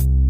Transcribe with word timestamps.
you 0.00 0.23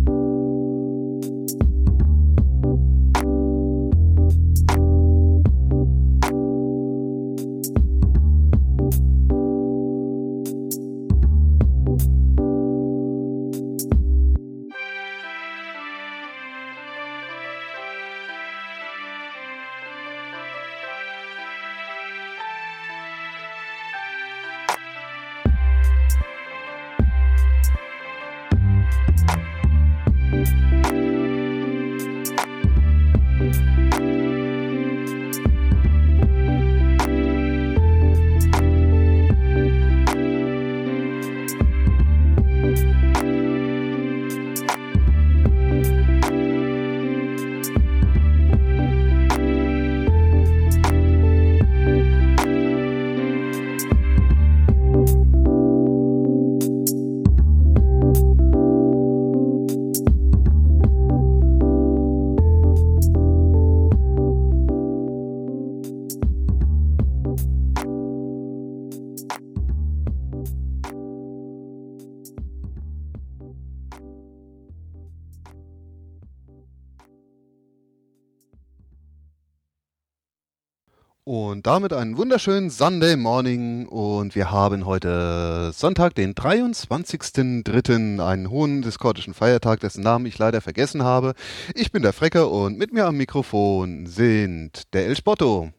Und 81.65 81.71
damit 81.71 81.95
einen 81.95 82.19
wunderschönen 82.19 82.69
Sunday 82.69 83.17
Morning 83.17 83.87
und 83.87 84.35
wir 84.35 84.51
haben 84.51 84.85
heute 84.85 85.73
Sonntag, 85.73 86.15
den 86.15 86.35
23.03., 86.35 88.23
einen 88.23 88.51
hohen 88.51 88.83
diskordischen 88.83 89.33
Feiertag, 89.33 89.81
dessen 89.81 90.03
Namen 90.03 90.27
ich 90.27 90.37
leider 90.37 90.61
vergessen 90.61 91.05
habe. 91.05 91.33
Ich 91.75 91.91
bin 91.91 92.03
der 92.03 92.13
Frecker 92.13 92.51
und 92.51 92.77
mit 92.77 92.93
mir 92.93 93.07
am 93.07 93.17
Mikrofon 93.17 94.05
sind 94.05 94.93
der 94.93 95.07
El 95.07 95.17
Spotto. 95.17 95.71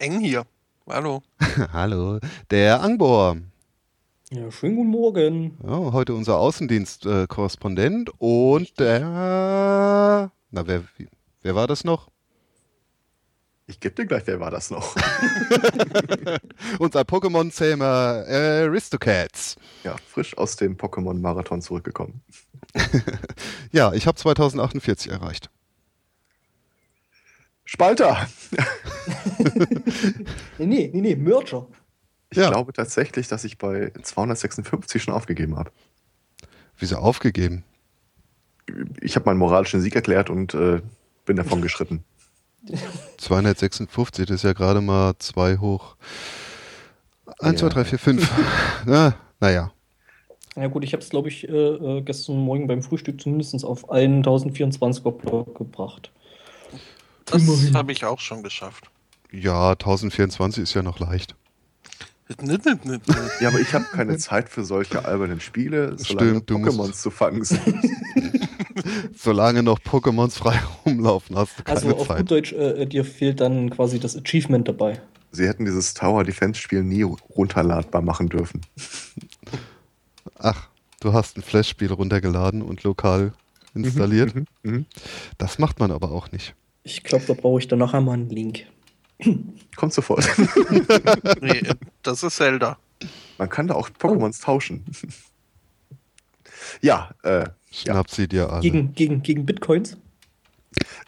Eng 0.00 0.18
hier. 0.18 0.44
Hallo. 0.88 1.22
Hallo. 1.72 2.18
Der 2.50 2.82
Angbor. 2.82 3.36
Ja, 4.32 4.50
schönen 4.50 4.74
guten 4.74 4.90
Morgen. 4.90 5.56
Ja, 5.62 5.92
heute 5.92 6.14
unser 6.14 6.38
Außendienstkorrespondent 6.38 8.08
äh, 8.08 8.12
und 8.18 8.80
der... 8.80 10.32
Na, 10.50 10.66
wer, 10.66 10.82
wer 11.42 11.54
war 11.54 11.68
das 11.68 11.84
noch? 11.84 12.08
Ich 13.68 13.80
gebe 13.80 13.96
dir 13.96 14.06
gleich, 14.06 14.22
wer 14.26 14.38
war 14.38 14.52
das 14.52 14.70
noch? 14.70 14.94
Unser 16.78 17.00
Pokémon-Zähmer 17.00 18.24
äh, 18.28 18.64
Aristocats. 18.64 19.56
Ja, 19.82 19.96
frisch 20.06 20.38
aus 20.38 20.54
dem 20.54 20.76
Pokémon-Marathon 20.76 21.60
zurückgekommen. 21.60 22.22
ja, 23.72 23.92
ich 23.92 24.06
habe 24.06 24.16
2048 24.16 25.10
erreicht. 25.10 25.50
Spalter! 27.64 28.28
nee, 30.58 30.66
nee, 30.66 30.90
nee, 30.92 31.00
nee, 31.00 31.16
Merger. 31.16 31.66
Ich 32.30 32.38
ja. 32.38 32.50
glaube 32.50 32.72
tatsächlich, 32.72 33.26
dass 33.26 33.42
ich 33.42 33.58
bei 33.58 33.90
256 34.00 35.02
schon 35.02 35.14
aufgegeben 35.14 35.56
habe. 35.56 35.72
Wieso 36.78 36.98
aufgegeben? 36.98 37.64
Ich 39.00 39.16
habe 39.16 39.26
meinen 39.26 39.38
moralischen 39.38 39.80
Sieg 39.80 39.96
erklärt 39.96 40.30
und 40.30 40.54
äh, 40.54 40.80
bin 41.24 41.36
davon 41.36 41.62
geschritten. 41.62 42.04
256, 43.18 44.26
das 44.26 44.36
ist 44.36 44.42
ja 44.42 44.52
gerade 44.52 44.80
mal 44.80 45.14
2 45.18 45.58
hoch 45.58 45.96
1, 47.40 47.60
2, 47.60 47.68
3, 47.68 47.84
4, 47.84 47.98
5. 47.98 48.30
Na, 48.86 49.14
naja. 49.40 49.72
Ja 50.56 50.68
gut, 50.68 50.84
ich 50.84 50.92
habe 50.94 51.02
es, 51.02 51.10
glaube 51.10 51.28
ich, 51.28 51.46
äh, 51.48 51.52
äh, 51.52 52.00
gestern 52.00 52.38
Morgen 52.38 52.66
beim 52.66 52.82
Frühstück 52.82 53.20
zumindest 53.20 53.62
auf 53.64 53.90
einen 53.90 54.24
1024er 54.24 55.10
Block 55.10 55.54
gebracht. 55.56 56.10
Das 57.26 57.42
habe 57.74 57.92
ich 57.92 58.04
auch 58.04 58.20
schon 58.20 58.42
geschafft. 58.42 58.84
Ja, 59.32 59.72
1024 59.72 60.62
ist 60.62 60.74
ja 60.74 60.82
noch 60.82 60.98
leicht. 60.98 61.34
ja, 63.40 63.48
aber 63.48 63.60
ich 63.60 63.74
habe 63.74 63.84
keine 63.92 64.16
Zeit 64.16 64.48
für 64.48 64.64
solche 64.64 65.04
albernen 65.04 65.40
Spiele, 65.40 65.96
solange 65.98 66.40
Stimmt, 66.40 66.50
Pokémons 66.50 66.94
zu 66.94 67.10
fangen 67.10 67.44
sind. 67.44 67.76
solange 69.14 69.62
noch 69.62 69.78
Pokémons 69.78 70.36
frei 70.36 70.58
rumlaufen, 70.86 71.36
hast 71.36 71.58
du 71.58 71.62
keine 71.62 71.76
Also 71.76 71.96
auf 71.96 72.08
Zeit. 72.08 72.18
gut 72.18 72.30
Deutsch, 72.30 72.52
äh, 72.52 72.86
dir 72.86 73.04
fehlt 73.04 73.40
dann 73.40 73.70
quasi 73.70 73.98
das 73.98 74.16
Achievement 74.16 74.68
dabei. 74.68 75.00
Sie 75.32 75.46
hätten 75.46 75.64
dieses 75.64 75.94
Tower 75.94 76.24
Defense 76.24 76.60
Spiel 76.60 76.82
nie 76.82 77.02
runterladbar 77.02 78.02
machen 78.02 78.28
dürfen. 78.28 78.62
Ach, 80.38 80.68
du 81.00 81.12
hast 81.12 81.36
ein 81.36 81.42
Flash-Spiel 81.42 81.92
runtergeladen 81.92 82.62
und 82.62 82.82
lokal 82.84 83.32
installiert. 83.74 84.34
Mhm, 84.34 84.46
mhm, 84.62 84.72
mhm. 84.72 84.86
das 85.38 85.58
macht 85.58 85.78
man 85.78 85.90
aber 85.90 86.10
auch 86.10 86.32
nicht. 86.32 86.54
Ich 86.82 87.02
glaube, 87.02 87.24
da 87.26 87.34
brauche 87.34 87.60
ich 87.60 87.68
dann 87.68 87.80
nachher 87.80 88.00
mal 88.00 88.14
einen 88.14 88.30
Link. 88.30 88.66
Kommt 89.76 89.92
sofort. 89.92 90.24
nee, 91.40 91.62
das 92.02 92.22
ist 92.22 92.36
Zelda. 92.36 92.78
Man 93.38 93.48
kann 93.48 93.66
da 93.66 93.74
auch 93.74 93.90
Pokémons 93.90 94.38
oh. 94.40 94.44
tauschen. 94.44 94.84
ja, 96.80 97.10
äh. 97.22 97.46
Schnappt 97.70 98.10
ja. 98.10 98.16
sie 98.16 98.28
dir 98.28 98.52
alle. 98.52 98.62
Gegen, 98.62 98.94
gegen, 98.94 99.22
gegen 99.22 99.46
Bitcoins? 99.46 99.96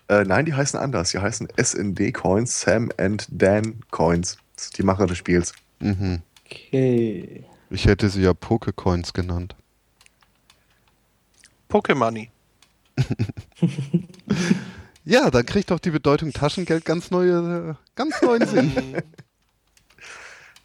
Äh, 0.09 0.25
nein, 0.25 0.47
die 0.47 0.55
heißen 0.55 0.79
anders. 0.79 1.11
Die 1.11 1.19
heißen 1.19 1.49
SND 1.57 2.13
Coins, 2.13 2.61
Sam 2.61 2.91
and 2.97 3.27
Dan 3.31 3.81
Coins. 3.91 4.39
Das 4.55 4.67
sind 4.67 4.79
die 4.79 4.83
Macher 4.83 5.07
des 5.07 5.19
Spiels. 5.19 5.53
Mhm. 5.81 6.23
Okay. 6.45 7.45
Ich 7.71 7.87
hätte 7.87 8.09
sie 8.09 8.23
ja 8.23 8.33
Pokecoins 8.35 9.13
genannt. 9.13 9.55
Pokemoney. 11.69 12.31
Ja, 15.09 15.31
dann 15.31 15.47
kriegt 15.47 15.71
doch 15.71 15.79
die 15.79 15.91
Bedeutung 15.91 16.35
Taschengeld 16.35 16.85
ganz 16.85 17.11
neue, 17.11 17.79
ganz 17.95 18.21
neuen 18.21 18.47
Sinn. 18.47 18.73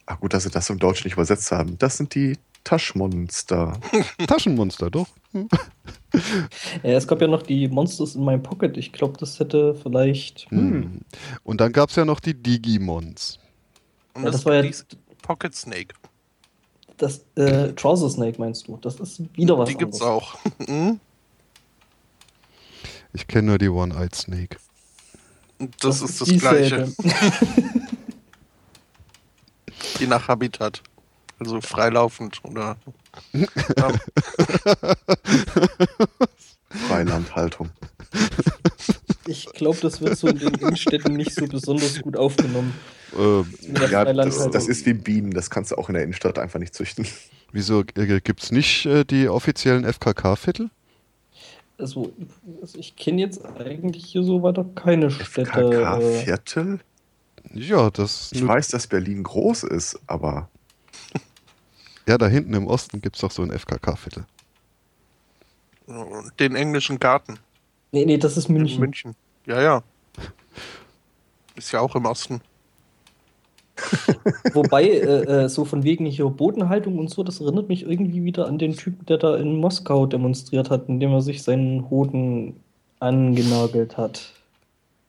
Ach 0.04 0.20
gut, 0.20 0.34
dass 0.34 0.42
sie 0.42 0.50
das 0.50 0.68
im 0.68 0.78
Deutschen 0.78 1.06
nicht 1.06 1.14
übersetzt 1.14 1.50
haben. 1.50 1.78
Das 1.78 1.96
sind 1.96 2.14
die 2.14 2.36
Taschmonster. 2.64 3.78
Taschenmonster, 4.26 4.90
doch. 4.90 5.08
ja, 6.82 6.92
es 6.92 7.06
gab 7.06 7.20
ja 7.20 7.28
noch 7.28 7.42
die 7.42 7.68
Monsters 7.68 8.14
in 8.14 8.24
my 8.24 8.38
Pocket. 8.38 8.76
Ich 8.76 8.92
glaube, 8.92 9.18
das 9.18 9.38
hätte 9.38 9.74
vielleicht. 9.74 10.50
Hm. 10.50 10.58
hm. 10.58 11.00
Und 11.44 11.60
dann 11.60 11.72
gab 11.72 11.90
es 11.90 11.96
ja 11.96 12.04
noch 12.04 12.20
die 12.20 12.34
Digimons. 12.34 13.38
Und 14.14 14.24
ja, 14.24 14.30
das, 14.30 14.42
das 14.42 14.46
war 14.46 14.64
ja 14.64 14.70
Pocket 15.22 15.54
Snake. 15.54 15.94
Das 16.96 17.24
äh, 17.34 17.72
Trouser 17.72 18.08
Snake 18.08 18.40
meinst 18.40 18.68
du? 18.68 18.78
Das 18.80 19.00
ist 19.00 19.20
wieder 19.36 19.58
was. 19.58 19.68
Die 19.68 19.74
anderes. 19.74 19.98
gibt's 19.98 20.02
auch. 20.02 20.36
hm? 20.66 21.00
Ich 23.12 23.26
kenne 23.26 23.48
nur 23.48 23.58
die 23.58 23.68
One-Eyed 23.68 24.14
Snake. 24.14 24.56
Das, 25.58 26.00
das 26.00 26.02
ist 26.02 26.20
das 26.20 26.28
Gleiche. 26.28 26.92
Je 30.00 30.06
nach 30.08 30.26
Habitat. 30.26 30.82
Also 31.38 31.60
freilaufend 31.60 32.40
oder. 32.44 32.76
Ja. 33.32 33.46
Freilandhaltung. 36.88 37.70
Ich 39.26 39.46
glaube, 39.46 39.78
das 39.80 40.00
wird 40.00 40.16
so 40.18 40.28
in 40.28 40.38
den 40.38 40.54
Innenstädten 40.54 41.14
nicht 41.14 41.34
so 41.34 41.46
besonders 41.46 42.00
gut 42.00 42.16
aufgenommen. 42.16 42.74
Ähm, 43.16 43.46
ja, 43.90 44.04
das, 44.12 44.50
das, 44.50 44.68
ist 44.68 44.84
wie 44.86 44.94
Bienen, 44.94 45.30
das 45.30 45.50
kannst 45.50 45.70
du 45.70 45.76
auch 45.76 45.88
in 45.88 45.94
der 45.94 46.02
Innenstadt 46.02 46.38
einfach 46.38 46.58
nicht 46.58 46.74
züchten. 46.74 47.06
Wieso 47.52 47.84
äh, 47.94 48.20
gibt 48.20 48.42
es 48.42 48.50
nicht 48.52 48.86
äh, 48.86 49.04
die 49.04 49.28
offiziellen 49.28 49.84
FKK-Viertel? 49.84 50.70
also, 51.78 52.12
also 52.60 52.78
ich 52.78 52.96
kenne 52.96 53.20
jetzt 53.20 53.44
eigentlich 53.44 54.04
hier 54.04 54.22
so 54.22 54.42
weiter 54.42 54.64
keine 54.74 55.10
Städte. 55.10 55.50
FKK-Viertel? 55.50 56.80
Äh, 57.54 57.58
ja, 57.58 57.90
das. 57.90 58.30
Ich 58.32 58.46
weiß, 58.46 58.68
dass 58.68 58.86
Berlin 58.86 59.22
groß 59.22 59.64
ist, 59.64 59.98
aber. 60.06 60.48
Ja, 62.06 62.18
da 62.18 62.26
hinten 62.28 62.54
im 62.54 62.66
Osten 62.66 63.00
gibt 63.00 63.16
es 63.16 63.22
doch 63.22 63.30
so 63.30 63.42
ein 63.42 63.50
FKK-Viertel. 63.50 64.26
Den 66.38 66.56
englischen 66.56 66.98
Garten. 66.98 67.38
Nee, 67.92 68.04
nee, 68.04 68.18
das 68.18 68.36
ist 68.36 68.48
München. 68.48 68.76
In 68.76 68.80
München. 68.80 69.14
Ja, 69.46 69.62
ja. 69.62 69.82
Ist 71.54 71.72
ja 71.72 71.80
auch 71.80 71.94
im 71.94 72.06
Osten. 72.06 72.40
Wobei, 74.54 74.84
äh, 74.84 75.44
äh, 75.44 75.48
so 75.48 75.64
von 75.64 75.82
wegen 75.82 76.06
hier 76.06 76.26
Bodenhaltung 76.26 76.98
und 76.98 77.10
so, 77.10 77.22
das 77.22 77.40
erinnert 77.40 77.68
mich 77.68 77.82
irgendwie 77.82 78.24
wieder 78.24 78.46
an 78.46 78.58
den 78.58 78.76
Typen, 78.76 79.04
der 79.06 79.18
da 79.18 79.36
in 79.36 79.56
Moskau 79.56 80.06
demonstriert 80.06 80.70
hat, 80.70 80.88
indem 80.88 81.12
er 81.12 81.22
sich 81.22 81.42
seinen 81.42 81.90
Hoden 81.90 82.56
angenagelt 83.00 83.96
hat. 83.96 84.32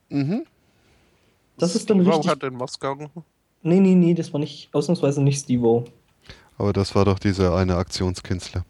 Mhm. 0.10 0.46
Das 1.58 1.76
ist 1.76 1.90
dann 1.90 2.00
Steve-O 2.02 2.16
richtig. 2.16 2.32
hat 2.32 2.44
in 2.44 2.56
Moskau. 2.56 2.96
Nee, 3.62 3.80
nee, 3.80 3.96
nee, 3.96 4.14
das 4.14 4.34
war 4.34 4.40
nicht, 4.40 4.70
ausnahmsweise 4.74 5.24
nicht 5.24 5.40
Steve-O. 5.40 5.86
Aber 6.58 6.74
das 6.74 6.96
war 6.96 7.06
doch 7.06 7.20
dieser 7.20 7.56
eine 7.56 7.76
Aktionskünstler. 7.78 8.66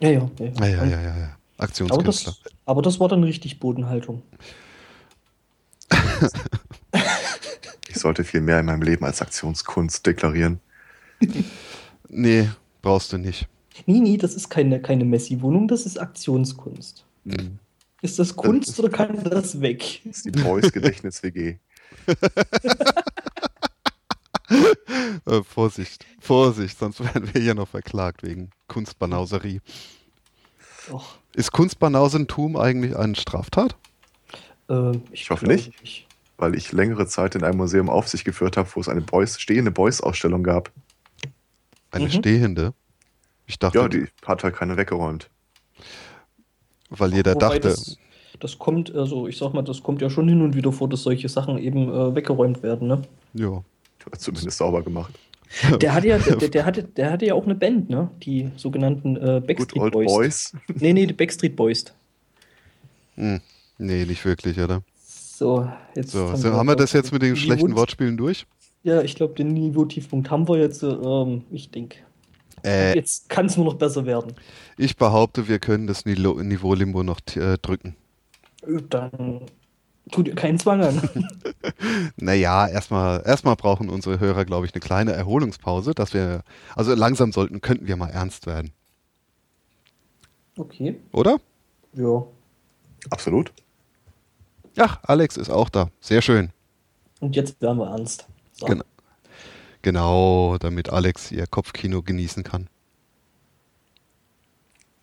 Ja, 0.00 0.10
ja, 0.10 0.30
ja. 0.38 0.46
Ja, 0.46 0.66
ja, 0.66 0.84
ja, 0.84 1.00
ja, 1.00 1.16
ja. 1.16 1.36
Aber 1.56 1.64
Aktionskünstler. 1.64 2.34
das, 2.42 2.52
aber 2.64 2.82
das 2.82 3.00
war 3.00 3.08
dann 3.08 3.22
richtig 3.22 3.60
Bodenhaltung. 3.60 4.22
Ich 7.88 7.96
sollte 7.96 8.24
viel 8.24 8.40
mehr 8.40 8.60
in 8.60 8.66
meinem 8.66 8.82
Leben 8.82 9.04
als 9.04 9.20
Aktionskunst 9.20 10.06
deklarieren. 10.06 10.60
Nee, 12.12 12.48
brauchst 12.82 13.12
du 13.12 13.18
nicht. 13.18 13.46
Nee, 13.86 14.00
nee, 14.00 14.16
das 14.16 14.34
ist 14.34 14.48
keine, 14.48 14.82
keine 14.82 15.04
Messi-Wohnung, 15.04 15.68
das 15.68 15.86
ist 15.86 15.96
Aktionskunst. 15.96 17.04
Mhm. 17.22 17.60
Ist 18.02 18.18
das 18.18 18.34
Kunst 18.34 18.80
oder 18.80 18.88
kann 18.88 19.22
das 19.22 19.60
weg? 19.60 20.00
Das 20.04 20.16
ist 20.16 20.24
die 20.24 20.30
Boys 20.32 20.72
Gedächtnis-WG. 20.72 21.58
Äh, 25.26 25.42
Vorsicht, 25.44 26.04
Vorsicht, 26.20 26.78
sonst 26.78 27.00
werden 27.00 27.32
wir 27.32 27.40
hier 27.40 27.54
noch 27.54 27.68
verklagt 27.68 28.22
wegen 28.22 28.50
Kunstbanauserie. 28.68 29.60
Och, 30.92 31.16
Ist 31.34 31.52
Kunstbanausentum 31.52 32.56
eigentlich 32.56 32.96
eine 32.96 33.14
Straftat? 33.14 33.76
äh, 34.68 34.92
Ich 35.12 35.30
hoffe 35.30 35.46
glaube 35.46 35.62
nicht. 35.82 36.06
Weil 36.36 36.54
ich 36.54 36.72
längere 36.72 37.06
Zeit 37.06 37.34
in 37.34 37.44
einem 37.44 37.58
Museum 37.58 37.88
auf 37.90 38.08
sich 38.08 38.24
geführt 38.24 38.56
habe, 38.56 38.68
wo 38.74 38.80
es 38.80 38.88
eine 38.88 39.02
Boys, 39.02 39.38
stehende 39.38 39.70
Boys-Ausstellung 39.70 40.42
gab. 40.42 40.72
Eine 41.92 42.06
Mhm. 42.06 42.10
stehende? 42.10 42.74
Ich 43.46 43.58
dachte, 43.58 43.78
Ja, 43.78 43.88
die 43.88 44.06
hat 44.24 44.42
halt 44.42 44.56
keiner 44.56 44.76
weggeräumt. 44.76 45.28
weil 46.88 47.12
jeder 47.14 47.34
Wobei 47.34 47.58
dachte, 47.58 47.68
Das, 47.68 47.98
das 48.40 48.58
kommt, 48.58 48.94
also 48.94 49.28
ich 49.28 49.36
sag 49.36 49.52
mal, 49.54 49.62
das 49.62 49.82
kommt 49.82 50.00
ja 50.00 50.08
schon 50.10 50.28
hin 50.28 50.40
und 50.42 50.54
wieder 50.56 50.72
vor, 50.72 50.88
dass 50.88 51.02
solche 51.02 51.28
Sachen 51.28 51.58
eben 51.58 51.88
äh, 51.92 52.14
weggeräumt 52.14 52.62
werden, 52.62 52.88
ne? 52.88 53.02
ja. 53.34 53.62
Zumindest 54.18 54.58
sauber 54.58 54.82
gemacht. 54.82 55.12
Der 55.80 55.94
hatte 55.94 56.08
ja, 56.08 56.18
der, 56.18 56.36
der, 56.48 56.64
hatte, 56.66 56.84
der 56.84 57.10
hatte 57.10 57.26
ja 57.26 57.34
auch 57.34 57.44
eine 57.44 57.54
Band, 57.56 57.90
ne? 57.90 58.10
Die 58.22 58.50
sogenannten 58.56 59.16
äh, 59.16 59.40
Good 59.40 59.46
Backstreet 59.46 59.82
Old 59.82 59.92
Boys. 59.92 60.06
Boys. 60.12 60.52
Nee, 60.76 60.92
nee, 60.92 61.06
die 61.06 61.12
Backstreet 61.12 61.56
Boys. 61.56 61.84
Hm. 63.16 63.40
Nee, 63.78 64.04
nicht 64.04 64.24
wirklich, 64.24 64.58
oder? 64.60 64.82
So, 65.04 65.68
jetzt 65.94 66.12
So, 66.12 66.34
so 66.36 66.52
haben 66.52 66.66
wir 66.68 66.76
das 66.76 66.92
jetzt 66.92 67.12
mit 67.12 67.22
den 67.22 67.34
die 67.34 67.40
schlechten 67.40 67.66
Niveau- 67.68 67.76
Wortspielen 67.80 68.16
durch? 68.16 68.46
Ja, 68.82 69.02
ich 69.02 69.14
glaube, 69.14 69.34
den 69.34 69.48
Niveau-Tiefpunkt 69.54 70.30
haben 70.30 70.48
wir 70.48 70.58
jetzt. 70.58 70.82
Ähm, 70.82 71.44
ich 71.50 71.70
denke, 71.70 71.98
Äh, 72.64 72.94
jetzt 72.94 73.28
kann 73.28 73.46
es 73.46 73.56
nur 73.56 73.66
noch 73.66 73.74
besser 73.74 74.06
werden. 74.06 74.32
ich 74.78 74.96
behaupte, 74.96 75.48
wir 75.48 75.58
können 75.58 75.86
das 75.86 76.04
Niveau-Limbo 76.06 77.02
noch 77.02 77.20
äh, 77.36 77.56
drücken. 77.60 77.96
Dann 78.88 79.40
tut 80.10 80.28
ihr 80.28 80.34
keinen 80.34 80.58
Zwang 80.58 80.82
an. 80.82 81.00
Naja, 82.16 82.66
erstmal 82.68 83.22
erstmal 83.24 83.56
brauchen 83.56 83.88
unsere 83.88 84.20
Hörer, 84.20 84.44
glaube 84.44 84.66
ich, 84.66 84.74
eine 84.74 84.80
kleine 84.80 85.12
Erholungspause, 85.12 85.94
dass 85.94 86.12
wir, 86.14 86.42
also 86.76 86.94
langsam 86.94 87.32
sollten, 87.32 87.60
könnten 87.60 87.86
wir 87.86 87.96
mal 87.96 88.08
ernst 88.10 88.46
werden, 88.46 88.72
Okay, 90.56 91.00
oder? 91.12 91.40
ja. 91.94 92.22
Absolut. 93.08 93.52
Ach, 94.76 94.98
Alex 95.04 95.36
ist 95.38 95.48
auch 95.50 95.70
da. 95.70 95.90
Sehr 96.00 96.20
schön. 96.20 96.50
Und 97.20 97.34
jetzt 97.34 97.60
werden 97.62 97.78
wir 97.78 97.86
ernst. 97.86 98.26
So. 98.52 98.66
Genau. 98.66 98.84
Genau, 99.82 100.58
damit 100.58 100.90
Alex 100.90 101.32
ihr 101.32 101.46
Kopfkino 101.46 102.02
genießen 102.02 102.44
kann. 102.44 102.68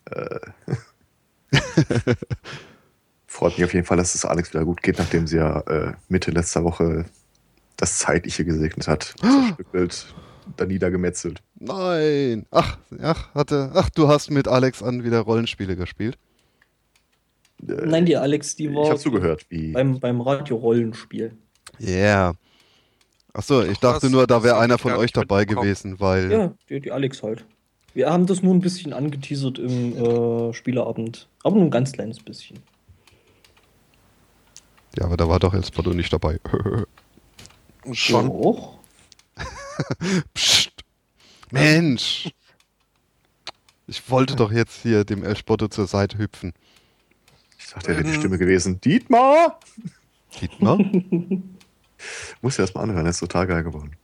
Freut 3.38 3.56
mich 3.56 3.64
auf 3.64 3.72
jeden 3.72 3.86
Fall, 3.86 3.96
dass 3.96 4.16
es 4.16 4.24
Alex 4.24 4.52
wieder 4.52 4.64
gut 4.64 4.82
geht, 4.82 4.98
nachdem 4.98 5.28
sie 5.28 5.36
ja 5.36 5.60
äh, 5.60 5.92
Mitte 6.08 6.32
letzter 6.32 6.64
Woche 6.64 7.04
das 7.76 7.98
Zeitliche 7.98 8.44
gesegnet 8.44 8.88
hat. 8.88 9.14
Zerstückelt, 9.20 10.12
dann 10.56 10.66
niedergemetzelt. 10.66 11.40
Nein. 11.60 12.46
Ach, 12.50 12.78
ach, 13.00 13.32
hatte, 13.36 13.70
ach, 13.74 13.90
du 13.90 14.08
hast 14.08 14.32
mit 14.32 14.48
Alex 14.48 14.82
an 14.82 15.04
wieder 15.04 15.20
Rollenspiele 15.20 15.76
gespielt. 15.76 16.18
Äh, 17.62 17.86
Nein, 17.86 18.06
die 18.06 18.16
Alex, 18.16 18.56
die 18.56 18.66
ich 18.66 18.74
war 18.74 18.88
habe 18.88 18.98
zugehört, 18.98 19.46
wie 19.50 19.70
beim, 19.70 20.00
beim 20.00 20.20
Radio-Rollenspiel. 20.20 21.30
Yeah. 21.78 22.34
Ach 23.34 23.42
so, 23.44 23.62
ich 23.62 23.76
Ach, 23.76 23.82
dachte 23.82 24.06
was? 24.06 24.10
nur, 24.10 24.26
da 24.26 24.42
wäre 24.42 24.58
einer 24.58 24.74
ich 24.74 24.80
von 24.80 24.94
euch 24.94 25.12
dabei 25.12 25.44
gewesen, 25.44 26.00
weil 26.00 26.32
Ja, 26.32 26.54
die, 26.68 26.80
die 26.80 26.90
Alex 26.90 27.22
halt. 27.22 27.44
Wir 27.94 28.10
haben 28.10 28.26
das 28.26 28.42
nur 28.42 28.52
ein 28.52 28.60
bisschen 28.60 28.92
angeteasert 28.92 29.60
im 29.60 29.96
äh, 29.96 30.52
Spieleabend. 30.52 31.28
Aber 31.44 31.54
nur 31.54 31.66
ein 31.66 31.70
ganz 31.70 31.92
kleines 31.92 32.18
bisschen. 32.18 32.58
Ja, 34.98 35.04
aber 35.04 35.16
da 35.16 35.28
war 35.28 35.38
doch 35.38 35.54
jetzt 35.54 35.68
Spotto 35.68 35.92
nicht 35.94 36.12
dabei. 36.12 36.40
Schon. 37.92 38.28
Auch. 38.30 38.78
Psst. 40.34 40.72
Mensch. 41.50 42.30
Ich 43.86 44.10
wollte 44.10 44.36
doch 44.36 44.52
jetzt 44.52 44.82
hier 44.82 45.04
dem 45.04 45.24
El 45.24 45.36
Spotto 45.36 45.68
zur 45.68 45.86
Seite 45.86 46.18
hüpfen. 46.18 46.52
ich 47.58 47.68
dachte, 47.68 47.88
er 47.90 47.94
wäre 47.96 48.04
die 48.04 48.10
Ähm. 48.10 48.18
Stimme 48.18 48.38
gewesen. 48.38 48.80
Dietmar! 48.80 49.58
Dietmar? 50.40 50.78
Muss 52.42 52.56
ja 52.56 52.64
erstmal 52.64 52.84
anhören, 52.84 53.06
er 53.06 53.10
ist 53.10 53.20
total 53.20 53.46
geil 53.46 53.64
geworden. 53.64 53.96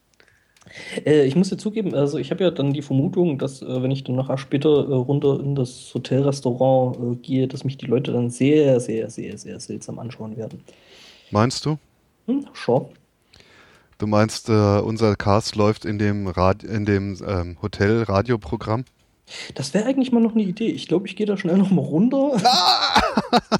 Äh, 1.04 1.24
ich 1.24 1.36
muss 1.36 1.50
dir 1.50 1.56
zugeben, 1.56 1.94
also 1.94 2.18
ich 2.18 2.30
habe 2.30 2.44
ja 2.44 2.50
dann 2.50 2.72
die 2.72 2.82
Vermutung, 2.82 3.38
dass 3.38 3.62
äh, 3.62 3.82
wenn 3.82 3.90
ich 3.90 4.04
dann 4.04 4.16
nachher 4.16 4.38
später 4.38 4.68
äh, 4.68 4.94
runter 4.94 5.40
in 5.40 5.54
das 5.54 5.92
Hotelrestaurant 5.94 7.22
gehe, 7.22 7.48
dass 7.48 7.64
mich 7.64 7.76
die 7.76 7.86
Leute 7.86 8.12
dann 8.12 8.30
sehr, 8.30 8.80
sehr, 8.80 9.10
sehr, 9.10 9.38
sehr 9.38 9.60
seltsam 9.60 9.98
anschauen 9.98 10.36
werden. 10.36 10.60
Meinst 11.30 11.64
du? 11.66 11.78
Hm, 12.26 12.46
schon. 12.52 12.86
Du 13.98 14.08
meinst, 14.08 14.50
unser 14.50 15.14
Cast 15.14 15.54
läuft 15.54 15.84
in 15.84 15.98
dem, 15.98 16.26
Rad 16.26 16.64
in 16.64 16.84
dem 16.84 17.16
ähm, 17.26 17.56
Hotel-Radioprogramm? 17.62 18.84
Das 19.54 19.72
wäre 19.72 19.86
eigentlich 19.86 20.10
mal 20.10 20.20
noch 20.20 20.34
eine 20.34 20.42
Idee. 20.42 20.66
Ich 20.66 20.88
glaube, 20.88 21.06
ich 21.06 21.14
gehe 21.14 21.26
da 21.26 21.36
schnell 21.36 21.56
noch 21.56 21.70
mal 21.70 21.80
runter. 21.80 22.36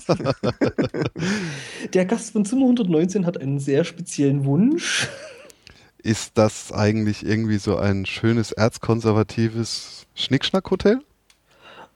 Der 1.94 2.04
Gast 2.04 2.32
von 2.32 2.44
Zimmer 2.44 2.62
119 2.62 3.24
hat 3.26 3.40
einen 3.40 3.60
sehr 3.60 3.84
speziellen 3.84 4.44
Wunsch. 4.44 5.08
Ist 6.04 6.36
das 6.36 6.70
eigentlich 6.70 7.24
irgendwie 7.24 7.56
so 7.56 7.76
ein 7.78 8.04
schönes 8.04 8.52
erzkonservatives 8.52 10.06
Schnickschnack-Hotel? 10.14 11.00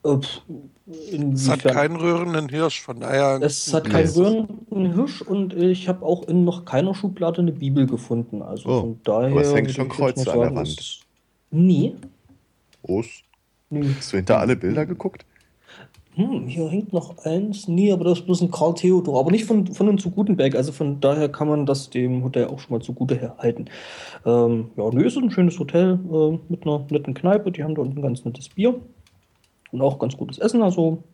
Es 0.03 1.49
hat 1.51 1.63
keinen 1.65 1.97
rührenden 1.97 2.49
Hirsch, 2.49 2.81
von 2.81 3.01
daher. 3.01 3.39
Es 3.43 3.71
hat 3.75 3.85
Nee. 3.85 3.91
keinen 3.91 4.09
rührenden 4.09 4.95
Hirsch 4.95 5.21
und 5.21 5.53
ich 5.53 5.89
habe 5.89 6.07
auch 6.07 6.23
in 6.27 6.45
noch 6.45 6.65
keiner 6.65 6.95
Schublade 6.95 7.43
eine 7.43 7.53
Bibel 7.53 7.87
gefunden. 7.87 8.41
Also 8.41 8.69
Oh. 8.71 8.81
von 8.81 9.01
daher. 9.05 9.31
Aber 9.31 9.43
es 9.43 9.53
hängt 9.55 9.71
schon 9.73 9.91
Kreuze 9.91 10.33
an 10.33 10.41
der 10.41 10.55
Wand. 10.55 10.69
es- 10.69 11.01
Nee. 11.51 11.95
Groß. 12.85 13.07
nee. 13.69 13.91
Hast 13.95 14.11
du 14.13 14.17
hinter 14.17 14.39
alle 14.39 14.57
Bilder 14.57 14.87
geguckt? 14.87 15.27
Hm, 16.19 16.49
hier 16.49 16.69
hängt 16.69 16.93
noch 16.93 17.17
eins. 17.25 17.69
Nee, 17.69 17.93
aber 17.93 18.03
das 18.03 18.19
ist 18.19 18.25
bloß 18.25 18.41
ein 18.41 18.51
Karl 18.51 18.75
Theodor. 18.75 19.21
Aber 19.21 19.31
nicht 19.31 19.45
von, 19.45 19.69
von 19.69 19.89
uns 19.89 20.03
zu 20.03 20.11
Gutenberg. 20.11 20.57
Also 20.57 20.73
von 20.73 21.01
daher 21.01 21.29
kann 21.29 21.47
man 21.47 21.65
das 21.65 21.91
dem 21.91 22.25
Hotel 22.25 22.47
auch 22.47 22.59
schon 22.59 22.77
mal 22.77 22.83
zugute 22.83 23.35
halten. 23.39 23.67
Ähm, 24.27 24.73
ja, 24.77 24.91
nö, 24.93 25.07
ist 25.07 25.17
ein 25.17 25.31
schönes 25.31 25.57
Hotel 25.61 25.97
äh, 26.13 26.39
mit 26.49 26.67
einer 26.67 26.85
netten 26.91 27.15
Kneipe. 27.15 27.53
Die 27.53 27.63
haben 27.63 27.77
da 27.77 27.83
unten 27.83 27.99
ein 27.99 28.03
ganz 28.03 28.25
nettes 28.25 28.49
Bier. 28.49 28.75
Und 29.71 29.81
auch 29.81 30.01
ganz 30.01 30.17
gutes 30.17 30.39
Essen. 30.39 30.61
Also, 30.61 31.05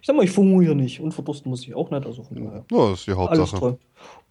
ich 0.00 0.06
sag 0.06 0.14
mal, 0.14 0.24
ich 0.24 0.30
verhungere 0.30 0.76
nicht. 0.76 1.00
Und 1.00 1.12
verdursten 1.12 1.50
muss 1.50 1.64
ich 1.64 1.74
auch 1.74 1.90
nicht. 1.90 2.06
Also 2.06 2.22
von 2.22 2.36
daher. 2.36 2.64
Ja, 2.70 2.90
das 2.90 3.00
ist 3.00 3.08
die 3.08 3.12
Alles 3.14 3.38
Hauptsache. 3.40 3.60
toll. 3.60 3.78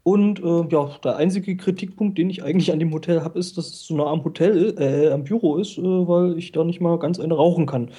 Und 0.04 0.40
äh, 0.42 0.66
ja, 0.70 0.92
der 1.04 1.18
einzige 1.18 1.58
Kritikpunkt, 1.58 2.18
den 2.18 2.30
ich 2.30 2.42
eigentlich 2.42 2.72
an 2.72 2.80
dem 2.80 2.94
Hotel 2.94 3.22
habe, 3.22 3.38
ist, 3.38 3.58
dass 3.58 3.68
es 3.68 3.86
so 3.86 3.98
nah 3.98 4.06
am 4.06 4.24
Hotel, 4.24 4.76
äh, 4.80 5.12
am 5.12 5.26
Büro 5.26 5.58
ist, 5.58 5.78
äh, 5.78 5.82
weil 5.82 6.38
ich 6.38 6.54
da 6.54 6.64
nicht 6.64 6.80
mal 6.80 6.98
ganz 7.00 7.20
eine 7.20 7.34
rauchen 7.34 7.66
kann. 7.66 7.90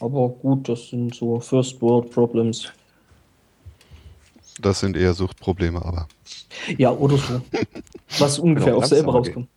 Aber 0.00 0.28
gut, 0.28 0.68
das 0.68 0.88
sind 0.88 1.14
so 1.14 1.40
First 1.40 1.80
World 1.82 2.10
Problems. 2.10 2.72
Das 4.60 4.80
sind 4.80 4.96
eher 4.96 5.14
Suchtprobleme, 5.14 5.84
aber. 5.84 6.08
Ja, 6.76 6.90
oder 6.90 7.16
so. 7.16 7.40
Was 8.18 8.38
ungefähr 8.38 8.72
Genau, 8.72 8.84
auch 8.84 8.88
selber 8.88 9.12
rauskommt. 9.12 9.48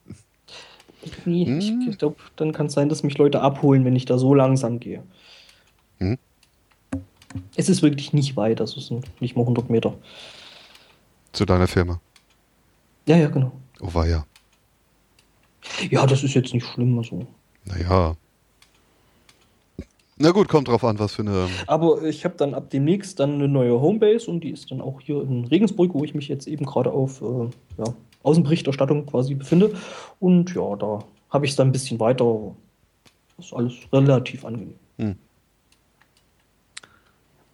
Nee, 1.25 1.45
Hm. 1.45 1.87
ich, 1.89 1.97
glaube, 1.97 2.17
dann 2.35 2.51
kann 2.51 2.67
es 2.67 2.73
sein, 2.73 2.89
dass 2.89 3.01
mich 3.01 3.17
Leute 3.17 3.41
abholen, 3.41 3.85
wenn 3.85 3.95
ich 3.95 4.05
da 4.05 4.19
so 4.19 4.35
langsam 4.35 4.79
gehe. 4.79 5.03
Hm. 5.97 6.17
Es 7.55 7.69
ist 7.69 7.81
wirklich 7.81 8.13
nicht 8.13 8.35
weit, 8.35 8.59
das 8.59 8.71
sind 8.73 9.09
nicht 9.21 9.35
mal 9.35 9.41
100 9.41 9.69
Meter. 9.69 9.95
Zu 11.31 11.45
deiner 11.45 11.67
Firma. 11.67 11.99
Ja, 13.07 13.17
ja, 13.17 13.29
genau. 13.29 13.51
Oh, 13.79 13.93
war 13.93 14.07
ja. 14.07 14.25
Ja, 15.89 16.05
das 16.05 16.23
ist 16.23 16.33
jetzt 16.35 16.53
nicht 16.53 16.67
schlimm. 16.67 16.97
Also. 16.97 17.25
Naja. 17.65 18.15
Na 20.21 20.29
gut, 20.29 20.49
kommt 20.49 20.67
drauf 20.67 20.83
an, 20.83 20.99
was 20.99 21.15
für 21.15 21.23
eine. 21.23 21.49
Aber 21.65 22.03
ich 22.03 22.25
habe 22.25 22.35
dann 22.37 22.53
ab 22.53 22.69
demnächst 22.69 23.19
dann 23.19 23.33
eine 23.33 23.47
neue 23.47 23.81
Homebase 23.81 24.29
und 24.29 24.41
die 24.41 24.51
ist 24.51 24.69
dann 24.69 24.79
auch 24.79 25.01
hier 25.01 25.19
in 25.23 25.45
Regensburg, 25.45 25.95
wo 25.95 26.03
ich 26.03 26.13
mich 26.13 26.27
jetzt 26.27 26.47
eben 26.47 26.63
gerade 26.63 26.91
auf 26.91 27.23
äh, 27.23 27.49
ja, 27.79 27.85
Außenberichterstattung 28.21 29.07
quasi 29.07 29.33
befinde. 29.33 29.73
Und 30.19 30.53
ja, 30.53 30.75
da 30.75 30.99
habe 31.31 31.45
ich 31.45 31.51
es 31.51 31.57
dann 31.57 31.69
ein 31.69 31.71
bisschen 31.71 31.99
weiter. 31.99 32.53
Das 33.35 33.47
ist 33.47 33.53
alles 33.53 33.73
relativ 33.91 34.45
angenehm. 34.45 34.75
Hm. 34.99 35.15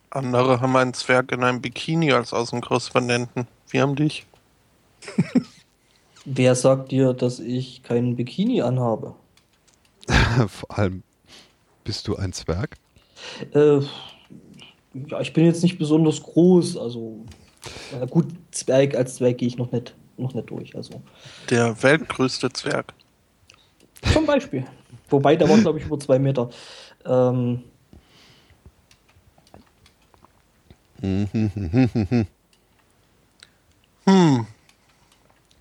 Andere 0.09 0.59
haben 0.59 0.75
einen 0.75 0.93
Zwerg 0.93 1.31
in 1.31 1.43
einem 1.43 1.61
Bikini 1.61 2.11
als 2.11 2.33
Außenkorrespondenten. 2.33 3.47
Wir 3.69 3.81
haben 3.81 3.95
dich. 3.95 4.25
Wer 6.25 6.53
sagt 6.55 6.91
dir, 6.91 7.13
dass 7.13 7.39
ich 7.39 7.81
keinen 7.83 8.17
Bikini 8.17 8.61
anhabe? 8.61 9.15
Vor 10.47 10.77
allem, 10.77 11.03
bist 11.87 12.07
du 12.07 12.17
ein 12.17 12.33
Zwerg? 12.33 12.75
Äh, 13.53 13.79
ja, 15.07 15.21
ich 15.21 15.31
bin 15.33 15.45
jetzt 15.45 15.63
nicht 15.63 15.79
besonders 15.79 16.21
groß, 16.21 16.77
also 16.77 17.25
äh, 17.99 18.05
gut, 18.05 18.27
Zwerg 18.51 18.93
als 18.95 19.15
Zwerg 19.15 19.37
gehe 19.37 19.47
ich 19.47 19.57
noch 19.57 19.71
nicht, 19.71 19.95
noch 20.17 20.33
nicht 20.33 20.49
durch. 20.49 20.75
Also. 20.75 21.01
Der 21.49 21.81
weltgrößte 21.81 22.51
Zwerg. 22.51 22.93
Zum 24.13 24.25
Beispiel. 24.25 24.65
Wobei, 25.09 25.37
der 25.37 25.49
war, 25.49 25.57
glaube 25.57 25.79
ich, 25.79 25.85
über 25.85 25.97
zwei 25.97 26.19
Meter. 26.19 26.49
Ähm, 27.05 27.63
hm. 30.99 31.27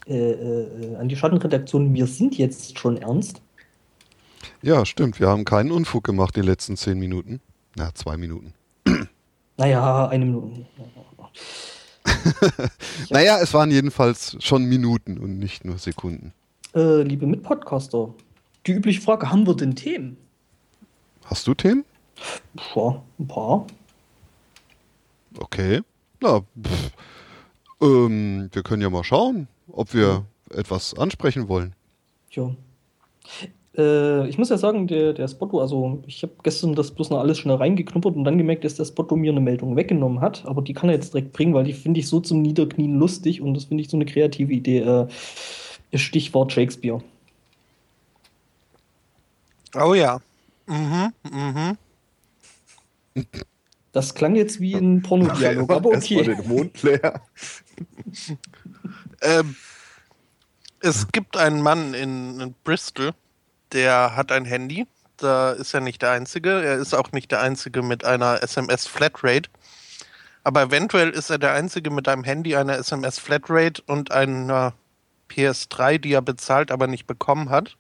Äh, 0.08 0.30
äh, 0.30 0.96
an 0.96 1.08
die 1.08 1.16
Schattenredaktion, 1.16 1.94
wir 1.94 2.06
sind 2.06 2.36
jetzt 2.36 2.78
schon 2.78 2.96
ernst. 2.96 3.42
Ja, 4.62 4.84
stimmt. 4.84 5.20
Wir 5.20 5.28
haben 5.28 5.44
keinen 5.44 5.70
Unfug 5.70 6.04
gemacht 6.04 6.36
die 6.36 6.40
letzten 6.40 6.76
zehn 6.76 6.98
Minuten. 6.98 7.40
Na, 7.76 7.94
zwei 7.94 8.16
Minuten. 8.16 8.54
Naja, 9.58 10.08
eine 10.08 10.26
Minute. 10.26 10.66
naja, 13.10 13.38
es 13.40 13.54
waren 13.54 13.70
jedenfalls 13.70 14.36
schon 14.40 14.64
Minuten 14.66 15.18
und 15.18 15.38
nicht 15.38 15.64
nur 15.64 15.78
Sekunden. 15.78 16.34
Äh, 16.74 17.00
liebe 17.02 17.26
Mitpodcaster, 17.26 18.12
die 18.66 18.72
übliche 18.72 19.00
Frage, 19.00 19.30
haben 19.30 19.46
wir 19.46 19.54
denn 19.56 19.74
Themen? 19.74 20.18
Hast 21.24 21.46
du 21.46 21.54
Themen? 21.54 21.86
Ja, 22.74 23.02
ein 23.18 23.28
paar. 23.28 23.66
Okay. 25.38 25.80
Na, 26.20 26.42
ähm, 27.80 28.48
wir 28.52 28.62
können 28.62 28.82
ja 28.82 28.90
mal 28.90 29.04
schauen, 29.04 29.48
ob 29.68 29.94
wir 29.94 30.24
etwas 30.50 30.94
ansprechen 30.94 31.48
wollen. 31.48 31.74
Ja. 32.30 32.54
Äh, 33.76 34.28
ich 34.28 34.38
muss 34.38 34.48
ja 34.48 34.58
sagen, 34.58 34.86
der, 34.86 35.12
der 35.12 35.28
Spotto, 35.28 35.60
also 35.60 36.02
ich 36.06 36.22
habe 36.22 36.32
gestern 36.42 36.74
das 36.74 36.90
bloß 36.90 37.10
noch 37.10 37.20
alles 37.20 37.38
schnell 37.38 37.56
reingeknuppert 37.56 38.16
und 38.16 38.24
dann 38.24 38.38
gemerkt, 38.38 38.64
dass 38.64 38.76
der 38.76 38.84
Spotto 38.84 39.16
mir 39.16 39.32
eine 39.32 39.40
Meldung 39.40 39.76
weggenommen 39.76 40.20
hat. 40.20 40.44
Aber 40.46 40.62
die 40.62 40.72
kann 40.72 40.88
er 40.88 40.96
jetzt 40.96 41.12
direkt 41.12 41.32
bringen, 41.32 41.54
weil 41.54 41.64
die 41.64 41.72
finde 41.72 42.00
ich 42.00 42.08
so 42.08 42.20
zum 42.20 42.42
Niederknien 42.42 42.98
lustig 42.98 43.40
und 43.40 43.54
das 43.54 43.64
finde 43.64 43.82
ich 43.82 43.90
so 43.90 43.96
eine 43.96 44.06
kreative 44.06 44.52
Idee. 44.52 44.78
Äh, 44.78 45.06
Stichwort 45.94 46.52
Shakespeare. 46.52 47.02
Oh 49.74 49.94
ja. 49.94 50.20
Mhm, 50.66 51.12
mhm. 51.30 51.78
Das 53.92 54.14
klang 54.14 54.36
jetzt 54.36 54.60
wie 54.60 54.74
ein 54.74 55.02
Pornodialog, 55.02 55.70
aber 55.70 55.90
okay. 55.90 56.22
Den 56.22 56.46
Mond 56.48 56.82
leer. 56.82 57.20
ähm, 59.22 59.56
es 60.80 61.08
gibt 61.12 61.36
einen 61.36 61.62
Mann 61.62 61.94
in, 61.94 62.40
in 62.40 62.54
Bristol, 62.64 63.12
der 63.76 64.16
hat 64.16 64.32
ein 64.32 64.46
Handy. 64.46 64.86
Da 65.18 65.52
ist 65.52 65.74
er 65.74 65.80
nicht 65.80 66.00
der 66.02 66.10
Einzige. 66.10 66.62
Er 66.62 66.76
ist 66.76 66.94
auch 66.94 67.12
nicht 67.12 67.30
der 67.30 67.42
Einzige 67.42 67.82
mit 67.82 68.04
einer 68.04 68.42
SMS 68.42 68.86
Flatrate. 68.86 69.50
Aber 70.44 70.62
eventuell 70.62 71.10
ist 71.10 71.28
er 71.28 71.38
der 71.38 71.52
Einzige 71.52 71.90
mit 71.90 72.08
einem 72.08 72.24
Handy, 72.24 72.56
einer 72.56 72.78
SMS 72.78 73.18
Flatrate 73.18 73.82
und 73.86 74.12
einer 74.12 74.72
PS3, 75.30 75.98
die 75.98 76.12
er 76.12 76.22
bezahlt, 76.22 76.70
aber 76.70 76.86
nicht 76.86 77.06
bekommen 77.06 77.50
hat. 77.50 77.76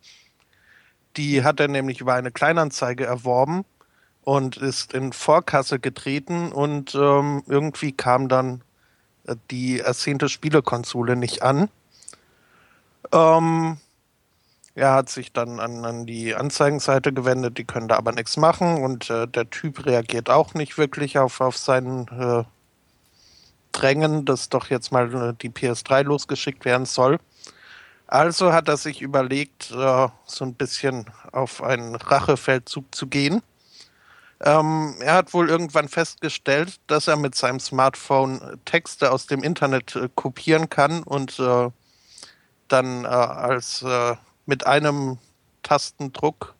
Die 1.16 1.42
hat 1.44 1.60
er 1.60 1.68
nämlich 1.68 2.00
über 2.00 2.14
eine 2.14 2.30
Kleinanzeige 2.30 3.06
erworben 3.06 3.64
und 4.22 4.58
ist 4.58 4.92
in 4.92 5.14
Vorkasse 5.14 5.78
getreten 5.78 6.52
und 6.52 6.94
ähm, 6.94 7.42
irgendwie 7.46 7.92
kam 7.92 8.28
dann 8.28 8.62
äh, 9.26 9.36
die 9.50 9.80
ersehnte 9.80 10.28
Spielekonsole 10.28 11.16
nicht 11.16 11.42
an. 11.42 11.70
Ähm, 13.12 13.78
er 14.76 14.92
hat 14.92 15.08
sich 15.08 15.32
dann 15.32 15.58
an, 15.58 15.84
an 15.84 16.06
die 16.06 16.34
Anzeigenseite 16.34 17.12
gewendet, 17.12 17.58
die 17.58 17.64
können 17.64 17.88
da 17.88 17.96
aber 17.96 18.12
nichts 18.12 18.36
machen 18.36 18.84
und 18.84 19.10
äh, 19.10 19.26
der 19.26 19.50
Typ 19.50 19.84
reagiert 19.84 20.30
auch 20.30 20.54
nicht 20.54 20.78
wirklich 20.78 21.18
auf, 21.18 21.40
auf 21.40 21.56
seinen 21.56 22.06
äh, 22.08 22.44
Drängen, 23.72 24.24
dass 24.24 24.48
doch 24.48 24.70
jetzt 24.70 24.92
mal 24.92 25.12
äh, 25.30 25.34
die 25.42 25.50
PS3 25.50 26.04
losgeschickt 26.04 26.64
werden 26.64 26.86
soll. 26.86 27.18
Also 28.06 28.52
hat 28.52 28.68
er 28.68 28.76
sich 28.76 29.02
überlegt, 29.02 29.72
äh, 29.72 30.08
so 30.24 30.44
ein 30.44 30.54
bisschen 30.54 31.06
auf 31.32 31.62
einen 31.62 31.96
Rachefeldzug 31.96 32.94
zu 32.94 33.08
gehen 33.08 33.42
ähm, 34.40 34.96
er 35.00 35.14
hat 35.14 35.32
wohl 35.32 35.48
irgendwann 35.48 35.88
festgestellt, 35.88 36.78
dass 36.88 37.08
er 37.08 37.16
mit 37.16 37.34
seinem 37.34 37.58
Smartphone 37.58 38.60
Texte 38.66 39.10
aus 39.10 39.26
dem 39.26 39.42
Internet 39.42 39.96
äh, 39.96 40.08
kopieren 40.14 40.68
kann 40.68 41.02
und 41.02 41.38
äh, 41.38 41.70
dann 42.68 43.04
äh, 43.04 43.08
als 43.08 43.82
äh, 43.82 44.14
mit 44.46 44.66
einem 44.66 45.18
Tastendruck 45.62 46.54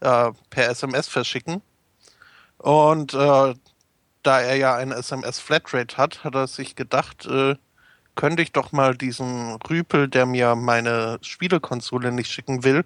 äh, 0.00 0.32
per 0.50 0.68
SMS 0.70 1.08
verschicken. 1.08 1.62
Und 2.58 3.14
äh, 3.14 3.54
da 4.22 4.40
er 4.40 4.56
ja 4.56 4.74
eine 4.74 4.96
SMS 4.96 5.38
Flatrate 5.38 5.96
hat, 5.96 6.24
hat 6.24 6.34
er 6.34 6.48
sich 6.48 6.74
gedacht, 6.74 7.28
könnte 8.18 8.42
ich 8.42 8.50
doch 8.50 8.72
mal 8.72 8.96
diesen 8.96 9.54
Rüpel, 9.70 10.08
der 10.08 10.26
mir 10.26 10.56
meine 10.56 11.18
Spielekonsole 11.22 12.10
nicht 12.10 12.28
schicken 12.28 12.64
will, 12.64 12.84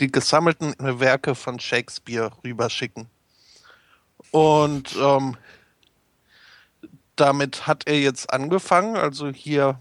die 0.00 0.12
gesammelten 0.12 0.74
Werke 0.78 1.34
von 1.34 1.58
Shakespeare 1.58 2.30
rüberschicken. 2.44 3.08
Und 4.32 4.94
ähm, 4.96 5.38
damit 7.16 7.66
hat 7.66 7.86
er 7.86 7.98
jetzt 7.98 8.30
angefangen. 8.30 8.96
Also 8.96 9.28
hier 9.30 9.80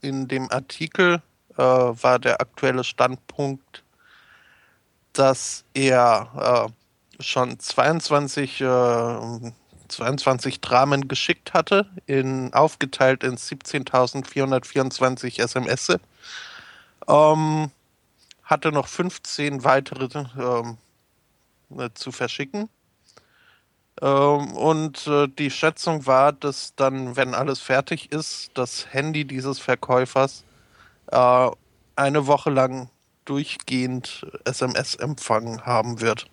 in 0.00 0.28
dem 0.28 0.50
Artikel 0.50 1.20
äh, 1.60 2.02
war 2.02 2.18
der 2.18 2.40
aktuelle 2.40 2.82
Standpunkt, 2.84 3.84
dass 5.12 5.64
er 5.74 6.70
äh, 7.18 7.22
schon 7.22 7.58
22, 7.58 8.62
äh, 8.62 9.52
22 9.88 10.62
Dramen 10.62 11.06
geschickt 11.08 11.52
hatte, 11.52 11.90
in, 12.06 12.54
aufgeteilt 12.54 13.24
in 13.24 13.36
17.424 13.36 15.42
SMS. 15.42 15.98
Ähm, 17.06 17.70
hatte 18.44 18.72
noch 18.72 18.88
15 18.88 19.62
weitere 19.62 20.24
ähm, 20.38 20.78
zu 21.94 22.10
verschicken. 22.10 22.70
Ähm, 24.00 24.56
und 24.56 25.06
äh, 25.06 25.28
die 25.28 25.50
Schätzung 25.50 26.06
war, 26.06 26.32
dass 26.32 26.74
dann, 26.74 27.16
wenn 27.16 27.34
alles 27.34 27.60
fertig 27.60 28.12
ist, 28.12 28.52
das 28.54 28.94
Handy 28.94 29.26
dieses 29.26 29.58
Verkäufers 29.58 30.44
äh, 31.10 31.50
eine 31.96 32.26
Woche 32.26 32.50
lang 32.50 32.88
durchgehend 33.24 34.26
SMS-Empfang 34.44 35.62
haben 35.62 36.00
wird. 36.00 36.26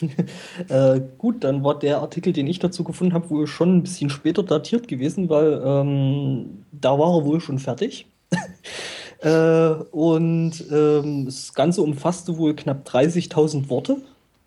äh, 0.68 1.00
gut, 1.18 1.44
dann 1.44 1.62
war 1.62 1.78
der 1.78 2.00
Artikel, 2.00 2.32
den 2.32 2.46
ich 2.46 2.58
dazu 2.58 2.84
gefunden 2.84 3.14
habe, 3.14 3.30
wohl 3.30 3.46
schon 3.46 3.76
ein 3.76 3.82
bisschen 3.82 4.10
später 4.10 4.42
datiert 4.42 4.88
gewesen, 4.88 5.28
weil 5.28 5.62
ähm, 5.64 6.64
da 6.72 6.98
war 6.98 7.18
er 7.18 7.24
wohl 7.24 7.40
schon 7.40 7.58
fertig. 7.58 8.06
äh, 9.20 9.68
und 9.90 10.64
ähm, 10.70 11.26
das 11.26 11.54
Ganze 11.54 11.82
umfasste 11.82 12.38
wohl 12.38 12.56
knapp 12.56 12.88
30.000 12.88 13.68
Worte, 13.68 13.98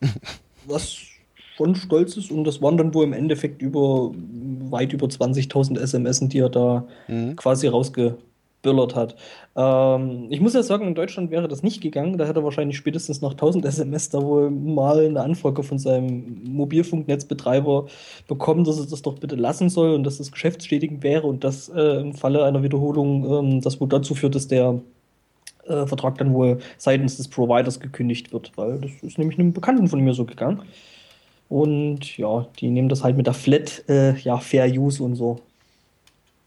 was 0.65 0.97
schon 1.55 1.75
stolz 1.75 2.17
ist 2.17 2.31
und 2.31 2.43
das 2.43 2.61
waren 2.61 2.75
dann 2.75 2.93
wohl 2.93 3.05
im 3.05 3.13
Endeffekt 3.13 3.61
über 3.61 4.11
weit 4.69 4.91
über 4.91 5.07
20.000 5.07 5.79
SMS, 5.79 6.19
die 6.19 6.39
er 6.39 6.49
da 6.49 6.85
mhm. 7.07 7.35
quasi 7.37 7.67
rausgebüllert 8.65 8.95
hat. 8.95 9.15
Ähm, 9.55 10.27
ich 10.29 10.41
muss 10.41 10.53
ja 10.53 10.63
sagen, 10.63 10.87
in 10.87 10.95
Deutschland 10.95 11.31
wäre 11.31 11.47
das 11.47 11.63
nicht 11.63 11.81
gegangen. 11.81 12.17
Da 12.17 12.25
hätte 12.25 12.39
er 12.39 12.43
wahrscheinlich 12.43 12.77
spätestens 12.77 13.21
nach 13.21 13.31
1000 13.31 13.65
SMS 13.65 14.09
da 14.09 14.21
wohl 14.21 14.49
mal 14.49 15.05
eine 15.05 15.21
Anfrage 15.21 15.63
von 15.63 15.79
seinem 15.79 16.41
Mobilfunknetzbetreiber 16.43 17.85
bekommen, 18.27 18.63
dass 18.63 18.79
er 18.79 18.87
das 18.87 19.01
doch 19.01 19.19
bitte 19.19 19.35
lassen 19.35 19.69
soll 19.69 19.93
und 19.93 20.03
dass 20.03 20.17
das 20.17 20.31
geschäftsschädigend 20.31 21.03
wäre 21.03 21.27
und 21.27 21.43
dass 21.43 21.69
äh, 21.69 22.01
im 22.01 22.13
Falle 22.13 22.43
einer 22.43 22.63
Wiederholung 22.63 23.25
ähm, 23.25 23.61
das 23.61 23.79
wohl 23.79 23.87
dazu 23.87 24.15
führt, 24.15 24.35
dass 24.35 24.47
der 24.47 24.81
äh, 25.67 25.85
Vertrag 25.85 26.17
dann 26.17 26.33
wohl 26.33 26.59
seitens 26.77 27.17
des 27.17 27.27
Providers 27.27 27.79
gekündigt 27.79 28.33
wird, 28.33 28.51
weil 28.55 28.79
das 28.79 28.91
ist 29.01 29.17
nämlich 29.17 29.39
einem 29.39 29.53
Bekannten 29.53 29.87
von 29.87 29.99
mir 30.01 30.13
so 30.13 30.25
gegangen. 30.25 30.61
Und 31.47 32.17
ja, 32.17 32.47
die 32.59 32.69
nehmen 32.69 32.89
das 32.89 33.03
halt 33.03 33.17
mit 33.17 33.27
der 33.27 33.35
Flat, 33.35 33.83
äh, 33.87 34.15
ja, 34.17 34.37
Fair 34.37 34.67
Use 34.67 35.03
und 35.03 35.15
so. 35.15 35.37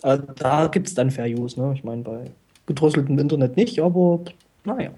Also, 0.03 0.25
da 0.37 0.67
gibt 0.69 0.89
es 0.89 0.95
dann 0.95 1.11
Fair 1.11 1.27
Use, 1.27 1.61
ne? 1.61 1.73
Ich 1.75 1.85
meine, 1.85 2.03
bei 2.03 2.31
gedrosseltem 2.67 3.19
Internet 3.19 3.57
nicht, 3.57 3.81
aber 3.81 4.21
naja. 4.65 4.91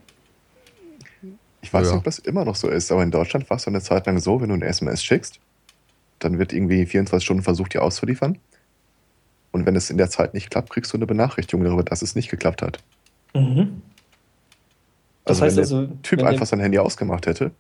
Ich 1.62 1.73
weiß 1.73 1.87
ja. 1.87 1.92
nicht, 1.92 1.99
ob 1.99 2.04
das 2.04 2.19
immer 2.19 2.45
noch 2.45 2.57
so 2.57 2.69
ist, 2.69 2.90
aber 2.90 3.02
in 3.02 3.11
Deutschland 3.11 3.49
war 3.50 3.57
es 3.57 3.66
eine 3.66 3.80
Zeit 3.80 4.07
lang 4.07 4.19
so, 4.19 4.40
wenn 4.40 4.49
du 4.49 4.54
eine 4.54 4.66
SMS 4.66 5.04
schickst, 5.04 5.40
dann 6.19 6.38
wird 6.38 6.52
irgendwie 6.52 6.87
24 6.87 7.25
Stunden 7.25 7.42
versucht, 7.42 7.75
die 7.75 7.78
auszuliefern. 7.78 8.38
Und 9.52 9.66
wenn 9.66 9.76
es 9.76 9.90
in 9.90 9.99
der 9.99 10.11
Zeit 10.11 10.35
nicht 10.35 10.50
klappt, 10.50 10.71
kriegst 10.71 10.92
du 10.92 10.97
eine 10.97 11.07
Benachrichtigung 11.07 11.64
darüber, 11.64 11.83
dass 11.83 12.02
es 12.02 12.14
nicht 12.14 12.30
geklappt 12.30 12.62
hat. 12.62 12.78
Mhm. 13.35 13.83
Das 15.25 15.40
Also, 15.40 15.45
heißt 15.45 15.57
wenn 15.57 15.69
der 15.69 15.78
also, 15.78 15.99
Typ 16.02 16.19
wenn 16.21 16.26
einfach 16.26 16.47
sein 16.47 16.61
Handy 16.61 16.78
ausgemacht 16.78 17.26
hätte. 17.26 17.50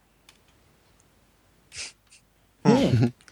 Hm. 2.64 3.12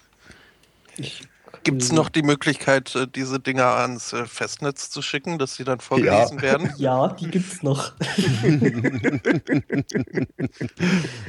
Ich, 1.01 1.28
Gibt 1.69 1.83
es 1.83 1.93
noch 1.93 2.09
die 2.09 2.23
Möglichkeit, 2.23 2.95
äh, 2.95 3.07
diese 3.07 3.41
Dinger 3.41 3.67
ans 3.67 4.13
äh, 4.15 4.25
Festnetz 4.27 4.89
zu 4.91 5.03
schicken, 5.03 5.39
dass 5.39 5.55
sie 5.57 5.65
dann 5.65 5.79
Ja. 5.79 5.85
vorgelesen 5.85 6.41
werden? 6.41 6.73
Ja, 6.79 7.09
die 7.09 7.31
gibt's 7.31 7.63
noch. 7.63 7.93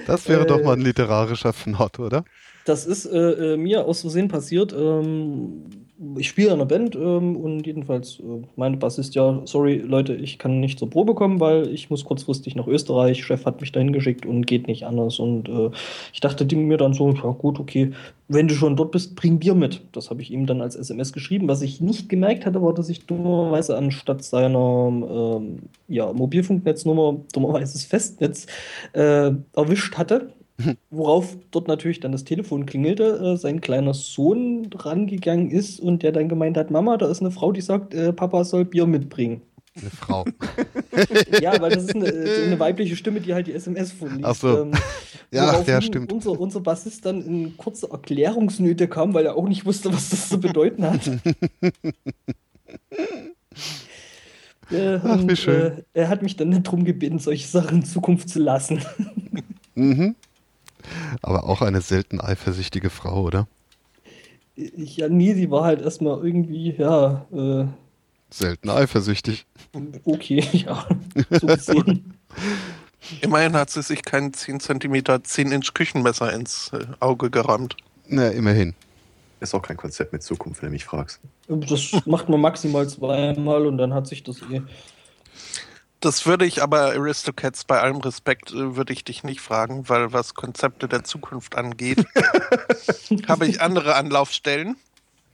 Das 0.05 0.27
wäre 0.27 0.41
Äh, 0.41 0.45
doch 0.45 0.63
mal 0.63 0.73
ein 0.73 0.81
literarischer 0.81 1.53
Fnott, 1.53 1.99
oder? 1.99 2.23
Das 2.63 2.85
ist 2.85 3.05
äh, 3.05 3.53
äh, 3.53 3.57
mir 3.57 3.85
aus 3.85 4.01
Versehen 4.01 4.27
passiert. 4.27 4.73
Ähm, 4.73 5.88
ich 6.17 6.29
spiele 6.29 6.47
in 6.47 6.53
einer 6.53 6.65
Band 6.65 6.95
ähm, 6.95 7.35
und 7.35 7.67
jedenfalls 7.67 8.19
äh, 8.19 8.41
meinte 8.55 8.79
Bassist, 8.79 9.15
ja, 9.15 9.41
sorry 9.45 9.77
Leute, 9.77 10.15
ich 10.15 10.39
kann 10.39 10.59
nicht 10.61 10.79
zur 10.79 10.89
Probe 10.89 11.13
kommen, 11.13 11.39
weil 11.41 11.67
ich 11.67 11.89
muss 11.89 12.05
kurzfristig 12.05 12.55
nach 12.55 12.67
Österreich. 12.67 13.23
Chef 13.25 13.45
hat 13.45 13.59
mich 13.59 13.71
dahin 13.73 13.91
geschickt 13.91 14.25
und 14.25 14.47
geht 14.47 14.67
nicht 14.67 14.85
anders. 14.85 15.19
Und 15.19 15.49
äh, 15.49 15.71
ich 16.13 16.21
dachte 16.21 16.45
mir 16.55 16.77
dann 16.77 16.93
so, 16.93 17.11
ja 17.11 17.31
gut, 17.31 17.59
okay, 17.59 17.91
wenn 18.29 18.47
du 18.47 18.55
schon 18.55 18.77
dort 18.77 18.91
bist, 18.91 19.15
bring 19.15 19.39
Bier 19.39 19.55
mit. 19.55 19.81
Das 19.91 20.09
habe 20.09 20.21
ich 20.21 20.31
ihm 20.31 20.45
dann 20.45 20.61
als 20.61 20.75
SMS 20.75 21.11
geschrieben. 21.11 21.49
Was 21.49 21.61
ich 21.61 21.81
nicht 21.81 22.07
gemerkt 22.07 22.45
hatte, 22.45 22.61
war, 22.61 22.73
dass 22.73 22.89
ich 22.89 23.05
dummerweise 23.05 23.75
anstatt 23.77 24.23
seiner 24.23 25.37
ähm, 25.37 25.59
ja, 25.87 26.13
Mobilfunknetznummer 26.13 27.17
dummerweise 27.33 27.73
das 27.73 27.83
Festnetz 27.83 28.47
äh, 28.93 29.31
erwischt 29.53 29.97
hatte. 29.97 30.33
Worauf 30.89 31.37
dort 31.51 31.67
natürlich 31.67 31.99
dann 31.99 32.11
das 32.11 32.23
Telefon 32.23 32.65
klingelte, 32.65 33.33
äh, 33.33 33.37
sein 33.37 33.61
kleiner 33.61 33.93
Sohn 33.93 34.69
rangegangen 34.75 35.51
ist 35.51 35.79
und 35.79 36.03
der 36.03 36.11
dann 36.11 36.29
gemeint 36.29 36.57
hat, 36.57 36.71
Mama, 36.71 36.97
da 36.97 37.09
ist 37.09 37.21
eine 37.21 37.31
Frau, 37.31 37.51
die 37.51 37.61
sagt, 37.61 37.93
äh, 37.93 38.11
Papa 38.11 38.43
soll 38.43 38.65
Bier 38.65 38.85
mitbringen. 38.85 39.41
Eine 39.79 39.89
Frau. 39.89 40.25
Ja, 41.41 41.59
weil 41.61 41.71
das 41.71 41.83
ist 41.83 41.95
eine, 41.95 42.07
äh, 42.07 42.47
eine 42.47 42.59
weibliche 42.59 42.97
Stimme, 42.97 43.21
die 43.21 43.33
halt 43.33 43.47
die 43.47 43.53
SMS 43.53 43.93
vorliest. 43.93 44.25
Ach 44.25 44.35
so. 44.35 44.63
Ähm, 44.63 44.71
Ja, 45.31 45.51
ach, 45.51 45.67
ja, 45.67 45.79
stimmt. 45.79 46.11
Unser, 46.11 46.39
unser 46.39 46.59
Bassist 46.59 47.05
dann 47.05 47.21
in 47.23 47.55
kurze 47.55 47.89
Erklärungsnöte 47.91 48.87
kam, 48.87 49.13
weil 49.13 49.27
er 49.27 49.35
auch 49.35 49.47
nicht 49.47 49.63
wusste, 49.65 49.93
was 49.93 50.09
das 50.09 50.29
zu 50.29 50.39
bedeuten 50.39 50.85
hat. 50.85 51.11
Äh, 54.71 54.99
Ach, 55.03 55.17
wie 55.27 55.35
schön. 55.35 55.55
Äh, 55.55 55.83
er 55.95 56.09
hat 56.09 56.21
mich 56.21 56.35
dann 56.35 56.61
darum 56.61 56.83
gebeten, 56.83 57.17
solche 57.17 57.47
Sachen 57.47 57.79
in 57.79 57.85
Zukunft 57.85 58.29
zu 58.29 58.39
lassen. 58.39 58.83
Mhm. 59.73 60.15
Aber 61.21 61.45
auch 61.45 61.61
eine 61.61 61.81
selten 61.81 62.21
eifersüchtige 62.21 62.89
Frau, 62.89 63.23
oder? 63.23 63.47
Ja, 64.55 65.07
nee, 65.07 65.33
sie 65.33 65.49
war 65.51 65.63
halt 65.63 65.81
erstmal 65.81 66.23
irgendwie, 66.25 66.75
ja, 66.77 67.25
äh, 67.31 67.67
Selten 68.29 68.69
eifersüchtig. 68.69 69.45
okay, 70.05 70.43
ja, 70.53 70.87
so 71.31 71.47
gesehen. 71.47 72.13
Immerhin 73.21 73.53
hat 73.53 73.71
sie 73.71 73.81
sich 73.81 74.03
kein 74.03 74.33
10 74.33 74.59
cm 74.59 74.93
10-Inch 74.93 75.73
Küchenmesser 75.73 76.31
ins 76.33 76.71
äh, 76.73 76.85
Auge 76.99 77.31
gerammt. 77.31 77.75
Na, 78.07 78.29
immerhin. 78.29 78.75
Ist 79.39 79.55
auch 79.55 79.61
kein 79.61 79.77
Konzept 79.77 80.13
mit 80.13 80.21
Zukunft, 80.21 80.61
wenn 80.61 80.69
du 80.69 80.73
mich 80.73 80.85
fragst. 80.85 81.19
Das 81.47 82.05
macht 82.05 82.29
man 82.29 82.41
maximal 82.41 82.87
zweimal 82.87 83.65
und 83.65 83.77
dann 83.77 83.93
hat 83.93 84.05
sich 84.05 84.23
das 84.23 84.41
eh. 84.51 84.61
Das 85.99 86.25
würde 86.25 86.45
ich 86.45 86.63
aber 86.63 86.93
Aristocats 86.93 87.65
bei 87.65 87.81
allem 87.81 87.97
Respekt 87.97 88.51
äh, 88.51 88.75
würde 88.75 88.93
ich 88.93 89.03
dich 89.03 89.23
nicht 89.23 89.41
fragen, 89.41 89.89
weil 89.89 90.13
was 90.13 90.33
Konzepte 90.33 90.87
der 90.87 91.03
Zukunft 91.03 91.55
angeht, 91.55 92.05
habe 93.27 93.47
ich 93.47 93.61
andere 93.61 93.95
Anlaufstellen. 93.95 94.77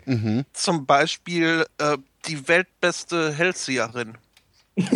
Mhm. 0.06 0.46
Zum 0.54 0.86
Beispiel 0.86 1.66
äh, 1.78 1.98
die 2.28 2.48
weltbeste 2.48 3.32
Hellseherin. 3.32 4.18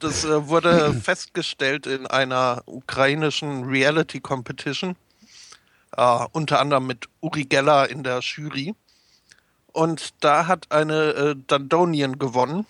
das 0.00 0.24
äh, 0.24 0.48
wurde 0.48 0.94
festgestellt 0.94 1.86
in 1.86 2.06
einer 2.06 2.62
ukrainischen 2.66 3.64
Reality 3.64 4.20
Competition. 4.20 4.94
Äh, 5.96 6.26
unter 6.32 6.60
anderem 6.60 6.86
mit 6.86 7.08
Uri 7.20 7.44
Geller 7.44 7.88
in 7.88 8.02
der 8.02 8.20
Jury. 8.20 8.74
Und 9.72 10.12
da 10.20 10.46
hat 10.46 10.70
eine 10.70 11.12
äh, 11.12 11.34
Dandonian 11.46 12.18
gewonnen 12.18 12.66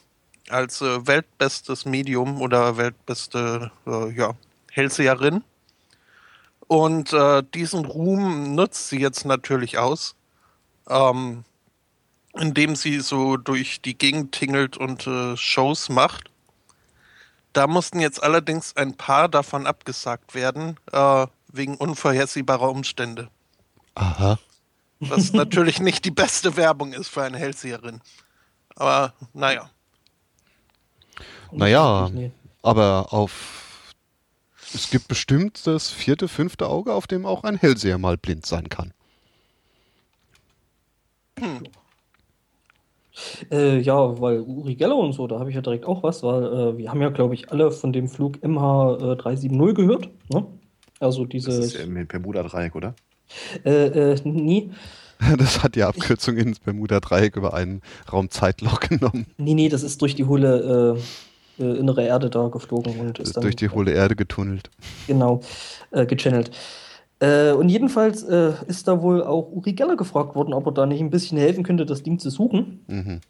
als 0.51 0.81
äh, 0.81 1.07
weltbestes 1.07 1.85
Medium 1.85 2.41
oder 2.41 2.77
weltbeste 2.77 3.71
äh, 3.87 4.11
ja, 4.13 4.35
Hellseherin. 4.71 5.45
Und 6.67 7.13
äh, 7.13 7.43
diesen 7.55 7.85
Ruhm 7.85 8.55
nutzt 8.55 8.89
sie 8.89 9.01
jetzt 9.01 9.25
natürlich 9.25 9.79
aus, 9.79 10.15
ähm, 10.89 11.45
indem 12.35 12.77
sie 12.77 13.01
so 13.01 13.37
durch 13.37 13.81
die 13.81 13.99
Gegend 13.99 14.33
tingelt 14.33 14.77
und 14.77 15.07
äh, 15.07 15.37
Shows 15.37 15.89
macht. 15.89 16.31
Da 17.53 17.67
mussten 17.67 17.99
jetzt 17.99 18.23
allerdings 18.23 18.77
ein 18.77 18.95
paar 18.95 19.29
davon 19.29 19.67
abgesagt 19.67 20.35
werden, 20.35 20.77
äh, 20.93 21.27
wegen 21.49 21.77
unvorhersehbarer 21.77 22.71
Umstände. 22.71 23.29
Aha. 23.97 24.39
Was 25.01 25.33
natürlich 25.33 25.81
nicht 25.81 26.05
die 26.05 26.11
beste 26.11 26.57
Werbung 26.57 26.93
ist 26.93 27.09
für 27.09 27.23
eine 27.23 27.39
Hellseherin. 27.39 28.01
Aber 28.77 29.15
naja. 29.33 29.71
Naja, 31.53 32.11
aber 32.63 33.13
auf. 33.13 33.95
Es 34.73 34.91
gibt 34.91 35.09
bestimmt 35.09 35.67
das 35.67 35.91
vierte, 35.91 36.29
fünfte 36.29 36.69
Auge, 36.69 36.93
auf 36.95 37.07
dem 37.09 37.27
auch 37.27 37.43
ein 37.43 37.57
Hellseher 37.57 37.99
mal 37.99 38.17
blind 38.17 38.47
sein 38.47 38.69
kann. 38.69 38.93
Äh, 43.51 43.79
ja, 43.81 44.21
weil 44.21 44.41
Uri 44.41 44.77
Geller 44.77 44.97
und 44.97 45.13
so, 45.13 45.27
da 45.27 45.39
habe 45.41 45.51
ich 45.51 45.57
ja 45.57 45.63
direkt 45.63 45.85
auch 45.85 46.03
was, 46.03 46.23
weil 46.23 46.45
äh, 46.45 46.79
wir 46.79 46.91
haben 46.91 47.03
ja, 47.03 47.09
glaube 47.11 47.35
ich, 47.35 47.51
alle 47.51 47.71
von 47.71 47.93
dem 47.93 48.09
Flug 48.09 48.37
MH370 48.39 49.75
gehört. 49.75 50.09
Ne? 50.33 50.47
Also 51.01 51.25
Das 51.25 51.31
dieses. 51.31 51.59
ist 51.67 51.75
ja 51.75 51.81
im 51.83 52.07
Bermuda-Dreieck, 52.07 52.75
oder? 52.77 52.95
äh, 53.65 54.13
äh, 54.13 54.21
nie. 54.25 54.71
Das 55.37 55.63
hat 55.63 55.75
die 55.75 55.83
Abkürzung 55.83 56.39
ins 56.39 56.61
Bermuda-Dreieck 56.61 57.37
über 57.37 57.53
einen 57.53 57.83
Raumzeitloch 58.11 58.81
genommen. 58.89 59.27
Nee, 59.37 59.53
nee, 59.53 59.69
das 59.69 59.83
ist 59.83 60.01
durch 60.01 60.15
die 60.15 60.25
hohle 60.25 60.97
äh, 61.61 61.79
innere 61.79 62.05
Erde 62.05 62.31
da 62.31 62.49
geflogen 62.49 62.99
und 62.99 63.19
ist 63.19 63.37
dann 63.37 63.43
Durch 63.43 63.57
die 63.57 63.69
hohle 63.69 63.93
Erde 63.93 64.17
getunnelt. 64.17 64.71
genau 65.07 65.41
äh, 65.91 66.07
gechannelt. 66.07 66.51
Äh, 67.21 67.53
und 67.53 67.69
jedenfalls 67.69 68.23
äh, 68.23 68.53
ist 68.67 68.89
da 68.89 69.03
wohl 69.03 69.23
auch 69.23 69.53
Uri 69.53 69.75
Geller 69.75 69.97
gefragt 69.97 70.35
worden, 70.35 70.55
ob 70.55 70.67
er 70.67 70.73
da 70.73 70.87
nicht 70.87 71.01
ein 71.01 71.11
bisschen 71.11 71.39
helfen 71.39 71.63
könnte, 71.65 71.85
das 71.85 72.03
Ding 72.03 72.19
zu 72.19 72.31
suchen. 72.31 72.81
Mhm. 72.87 73.21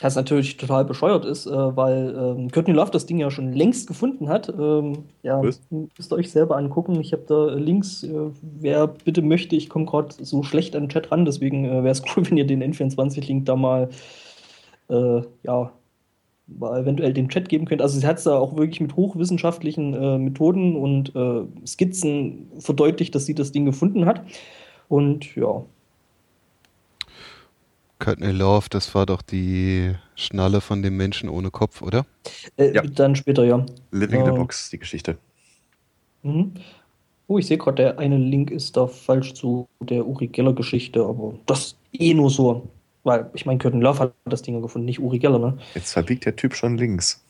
Was 0.00 0.16
natürlich 0.16 0.56
total 0.56 0.84
bescheuert 0.84 1.24
ist, 1.24 1.46
äh, 1.46 1.50
weil 1.76 2.16
ähm, 2.18 2.50
Courtney 2.50 2.74
Love 2.74 2.90
das 2.90 3.06
Ding 3.06 3.18
ja 3.18 3.30
schon 3.30 3.52
längst 3.52 3.86
gefunden 3.86 4.28
hat. 4.28 4.48
Ähm, 4.48 5.04
ja, 5.22 5.40
Was? 5.40 5.60
müsst 5.70 6.12
ihr 6.12 6.16
euch 6.16 6.32
selber 6.32 6.56
angucken. 6.56 6.98
Ich 7.00 7.12
habe 7.12 7.22
da 7.28 7.54
Links. 7.54 8.02
Äh, 8.02 8.30
wer 8.42 8.88
bitte 8.88 9.22
möchte, 9.22 9.54
ich 9.54 9.68
komme 9.68 9.84
gerade 9.84 10.12
so 10.18 10.42
schlecht 10.42 10.74
an 10.74 10.84
den 10.84 10.88
Chat 10.88 11.12
ran, 11.12 11.24
deswegen 11.24 11.64
äh, 11.64 11.84
wäre 11.84 11.90
es 11.90 12.02
cool, 12.16 12.28
wenn 12.28 12.36
ihr 12.36 12.46
den 12.46 12.62
N24-Link 12.64 13.46
da 13.46 13.54
mal, 13.54 13.88
äh, 14.88 15.22
ja, 15.44 15.52
mal 15.52 15.72
eventuell 16.48 17.12
den 17.12 17.28
Chat 17.28 17.48
geben 17.48 17.64
könnt. 17.66 17.82
Also 17.82 17.98
sie 17.98 18.06
hat 18.06 18.18
es 18.18 18.24
da 18.24 18.36
auch 18.38 18.56
wirklich 18.56 18.80
mit 18.80 18.96
hochwissenschaftlichen 18.96 19.94
äh, 19.94 20.18
Methoden 20.18 20.76
und 20.76 21.14
äh, 21.16 21.42
Skizzen 21.66 22.50
verdeutlicht, 22.58 23.14
dass 23.14 23.26
sie 23.26 23.34
das 23.34 23.52
Ding 23.52 23.64
gefunden 23.64 24.04
hat. 24.06 24.22
Und 24.88 25.34
ja, 25.36 25.64
Courtney 27.98 28.32
Love, 28.32 28.66
das 28.70 28.94
war 28.94 29.06
doch 29.06 29.22
die 29.22 29.94
Schnalle 30.14 30.60
von 30.60 30.82
dem 30.82 30.96
Menschen 30.96 31.28
ohne 31.28 31.50
Kopf, 31.50 31.80
oder? 31.80 32.04
äh, 32.56 32.74
Ja. 32.74 32.82
dann 32.82 33.16
später, 33.16 33.44
ja. 33.44 33.64
Living 33.92 34.20
in 34.20 34.26
the 34.26 34.32
Ja. 34.32 34.36
Box, 34.36 34.68
die 34.70 34.78
Geschichte. 34.78 35.16
Mhm. 36.22 36.52
Oh, 37.26 37.38
ich 37.38 37.46
sehe 37.46 37.56
gerade, 37.56 37.76
der 37.82 37.98
eine 37.98 38.18
Link 38.18 38.50
ist 38.50 38.76
da 38.76 38.86
falsch 38.86 39.32
zu 39.32 39.66
der 39.80 40.06
Uri 40.06 40.26
Geller-Geschichte, 40.26 41.02
aber 41.02 41.34
das 41.46 41.76
eh 41.92 42.12
nur 42.12 42.28
so. 42.28 42.68
Weil, 43.04 43.30
ich 43.34 43.46
meine, 43.46 43.58
Curtin 43.58 43.80
Love 43.80 43.98
hat 43.98 44.14
das 44.24 44.42
Ding 44.42 44.54
ja 44.54 44.60
gefunden, 44.60 44.86
nicht 44.86 44.98
Uri 44.98 45.18
Geller, 45.18 45.38
ne? 45.38 45.58
Jetzt 45.74 45.92
verbiegt 45.92 46.24
der 46.24 46.36
Typ 46.36 46.54
schon 46.54 46.76
links. 46.76 47.22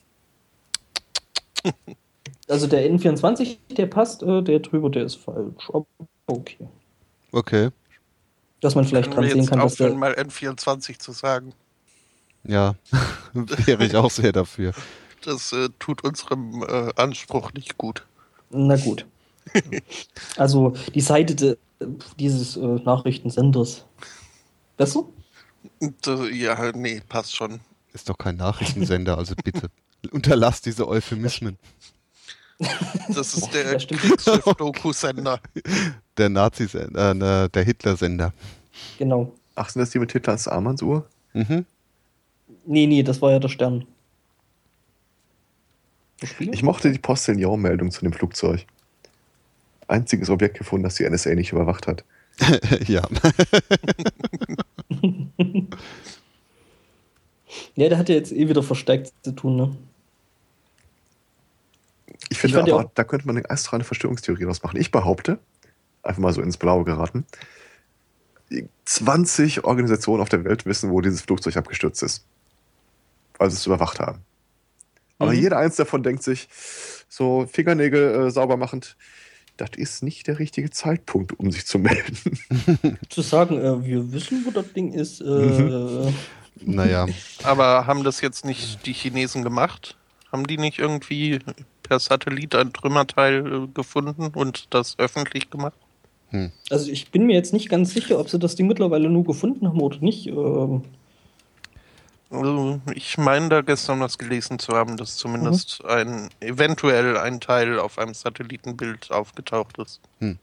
Also 2.49 2.67
der 2.67 2.89
N24, 2.91 3.57
der 3.71 3.87
passt, 3.87 4.23
äh, 4.23 4.43
der 4.43 4.61
drüber, 4.61 4.91
der 4.91 5.05
ist 5.05 5.17
falsch. 5.17 5.69
Aber 5.73 5.87
okay. 6.27 6.69
Okay. 7.33 7.71
Dass 8.61 8.75
man 8.75 8.85
vielleicht 8.85 9.11
Können 9.11 9.29
dran 9.29 9.39
sehen 9.41 9.47
kann, 9.47 9.59
dass 9.61 9.73
aufhören, 9.73 9.93
der. 9.93 9.99
mal 9.99 10.13
N24 10.13 10.99
zu 10.99 11.13
sagen. 11.13 11.53
Ja, 12.45 12.75
wäre 13.33 13.85
ich 13.85 13.97
auch 13.97 14.11
sehr 14.11 14.33
dafür. 14.33 14.73
Das 15.25 15.53
äh, 15.53 15.71
tut 15.79 16.05
unserem 16.05 16.63
äh, 16.63 16.93
Anspruch 16.97 17.53
nicht 17.55 17.79
gut. 17.79 18.05
Na 18.51 18.77
gut. 18.77 19.07
also 20.37 20.75
die 20.95 21.01
Seite 21.01 21.35
de, 21.35 21.57
dieses 22.19 22.57
äh, 22.57 22.61
Nachrichtensenders. 22.61 23.87
Besser? 24.77 25.01
Und, 25.01 25.09
äh, 25.09 25.24
ja, 26.33 26.73
nee, 26.73 27.01
passt 27.09 27.37
schon. 27.37 27.61
Ist 27.93 28.09
doch 28.09 28.19
kein 28.19 28.37
Nachrichtensender, 28.37 29.19
also 29.19 29.35
bitte. 29.43 29.71
Unterlass 30.11 30.61
diese 30.61 30.87
Euphemismen. 30.87 31.59
Das 33.09 33.35
ist 33.35 33.53
der. 33.53 33.77
Kriegsschiff-Doku-Sender. 33.79 35.41
Der 36.17 36.29
Nazi-Sender, 36.29 37.11
äh, 37.11 37.15
ne, 37.15 37.49
der 37.53 37.65
Hitler-Sender. 37.65 38.33
Genau. 38.99 39.33
Ach, 39.57 39.69
sind 39.69 39.81
das 39.81 39.91
die 39.91 39.99
mit 39.99 40.13
Hitlers 40.13 40.47
Armbanduhr? 40.47 41.09
Mhm. 41.33 41.67
Nee, 42.67 42.87
nee, 42.87 43.03
das 43.03 43.21
war 43.21 43.33
ja 43.33 43.41
der 43.41 43.49
Stern. 43.49 43.85
Ich 46.39 46.63
mochte 46.63 46.93
die 46.93 47.01
Postillon-Meldung 47.01 47.91
zu 47.91 48.03
dem 48.03 48.13
Flugzeug. 48.13 48.65
Einziges 49.89 50.31
Objekt 50.31 50.57
gefunden, 50.57 50.85
das 50.85 50.95
die 50.95 51.09
NSA 51.09 51.35
nicht 51.35 51.51
überwacht 51.51 51.89
hat. 51.89 52.05
ja. 52.87 53.03
ja, 57.75 57.89
der 57.89 57.99
hat 57.99 58.09
ja 58.09 58.15
jetzt 58.15 58.33
eh 58.33 58.49
wieder 58.49 58.63
verstärkt 58.63 59.13
zu 59.23 59.33
tun, 59.33 59.57
ne? 59.57 59.77
Ich 62.31 62.39
finde 62.39 62.63
ich 62.67 62.73
aber, 62.73 62.91
da 62.95 63.05
könnte 63.05 63.27
man 63.27 63.37
eine 63.37 63.51
astrale 63.51 63.85
Verstörungstheorie 63.85 64.45
draus 64.45 64.63
machen. 64.63 64.81
Ich 64.81 64.91
behaupte, 64.91 65.39
einfach 66.03 66.21
mal 66.21 66.33
so 66.33 66.41
ins 66.41 66.57
Blaue 66.57 66.85
geraten, 66.85 67.27
20 68.85 69.65
Organisationen 69.65 70.23
auf 70.23 70.29
der 70.29 70.45
Welt 70.45 70.67
wissen, 70.67 70.91
wo 70.91 71.01
dieses 71.01 71.23
Flugzeug 71.23 71.57
abgestürzt 71.57 72.03
ist. 72.03 72.25
Weil 73.39 73.51
sie 73.51 73.57
es 73.57 73.67
überwacht 73.67 74.01
haben. 74.01 74.21
Aber 75.19 75.33
mhm. 75.33 75.39
jeder 75.39 75.59
eins 75.59 75.77
davon 75.77 76.03
denkt 76.03 76.23
sich, 76.23 76.49
so 77.09 77.47
Fingernägel 77.47 78.27
äh, 78.27 78.31
sauber 78.31 78.57
machend, 78.57 78.97
das 79.57 79.71
ist 79.77 80.03
nicht 80.03 80.27
der 80.27 80.39
richtige 80.39 80.71
Zeitpunkt, 80.71 81.39
um 81.39 81.51
sich 81.51 81.67
zu 81.67 81.79
melden. 81.79 82.39
zu 83.09 83.23
sagen, 83.23 83.59
äh, 83.59 83.85
wir 83.85 84.13
wissen, 84.13 84.45
wo 84.45 84.51
das 84.51 84.73
Ding 84.73 84.93
ist. 84.93 85.21
Äh, 85.21 85.25
mhm. 85.25 86.15
Naja. 86.61 87.07
Aber 87.43 87.87
haben 87.87 88.05
das 88.05 88.21
jetzt 88.21 88.45
nicht 88.45 88.85
die 88.87 88.93
Chinesen 88.93 89.43
gemacht? 89.43 89.97
Haben 90.33 90.47
die 90.47 90.59
nicht 90.59 90.79
irgendwie 90.79 91.39
per 91.83 92.01
Satellit 92.01 92.55
ein 92.55 92.73
Trümmerteil 92.73 93.47
äh, 93.47 93.67
gefunden 93.73 94.29
und 94.35 94.75
das 94.75 94.99
öffentlich 94.99 95.51
gemacht? 95.51 95.79
Hm. 96.31 96.51
Also 96.71 96.91
ich 96.91 97.11
bin 97.11 97.27
mir 97.27 97.35
jetzt 97.35 97.53
nicht 97.53 97.69
ganz 97.69 97.95
sicher, 97.95 98.19
ob 98.19 98.29
sie 98.29 98.39
das 98.39 98.57
Ding 98.57 98.67
mittlerweile 98.67 99.09
nur 99.09 99.25
gefunden 99.25 99.69
haben 99.69 99.81
oder 99.81 99.99
nicht. 99.99 100.27
Ähm. 100.27 100.83
Also 102.35 102.81
ich 102.95 103.17
meine 103.19 103.49
da 103.49 103.61
gestern 103.63 104.01
was 104.01 104.19
gelesen 104.19 104.59
zu 104.59 104.73
haben, 104.75 104.97
dass 104.97 105.17
zumindest 105.17 105.83
mhm. 105.83 105.91
ein 105.91 106.29
eventuell 106.41 107.17
ein 107.17 107.41
Teil 107.41 107.79
auf 107.79 107.99
einem 107.99 108.15
Satellitenbild 108.15 109.11
aufgetaucht 109.11 109.79
ist. 109.79 110.01
Hm. 110.21 110.39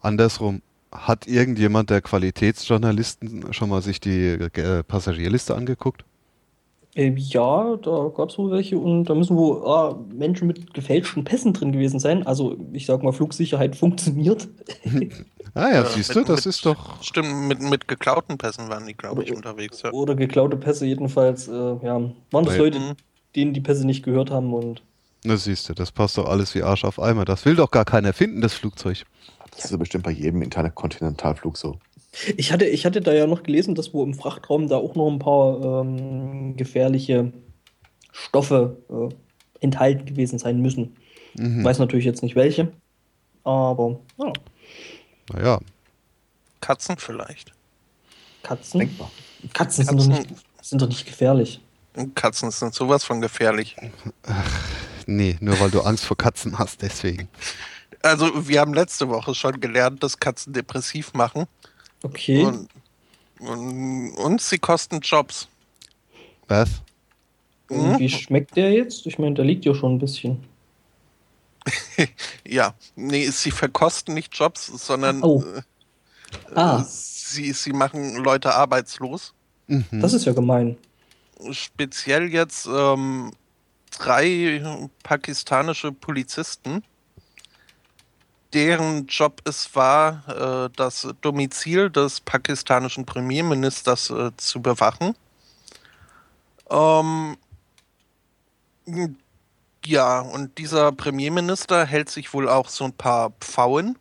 Andersrum, 0.00 0.62
hat 0.92 1.26
irgendjemand 1.26 1.90
der 1.90 2.02
Qualitätsjournalisten 2.02 3.52
schon 3.52 3.70
mal 3.70 3.82
sich 3.82 4.00
die 4.00 4.26
äh, 4.28 4.82
Passagierliste 4.82 5.54
angeguckt? 5.54 6.04
Ähm, 6.94 7.16
ja, 7.16 7.76
da 7.76 8.10
gab 8.14 8.28
es 8.28 8.36
wohl 8.36 8.50
welche 8.50 8.76
und 8.76 9.04
da 9.04 9.14
müssen 9.14 9.34
wohl 9.34 9.66
ah, 9.66 9.98
Menschen 10.14 10.46
mit 10.46 10.74
gefälschten 10.74 11.24
Pässen 11.24 11.54
drin 11.54 11.72
gewesen 11.72 11.98
sein. 11.98 12.26
Also 12.26 12.58
ich 12.74 12.84
sag 12.84 13.02
mal, 13.02 13.12
Flugsicherheit 13.12 13.76
funktioniert. 13.82 14.48
ah 15.54 15.68
ja, 15.70 15.84
siehst 15.84 16.14
mit, 16.14 16.28
du, 16.28 16.32
das 16.32 16.44
mit, 16.44 16.54
ist 16.54 16.66
doch. 16.66 17.02
Stimmt, 17.02 17.48
mit, 17.48 17.60
mit 17.60 17.88
geklauten 17.88 18.38
Pässen 18.38 18.68
waren 18.68 18.86
die, 18.86 18.94
glaube 18.94 19.24
ich, 19.24 19.32
unterwegs. 19.34 19.82
Ja. 19.82 19.92
Oder 19.92 20.14
geklaute 20.14 20.56
Pässe 20.56 20.86
jedenfalls, 20.86 21.48
äh, 21.48 21.52
ja. 21.52 22.00
Waren 22.30 22.44
das 22.44 22.56
Leute, 22.56 22.78
mhm. 22.78 22.92
denen 23.36 23.54
die 23.54 23.60
Pässe 23.60 23.86
nicht 23.86 24.04
gehört 24.04 24.30
haben 24.30 24.52
und. 24.52 24.82
Na 25.24 25.36
siehst 25.36 25.68
du, 25.68 25.74
das 25.74 25.92
passt 25.92 26.18
doch 26.18 26.28
alles 26.28 26.54
wie 26.54 26.62
Arsch 26.62 26.84
auf 26.84 27.00
Eimer. 27.00 27.24
Das 27.24 27.44
will 27.44 27.54
doch 27.54 27.70
gar 27.70 27.84
keiner 27.84 28.12
finden, 28.12 28.40
das 28.40 28.54
Flugzeug. 28.54 29.04
Das 29.52 29.66
ist 29.66 29.70
ja 29.70 29.76
bestimmt 29.76 30.04
bei 30.04 30.10
jedem 30.10 30.42
Interkontinentalflug 30.42 31.56
so. 31.56 31.78
Ich 32.36 32.52
hatte, 32.52 32.66
ich 32.66 32.84
hatte 32.84 33.00
da 33.00 33.12
ja 33.12 33.26
noch 33.26 33.42
gelesen, 33.42 33.74
dass 33.74 33.94
wo 33.94 34.02
im 34.02 34.14
Frachtraum 34.14 34.68
da 34.68 34.76
auch 34.76 34.94
noch 34.94 35.10
ein 35.10 35.18
paar 35.18 35.82
ähm, 35.82 36.56
gefährliche 36.56 37.32
Stoffe 38.12 38.76
äh, 38.90 39.64
enthalten 39.64 40.04
gewesen 40.04 40.38
sein 40.38 40.60
müssen. 40.60 40.96
Mhm. 41.34 41.64
Weiß 41.64 41.78
natürlich 41.78 42.04
jetzt 42.04 42.22
nicht 42.22 42.36
welche, 42.36 42.72
aber 43.44 44.00
ja. 44.18 44.32
Naja. 45.30 45.58
Katzen 46.60 46.96
vielleicht. 46.96 47.52
Katzen? 48.42 48.80
Denkbar. 48.80 49.10
Katzen, 49.52 49.86
Katzen 49.86 50.00
sind, 50.00 50.12
doch 50.14 50.18
nicht, 50.18 50.44
sind 50.62 50.82
doch 50.82 50.88
nicht 50.88 51.06
gefährlich. 51.06 51.60
Katzen 52.14 52.50
sind 52.50 52.74
sowas 52.74 53.04
von 53.04 53.20
gefährlich. 53.20 53.76
Ach, 54.26 54.60
nee, 55.06 55.36
nur 55.40 55.58
weil 55.60 55.70
du 55.70 55.82
Angst 55.82 56.04
vor 56.04 56.16
Katzen 56.16 56.58
hast, 56.58 56.82
deswegen. 56.82 57.28
Also, 58.02 58.48
wir 58.48 58.60
haben 58.60 58.74
letzte 58.74 59.08
Woche 59.08 59.34
schon 59.34 59.60
gelernt, 59.60 60.02
dass 60.02 60.18
Katzen 60.18 60.52
depressiv 60.52 61.12
machen. 61.14 61.46
Okay. 62.02 62.44
Und, 62.44 62.68
und, 63.40 64.14
und 64.14 64.40
sie 64.40 64.58
kosten 64.58 65.00
Jobs. 65.00 65.48
Was? 66.48 66.82
Mhm. 67.70 67.98
Wie 67.98 68.08
schmeckt 68.08 68.56
der 68.56 68.72
jetzt? 68.72 69.06
Ich 69.06 69.18
meine, 69.18 69.34
der 69.34 69.44
liegt 69.44 69.64
ja 69.64 69.74
schon 69.74 69.94
ein 69.94 69.98
bisschen. 69.98 70.44
Ja, 72.46 72.74
nee, 72.96 73.28
sie 73.30 73.50
verkosten 73.50 74.14
nicht 74.14 74.36
Jobs, 74.36 74.66
sondern 74.66 75.22
oh. 75.22 75.44
äh, 75.44 76.54
ah. 76.54 76.84
sie, 76.84 77.52
sie 77.52 77.72
machen 77.72 78.16
Leute 78.16 78.54
arbeitslos. 78.54 79.34
Mhm. 79.66 79.84
Das 80.00 80.12
ist 80.12 80.24
ja 80.24 80.32
gemein. 80.32 80.76
Speziell 81.50 82.32
jetzt 82.32 82.66
ähm, 82.66 83.32
drei 83.90 84.62
pakistanische 85.02 85.92
Polizisten 85.92 86.82
deren 88.52 89.06
Job 89.06 89.40
es 89.44 89.74
war, 89.74 90.66
äh, 90.66 90.70
das 90.76 91.08
Domizil 91.20 91.90
des 91.90 92.20
pakistanischen 92.20 93.06
Premierministers 93.06 94.10
äh, 94.10 94.30
zu 94.36 94.60
bewachen. 94.60 95.14
Ähm, 96.70 97.36
ja, 99.86 100.20
und 100.20 100.58
dieser 100.58 100.92
Premierminister 100.92 101.84
hält 101.84 102.08
sich 102.08 102.32
wohl 102.32 102.48
auch 102.48 102.68
so 102.68 102.84
ein 102.84 102.92
paar 102.92 103.32
Pfauen. 103.40 103.98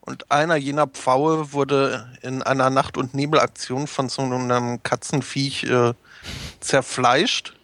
Und 0.00 0.30
einer 0.30 0.56
jener 0.56 0.86
Pfaue 0.86 1.52
wurde 1.52 2.06
in 2.22 2.42
einer 2.42 2.70
Nacht- 2.70 2.96
und 2.96 3.14
Nebelaktion 3.14 3.86
von 3.86 4.08
so 4.08 4.22
einem 4.22 4.82
Katzenviech 4.82 5.64
äh, 5.64 5.94
zerfleischt 6.60 7.56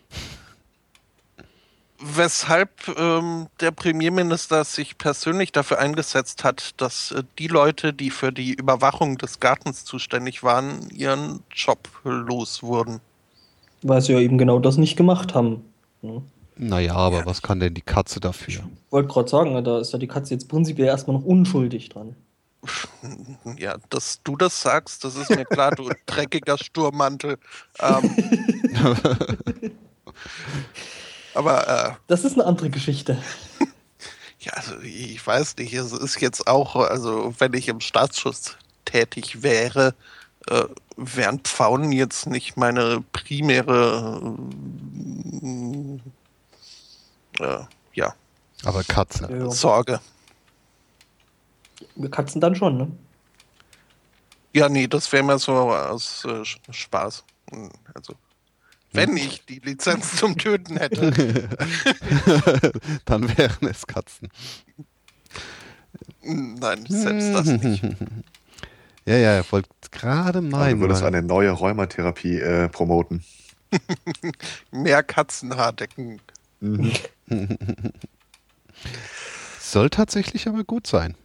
weshalb 2.02 2.70
ähm, 2.98 3.46
der 3.60 3.70
Premierminister 3.70 4.64
sich 4.64 4.98
persönlich 4.98 5.52
dafür 5.52 5.78
eingesetzt 5.78 6.44
hat, 6.44 6.80
dass 6.80 7.12
äh, 7.12 7.22
die 7.38 7.46
Leute, 7.46 7.92
die 7.92 8.10
für 8.10 8.32
die 8.32 8.54
Überwachung 8.54 9.18
des 9.18 9.40
Gartens 9.40 9.84
zuständig 9.84 10.42
waren, 10.42 10.88
ihren 10.90 11.40
Job 11.54 11.88
los 12.04 12.62
wurden. 12.62 13.00
Weil 13.82 14.00
sie 14.00 14.12
ja 14.12 14.20
eben 14.20 14.38
genau 14.38 14.58
das 14.58 14.76
nicht 14.76 14.96
gemacht 14.96 15.34
haben. 15.34 15.64
Ne? 16.02 16.22
Naja, 16.56 16.94
aber 16.94 17.20
ja. 17.20 17.26
was 17.26 17.42
kann 17.42 17.60
denn 17.60 17.74
die 17.74 17.82
Katze 17.82 18.20
dafür? 18.20 18.54
Ich 18.86 18.92
wollte 18.92 19.08
gerade 19.08 19.28
sagen, 19.28 19.64
da 19.64 19.78
ist 19.78 19.92
ja 19.92 19.98
die 19.98 20.08
Katze 20.08 20.34
jetzt 20.34 20.48
prinzipiell 20.48 20.88
erstmal 20.88 21.16
noch 21.16 21.24
unschuldig 21.24 21.88
dran. 21.88 22.16
Ja, 23.58 23.76
dass 23.90 24.22
du 24.22 24.36
das 24.36 24.62
sagst, 24.62 25.02
das 25.02 25.16
ist 25.16 25.30
mir 25.30 25.44
klar, 25.44 25.72
du 25.72 25.90
dreckiger 26.06 26.56
Sturmmantel. 26.56 27.38
Ähm, 27.80 28.16
Aber 31.34 31.68
äh, 31.68 31.92
das 32.06 32.24
ist 32.24 32.34
eine 32.34 32.44
andere 32.44 32.70
Geschichte. 32.70 33.18
ja, 34.38 34.52
also 34.52 34.78
ich 34.80 35.26
weiß 35.26 35.56
nicht, 35.56 35.74
es 35.74 35.92
ist 35.92 36.20
jetzt 36.20 36.46
auch, 36.46 36.76
also 36.76 37.34
wenn 37.38 37.52
ich 37.54 37.66
im 37.68 37.80
Staatsschutz 37.80 38.56
tätig 38.84 39.42
wäre, 39.42 39.94
äh, 40.48 40.64
wären 40.96 41.40
Pfaunen 41.40 41.92
jetzt 41.92 42.26
nicht 42.26 42.56
meine 42.56 43.02
primäre 43.12 44.36
äh, 45.42 45.98
äh 47.40 47.64
ja. 47.94 48.14
Aber 48.64 48.82
Katzen. 48.84 49.50
Sorge. 49.50 50.00
Katzen 52.10 52.40
dann 52.40 52.54
schon, 52.54 52.76
ne? 52.76 52.92
Ja, 54.54 54.68
nee, 54.68 54.86
das 54.86 55.10
wäre 55.12 55.22
mir 55.22 55.38
so 55.38 55.52
aus 55.54 56.24
äh, 56.24 56.44
Spaß. 56.72 57.24
Also 57.94 58.14
wenn 58.92 59.16
ich 59.16 59.44
die 59.46 59.58
Lizenz 59.58 60.16
zum 60.16 60.36
Töten 60.36 60.76
hätte. 60.76 61.10
Dann 63.04 63.36
wären 63.36 63.68
es 63.68 63.86
Katzen. 63.86 64.28
Nein, 66.22 66.84
selbst 66.88 67.34
das 67.34 67.46
nicht. 67.46 67.84
Ja, 69.04 69.16
ja, 69.16 69.32
er 69.32 69.44
wollte 69.50 69.68
gerade 69.90 70.40
meinen. 70.40 70.76
Du 70.76 70.82
würdest 70.82 71.02
eine 71.02 71.24
neue 71.24 71.50
Rheumatherapie 71.50 72.38
äh, 72.38 72.68
promoten. 72.68 73.24
Mehr 74.70 75.02
Katzenhaardecken. 75.02 76.20
Mhm. 76.60 76.92
Soll 79.60 79.90
tatsächlich 79.90 80.48
aber 80.48 80.64
gut 80.64 80.86
sein. 80.86 81.16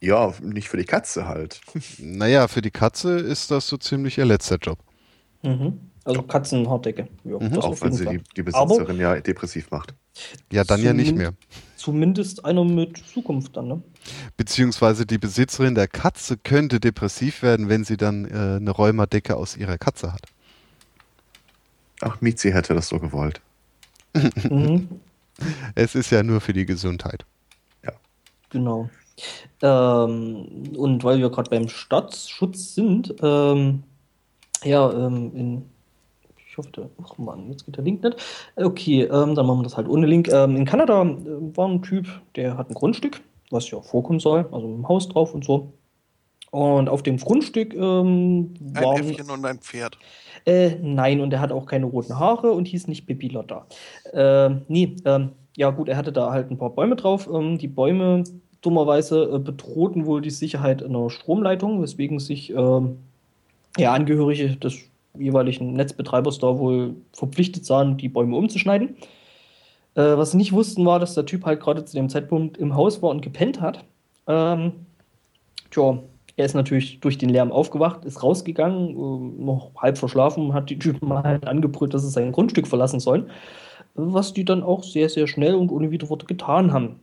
Ja, 0.00 0.34
nicht 0.42 0.68
für 0.68 0.76
die 0.76 0.84
Katze 0.84 1.26
halt. 1.26 1.60
Naja, 1.98 2.48
für 2.48 2.60
die 2.60 2.70
Katze 2.70 3.18
ist 3.18 3.50
das 3.50 3.68
so 3.68 3.76
ziemlich 3.76 4.18
ihr 4.18 4.26
letzter 4.26 4.56
Job. 4.56 4.78
Mhm. 5.42 5.80
Also 6.04 6.22
Katzenhaardecke. 6.22 7.08
Ja, 7.24 7.38
mhm. 7.38 7.58
Auch 7.58 7.80
wenn 7.80 7.92
sie 7.92 8.04
die, 8.04 8.20
die 8.36 8.42
Besitzerin 8.42 8.96
Aber 8.96 8.98
ja 8.98 9.20
depressiv 9.20 9.70
macht. 9.70 9.94
Ja, 10.52 10.64
dann 10.64 10.82
ja 10.82 10.92
nicht 10.92 11.14
mehr. 11.14 11.32
Zumindest 11.76 12.44
einer 12.44 12.64
mit 12.64 12.98
Zukunft 12.98 13.56
dann, 13.56 13.68
ne? 13.68 13.82
Beziehungsweise 14.36 15.06
die 15.06 15.18
Besitzerin 15.18 15.74
der 15.74 15.88
Katze 15.88 16.36
könnte 16.36 16.80
depressiv 16.80 17.42
werden, 17.42 17.68
wenn 17.68 17.84
sie 17.84 17.96
dann 17.96 18.26
äh, 18.26 18.56
eine 18.56 18.70
Rheumadecke 18.70 19.36
aus 19.36 19.56
ihrer 19.56 19.78
Katze 19.78 20.12
hat. 20.12 20.22
Ach, 22.00 22.20
Mizi 22.20 22.52
hätte 22.52 22.74
das 22.74 22.88
so 22.88 22.98
gewollt. 22.98 23.40
Mhm. 24.48 24.88
Es 25.74 25.94
ist 25.94 26.10
ja 26.10 26.22
nur 26.22 26.40
für 26.40 26.52
die 26.52 26.66
Gesundheit. 26.66 27.24
Ja. 27.84 27.92
Genau. 28.50 28.88
Ähm, 29.62 30.72
und 30.76 31.04
weil 31.04 31.18
wir 31.18 31.30
gerade 31.30 31.50
beim 31.50 31.68
Staatsschutz 31.68 32.74
sind, 32.74 33.14
ähm, 33.22 33.82
ja, 34.62 34.90
ähm, 34.92 35.32
in 35.34 35.62
Ich 36.48 36.56
hoffe, 36.56 36.70
der, 36.70 36.90
ach 37.02 37.18
Mann, 37.18 37.50
jetzt 37.50 37.66
geht 37.66 37.76
der 37.76 37.84
Link 37.84 38.02
nicht. 38.02 38.16
Okay, 38.56 39.02
ähm, 39.02 39.34
dann 39.34 39.46
machen 39.46 39.58
wir 39.58 39.64
das 39.64 39.76
halt 39.76 39.88
ohne 39.88 40.06
Link. 40.06 40.28
Ähm, 40.28 40.56
in 40.56 40.64
Kanada 40.64 41.02
äh, 41.02 41.56
war 41.56 41.68
ein 41.68 41.82
Typ, 41.82 42.06
der 42.36 42.56
hat 42.56 42.70
ein 42.70 42.74
Grundstück, 42.74 43.20
was 43.50 43.70
ja 43.70 43.80
vorkommen 43.80 44.20
soll, 44.20 44.48
also 44.52 44.66
ein 44.66 44.86
Haus 44.88 45.08
drauf 45.08 45.34
und 45.34 45.44
so. 45.44 45.72
Und 46.54 46.88
auf 46.88 47.02
dem 47.02 47.16
Grundstück 47.16 47.74
ähm, 47.74 48.54
Ein 48.60 48.84
waren, 48.84 49.08
Äffchen 49.08 49.28
und 49.28 49.44
ein 49.44 49.58
Pferd. 49.58 49.98
äh, 50.46 50.76
nein, 50.80 51.20
und 51.20 51.32
er 51.32 51.40
hatte 51.40 51.52
auch 51.52 51.66
keine 51.66 51.86
roten 51.86 52.16
Haare 52.16 52.52
und 52.52 52.68
hieß 52.68 52.86
nicht 52.86 53.06
Bibi 53.06 53.26
Lotta. 53.26 53.66
Ähm, 54.12 54.62
nee, 54.68 54.94
ähm, 55.04 55.30
ja 55.56 55.70
gut, 55.70 55.88
er 55.88 55.96
hatte 55.96 56.12
da 56.12 56.30
halt 56.30 56.52
ein 56.52 56.56
paar 56.56 56.70
Bäume 56.70 56.94
drauf. 56.94 57.28
Ähm, 57.28 57.58
die 57.58 57.66
Bäume 57.66 58.22
dummerweise 58.60 59.24
äh, 59.34 59.38
bedrohten 59.40 60.06
wohl 60.06 60.22
die 60.22 60.30
Sicherheit 60.30 60.80
einer 60.80 61.10
Stromleitung, 61.10 61.82
weswegen 61.82 62.20
sich 62.20 62.50
ähm, 62.50 62.98
ja, 63.76 63.92
Angehörige 63.92 64.54
des 64.54 64.78
jeweiligen 65.18 65.72
Netzbetreibers 65.72 66.38
da 66.38 66.56
wohl 66.56 66.94
verpflichtet 67.12 67.64
sahen, 67.64 67.96
die 67.96 68.08
Bäume 68.08 68.36
umzuschneiden. 68.36 68.90
Äh, 69.96 70.02
was 70.02 70.30
sie 70.30 70.36
nicht 70.36 70.52
wussten, 70.52 70.86
war, 70.86 71.00
dass 71.00 71.14
der 71.14 71.26
Typ 71.26 71.46
halt 71.46 71.58
gerade 71.58 71.84
zu 71.84 71.96
dem 71.96 72.08
Zeitpunkt 72.08 72.58
im 72.58 72.76
Haus 72.76 73.02
war 73.02 73.10
und 73.10 73.22
gepennt 73.22 73.60
hat. 73.60 73.82
Ähm, 74.28 74.86
tja, 75.72 75.98
er 76.36 76.44
ist 76.44 76.54
natürlich 76.54 77.00
durch 77.00 77.18
den 77.18 77.28
Lärm 77.28 77.52
aufgewacht, 77.52 78.04
ist 78.04 78.22
rausgegangen, 78.22 78.90
äh, 78.90 79.42
noch 79.44 79.70
halb 79.76 79.98
verschlafen, 79.98 80.52
hat 80.52 80.70
die 80.70 80.78
Typen 80.78 81.12
halt 81.12 81.46
angebrüllt, 81.46 81.94
dass 81.94 82.02
sie 82.02 82.10
sein 82.10 82.32
Grundstück 82.32 82.66
verlassen 82.66 83.00
sollen. 83.00 83.30
Was 83.94 84.32
die 84.32 84.44
dann 84.44 84.62
auch 84.62 84.82
sehr, 84.82 85.08
sehr 85.08 85.28
schnell 85.28 85.54
und 85.54 85.70
ohne 85.70 85.90
Widerworte 85.92 86.26
getan 86.26 86.72
haben. 86.72 86.96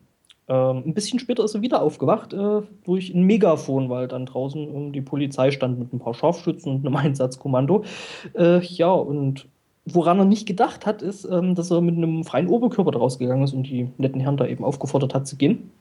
Ähm, 0.50 0.84
ein 0.86 0.94
bisschen 0.94 1.20
später 1.20 1.46
ist 1.46 1.56
er 1.56 1.62
wieder 1.62 1.82
aufgewacht 1.82 2.34
äh, 2.34 2.62
durch 2.84 3.14
ein 3.14 3.24
Megafon, 3.24 3.90
weil 3.90 4.10
dann 4.10 4.26
draußen 4.26 4.62
ähm, 4.76 4.92
die 4.92 5.02
Polizei 5.02 5.52
stand 5.52 5.80
mit 5.80 5.94
ein 5.94 6.00
paar 6.00 6.14
Scharfschützen 6.14 6.74
und 6.76 6.86
einem 6.86 6.96
Einsatzkommando. 6.98 7.86
Äh, 8.34 8.60
ja, 8.60 8.92
und 8.92 9.48
woran 9.86 10.20
er 10.20 10.26
nicht 10.26 10.46
gedacht 10.46 10.86
hat, 10.86 11.02
ist, 11.02 11.24
ähm, 11.26 11.56
dass 11.56 11.72
er 11.72 11.80
mit 11.80 11.96
einem 11.96 12.26
freien 12.26 12.48
Oberkörper 12.48 12.92
rausgegangen 12.94 13.46
ist 13.46 13.54
und 13.54 13.64
die 13.64 13.90
netten 13.98 14.20
Herren 14.20 14.38
da 14.38 14.46
eben 14.46 14.66
aufgefordert 14.66 15.14
hat 15.14 15.26
zu 15.26 15.38
gehen. 15.38 15.72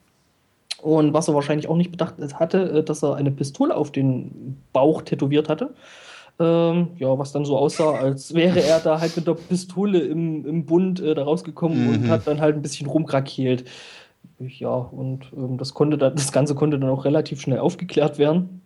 Und 0.81 1.13
was 1.13 1.27
er 1.27 1.35
wahrscheinlich 1.35 1.67
auch 1.69 1.77
nicht 1.77 1.91
bedacht 1.91 2.15
hatte, 2.35 2.79
äh, 2.79 2.83
dass 2.83 3.03
er 3.03 3.15
eine 3.15 3.31
Pistole 3.31 3.75
auf 3.75 3.91
den 3.91 4.61
Bauch 4.73 5.01
tätowiert 5.03 5.47
hatte. 5.49 5.73
Ähm, 6.39 6.89
ja, 6.97 7.17
was 7.19 7.31
dann 7.33 7.45
so 7.45 7.57
aussah, 7.57 7.97
als 7.97 8.33
wäre 8.33 8.61
er 8.63 8.79
da 8.79 8.99
halt 8.99 9.15
mit 9.15 9.27
der 9.27 9.35
Pistole 9.35 9.99
im, 9.99 10.45
im 10.45 10.65
Bund 10.65 10.99
äh, 10.99 11.13
da 11.13 11.23
rausgekommen 11.23 11.87
und 11.87 12.07
Mhm. 12.07 12.09
hat 12.09 12.25
dann 12.27 12.41
halt 12.41 12.55
ein 12.55 12.61
bisschen 12.63 12.87
rumkrakeelt. 12.87 13.65
Ja, 14.39 14.69
und 14.73 15.31
ähm, 15.35 15.57
das 15.57 15.73
konnte 15.75 15.97
dann, 15.99 16.15
das 16.15 16.31
Ganze 16.31 16.55
konnte 16.55 16.79
dann 16.79 16.89
auch 16.89 17.05
relativ 17.05 17.41
schnell 17.41 17.59
aufgeklärt 17.59 18.17
werden. 18.17 18.61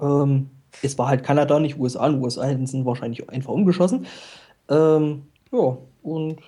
Ähm, 0.00 0.48
es 0.82 0.96
war 0.98 1.08
halt 1.08 1.22
Kanada, 1.24 1.60
nicht 1.60 1.78
USA. 1.78 2.06
In 2.06 2.14
den 2.14 2.22
USA 2.22 2.44
hätten 2.44 2.66
sie 2.66 2.78
ihn 2.78 2.86
wahrscheinlich 2.86 3.28
einfach 3.28 3.52
umgeschossen. 3.52 4.06
Ähm, 4.70 5.22
ja, 5.52 5.76
und 6.02 6.38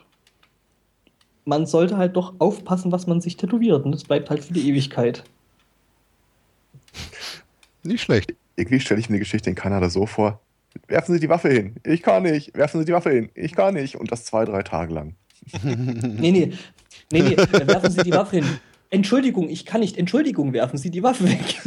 man 1.46 1.64
sollte 1.64 1.96
halt 1.96 2.16
doch 2.16 2.34
aufpassen, 2.38 2.92
was 2.92 3.06
man 3.06 3.20
sich 3.20 3.36
tätowiert. 3.36 3.84
Und 3.84 3.92
das 3.92 4.04
bleibt 4.04 4.28
halt 4.28 4.44
für 4.44 4.52
die 4.52 4.68
Ewigkeit. 4.68 5.24
Nicht 7.82 8.02
schlecht. 8.02 8.34
Irgendwie 8.56 8.80
stelle 8.80 9.00
ich 9.00 9.08
mir 9.08 9.16
die 9.16 9.20
Geschichte 9.20 9.48
in 9.48 9.56
Kanada 9.56 9.88
so 9.88 10.06
vor. 10.06 10.40
Werfen 10.88 11.14
Sie 11.14 11.20
die 11.20 11.28
Waffe 11.28 11.48
hin. 11.48 11.76
Ich 11.84 12.02
kann 12.02 12.24
nicht. 12.24 12.54
Werfen 12.54 12.80
Sie 12.80 12.84
die 12.84 12.92
Waffe 12.92 13.10
hin. 13.10 13.30
Ich 13.34 13.54
kann 13.54 13.74
nicht. 13.74 13.96
Und 13.96 14.10
das 14.12 14.24
zwei, 14.24 14.44
drei 14.44 14.62
Tage 14.62 14.92
lang. 14.92 15.14
Nee, 15.62 16.32
nee. 16.32 16.52
Nee, 17.12 17.22
nee, 17.22 17.36
werfen 17.36 17.90
Sie 17.90 18.02
die 18.02 18.12
Waffe 18.12 18.36
hin. 18.36 18.58
Entschuldigung, 18.90 19.48
ich 19.48 19.64
kann 19.64 19.80
nicht. 19.80 19.96
Entschuldigung, 19.96 20.52
werfen 20.52 20.78
Sie 20.78 20.90
die 20.90 21.02
Waffe 21.02 21.24
weg. 21.28 21.60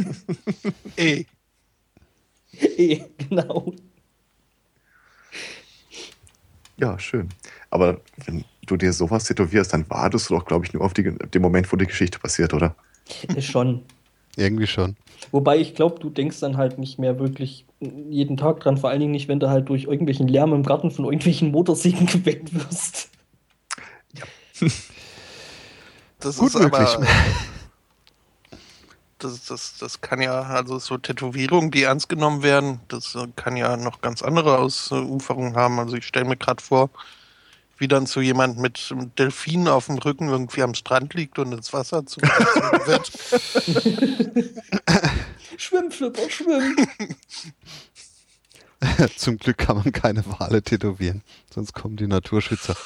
Ey, 0.96 1.26
eh, 2.76 3.00
genau. 3.16 3.72
Ja, 6.76 6.98
schön. 6.98 7.28
Aber 7.70 8.00
wenn 8.26 8.44
du 8.70 8.76
dir 8.76 8.92
sowas 8.92 9.24
tätowierst, 9.24 9.72
dann 9.72 9.88
wartest 9.90 10.30
du 10.30 10.34
doch, 10.34 10.44
glaube 10.44 10.64
ich, 10.64 10.72
nur 10.72 10.84
auf 10.84 10.94
die, 10.94 11.12
den 11.12 11.42
Moment, 11.42 11.70
wo 11.72 11.76
die 11.76 11.86
Geschichte 11.86 12.18
passiert, 12.18 12.54
oder? 12.54 12.74
Ist 13.34 13.46
schon. 13.46 13.82
Irgendwie 14.36 14.66
schon. 14.66 14.96
Wobei 15.32 15.58
ich 15.58 15.74
glaube, 15.74 16.00
du 16.00 16.10
denkst 16.10 16.40
dann 16.40 16.56
halt 16.56 16.78
nicht 16.78 16.98
mehr 16.98 17.18
wirklich 17.18 17.66
jeden 17.80 18.36
Tag 18.36 18.60
dran, 18.60 18.76
vor 18.76 18.90
allen 18.90 19.00
Dingen 19.00 19.12
nicht, 19.12 19.28
wenn 19.28 19.40
du 19.40 19.50
halt 19.50 19.68
durch 19.68 19.84
irgendwelchen 19.84 20.28
Lärm 20.28 20.52
im 20.52 20.62
Garten 20.62 20.90
von 20.90 21.04
irgendwelchen 21.04 21.50
Motorsägen 21.50 22.06
geweckt 22.06 22.54
wirst. 22.54 23.10
das 26.20 26.38
Gut 26.38 26.48
ist 26.48 26.56
aber. 26.56 26.78
möglich. 26.78 27.08
Das, 29.22 29.44
das, 29.44 29.76
das 29.78 30.00
kann 30.00 30.22
ja, 30.22 30.40
also 30.40 30.78
so 30.78 30.96
Tätowierungen, 30.96 31.70
die 31.70 31.82
ernst 31.82 32.08
genommen 32.08 32.42
werden, 32.42 32.80
das 32.88 33.14
äh, 33.14 33.26
kann 33.36 33.54
ja 33.54 33.76
noch 33.76 34.00
ganz 34.00 34.22
andere 34.22 34.56
Ausuferungen 34.56 35.56
haben. 35.56 35.78
Also 35.78 35.96
ich 35.96 36.06
stelle 36.06 36.24
mir 36.24 36.38
gerade 36.38 36.62
vor, 36.62 36.88
wie 37.80 37.88
dann 37.88 38.06
so 38.06 38.20
jemand 38.20 38.58
mit 38.58 38.88
einem 38.90 39.14
Delfin 39.14 39.66
auf 39.66 39.86
dem 39.86 39.96
Rücken 39.96 40.28
irgendwie 40.28 40.62
am 40.62 40.74
Strand 40.74 41.14
liegt 41.14 41.38
und 41.38 41.50
ins 41.52 41.72
Wasser 41.72 42.04
zu 42.04 42.20
wird. 42.86 43.10
Schwimm, 45.56 45.90
Flipper, 45.90 46.28
schwimm. 46.28 46.76
Zum 49.16 49.38
Glück 49.38 49.58
kann 49.58 49.78
man 49.78 49.92
keine 49.92 50.24
Wale 50.26 50.62
tätowieren. 50.62 51.22
Sonst 51.52 51.72
kommen 51.72 51.96
die 51.96 52.06
Naturschützer. 52.06 52.76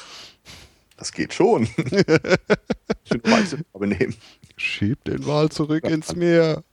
Das 0.97 1.11
geht 1.11 1.33
schon. 1.33 1.67
Schön 3.03 3.21
weiße 3.23 3.59
Farbe 3.71 3.87
nehmen. 3.87 4.15
Schieb 4.55 5.03
den 5.03 5.25
Wal 5.25 5.49
zurück 5.49 5.83
ins 5.83 6.15
Meer. 6.15 6.63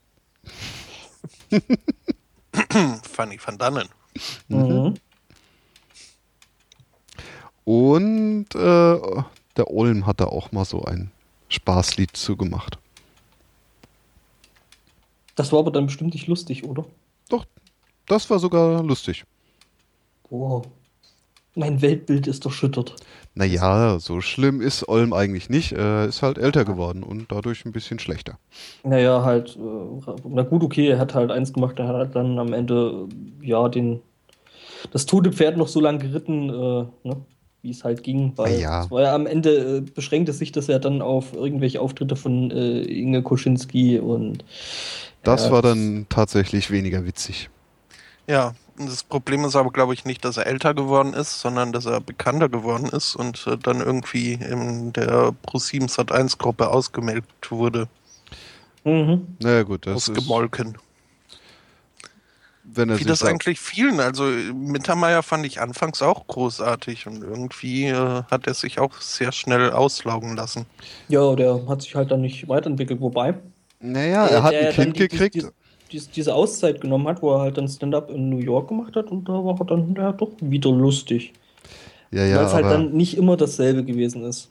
Fanny 3.12 3.40
van 3.44 3.58
Dannen. 3.58 3.88
Mhm. 4.46 4.94
Und 7.64 8.46
äh, 8.54 9.00
der 9.56 9.70
Olm 9.70 10.06
hat 10.06 10.20
da 10.20 10.24
auch 10.24 10.52
mal 10.52 10.64
so 10.64 10.82
ein 10.82 11.10
Spaßlied 11.48 12.16
zugemacht. 12.16 12.78
Das 15.36 15.52
war 15.52 15.60
aber 15.60 15.70
dann 15.70 15.86
bestimmt 15.86 16.14
nicht 16.14 16.26
lustig, 16.26 16.64
oder? 16.64 16.84
Doch, 17.28 17.44
das 18.06 18.28
war 18.30 18.38
sogar 18.38 18.82
lustig. 18.82 19.24
Wow. 20.30 20.66
Mein 21.54 21.82
Weltbild 21.82 22.26
ist 22.26 22.44
erschüttert. 22.46 22.96
Naja, 23.34 23.98
so 23.98 24.20
schlimm 24.22 24.60
ist 24.60 24.88
Olm 24.88 25.12
eigentlich 25.12 25.50
nicht. 25.50 25.72
Er 25.72 26.06
ist 26.06 26.22
halt 26.22 26.38
älter 26.38 26.64
geworden 26.64 27.02
und 27.02 27.30
dadurch 27.30 27.64
ein 27.64 27.72
bisschen 27.72 27.98
schlechter. 27.98 28.38
Naja, 28.84 29.22
halt, 29.22 29.56
äh, 29.56 30.12
na 30.24 30.42
gut, 30.42 30.62
okay, 30.62 30.88
er 30.88 30.98
hat 30.98 31.14
halt 31.14 31.30
eins 31.30 31.52
gemacht, 31.52 31.78
er 31.78 31.88
hat 31.88 32.14
dann 32.14 32.38
am 32.38 32.52
Ende, 32.54 33.08
ja, 33.42 33.68
den, 33.68 34.00
das 34.92 35.04
tote 35.04 35.32
Pferd 35.32 35.58
noch 35.58 35.68
so 35.68 35.80
lange 35.80 35.98
geritten, 35.98 36.48
äh, 36.48 37.08
ne, 37.08 37.16
wie 37.62 37.70
es 37.70 37.84
halt 37.84 38.02
ging, 38.02 38.32
weil 38.36 38.52
Na 38.56 38.58
ja. 38.58 38.84
es 38.84 38.90
war 38.90 39.02
ja 39.02 39.14
am 39.14 39.26
Ende, 39.26 39.78
äh, 39.78 39.80
beschränkte 39.80 40.32
sich 40.32 40.52
das 40.52 40.66
ja 40.66 40.78
dann 40.78 41.00
auf 41.02 41.32
irgendwelche 41.32 41.80
Auftritte 41.80 42.16
von 42.16 42.50
äh, 42.50 42.82
Inge 42.82 43.22
Koschinski 43.22 43.98
und 43.98 44.44
Das 45.22 45.46
ja, 45.46 45.52
war 45.52 45.62
dann 45.62 46.06
tatsächlich 46.08 46.70
weniger 46.70 47.04
witzig. 47.04 47.50
Ja, 48.28 48.54
und 48.78 48.88
das 48.88 49.04
Problem 49.04 49.44
ist 49.44 49.56
aber, 49.56 49.70
glaube 49.70 49.94
ich, 49.94 50.04
nicht, 50.04 50.24
dass 50.24 50.36
er 50.36 50.46
älter 50.46 50.74
geworden 50.74 51.12
ist, 51.14 51.40
sondern 51.40 51.72
dass 51.72 51.86
er 51.86 52.00
bekannter 52.00 52.48
geworden 52.48 52.88
ist 52.88 53.14
und 53.14 53.46
äh, 53.46 53.56
dann 53.56 53.80
irgendwie 53.80 54.34
in 54.34 54.92
der 54.92 55.34
Pro7 55.46 55.88
Sat1 55.88 56.38
Gruppe 56.38 56.70
ausgemeldet 56.70 57.26
wurde, 57.50 57.88
Mhm. 58.84 59.36
Naja 59.40 59.62
gut, 59.62 59.86
das 59.86 60.08
ist, 60.08 60.18
ausgemolken. 60.18 60.76
Wenn 62.74 62.88
er 62.88 62.94
Wie 62.96 62.98
sich 62.98 63.06
das 63.06 63.20
da- 63.20 63.26
eigentlich 63.26 63.60
vielen. 63.60 64.00
Also 64.00 64.24
Mittermeier 64.24 65.22
fand 65.22 65.44
ich 65.46 65.60
anfangs 65.60 66.02
auch 66.02 66.26
großartig 66.26 67.06
und 67.06 67.22
irgendwie 67.22 67.86
äh, 67.86 68.22
hat 68.30 68.46
er 68.46 68.54
sich 68.54 68.78
auch 68.78 69.00
sehr 69.00 69.32
schnell 69.32 69.70
auslaugen 69.72 70.36
lassen. 70.36 70.66
Ja, 71.08 71.34
der 71.36 71.66
hat 71.68 71.82
sich 71.82 71.94
halt 71.94 72.10
dann 72.10 72.20
nicht 72.22 72.48
weiterentwickelt, 72.48 73.00
wobei. 73.00 73.34
Naja, 73.80 74.26
äh, 74.26 74.32
er 74.34 74.42
hat 74.42 74.54
ein 74.54 74.72
Kind 74.72 74.96
die- 74.96 75.08
gekriegt. 75.08 75.34
die- 75.34 75.46
die- 75.90 76.06
diese 76.14 76.34
Auszeit 76.34 76.80
genommen 76.80 77.06
hat, 77.08 77.20
wo 77.22 77.34
er 77.34 77.40
halt 77.40 77.58
dann 77.58 77.68
Stand-up 77.68 78.10
in 78.10 78.30
New 78.30 78.38
York 78.38 78.68
gemacht 78.68 78.96
hat 78.96 79.10
und 79.10 79.28
da 79.28 79.32
war 79.32 79.58
er 79.60 79.66
dann 79.66 79.94
ja, 79.96 80.12
doch 80.12 80.30
wieder 80.40 80.70
lustig. 80.70 81.32
ja, 82.10 82.24
ja, 82.24 82.36
Weil 82.38 82.46
es 82.46 82.52
halt 82.54 82.64
dann 82.66 82.92
nicht 82.92 83.16
immer 83.16 83.36
dasselbe 83.36 83.84
gewesen 83.84 84.24
ist. 84.24 84.48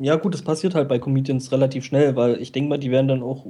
Ja, 0.00 0.14
gut, 0.16 0.32
das 0.34 0.42
passiert 0.42 0.74
halt 0.74 0.88
bei 0.88 0.98
Comedians 0.98 1.50
relativ 1.50 1.84
schnell, 1.84 2.14
weil 2.14 2.40
ich 2.40 2.52
denke 2.52 2.68
mal, 2.68 2.78
die 2.78 2.90
werden 2.92 3.08
dann 3.08 3.22
auch 3.22 3.44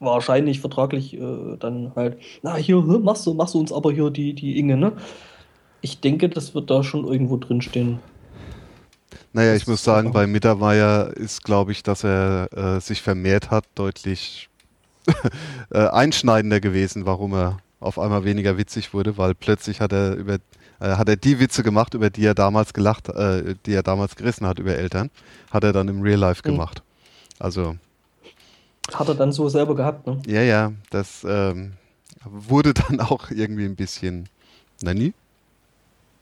wahrscheinlich 0.00 0.60
vertraglich 0.60 1.14
äh, 1.14 1.56
dann 1.58 1.94
halt, 1.96 2.20
na 2.42 2.56
hier, 2.56 2.80
machst 2.82 3.26
du, 3.26 3.34
machst 3.34 3.54
du 3.54 3.60
uns 3.60 3.72
aber 3.72 3.92
hier 3.92 4.10
die, 4.10 4.34
die 4.34 4.58
Inge, 4.58 4.76
ne? 4.76 4.96
Ich 5.80 6.00
denke, 6.00 6.28
das 6.30 6.54
wird 6.54 6.70
da 6.70 6.84
schon 6.84 7.06
irgendwo 7.06 7.36
drinstehen. 7.38 8.02
naja, 9.32 9.54
ich 9.54 9.66
muss 9.66 9.84
sagen, 9.84 10.12
bei 10.12 10.26
Mittermeier 10.26 11.12
ist, 11.16 11.44
glaube 11.44 11.72
ich, 11.72 11.82
dass 11.82 12.04
er 12.04 12.48
äh, 12.52 12.80
sich 12.80 13.02
vermehrt 13.02 13.50
hat, 13.50 13.64
deutlich 13.74 14.48
äh, 15.72 15.88
einschneidender 15.88 16.60
gewesen, 16.60 17.06
warum 17.06 17.34
er 17.34 17.62
auf 17.80 17.98
einmal 17.98 18.24
weniger 18.24 18.58
witzig 18.58 18.94
wurde, 18.94 19.18
weil 19.18 19.34
plötzlich 19.34 19.80
hat 19.80 19.92
er 19.92 20.14
über 20.16 20.36
äh, 20.80 20.96
hat 20.96 21.08
er 21.08 21.16
die 21.16 21.40
Witze 21.40 21.62
gemacht, 21.62 21.94
über 21.94 22.10
die 22.10 22.24
er 22.26 22.34
damals 22.34 22.72
gelacht, 22.74 23.08
äh, 23.10 23.56
die 23.66 23.74
er 23.74 23.82
damals 23.82 24.16
gerissen 24.16 24.46
hat 24.46 24.58
über 24.58 24.76
Eltern, 24.76 25.10
hat 25.50 25.64
er 25.64 25.72
dann 25.72 25.88
im 25.88 26.02
Real 26.02 26.18
Life 26.20 26.42
Mhm. 26.44 26.44
gemacht. 26.44 26.82
Also 27.38 27.76
Hat 28.92 29.08
er 29.08 29.14
dann 29.14 29.32
so 29.32 29.48
selber 29.48 29.74
gehabt, 29.74 30.06
ne? 30.06 30.20
Ja, 30.26 30.42
ja, 30.42 30.72
das 30.90 31.24
ähm, 31.28 31.72
wurde 32.24 32.74
dann 32.74 33.00
auch 33.00 33.30
irgendwie 33.30 33.64
ein 33.64 33.76
bisschen. 33.76 34.28
Nani? 34.82 35.12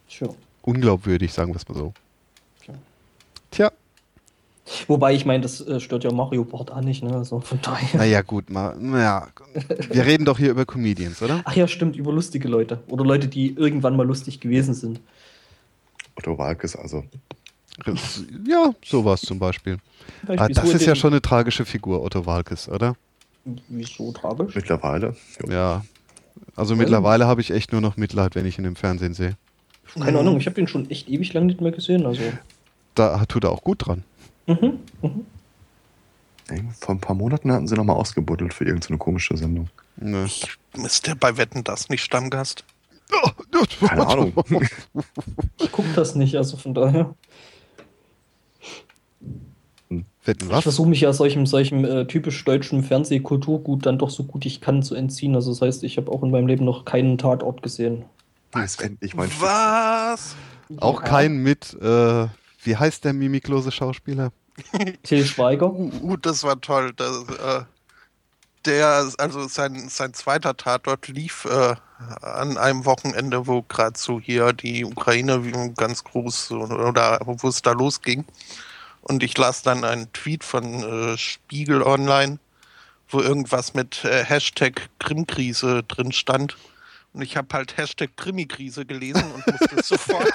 Sure. 0.09 0.35
unglaubwürdig, 0.63 1.33
sagen 1.33 1.53
wir 1.53 1.57
es 1.57 1.69
mal 1.69 1.75
so. 1.75 1.93
Tja, 3.51 3.71
Wobei, 4.89 5.15
ich 5.15 5.25
meine, 5.25 5.43
das 5.43 5.61
äh, 5.61 5.79
stört 5.79 6.03
ja 6.05 6.13
Mario 6.13 6.45
Bart 6.45 6.73
auch 6.73 6.81
nicht, 6.81 7.03
ne? 7.03 7.15
Also 7.15 7.41
von 7.41 7.61
daher. 7.63 7.99
naja, 7.99 8.23
gut, 8.23 8.51
mal, 8.51 8.77
naja, 8.77 9.29
wir 9.91 10.05
reden 10.05 10.25
doch 10.25 10.39
hier 10.39 10.51
über 10.51 10.67
Comedians, 10.67 11.23
oder? 11.23 11.41
Ach 11.45 11.55
ja, 11.55 11.69
stimmt, 11.69 11.97
über 11.97 12.13
lustige 12.13 12.49
Leute. 12.49 12.81
Oder 12.89 13.05
Leute, 13.05 13.29
die 13.29 13.55
irgendwann 13.55 13.97
mal 13.97 14.07
lustig 14.07 14.41
gewesen 14.41 14.75
sind. 14.75 15.01
Otto 16.17 16.37
Walkes, 16.37 16.75
also. 16.75 17.05
Ja, 18.47 18.75
sowas 18.85 19.21
zum 19.21 19.39
Beispiel. 19.39 19.79
Ah, 20.23 20.35
Beispiel 20.35 20.55
das 20.55 20.69
so 20.71 20.77
ist 20.77 20.87
ja 20.87 20.95
schon 20.95 21.13
eine 21.13 21.23
tragische 21.23 21.65
Figur, 21.65 22.03
Otto 22.03 22.25
Walkes, 22.27 22.69
oder? 22.69 22.97
Wieso 23.69 24.13
tragisch? 24.13 24.55
Mittlerweile. 24.55 25.15
Jo. 25.43 25.53
Ja. 25.53 25.85
Also 26.55 26.75
mittlerweile 26.75 27.27
habe 27.27 27.41
ich 27.41 27.51
echt 27.51 27.73
nur 27.73 27.81
noch 27.81 27.97
Mitleid, 27.97 28.35
wenn 28.35 28.47
ich 28.47 28.59
ihn 28.59 28.65
im 28.65 28.77
Fernsehen 28.77 29.15
sehe. 29.15 29.37
Keine 29.95 30.19
Ahnung, 30.19 30.39
ich 30.39 30.47
habe 30.47 30.55
den 30.55 30.69
schon 30.69 30.91
echt 30.91 31.09
ewig 31.09 31.33
lang 31.33 31.47
nicht 31.47 31.61
mehr 31.61 31.73
gesehen. 31.73 32.07
Also. 32.07 32.23
Da 32.95 33.25
tut 33.27 33.45
er 33.45 33.51
auch 33.51 33.63
gut 33.63 33.87
dran. 33.87 34.05
Mhm, 34.47 34.79
mhm. 35.03 35.27
Vor 36.79 36.95
ein 36.95 37.01
paar 37.01 37.17
Monaten 37.17 37.51
hatten 37.53 37.67
sie 37.67 37.75
nochmal 37.75 37.97
ausgebuddelt 37.97 38.55
für 38.55 38.65
irgendeine 38.65 38.99
komische 38.99 39.37
Sendung. 39.37 39.69
Ne. 39.97 40.29
Ist 40.75 41.07
der 41.07 41.15
bei 41.15 41.37
Wetten 41.37 41.65
das 41.65 41.89
nicht 41.89 42.03
Stammgast? 42.03 42.65
Keine 43.81 44.07
Ahnung. 44.07 44.33
Ich 45.61 45.73
gucke 45.73 45.89
das 45.95 46.15
nicht, 46.15 46.37
also 46.37 46.57
von 46.57 46.75
daher. 46.75 47.15
Wetten 50.27 50.51
Ich 50.51 50.53
was? 50.53 50.65
versuche 50.65 50.89
mich 50.89 51.01
ja 51.01 51.13
solchem, 51.13 51.47
solchem 51.47 51.85
äh, 51.85 52.07
typisch 52.07 52.45
deutschen 52.45 52.83
Fernsehkulturgut 52.83 53.87
dann 53.87 53.99
doch 53.99 54.11
so 54.11 54.25
gut 54.25 54.45
ich 54.47 54.61
kann 54.61 54.83
zu 54.83 54.95
entziehen. 54.95 55.35
Also 55.35 55.51
das 55.51 55.63
heißt, 55.63 55.85
ich 55.85 55.97
habe 55.97 56.11
auch 56.11 56.23
in 56.23 56.31
meinem 56.31 56.47
Leben 56.47 56.65
noch 56.65 56.85
keinen 56.85 57.19
Tatort 57.19 57.63
gesehen. 57.63 58.05
Weiß 58.53 58.77
endlich 58.77 59.15
mein 59.15 59.31
Was? 59.41 60.37
Auch 60.79 61.03
Ja. 61.03 61.09
kein 61.09 61.39
mit, 61.39 61.75
äh, 61.81 62.27
wie 62.63 62.77
heißt 62.77 63.05
der 63.05 63.13
mimiklose 63.13 63.71
Schauspieler? 63.71 64.33
Till 65.03 65.25
Schweiger. 65.25 65.73
Uh, 65.73 66.17
das 66.17 66.43
war 66.45 66.61
toll. 66.61 66.93
Das, 66.97 67.25
äh, 67.29 67.65
der, 68.65 69.09
also 69.19 69.47
sein, 69.49 69.89
sein 69.89 70.13
zweiter 70.13 70.57
Tatort 70.57 71.09
lief 71.09 71.45
äh, 71.45 71.77
an 72.21 72.59
einem 72.59 72.85
Wochenende, 72.85 73.47
wo 73.47 73.63
gerade 73.63 73.99
so 73.99 74.19
hier 74.21 74.53
die 74.53 74.85
Ukraine 74.85 75.45
wie 75.45 75.53
ganz 75.75 76.03
groß 76.05 76.51
oder 76.53 77.21
wo 77.25 77.49
es 77.49 77.63
da 77.63 77.73
losging. 77.73 78.25
Und 79.09 79.23
ich 79.23 79.39
las 79.39 79.63
dann 79.63 79.85
einen 79.85 80.13
Tweet 80.13 80.43
von 80.43 80.83
äh, 80.83 81.17
Spiegel 81.17 81.81
Online, 81.81 82.41
wo 83.09 83.21
irgendwas 83.21 83.73
mit 83.73 84.05
äh, 84.05 84.25
Hashtag 84.25 84.89
Krimkrise 84.99 85.85
drin 85.85 86.11
stand. 86.11 86.57
Und 87.13 87.23
ich 87.23 87.37
habe 87.37 87.47
halt 87.53 87.77
Hashtag 87.77 88.17
Krimikrise 88.17 88.85
gelesen 88.85 89.23
und 89.33 89.47
musste 89.47 89.83
sofort. 89.85 90.29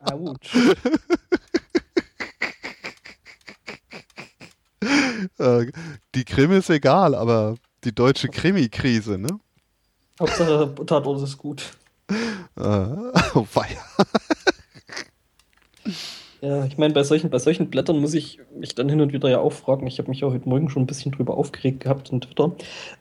Autsch. 0.00 0.56
Äh, 5.38 5.66
die 6.14 6.24
Krim 6.24 6.52
ist 6.52 6.70
egal, 6.70 7.14
aber 7.14 7.56
die 7.84 7.94
deutsche 7.94 8.28
Krimi-Krise, 8.28 9.18
ne? 9.18 9.38
Hauptsache 10.18 10.74
Tatort 10.86 11.22
ist 11.22 11.36
gut. 11.36 11.72
Äh, 12.08 12.14
oh, 13.34 13.46
weia. 13.54 13.78
Ja, 16.40 16.64
ich 16.64 16.78
meine, 16.78 16.94
bei 16.94 17.02
solchen, 17.02 17.30
bei 17.30 17.38
solchen 17.38 17.68
Blättern 17.68 17.98
muss 17.98 18.14
ich 18.14 18.38
mich 18.56 18.74
dann 18.74 18.88
hin 18.88 19.00
und 19.00 19.12
wieder 19.12 19.28
ja 19.28 19.40
auch 19.40 19.52
fragen. 19.52 19.88
Ich 19.88 19.98
habe 19.98 20.08
mich 20.08 20.20
ja 20.20 20.28
heute 20.28 20.48
Morgen 20.48 20.70
schon 20.70 20.84
ein 20.84 20.86
bisschen 20.86 21.10
drüber 21.10 21.36
aufgeregt 21.36 21.80
gehabt 21.80 22.10
in 22.10 22.20
Twitter. 22.20 22.52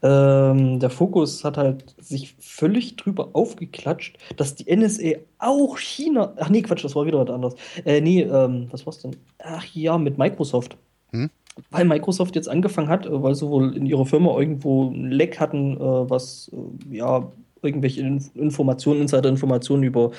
Ähm, 0.02 0.80
der 0.80 0.90
Fokus 0.90 1.44
hat 1.44 1.58
halt 1.58 1.96
sich 2.00 2.36
völlig 2.40 2.96
drüber 2.96 3.30
aufgeklatscht, 3.34 4.18
dass 4.38 4.56
die 4.56 4.76
NSA 4.76 5.20
auch 5.38 5.78
China. 5.78 6.34
Ach 6.38 6.50
nee, 6.50 6.64
Quatsch, 6.64 6.84
das 6.84 6.96
war 6.96 7.06
wieder 7.06 7.20
was 7.20 7.30
anderes. 7.30 7.56
Äh, 7.86 8.02
nee, 8.02 8.22
ähm, 8.22 8.70
was 8.72 8.88
war's 8.88 9.00
denn? 9.00 9.16
Ach 9.38 9.66
ja, 9.74 10.00
mit 10.00 10.18
Microsoft. 10.18 10.76
Hm? 11.12 11.30
Weil 11.70 11.86
Microsoft 11.86 12.36
jetzt 12.36 12.50
angefangen 12.50 12.90
hat, 12.90 13.06
äh, 13.06 13.22
weil 13.22 13.36
sie 13.36 13.48
wohl 13.48 13.76
in 13.78 13.86
ihrer 13.86 14.08
Firma 14.08 14.36
irgendwo 14.40 14.90
ein 14.90 15.12
Leck 15.12 15.40
hatten, 15.40 15.78
äh, 15.78 16.10
was 16.10 16.52
äh, 16.92 16.98
ja 16.98 17.32
irgendwelche 17.62 18.02
Inf 18.02 18.36
Informationen, 18.36 19.02
Insider-Informationen 19.02 19.84
über 19.84 20.12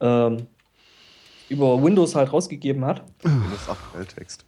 ähm, 0.00 0.46
über 1.48 1.82
Windows 1.82 2.14
halt 2.14 2.32
rausgegeben 2.32 2.84
hat. 2.84 3.02
Windows 3.22 3.68
8 3.68 3.92
Quelltext. 3.92 4.44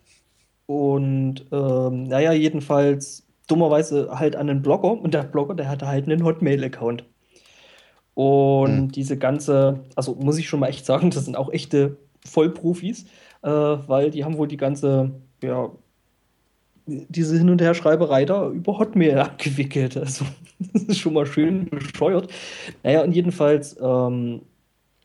Und 0.67 1.45
ähm, 1.53 2.05
naja, 2.05 2.33
jedenfalls 2.33 3.27
dummerweise 3.49 4.19
halt 4.19 4.37
an 4.37 4.47
den 4.47 4.63
Blogger 4.63 4.93
und 4.93 5.13
der 5.13 5.25
Blogger, 5.25 5.55
der 5.55 5.69
hatte 5.69 5.87
halt 5.89 6.05
einen 6.09 6.25
Hotmail-Account. 6.25 7.05
Und 8.15 8.69
Hm. 8.71 8.93
diese 8.93 9.19
ganze, 9.19 9.81
also 9.97 10.15
muss 10.15 10.39
ich 10.39 10.49
schon 10.49 10.61
mal 10.61 10.69
echt 10.69 10.87
sagen, 10.87 11.11
das 11.11 11.25
sind 11.25 11.37
auch 11.37 11.51
echte 11.53 11.97
Vollprofis, 12.25 13.05
äh, 13.43 13.49
weil 13.51 14.11
die 14.11 14.25
haben 14.25 14.37
wohl 14.37 14.49
die 14.49 14.57
ganze, 14.57 15.13
ja, 15.43 15.71
diese 16.87 17.37
Hin- 17.39 17.51
und 17.51 17.61
Herschreiberei 17.63 18.25
da 18.25 18.49
über 18.51 18.79
Hotmail 18.79 19.19
abgewickelt. 19.19 19.97
Also, 19.97 20.25
das 20.73 20.83
ist 20.89 20.99
schon 20.99 21.15
mal 21.15 21.27
schön 21.27 21.67
bescheuert. 21.67 22.29
Naja, 22.83 23.03
und 23.03 23.15
jedenfalls 23.15 23.77
ähm, 23.81 24.43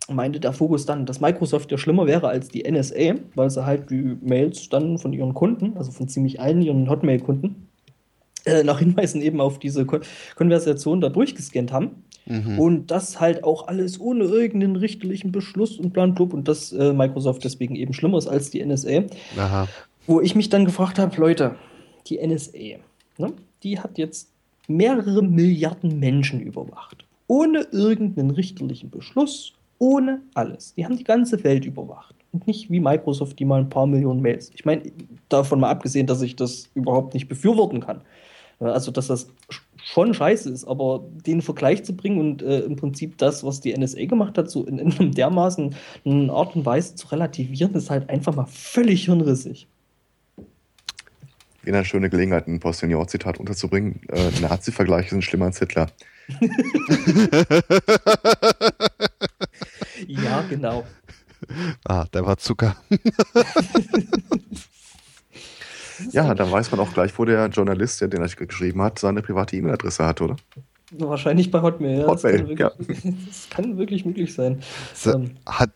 meinte 0.09 0.39
der 0.39 0.53
Fokus 0.53 0.85
dann, 0.85 1.05
dass 1.05 1.21
Microsoft 1.21 1.71
ja 1.71 1.77
schlimmer 1.77 2.07
wäre 2.07 2.27
als 2.27 2.49
die 2.49 2.69
NSA, 2.69 3.15
weil 3.35 3.49
sie 3.49 3.65
halt 3.65 3.89
die 3.89 4.17
Mails 4.21 4.69
dann 4.69 4.97
von 4.97 5.13
ihren 5.13 5.33
Kunden, 5.33 5.75
also 5.77 5.91
von 5.91 6.07
ziemlich 6.07 6.39
allen 6.39 6.61
ihren 6.61 6.89
Hotmail-Kunden, 6.89 7.67
äh, 8.45 8.63
nach 8.63 8.79
Hinweisen 8.79 9.21
eben 9.21 9.41
auf 9.41 9.59
diese 9.59 9.85
Kon 9.85 10.01
Konversation 10.35 11.01
da 11.01 11.09
durchgescannt 11.09 11.71
haben. 11.71 12.03
Mhm. 12.25 12.59
Und 12.59 12.91
das 12.91 13.19
halt 13.19 13.43
auch 13.43 13.67
alles 13.67 13.99
ohne 13.99 14.25
irgendeinen 14.25 14.75
richterlichen 14.75 15.31
Beschluss 15.31 15.77
und 15.77 15.93
plan 15.93 16.13
blub 16.13 16.33
und 16.33 16.47
dass 16.47 16.73
äh, 16.73 16.93
Microsoft 16.93 17.43
deswegen 17.43 17.75
eben 17.75 17.93
schlimmer 17.93 18.17
ist 18.17 18.27
als 18.27 18.49
die 18.49 18.65
NSA. 18.65 19.03
Aha. 19.37 19.67
Wo 20.07 20.21
ich 20.21 20.35
mich 20.35 20.49
dann 20.49 20.65
gefragt 20.65 20.99
habe, 20.99 21.15
Leute, 21.19 21.55
die 22.07 22.25
NSA, 22.25 22.79
ne, 23.17 23.33
die 23.63 23.79
hat 23.79 23.97
jetzt 23.97 24.29
mehrere 24.67 25.21
Milliarden 25.21 25.99
Menschen 25.99 26.39
überwacht. 26.41 27.05
Ohne 27.27 27.67
irgendeinen 27.71 28.31
richterlichen 28.31 28.89
Beschluss, 28.89 29.53
ohne 29.79 30.21
alles. 30.33 30.73
Die 30.75 30.85
haben 30.85 30.97
die 30.97 31.03
ganze 31.03 31.43
Welt 31.43 31.65
überwacht. 31.65 32.15
Und 32.31 32.47
nicht 32.47 32.69
wie 32.69 32.79
Microsoft, 32.79 33.39
die 33.39 33.45
mal 33.45 33.61
ein 33.61 33.69
paar 33.69 33.87
Millionen 33.87 34.21
Mails. 34.21 34.51
Ich 34.53 34.65
meine, 34.65 34.83
davon 35.29 35.59
mal 35.59 35.69
abgesehen, 35.69 36.07
dass 36.07 36.21
ich 36.21 36.35
das 36.35 36.69
überhaupt 36.73 37.13
nicht 37.13 37.27
befürworten 37.27 37.79
kann. 37.79 38.01
Also, 38.59 38.91
dass 38.91 39.07
das 39.07 39.27
sch- 39.49 39.61
schon 39.83 40.13
scheiße 40.13 40.49
ist, 40.49 40.65
aber 40.65 41.05
den 41.25 41.41
Vergleich 41.41 41.83
zu 41.83 41.95
bringen 41.95 42.19
und 42.19 42.41
äh, 42.41 42.61
im 42.61 42.75
Prinzip 42.75 43.17
das, 43.17 43.43
was 43.43 43.61
die 43.61 43.77
NSA 43.77 44.05
gemacht 44.05 44.37
hat, 44.37 44.49
so 44.49 44.65
in, 44.65 44.79
in 44.79 45.11
dermaßen 45.11 45.75
Art 46.29 46.55
und 46.55 46.65
Weise 46.65 46.95
zu 46.95 47.07
relativieren, 47.07 47.73
ist 47.75 47.89
halt 47.89 48.09
einfach 48.09 48.35
mal 48.35 48.47
völlig 48.47 49.05
hirnrissig. 49.05 49.67
Wieder 51.67 51.79
eine 51.79 51.85
schöne 51.85 52.09
Gelegenheit, 52.09 52.47
ein 52.47 52.61
Postillon-Zitat 52.61 53.39
unterzubringen. 53.41 53.99
Äh, 54.07 54.31
Nazi-Vergleiche 54.39 55.09
sind 55.09 55.23
schlimmer 55.23 55.47
als 55.47 55.59
Hitler. 55.59 55.87
Ja, 60.07 60.43
genau. 60.47 60.85
Ah, 61.83 62.05
der 62.13 62.25
war 62.25 62.37
Zucker. 62.37 62.77
Ja, 66.11 66.35
da 66.35 66.49
weiß 66.49 66.69
man 66.69 66.79
auch 66.79 66.93
gleich, 66.93 67.17
wo 67.17 67.25
der 67.25 67.47
Journalist, 67.47 67.99
der 68.01 68.07
den 68.07 68.21
Artikel 68.21 68.45
geschrieben 68.45 68.83
hat, 68.83 68.99
seine 68.99 69.23
private 69.23 69.55
E-Mail-Adresse 69.55 70.05
hat, 70.05 70.21
oder? 70.21 70.35
Wahrscheinlich 70.91 71.49
bei 71.49 71.59
Hotmail. 71.59 72.01
Ja, 72.01 72.07
Hotmail, 72.07 72.37
das, 72.37 72.47
kann 72.47 72.77
wirklich, 72.77 73.15
das 73.27 73.49
kann 73.49 73.77
wirklich 73.79 74.05
möglich 74.05 74.33
sein. 74.33 74.61
So, 74.93 75.13
Ähm, 75.13 75.31
Hat. 75.47 75.71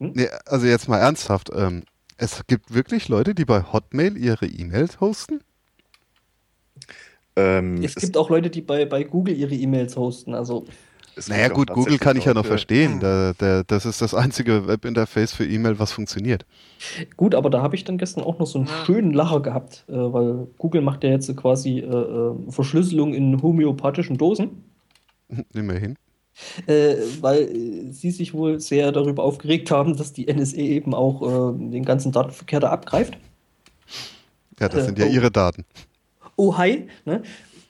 Hm? 0.00 0.12
Nee, 0.16 0.28
also 0.44 0.66
jetzt 0.66 0.88
mal 0.88 0.98
ernsthaft. 0.98 1.50
Ähm, 1.54 1.84
es 2.18 2.46
gibt 2.46 2.74
wirklich 2.74 3.08
Leute, 3.08 3.34
die 3.34 3.44
bei 3.44 3.62
Hotmail 3.62 4.16
ihre 4.16 4.46
E-Mails 4.46 5.00
hosten? 5.00 5.40
Ähm, 7.36 7.82
es 7.82 7.94
gibt 7.94 8.16
auch 8.16 8.28
Leute, 8.28 8.50
die 8.50 8.60
bei, 8.60 8.84
bei 8.84 9.04
Google 9.04 9.36
ihre 9.36 9.54
E-Mails 9.54 9.96
hosten. 9.96 10.34
Also, 10.34 10.66
es 11.14 11.28
Naja 11.28 11.48
gut, 11.48 11.70
Google 11.70 11.98
kann 11.98 12.16
ich 12.16 12.24
ja 12.24 12.34
noch 12.34 12.44
verstehen. 12.44 12.98
Da, 13.00 13.32
der, 13.32 13.64
das 13.64 13.86
ist 13.86 14.02
das 14.02 14.14
einzige 14.14 14.66
Webinterface 14.66 15.32
für 15.32 15.46
E-Mail, 15.46 15.78
was 15.78 15.92
funktioniert. 15.92 16.44
gut, 17.16 17.34
aber 17.34 17.50
da 17.50 17.62
habe 17.62 17.76
ich 17.76 17.84
dann 17.84 17.98
gestern 17.98 18.24
auch 18.24 18.38
noch 18.38 18.46
so 18.46 18.58
einen 18.58 18.68
schönen 18.84 19.12
Lacher 19.12 19.40
gehabt, 19.40 19.84
äh, 19.88 19.92
weil 19.92 20.48
Google 20.58 20.82
macht 20.82 21.04
ja 21.04 21.10
jetzt 21.10 21.34
quasi 21.36 21.78
äh, 21.78 21.84
äh, 21.84 22.34
Verschlüsselung 22.50 23.14
in 23.14 23.40
homöopathischen 23.42 24.18
Dosen. 24.18 24.64
Immerhin. 25.54 25.96
Äh, 26.66 26.96
weil 27.20 27.42
äh, 27.42 27.92
sie 27.92 28.10
sich 28.10 28.34
wohl 28.34 28.60
sehr 28.60 28.92
darüber 28.92 29.24
aufgeregt 29.24 29.70
haben, 29.70 29.96
dass 29.96 30.12
die 30.12 30.32
NSA 30.32 30.58
eben 30.58 30.94
auch 30.94 31.22
äh, 31.22 31.70
den 31.70 31.84
ganzen 31.84 32.12
Datenverkehr 32.12 32.60
da 32.60 32.70
abgreift. 32.70 33.18
Ja, 34.60 34.68
das 34.68 34.82
Äh, 34.82 34.86
sind 34.86 34.98
ja 34.98 35.06
oh. 35.06 35.10
ihre 35.10 35.30
Daten. 35.30 35.64
Oh, 36.36 36.56
hi. 36.56 36.88
Ne? 37.04 37.22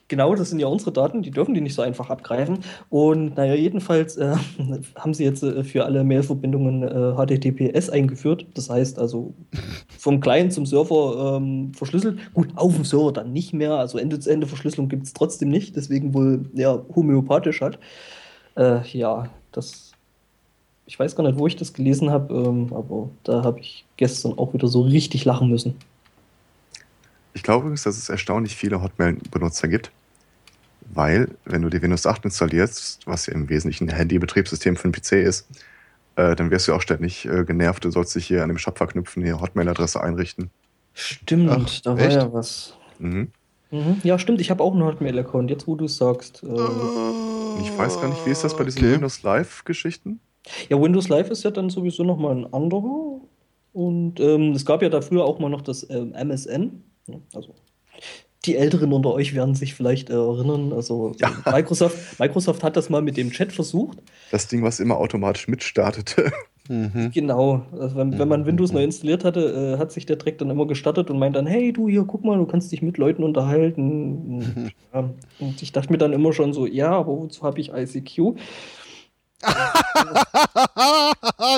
Genau, 0.07 0.33
das 0.33 0.49
sind 0.49 0.57
ja 0.57 0.65
unsere 0.65 0.91
Daten, 0.91 1.21
die 1.21 1.29
dürfen 1.29 1.53
die 1.53 1.61
nicht 1.61 1.75
so 1.75 1.83
einfach 1.83 2.09
abgreifen. 2.09 2.59
Und 2.89 3.37
naja, 3.37 3.53
jedenfalls 3.53 4.17
äh, 4.17 4.35
haben 4.95 5.13
sie 5.13 5.23
jetzt 5.23 5.45
für 5.45 5.85
alle 5.85 6.03
Mailverbindungen 6.03 6.81
HTTPS 7.15 7.91
eingeführt. 7.91 8.47
Das 8.55 8.71
heißt 8.71 8.97
also 8.97 9.35
vom 9.99 10.19
Client 10.19 10.51
zum 10.51 10.65
Server 10.65 11.37
ähm, 11.37 11.73
verschlüsselt. 11.75 12.33
Gut, 12.33 12.47
auf 12.55 12.73
dem 12.73 12.85
Server 12.85 13.13
dann 13.13 13.33
nicht 13.33 13.53
mehr, 13.53 13.73
also 13.73 13.99
Ende-zu-Ende-Verschlüsselung 13.99 14.89
gibt 14.89 15.05
es 15.05 15.13
trotzdem 15.13 15.49
nicht, 15.49 15.75
deswegen 15.75 16.15
wohl 16.15 16.49
ja, 16.55 16.83
homöopathisch 16.95 17.61
hat. 17.61 17.77
Äh, 18.55 18.85
ja, 18.87 19.29
das. 19.51 19.91
Ich 20.85 20.97
weiß 20.97 21.15
gar 21.15 21.23
nicht, 21.23 21.37
wo 21.37 21.45
ich 21.45 21.55
das 21.55 21.73
gelesen 21.73 22.09
habe, 22.09 22.33
ähm, 22.33 22.73
aber 22.73 23.09
da 23.23 23.43
habe 23.43 23.59
ich 23.59 23.85
gestern 23.97 24.37
auch 24.37 24.53
wieder 24.53 24.67
so 24.67 24.81
richtig 24.81 25.23
lachen 25.23 25.49
müssen. 25.49 25.75
Ich 27.33 27.43
glaube 27.43 27.61
übrigens, 27.61 27.83
dass 27.83 27.97
es 27.97 28.09
erstaunlich 28.09 28.55
viele 28.55 28.81
Hotmail-Benutzer 28.81 29.67
gibt, 29.67 29.91
weil, 30.91 31.29
wenn 31.45 31.61
du 31.61 31.69
dir 31.69 31.81
Windows 31.83 32.07
8 32.07 32.25
installierst, 32.25 33.05
was 33.05 33.27
ja 33.27 33.33
im 33.33 33.49
Wesentlichen 33.49 33.87
ein 33.87 33.95
Handy-Betriebssystem 33.95 34.75
für 34.75 34.85
einen 34.85 34.93
PC 34.93 35.11
ist, 35.13 35.47
äh, 36.15 36.35
dann 36.35 36.49
wirst 36.49 36.67
du 36.67 36.73
auch 36.73 36.81
ständig 36.81 37.25
äh, 37.25 37.45
genervt. 37.45 37.85
Du 37.85 37.91
sollst 37.91 38.15
dich 38.15 38.25
hier 38.25 38.41
an 38.41 38.49
dem 38.49 38.57
Shop 38.57 38.77
verknüpfen, 38.77 39.23
hier 39.23 39.39
Hotmail-Adresse 39.39 40.01
einrichten. 40.01 40.49
Stimmt, 40.93 41.49
Ach, 41.51 41.81
da 41.81 41.97
war 41.97 42.05
echt? 42.05 42.15
ja 42.15 42.33
was. 42.33 42.73
Mhm. 42.97 43.31
Mhm. 43.71 43.97
Ja, 44.03 44.17
stimmt, 44.17 44.41
ich 44.41 44.49
habe 44.49 44.63
auch 44.63 44.73
einen 44.73 44.83
Hotmail-Account, 44.83 45.49
jetzt 45.51 45.67
wo 45.67 45.75
du 45.75 45.85
es 45.85 45.97
sagst. 45.97 46.41
Ähm, 46.43 46.57
Ich 47.61 47.77
weiß 47.77 47.99
gar 48.01 48.07
nicht, 48.09 48.25
wie 48.25 48.31
ist 48.31 48.43
das 48.43 48.55
bei 48.55 48.63
diesen 48.63 48.79
Okay. 48.83 48.93
Windows 48.93 49.21
Live-Geschichten? 49.23 50.19
Ja, 50.69 50.81
Windows 50.81 51.09
Live 51.09 51.29
ist 51.29 51.43
ja 51.43 51.51
dann 51.51 51.69
sowieso 51.69 52.03
nochmal 52.03 52.35
ein 52.37 52.53
anderer. 52.53 53.19
Und 53.73 54.19
ähm, 54.19 54.53
es 54.53 54.65
gab 54.65 54.81
ja 54.81 54.89
da 54.89 55.01
früher 55.01 55.25
auch 55.25 55.39
mal 55.39 55.49
noch 55.49 55.61
das 55.61 55.87
ähm, 55.89 56.13
MSN. 56.13 56.83
ne, 57.07 57.21
Also 57.35 57.53
die 58.45 58.55
Älteren 58.55 58.93
unter 58.93 59.13
euch 59.13 59.35
werden 59.35 59.53
sich 59.53 59.75
vielleicht 59.75 60.09
erinnern. 60.09 60.71
Also 60.73 61.11
Ja. 61.19 61.29
Microsoft, 61.45 62.19
Microsoft 62.19 62.63
hat 62.63 62.77
das 62.77 62.89
mal 62.89 63.01
mit 63.01 63.17
dem 63.17 63.31
Chat 63.31 63.51
versucht. 63.51 63.99
Das 64.31 64.47
Ding, 64.47 64.63
was 64.63 64.79
immer 64.79 64.97
automatisch 64.97 65.47
mitstartete. 65.47 66.31
Mhm. 66.69 67.11
Genau. 67.13 67.65
Also 67.77 67.97
wenn, 67.97 68.17
wenn 68.17 68.27
man 68.27 68.45
Windows 68.45 68.71
neu 68.71 68.83
installiert 68.83 69.25
hatte, 69.25 69.73
äh, 69.75 69.79
hat 69.79 69.91
sich 69.91 70.05
der 70.05 70.15
Dreck 70.15 70.37
dann 70.37 70.49
immer 70.49 70.67
gestartet 70.67 71.09
und 71.09 71.19
meint 71.19 71.35
dann, 71.35 71.47
hey 71.47 71.73
du 71.73 71.89
hier, 71.89 72.03
guck 72.05 72.23
mal, 72.23 72.37
du 72.37 72.45
kannst 72.45 72.71
dich 72.71 72.81
mit 72.81 72.97
Leuten 72.97 73.23
unterhalten. 73.23 74.37
Und, 74.37 74.71
ja, 74.93 75.09
und 75.39 75.61
ich 75.61 75.71
dachte 75.71 75.91
mir 75.91 75.97
dann 75.97 76.13
immer 76.13 76.31
schon 76.31 76.53
so, 76.53 76.65
ja, 76.67 76.91
aber 76.91 77.17
wozu 77.17 77.43
habe 77.43 77.59
ich 77.59 77.71
ICQ? 77.73 78.37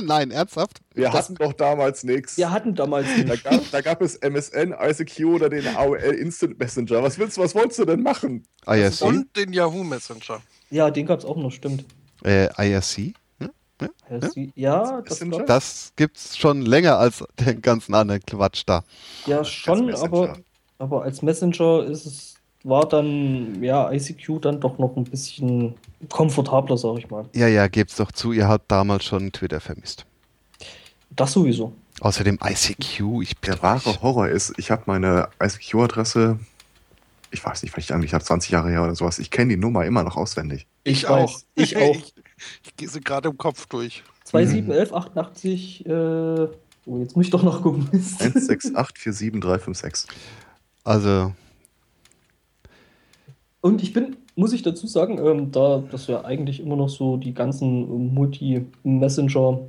Nein, 0.03 0.31
ernsthaft? 0.31 0.77
Wir 0.93 1.05
Das- 1.05 1.13
hatten 1.15 1.35
doch 1.35 1.53
damals 1.53 2.03
nichts. 2.03 2.37
Wir 2.37 2.51
hatten 2.51 2.75
damals 2.75 3.07
Da 3.07 3.23
nicht. 3.33 3.43
gab, 3.43 3.71
da 3.71 3.81
gab 3.81 4.01
es 4.01 4.15
MSN, 4.17 4.73
ICQ 4.79 5.25
oder 5.25 5.49
den 5.49 5.67
AOL 5.67 5.97
Instant 5.97 6.59
Messenger. 6.59 7.01
Was 7.03 7.17
willst 7.17 7.37
du, 7.37 7.41
was 7.41 7.55
wolltest 7.55 7.79
du 7.79 7.85
denn 7.85 8.01
machen? 8.01 8.43
IRC? 8.67 9.01
Und 9.01 9.35
den 9.35 9.53
Yahoo 9.53 9.83
Messenger. 9.83 10.41
Ja, 10.69 10.89
den 10.91 11.05
gab 11.05 11.19
es 11.19 11.25
auch 11.25 11.37
noch, 11.37 11.51
stimmt. 11.51 11.85
Äh, 12.23 12.47
IRC? 12.57 13.13
Ja, 14.55 15.01
das 15.01 15.19
gab, 15.19 15.45
Das 15.45 15.93
gibt's 15.95 16.37
schon 16.37 16.61
länger 16.63 16.97
als 16.97 17.23
den 17.39 17.61
ganzen 17.61 17.93
anderen 17.93 18.21
Quatsch 18.25 18.63
da. 18.65 18.83
ja 19.25 19.43
schon, 19.43 19.93
aber, 19.95 20.37
aber 20.77 21.03
als 21.03 21.21
Messenger 21.21 21.83
ist 21.85 22.05
es, 22.05 22.35
war 22.63 22.87
dann, 22.87 23.63
ja, 23.63 23.91
ICQ 23.91 24.41
dann 24.41 24.59
doch 24.59 24.77
noch 24.77 24.95
ein 24.95 25.05
bisschen 25.05 25.75
komfortabler, 26.09 26.77
sag 26.77 26.97
ich 26.99 27.09
mal. 27.09 27.25
Ja, 27.33 27.47
ja, 27.47 27.67
gebt's 27.67 27.95
doch 27.95 28.11
zu, 28.11 28.31
ihr 28.31 28.47
habt 28.47 28.71
damals 28.71 29.05
schon 29.05 29.31
Twitter 29.31 29.59
vermisst. 29.59 30.05
Das 31.09 31.33
sowieso. 31.33 31.73
Außerdem 32.01 32.39
ICQ, 32.43 33.21
ich 33.21 33.37
bin 33.37 33.51
Der 33.51 33.61
wahre 33.61 34.01
Horror 34.01 34.27
ist, 34.27 34.53
ich 34.57 34.71
habe 34.71 34.83
meine 34.85 35.29
ICQ-Adresse, 35.41 36.39
ich 37.31 37.43
weiß 37.43 37.63
nicht, 37.63 37.71
vielleicht 37.71 37.91
eigentlich 37.91 38.13
habe 38.13 38.23
20 38.23 38.51
Jahre 38.51 38.69
her 38.69 38.83
oder 38.83 38.95
sowas. 38.95 39.19
Ich 39.19 39.31
kenne 39.31 39.55
die 39.55 39.57
Nummer 39.59 39.85
immer 39.85 40.03
noch 40.03 40.17
auswendig. 40.17 40.67
Ich, 40.83 40.99
Ich 40.99 41.07
auch. 41.07 41.39
Ich 41.55 41.77
auch. 41.77 41.95
Ich, 41.95 42.13
ich 42.63 42.75
gehe 42.75 42.87
sie 42.87 43.01
gerade 43.01 43.29
im 43.29 43.37
Kopf 43.37 43.67
durch. 43.67 44.03
2711, 44.25 44.93
88, 44.93 45.85
äh, 45.85 45.89
oh, 45.89 46.49
jetzt 46.99 47.15
muss 47.15 47.25
ich 47.25 47.31
doch 47.31 47.43
noch 47.43 47.61
gucken. 47.61 47.89
168473556. 47.93 50.07
Also, 50.83 51.33
Und 53.61 53.83
ich 53.83 53.93
bin, 53.93 54.17
muss 54.35 54.53
ich 54.53 54.63
dazu 54.63 54.87
sagen, 54.87 55.19
ähm, 55.19 55.51
da 55.51 55.83
das 55.91 56.07
ja 56.07 56.25
eigentlich 56.25 56.59
immer 56.59 56.75
noch 56.75 56.89
so 56.89 57.17
die 57.17 57.33
ganzen 57.33 58.13
Multi-Messenger 58.13 59.59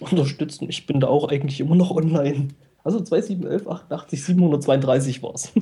unterstützen, 0.00 0.68
ich 0.68 0.86
bin 0.86 1.00
da 1.00 1.08
auch 1.08 1.28
eigentlich 1.28 1.60
immer 1.60 1.76
noch 1.76 1.90
online. 1.90 2.48
Also 2.82 3.00
2711, 3.00 3.68
88, 3.68 4.24
732 4.24 5.22
war 5.22 5.34
es. 5.34 5.52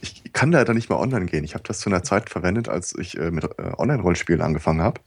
Ich 0.00 0.32
kann 0.32 0.52
leider 0.52 0.74
nicht 0.74 0.88
mehr 0.88 0.98
online 0.98 1.26
gehen. 1.26 1.44
Ich 1.44 1.54
habe 1.54 1.64
das 1.66 1.80
zu 1.80 1.90
einer 1.90 2.02
Zeit 2.02 2.30
verwendet, 2.30 2.68
als 2.68 2.96
ich 2.96 3.18
äh, 3.18 3.30
mit 3.30 3.44
äh, 3.44 3.72
Online-Rollenspielen 3.76 4.40
angefangen 4.40 4.80
habe. 4.80 5.00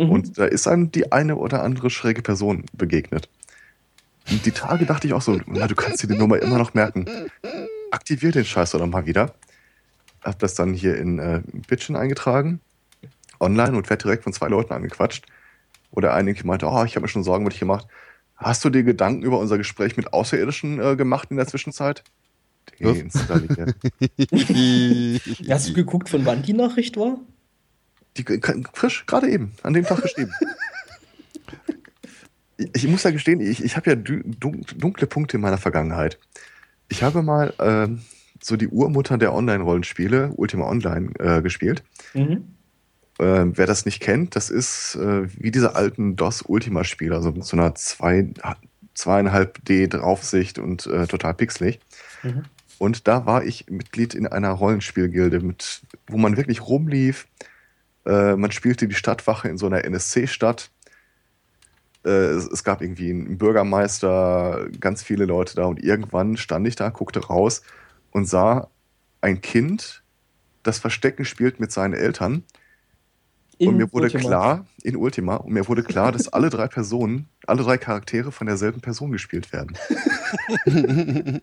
Mhm. 0.00 0.10
Und 0.10 0.38
da 0.38 0.46
ist 0.46 0.66
einem 0.66 0.90
die 0.90 1.12
eine 1.12 1.36
oder 1.36 1.62
andere 1.62 1.90
schräge 1.90 2.22
Person 2.22 2.64
begegnet. 2.72 3.28
Und 4.30 4.46
die 4.46 4.52
Tage 4.52 4.86
dachte 4.86 5.06
ich 5.06 5.12
auch 5.12 5.22
so, 5.22 5.38
na, 5.46 5.66
du 5.66 5.74
kannst 5.74 6.02
dir 6.02 6.06
die 6.06 6.16
Nummer 6.16 6.40
immer 6.40 6.58
noch 6.58 6.72
merken. 6.72 7.06
Aktivier 7.90 8.32
den 8.32 8.44
Scheiß 8.44 8.70
doch 8.70 8.86
mal 8.86 9.06
wieder. 9.06 9.34
Hab 10.22 10.38
das 10.38 10.54
dann 10.54 10.72
hier 10.72 10.96
in 10.96 11.18
äh, 11.18 11.42
Bitchen 11.68 11.96
eingetragen, 11.96 12.60
online 13.40 13.76
und 13.76 13.90
werde 13.90 14.02
direkt 14.02 14.24
von 14.24 14.32
zwei 14.32 14.48
Leuten 14.48 14.72
angequatscht. 14.72 15.26
Oder 15.90 16.14
einige 16.14 16.46
meinte, 16.46 16.66
oh, 16.66 16.84
ich 16.84 16.94
habe 16.94 17.02
mir 17.02 17.08
schon 17.08 17.24
Sorgen 17.24 17.44
über 17.44 17.50
dich 17.50 17.60
gemacht. 17.60 17.86
Hast 18.36 18.64
du 18.64 18.70
dir 18.70 18.84
Gedanken 18.84 19.22
über 19.22 19.38
unser 19.38 19.58
Gespräch 19.58 19.96
mit 19.96 20.12
Außerirdischen 20.12 20.80
äh, 20.80 20.96
gemacht 20.96 21.30
in 21.30 21.36
der 21.36 21.46
Zwischenzeit? 21.46 22.04
Was? 22.78 22.96
Deinstalliert. 22.96 23.74
Hast 25.50 25.68
du 25.68 25.72
geguckt, 25.74 26.08
von 26.08 26.24
wann 26.24 26.42
die 26.42 26.52
Nachricht 26.52 26.96
war? 26.96 27.18
Die, 28.16 28.24
frisch, 28.72 29.06
gerade 29.06 29.28
eben, 29.30 29.52
an 29.62 29.72
dem 29.72 29.84
Tag 29.84 30.02
geschrieben. 30.02 30.32
ich, 32.74 32.86
muss 32.88 33.04
ja 33.04 33.10
gestehen, 33.10 33.40
ich, 33.40 33.64
ich 33.64 33.76
habe 33.76 33.90
ja 33.90 33.96
dunkle 33.96 35.06
Punkte 35.06 35.36
in 35.36 35.40
meiner 35.40 35.58
Vergangenheit. 35.58 36.18
Ich 36.88 37.02
habe 37.02 37.22
mal 37.22 37.54
ähm, 37.60 38.00
so 38.42 38.56
die 38.56 38.68
Urmutter 38.68 39.16
der 39.16 39.32
Online-Rollenspiele, 39.32 40.32
Ultima 40.36 40.68
Online, 40.68 41.12
äh, 41.18 41.42
gespielt. 41.42 41.82
Mhm. 42.14 42.54
Ähm, 43.18 43.52
wer 43.56 43.66
das 43.66 43.84
nicht 43.84 44.00
kennt, 44.00 44.34
das 44.34 44.50
ist 44.50 44.96
äh, 44.96 45.28
wie 45.40 45.50
diese 45.50 45.76
alten 45.76 46.16
DOS-Ultima-Spiele, 46.16 47.14
also 47.14 47.32
mit 47.32 47.44
so 47.44 47.56
einer 47.56 47.74
zwei, 47.74 48.28
zweieinhalb 48.94 49.64
D-Draufsicht 49.64 50.58
und 50.58 50.86
äh, 50.86 51.06
total 51.06 51.34
pixelig. 51.34 51.80
Mhm. 52.22 52.44
Und 52.78 53.06
da 53.08 53.26
war 53.26 53.44
ich 53.44 53.68
Mitglied 53.68 54.14
in 54.14 54.26
einer 54.26 54.50
Rollenspielgilde, 54.52 55.40
mit, 55.40 55.82
wo 56.06 56.16
man 56.16 56.38
wirklich 56.38 56.62
rumlief. 56.62 57.26
Äh, 58.10 58.36
man 58.36 58.50
spielte 58.50 58.88
die 58.88 58.94
Stadtwache 58.94 59.48
in 59.48 59.56
so 59.56 59.66
einer 59.66 59.84
NSC-Stadt. 59.84 60.72
Äh, 62.04 62.08
es, 62.08 62.48
es 62.48 62.64
gab 62.64 62.82
irgendwie 62.82 63.10
einen 63.10 63.38
Bürgermeister, 63.38 64.66
ganz 64.80 65.04
viele 65.04 65.26
Leute 65.26 65.54
da. 65.54 65.66
Und 65.66 65.80
irgendwann 65.80 66.36
stand 66.36 66.66
ich 66.66 66.74
da, 66.74 66.88
guckte 66.88 67.20
raus 67.26 67.62
und 68.10 68.26
sah 68.26 68.68
ein 69.20 69.40
Kind, 69.40 70.02
das 70.64 70.80
Verstecken 70.80 71.24
spielt 71.24 71.60
mit 71.60 71.70
seinen 71.70 71.94
Eltern. 71.94 72.42
und 73.58 73.68
In 73.68 73.76
mir 73.76 73.92
wurde 73.92 74.06
Ultima. 74.06 74.28
klar, 74.28 74.66
in 74.82 74.96
Ultima, 74.96 75.36
und 75.36 75.52
mir 75.52 75.68
wurde 75.68 75.84
klar, 75.84 76.10
dass 76.10 76.28
alle 76.28 76.50
drei 76.50 76.66
Personen, 76.66 77.28
alle 77.46 77.62
drei 77.62 77.78
Charaktere 77.78 78.32
von 78.32 78.48
derselben 78.48 78.80
Person 78.80 79.12
gespielt 79.12 79.52
werden. 79.52 79.78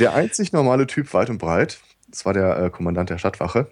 Der 0.00 0.14
einzig 0.14 0.52
normale 0.52 0.86
Typ 0.88 1.12
weit 1.14 1.30
und 1.30 1.38
breit, 1.38 1.78
das 2.08 2.24
war 2.24 2.32
der 2.32 2.58
äh, 2.58 2.70
Kommandant 2.70 3.10
der 3.10 3.18
Stadtwache. 3.18 3.68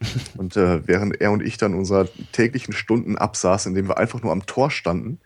Und 0.36 0.56
äh, 0.56 0.86
während 0.86 1.20
er 1.20 1.30
und 1.30 1.42
ich 1.42 1.58
dann 1.58 1.74
unserer 1.74 2.08
täglichen 2.32 2.72
Stunden 2.72 3.18
absaßen, 3.18 3.70
indem 3.70 3.88
wir 3.88 3.98
einfach 3.98 4.22
nur 4.22 4.32
am 4.32 4.46
Tor 4.46 4.70
standen 4.70 5.20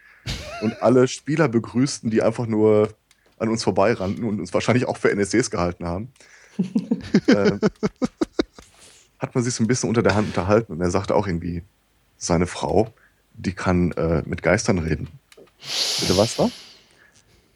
und 0.62 0.82
alle 0.82 1.06
Spieler 1.06 1.48
begrüßten, 1.48 2.10
die 2.10 2.22
einfach 2.22 2.46
nur 2.46 2.94
an 3.38 3.48
uns 3.48 3.62
vorbeirannten 3.62 4.24
und 4.24 4.40
uns 4.40 4.52
wahrscheinlich 4.52 4.86
auch 4.86 4.96
für 4.96 5.10
NSCs 5.10 5.50
gehalten 5.50 5.86
haben, 5.86 6.12
äh, 7.26 7.58
hat 9.18 9.34
man 9.34 9.44
sich 9.44 9.54
so 9.54 9.62
ein 9.62 9.66
bisschen 9.66 9.88
unter 9.88 10.02
der 10.02 10.14
Hand 10.14 10.28
unterhalten 10.28 10.72
und 10.72 10.80
er 10.80 10.90
sagte 10.90 11.14
auch 11.14 11.26
irgendwie, 11.26 11.62
seine 12.16 12.46
Frau, 12.46 12.92
die 13.34 13.52
kann 13.52 13.92
äh, 13.92 14.22
mit 14.26 14.42
Geistern 14.42 14.78
reden. 14.78 15.08
Bitte 16.00 16.16
was 16.16 16.38
war? 16.38 16.50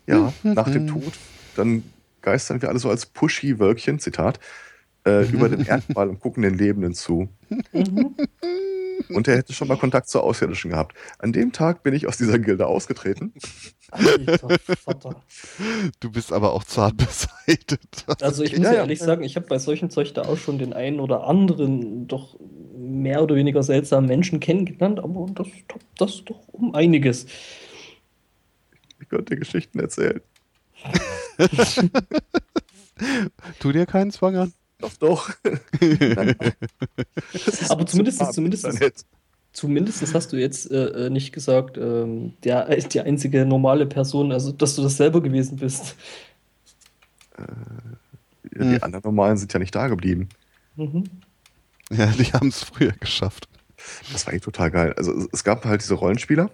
Ja, 0.07 0.33
nach 0.43 0.71
dem 0.71 0.87
Tod, 0.87 1.13
dann 1.55 1.85
geistern 2.23 2.63
wir 2.63 2.71
alle 2.71 2.79
so 2.79 2.89
als 2.89 3.07
pushy 3.07 3.59
Wölkchen, 3.59 3.99
Zitat, 3.99 4.41
äh, 5.09 5.23
über 5.31 5.49
den 5.49 5.65
Erdball 5.65 6.09
und 6.09 6.21
gucken 6.21 6.43
den 6.43 6.57
Lebenden 6.57 6.95
zu. 6.95 7.29
Mhm. 7.73 8.15
Und 9.11 9.29
er 9.29 9.37
hätte 9.37 9.53
schon 9.53 9.69
mal 9.69 9.77
Kontakt 9.77 10.09
zu 10.09 10.21
Außerirdischen 10.21 10.71
gehabt. 10.71 10.95
An 11.19 11.33
dem 11.33 11.53
Tag 11.53 11.83
bin 11.83 11.95
ich 11.95 12.07
aus 12.07 12.19
dieser 12.19 12.39
Gilde 12.39 12.67
ausgetreten. 12.67 13.33
Alter 13.91 14.59
Vater. 14.77 15.23
du 16.01 16.11
bist 16.11 16.33
aber 16.33 16.53
auch 16.53 16.65
zart 16.65 16.97
beseitet. 16.97 18.05
Also 18.21 18.43
ich 18.43 18.53
muss 18.53 18.65
Ja, 18.65 18.71
ja, 18.71 18.75
ja. 18.75 18.81
ehrlich 18.83 18.99
sagen, 18.99 19.23
ich 19.25 19.37
habe 19.37 19.47
bei 19.47 19.59
solchen 19.59 19.89
Zeug 19.89 20.13
da 20.15 20.23
auch 20.23 20.37
schon 20.37 20.59
den 20.59 20.73
einen 20.75 21.01
oder 21.01 21.25
anderen 21.25 22.07
doch 22.07 22.37
mehr 22.77 23.23
oder 23.23 23.35
weniger 23.35 23.63
seltsamen 23.63 24.09
Menschen 24.09 24.41
kennengelernt, 24.41 25.01
aber 25.01 25.27
das 25.35 25.47
toppt 25.69 25.87
das 25.97 26.25
doch 26.25 26.47
um 26.49 26.75
einiges. 26.75 27.27
Ich 29.01 29.09
könnte 29.09 29.37
Geschichten 29.37 29.79
erzählen. 29.81 30.21
Tu 33.61 33.73
dir 33.73 33.87
keinen 33.87 34.11
Zwang 34.11 34.37
an. 34.37 34.53
Doch, 34.81 34.93
doch. 34.99 35.31
Aber 37.69 37.87
zumindest- 37.87 38.21
Abend, 38.21 38.35
zumindest- 38.35 38.65
Internet. 38.65 39.05
Zumindest 39.53 40.15
hast 40.15 40.33
du 40.33 40.37
jetzt 40.37 40.71
äh, 40.71 41.07
äh, 41.07 41.11
nicht 41.11 41.33
gesagt, 41.33 41.79
ähm, 41.79 42.35
der 42.45 42.69
ist 42.69 42.95
die 42.95 43.01
einzige 43.01 43.45
normale 43.45 43.87
Person, 43.87 44.31
also 44.31 44.53
dass 44.53 44.77
du 44.77 44.83
das 44.83 44.97
selber 44.97 45.21
gewesen 45.23 45.57
bist. 45.57 45.97
die 48.45 48.59
Hm. 48.61 48.79
anderen 48.83 49.03
normalen 49.05 49.37
sind 49.37 49.53
ja 49.53 49.59
nicht 49.59 49.75
da 49.75 49.89
geblieben. 49.89 50.29
Mhm. 50.77 51.05
Ja, 51.91 52.07
die 52.07 52.33
haben 52.33 52.49
es 52.49 52.63
früher 52.63 52.93
geschafft. 52.93 53.49
Das 54.13 54.27
war 54.27 54.35
echt 54.35 54.45
total 54.45 54.71
geil. 54.71 54.93
Also 54.97 55.13
es- 55.13 55.29
es 55.33 55.45
gab 55.45 55.65
halt 55.65 55.81
diese 55.83 55.95
Rollenspieler 55.95 56.51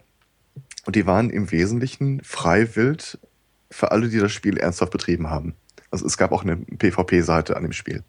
und 0.87 0.97
die 0.97 1.07
waren 1.07 1.31
im 1.31 1.51
Wesentlichen 1.51 2.23
frei 2.23 2.75
wild 2.77 3.19
für 3.71 3.91
alle, 3.91 4.09
die 4.09 4.19
das 4.19 4.33
Spiel 4.33 4.57
ernsthaft 4.57 4.93
betrieben 4.93 5.29
haben. 5.29 5.55
Also 5.95 6.07
es 6.07 6.19
gab 6.19 6.33
auch 6.33 6.43
eine 6.43 6.57
PvP-Seite 6.57 7.57
an 7.57 7.63
dem 7.63 7.73
Spiel. 7.73 8.03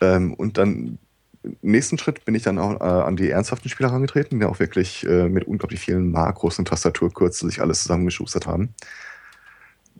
Ähm, 0.00 0.34
und 0.34 0.58
dann 0.58 0.98
im 1.44 1.56
nächsten 1.62 1.96
Schritt 1.96 2.24
bin 2.24 2.34
ich 2.34 2.42
dann 2.42 2.58
auch 2.58 2.80
äh, 2.80 2.84
an 2.84 3.14
die 3.14 3.30
ernsthaften 3.30 3.68
Spieler 3.68 3.90
herangetreten, 3.90 4.40
die 4.40 4.46
auch 4.46 4.58
wirklich 4.58 5.06
äh, 5.06 5.28
mit 5.28 5.44
unglaublich 5.44 5.78
vielen 5.78 6.10
Makros 6.10 6.58
und 6.58 6.66
Tastaturkürzel 6.66 7.48
sich 7.48 7.60
alles 7.60 7.82
zusammengeschustert 7.82 8.48
haben. 8.48 8.74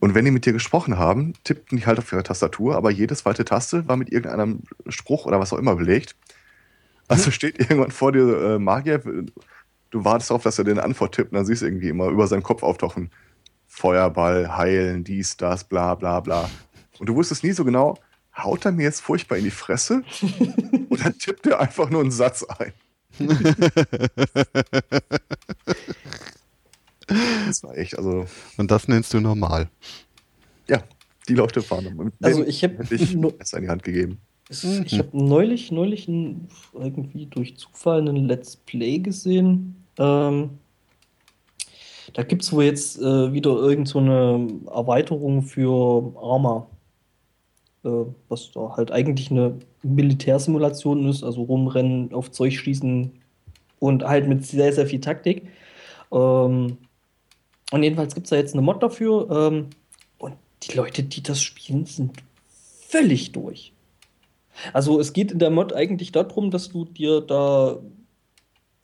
Und 0.00 0.16
wenn 0.16 0.24
die 0.24 0.32
mit 0.32 0.44
dir 0.44 0.52
gesprochen 0.52 0.98
haben, 0.98 1.34
tippten 1.44 1.78
die 1.78 1.86
halt 1.86 2.00
auf 2.00 2.10
ihre 2.10 2.24
Tastatur, 2.24 2.74
aber 2.74 2.90
jede 2.90 3.14
zweite 3.14 3.44
Taste 3.44 3.86
war 3.86 3.96
mit 3.96 4.10
irgendeinem 4.10 4.64
Spruch 4.88 5.24
oder 5.24 5.38
was 5.38 5.52
auch 5.52 5.58
immer 5.58 5.76
belegt. 5.76 6.16
Also 7.06 7.30
steht 7.30 7.60
irgendwann 7.60 7.92
vor 7.92 8.10
dir 8.10 8.54
äh, 8.54 8.58
Magier, 8.58 9.00
du 9.90 10.04
wartest 10.04 10.30
darauf, 10.30 10.42
dass 10.42 10.58
er 10.58 10.64
dir 10.64 10.72
eine 10.72 10.82
Antwort 10.82 11.14
tippt 11.14 11.30
und 11.30 11.36
dann 11.36 11.46
siehst 11.46 11.62
du 11.62 11.66
irgendwie 11.66 11.90
immer 11.90 12.08
über 12.08 12.26
seinen 12.26 12.42
Kopf 12.42 12.64
auftauchen. 12.64 13.12
Feuerball, 13.80 14.56
heilen, 14.56 15.04
dies, 15.04 15.36
das, 15.36 15.64
bla 15.64 15.94
bla 15.94 16.20
bla. 16.20 16.48
Und 16.98 17.08
du 17.10 17.14
wusstest 17.14 17.44
nie 17.44 17.52
so 17.52 17.62
genau, 17.62 17.98
haut 18.34 18.64
er 18.64 18.72
mir 18.72 18.84
jetzt 18.84 19.02
furchtbar 19.02 19.36
in 19.36 19.44
die 19.44 19.50
Fresse 19.50 20.02
oder 20.88 21.12
tippt 21.16 21.46
er 21.46 21.60
einfach 21.60 21.90
nur 21.90 22.00
einen 22.00 22.10
Satz 22.10 22.42
ein? 22.42 22.72
Das 27.46 27.62
war 27.62 27.76
echt, 27.76 27.96
also 27.98 28.26
Und 28.56 28.70
das 28.70 28.88
nennst 28.88 29.12
du 29.14 29.20
normal. 29.20 29.68
ja, 30.68 30.82
die 31.28 31.34
Leute 31.34 31.68
waren 31.70 31.94
mit 31.96 32.14
Also 32.22 32.44
ich 32.46 32.64
habe 32.64 32.78
hätte 32.78 32.94
ich 32.94 33.14
nur- 33.14 33.34
es 33.38 33.52
in 33.52 33.62
die 33.62 33.68
Hand 33.68 33.82
gegeben. 33.82 34.18
Mhm. 34.48 34.82
Ich 34.86 34.98
habe 34.98 35.08
neulich, 35.12 35.70
neulich 35.72 36.08
ein, 36.08 36.48
irgendwie 36.72 37.26
durch 37.26 37.56
Zufall 37.58 38.00
einen 38.08 38.26
Let's 38.26 38.56
Play 38.56 39.00
gesehen. 39.00 39.84
Ähm, 39.98 40.50
da 42.16 42.22
gibt 42.22 42.44
es 42.44 42.50
wohl 42.50 42.64
jetzt 42.64 42.98
äh, 42.98 43.34
wieder 43.34 43.50
irgend 43.50 43.88
so 43.88 43.98
eine 43.98 44.48
Erweiterung 44.74 45.42
für 45.42 46.14
Arma. 46.16 46.66
Äh, 47.84 48.06
was 48.30 48.52
da 48.52 48.74
halt 48.74 48.90
eigentlich 48.90 49.30
eine 49.30 49.58
Militärsimulation 49.82 51.06
ist, 51.10 51.22
also 51.22 51.42
rumrennen, 51.42 52.14
auf 52.14 52.30
Zeug 52.30 52.54
schießen 52.54 53.12
und 53.80 54.02
halt 54.02 54.28
mit 54.28 54.46
sehr, 54.46 54.72
sehr 54.72 54.86
viel 54.86 55.02
Taktik. 55.02 55.42
Ähm, 56.10 56.78
und 57.70 57.82
jedenfalls 57.82 58.14
gibt 58.14 58.28
es 58.28 58.30
da 58.30 58.36
jetzt 58.36 58.54
eine 58.54 58.62
Mod 58.62 58.82
dafür. 58.82 59.28
Ähm, 59.30 59.66
und 60.16 60.36
die 60.62 60.74
Leute, 60.74 61.02
die 61.02 61.22
das 61.22 61.42
spielen, 61.42 61.84
sind 61.84 62.12
völlig 62.88 63.32
durch. 63.32 63.74
Also 64.72 64.98
es 65.00 65.12
geht 65.12 65.32
in 65.32 65.38
der 65.38 65.50
Mod 65.50 65.74
eigentlich 65.74 66.12
darum, 66.12 66.50
dass 66.50 66.70
du 66.70 66.86
dir 66.86 67.20
da 67.20 67.76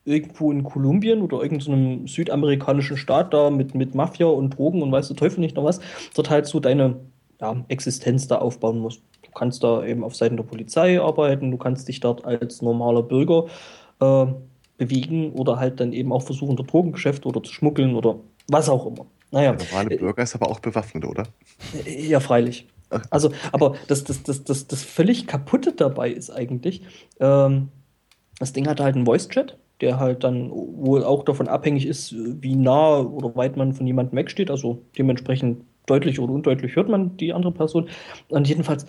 irgendwo 0.05 0.51
in 0.51 0.65
Kolumbien 0.65 1.23
oder 1.23 1.43
irgendeinem 1.43 2.07
südamerikanischen 2.07 2.97
Staat 2.97 3.33
da 3.33 3.51
mit, 3.51 3.75
mit 3.75 3.95
Mafia 3.95 4.27
und 4.27 4.57
Drogen 4.57 4.83
und 4.83 4.91
weiß 4.91 5.09
der 5.09 5.17
Teufel 5.17 5.41
nicht 5.41 5.57
noch 5.57 5.65
was, 5.65 5.81
dort 6.15 6.31
halt 6.31 6.47
so 6.47 6.61
deine 6.61 6.97
ja, 7.41 7.65
Existenz 7.69 8.27
da 8.27 8.39
aufbauen 8.39 8.79
musst. 8.79 9.03
Du 9.23 9.31
kannst 9.31 9.63
da 9.63 9.85
eben 9.85 10.05
auf 10.05 10.15
Seiten 10.15 10.37
der 10.37 10.45
Polizei 10.45 11.01
arbeiten, 11.01 11.51
du 11.51 11.57
kannst 11.57 11.89
dich 11.89 12.01
dort 12.01 12.25
als 12.25 12.63
normaler 12.63 13.03
Bürger 13.03 13.47
äh, 14.01 14.27
bewegen 14.77 15.33
oder 15.33 15.59
halt 15.59 15.81
dann 15.81 15.93
eben 15.93 16.13
auch 16.13 16.23
versuchen, 16.23 16.57
der 16.57 16.67
Drogengeschäft 16.67 17.25
oder 17.27 17.43
zu 17.43 17.53
schmuggeln 17.53 17.95
oder 17.95 18.17
was 18.49 18.69
auch 18.69 18.87
immer. 18.87 19.07
Naja, 19.31 19.53
Der 19.53 19.67
normale 19.69 19.95
äh, 19.95 19.99
Bürger 19.99 20.23
ist 20.23 20.35
aber 20.35 20.51
auch 20.51 20.61
bewaffnet, 20.61 21.05
oder? 21.05 21.25
ja, 21.87 22.21
freilich. 22.21 22.67
Also, 23.11 23.31
aber 23.53 23.75
das, 23.89 24.05
das, 24.05 24.23
das, 24.23 24.45
das, 24.45 24.67
das 24.67 24.83
völlig 24.83 25.27
kaputte 25.27 25.73
dabei 25.73 26.11
ist 26.11 26.31
eigentlich, 26.31 26.83
ähm, 27.21 27.69
das 28.39 28.53
Ding 28.53 28.69
hat 28.69 28.81
halt 28.81 28.97
einen 28.97 29.07
Voice-Chat, 29.07 29.57
der 29.83 29.99
halt 29.99 30.25
dann 30.25 30.51
wohl 30.51 31.05
auch 31.05 31.25
davon 31.25 31.49
abhängig 31.49 31.87
ist, 31.87 32.15
wie 32.17 32.55
nah 32.55 33.01
oder 33.01 33.35
weit 33.37 33.57
man 33.57 33.75
von 33.75 33.87
jemandem 33.87 34.17
wegsteht. 34.17 34.51
Also 34.51 34.81
dementsprechend 34.97 35.65
deutlich 35.87 36.21
oder 36.21 36.33
undeutlich 36.33 36.77
hört 36.77 36.89
man 36.89 37.17
die 37.17 37.33
andere 37.33 37.53
Person. 37.53 37.89
Und 38.29 38.49
jedenfalls, 38.49 38.87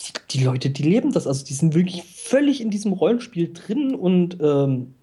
die, 0.00 0.12
die 0.30 0.44
Leute, 0.44 0.70
die 0.70 0.82
leben 0.82 1.12
das. 1.12 1.26
Also 1.26 1.44
die 1.46 1.54
sind 1.54 1.74
wirklich 1.74 2.02
völlig 2.02 2.60
in 2.60 2.70
diesem 2.70 2.92
Rollenspiel 2.92 3.52
drin 3.52 3.94
und 3.94 4.38
ähm, 4.42 4.94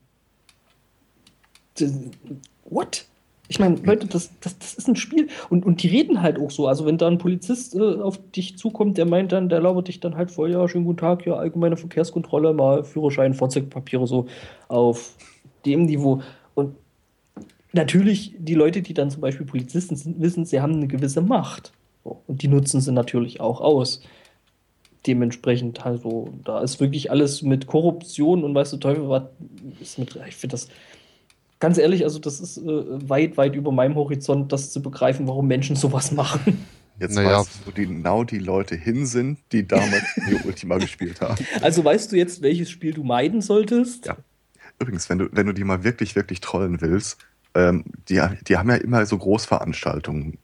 what? 2.66 3.06
Ich 3.48 3.60
meine, 3.60 3.76
Leute, 3.76 4.08
das, 4.08 4.32
das, 4.40 4.58
das 4.58 4.74
ist 4.74 4.88
ein 4.88 4.96
Spiel. 4.96 5.28
Und, 5.50 5.66
und 5.66 5.84
die 5.84 5.88
reden 5.88 6.22
halt 6.22 6.40
auch 6.40 6.50
so. 6.50 6.68
Also, 6.68 6.86
wenn 6.86 6.98
da 6.98 7.08
ein 7.08 7.20
Polizist 7.20 7.76
äh, 7.76 7.80
auf 7.80 8.20
dich 8.32 8.58
zukommt, 8.58 8.98
der 8.98 9.06
meint 9.06 9.32
dann, 9.32 9.50
der 9.50 9.62
labert 9.62 9.88
dich 9.88 10.00
dann 10.00 10.16
halt 10.16 10.32
voll, 10.32 10.52
ja, 10.52 10.68
schönen 10.68 10.86
guten 10.86 10.98
Tag, 10.98 11.26
ja, 11.26 11.36
allgemeine 11.36 11.78
Verkehrskontrolle, 11.78 12.54
mal 12.54 12.84
Führerschein, 12.84 13.34
Fahrzeugpapiere, 13.34 14.08
so 14.08 14.26
auf 14.68 15.16
dem 15.66 15.84
Niveau. 15.84 16.22
Und 16.56 16.76
natürlich, 17.72 18.34
die 18.40 18.56
Leute, 18.56 18.82
die 18.82 18.94
dann 18.94 19.12
zum 19.12 19.22
Beispiel 19.22 19.46
Polizisten 19.46 19.96
sind, 19.96 20.20
wissen, 20.22 20.46
sie 20.46 20.62
haben 20.62 20.74
eine 20.74 20.88
gewisse 20.88 21.22
Macht. 21.22 21.72
Und 22.04 22.42
die 22.42 22.48
nutzen 22.48 22.82
sie 22.82 22.92
natürlich 22.92 23.42
auch 23.42 23.62
aus. 23.62 24.02
Dementsprechend, 25.06 25.86
also, 25.86 26.30
da 26.44 26.62
ist 26.62 26.80
wirklich 26.80 27.12
alles 27.12 27.44
mit 27.44 27.68
Korruption 27.68 28.44
und 28.44 28.56
weißt 28.56 28.74
du, 28.74 28.78
Teufel, 28.78 29.08
was 29.08 29.24
ist 29.80 30.00
mit. 30.00 30.18
Ich 30.28 30.36
finde 30.36 30.54
das 30.54 30.68
ganz 31.60 31.78
ehrlich, 31.78 32.04
also 32.04 32.20
das 32.20 32.40
ist 32.40 32.58
äh, 32.58 33.10
weit, 33.10 33.38
weit 33.38 33.56
über 33.56 33.72
meinem 33.72 33.96
Horizont, 33.96 34.52
das 34.52 34.72
zu 34.72 34.82
begreifen, 34.82 35.28
warum 35.28 35.48
Menschen 35.48 35.76
sowas 35.76 36.12
machen. 36.12 36.66
Jetzt 37.00 37.16
Naja. 37.16 37.40
weißt 37.40 37.50
du, 37.62 37.68
wo 37.68 37.72
die, 37.72 37.88
genau 37.88 38.24
die 38.24 38.40
Leute 38.40 38.76
hin 38.76 39.06
sind, 39.06 39.40
die 39.52 39.68
damals 39.68 40.04
die 40.30 40.36
Ultima 40.48 40.78
gespielt 40.78 41.22
haben. 41.22 41.44
Also 41.62 41.84
weißt 41.84 42.12
du 42.12 42.16
jetzt, 42.16 42.42
welches 42.42 42.70
Spiel 42.70 42.94
du 42.94 43.04
meiden 43.04 43.42
solltest? 43.42 44.06
Ja. 44.06 44.18
Übrigens, 44.80 45.10
wenn 45.10 45.20
du, 45.20 45.30
wenn 45.32 45.46
du 45.46 45.54
die 45.54 45.64
mal 45.64 45.84
wirklich, 45.84 46.16
wirklich 46.16 46.42
trollen 46.42 46.82
willst, 46.82 47.18
ähm, 47.54 47.86
die, 48.10 48.22
die 48.48 48.58
haben 48.58 48.70
ja 48.70 48.76
immer 48.76 49.06
so 49.06 49.18
Großveranstaltungen, 49.18 50.38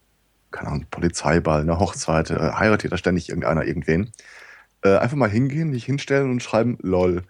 keine 0.50 0.68
Ahnung, 0.68 0.86
Polizeiball, 0.90 1.62
eine 1.62 1.78
Hochzeit, 1.78 2.30
äh, 2.30 2.52
heiratet 2.52 2.92
da 2.92 2.96
ständig 2.96 3.28
irgendeiner 3.28 3.64
irgendwen. 3.64 4.10
Äh, 4.82 4.96
einfach 4.96 5.16
mal 5.16 5.30
hingehen, 5.30 5.72
dich 5.72 5.84
hinstellen 5.84 6.30
und 6.30 6.42
schreiben 6.42 6.78
LOL. 6.82 7.22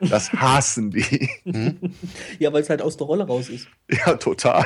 Das 0.00 0.32
hassen 0.32 0.90
die. 0.90 1.28
Hm? 1.44 1.76
Ja, 2.38 2.52
weil 2.52 2.62
es 2.62 2.70
halt 2.70 2.82
aus 2.82 2.96
der 2.96 3.06
Rolle 3.06 3.26
raus 3.26 3.48
ist. 3.48 3.66
ja, 3.90 4.14
total. 4.14 4.64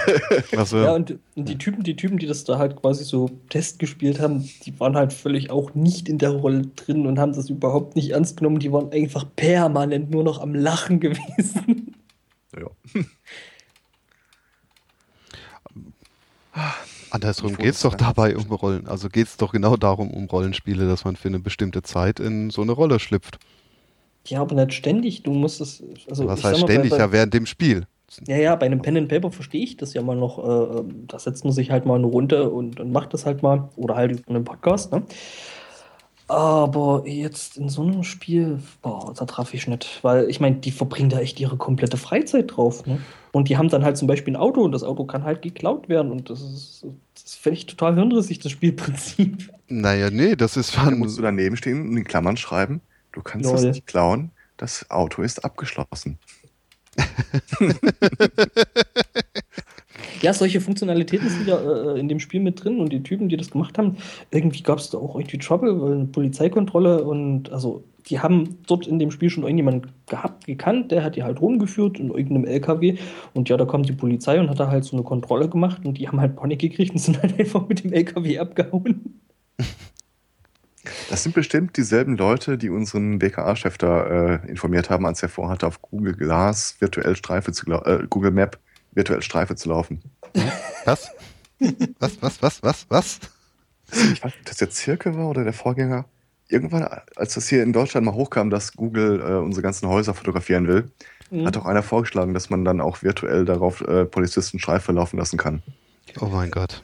Also, 0.56 0.78
Ja, 0.78 0.94
und, 0.94 1.18
und 1.34 1.48
die 1.48 1.58
Typen, 1.58 1.82
die 1.82 1.96
Typen, 1.96 2.18
die 2.18 2.26
das 2.26 2.44
da 2.44 2.58
halt 2.58 2.76
quasi 2.76 3.04
so 3.04 3.30
Test 3.48 3.78
gespielt 3.78 4.20
haben, 4.20 4.48
die 4.64 4.78
waren 4.78 4.96
halt 4.96 5.12
völlig 5.12 5.50
auch 5.50 5.74
nicht 5.74 6.08
in 6.08 6.18
der 6.18 6.30
Rolle 6.30 6.62
drin 6.76 7.06
und 7.06 7.18
haben 7.18 7.32
das 7.32 7.50
überhaupt 7.50 7.96
nicht 7.96 8.10
ernst 8.10 8.36
genommen. 8.36 8.58
Die 8.58 8.72
waren 8.72 8.92
einfach 8.92 9.24
permanent 9.36 10.10
nur 10.10 10.24
noch 10.24 10.40
am 10.40 10.54
Lachen 10.54 11.00
gewesen. 11.00 11.94
ja. 12.56 12.68
andersrum 17.10 17.56
geht 17.56 17.74
es 17.74 17.80
doch 17.80 17.94
dabei 17.94 18.36
um 18.36 18.44
Rollen. 18.44 18.86
Also 18.86 19.08
geht 19.08 19.26
es 19.26 19.36
doch 19.36 19.52
genau 19.52 19.76
darum, 19.76 20.10
um 20.10 20.26
Rollenspiele, 20.26 20.86
dass 20.86 21.04
man 21.04 21.16
für 21.16 21.28
eine 21.28 21.38
bestimmte 21.38 21.82
Zeit 21.82 22.20
in 22.20 22.50
so 22.50 22.62
eine 22.62 22.72
Rolle 22.72 22.98
schlüpft. 23.00 23.38
Ja, 24.28 24.40
aber 24.40 24.54
nicht 24.54 24.74
ständig. 24.74 25.22
Du 25.22 25.32
musst 25.32 25.60
es. 25.60 25.82
Also, 26.08 26.26
Was 26.26 26.40
ich 26.40 26.44
heißt 26.44 26.54
sag 26.56 26.62
mal, 26.62 26.72
ständig? 26.72 26.90
bei- 26.90 26.98
Ja, 26.98 27.12
während 27.12 27.34
dem 27.34 27.46
Spiel. 27.46 27.86
Ja, 28.28 28.36
ja, 28.36 28.54
bei 28.56 28.66
einem 28.66 28.80
Pen 28.82 28.96
and 28.96 29.08
Paper 29.08 29.30
verstehe 29.32 29.62
ich 29.64 29.76
das 29.76 29.92
ja 29.94 30.00
mal 30.02 30.16
noch. 30.16 30.38
Äh, 30.38 30.78
ähm, 30.78 31.04
da 31.08 31.18
setzt 31.18 31.44
man 31.44 31.52
sich 31.52 31.70
halt 31.70 31.86
mal 31.86 31.96
eine 31.96 32.06
Runde 32.06 32.50
und, 32.50 32.78
und 32.80 32.92
macht 32.92 33.12
das 33.14 33.26
halt 33.26 33.42
mal. 33.42 33.68
Oder 33.76 33.96
halt 33.96 34.12
über 34.12 34.30
einen 34.34 34.44
Podcast, 34.44 34.92
ne? 34.92 35.02
Aber 36.28 37.04
jetzt 37.06 37.56
in 37.56 37.68
so 37.68 37.82
einem 37.82 38.02
Spiel, 38.02 38.58
boah, 38.82 39.14
da 39.16 39.26
traf 39.26 39.54
ich 39.54 39.68
nicht. 39.68 40.00
Weil 40.02 40.28
ich 40.28 40.40
meine, 40.40 40.56
die 40.56 40.72
verbringen 40.72 41.08
da 41.08 41.20
echt 41.20 41.38
ihre 41.38 41.56
komplette 41.56 41.96
Freizeit 41.96 42.56
drauf, 42.56 42.84
ne? 42.86 43.00
Und 43.30 43.48
die 43.48 43.56
haben 43.58 43.68
dann 43.68 43.84
halt 43.84 43.96
zum 43.96 44.08
Beispiel 44.08 44.32
ein 44.34 44.40
Auto 44.40 44.62
und 44.62 44.72
das 44.72 44.82
Auto 44.82 45.04
kann 45.04 45.22
halt 45.24 45.42
geklaut 45.42 45.88
werden. 45.88 46.10
Und 46.10 46.30
das 46.30 46.40
ist, 46.40 46.86
das 47.14 47.24
ist 47.24 47.34
völlig 47.36 47.66
total 47.66 47.94
hirnrissig, 47.94 48.38
das 48.40 48.50
Spielprinzip. 48.52 49.50
Naja, 49.68 50.10
nee, 50.10 50.34
das 50.36 50.56
ist 50.56 50.76
Dann 50.76 50.98
musst 50.98 51.18
du 51.18 51.22
daneben 51.22 51.56
stehen 51.56 51.80
und 51.90 51.96
in 51.96 52.04
Klammern 52.04 52.36
schreiben, 52.36 52.80
du 53.16 53.22
kannst 53.22 53.50
das 53.50 53.62
Lol. 53.62 53.70
nicht 53.72 53.86
klauen, 53.86 54.30
das 54.56 54.88
Auto 54.90 55.22
ist 55.22 55.44
abgeschlossen. 55.44 56.18
Ja, 60.22 60.32
solche 60.32 60.60
Funktionalitäten 60.60 61.28
sind 61.28 61.46
ja 61.46 61.58
äh, 61.58 62.00
in 62.00 62.08
dem 62.08 62.20
Spiel 62.20 62.40
mit 62.40 62.64
drin 62.64 62.80
und 62.80 62.92
die 62.92 63.02
Typen, 63.02 63.28
die 63.28 63.36
das 63.36 63.50
gemacht 63.50 63.76
haben, 63.76 63.96
irgendwie 64.30 64.62
gab 64.62 64.78
es 64.78 64.90
da 64.90 64.98
auch 64.98 65.14
irgendwie 65.14 65.38
Trouble, 65.38 65.80
weil 65.80 65.92
eine 65.92 66.06
Polizeikontrolle 66.06 67.04
und 67.04 67.52
also 67.52 67.84
die 68.08 68.20
haben 68.20 68.58
dort 68.66 68.86
in 68.86 68.98
dem 68.98 69.10
Spiel 69.10 69.30
schon 69.30 69.42
irgendjemand 69.42 69.88
gehabt, 70.06 70.46
gekannt, 70.46 70.92
der 70.92 71.02
hat 71.02 71.16
die 71.16 71.22
halt 71.22 71.40
rumgeführt 71.40 71.98
in 71.98 72.08
irgendeinem 72.08 72.44
LKW 72.44 72.96
und 73.34 73.48
ja, 73.48 73.56
da 73.56 73.66
kam 73.66 73.82
die 73.82 73.92
Polizei 73.92 74.40
und 74.40 74.48
hat 74.48 74.60
da 74.60 74.68
halt 74.68 74.84
so 74.84 74.96
eine 74.96 75.04
Kontrolle 75.04 75.48
gemacht 75.48 75.84
und 75.84 75.98
die 75.98 76.08
haben 76.08 76.20
halt 76.20 76.36
Panik 76.36 76.60
gekriegt 76.60 76.92
und 76.92 76.98
sind 76.98 77.20
halt 77.20 77.38
einfach 77.38 77.68
mit 77.68 77.84
dem 77.84 77.92
LKW 77.92 78.38
abgehauen. 78.38 79.20
Das 81.10 81.22
sind 81.22 81.34
bestimmt 81.34 81.76
dieselben 81.76 82.16
Leute, 82.16 82.58
die 82.58 82.70
unseren 82.70 83.18
BKA-Chef 83.18 83.78
da 83.78 84.34
äh, 84.34 84.48
informiert 84.48 84.90
haben, 84.90 85.06
als 85.06 85.22
er 85.22 85.28
vorhatte, 85.28 85.66
auf 85.66 85.82
Google 85.82 86.14
Glass 86.14 86.76
virtuell 86.80 87.16
Streife 87.16 87.52
zu 87.52 87.70
äh, 87.70 88.06
Google 88.08 88.30
Map 88.30 88.58
virtuell 88.92 89.22
Streife 89.22 89.56
zu 89.56 89.68
laufen. 89.68 90.00
Was? 90.84 91.10
Was, 91.98 92.20
was, 92.20 92.42
was, 92.42 92.62
was, 92.62 92.86
was? 92.88 93.20
ich 93.90 94.22
weiß 94.22 94.24
nicht, 94.24 94.38
ob 94.40 94.44
das 94.44 94.56
der 94.56 94.70
Zirkel 94.70 95.16
war 95.16 95.28
oder 95.28 95.44
der 95.44 95.52
Vorgänger. 95.52 96.04
Irgendwann, 96.48 96.86
als 97.16 97.34
das 97.34 97.48
hier 97.48 97.62
in 97.62 97.72
Deutschland 97.72 98.06
mal 98.06 98.14
hochkam, 98.14 98.50
dass 98.50 98.74
Google 98.74 99.20
äh, 99.20 99.34
unsere 99.34 99.62
ganzen 99.62 99.88
Häuser 99.88 100.14
fotografieren 100.14 100.68
will, 100.68 100.90
Mhm. 101.30 101.46
hat 101.46 101.56
auch 101.56 101.66
einer 101.66 101.82
vorgeschlagen, 101.82 102.34
dass 102.34 102.50
man 102.50 102.64
dann 102.64 102.80
auch 102.80 103.02
virtuell 103.02 103.44
darauf 103.44 103.80
äh, 103.80 104.04
Polizisten 104.04 104.58
Streife 104.58 104.92
laufen 104.92 105.18
lassen 105.18 105.36
kann. 105.36 105.62
Oh 106.20 106.26
mein 106.26 106.50
Gott. 106.50 106.82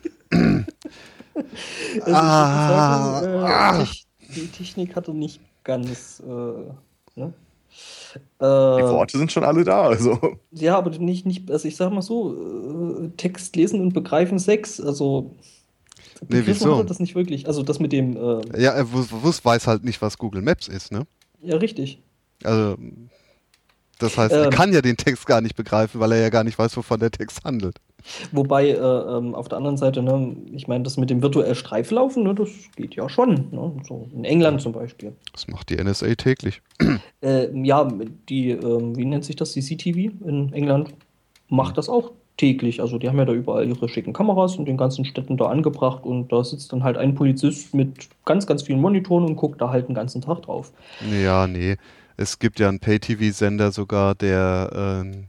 Also 2.02 2.14
Ah, 2.14 3.20
sagen, 3.20 3.34
äh, 3.34 3.44
ah. 3.46 3.78
Tech- 3.84 4.04
die 4.34 4.46
Technik 4.48 4.96
hatte 4.96 5.12
nicht 5.14 5.40
ganz. 5.64 6.20
Äh, 6.26 6.30
ne? 7.20 7.32
Die 8.38 8.44
äh, 8.44 8.44
Worte 8.44 9.16
sind 9.18 9.32
schon 9.32 9.44
alle 9.44 9.64
da, 9.64 9.82
also. 9.82 10.18
ja, 10.52 10.76
aber 10.76 10.90
nicht, 10.90 11.24
nicht, 11.26 11.50
also 11.50 11.66
ich 11.66 11.76
sag 11.76 11.90
mal 11.92 12.02
so, 12.02 12.34
äh, 13.04 13.08
Text 13.16 13.56
lesen 13.56 13.80
und 13.80 13.94
begreifen 13.94 14.38
Sex, 14.38 14.80
also 14.80 15.34
Nee, 16.28 16.42
wieso? 16.44 16.72
hat 16.72 16.80
er 16.80 16.84
das 16.84 17.00
nicht 17.00 17.14
wirklich. 17.14 17.46
Also 17.46 17.62
das 17.62 17.78
mit 17.80 17.92
dem, 17.92 18.16
äh, 18.16 18.60
Ja, 18.62 18.72
er 18.72 18.86
weiß 18.92 19.66
halt 19.66 19.84
nicht, 19.84 20.00
was 20.02 20.18
Google 20.18 20.42
Maps 20.42 20.68
ist, 20.68 20.92
ne? 20.92 21.06
ja 21.42 21.56
richtig. 21.56 22.00
Also, 22.44 22.76
das 24.02 24.18
heißt, 24.18 24.32
er 24.32 24.44
Ähm. 24.44 24.50
kann 24.50 24.72
ja 24.72 24.82
den 24.82 24.96
Text 24.96 25.26
gar 25.26 25.40
nicht 25.40 25.56
begreifen, 25.56 26.00
weil 26.00 26.12
er 26.12 26.20
ja 26.20 26.28
gar 26.28 26.44
nicht 26.44 26.58
weiß, 26.58 26.76
wovon 26.76 27.00
der 27.00 27.10
Text 27.10 27.44
handelt. 27.44 27.76
Wobei, 28.32 28.70
äh, 28.70 28.74
ähm, 28.76 29.34
auf 29.34 29.48
der 29.48 29.58
anderen 29.58 29.76
Seite, 29.76 30.02
ne, 30.02 30.36
ich 30.52 30.66
meine, 30.66 30.82
das 30.82 30.96
mit 30.96 31.08
dem 31.08 31.22
virtuell 31.22 31.54
Streiflaufen, 31.54 32.24
ne, 32.24 32.34
das 32.34 32.48
geht 32.74 32.96
ja 32.96 33.08
schon. 33.08 33.48
Ne? 33.52 33.72
So 33.86 34.08
in 34.12 34.24
England 34.24 34.60
zum 34.60 34.72
Beispiel. 34.72 35.12
Das 35.32 35.46
macht 35.46 35.70
die 35.70 35.76
NSA 35.76 36.14
täglich. 36.16 36.62
Äh, 37.22 37.56
ja, 37.64 37.88
die, 38.28 38.50
ähm, 38.50 38.96
wie 38.96 39.04
nennt 39.04 39.24
sich 39.24 39.36
das, 39.36 39.52
die 39.52 39.60
CTV 39.62 40.10
in 40.26 40.52
England 40.52 40.92
macht 41.48 41.78
das 41.78 41.88
auch 41.88 42.10
täglich. 42.36 42.80
Also 42.80 42.98
die 42.98 43.08
haben 43.08 43.18
ja 43.18 43.24
da 43.24 43.32
überall 43.32 43.68
ihre 43.68 43.88
schicken 43.88 44.12
Kameras 44.12 44.56
in 44.56 44.64
den 44.64 44.76
ganzen 44.76 45.04
Städten 45.04 45.36
da 45.36 45.46
angebracht 45.46 46.04
und 46.04 46.32
da 46.32 46.42
sitzt 46.42 46.72
dann 46.72 46.82
halt 46.82 46.96
ein 46.96 47.14
Polizist 47.14 47.74
mit 47.74 48.08
ganz, 48.24 48.46
ganz 48.46 48.64
vielen 48.64 48.80
Monitoren 48.80 49.24
und 49.24 49.36
guckt 49.36 49.60
da 49.60 49.70
halt 49.70 49.86
den 49.86 49.94
ganzen 49.94 50.20
Tag 50.22 50.42
drauf. 50.42 50.72
Ja, 51.22 51.46
nee. 51.46 51.76
Es 52.16 52.38
gibt 52.38 52.60
ja 52.60 52.68
einen 52.68 52.80
Pay-TV-Sender 52.80 53.72
sogar, 53.72 54.14
der 54.14 54.70
ähm, 54.74 55.26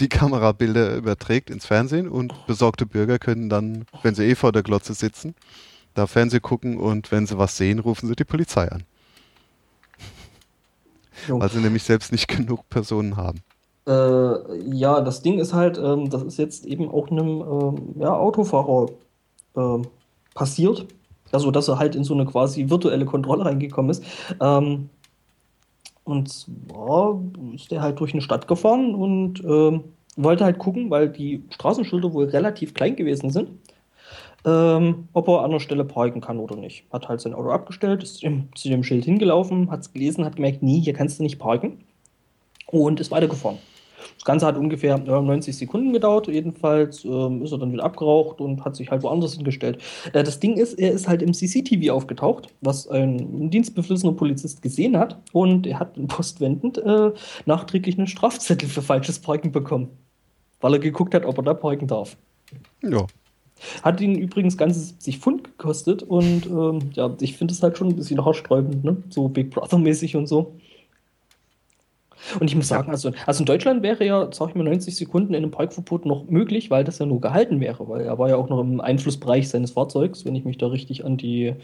die 0.00 0.08
Kamerabilder 0.08 0.96
überträgt 0.96 1.50
ins 1.50 1.66
Fernsehen 1.66 2.08
und 2.08 2.46
besorgte 2.46 2.86
Bürger 2.86 3.18
können 3.18 3.48
dann, 3.48 3.84
wenn 4.02 4.14
sie 4.14 4.24
eh 4.24 4.34
vor 4.34 4.52
der 4.52 4.62
Glotze 4.62 4.94
sitzen, 4.94 5.34
da 5.94 6.06
Fernsehen 6.06 6.42
gucken 6.42 6.78
und 6.78 7.12
wenn 7.12 7.26
sie 7.26 7.38
was 7.38 7.56
sehen, 7.56 7.78
rufen 7.78 8.08
sie 8.08 8.16
die 8.16 8.24
Polizei 8.24 8.70
an. 8.70 8.84
Jo. 11.28 11.38
Weil 11.38 11.50
sie 11.50 11.58
nämlich 11.58 11.82
selbst 11.82 12.12
nicht 12.12 12.28
genug 12.28 12.68
Personen 12.70 13.16
haben. 13.16 13.40
Äh, 13.86 14.58
ja, 14.74 15.00
das 15.00 15.22
Ding 15.22 15.38
ist 15.38 15.52
halt, 15.52 15.78
ähm, 15.78 16.10
das 16.10 16.22
ist 16.22 16.38
jetzt 16.38 16.64
eben 16.66 16.88
auch 16.90 17.10
einem 17.10 17.40
ähm, 17.40 18.00
ja, 18.00 18.14
Autofahrer 18.16 18.86
ähm, 19.56 19.86
passiert. 20.34 20.86
Also, 21.32 21.50
dass 21.50 21.68
er 21.68 21.78
halt 21.78 21.94
in 21.94 22.04
so 22.04 22.14
eine 22.14 22.26
quasi 22.26 22.70
virtuelle 22.70 23.04
Kontrolle 23.04 23.44
reingekommen 23.44 23.90
ist. 23.90 24.02
Ähm, 24.40 24.88
und 26.04 26.28
zwar 26.28 27.20
ist 27.54 27.70
der 27.70 27.82
halt 27.82 28.00
durch 28.00 28.12
eine 28.12 28.22
Stadt 28.22 28.48
gefahren 28.48 28.94
und 28.94 29.42
ähm, 29.44 29.84
wollte 30.16 30.44
halt 30.44 30.58
gucken, 30.58 30.90
weil 30.90 31.08
die 31.08 31.42
Straßenschilder 31.50 32.12
wohl 32.12 32.26
relativ 32.26 32.74
klein 32.74 32.96
gewesen 32.96 33.30
sind, 33.30 33.50
ähm, 34.44 35.08
ob 35.12 35.28
er 35.28 35.42
an 35.42 35.50
der 35.50 35.60
Stelle 35.60 35.84
parken 35.84 36.20
kann 36.20 36.38
oder 36.38 36.56
nicht. 36.56 36.84
Hat 36.92 37.08
halt 37.08 37.20
sein 37.20 37.34
Auto 37.34 37.50
abgestellt, 37.50 38.02
ist 38.02 38.16
zu 38.16 38.20
dem, 38.22 38.48
zu 38.54 38.68
dem 38.68 38.82
Schild 38.82 39.04
hingelaufen, 39.04 39.70
hat 39.70 39.80
es 39.80 39.92
gelesen, 39.92 40.24
hat 40.24 40.36
gemerkt, 40.36 40.62
nee, 40.62 40.80
hier 40.80 40.94
kannst 40.94 41.18
du 41.18 41.22
nicht 41.22 41.38
parken 41.38 41.84
und 42.66 43.00
ist 43.00 43.10
weitergefahren. 43.10 43.58
Das 44.20 44.26
Ganze 44.26 44.44
hat 44.44 44.58
ungefähr 44.58 45.02
ja, 45.06 45.22
90 45.22 45.56
Sekunden 45.56 45.94
gedauert. 45.94 46.28
Jedenfalls 46.28 47.06
ähm, 47.06 47.42
ist 47.42 47.52
er 47.52 47.58
dann 47.58 47.72
wieder 47.72 47.84
abgeraucht 47.84 48.42
und 48.42 48.62
hat 48.66 48.76
sich 48.76 48.90
halt 48.90 49.02
woanders 49.02 49.32
hingestellt. 49.32 49.78
Äh, 50.12 50.22
das 50.22 50.38
Ding 50.38 50.58
ist, 50.58 50.74
er 50.74 50.92
ist 50.92 51.08
halt 51.08 51.22
im 51.22 51.32
CCTV 51.32 51.90
aufgetaucht, 51.90 52.48
was 52.60 52.86
ein 52.86 53.48
dienstbeflissener 53.48 54.12
Polizist 54.12 54.60
gesehen 54.60 54.98
hat. 54.98 55.18
Und 55.32 55.66
er 55.66 55.80
hat 55.80 55.94
postwendend 56.08 56.76
äh, 56.76 57.12
nachträglich 57.46 57.96
einen 57.96 58.08
Strafzettel 58.08 58.68
für 58.68 58.82
falsches 58.82 59.20
Parken 59.20 59.52
bekommen. 59.52 59.88
Weil 60.60 60.74
er 60.74 60.80
geguckt 60.80 61.14
hat, 61.14 61.24
ob 61.24 61.38
er 61.38 61.42
da 61.42 61.54
parken 61.54 61.86
darf. 61.86 62.18
Ja. 62.82 63.06
Hat 63.82 64.02
ihn 64.02 64.16
übrigens 64.16 64.58
ganze 64.58 64.80
70 64.80 65.18
Pfund 65.18 65.44
gekostet 65.44 66.02
und 66.02 66.44
ähm, 66.44 66.90
ja, 66.92 67.16
ich 67.22 67.38
finde 67.38 67.54
es 67.54 67.62
halt 67.62 67.78
schon 67.78 67.88
ein 67.88 67.96
bisschen 67.96 68.22
haarsträubend, 68.22 68.84
ne? 68.84 68.98
So 69.08 69.28
Big 69.28 69.50
Brother-mäßig 69.50 70.14
und 70.16 70.26
so. 70.26 70.56
Und 72.38 72.48
ich 72.50 72.56
muss 72.56 72.68
sagen, 72.68 72.90
also, 72.90 73.12
also 73.26 73.40
in 73.40 73.46
Deutschland 73.46 73.82
wäre 73.82 74.04
ja, 74.04 74.28
sag 74.32 74.50
ich 74.50 74.54
mal, 74.54 74.64
90 74.64 74.94
Sekunden 74.96 75.34
in 75.34 75.42
einem 75.42 75.50
Parkverbot 75.50 76.04
noch 76.06 76.24
möglich, 76.28 76.70
weil 76.70 76.84
das 76.84 76.98
ja 76.98 77.06
nur 77.06 77.20
gehalten 77.20 77.60
wäre, 77.60 77.88
weil 77.88 78.02
er 78.02 78.18
war 78.18 78.28
ja 78.28 78.36
auch 78.36 78.48
noch 78.48 78.60
im 78.60 78.80
Einflussbereich 78.80 79.48
seines 79.48 79.70
Fahrzeugs, 79.72 80.24
wenn 80.24 80.34
ich 80.36 80.44
mich 80.44 80.58
da 80.58 80.66
richtig 80.66 81.04
an 81.04 81.16
die 81.16 81.54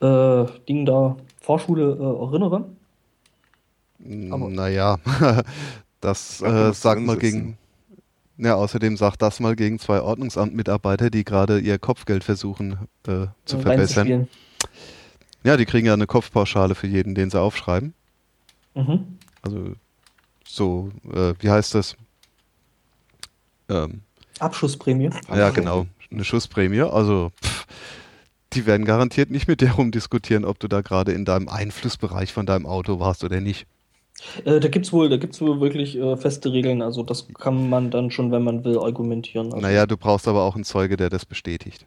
äh, 0.00 0.44
Ding 0.68 0.86
da 0.86 1.16
Fahrschule 1.40 1.92
äh, 2.00 2.22
erinnere. 2.22 2.64
Aber- 4.30 4.48
Naja, 4.48 4.98
das 6.00 6.40
äh, 6.42 6.72
sagt 6.72 7.02
mal 7.02 7.16
gegen. 7.16 7.56
Ja, 8.36 8.56
außerdem 8.56 8.96
sagt 8.96 9.22
das 9.22 9.38
mal 9.38 9.54
gegen 9.54 9.78
zwei 9.78 10.00
Ordnungsamtmitarbeiter, 10.00 11.08
die 11.08 11.22
gerade 11.24 11.60
ihr 11.60 11.78
Kopfgeld 11.78 12.24
versuchen 12.24 12.72
äh, 13.06 13.26
zu 13.44 13.58
äh, 13.58 13.60
verbessern. 13.60 14.28
Ja, 15.44 15.56
die 15.56 15.66
kriegen 15.66 15.86
ja 15.86 15.92
eine 15.92 16.08
Kopfpauschale 16.08 16.74
für 16.74 16.88
jeden, 16.88 17.14
den 17.14 17.30
sie 17.30 17.40
aufschreiben. 17.40 17.94
Mhm. 18.74 19.18
Also 19.44 19.72
so, 20.46 20.90
äh, 21.12 21.34
wie 21.38 21.50
heißt 21.50 21.74
das? 21.74 21.96
Ähm, 23.68 24.02
Abschussprämie. 24.38 25.10
ja, 25.34 25.50
genau, 25.50 25.86
eine 26.10 26.24
Schussprämie. 26.24 26.82
Also 26.82 27.30
pff, 27.42 27.66
die 28.52 28.66
werden 28.66 28.84
garantiert 28.84 29.30
nicht 29.30 29.48
mit 29.48 29.60
dir 29.60 29.72
rumdiskutieren, 29.72 30.44
ob 30.44 30.58
du 30.58 30.68
da 30.68 30.80
gerade 30.80 31.12
in 31.12 31.24
deinem 31.24 31.48
Einflussbereich 31.48 32.32
von 32.32 32.46
deinem 32.46 32.66
Auto 32.66 33.00
warst 33.00 33.24
oder 33.24 33.40
nicht. 33.40 33.66
Äh, 34.44 34.60
da 34.60 34.68
gibt's 34.68 34.92
wohl, 34.92 35.08
da 35.08 35.16
gibt's 35.16 35.40
wohl 35.40 35.60
wirklich 35.60 35.96
äh, 35.98 36.16
feste 36.16 36.52
Regeln. 36.52 36.82
Also 36.82 37.02
das 37.02 37.26
kann 37.34 37.68
man 37.68 37.90
dann 37.90 38.10
schon, 38.10 38.30
wenn 38.30 38.44
man 38.44 38.64
will, 38.64 38.78
argumentieren. 38.78 39.46
Also, 39.46 39.58
Naja, 39.58 39.86
du 39.86 39.96
brauchst 39.96 40.28
aber 40.28 40.42
auch 40.42 40.54
einen 40.54 40.64
Zeuge, 40.64 40.96
der 40.96 41.10
das 41.10 41.26
bestätigt. 41.26 41.86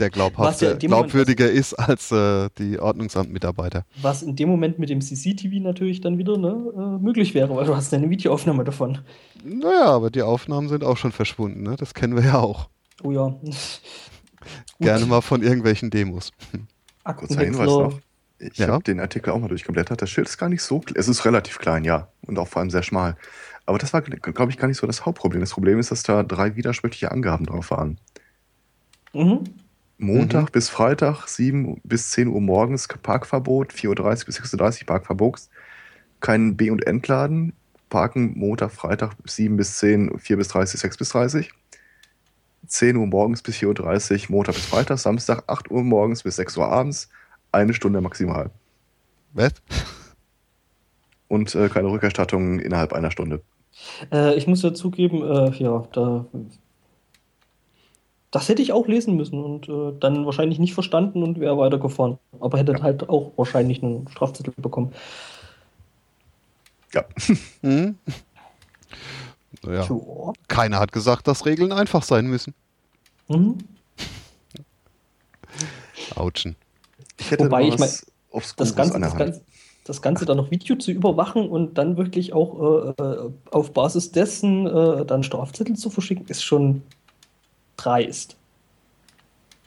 Der 0.00 0.10
Was 0.36 0.60
ja 0.60 0.74
dem 0.74 0.90
Moment- 0.90 1.10
glaubwürdiger 1.10 1.50
ist 1.50 1.74
als 1.74 2.10
äh, 2.10 2.48
die 2.58 2.78
Ordnungsamtmitarbeiter. 2.78 3.84
Was 4.02 4.22
in 4.22 4.34
dem 4.34 4.48
Moment 4.48 4.78
mit 4.78 4.88
dem 4.90 5.00
CCTV 5.00 5.60
natürlich 5.62 6.00
dann 6.00 6.18
wieder 6.18 6.36
ne, 6.38 6.48
äh, 6.74 7.02
möglich 7.02 7.34
wäre, 7.34 7.54
weil 7.54 7.66
du 7.66 7.76
hast 7.76 7.92
eine 7.94 8.08
Videoaufnahme 8.10 8.64
davon. 8.64 8.98
Naja, 9.44 9.84
aber 9.86 10.10
die 10.10 10.22
Aufnahmen 10.22 10.68
sind 10.68 10.82
auch 10.84 10.96
schon 10.96 11.12
verschwunden, 11.12 11.62
ne? 11.62 11.76
Das 11.76 11.94
kennen 11.94 12.16
wir 12.16 12.24
ja 12.24 12.38
auch. 12.38 12.68
Oh 13.02 13.12
ja. 13.12 13.34
Gerne 14.80 15.06
mal 15.06 15.20
von 15.20 15.42
irgendwelchen 15.42 15.90
Demos. 15.90 16.32
Kurzer 17.04 17.40
Hinweis 17.40 17.66
noch. 17.66 17.98
Ich 18.38 18.56
Ja. 18.56 18.68
habe 18.68 18.82
den 18.82 19.00
Artikel 19.00 19.30
auch 19.30 19.38
mal 19.38 19.48
durchgeblättert. 19.48 20.00
Das 20.00 20.08
Schild 20.08 20.26
ist 20.28 20.38
gar 20.38 20.48
nicht 20.48 20.62
so 20.62 20.80
klein. 20.80 20.96
Es 20.98 21.08
ist 21.08 21.24
relativ 21.26 21.58
klein, 21.58 21.84
ja. 21.84 22.08
Und 22.26 22.38
auch 22.38 22.48
vor 22.48 22.60
allem 22.60 22.70
sehr 22.70 22.82
schmal. 22.82 23.16
Aber 23.66 23.78
das 23.78 23.92
war, 23.92 24.00
glaube 24.00 24.50
ich, 24.50 24.56
gar 24.56 24.66
nicht 24.66 24.78
so 24.78 24.86
das 24.86 25.04
Hauptproblem. 25.04 25.40
Das 25.40 25.50
Problem 25.50 25.78
ist, 25.78 25.90
dass 25.90 26.02
da 26.02 26.22
drei 26.22 26.56
widersprüchliche 26.56 27.12
Angaben 27.12 27.44
drauf 27.46 27.70
waren. 27.70 27.98
Mhm. 29.12 29.44
Montag 30.00 30.52
bis 30.52 30.70
Freitag, 30.70 31.28
7 31.28 31.78
bis 31.84 32.10
10 32.12 32.28
Uhr 32.28 32.40
morgens 32.40 32.88
Parkverbot, 32.88 33.72
4.30 33.72 33.90
Uhr 33.98 34.24
bis 34.24 34.40
6.30 34.40 34.80
Uhr 34.80 34.86
Parkverbot. 34.86 35.40
Kein 36.20 36.56
B- 36.56 36.70
und 36.70 36.86
Entladen. 36.86 37.52
Parken 37.90 38.38
Montag, 38.38 38.70
Freitag 38.70 39.14
7 39.24 39.56
bis 39.56 39.78
10, 39.78 40.18
4 40.18 40.36
bis 40.38 40.48
30, 40.48 40.80
6 40.80 40.96
bis 40.96 41.08
30. 41.10 41.50
10 42.66 42.96
Uhr 42.96 43.06
morgens 43.06 43.42
bis 43.42 43.56
4.30 43.56 44.30
Uhr, 44.30 44.36
Montag 44.36 44.54
bis 44.54 44.64
Freitag, 44.64 44.98
Samstag 44.98 45.44
8 45.48 45.70
Uhr 45.70 45.82
morgens 45.82 46.22
bis 46.22 46.36
6 46.36 46.56
Uhr 46.56 46.68
abends, 46.68 47.10
eine 47.52 47.74
Stunde 47.74 48.00
maximal. 48.00 48.50
Was? 49.34 49.52
Und 51.28 51.54
äh, 51.54 51.68
keine 51.68 51.90
Rückerstattung 51.90 52.58
innerhalb 52.58 52.94
einer 52.94 53.10
Stunde. 53.10 53.42
Äh, 54.10 54.34
ich 54.36 54.46
muss 54.46 54.62
ja 54.62 54.72
zugeben, 54.72 55.22
äh, 55.22 55.50
ja, 55.56 55.86
da. 55.92 56.26
Das 58.30 58.48
hätte 58.48 58.62
ich 58.62 58.72
auch 58.72 58.86
lesen 58.86 59.16
müssen 59.16 59.42
und 59.42 59.68
äh, 59.68 59.92
dann 59.98 60.24
wahrscheinlich 60.24 60.58
nicht 60.60 60.74
verstanden 60.74 61.22
und 61.22 61.40
wäre 61.40 61.58
weitergefahren. 61.58 62.18
Aber 62.38 62.58
hätte 62.58 62.80
halt 62.80 63.08
auch 63.08 63.32
wahrscheinlich 63.36 63.82
einen 63.82 64.06
Strafzettel 64.08 64.54
bekommen. 64.56 64.92
Ja. 66.92 67.04
Hm? 67.62 67.96
Naja, 69.62 69.82
Tja. 69.82 70.32
keiner 70.48 70.78
hat 70.78 70.92
gesagt, 70.92 71.28
dass 71.28 71.44
Regeln 71.44 71.72
einfach 71.72 72.02
sein 72.02 72.26
müssen. 72.26 72.54
Mhm. 73.28 73.58
Autschen. 76.16 76.56
Ich 77.18 77.30
hätte 77.30 77.44
Wobei 77.44 77.62
ich 77.62 77.70
mein, 77.70 77.80
was 77.80 78.06
aufs 78.30 78.56
Das 78.56 78.74
Ganze, 78.74 78.98
das. 78.98 79.16
Ganze, 79.16 79.42
das 79.84 80.02
Ganze 80.02 80.24
dann 80.24 80.36
noch 80.36 80.50
Video 80.50 80.76
zu 80.76 80.92
überwachen 80.92 81.48
und 81.48 81.76
dann 81.76 81.96
wirklich 81.96 82.32
auch 82.32 82.94
äh, 82.98 83.02
äh, 83.02 83.30
auf 83.50 83.72
Basis 83.72 84.12
dessen 84.12 84.66
äh, 84.66 85.04
dann 85.04 85.22
Strafzettel 85.22 85.76
zu 85.76 85.90
verschicken, 85.90 86.26
ist 86.28 86.42
schon 86.42 86.82
dreist. 87.84 88.36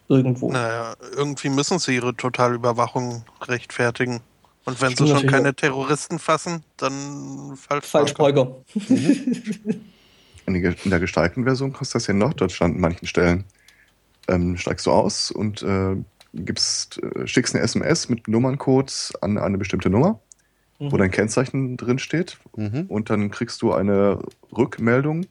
Irgendwo. 0.10 0.52
Naja, 0.52 0.96
irgendwie 1.16 1.50
müssen 1.50 1.80
sie 1.80 1.96
ihre 1.96 2.16
Totalüberwachung 2.16 3.24
rechtfertigen. 3.42 4.20
Und 4.66 4.82
wenn 4.82 4.92
Stimmt 4.92 5.10
sie 5.10 5.16
schon 5.20 5.28
keine 5.30 5.50
auch. 5.50 5.54
Terroristen 5.56 6.20
fassen, 6.20 6.64
dann 6.78 7.56
falsch. 7.58 7.86
Falschparker. 7.88 8.56
In 10.46 10.62
der- 10.62 10.76
in 10.84 10.90
der 10.90 11.00
gestalten 11.00 11.44
Version 11.46 11.72
kostet 11.74 11.96
das 11.96 12.08
ja 12.08 12.12
in 12.14 12.18
Norddeutschland 12.20 12.76
an 12.76 12.82
manchen 12.82 13.08
Stellen. 13.08 13.44
ähm, 14.30 14.56
steigst 14.56 14.86
du 14.86 14.92
aus 14.92 15.32
und 15.32 15.64
äh, 15.64 15.98
gibst, 16.34 17.04
äh, 17.04 17.28
schickst 17.28 17.54
eine 17.56 17.62
SMS 17.66 18.08
mit 18.08 18.30
Nummerncode 18.30 19.12
an 19.20 19.38
eine 19.38 19.58
bestimmte 19.58 19.90
Nummer, 19.90 20.18
Mhm. 20.80 20.92
wo 20.94 20.96
dein 20.98 21.12
Kennzeichen 21.12 21.76
drin 21.76 22.00
steht. 22.00 22.38
Mhm. 22.56 22.86
Und 22.88 23.10
dann 23.10 23.32
kriegst 23.32 23.62
du 23.62 23.74
eine 23.74 24.20
Rückmeldung, 24.56 25.26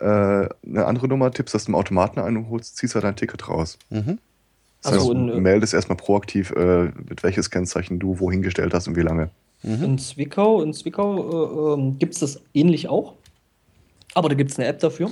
äh, 0.00 0.04
eine 0.04 0.86
andere 0.86 1.08
Nummer, 1.08 1.30
tippst 1.30 1.54
das 1.54 1.68
im 1.68 1.74
Automaten 1.74 2.20
ein 2.20 2.36
und 2.36 2.50
holst, 2.50 2.76
ziehst 2.76 2.94
halt 2.94 3.04
dein 3.04 3.16
Ticket 3.16 3.48
raus. 3.48 3.78
Mhm. 3.90 4.18
Das 4.82 4.92
Also 4.92 5.14
heißt, 5.14 5.28
du 5.28 5.32
äh, 5.32 5.40
meldest 5.40 5.74
erstmal 5.74 5.96
proaktiv, 5.96 6.50
äh, 6.52 6.84
mit 7.08 7.22
welches 7.22 7.50
Kennzeichen 7.50 7.98
du 7.98 8.18
wohin 8.20 8.42
gestellt 8.42 8.74
hast 8.74 8.88
und 8.88 8.96
wie 8.96 9.02
lange. 9.02 9.30
Mhm. 9.62 9.82
In 9.82 9.98
Zwickau, 9.98 10.62
in 10.62 10.72
Zwickau 10.72 11.74
äh, 11.74 11.80
ähm, 11.80 11.98
gibt 11.98 12.14
es 12.14 12.20
das 12.20 12.42
ähnlich 12.54 12.88
auch. 12.88 13.14
Aber 14.14 14.28
da 14.28 14.34
gibt 14.34 14.50
es 14.50 14.58
eine 14.58 14.68
App 14.68 14.78
dafür. 14.78 15.10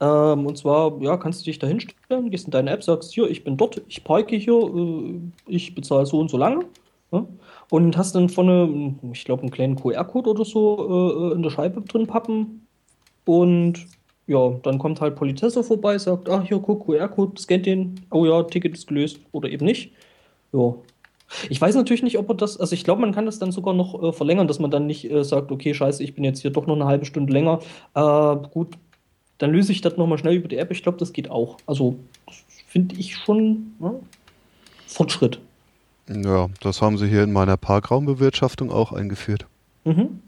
Ähm, 0.00 0.46
und 0.46 0.56
zwar, 0.56 1.00
ja, 1.02 1.16
kannst 1.16 1.40
du 1.40 1.44
dich 1.46 1.58
da 1.58 1.66
hinstellen, 1.66 2.30
gehst 2.30 2.44
in 2.46 2.52
deine 2.52 2.70
App, 2.70 2.84
sagst, 2.84 3.12
hier, 3.12 3.28
ich 3.28 3.42
bin 3.44 3.56
dort, 3.56 3.82
ich 3.88 4.04
parke 4.04 4.36
hier, 4.36 4.54
äh, 4.54 5.20
ich 5.46 5.74
bezahle 5.74 6.06
so 6.06 6.20
und 6.20 6.30
so 6.30 6.36
lange. 6.36 6.64
Ja? 7.10 7.26
Und 7.70 7.96
hast 7.96 8.14
dann 8.14 8.28
vorne, 8.28 8.94
ich 9.12 9.24
glaube, 9.24 9.42
einen 9.42 9.50
kleinen 9.50 9.76
QR-Code 9.76 10.30
oder 10.30 10.44
so 10.44 11.30
äh, 11.30 11.34
in 11.34 11.42
der 11.42 11.50
Scheibe 11.50 11.80
drin 11.82 12.06
pappen. 12.06 12.66
Und 13.24 13.86
ja, 14.28 14.50
dann 14.62 14.78
kommt 14.78 15.00
halt 15.00 15.16
Politesse 15.16 15.64
vorbei, 15.64 15.98
sagt, 15.98 16.28
ah, 16.28 16.42
hier, 16.46 16.58
guck, 16.60 16.86
QR-Code, 16.86 17.40
scannt 17.40 17.66
den. 17.66 18.00
Oh 18.10 18.24
ja, 18.24 18.42
Ticket 18.44 18.74
ist 18.74 18.86
gelöst 18.86 19.18
oder 19.32 19.48
eben 19.48 19.64
nicht. 19.64 19.90
Ja, 20.52 20.74
ich 21.50 21.60
weiß 21.60 21.74
natürlich 21.74 22.02
nicht, 22.02 22.18
ob 22.18 22.28
er 22.30 22.34
das, 22.34 22.58
also 22.58 22.74
ich 22.74 22.84
glaube, 22.84 23.00
man 23.00 23.12
kann 23.12 23.26
das 23.26 23.38
dann 23.38 23.52
sogar 23.52 23.74
noch 23.74 24.02
äh, 24.02 24.12
verlängern, 24.12 24.48
dass 24.48 24.58
man 24.58 24.70
dann 24.70 24.86
nicht 24.86 25.10
äh, 25.10 25.24
sagt, 25.24 25.50
okay, 25.50 25.74
scheiße, 25.74 26.02
ich 26.02 26.14
bin 26.14 26.24
jetzt 26.24 26.40
hier 26.40 26.50
doch 26.50 26.66
noch 26.66 26.74
eine 26.74 26.86
halbe 26.86 27.04
Stunde 27.04 27.32
länger. 27.32 27.60
Äh, 27.94 28.36
gut, 28.50 28.76
dann 29.38 29.52
löse 29.52 29.72
ich 29.72 29.80
das 29.80 29.96
nochmal 29.96 30.18
schnell 30.18 30.34
über 30.34 30.48
die 30.48 30.56
App. 30.56 30.70
Ich 30.70 30.82
glaube, 30.82 30.98
das 30.98 31.12
geht 31.12 31.30
auch. 31.30 31.58
Also 31.66 31.96
finde 32.66 32.96
ich 32.96 33.16
schon 33.16 33.74
ne? 33.78 33.94
Fortschritt. 34.86 35.40
Ja, 36.08 36.48
das 36.60 36.80
haben 36.80 36.96
sie 36.96 37.06
hier 37.06 37.22
in 37.22 37.32
meiner 37.32 37.56
Parkraumbewirtschaftung 37.56 38.70
auch 38.70 38.92
eingeführt. 38.92 39.46
Mhm. 39.84 40.20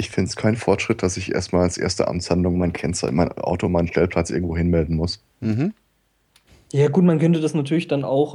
Ich 0.00 0.08
finde 0.08 0.28
es 0.30 0.36
kein 0.36 0.56
Fortschritt, 0.56 1.02
dass 1.02 1.18
ich 1.18 1.32
erstmal 1.34 1.62
als 1.62 1.76
erste 1.76 2.08
Amtshandlung 2.08 2.56
mein 2.56 2.72
Kennzeichen, 2.72 3.14
mein 3.16 3.30
Auto, 3.32 3.68
meinen 3.68 3.86
Stellplatz 3.86 4.30
irgendwo 4.30 4.56
hinmelden 4.56 4.96
muss. 4.96 5.22
Mhm. 5.40 5.74
Ja, 6.72 6.88
gut, 6.88 7.04
man 7.04 7.18
könnte 7.18 7.40
das 7.40 7.52
natürlich 7.52 7.86
dann 7.86 8.02
auch 8.04 8.34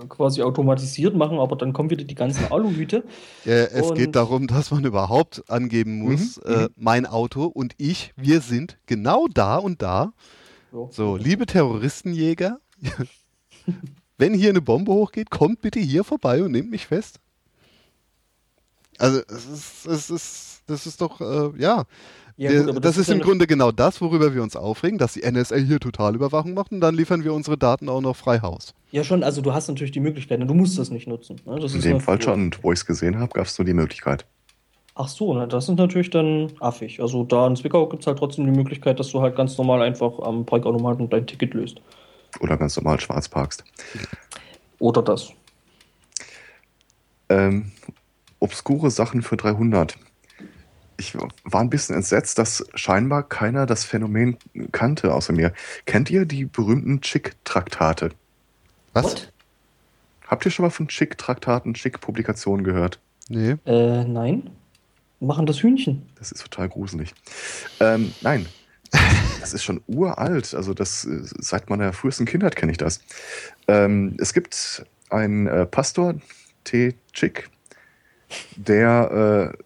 äh, 0.00 0.04
äh, 0.04 0.06
quasi 0.08 0.40
automatisiert 0.42 1.14
machen, 1.14 1.38
aber 1.38 1.56
dann 1.56 1.74
kommen 1.74 1.90
wieder 1.90 2.04
die 2.04 2.14
ganzen 2.14 2.50
Aluhüte. 2.50 3.04
Ja, 3.44 3.64
es 3.64 3.90
Und- 3.90 3.96
geht 3.98 4.16
darum, 4.16 4.46
dass 4.46 4.70
man 4.70 4.84
überhaupt 4.84 5.42
angeben 5.50 5.98
muss, 5.98 6.38
Mhm, 6.38 6.52
äh, 6.52 6.68
mein 6.76 7.04
Auto 7.04 7.44
und 7.44 7.74
ich, 7.76 8.14
wir 8.16 8.40
sind 8.40 8.78
genau 8.86 9.26
da 9.28 9.56
und 9.58 9.82
da. 9.82 10.12
Ja. 10.72 10.88
So, 10.90 11.16
liebe 11.16 11.44
Terroristenjäger, 11.44 12.58
wenn 14.16 14.32
hier 14.32 14.48
eine 14.50 14.62
Bombe 14.62 14.92
hochgeht, 14.92 15.28
kommt 15.30 15.60
bitte 15.60 15.80
hier 15.80 16.04
vorbei 16.04 16.42
und 16.42 16.52
nehmt 16.52 16.70
mich 16.70 16.86
fest. 16.86 17.18
Also, 18.98 19.20
es 19.28 19.46
ist, 19.46 19.86
es 19.86 20.10
ist, 20.10 20.55
das 20.66 20.86
ist 20.86 21.00
doch, 21.00 21.20
äh, 21.20 21.50
ja. 21.60 21.84
Ja, 22.38 22.50
wir, 22.50 22.60
gut, 22.60 22.70
aber 22.70 22.80
das, 22.80 22.98
ist 22.98 23.08
im 23.08 23.20
Grunde 23.20 23.46
genau 23.46 23.72
das, 23.72 24.00
worüber 24.02 24.34
wir 24.34 24.42
uns 24.42 24.56
aufregen, 24.56 24.98
dass 24.98 25.14
die 25.14 25.22
NSA 25.22 25.56
hier 25.56 25.80
Totalüberwachung 25.80 26.52
macht 26.52 26.70
und 26.70 26.82
dann 26.82 26.94
liefern 26.94 27.24
wir 27.24 27.32
unsere 27.32 27.56
Daten 27.56 27.88
auch 27.88 28.02
noch 28.02 28.14
frei 28.14 28.40
Haus. 28.40 28.74
Ja, 28.90 29.04
schon, 29.04 29.22
also 29.22 29.40
du 29.40 29.54
hast 29.54 29.68
natürlich 29.68 29.92
die 29.92 30.00
Möglichkeit, 30.00 30.40
und 30.40 30.48
du 30.48 30.52
musst 30.52 30.78
das 30.78 30.90
nicht 30.90 31.08
nutzen. 31.08 31.40
Ne? 31.46 31.58
Das 31.58 31.72
In 31.72 31.78
ist 31.78 31.84
dem 31.86 32.00
Fall 32.00 32.20
schon. 32.20 32.34
Und 32.34 32.62
wo 32.62 32.72
ich 32.72 32.80
es 32.80 32.86
gesehen 32.86 33.18
habe, 33.18 33.32
gab 33.32 33.46
es 33.46 33.58
nur 33.58 33.64
die 33.64 33.72
Möglichkeit. 33.72 34.26
Ach 34.94 35.08
so, 35.08 35.34
na, 35.34 35.46
das 35.46 35.68
ist 35.68 35.76
natürlich 35.76 36.10
dann 36.10 36.52
affig. 36.60 37.00
Also 37.00 37.24
da 37.24 37.46
in 37.46 37.56
Zwickau 37.56 37.86
gibt 37.86 38.02
es 38.02 38.06
halt 38.06 38.18
trotzdem 38.18 38.46
die 38.46 38.56
Möglichkeit, 38.58 38.98
dass 38.98 39.10
du 39.10 39.20
halt 39.20 39.36
ganz 39.36 39.56
normal 39.58 39.82
einfach 39.82 40.18
am 40.20 40.44
Parkautomaten 40.44 41.08
dein 41.08 41.26
Ticket 41.26 41.54
löst. 41.54 41.80
Oder 42.40 42.56
ganz 42.56 42.76
normal 42.76 43.00
schwarz 43.00 43.28
parkst. 43.28 43.64
Oder 44.78 45.02
das. 45.02 45.32
Ähm, 47.28 47.72
obskure 48.40 48.90
Sachen 48.90 49.22
für 49.22 49.36
300. 49.36 49.98
Ich 50.98 51.14
war 51.16 51.60
ein 51.60 51.70
bisschen 51.70 51.94
entsetzt, 51.94 52.38
dass 52.38 52.64
scheinbar 52.74 53.22
keiner 53.22 53.66
das 53.66 53.84
Phänomen 53.84 54.36
kannte 54.72 55.12
außer 55.12 55.32
mir. 55.32 55.52
Kennt 55.84 56.10
ihr 56.10 56.24
die 56.24 56.44
berühmten 56.46 57.00
Chick-Traktate? 57.00 58.10
Was? 58.92 59.04
What? 59.04 59.32
Habt 60.26 60.44
ihr 60.44 60.50
schon 60.50 60.64
mal 60.64 60.70
von 60.70 60.88
Chick-Traktaten, 60.88 61.74
Chick-Publikationen 61.74 62.64
gehört? 62.64 62.98
Nee. 63.28 63.56
Äh, 63.64 64.04
nein. 64.04 64.50
Machen 65.20 65.46
das 65.46 65.62
Hühnchen. 65.62 66.08
Das 66.18 66.32
ist 66.32 66.42
total 66.42 66.68
gruselig. 66.68 67.14
Ähm, 67.80 68.12
nein, 68.20 68.46
das 69.40 69.54
ist 69.54 69.64
schon 69.64 69.82
uralt. 69.86 70.54
Also 70.54 70.74
das 70.74 71.02
seit 71.02 71.70
meiner 71.70 71.92
frühesten 71.92 72.26
Kindheit 72.26 72.56
kenne 72.56 72.72
ich 72.72 72.78
das. 72.78 73.00
Ähm, 73.66 74.16
es 74.18 74.34
gibt 74.34 74.84
einen 75.10 75.46
äh, 75.46 75.66
Pastor, 75.66 76.16
T. 76.64 76.94
Chick, 77.12 77.48
der 78.56 79.54
äh, 79.54 79.62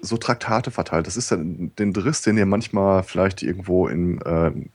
so 0.00 0.16
Traktate 0.16 0.70
verteilt. 0.70 1.06
Das 1.06 1.16
ist 1.16 1.30
dann 1.30 1.72
den 1.78 1.92
Driss, 1.92 2.22
den 2.22 2.36
ihr 2.36 2.46
manchmal 2.46 3.02
vielleicht 3.02 3.42
irgendwo 3.42 3.88
in 3.88 4.20
ähm, 4.24 4.70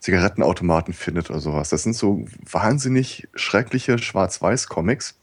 Zigarettenautomaten 0.00 0.92
findet 0.92 1.30
oder 1.30 1.40
sowas. 1.40 1.70
Das 1.70 1.82
sind 1.82 1.94
so 1.94 2.24
wahnsinnig 2.50 3.28
schreckliche 3.34 3.98
Schwarz-Weiß-Comics 3.98 5.18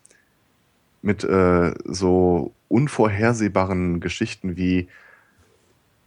mit 1.02 1.24
äh, 1.24 1.74
so 1.86 2.54
unvorhersehbaren 2.68 4.00
Geschichten 4.00 4.56
wie 4.58 4.88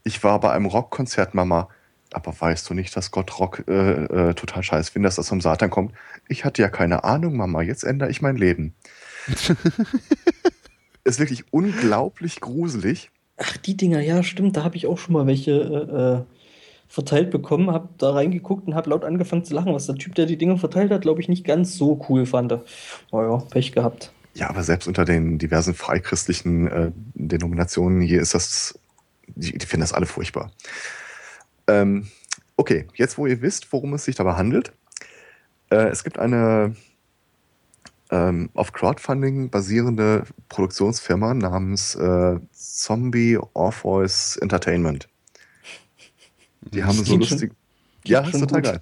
ich 0.05 0.23
war 0.23 0.39
bei 0.39 0.53
einem 0.53 0.67
Rockkonzert, 0.67 1.35
Mama, 1.35 1.69
aber 2.13 2.39
weißt 2.39 2.69
du 2.69 2.75
nicht, 2.75 2.95
dass 2.97 3.11
Gott 3.11 3.39
Rock 3.39 3.65
äh, 3.67 4.05
äh, 4.05 4.35
total 4.35 4.63
scheiß 4.63 4.91
findet, 4.91 5.09
dass 5.09 5.17
das 5.17 5.29
vom 5.29 5.41
Satan 5.41 5.71
kommt? 5.71 5.93
Ich 6.29 6.45
hatte 6.45 6.63
ja 6.63 6.69
keine 6.69 7.05
Ahnung, 7.05 7.37
Mama, 7.37 7.63
jetzt 7.63 7.85
ändere 7.85 8.11
ich 8.11 8.23
mein 8.23 8.37
Leben. 8.37 8.75
ist 11.05 11.19
wirklich 11.19 11.45
unglaublich 11.53 12.41
gruselig. 12.41 13.11
Ach, 13.37 13.57
die 13.57 13.77
Dinger, 13.77 14.01
ja, 14.01 14.23
stimmt. 14.23 14.57
Da 14.57 14.65
habe 14.65 14.77
ich 14.77 14.87
auch 14.87 14.99
schon 14.99 15.13
mal 15.15 15.27
welche 15.27 15.53
äh, 15.53 16.17
äh, 16.17 16.23
verteilt 16.89 17.31
bekommen. 17.31 17.71
Habe 17.71 17.89
da 17.99 18.13
reingeguckt 18.13 18.67
und 18.67 18.75
habe 18.75 18.91
laut 18.91 19.05
angefangen 19.05 19.45
zu 19.45 19.55
lachen, 19.55 19.75
was 19.75 19.87
der 19.87 19.97
Typ, 19.97 20.15
der 20.15 20.27
die 20.27 20.39
Dinger 20.39 20.57
verteilt 20.57 20.91
hat, 20.91 21.03
glaube 21.03 21.21
ich, 21.21 21.29
nicht 21.29 21.45
ganz 21.45 21.77
so 21.77 22.05
cool 22.09 22.27
fand. 22.27 22.59
Naja, 23.13 23.39
Pech 23.51 23.73
gehabt. 23.73 24.13
Ja, 24.35 24.51
aber 24.51 24.65
selbst 24.65 24.89
unter 24.89 25.05
den 25.05 25.39
diversen 25.39 25.75
freichristlichen 25.75 26.67
äh, 26.67 26.91
Denominationen 27.15 28.01
hier 28.01 28.21
ist 28.21 28.35
das, 28.35 28.79
die, 29.29 29.57
die 29.57 29.67
finden 29.67 29.83
das 29.83 29.93
alle 29.93 30.07
furchtbar. 30.07 30.51
Ähm, 31.69 32.09
okay, 32.57 32.87
jetzt 32.95 33.17
wo 33.17 33.27
ihr 33.27 33.43
wisst, 33.43 33.73
worum 33.73 33.95
es 33.95 34.05
sich 34.05 34.17
dabei 34.17 34.35
handelt, 34.35 34.73
äh, 35.71 35.89
es 35.89 36.03
gibt 36.03 36.19
eine 36.19 36.75
ähm, 38.11 38.51
auf 38.55 38.73
Crowdfunding 38.73 39.51
basierende 39.51 40.25
Produktionsfirma 40.49 41.35
namens 41.35 41.95
äh, 41.95 42.39
Zombie 42.53 43.39
Orpheus 43.55 44.37
Entertainment. 44.37 45.09
Die 46.73 46.85
haben 46.85 46.93
so 46.97 47.03
Klingt 47.05 47.27
schon- 47.27 47.39
lustig. 47.39 47.53
Ja, 48.07 48.21
ist 48.21 48.39
total 48.39 48.63
geil. 48.63 48.81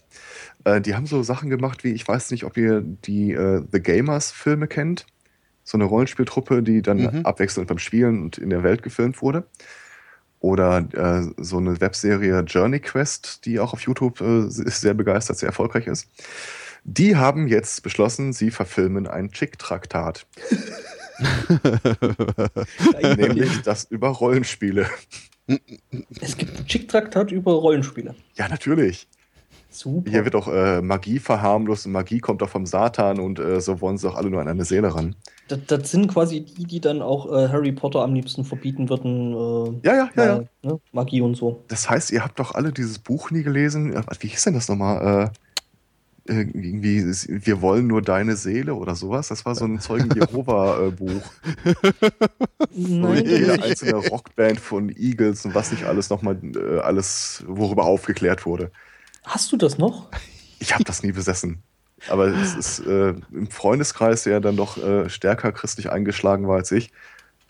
Äh, 0.65 0.81
die 0.81 0.95
haben 0.97 1.07
so 1.07 1.23
Sachen 1.23 1.49
gemacht 1.51 1.85
wie, 1.85 1.93
ich 1.93 2.07
weiß 2.07 2.31
nicht, 2.33 2.45
ob 2.45 2.57
ihr 2.57 2.81
die 2.81 3.33
äh, 3.33 3.63
The 3.71 3.81
Gamers-Filme 3.81 4.67
kennt. 4.67 5.07
So 5.65 5.77
eine 5.79 5.85
Rollenspieltruppe, 5.85 6.63
die 6.65 6.83
dann 6.83 6.99
Mhm. 6.99 7.27
abwechselnd 7.27 7.69
beim 7.69 7.79
Spielen 7.79 8.21
und 8.23 8.39
in 8.39 8.51
der 8.51 8.65
Welt 8.65 8.83
gefilmt 8.83 9.23
wurde. 9.23 9.47
Oder 10.41 10.79
äh, 10.93 11.33
so 11.41 11.59
eine 11.59 11.81
Webserie 11.81 12.41
Journey 12.41 12.81
Quest, 12.81 13.45
die 13.47 13.61
auch 13.61 13.73
auf 13.73 13.81
YouTube 13.83 14.21
äh, 14.21 14.47
ist 14.47 14.81
sehr 14.81 14.95
begeistert, 14.95 15.39
sehr 15.39 15.51
erfolgreich 15.51 15.87
ist. 15.87 16.09
Die 16.85 17.17
haben 17.17 17.47
jetzt 17.47 17.83
beschlossen, 17.83 18.33
sie 18.33 18.51
verfilmen 18.51 19.07
ein 19.07 19.31
Chick-Traktat, 19.31 20.27
nämlich 23.17 23.63
das 23.63 23.85
über 23.85 24.09
Rollenspiele. 24.09 24.87
Es 26.21 26.37
gibt 26.37 26.59
ein 26.59 26.67
Chick-Traktat 26.67 27.31
über 27.31 27.53
Rollenspiele. 27.53 28.15
Ja, 28.37 28.49
natürlich. 28.49 29.07
Super. 29.71 30.11
Hier 30.11 30.25
wird 30.25 30.35
auch 30.35 30.49
äh, 30.49 30.83
Magie 30.83 31.19
verharmlost 31.19 31.87
und 31.87 31.93
Magie 31.93 32.19
kommt 32.19 32.43
auch 32.43 32.49
vom 32.49 32.67
Satan 32.67 33.19
und 33.19 33.39
äh, 33.39 33.59
so 33.61 33.81
wollen 33.81 33.97
sie 33.97 34.07
auch 34.09 34.17
alle 34.17 34.29
nur 34.29 34.41
an 34.41 34.49
eine 34.49 34.67
Seele 34.67 34.95
ran. 34.95 35.17
Das, 35.49 35.61
das 35.67 35.91
sind 35.91 36.09
quasi 36.09 36.45
die, 36.45 36.65
die 36.65 36.81
dann 36.81 37.01
auch 37.01 37.27
äh, 37.33 37.49
Harry 37.49 37.73
Potter 37.73 38.03
am 38.03 38.13
liebsten 38.13 38.45
verbieten 38.45 38.91
würden. 38.91 39.33
Äh, 39.33 39.87
Ja, 39.89 39.95
ja, 39.95 40.11
ja, 40.15 40.25
ja. 40.25 40.45
Ne? 40.63 40.79
Magie 40.93 41.23
und 41.23 41.37
so. 41.37 41.65
Das 41.69 41.89
heißt, 41.89 42.11
ihr 42.11 42.23
habt 42.23 42.39
doch 42.39 42.55
alle 42.55 42.71
dieses 42.71 42.99
Buch 42.99 43.31
nie 43.31 43.43
gelesen. 43.43 43.95
Äh, 43.95 44.03
Wie 44.21 44.29
hieß 44.29 44.45
denn 44.45 44.55
das 44.55 44.69
nochmal? 44.69 45.33
Irgendwie, 46.25 47.03
wir 47.05 47.61
wollen 47.63 47.89
nur 47.89 48.01
deine 48.01 48.37
Seele 48.37 48.75
oder 48.75 48.95
sowas. 48.95 49.29
Das 49.29 49.45
war 49.45 49.57
so 49.57 49.65
ein 49.65 49.81
Zeugen 49.81 50.11
Jehova-Buch. 50.15 51.33
Jede 52.73 53.61
einzelne 53.61 53.97
Rockband 54.09 54.61
von 54.61 54.89
Eagles 54.91 55.45
und 55.45 55.55
was 55.55 55.73
nicht 55.73 55.85
alles 55.85 56.11
nochmal, 56.11 56.39
äh, 56.55 56.79
alles, 56.79 57.43
worüber 57.49 57.85
aufgeklärt 57.85 58.47
wurde. 58.47 58.71
hast 59.25 59.51
du 59.51 59.57
das 59.57 59.79
noch? 59.79 60.11
Ich 60.61 60.73
habe 60.75 60.85
das 60.85 61.03
nie 61.03 61.13
besessen. 61.13 61.63
Aber 62.09 62.29
es 62.29 62.55
ist 62.55 62.87
äh, 62.87 63.15
im 63.33 63.51
Freundeskreis, 63.51 64.25
der 64.25 64.41
dann 64.41 64.57
doch 64.57 64.77
äh, 64.77 65.09
stärker 65.09 65.53
christlich 65.53 65.91
eingeschlagen 65.91 66.49
war 66.49 66.57
als 66.57 66.73
ich, 66.73 66.93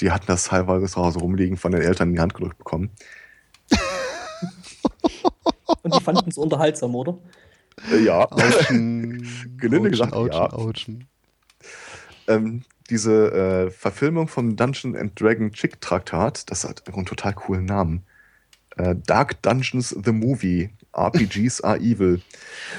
die 0.01 0.11
hatten 0.11 0.27
das 0.27 0.45
teilweise 0.45 0.87
zu 0.87 0.97
Hause 0.97 1.21
rumliegen, 1.21 1.57
von 1.57 1.73
den 1.73 1.83
Eltern 1.83 2.09
in 2.09 2.15
die 2.15 2.21
Hand 2.21 2.35
gedrückt 2.35 2.59
bekommen. 2.59 2.91
Und 5.83 5.95
die 5.95 6.01
fanden 6.03 6.29
es 6.29 6.39
unterhaltsam, 6.39 6.95
oder? 6.95 7.19
Ja. 8.05 8.31
Autschen. 8.31 9.27
Gelinde 9.57 9.89
Autschen, 9.89 9.91
gesagt, 9.91 10.13
Autschen, 10.13 10.41
ja. 10.41 10.53
Autschen. 10.53 11.09
Ähm, 12.29 12.63
diese 12.91 13.33
äh, 13.33 13.71
Verfilmung 13.71 14.29
vom 14.29 14.57
Dungeon 14.57 14.97
and 14.97 15.19
Dragon 15.21 15.53
Chick 15.53 15.81
Traktat, 15.81 16.51
das 16.51 16.65
hat 16.65 16.83
einen 16.87 17.07
total 17.07 17.33
coolen 17.35 17.65
Namen. 17.65 18.03
Äh, 18.77 18.95
Dark 19.07 19.43
Dungeons 19.43 19.97
the 20.05 20.13
Movie. 20.13 20.71
RPGs 20.95 21.63
are 21.63 21.79
evil. 21.79 22.21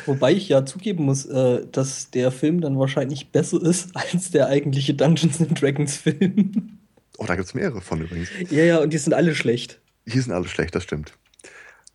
Wobei 0.05 0.33
ich 0.33 0.47
ja 0.47 0.65
zugeben 0.65 1.05
muss, 1.05 1.25
äh, 1.25 1.65
dass 1.71 2.11
der 2.11 2.31
Film 2.31 2.61
dann 2.61 2.77
wahrscheinlich 2.77 3.31
besser 3.31 3.61
ist 3.61 3.89
als 3.95 4.29
der 4.29 4.47
eigentliche 4.47 4.93
Dungeons 4.93 5.41
and 5.41 5.59
Dragons 5.59 5.97
Film. 5.97 6.77
Oh, 7.17 7.25
da 7.25 7.35
gibt 7.35 7.47
es 7.47 7.53
mehrere 7.53 7.81
von 7.81 8.01
übrigens. 8.01 8.29
ja, 8.49 8.63
ja, 8.63 8.79
und 8.79 8.93
die 8.93 8.97
sind 8.97 9.13
alle 9.13 9.33
schlecht. 9.33 9.79
Hier 10.05 10.21
sind 10.21 10.31
alle 10.31 10.47
schlecht, 10.47 10.75
das 10.75 10.83
stimmt. 10.83 11.13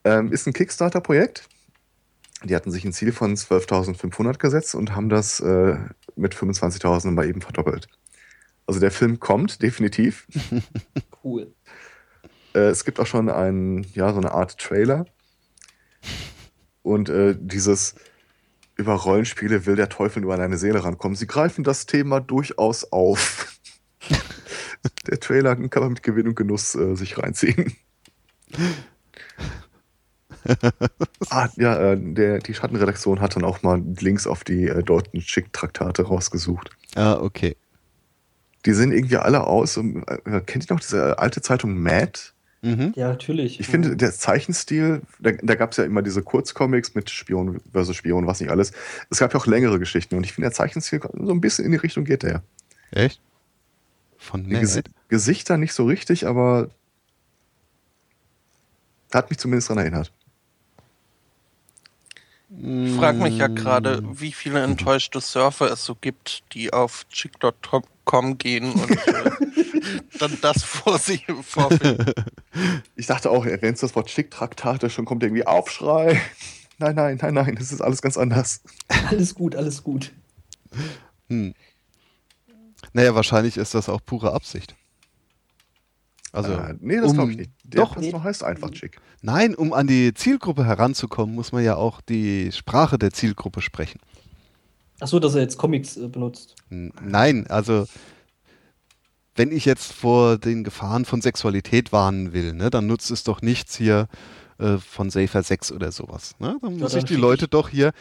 Ähm, 0.05 0.33
ist 0.33 0.47
ein 0.47 0.53
Kickstarter-Projekt. 0.53 1.49
Die 2.45 2.55
hatten 2.55 2.71
sich 2.71 2.85
ein 2.85 2.93
Ziel 2.93 3.13
von 3.13 3.35
12.500 3.35 4.39
gesetzt 4.39 4.75
und 4.75 4.95
haben 4.95 5.09
das 5.09 5.41
äh, 5.41 5.77
mit 6.15 6.35
25.000 6.35 7.11
mal 7.11 7.29
eben 7.29 7.41
verdoppelt. 7.41 7.89
Also 8.67 8.81
der 8.81 8.91
Film 8.91 9.19
kommt, 9.19 9.63
definitiv. 9.63 10.27
Cool. 11.25 11.53
Äh, 12.55 12.69
es 12.69 12.85
gibt 12.85 13.01
auch 13.01 13.07
schon 13.07 13.29
ein, 13.29 13.85
ja, 13.93 14.13
so 14.13 14.19
eine 14.19 14.31
Art 14.31 14.57
Trailer. 14.57 15.05
Und 16.83 17.09
äh, 17.09 17.37
dieses 17.39 17.97
über 18.77 18.95
Rollenspiele 18.95 19.67
will 19.67 19.75
der 19.75 19.89
Teufel 19.89 20.23
nur 20.23 20.33
an 20.33 20.41
eine 20.41 20.57
Seele 20.57 20.85
rankommen. 20.85 21.17
Sie 21.17 21.27
greifen 21.27 21.65
das 21.65 21.87
Thema 21.87 22.21
durchaus 22.21 22.93
auf. 22.93 23.59
der 25.09 25.19
Trailer 25.19 25.57
kann 25.57 25.83
man 25.83 25.93
mit 25.93 26.05
Gewinn 26.05 26.29
und 26.29 26.37
Genuss 26.37 26.77
äh, 26.77 26.95
sich 26.95 27.19
reinziehen. 27.19 27.77
ah, 31.31 31.49
ja, 31.57 31.93
äh, 31.93 31.99
der, 32.01 32.39
die 32.39 32.55
Schattenredaktion 32.55 33.21
hat 33.21 33.37
dann 33.37 33.45
auch 33.45 33.63
mal 33.63 33.83
Links 34.01 34.27
auf 34.27 34.45
die 34.45 34.69
äh, 34.69 34.83
dortigen 34.83 35.21
Schick-Traktate 35.21 36.03
rausgesucht. 36.03 36.71
Ah, 36.95 37.15
okay. 37.15 37.57
Die 38.67 38.73
sehen 38.73 38.93
irgendwie 38.93 39.17
alle 39.17 39.47
aus. 39.47 39.77
um, 39.77 40.05
Äh, 40.07 40.41
kennt 40.41 40.69
ihr 40.69 40.75
noch 40.75 40.81
diese 40.81 41.19
alte 41.19 41.41
Zeitung 41.41 41.79
Mad? 41.79 42.19
Mhm. 42.63 42.93
Ja, 42.97 43.09
natürlich. 43.09 43.61
Ich 43.61 43.69
finde, 43.69 43.97
der 43.97 44.13
Zeichenstil, 44.13 45.03
da, 45.21 45.31
da 45.31 45.55
gab 45.55 45.71
es 45.71 45.77
ja 45.77 45.85
immer 45.85 46.03
diese 46.03 46.23
Kurzcomics 46.23 46.95
mit 46.95 47.09
Spion 47.09 47.61
versus 47.71 47.95
Spion, 47.97 48.27
was 48.27 48.41
nicht 48.41 48.51
alles. 48.51 48.73
Es 49.11 49.19
gab 49.19 49.33
ja 49.33 49.39
auch 49.39 49.47
längere 49.47 49.79
Geschichten 49.79 50.17
und 50.17 50.25
ich 50.25 50.33
finde, 50.33 50.49
der 50.49 50.55
Zeichenstil 50.55 51.01
so 51.01 51.33
ein 51.33 51.41
bisschen 51.41 51.65
in 51.65 51.71
die 51.71 51.77
Richtung 51.77 52.05
geht 52.05 52.25
der. 52.25 52.43
Echt? 52.91 53.21
Von 54.17 54.45
Die 54.45 54.57
Ned? 54.57 54.91
Gesichter 55.09 55.57
nicht 55.57 55.73
so 55.73 55.85
richtig, 55.85 56.27
aber 56.27 56.71
hat 59.15 59.31
mich 59.31 59.39
zumindest 59.39 59.71
daran 59.71 59.85
erinnert. 59.85 60.13
Ich 62.61 62.95
frage 62.95 63.19
mich 63.19 63.39
ja 63.39 63.47
gerade, 63.47 64.03
wie 64.13 64.33
viele 64.33 64.63
enttäuschte 64.63 65.21
Surfer 65.21 65.71
es 65.71 65.85
so 65.85 65.95
gibt, 65.95 66.43
die 66.55 66.73
auf 66.73 67.07
chick.com 67.09 68.39
gehen 68.39 68.73
und 68.73 68.91
äh, 68.91 69.31
dann 70.19 70.39
das 70.41 70.65
vor 70.65 70.99
sich 70.99 71.25
vorfinden. 71.43 72.13
Ich 72.97 73.07
dachte 73.07 73.31
auch, 73.31 73.47
erwähnst 73.47 73.83
du 73.83 73.87
das 73.87 73.95
Wort 73.95 74.11
Schick-Traktate, 74.11 74.91
schon 74.91 75.05
kommt 75.05 75.23
irgendwie 75.23 75.47
Aufschrei. 75.47 76.21
Nein, 76.79 76.97
nein, 76.97 77.19
nein, 77.21 77.35
nein, 77.35 77.57
das 77.57 77.71
ist 77.71 77.81
alles 77.81 78.03
ganz 78.03 78.17
anders. 78.17 78.63
Alles 79.09 79.35
gut, 79.35 79.55
alles 79.55 79.85
gut. 79.85 80.13
Hm. 81.29 81.55
Naja, 82.93 83.15
wahrscheinlich 83.15 83.57
ist 83.57 83.75
das 83.75 83.89
auch 83.89 84.01
pure 84.05 84.33
Absicht. 84.33 84.75
Also, 86.33 86.53
äh, 86.53 86.75
nee, 86.81 86.97
das 87.01 87.11
um- 87.11 87.15
glaube 87.17 87.31
ich 87.33 87.37
nicht. 87.39 87.51
Der 87.65 87.83
doch. 87.83 87.95
Pastor 87.95 88.23
heißt 88.23 88.45
einfach 88.45 88.71
Chick. 88.71 89.01
nein, 89.23 89.55
um 89.55 89.73
an 89.73 89.87
die 89.87 90.13
Zielgruppe 90.15 90.65
heranzukommen, 90.67 91.35
muss 91.35 91.53
man 91.53 91.65
ja 91.65 91.77
auch 91.77 92.01
die 92.03 92.53
Sprache 92.53 92.99
der 92.99 93.13
Zielgruppe 93.13 93.61
sprechen. 93.63 93.99
Achso, 95.01 95.21
dass 95.21 95.35
er 95.35 95.43
jetzt 95.43 95.57
Comics 95.59 95.97
äh, 95.97 96.09
benutzt. 96.09 96.57
Nein, 96.71 97.47
also 97.49 97.87
wenn 99.37 99.53
ich 99.53 99.65
jetzt 99.65 99.93
vor 99.93 100.37
den 100.39 100.65
Gefahren 100.65 101.05
von 101.05 101.21
Sexualität 101.23 101.93
warnen 101.93 102.33
will, 102.33 102.53
ne, 102.55 102.71
dann 102.71 102.87
nutzt 102.87 103.11
es 103.11 103.23
doch 103.25 103.41
nichts 103.41 103.77
hier 103.77 104.09
äh, 104.59 104.79
von 104.79 105.11
Safer 105.11 105.43
6 105.45 105.71
oder 105.71 105.93
sowas. 105.93 106.35
Ne? 106.41 106.59
Dann 106.61 106.73
Ja, 106.75 106.79
muss 106.81 106.93
dann 106.93 106.99
ich 106.99 107.05
die 107.05 107.15
Leute 107.15 107.45
ich- 107.45 107.51
doch 107.51 107.69
hier 107.69 107.93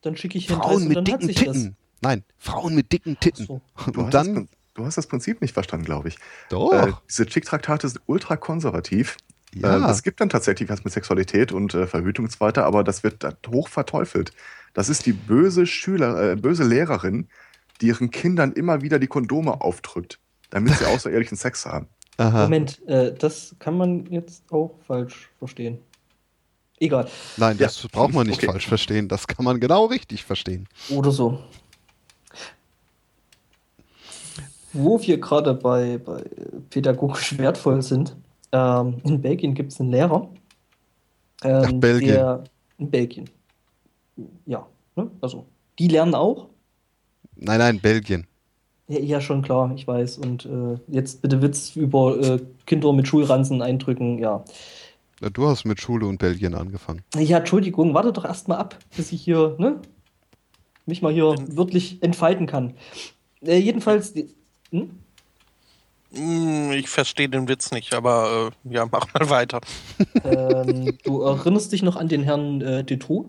Dann 0.00 0.16
schicke 0.16 0.38
ich 0.38 0.48
Frauen 0.48 0.88
mit 0.88 1.06
dicken 1.06 1.28
Titten. 1.28 1.76
Nein, 2.00 2.24
Frauen 2.38 2.74
mit 2.74 2.90
dicken 2.90 3.20
Titten. 3.20 3.44
So. 3.46 3.60
Und 3.94 4.14
das, 4.14 4.26
dann, 4.26 4.48
du 4.80 4.86
hast 4.86 4.98
das 4.98 5.06
Prinzip 5.06 5.40
nicht 5.40 5.54
verstanden, 5.54 5.84
glaube 5.86 6.08
ich. 6.08 6.16
doch, 6.48 6.72
Äh, 6.72 6.92
diese 7.08 7.26
Chick-Traktate 7.26 7.88
sind 7.88 8.00
ultra 8.06 8.36
konservativ. 8.36 9.16
ja. 9.54 9.86
Äh, 9.88 9.90
es 9.90 10.02
gibt 10.02 10.20
dann 10.20 10.28
tatsächlich 10.28 10.68
was 10.68 10.84
mit 10.84 10.92
Sexualität 10.92 11.52
und 11.52 11.74
äh, 11.74 11.86
Verhütung 11.86 12.24
und 12.26 12.30
so 12.32 12.40
weiter, 12.40 12.64
aber 12.64 12.82
das 12.84 13.02
wird 13.02 13.22
dann 13.24 13.36
hoch 13.48 13.68
verteufelt. 13.68 14.32
Das 14.74 14.88
ist 14.88 15.06
die 15.06 15.12
böse 15.12 15.66
Schüler, 15.66 16.32
äh, 16.32 16.36
böse 16.36 16.64
Lehrerin, 16.64 17.28
die 17.80 17.86
ihren 17.88 18.10
Kindern 18.10 18.52
immer 18.52 18.82
wieder 18.82 18.98
die 18.98 19.06
Kondome 19.08 19.60
aufdrückt, 19.60 20.18
damit 20.50 20.74
sie 20.78 20.84
außerehelichen 20.86 21.36
Sex 21.36 21.66
haben. 21.66 21.86
Aha. 22.18 22.42
Moment, 22.44 22.86
äh, 22.86 23.12
das 23.14 23.56
kann 23.58 23.76
man 23.78 24.06
jetzt 24.06 24.44
auch 24.52 24.78
falsch 24.86 25.30
verstehen. 25.38 25.78
Egal. 26.78 27.08
Nein, 27.36 27.58
Ja. 27.58 27.66
das 27.66 27.86
braucht 27.88 28.14
man 28.14 28.26
nicht 28.26 28.38
Okay. 28.38 28.46
falsch 28.52 28.66
verstehen. 28.68 29.08
Das 29.08 29.26
kann 29.26 29.44
man 29.44 29.60
genau 29.60 29.86
richtig 29.86 30.24
verstehen. 30.24 30.66
Oder 30.88 31.10
so. 31.10 31.42
Wo 34.72 35.00
wir 35.00 35.18
gerade 35.18 35.54
bei, 35.54 35.98
bei 35.98 36.22
pädagogisch 36.70 37.38
wertvoll 37.38 37.82
sind, 37.82 38.16
ähm, 38.52 38.98
in 39.04 39.20
Belgien 39.20 39.54
gibt 39.54 39.72
es 39.72 39.80
einen 39.80 39.90
Lehrer. 39.90 40.28
Ähm, 41.42 41.62
Ach, 41.64 41.72
Belgien. 41.72 42.12
Der, 42.12 42.44
in 42.78 42.90
Belgien. 42.90 43.30
Ja, 44.46 44.66
ne? 44.96 45.10
also 45.20 45.46
die 45.78 45.88
lernen 45.88 46.14
auch. 46.14 46.48
Nein, 47.36 47.58
nein, 47.58 47.80
Belgien. 47.80 48.26
Ja, 48.88 48.98
ja, 48.98 49.20
schon 49.20 49.42
klar, 49.42 49.72
ich 49.74 49.86
weiß. 49.86 50.18
Und 50.18 50.46
äh, 50.46 50.78
jetzt 50.88 51.22
bitte 51.22 51.40
Witz 51.42 51.76
über 51.76 52.18
äh, 52.18 52.40
Kinder 52.66 52.92
mit 52.92 53.08
Schulranzen 53.08 53.62
eindrücken, 53.62 54.18
ja. 54.18 54.44
Ja, 55.20 55.30
Du 55.30 55.46
hast 55.46 55.64
mit 55.64 55.80
Schule 55.80 56.06
und 56.06 56.18
Belgien 56.18 56.54
angefangen. 56.54 57.02
Ja, 57.16 57.38
Entschuldigung, 57.38 57.94
warte 57.94 58.12
doch 58.12 58.24
erst 58.24 58.48
mal 58.48 58.56
ab, 58.56 58.78
bis 58.96 59.12
ich 59.12 59.22
hier, 59.22 59.54
ne? 59.58 59.80
Mich 60.86 61.02
mal 61.02 61.12
hier 61.12 61.34
wirklich 61.48 62.02
entfalten 62.02 62.46
kann. 62.46 62.74
Äh, 63.42 63.58
jedenfalls, 63.58 64.12
die, 64.12 64.28
hm? 64.70 64.90
Hm, 66.12 66.72
Ich 66.72 66.88
verstehe 66.88 67.28
den 67.28 67.46
Witz 67.48 67.70
nicht, 67.70 67.94
aber 67.94 68.50
äh, 68.66 68.74
ja, 68.74 68.86
mach 68.90 69.06
mal 69.14 69.30
weiter. 69.30 69.60
ähm, 70.24 70.98
du 71.04 71.22
erinnerst 71.22 71.72
dich 71.72 71.82
noch 71.82 71.96
an 71.96 72.08
den 72.08 72.22
Herrn 72.24 72.60
äh, 72.60 72.84
Detroux? 72.84 73.28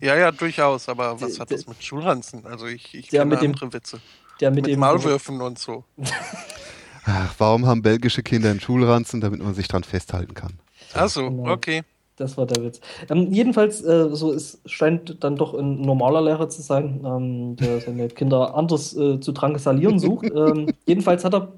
Ja, 0.00 0.14
ja, 0.16 0.30
durchaus, 0.30 0.88
aber 0.88 1.20
was 1.20 1.32
Der- 1.34 1.40
hat 1.40 1.50
das 1.50 1.66
mit 1.66 1.82
Schulranzen? 1.82 2.44
Also 2.46 2.66
ich, 2.66 2.94
ich 2.94 3.08
Der 3.08 3.20
kenne 3.20 3.30
mit 3.34 3.42
dem- 3.42 3.52
andere 3.52 3.72
Witze. 3.72 4.00
Der 4.40 4.50
mit, 4.50 4.64
Mit, 4.66 4.74
dem 4.74 4.80
Maulwürfen 4.80 5.40
und 5.40 5.58
so. 5.58 5.84
Ach, 7.06 7.34
warum 7.38 7.64
haben 7.66 7.80
belgische 7.82 8.22
Kinder 8.22 8.50
einen 8.50 8.60
Schulranzen, 8.60 9.20
damit 9.20 9.40
man 9.42 9.54
sich 9.54 9.68
dran 9.68 9.84
festhalten 9.84 10.34
kann? 10.34 10.58
Achso, 10.92 11.30
Genau. 11.30 11.52
okay. 11.52 11.82
Das 12.16 12.38
war 12.38 12.46
der 12.46 12.64
Witz. 12.64 12.80
Ähm, 13.10 13.30
jedenfalls, 13.30 13.84
äh, 13.84 14.08
so 14.12 14.32
es 14.32 14.60
scheint 14.64 15.22
dann 15.22 15.36
doch 15.36 15.52
ein 15.52 15.82
normaler 15.82 16.22
Lehrer 16.22 16.48
zu 16.48 16.62
sein, 16.62 17.02
ähm, 17.04 17.56
der 17.56 17.80
seine 17.82 18.08
Kinder 18.08 18.54
anders 18.54 18.96
äh, 18.96 19.20
zu 19.20 19.32
drangsalieren 19.32 19.98
sucht. 19.98 20.30
ähm, 20.34 20.72
jedenfalls 20.86 21.24
hat 21.24 21.34
er 21.34 21.52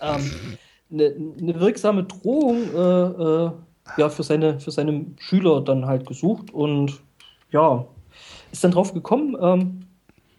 ähm, 0.00 0.30
eine 0.90 1.14
eine 1.40 1.60
wirksame 1.60 2.04
Drohung 2.04 2.56
äh, 2.74 2.78
äh, 2.78 3.50
ja, 3.98 4.08
für, 4.08 4.22
seine, 4.24 4.58
für 4.58 4.72
seine 4.72 5.06
Schüler 5.18 5.60
dann 5.60 5.86
halt 5.86 6.06
gesucht 6.06 6.52
und 6.52 7.00
ja, 7.52 7.86
ist 8.50 8.64
dann 8.64 8.72
drauf 8.72 8.94
gekommen, 8.94 9.36
ähm, 9.40 9.80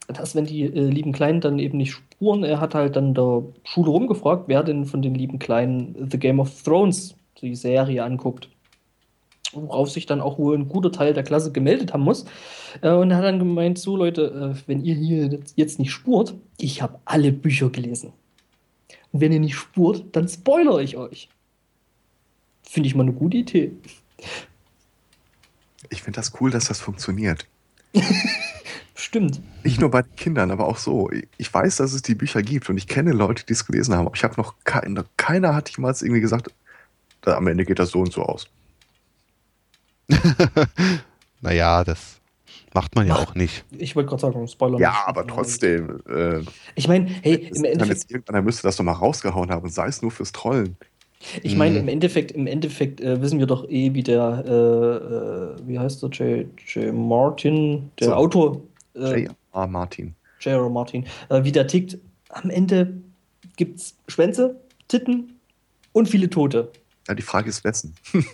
dass 0.07 0.35
wenn 0.35 0.45
die 0.45 0.63
äh, 0.63 0.89
lieben 0.89 1.13
Kleinen 1.13 1.41
dann 1.41 1.59
eben 1.59 1.77
nicht 1.77 1.93
spuren, 1.93 2.43
er 2.43 2.59
hat 2.59 2.75
halt 2.75 2.97
dann 2.97 3.13
der 3.13 3.43
Schule 3.63 3.89
rumgefragt, 3.89 4.47
wer 4.47 4.63
denn 4.63 4.85
von 4.85 5.01
den 5.01 5.15
lieben 5.15 5.39
Kleinen 5.39 6.09
The 6.11 6.19
Game 6.19 6.39
of 6.39 6.63
Thrones, 6.63 7.15
die 7.41 7.55
Serie, 7.55 8.03
anguckt 8.03 8.49
worauf 9.55 9.89
sich 9.89 10.05
dann 10.05 10.21
auch 10.21 10.37
wohl 10.37 10.57
ein 10.57 10.67
guter 10.69 10.91
Teil 10.91 11.13
der 11.13 11.23
Klasse 11.23 11.51
gemeldet 11.51 11.93
haben 11.93 12.03
muss. 12.03 12.25
Äh, 12.81 12.91
und 12.91 13.11
er 13.11 13.17
hat 13.17 13.23
dann 13.25 13.39
gemeint, 13.39 13.77
so 13.79 13.95
Leute, 13.97 14.55
äh, 14.55 14.61
wenn 14.67 14.83
ihr 14.83 14.95
hier 14.95 15.39
jetzt- 15.55 15.79
nicht 15.79 15.91
spurt, 15.91 16.35
ich 16.57 16.81
habe 16.81 16.99
alle 17.05 17.31
Bücher 17.31 17.69
gelesen. 17.69 18.13
Und 19.11 19.21
wenn 19.21 19.31
ihr 19.31 19.39
nicht 19.39 19.55
spurt, 19.55 20.05
dann 20.13 20.27
spoilere 20.27 20.83
ich 20.83 20.97
euch. 20.97 21.29
Finde 22.63 22.87
ich 22.87 22.95
mal 22.95 23.03
eine 23.03 23.13
gute 23.13 23.37
Idee. 23.37 23.71
Ich 25.89 26.01
finde 26.01 26.17
das 26.17 26.33
cool, 26.41 26.51
dass 26.51 26.65
das 26.65 26.79
funktioniert. 26.79 27.45
Stimmt. 28.95 29.41
Nicht 29.63 29.79
nur 29.81 29.91
bei 29.91 30.01
den 30.01 30.15
Kindern, 30.15 30.51
aber 30.51 30.67
auch 30.67 30.77
so. 30.77 31.09
Ich 31.37 31.53
weiß, 31.53 31.77
dass 31.77 31.93
es 31.93 32.01
die 32.01 32.15
Bücher 32.15 32.41
gibt 32.41 32.69
und 32.69 32.77
ich 32.77 32.87
kenne 32.87 33.11
Leute, 33.11 33.45
die 33.45 33.53
es 33.53 33.65
gelesen 33.65 33.93
haben, 33.93 34.07
aber 34.07 34.15
ich 34.15 34.23
habe 34.23 34.35
noch 34.37 34.55
keine, 34.63 35.05
keiner 35.17 35.53
hat 35.53 35.69
jemals 35.69 36.01
irgendwie 36.01 36.21
gesagt, 36.21 36.49
da, 37.21 37.35
am 37.37 37.47
Ende 37.47 37.65
geht 37.65 37.79
das 37.79 37.89
so 37.91 37.99
und 37.99 38.11
so 38.13 38.23
aus. 38.23 38.47
Naja, 41.41 41.83
das 41.83 42.19
macht 42.73 42.95
man 42.95 43.07
ja 43.07 43.13
Mach- 43.13 43.27
auch 43.29 43.35
nicht. 43.35 43.65
Ich 43.77 43.95
wollte 43.95 44.09
gerade 44.09 44.21
sagen, 44.21 44.47
Spoiler 44.47 44.79
Ja, 44.79 44.89
nicht. 44.91 44.99
aber 45.07 45.27
trotzdem. 45.27 46.01
Äh, 46.09 46.41
Ich 46.75 46.87
meine, 46.87 47.05
hey, 47.21 47.49
im 47.53 47.63
Endeffekt, 47.65 48.09
irgendeiner 48.09 48.41
müsste 48.41 48.63
das 48.63 48.77
doch 48.77 48.83
mal 48.83 48.93
rausgehauen 48.93 49.49
haben, 49.51 49.69
sei 49.69 49.87
es 49.87 50.01
nur 50.01 50.11
fürs 50.11 50.31
Trollen. 50.31 50.75
Ich 51.43 51.55
meine, 51.55 51.75
Mhm. 51.75 51.81
im 51.81 51.87
Endeffekt, 51.87 52.31
im 52.31 52.45
Endeffekt 52.47 52.99
äh, 53.01 53.21
wissen 53.21 53.39
wir 53.39 53.47
doch 53.47 53.67
eh, 53.69 53.93
wie 53.93 54.03
der, 54.03 54.43
äh, 54.45 54.51
äh, 55.63 55.67
wie 55.67 55.79
heißt 55.79 56.03
der, 56.03 56.09
J. 56.09 56.47
J. 56.67 56.93
Martin, 56.93 57.89
der 57.99 58.07
So. 58.09 58.13
Autor, 58.15 58.61
äh, 58.95 59.23
J.R. 59.23 59.67
Martin. 59.67 60.15
J.R. 60.39 60.69
Martin, 60.69 61.05
äh, 61.29 61.43
wie 61.43 61.51
der 61.51 61.67
tickt. 61.67 61.97
Am 62.29 62.49
Ende 62.49 62.93
gibt's 63.55 63.95
Schwänze, 64.07 64.55
Titten 64.87 65.39
und 65.93 66.09
viele 66.09 66.29
Tote. 66.29 66.71
Ja, 67.07 67.13
die 67.15 67.21
Frage 67.23 67.49
ist, 67.49 67.63
wessen? 67.63 67.95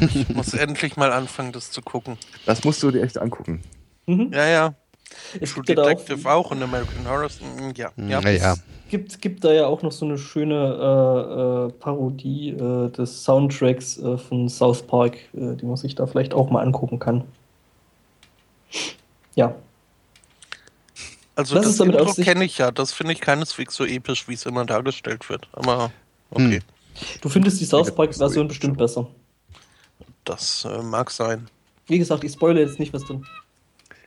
Ich 0.00 0.28
muss 0.28 0.54
endlich 0.54 0.96
mal 0.96 1.12
anfangen, 1.12 1.52
das 1.52 1.70
zu 1.70 1.82
gucken. 1.82 2.18
Das 2.44 2.64
musst 2.64 2.82
du 2.82 2.90
dir 2.90 3.02
echt 3.02 3.18
angucken. 3.18 3.62
Mhm. 4.06 4.32
Ja, 4.32 4.46
ja. 4.46 4.74
Es 5.40 5.52
True 5.52 5.64
gibt 5.64 5.68
ja 5.68 5.74
da 5.76 5.84
Detective 5.84 6.28
auch, 6.30 6.46
auch 6.46 6.50
und 6.50 6.62
American 6.62 7.06
Horror. 7.08 7.28
mm, 7.40 7.72
Ja, 7.76 7.92
ja. 8.06 8.20
Naja. 8.20 8.56
gibt, 8.88 9.20
gibt 9.20 9.44
da 9.44 9.52
ja 9.52 9.66
auch 9.66 9.82
noch 9.82 9.92
so 9.92 10.04
eine 10.06 10.18
schöne 10.18 11.68
äh, 11.68 11.68
äh, 11.68 11.72
Parodie 11.80 12.50
äh, 12.50 12.90
des 12.90 13.24
Soundtracks 13.24 13.98
äh, 13.98 14.18
von 14.18 14.48
South 14.48 14.82
Park, 14.86 15.16
äh, 15.34 15.56
die 15.56 15.66
man 15.66 15.76
sich 15.76 15.94
da 15.94 16.06
vielleicht 16.06 16.34
auch 16.34 16.50
mal 16.50 16.62
angucken 16.62 16.98
kann. 16.98 17.24
Ja, 19.34 19.54
Also 21.34 21.56
Was 21.56 21.62
das 21.62 21.72
ist 21.72 21.80
damit 21.80 21.96
Intro 21.96 22.14
kenne 22.14 22.44
ich 22.44 22.58
ja. 22.58 22.70
Das 22.70 22.92
finde 22.92 23.12
ich 23.12 23.20
keineswegs 23.20 23.74
so 23.74 23.84
episch, 23.84 24.28
wie 24.28 24.34
es 24.34 24.46
immer 24.46 24.64
dargestellt 24.66 25.28
wird. 25.28 25.48
Aber 25.52 25.92
okay, 26.30 26.62
du 27.20 27.28
findest 27.28 27.60
die 27.60 27.64
South 27.64 27.88
Ja, 27.88 27.94
Park-Version 27.94 28.48
bestimmt 28.48 28.76
besser. 28.78 29.06
Das 30.24 30.64
äh, 30.64 30.82
mag 30.82 31.10
sein. 31.10 31.48
Wie 31.86 31.98
gesagt, 31.98 32.24
ich 32.24 32.32
spoilere 32.32 32.64
jetzt 32.64 32.78
nicht, 32.78 32.92
was 32.92 33.04
drin. 33.04 33.26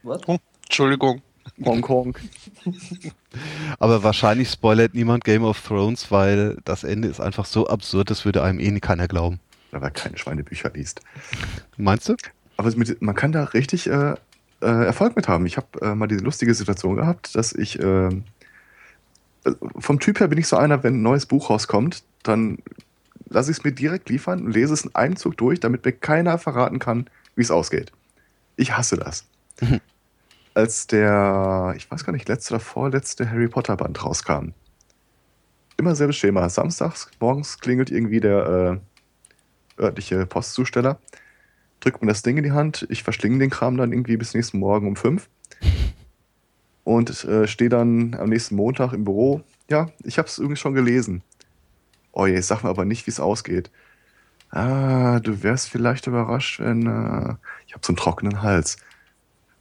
Was? 0.03 0.22
Entschuldigung. 0.64 1.22
Hongkong. 1.64 2.18
Aber 3.80 4.03
wahrscheinlich 4.03 4.49
spoilert 4.49 4.93
niemand 4.93 5.24
Game 5.24 5.43
of 5.43 5.61
Thrones, 5.61 6.11
weil 6.11 6.57
das 6.66 6.84
Ende 6.84 7.07
ist 7.07 7.20
einfach 7.20 7.45
so 7.45 7.68
absurd, 7.68 8.09
das 8.09 8.26
würde 8.26 8.43
einem 8.43 8.59
eh 8.59 8.80
keiner 8.80 9.07
glauben. 9.07 9.39
Da 9.72 9.82
wer 9.82 9.91
keine 9.91 10.18
Schweinebücher 10.18 10.72
liest. 10.74 11.01
Meinst 11.78 12.07
du? 12.07 12.16
Aber 12.57 12.72
mit, 12.76 13.01
man 13.01 13.16
kann 13.16 13.32
da 13.32 13.43
richtig 13.45 13.88
äh, 13.88 14.11
äh, 14.11 14.16
Erfolg 14.61 15.16
mit 15.16 15.28
haben. 15.28 15.45
Ich 15.45 15.57
habe 15.57 15.68
äh, 15.82 15.95
mal 15.95 16.07
diese 16.07 16.24
lustige 16.24 16.53
Situation 16.53 16.95
gehabt, 16.95 17.36
dass 17.36 17.53
ich 17.53 17.80
äh, 17.80 18.07
äh, 18.07 18.11
vom 19.78 19.99
Typ 19.99 20.20
her 20.20 20.28
bin 20.28 20.38
ich 20.38 20.47
so 20.47 20.57
einer, 20.57 20.84
wenn 20.84 20.95
ein 20.95 21.01
neues 21.01 21.26
Buch 21.26 21.49
rauskommt, 21.49 22.03
dann 22.24 22.59
lasse 23.34 23.51
ich 23.51 23.57
es 23.57 23.63
mir 23.63 23.71
direkt 23.71 24.09
liefern 24.09 24.45
und 24.45 24.51
lese 24.51 24.73
es 24.73 24.86
in 24.86 24.95
einem 24.95 25.15
Zug 25.15 25.38
durch, 25.38 25.59
damit 25.59 25.86
mir 25.86 25.91
keiner 25.91 26.38
verraten 26.38 26.79
kann, 26.79 27.09
wie 27.36 27.41
es 27.41 27.51
ausgeht. 27.51 27.91
Ich 28.55 28.77
hasse 28.77 28.97
das. 28.97 29.25
Mhm. 29.61 29.81
Als 30.53 30.88
der, 30.88 31.73
ich 31.75 31.89
weiß 31.89 32.05
gar 32.05 32.13
nicht, 32.13 32.27
letzte 32.29 32.53
oder 32.53 32.63
vorletzte 32.63 33.29
Harry 33.29 33.47
Potter 33.47 33.75
Band 33.75 34.03
rauskam. 34.05 34.53
Immer 35.77 35.95
selbes 35.95 36.15
Schema. 36.15 36.47
Samstags 36.49 37.09
morgens 37.19 37.59
klingelt 37.59 37.89
irgendwie 37.89 38.19
der 38.19 38.79
äh, 39.77 39.81
örtliche 39.81 40.25
Postzusteller 40.27 40.99
drückt 41.84 42.01
mir 42.01 42.07
das 42.07 42.23
Ding 42.23 42.38
in 42.38 42.43
die 42.43 42.51
Hand, 42.51 42.88
ich 42.89 43.03
verschlinge 43.03 43.39
den 43.39 43.49
Kram 43.49 43.77
dann 43.77 43.91
irgendwie 43.91 44.17
bis 44.17 44.34
nächsten 44.34 44.59
Morgen 44.59 44.88
um 44.88 44.95
fünf 44.95 45.29
und 46.84 47.23
äh, 47.25 47.47
stehe 47.47 47.69
dann 47.69 48.15
am 48.15 48.29
nächsten 48.29 48.55
Montag 48.55 48.93
im 48.93 49.03
Büro. 49.03 49.41
Ja, 49.69 49.89
ich 50.03 50.17
habe 50.17 50.27
es 50.27 50.38
irgendwie 50.38 50.55
schon 50.55 50.73
gelesen. 50.73 51.23
Oh 52.14 52.26
je, 52.28 52.39
sag 52.41 52.64
mir 52.64 52.70
aber 52.70 52.86
nicht, 52.86 53.07
wie 53.07 53.11
es 53.11 53.20
ausgeht. 53.20 53.72
Ah, 54.51 55.20
du 55.20 55.41
wärst 55.41 55.70
vielleicht 55.70 56.07
überrascht, 56.07 56.59
wenn 56.59 56.86
äh, 56.86 57.36
ich 57.66 57.74
habe 57.74 57.84
so 57.84 57.89
einen 57.89 57.97
trockenen 57.97 58.43
Hals. 58.43 58.78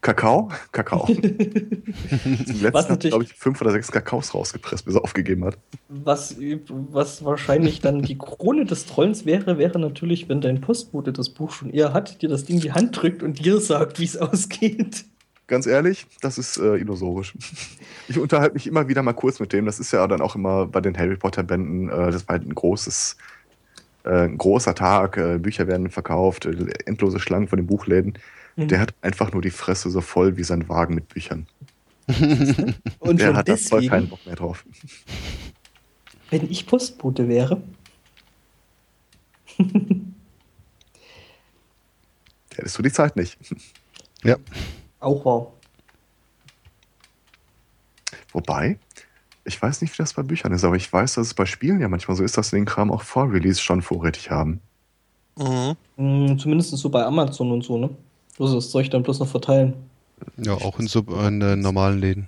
Kakao? 0.03 0.50
Kakao. 0.72 1.07
Zum 1.07 2.61
letzten 2.61 2.98
glaube 2.98 3.22
ich, 3.24 3.32
fünf 3.34 3.61
oder 3.61 3.70
sechs 3.70 3.90
Kakaos 3.90 4.34
rausgepresst, 4.34 4.84
bis 4.84 4.96
er 4.96 5.05
aufgegeben 5.05 5.44
hat. 5.44 5.57
Was, 5.88 6.36
was 6.38 7.24
wahrscheinlich 7.24 7.80
dann 7.80 8.03
die 8.03 8.18
Krone 8.18 8.64
des 8.64 8.84
Trollens 8.84 9.24
wäre, 9.24 9.59
wäre 9.59 9.78
natürlich, 9.78 10.28
wenn 10.28 10.40
dein 10.40 10.61
Postbote 10.61 11.12
das 11.12 11.30
Buch 11.30 11.53
schon 11.53 11.70
eher 11.70 11.92
hat, 11.92 12.20
dir 12.20 12.28
das 12.28 12.44
Ding 12.44 12.57
in 12.57 12.62
die 12.62 12.72
Hand 12.72 13.00
drückt 13.00 13.22
und 13.22 13.44
dir 13.44 13.61
sagt, 13.61 14.00
wie 14.00 14.05
es 14.05 14.16
ausgeht. 14.16 15.05
Ganz 15.53 15.66
ehrlich, 15.66 16.07
das 16.22 16.38
ist 16.38 16.57
äh, 16.57 16.76
illusorisch. 16.76 17.34
Ich 18.09 18.18
unterhalte 18.18 18.55
mich 18.55 18.66
immer 18.66 18.88
wieder 18.88 19.03
mal 19.03 19.12
kurz 19.12 19.38
mit 19.38 19.53
dem. 19.53 19.64
Das 19.64 19.78
ist 19.78 19.92
ja 19.92 20.07
dann 20.07 20.20
auch 20.22 20.34
immer 20.34 20.66
bei 20.66 20.80
den 20.80 20.98
Harry 20.98 21.16
Potter 21.16 21.42
Bänden. 21.42 21.88
Äh, 21.88 22.11
das 22.11 22.26
war 22.26 22.36
halt 22.36 22.48
ein 22.48 22.55
großes, 22.55 23.16
äh, 24.05 24.24
ein 24.24 24.38
großer 24.38 24.74
Tag. 24.74 25.18
Äh, 25.18 25.38
Bücher 25.38 25.66
werden 25.66 25.88
verkauft, 25.88 26.46
äh, 26.46 26.66
endlose 26.86 27.20
Schlangen 27.20 27.48
von 27.48 27.59
den 27.59 27.66
Buchläden. 27.66 28.18
Mhm. 28.57 28.68
Der 28.68 28.80
hat 28.80 28.94
einfach 29.03 29.32
nur 29.32 29.40
die 29.40 29.50
Fresse 29.50 29.88
so 29.90 30.00
voll 30.00 30.36
wie 30.36 30.42
sein 30.42 30.68
Wagen 30.68 30.94
mit 30.94 31.09
Büchern. 31.09 31.46
Und 32.98 33.20
Der 33.20 33.26
schon 33.28 33.36
hat 33.36 33.48
da 33.48 33.57
voll 33.57 33.86
keinen 33.86 33.90
deswegen, 33.90 34.09
Bock 34.09 34.26
mehr 34.26 34.36
drauf. 34.36 34.64
wenn 36.30 36.50
ich 36.50 36.66
Postbote 36.66 37.28
wäre, 37.28 37.62
Der 39.59 39.66
hättest 42.57 42.78
du 42.78 42.82
die 42.82 42.92
Zeit 42.92 43.16
nicht. 43.16 43.38
Ja. 44.24 44.36
Auch 45.03 45.24
wahr. 45.24 45.46
Wobei, 48.32 48.78
ich 49.44 49.61
weiß 49.61 49.80
nicht, 49.82 49.92
wie 49.92 50.03
das 50.03 50.14
bei 50.14 50.22
Büchern 50.22 50.53
ist, 50.53 50.64
aber 50.64 50.76
ich 50.76 50.90
weiß, 50.92 51.14
dass 51.14 51.26
es 51.26 51.34
bei 51.34 51.46
Spielen 51.46 51.80
ja 51.80 51.88
manchmal 51.88 52.16
so 52.16 52.24
ist, 52.24 52.38
dass 52.38 52.50
sie 52.50 52.57
den 52.57 52.64
Kram 52.64 52.90
auch 52.90 53.03
vor 53.03 53.30
Release 53.30 53.61
schon 53.61 53.82
vorrätig 53.82 54.30
haben. 54.30 54.61
Mhm. 55.36 55.76
Hm, 55.96 56.38
Zumindest 56.38 56.70
so 56.70 56.88
bei 56.88 57.05
Amazon 57.05 57.50
und 57.53 57.62
so, 57.62 57.78
ne? 57.78 57.90
Musst 58.38 58.55
das 58.55 58.70
Zeug 58.70 58.90
dann 58.90 59.03
bloß 59.03 59.20
noch 59.20 59.28
verteilen. 59.28 59.74
Ja, 60.36 60.55
auch 60.55 60.78
in, 60.78 60.86
so, 60.86 61.00
in 61.00 61.40
äh, 61.42 61.57
normalen 61.57 61.98
Läden. 61.98 62.26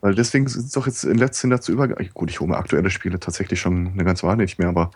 Weil 0.00 0.14
deswegen 0.14 0.46
sind 0.48 0.66
es 0.66 0.72
doch 0.72 0.86
jetzt 0.86 1.04
in 1.04 1.18
letzter 1.18 1.48
Zeit 1.48 1.58
dazu 1.58 1.72
übergegangen. 1.72 2.10
Gut, 2.14 2.30
ich 2.30 2.40
hole 2.40 2.50
mir 2.50 2.56
aktuelle 2.56 2.90
Spiele 2.90 3.20
tatsächlich 3.20 3.60
schon 3.60 3.88
eine 3.88 4.04
ganze 4.04 4.26
Weile 4.26 4.42
nicht 4.42 4.58
mehr, 4.58 4.68
aber 4.68 4.90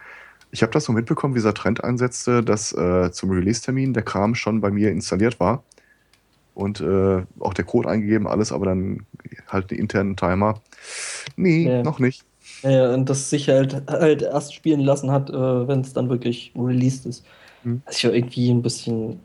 ich 0.55 0.63
habe 0.63 0.73
das 0.73 0.85
so 0.85 0.93
mitbekommen, 0.93 1.35
wie 1.35 1.39
dieser 1.39 1.53
Trend 1.53 1.83
einsetzte, 1.83 2.43
dass 2.45 2.73
äh, 2.73 3.11
zum 3.11 3.31
Release-Termin 3.31 3.93
der 3.93 4.05
Kram 4.05 4.35
schon 4.37 4.61
bei 4.61 4.71
mir 4.71 4.91
installiert 4.93 5.41
war 5.41 5.65
und 6.55 6.81
äh, 6.81 7.23
auch 7.41 7.55
der 7.55 7.65
Code 7.65 7.89
eingegeben, 7.89 8.29
alles, 8.29 8.53
aber 8.53 8.67
dann 8.67 9.05
halt 9.49 9.71
einen 9.73 9.81
internen 9.81 10.17
Timer. 10.17 10.61
Nee, 11.37 11.67
Ja. 11.69 11.83
noch 11.83 11.99
nicht. 11.99 12.25
Ja, 12.63 12.95
und 12.95 13.11
das 13.11 13.31
sich 13.31 13.49
halt, 13.49 13.83
halt 13.91 14.23
erst 14.23 14.55
spielen 14.55 14.81
lassen 14.81 15.11
hat, 15.11 15.29
äh, 15.29 15.67
wenn 15.69 15.81
es 15.81 15.93
dann 15.93 16.09
wirklich 16.09 16.53
released 16.57 17.05
ist. 17.07 17.25
Hm. 17.65 17.83
Was 17.85 17.97
ich 17.97 18.03
ja 18.05 18.11
irgendwie 18.13 18.49
ein 18.51 18.63
bisschen 18.63 19.19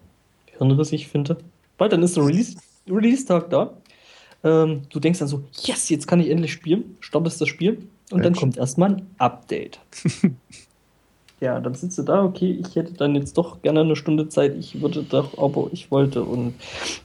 hirnrissig 0.58 1.08
finde. 1.10 1.38
Weil 1.78 1.90
dann 1.90 2.02
ist 2.02 2.18
der 2.18 2.26
Release- 2.26 2.58
Release-Tag 2.90 3.50
da. 3.52 3.74
Ähm, 4.44 4.82
du 4.90 5.00
denkst 5.00 5.20
dann 5.20 5.28
so, 5.28 5.44
yes, 5.62 5.90
jetzt 5.90 6.08
kann 6.08 6.20
ich 6.22 6.30
endlich 6.32 6.52
spielen. 6.54 6.98
Startest 7.02 7.40
das 7.40 7.50
Spiel 7.50 7.74
und 8.10 8.20
dann 8.24 8.32
Mensch. 8.32 8.40
kommt 8.40 8.58
erstmal 8.58 8.96
ein 8.96 9.06
Update. 9.20 9.80
ja, 11.42 11.60
dann 11.60 11.74
sitzt 11.74 11.98
du 11.98 12.04
da, 12.04 12.24
okay, 12.24 12.60
ich 12.60 12.76
hätte 12.76 12.94
dann 12.94 13.16
jetzt 13.16 13.38
doch 13.38 13.62
gerne 13.62 13.82
eine 13.82 13.96
Stunde 13.96 14.28
Zeit, 14.28 14.56
ich 14.58 14.82
würde 14.82 15.04
doch, 15.04 15.38
aber 15.38 15.70
ich 15.72 15.90
wollte. 15.90 16.24
Und 16.24 16.56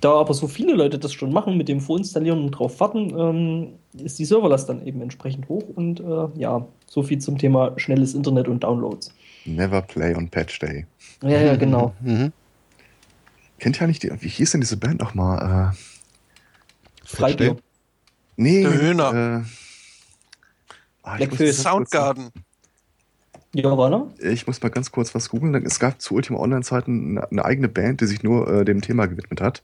da 0.01 0.15
aber 0.15 0.35
so 0.35 0.49
viele 0.49 0.75
Leute 0.75 0.99
das 0.99 1.13
schon 1.13 1.33
machen, 1.33 1.57
mit 1.57 1.69
dem 1.69 1.81
Vorinstallieren 1.81 2.45
und 2.45 2.51
drauf 2.51 2.81
warten, 2.81 3.15
ähm, 3.17 4.05
ist 4.05 4.19
die 4.19 4.25
Serverlast 4.25 4.69
dann 4.69 4.85
eben 4.87 5.01
entsprechend 5.03 5.49
hoch. 5.49 5.65
Und 5.77 6.01
äh, 6.01 6.41
ja, 6.41 6.67
so 6.87 7.03
viel 7.03 7.19
zum 7.19 7.39
Thema 7.39 7.73
schnelles 7.77 8.15
Internet 8.15 8.49
und 8.49 8.65
Downloads. 8.65 9.15
Never 9.45 9.83
play 9.83 10.15
on 10.17 10.29
Patch 10.29 10.59
Day. 10.59 10.87
Ja, 11.23 11.41
ja, 11.41 11.57
genau. 11.57 11.95
Mhm. 12.03 12.33
Kennt 13.61 13.79
ja 13.79 13.87
nicht 13.87 14.03
die, 14.03 14.11
wie 14.21 14.29
hieß 14.29 14.51
denn 14.51 14.61
diese 14.61 14.77
Band 14.77 15.01
nochmal? 15.01 15.73
Äh, 15.73 17.07
Freibier. 17.07 17.57
nee. 18.37 18.63
Der 18.63 18.75
Höhner. 18.75 19.45
Äh, 19.45 19.45
ah, 21.05 21.17
Black 21.17 21.55
Soundgarden. 21.55 22.31
Ja, 23.55 23.73
er? 23.93 24.09
ich 24.19 24.47
muss 24.49 24.61
mal 24.63 24.69
ganz 24.69 24.91
kurz 24.91 25.15
was 25.15 25.29
googeln. 25.29 25.55
Es 25.65 25.79
gab 25.79 26.01
zu 26.01 26.15
Ultima 26.15 26.39
Online-Zeiten 26.41 27.19
eine, 27.19 27.31
eine 27.31 27.45
eigene 27.45 27.69
Band, 27.69 28.01
die 28.01 28.07
sich 28.07 28.23
nur 28.25 28.49
äh, 28.49 28.65
dem 28.65 28.83
Thema 28.83 29.07
gewidmet 29.07 29.41
hat. 29.41 29.63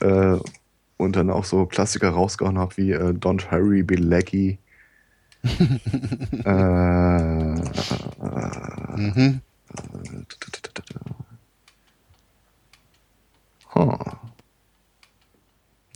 Äh, 0.00 0.36
und 0.96 1.16
dann 1.16 1.30
auch 1.30 1.44
so 1.44 1.66
Klassiker 1.66 2.10
rausgehauen 2.10 2.58
hat 2.58 2.76
wie 2.76 2.90
äh, 2.92 3.10
Don't 3.10 3.50
Hurry, 3.50 3.82
Be 3.82 3.94
äh, 6.44 6.48
äh, 6.48 7.54
Mhm. 8.96 9.40
huh. 13.74 13.96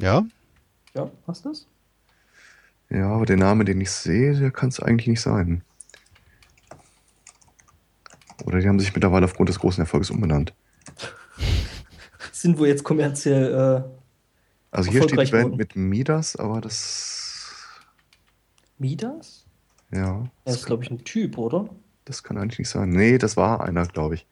Ja? 0.01 0.25
Ja, 0.95 1.11
du 1.45 1.49
das? 1.51 1.67
Ja, 2.91 3.09
aber 3.09 3.27
der 3.27 3.37
Name, 3.37 3.65
den 3.65 3.81
ich 3.81 3.91
sehe, 3.91 4.35
der 4.35 4.51
kann 4.51 4.69
es 4.69 4.81
eigentlich 4.81 5.09
nicht 5.09 5.21
sein. 5.21 5.63
Oder 8.45 8.61
die 8.61 8.69
haben 8.69 8.79
sich 8.81 8.95
mittlerweile 8.95 9.25
aufgrund 9.27 9.49
des 9.49 9.59
großen 9.59 9.81
Erfolgs 9.83 10.11
umbenannt. 10.11 10.53
Sind 12.33 12.59
wohl 12.59 12.69
jetzt 12.69 12.85
kommerziell 12.85 13.53
äh, 13.53 13.83
Also 14.71 14.91
hier 14.91 15.03
steht 15.03 15.21
die 15.21 15.31
Band 15.31 15.57
mit 15.57 15.75
Midas, 15.77 16.37
aber 16.37 16.61
das. 16.61 17.53
Midas? 18.79 19.45
Ja. 19.93 20.25
Er 20.45 20.55
ist, 20.55 20.67
glaube 20.67 20.85
ich, 20.85 20.91
ein 20.91 21.03
Typ, 21.05 21.37
oder? 21.39 21.69
Das 22.05 22.23
kann 22.23 22.39
eigentlich 22.39 22.61
nicht 22.61 22.69
sein. 22.69 22.91
Nee, 22.91 23.19
das 23.19 23.37
war 23.37 23.63
einer, 23.63 23.87
glaube 23.87 24.15
ich. 24.17 24.27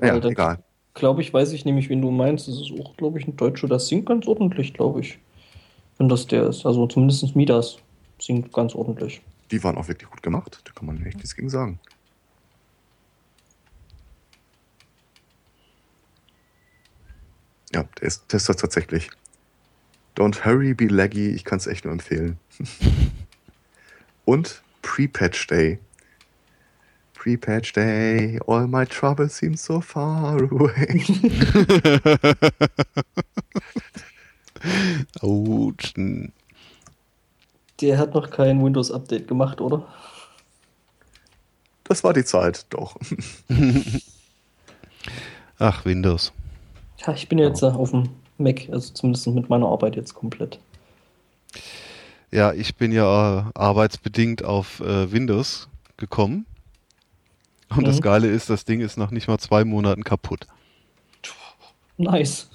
Ja, 0.00 0.18
da- 0.18 0.28
egal. 0.28 0.62
Glaube 0.94 1.22
ich, 1.22 1.32
weiß 1.32 1.52
ich 1.52 1.64
nämlich, 1.64 1.88
wen 1.90 2.02
du 2.02 2.10
meinst. 2.10 2.48
Das 2.48 2.56
ist 2.56 2.72
auch, 2.80 2.96
glaube 2.96 3.20
ich, 3.20 3.28
ein 3.28 3.36
Deutscher, 3.36 3.68
der 3.68 3.78
singt 3.78 4.06
ganz 4.06 4.26
ordentlich, 4.26 4.74
glaube 4.74 5.00
ich. 5.00 5.18
Wenn 5.96 6.08
das 6.08 6.26
der 6.26 6.48
ist. 6.48 6.66
Also 6.66 6.86
zumindest 6.88 7.36
Midas 7.36 7.78
singt 8.20 8.52
ganz 8.52 8.74
ordentlich. 8.74 9.20
die 9.52 9.62
waren 9.62 9.76
auch 9.76 9.86
wirklich 9.86 10.10
gut 10.10 10.22
gemacht. 10.24 10.60
Da 10.64 10.72
kann 10.72 10.86
man 10.86 11.04
echt 11.06 11.16
nichts 11.18 11.36
gegen 11.36 11.50
sagen. 11.50 11.78
Ja, 17.74 17.84
der 18.00 18.08
ist 18.08 18.28
Tester 18.28 18.56
tatsächlich. 18.56 19.10
Don't 20.16 20.44
hurry, 20.44 20.74
be 20.74 20.86
laggy. 20.86 21.30
Ich 21.30 21.44
kann 21.44 21.58
es 21.58 21.66
echt 21.66 21.84
nur 21.84 21.92
empfehlen. 21.92 22.38
Und 24.24 24.62
Pre-Patch 24.82 25.46
Day. 25.46 25.78
Pre-Patch 27.14 27.72
Day, 27.72 28.40
all 28.46 28.66
my 28.66 28.86
troubles 28.86 29.36
seem 29.38 29.56
so 29.56 29.80
far 29.80 30.34
away. 30.40 31.04
Autsch. 35.20 35.94
Der 37.80 37.98
hat 37.98 38.14
noch 38.14 38.30
kein 38.30 38.64
Windows-Update 38.64 39.28
gemacht, 39.28 39.60
oder? 39.60 39.86
Das 41.84 42.04
war 42.04 42.12
die 42.12 42.24
Zeit, 42.24 42.66
doch. 42.70 42.96
Ach, 45.58 45.84
Windows. 45.84 46.32
Ja, 47.06 47.12
ich 47.14 47.28
bin 47.28 47.38
jetzt 47.38 47.62
äh, 47.62 47.66
auf 47.66 47.90
dem 47.90 48.08
Mac, 48.38 48.68
also 48.70 48.92
zumindest 48.92 49.26
mit 49.28 49.48
meiner 49.48 49.66
Arbeit 49.66 49.96
jetzt 49.96 50.14
komplett. 50.14 50.58
Ja, 52.30 52.52
ich 52.52 52.76
bin 52.76 52.92
ja 52.92 53.38
äh, 53.38 53.44
arbeitsbedingt 53.54 54.44
auf 54.44 54.80
äh, 54.80 55.10
Windows 55.10 55.68
gekommen. 55.96 56.46
Und 57.74 57.86
das 57.86 57.96
Mhm. 57.96 58.02
Geile 58.02 58.28
ist, 58.28 58.50
das 58.50 58.64
Ding 58.64 58.80
ist 58.80 58.96
nach 58.96 59.10
nicht 59.10 59.28
mal 59.28 59.38
zwei 59.38 59.64
Monaten 59.64 60.02
kaputt. 60.04 60.46
Nice. 61.96 62.48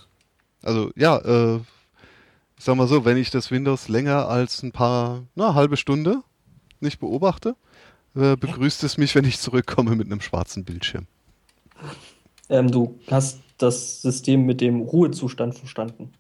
Also 0.62 0.92
ja, 0.96 1.18
äh, 1.18 1.58
ich 2.58 2.64
sag 2.66 2.76
mal 2.76 2.88
so, 2.88 3.04
wenn 3.06 3.18
ich 3.18 3.30
das 3.30 3.52
Windows 3.52 3.90
länger 3.90 4.28
als 4.30 4.64
ein 4.64 4.72
paar, 4.72 5.24
na, 5.36 5.54
halbe 5.54 5.76
Stunde 5.78 6.22
nicht 6.80 7.00
beobachte, 7.00 7.56
äh, 8.16 8.38
begrüßt 8.38 8.84
es 8.84 8.98
mich, 8.98 9.16
wenn 9.16 9.26
ich 9.26 9.40
zurückkomme 9.40 9.96
mit 9.96 10.08
einem 10.08 10.22
schwarzen 10.22 10.64
Bildschirm. 10.64 11.08
Ähm, 12.50 12.72
du 12.72 12.98
hast 13.10 13.40
das 13.64 14.02
System 14.02 14.46
mit 14.46 14.62
dem 14.62 14.82
Ruhezustand 14.82 15.56
verstanden. 15.58 16.12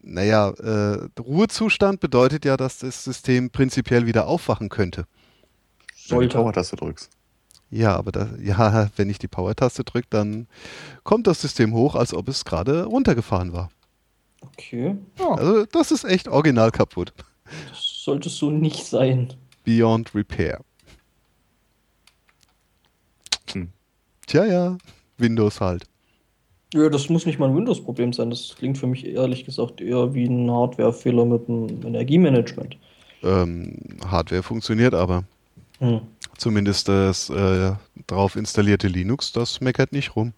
Naja, 0.00 0.50
äh, 0.50 1.08
Ruhezustand 1.20 2.00
bedeutet 2.00 2.44
ja, 2.44 2.56
dass 2.56 2.78
das 2.78 3.04
System 3.04 3.50
prinzipiell 3.50 4.06
wieder 4.06 4.26
aufwachen 4.26 4.68
könnte. 4.68 5.02
Wenn 5.02 5.08
du 5.08 5.94
die 5.96 6.08
Sollte. 6.08 6.38
Power-Taste 6.38 6.76
drückst. 6.76 7.10
Ja, 7.70 7.96
aber 7.96 8.12
da, 8.12 8.30
ja, 8.40 8.88
wenn 8.96 9.10
ich 9.10 9.18
die 9.18 9.28
Power-Taste 9.28 9.84
drücke, 9.84 10.06
dann 10.10 10.46
kommt 11.02 11.26
das 11.26 11.40
System 11.40 11.74
hoch, 11.74 11.94
als 11.94 12.14
ob 12.14 12.28
es 12.28 12.44
gerade 12.44 12.84
runtergefahren 12.84 13.52
war. 13.52 13.68
Okay. 14.40 14.96
Ja, 15.18 15.32
Also 15.32 15.66
das 15.66 15.90
ist 15.90 16.04
echt 16.04 16.28
original 16.28 16.70
kaputt. 16.70 17.12
das 17.68 18.04
sollte 18.04 18.28
so 18.28 18.50
nicht 18.50 18.84
sein. 18.86 19.34
Beyond 19.64 20.14
Repair. 20.14 20.60
Hm. 23.52 23.70
Tja, 24.26 24.44
ja, 24.46 24.78
Windows 25.18 25.60
halt. 25.60 25.84
Ja, 26.74 26.88
das 26.90 27.08
muss 27.08 27.24
nicht 27.24 27.38
mal 27.38 27.48
ein 27.48 27.56
Windows-Problem 27.56 28.12
sein. 28.12 28.30
Das 28.30 28.54
klingt 28.56 28.76
für 28.76 28.86
mich 28.86 29.06
ehrlich 29.06 29.44
gesagt 29.44 29.80
eher 29.80 30.12
wie 30.12 30.26
ein 30.26 30.50
Hardware-Fehler 30.50 31.24
mit 31.24 31.48
dem 31.48 31.86
Energiemanagement. 31.86 32.76
Ähm, 33.22 33.78
Hardware 34.06 34.42
funktioniert 34.42 34.94
aber. 34.94 35.24
Hm. 35.78 36.00
Zumindest 36.36 36.88
das 36.88 37.30
äh, 37.30 37.72
drauf 38.06 38.36
installierte 38.36 38.88
Linux, 38.88 39.32
das 39.32 39.60
meckert 39.60 39.92
nicht 39.92 40.14
rum. 40.14 40.32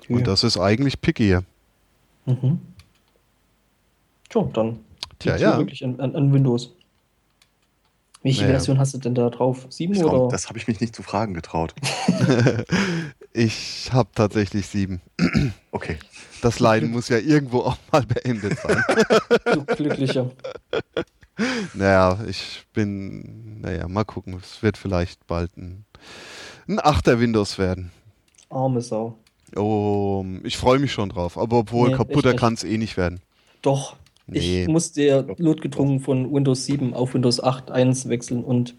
Okay. 0.00 0.14
Und 0.14 0.26
das 0.26 0.44
ist 0.44 0.58
eigentlich 0.58 1.00
pickier. 1.00 1.44
Mhm. 2.26 2.60
Tja, 4.28 4.48
dann 4.52 4.80
Tja, 5.18 5.36
ja. 5.36 5.58
wirklich 5.58 5.84
an, 5.84 5.98
an, 6.00 6.14
an 6.14 6.32
Windows. 6.32 6.74
Welche 8.22 8.42
Naja. 8.42 8.54
Version 8.54 8.78
hast 8.78 8.94
du 8.94 8.98
denn 8.98 9.14
da 9.14 9.30
drauf? 9.30 9.66
Sieben 9.70 9.96
oder? 10.02 10.28
das 10.28 10.48
habe 10.48 10.58
ich 10.58 10.66
mich 10.66 10.80
nicht 10.80 10.94
zu 10.94 11.02
fragen 11.02 11.34
getraut. 11.34 11.74
ich 13.32 13.90
habe 13.92 14.10
tatsächlich 14.14 14.66
sieben. 14.66 15.00
Okay. 15.70 15.98
Das 16.40 16.60
Leiden 16.60 16.90
muss 16.90 17.08
ja 17.08 17.18
irgendwo 17.18 17.60
auch 17.60 17.76
mal 17.92 18.02
beendet 18.02 18.58
sein. 18.58 18.82
Du 19.52 19.64
Glücklicher. 19.64 20.30
naja, 21.74 22.18
ich 22.28 22.64
bin, 22.72 23.60
naja, 23.60 23.88
mal 23.88 24.04
gucken. 24.04 24.40
Es 24.42 24.62
wird 24.62 24.76
vielleicht 24.76 25.26
bald 25.26 25.56
ein, 25.56 25.84
ein 26.68 26.78
Achter 26.80 27.20
Windows 27.20 27.58
werden. 27.58 27.90
Arme 28.50 28.80
Sau. 28.80 29.18
Oh, 29.56 30.24
ich 30.44 30.56
freue 30.56 30.78
mich 30.78 30.92
schon 30.92 31.08
drauf. 31.08 31.38
Aber 31.38 31.58
obwohl 31.58 31.90
Nee, 31.90 31.96
kaputter 31.96 32.34
kann 32.34 32.54
es 32.54 32.64
eh 32.64 32.78
nicht 32.78 32.96
werden. 32.96 33.20
Doch. 33.62 33.96
Nee. 34.26 34.62
Ich 34.62 34.68
musste 34.68 35.02
ja 35.02 35.24
notgedrungen 35.38 36.00
von 36.00 36.32
Windows 36.32 36.66
7 36.66 36.92
auf 36.92 37.14
Windows 37.14 37.42
8.1 37.42 38.08
wechseln 38.10 38.44
und 38.44 38.74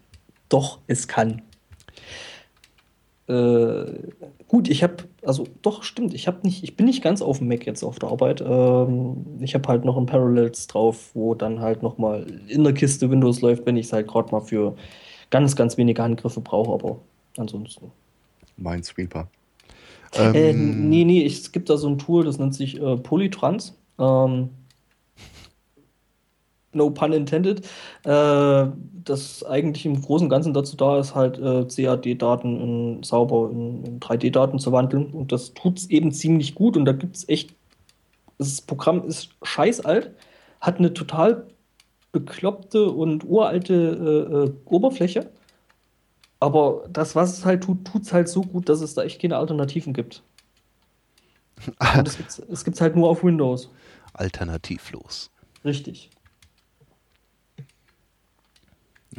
doch, 0.48 0.80
es 0.88 1.08
kann. 1.08 1.42
Äh, 3.30 4.12
gut, 4.48 4.68
ich 4.70 4.82
habe, 4.82 4.96
also 5.24 5.46
doch, 5.62 5.84
stimmt, 5.84 6.16
ich 6.16 6.28
habe 6.28 6.40
nicht, 6.42 6.64
ich 6.64 6.76
bin 6.76 6.88
nicht 6.88 7.04
ganz 7.04 7.22
auf 7.22 7.38
dem 7.38 7.48
Mac 7.48 7.66
jetzt 7.68 7.84
auf 7.84 8.00
der 8.00 8.10
Arbeit. 8.10 8.42
Ähm, 8.42 9.38
ich 9.40 9.54
habe 9.54 9.70
halt 9.70 9.86
noch 9.86 9.98
ein 9.98 10.08
Parallels 10.08 10.66
drauf, 10.66 11.12
wo 11.14 11.36
dann 11.36 11.60
halt 11.60 11.84
nochmal 11.84 12.26
in 12.48 12.64
der 12.64 12.74
Kiste 12.74 13.12
Windows 13.12 13.42
läuft, 13.42 13.68
wenn 13.68 13.78
ich 13.78 13.86
es 13.86 13.94
halt 13.94 14.08
gerade 14.08 14.32
mal 14.32 14.42
für 14.42 14.76
ganz, 15.30 15.56
ganz 15.56 15.78
wenige 15.78 16.02
Handgriffe 16.02 16.42
brauche, 16.42 16.74
aber 16.74 16.98
ansonsten. 17.38 17.92
Minesweeper. 18.58 19.28
Ähm, 20.16 20.34
Äh, 20.34 20.54
nee, 20.54 21.06
nee, 21.06 21.24
ich, 21.24 21.42
es 21.42 21.52
gibt 21.52 21.70
da 21.70 21.78
so 21.78 21.88
ein 21.88 22.00
Tool, 22.00 22.26
das 22.26 22.40
nennt 22.40 22.56
sich 22.56 22.82
äh, 22.82 22.98
Polytrans. 22.98 23.78
Ähm, 24.00 24.50
no 26.74 26.90
pun 26.90 27.14
intended. 27.14 27.66
Äh, 28.04 28.66
das 29.04 29.44
eigentlich 29.44 29.86
im 29.86 30.02
Großen 30.02 30.26
und 30.26 30.30
Ganzen 30.30 30.54
dazu 30.54 30.76
da 30.78 31.00
ist, 31.00 31.16
halt 31.16 31.38
äh, 31.40 31.66
CAD-Daten 31.66 32.62
in, 32.62 33.04
sauber 33.04 33.50
in, 33.52 33.84
in 33.84 34.00
3D-Daten 34.00 34.60
zu 34.60 34.72
wandeln. 34.72 35.12
Und 35.12 35.32
das 35.32 35.54
tut 35.54 35.80
es 35.80 35.90
eben 35.90 36.12
ziemlich 36.12 36.56
gut. 36.56 36.78
Und 36.78 36.86
da 36.86 36.92
gibt 36.92 37.16
es 37.16 37.28
echt. 37.28 37.56
Das 38.38 38.62
Programm 38.62 39.06
ist 39.06 39.30
scheiß 39.44 39.82
alt, 39.82 40.12
hat 40.62 40.80
eine 40.80 40.94
total 40.94 41.46
bekloppte 42.12 42.90
und 42.90 43.26
uralte 43.26 43.74
äh, 43.74 44.34
äh, 44.36 44.54
Oberfläche. 44.66 45.30
Aber 46.40 46.86
das, 46.90 47.16
was 47.16 47.38
es 47.38 47.46
halt 47.46 47.64
tut, 47.64 47.86
tut 47.86 48.04
es 48.04 48.14
halt 48.14 48.30
so 48.30 48.42
gut, 48.42 48.70
dass 48.70 48.80
es 48.82 48.94
da 48.94 49.04
echt 49.04 49.22
keine 49.22 49.38
Alternativen 49.38 49.94
gibt. 49.94 50.24
Es 52.06 52.64
gibt 52.64 52.76
es 52.76 52.82
halt 52.82 52.96
nur 52.96 53.10
auf 53.10 53.24
Windows. 53.24 53.70
Alternativlos. 54.14 55.30
Richtig. 55.66 56.10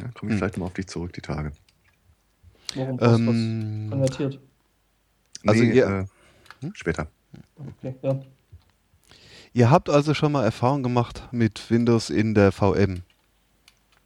Ja, 0.01 0.07
komme 0.13 0.31
ich 0.31 0.33
Hm. 0.33 0.37
vielleicht 0.39 0.55
nochmal 0.55 0.67
auf 0.67 0.73
dich 0.73 0.87
zurück, 0.87 1.13
die 1.13 1.21
Tage. 1.21 1.51
Warum 2.75 2.99
hast 2.99 3.01
du 3.01 3.31
Ähm, 3.31 3.85
was 3.87 3.91
konvertiert? 3.91 4.39
Also 5.45 5.63
nee, 5.63 5.71
ihr- 5.73 6.07
äh, 6.63 6.67
später. 6.73 7.07
Okay, 7.79 7.95
ja. 8.01 8.19
Ihr 9.53 9.69
habt 9.69 9.89
also 9.89 10.13
schon 10.13 10.31
mal 10.31 10.45
Erfahrung 10.45 10.81
gemacht 10.83 11.27
mit 11.31 11.69
Windows 11.69 12.09
in 12.09 12.33
der 12.33 12.51
VM. 12.51 13.01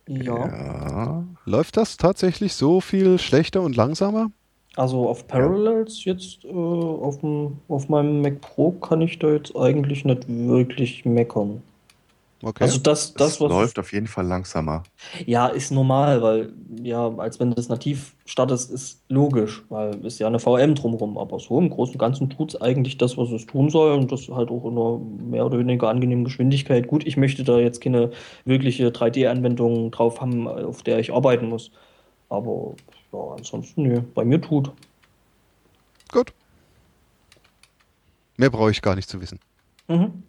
Ja. 0.07 0.47
Ja. 0.47 1.23
Läuft 1.45 1.77
das 1.77 1.97
tatsächlich 1.97 2.53
so 2.53 2.81
viel 2.81 3.19
schlechter 3.19 3.61
und 3.61 3.75
langsamer? 3.75 4.31
Also 4.75 5.07
auf 5.07 5.27
Parallels 5.27 6.03
jetzt 6.03 6.43
äh, 6.45 6.49
auf, 6.49 7.19
dem, 7.21 7.59
auf 7.67 7.87
meinem 7.89 8.21
Mac 8.21 8.41
Pro 8.41 8.71
kann 8.71 9.01
ich 9.01 9.19
da 9.19 9.31
jetzt 9.31 9.55
eigentlich 9.55 10.03
nicht 10.03 10.27
wirklich 10.27 11.05
meckern. 11.05 11.61
Okay. 12.43 12.63
Also 12.63 12.79
das, 12.79 13.13
das, 13.13 13.37
Das 13.37 13.41
was 13.41 13.49
läuft 13.49 13.79
auf 13.79 13.93
jeden 13.93 14.07
Fall 14.07 14.25
langsamer. 14.27 14.83
ja 15.25 15.47
ist 15.47 15.71
normal, 15.71 16.21
weil 16.21 16.53
ja, 16.83 17.07
als 17.17 17.39
wenn 17.39 17.49
du 17.49 17.55
das 17.55 17.69
nativ 17.69 18.13
startest, 18.25 18.71
ist 18.71 19.01
logisch, 19.09 19.63
weil 19.69 20.05
ist 20.05 20.19
ja 20.19 20.27
eine 20.27 20.39
VM 20.39 20.75
drumherum. 20.75 21.17
Aber 21.17 21.39
so 21.39 21.57
im 21.57 21.69
Großen 21.69 21.95
und 21.95 21.99
Ganzen 21.99 22.29
tut 22.29 22.53
es 22.53 22.61
eigentlich 22.61 22.97
das, 22.97 23.17
was 23.17 23.31
es 23.31 23.45
tun 23.45 23.69
soll 23.69 23.93
und 23.93 24.11
das 24.11 24.27
halt 24.27 24.49
auch 24.51 24.65
in 24.65 24.77
einer 24.77 24.99
mehr 25.31 25.45
oder 25.45 25.57
weniger 25.59 25.87
angenehmen 25.89 26.25
Geschwindigkeit. 26.25 26.87
Gut, 26.87 27.05
ich 27.07 27.15
möchte 27.17 27.43
da 27.43 27.57
jetzt 27.57 27.81
keine 27.81 28.11
wirkliche 28.43 28.89
3D-Anwendung 28.89 29.91
drauf 29.91 30.19
haben, 30.21 30.47
auf 30.47 30.83
der 30.83 30.99
ich 30.99 31.13
arbeiten 31.13 31.47
muss. 31.49 31.71
Aber 32.29 32.75
ja, 33.13 33.19
ansonsten, 33.37 33.83
nö, 33.83 34.01
bei 34.13 34.25
mir 34.25 34.41
tut. 34.41 34.71
Gut. 36.11 36.33
Mehr 38.37 38.49
brauche 38.49 38.71
ich 38.71 38.81
gar 38.81 38.95
nicht 38.95 39.09
zu 39.09 39.21
wissen. 39.21 39.39
Mhm. 39.87 40.23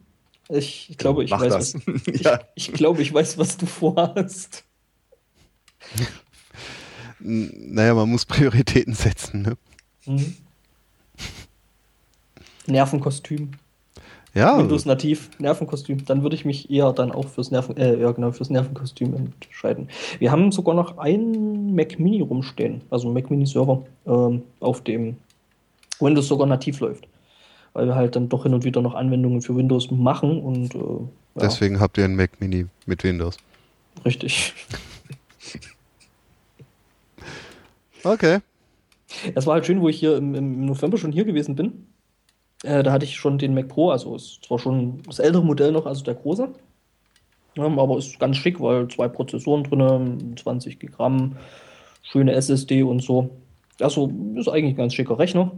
Ich, 0.49 0.91
ich 0.91 0.99
glaube, 0.99 1.25
ich 1.25 1.31
Mach 1.31 1.41
weiß, 1.41 1.53
das. 1.53 1.75
was, 1.75 2.07
ich, 2.07 2.23
ja. 2.23 2.41
ich 2.55 2.73
glaube, 2.73 3.03
ich 3.03 3.13
weiß, 3.13 3.39
was 3.39 3.57
du 3.57 3.67
vorhast. 3.67 4.65
Naja, 7.19 7.95
man 7.95 8.11
muss 8.11 8.25
Prioritäten 8.25 8.95
setzen. 8.95 9.43
Ne? 9.43 9.57
Mhm. 10.07 10.37
Nervenkostüm. 12.67 13.53
Ja, 14.35 14.59
Windows 14.59 14.85
nativ, 14.85 15.31
Nervenkostüm. 15.39 16.05
Dann 16.05 16.23
würde 16.23 16.37
ich 16.37 16.45
mich 16.45 16.71
eher 16.71 16.93
dann 16.93 17.11
auch 17.11 17.27
fürs 17.27 17.51
Nerven, 17.51 17.75
äh, 17.79 17.99
ja 17.99 18.13
genau, 18.13 18.33
fürs 18.33 18.51
Nervenkostüm 18.51 19.15
entscheiden. 19.15 19.89
Wir 20.19 20.31
haben 20.31 20.53
sogar 20.53 20.75
noch 20.75 20.99
einen 20.99 21.75
Mac 21.75 21.99
Mini 21.99 22.21
rumstehen, 22.21 22.83
also 22.91 23.07
einen 23.07 23.15
Mac 23.15 23.31
Mini 23.31 23.47
Server, 23.47 23.83
ähm, 24.07 24.43
auf 24.61 24.83
dem 24.83 25.17
Windows 26.01 26.29
sogar 26.29 26.47
nativ 26.47 26.81
läuft. 26.81 27.09
Weil 27.77 27.89
wir 27.89 27.95
halt 27.95 28.17
dann 28.17 28.31
doch 28.31 28.45
hin 28.45 28.55
und 28.55 28.65
wieder 28.65 28.81
noch 28.81 28.95
Anwendungen 28.95 29.43
für 29.43 29.55
Windows 29.55 29.91
machen 29.91 30.41
und 30.41 30.75
äh, 30.75 30.79
ja, 30.79 31.43
deswegen 31.43 31.79
habt 31.79 31.99
ihr 31.99 32.07
einen 32.07 32.17
Mac 32.17 32.31
Mini 32.41 32.65
mit 32.87 33.05
Windows. 33.05 33.37
richtig. 34.05 34.55
Okay. 38.05 38.39
Es 39.35 39.47
war 39.47 39.55
halt 39.55 39.67
schön, 39.67 39.81
wo 39.81 39.89
ich 39.89 39.99
hier 39.99 40.17
im, 40.17 40.37
im 40.37 40.65
November 40.65 40.97
schon 40.97 41.11
hier 41.11 41.25
gewesen 41.25 41.57
bin. 41.57 41.89
Äh, 42.63 42.85
da 42.85 42.93
hatte 42.93 43.05
ich 43.05 43.17
schon 43.17 43.37
den 43.37 43.53
Mac 43.53 43.67
Pro, 43.67 43.91
also 43.91 44.15
ist 44.15 44.45
zwar 44.45 44.61
schon 44.61 45.03
das 45.03 45.19
ältere 45.19 45.45
Modell 45.45 45.73
noch, 45.73 45.87
also 45.87 46.05
der 46.05 46.15
große. 46.15 46.49
Ja, 47.57 47.65
aber 47.65 47.99
ist 47.99 48.21
ganz 48.21 48.37
schick, 48.37 48.61
weil 48.61 48.87
zwei 48.87 49.09
Prozessoren 49.09 49.65
drin, 49.65 50.37
20 50.37 50.79
Gramm, 50.93 51.37
schöne 52.03 52.33
SSD 52.33 52.85
und 52.85 53.03
so. 53.03 53.31
Also 53.81 54.13
ist 54.37 54.49
eigentlich 54.49 54.75
ein 54.75 54.77
ganz 54.77 54.95
schicker 54.95 55.19
Rechner. 55.19 55.51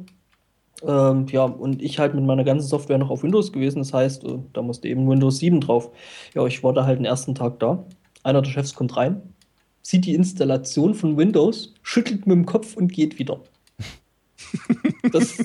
Ähm, 0.87 1.27
ja, 1.31 1.45
und 1.45 1.83
ich 1.83 1.99
halt 1.99 2.15
mit 2.15 2.25
meiner 2.25 2.45
ganzen 2.45 2.69
Software 2.69 2.99
noch 2.99 3.11
auf 3.11 3.23
Windows 3.23 3.53
gewesen. 3.53 3.79
Das 3.81 3.93
heißt, 3.93 4.25
äh, 4.25 4.39
da 4.53 4.63
musste 4.63 4.89
eben 4.89 5.09
Windows 5.09 5.39
7 5.39 5.61
drauf. 5.61 5.91
Ja, 6.35 6.47
ich 6.47 6.63
war 6.63 6.73
da 6.73 6.85
halt 6.85 6.99
den 6.99 7.05
ersten 7.05 7.35
Tag 7.35 7.59
da. 7.59 7.85
Einer 8.23 8.43
der 8.43 8.51
Chefs 8.51 8.75
kommt 8.75 8.97
rein, 8.97 9.23
sieht 9.83 10.05
die 10.05 10.15
Installation 10.15 10.95
von 10.95 11.17
Windows, 11.17 11.75
schüttelt 11.83 12.27
mit 12.27 12.37
dem 12.37 12.47
Kopf 12.47 12.77
und 12.77 12.93
geht 12.93 13.19
wieder. 13.19 13.41
Das 15.13 15.39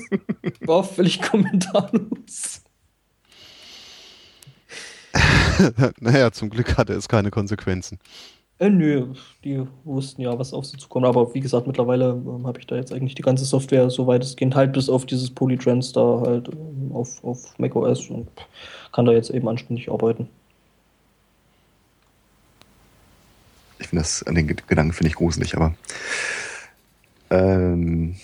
war 0.62 0.82
völlig 0.84 1.20
kommentarlos. 1.20 2.62
naja, 6.00 6.32
zum 6.32 6.50
Glück 6.50 6.76
hatte 6.76 6.94
es 6.94 7.08
keine 7.08 7.30
Konsequenzen. 7.30 7.98
Äh, 8.60 8.70
nö, 8.70 9.14
die 9.42 9.66
wussten 9.82 10.22
ja, 10.22 10.38
was 10.38 10.52
auf 10.52 10.64
sie 10.64 10.76
zukommt. 10.76 11.06
Aber 11.06 11.34
wie 11.34 11.40
gesagt, 11.40 11.66
mittlerweile 11.66 12.10
ähm, 12.10 12.46
habe 12.46 12.60
ich 12.60 12.66
da 12.66 12.76
jetzt 12.76 12.92
eigentlich 12.92 13.16
die 13.16 13.22
ganze 13.22 13.44
Software, 13.44 13.90
soweit 13.90 14.22
es 14.22 14.36
geht, 14.36 14.54
halt 14.54 14.72
bis 14.72 14.88
auf 14.88 15.06
dieses 15.06 15.30
Polytrans 15.30 15.92
da 15.92 16.22
halt 16.24 16.48
ähm, 16.48 16.92
auf, 16.92 17.22
auf 17.24 17.58
macOS 17.58 18.10
und 18.10 18.28
kann 18.92 19.06
da 19.06 19.12
jetzt 19.12 19.30
eben 19.30 19.48
anständig 19.48 19.90
arbeiten. 19.90 20.28
Ich 23.80 23.88
finde 23.88 24.02
das, 24.02 24.22
an 24.22 24.36
den 24.36 24.46
Gedanken 24.46 24.92
finde 24.92 25.08
ich 25.08 25.16
gruselig, 25.16 25.56
aber 25.56 25.74
ähm, 27.30 28.14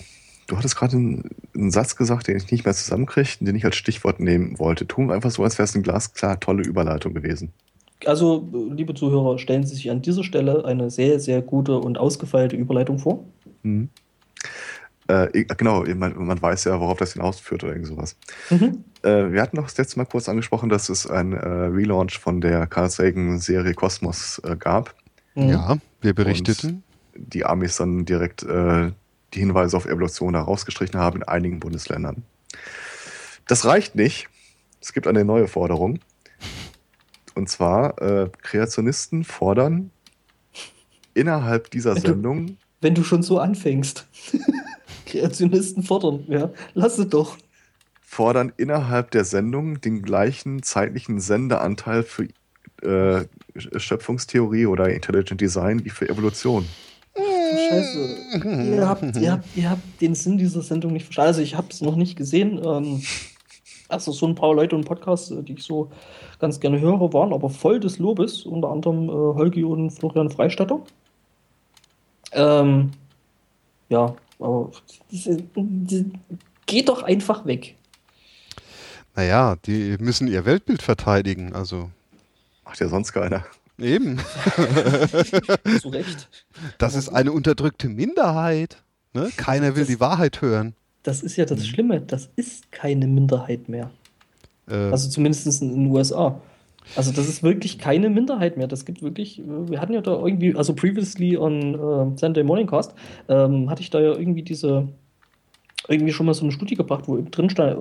du 0.47 0.57
hattest 0.57 0.77
gerade 0.77 0.97
einen, 0.97 1.31
einen, 1.55 1.71
Satz 1.73 1.97
gesagt, 1.97 2.29
den 2.29 2.37
ich 2.37 2.51
nicht 2.53 2.65
mehr 2.65 2.75
zusammenkriege, 2.75 3.31
den 3.41 3.57
ich 3.57 3.65
als 3.65 3.75
Stichwort 3.75 4.21
nehmen 4.21 4.59
wollte. 4.61 4.87
Tun 4.87 5.11
einfach 5.11 5.33
so, 5.33 5.43
als 5.43 5.59
wäre 5.59 5.65
es 5.65 5.75
eine 5.75 5.83
glasklar 5.83 6.39
tolle 6.39 6.63
Überleitung 6.63 7.15
gewesen 7.15 7.53
also, 8.07 8.49
liebe 8.53 8.95
Zuhörer, 8.95 9.39
stellen 9.39 9.65
Sie 9.65 9.75
sich 9.75 9.91
an 9.91 10.03
dieser 10.03 10.25
Stelle 10.25 10.65
eine 10.65 10.91
sehr, 10.91 11.21
sehr 11.21 11.43
gute 11.43 11.79
und 11.79 11.99
ausgefeilte 11.99 12.57
Überleitung 12.57 12.99
vor. 12.99 13.25
Mhm. 13.63 13.89
Äh, 15.09 15.45
genau, 15.57 15.85
man, 15.97 16.25
man, 16.25 16.41
weiß 16.41 16.65
ja, 16.65 16.79
worauf 16.79 16.99
das 16.99 17.15
hinausführt 17.15 17.65
oder 17.65 17.73
irgend 17.73 17.89
sowas. 17.89 18.17
Mhm. 18.49 18.85
Äh, 19.03 19.33
wir 19.33 19.43
hatten 19.43 19.57
noch 19.57 19.65
das 19.65 19.77
letzte 19.77 19.99
Mal 19.99 20.05
kurz 20.05 20.29
angesprochen, 20.29 20.69
dass 20.69 20.89
es 20.89 21.09
ein 21.09 21.33
äh, 21.33 21.47
Relaunch 21.47 22.19
von 22.19 22.41
der 22.41 22.67
Carl 22.67 22.91
Sagan-Serie 22.91 23.75
Kosmos 23.75 24.41
äh, 24.45 24.57
gab. 24.57 24.95
Mhm. 25.35 25.49
Ja, 25.49 25.79
wir 26.01 26.15
berichteten. 26.15 26.85
Und 27.17 27.35
die 27.35 27.45
Amis 27.45 27.77
dann 27.77 28.05
direkt 28.05 28.45
äh, 28.45 28.93
die 29.35 29.41
Hinweise 29.41 29.77
auf 29.77 29.87
Evolution 29.87 30.35
herausgestrichen 30.35 30.99
haben 30.99 31.19
in 31.19 31.23
einigen 31.25 31.61
Bundesländern. 31.61 32.23
Das 33.49 33.65
reicht 33.65 33.97
nicht. 33.97 34.29
Es 34.81 34.93
gibt 34.93 35.07
eine 35.07 35.25
neue 35.25 35.49
Forderung. 35.49 35.99
Und 37.41 37.47
zwar, 37.47 38.01
äh, 38.03 38.29
Kreationisten 38.43 39.25
fordern 39.25 39.91
innerhalb 41.15 41.71
dieser 41.71 41.95
wenn 41.95 42.03
Sendung. 42.03 42.47
Du, 42.49 42.57
wenn 42.83 42.95
du 42.95 43.03
schon 43.03 43.23
so 43.23 43.39
anfängst. 43.39 44.07
Kreationisten 45.07 45.83
fordern, 45.83 46.25
ja, 46.29 46.51
lass 46.75 46.99
es 46.99 47.09
doch. 47.09 47.39
Fordern 48.03 48.53
innerhalb 48.59 49.11
der 49.13 49.25
Sendung 49.25 49.81
den 49.81 50.03
gleichen 50.03 50.63
zeitlichen 50.63 51.19
Sendeanteil 51.19 52.03
für 52.03 52.29
äh, 52.83 53.25
Schöpfungstheorie 53.57 54.67
oder 54.67 54.91
Intelligent 54.91 55.41
Design 55.41 55.83
wie 55.87 55.91
für 55.91 56.11
Evolution. 56.11 56.67
Scheiße. 57.17 58.17
ihr, 58.45 58.87
habt, 58.87 59.17
ihr, 59.17 59.33
habt, 59.33 59.57
ihr 59.57 59.71
habt 59.71 60.01
den 60.03 60.15
Sinn 60.15 60.37
dieser 60.37 60.61
Sendung 60.61 60.93
nicht 60.93 61.05
verstanden. 61.05 61.29
Also 61.29 61.41
ich 61.41 61.55
habe 61.55 61.69
es 61.71 61.81
noch 61.81 61.97
nicht 61.97 62.17
gesehen. 62.17 62.61
Ähm, 62.63 63.01
also 63.89 64.13
so 64.13 64.27
ein 64.27 64.35
paar 64.35 64.55
Leute 64.55 64.77
und 64.77 64.85
Podcasts, 64.85 65.31
äh, 65.31 65.43
die 65.43 65.55
ich 65.55 65.63
so 65.63 65.91
ganz 66.41 66.61
gerne 66.61 66.81
höre, 66.81 67.13
waren 67.13 67.33
aber 67.33 67.51
voll 67.51 67.81
des 67.81 67.99
Lobes, 67.99 68.45
unter 68.45 68.71
anderem 68.71 69.09
äh, 69.09 69.13
Holgi 69.13 69.65
und 69.65 69.91
Florian 69.91 70.31
Freistatter. 70.31 70.81
Ähm, 72.33 72.91
ja, 73.89 74.15
aber 74.39 74.71
diese, 75.11 75.43
die, 75.55 76.13
geht 76.67 76.89
doch 76.89 77.03
einfach 77.03 77.45
weg. 77.45 77.77
Naja, 79.15 79.57
die 79.67 79.97
müssen 79.99 80.29
ihr 80.29 80.45
Weltbild 80.45 80.83
verteidigen, 80.83 81.53
also. 81.53 81.91
Macht 82.65 82.81
ja 82.81 82.89
sonst 82.89 83.13
keiner. 83.13 83.45
Eben. 83.79 84.19
Zu 85.81 85.89
Recht. 85.89 86.29
Das 86.79 86.95
ist 86.95 87.09
eine 87.09 87.33
unterdrückte 87.33 87.89
Minderheit. 87.89 88.83
Ne? 89.13 89.31
Keiner 89.37 89.75
will 89.75 89.83
das, 89.83 89.89
die 89.89 90.01
Wahrheit 90.01 90.41
hören. 90.43 90.75
Das 91.03 91.23
ist 91.23 91.37
ja 91.37 91.47
das. 91.47 91.67
Schlimme. 91.67 92.01
Das 92.01 92.29
ist 92.37 92.71
keine 92.71 93.07
Minderheit 93.07 93.69
mehr. 93.69 93.91
Äh, 94.71 94.91
also 94.91 95.09
zumindest 95.09 95.63
in 95.63 95.75
den 95.75 95.87
USA. 95.87 96.41
Also 96.97 97.13
das 97.13 97.29
ist 97.29 97.43
wirklich 97.43 97.79
keine 97.79 98.11
Minderheit 98.11 98.57
mehr. 98.57 98.67
Das 98.67 98.85
gibt 98.85 99.03
wirklich, 99.03 99.41
wir 99.45 99.81
hatten 99.81 99.93
ja 99.93 100.01
da 100.01 100.13
irgendwie, 100.13 100.55
also 100.55 100.75
previously 100.75 101.37
on 101.37 101.79
uh, 101.79 102.17
Sunday 102.17 102.43
Morning 102.43 102.67
Cast, 102.67 102.95
ähm, 103.29 103.71
hatte 103.71 103.83
ich 103.83 103.91
da 103.91 104.01
ja 104.01 104.13
irgendwie 104.13 104.43
diese, 104.43 104.89
irgendwie 105.89 106.13
schon 106.13 106.27
mal 106.27 106.35
so 106.35 106.43
eine 106.43 106.53
Studie 106.53 106.75
gebracht, 106.75 107.05
wo 107.07 107.23
drin 107.31 107.51
stand, 107.51 107.77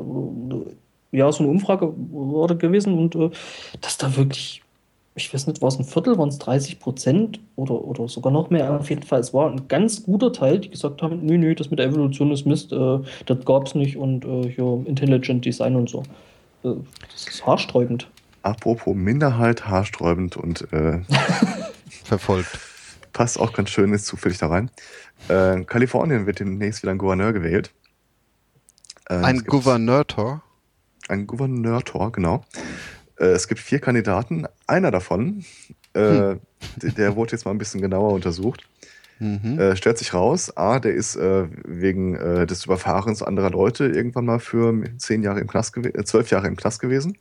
ja, 1.12 1.32
so 1.32 1.44
eine 1.44 1.52
Umfrage 1.52 1.92
wurde 2.12 2.56
gewesen 2.56 2.94
und 3.00 3.16
äh, 3.16 3.32
dass 3.82 3.98
da 3.98 4.16
wirklich 4.16 4.62
ich 5.16 5.34
weiß 5.34 5.48
nicht, 5.48 5.62
war 5.62 5.68
es 5.68 5.78
ein 5.78 5.86
Viertel, 5.86 6.18
waren 6.18 6.30
es 6.30 6.40
30 6.40 6.80
Prozent 6.80 7.40
oder, 7.56 7.84
oder 7.84 8.08
sogar 8.08 8.32
noch 8.32 8.50
mehr. 8.50 8.80
Auf 8.80 8.90
jeden 8.90 9.04
Fall, 9.04 9.20
es 9.20 9.34
war 9.34 9.52
ein 9.52 9.68
ganz 9.68 10.04
guter 10.04 10.32
Teil, 10.32 10.60
die 10.60 10.70
gesagt 10.70 11.02
haben, 11.02 11.26
nö, 11.26 11.38
nö, 11.38 11.54
das 11.56 11.70
mit 11.70 11.80
der 11.80 11.88
Evolution 11.88 12.32
ist 12.32 12.46
Mist, 12.46 12.72
äh, 12.72 13.00
das 13.26 13.38
es 13.66 13.76
nicht 13.76 13.98
und 13.98 14.26
äh, 14.26 14.50
hier 14.50 14.82
Intelligent 14.86 15.46
Design 15.46 15.76
und 15.76 15.90
so. 15.90 16.04
Äh, 16.64 16.76
das 17.12 17.28
ist 17.28 17.46
haarsträubend. 17.46 18.10
Apropos 18.42 18.96
Minderheit, 18.96 19.68
haarsträubend 19.68 20.38
und 20.38 20.72
äh, 20.72 21.02
verfolgt. 22.04 22.60
Passt 23.14 23.40
auch 23.40 23.54
ganz 23.54 23.70
schön, 23.70 23.94
ist 23.94 24.06
zufällig 24.06 24.38
da 24.38 24.48
rein. 24.48 24.72
Äh, 25.28 25.64
Kalifornien 25.66 26.26
wird 26.26 26.40
demnächst 26.40 26.84
wieder 26.84 26.92
ein 26.92 26.98
Gouverneur 26.98 27.34
gewählt. 27.34 27.74
Äh, 29.10 29.16
ein 29.16 29.44
Gouverneurtor? 29.44 30.42
Ein 31.10 31.28
Gouverneurtor, 31.28 32.12
genau. 32.12 32.46
Äh, 33.20 33.26
es 33.26 33.48
gibt 33.48 33.60
vier 33.60 33.80
Kandidaten. 33.80 34.46
Einer 34.68 34.92
davon, 34.92 35.44
äh, 35.94 36.00
hm. 36.00 36.40
der, 36.78 36.92
der 36.92 37.16
wurde 37.16 37.34
jetzt 37.34 37.46
mal 37.46 37.52
ein 37.52 37.58
bisschen 37.58 37.82
genauer 37.82 38.14
untersucht. 38.14 38.64
Mhm. 39.20 39.60
Äh, 39.60 39.76
stellt 39.76 39.98
sich 39.98 40.14
raus, 40.14 40.56
A, 40.56 40.80
der 40.80 40.94
ist 40.94 41.18
äh, 41.18 41.48
wegen 41.66 42.16
äh, 42.16 42.48
des 42.48 42.66
Überfahrens 42.66 43.22
anderer 43.22 43.50
Leute 43.50 43.86
irgendwann 43.86 44.26
mal 44.26 44.40
für 44.40 44.84
zehn 44.98 45.24
Jahre 45.24 45.42
im 45.42 45.48
Knast 45.48 45.76
äh, 45.78 46.04
zwölf 46.06 46.32
Jahre 46.32 46.48
im 46.48 46.56
Knast 46.56 46.80
gewesen. 46.80 47.18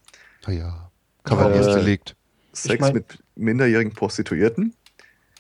Naja, 0.47 0.91
Kavaliersdelikt. 1.25 2.15
Sex 2.53 2.75
ich 2.75 2.81
mein... 2.81 2.95
mit 2.95 3.19
minderjährigen 3.35 3.93
Prostituierten. 3.93 4.75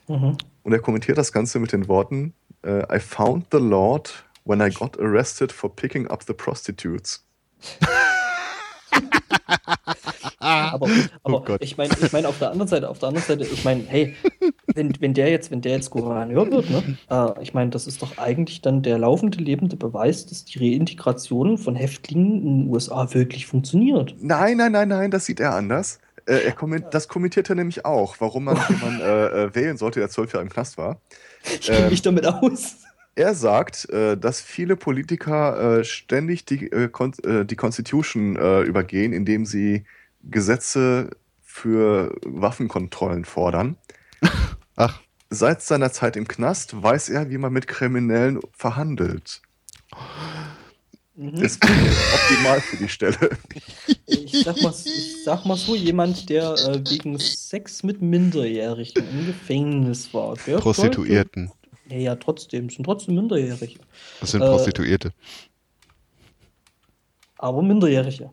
Mhm. 0.08 0.36
Und 0.64 0.72
er 0.72 0.80
kommentiert 0.80 1.16
das 1.16 1.32
Ganze 1.32 1.60
mit 1.60 1.72
den 1.72 1.88
Worten: 1.88 2.34
I 2.64 2.98
found 2.98 3.46
the 3.52 3.58
Lord 3.58 4.24
when 4.44 4.60
I 4.60 4.70
got 4.70 4.98
arrested 4.98 5.52
for 5.52 5.74
picking 5.74 6.08
up 6.08 6.24
the 6.26 6.34
prostitutes. 6.34 7.24
aber, 10.48 10.88
aber 11.22 11.44
oh 11.48 11.56
ich 11.60 11.76
meine, 11.76 11.92
ich 12.00 12.12
mein, 12.12 12.26
auf 12.26 12.38
der 12.38 12.50
anderen 12.50 12.68
Seite, 12.68 12.88
auf 12.88 12.98
der 12.98 13.08
anderen 13.08 13.26
Seite, 13.26 13.44
ich 13.44 13.64
meine, 13.64 13.84
hey, 13.86 14.14
wenn, 14.74 14.92
wenn 15.00 15.14
der 15.14 15.30
jetzt, 15.30 15.50
wenn 15.50 15.60
der 15.60 15.72
jetzt 15.72 15.90
Gouverneur 15.90 16.50
wird, 16.50 16.70
ne, 16.70 16.98
äh, 17.10 17.42
ich 17.42 17.54
meine, 17.54 17.70
das 17.70 17.86
ist 17.86 18.02
doch 18.02 18.18
eigentlich 18.18 18.62
dann 18.62 18.82
der 18.82 18.98
laufende 18.98 19.38
lebende 19.38 19.76
Beweis, 19.76 20.26
dass 20.26 20.44
die 20.44 20.58
Reintegration 20.58 21.58
von 21.58 21.74
Häftlingen 21.74 22.42
in 22.42 22.62
den 22.62 22.70
USA 22.70 23.12
wirklich 23.14 23.46
funktioniert. 23.46 24.14
Nein, 24.20 24.56
nein, 24.56 24.72
nein, 24.72 24.88
nein, 24.88 25.10
das 25.10 25.26
sieht 25.26 25.40
er 25.40 25.54
anders. 25.54 25.98
Äh, 26.28 26.44
er 26.44 26.52
komment, 26.52 26.86
das 26.92 27.08
kommentiert 27.08 27.48
er 27.48 27.56
nämlich 27.56 27.84
auch, 27.84 28.16
warum 28.18 28.44
man 28.44 28.58
jemanden 28.68 29.00
äh, 29.00 29.44
äh, 29.44 29.54
wählen 29.54 29.76
sollte, 29.76 30.00
der 30.00 30.10
zwölf 30.10 30.32
Jahre 30.32 30.44
im 30.44 30.50
Knast 30.50 30.76
war. 30.76 31.00
Ich 31.44 31.62
kenne 31.62 31.84
ähm, 31.84 31.90
mich 31.90 32.02
damit 32.02 32.26
aus. 32.26 32.76
Er 33.14 33.34
sagt, 33.34 33.88
äh, 33.90 34.16
dass 34.16 34.40
viele 34.40 34.76
Politiker 34.76 35.78
äh, 35.78 35.84
ständig 35.84 36.44
die, 36.44 36.70
die 36.70 37.56
Constitution 37.56 38.36
übergehen, 38.36 39.12
indem 39.12 39.46
sie 39.46 39.84
Gesetze 40.30 41.10
für 41.42 42.14
Waffenkontrollen 42.24 43.24
fordern. 43.24 43.76
Ach. 44.76 45.00
Seit 45.30 45.60
seiner 45.60 45.92
Zeit 45.92 46.16
im 46.16 46.26
Knast 46.26 46.82
weiß 46.82 47.10
er, 47.10 47.28
wie 47.28 47.36
man 47.36 47.52
mit 47.52 47.66
Kriminellen 47.66 48.40
verhandelt. 48.52 49.42
Mhm. 51.16 51.34
Ist 51.34 51.62
optimal 52.14 52.60
für 52.60 52.76
die 52.76 52.88
Stelle. 52.88 53.30
Ich 54.06 54.44
sag 54.44 54.62
mal, 54.62 54.72
ich 54.72 55.24
sag 55.24 55.44
mal 55.44 55.56
so, 55.56 55.74
jemand, 55.74 56.30
der 56.30 56.54
äh, 56.54 56.80
wegen 56.88 57.18
Sex 57.18 57.82
mit 57.82 58.00
Minderjährigen 58.00 59.04
im 59.10 59.26
Gefängnis 59.26 60.14
war. 60.14 60.36
Prostituierten. 60.36 61.50
Ja, 61.88 61.96
ja, 61.96 62.16
trotzdem, 62.16 62.70
sind 62.70 62.84
trotzdem 62.84 63.16
Minderjährige. 63.16 63.80
Das 64.20 64.30
sind 64.30 64.40
Prostituierte. 64.40 65.08
Äh, 65.08 65.12
aber 67.38 67.62
Minderjährige. 67.62 68.30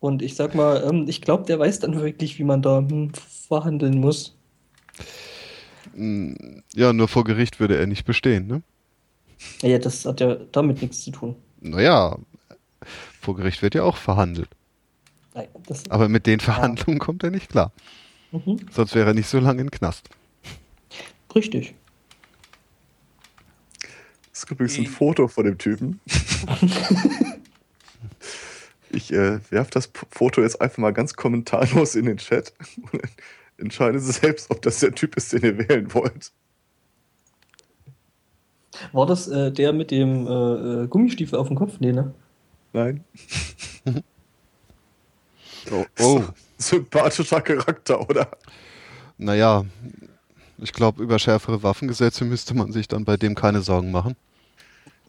Und 0.00 0.22
ich 0.22 0.34
sag 0.34 0.54
mal, 0.54 0.82
ähm, 0.88 1.04
ich 1.08 1.20
glaube, 1.20 1.44
der 1.44 1.58
weiß 1.58 1.80
dann 1.80 2.00
wirklich, 2.00 2.38
wie 2.38 2.44
man 2.44 2.62
da 2.62 2.78
hm, 2.78 3.12
verhandeln 3.14 4.00
muss. 4.00 4.34
Hm, 5.94 6.62
ja, 6.74 6.92
nur 6.92 7.06
vor 7.06 7.24
Gericht 7.24 7.60
würde 7.60 7.78
er 7.78 7.86
nicht 7.86 8.06
bestehen, 8.06 8.46
ne? 8.46 8.62
Ja, 9.62 9.78
das 9.78 10.04
hat 10.04 10.20
ja 10.20 10.36
damit 10.52 10.80
nichts 10.82 11.04
zu 11.04 11.10
tun. 11.10 11.36
Naja, 11.60 12.18
vor 13.20 13.36
Gericht 13.36 13.62
wird 13.62 13.74
ja 13.74 13.82
auch 13.82 13.96
verhandelt. 13.96 14.48
Nein, 15.34 15.48
das, 15.66 15.88
Aber 15.90 16.08
mit 16.08 16.26
den 16.26 16.40
Verhandlungen 16.40 16.98
kommt 16.98 17.22
er 17.22 17.30
nicht 17.30 17.50
klar. 17.50 17.72
mhm. 18.32 18.58
Sonst 18.70 18.94
wäre 18.94 19.08
er 19.08 19.14
nicht 19.14 19.28
so 19.28 19.38
lange 19.38 19.60
im 19.60 19.70
Knast. 19.70 20.08
Richtig. 21.34 21.74
Es 24.32 24.46
gibt 24.46 24.60
übrigens 24.60 24.78
ein 24.78 24.86
Foto 24.86 25.28
von 25.28 25.44
dem 25.44 25.58
Typen. 25.58 26.00
ich 28.92 29.12
äh, 29.12 29.40
werfe 29.50 29.70
das 29.72 29.90
Foto 30.10 30.42
jetzt 30.42 30.60
einfach 30.60 30.78
mal 30.78 30.92
ganz 30.92 31.14
kommentarlos 31.14 31.94
in 31.94 32.06
den 32.06 32.16
Chat 32.18 32.52
und 32.92 33.00
entscheide 33.58 34.00
selbst, 34.00 34.50
ob 34.50 34.62
das 34.62 34.80
der 34.80 34.94
Typ 34.94 35.16
ist, 35.16 35.32
den 35.32 35.42
ihr 35.42 35.68
wählen 35.68 35.92
wollt. 35.94 36.32
War 38.92 39.06
das 39.06 39.28
äh, 39.28 39.52
der 39.52 39.72
mit 39.72 39.90
dem 39.90 40.26
äh, 40.26 40.30
äh, 40.84 40.86
Gummistiefel 40.86 41.38
auf 41.38 41.48
dem 41.48 41.56
Kopf? 41.56 41.80
Nee, 41.80 41.92
ne? 41.92 42.14
Nein. 42.72 43.04
Oh, 45.70 45.84
oh. 46.00 46.24
Sympathischer 46.56 47.42
Charakter, 47.42 48.08
oder? 48.08 48.28
naja, 49.18 49.64
ich 50.58 50.72
glaube, 50.72 51.02
über 51.02 51.18
schärfere 51.18 51.62
Waffengesetze 51.62 52.24
müsste 52.24 52.54
man 52.54 52.72
sich 52.72 52.88
dann 52.88 53.04
bei 53.04 53.16
dem 53.16 53.34
keine 53.34 53.60
Sorgen 53.60 53.90
machen. 53.90 54.16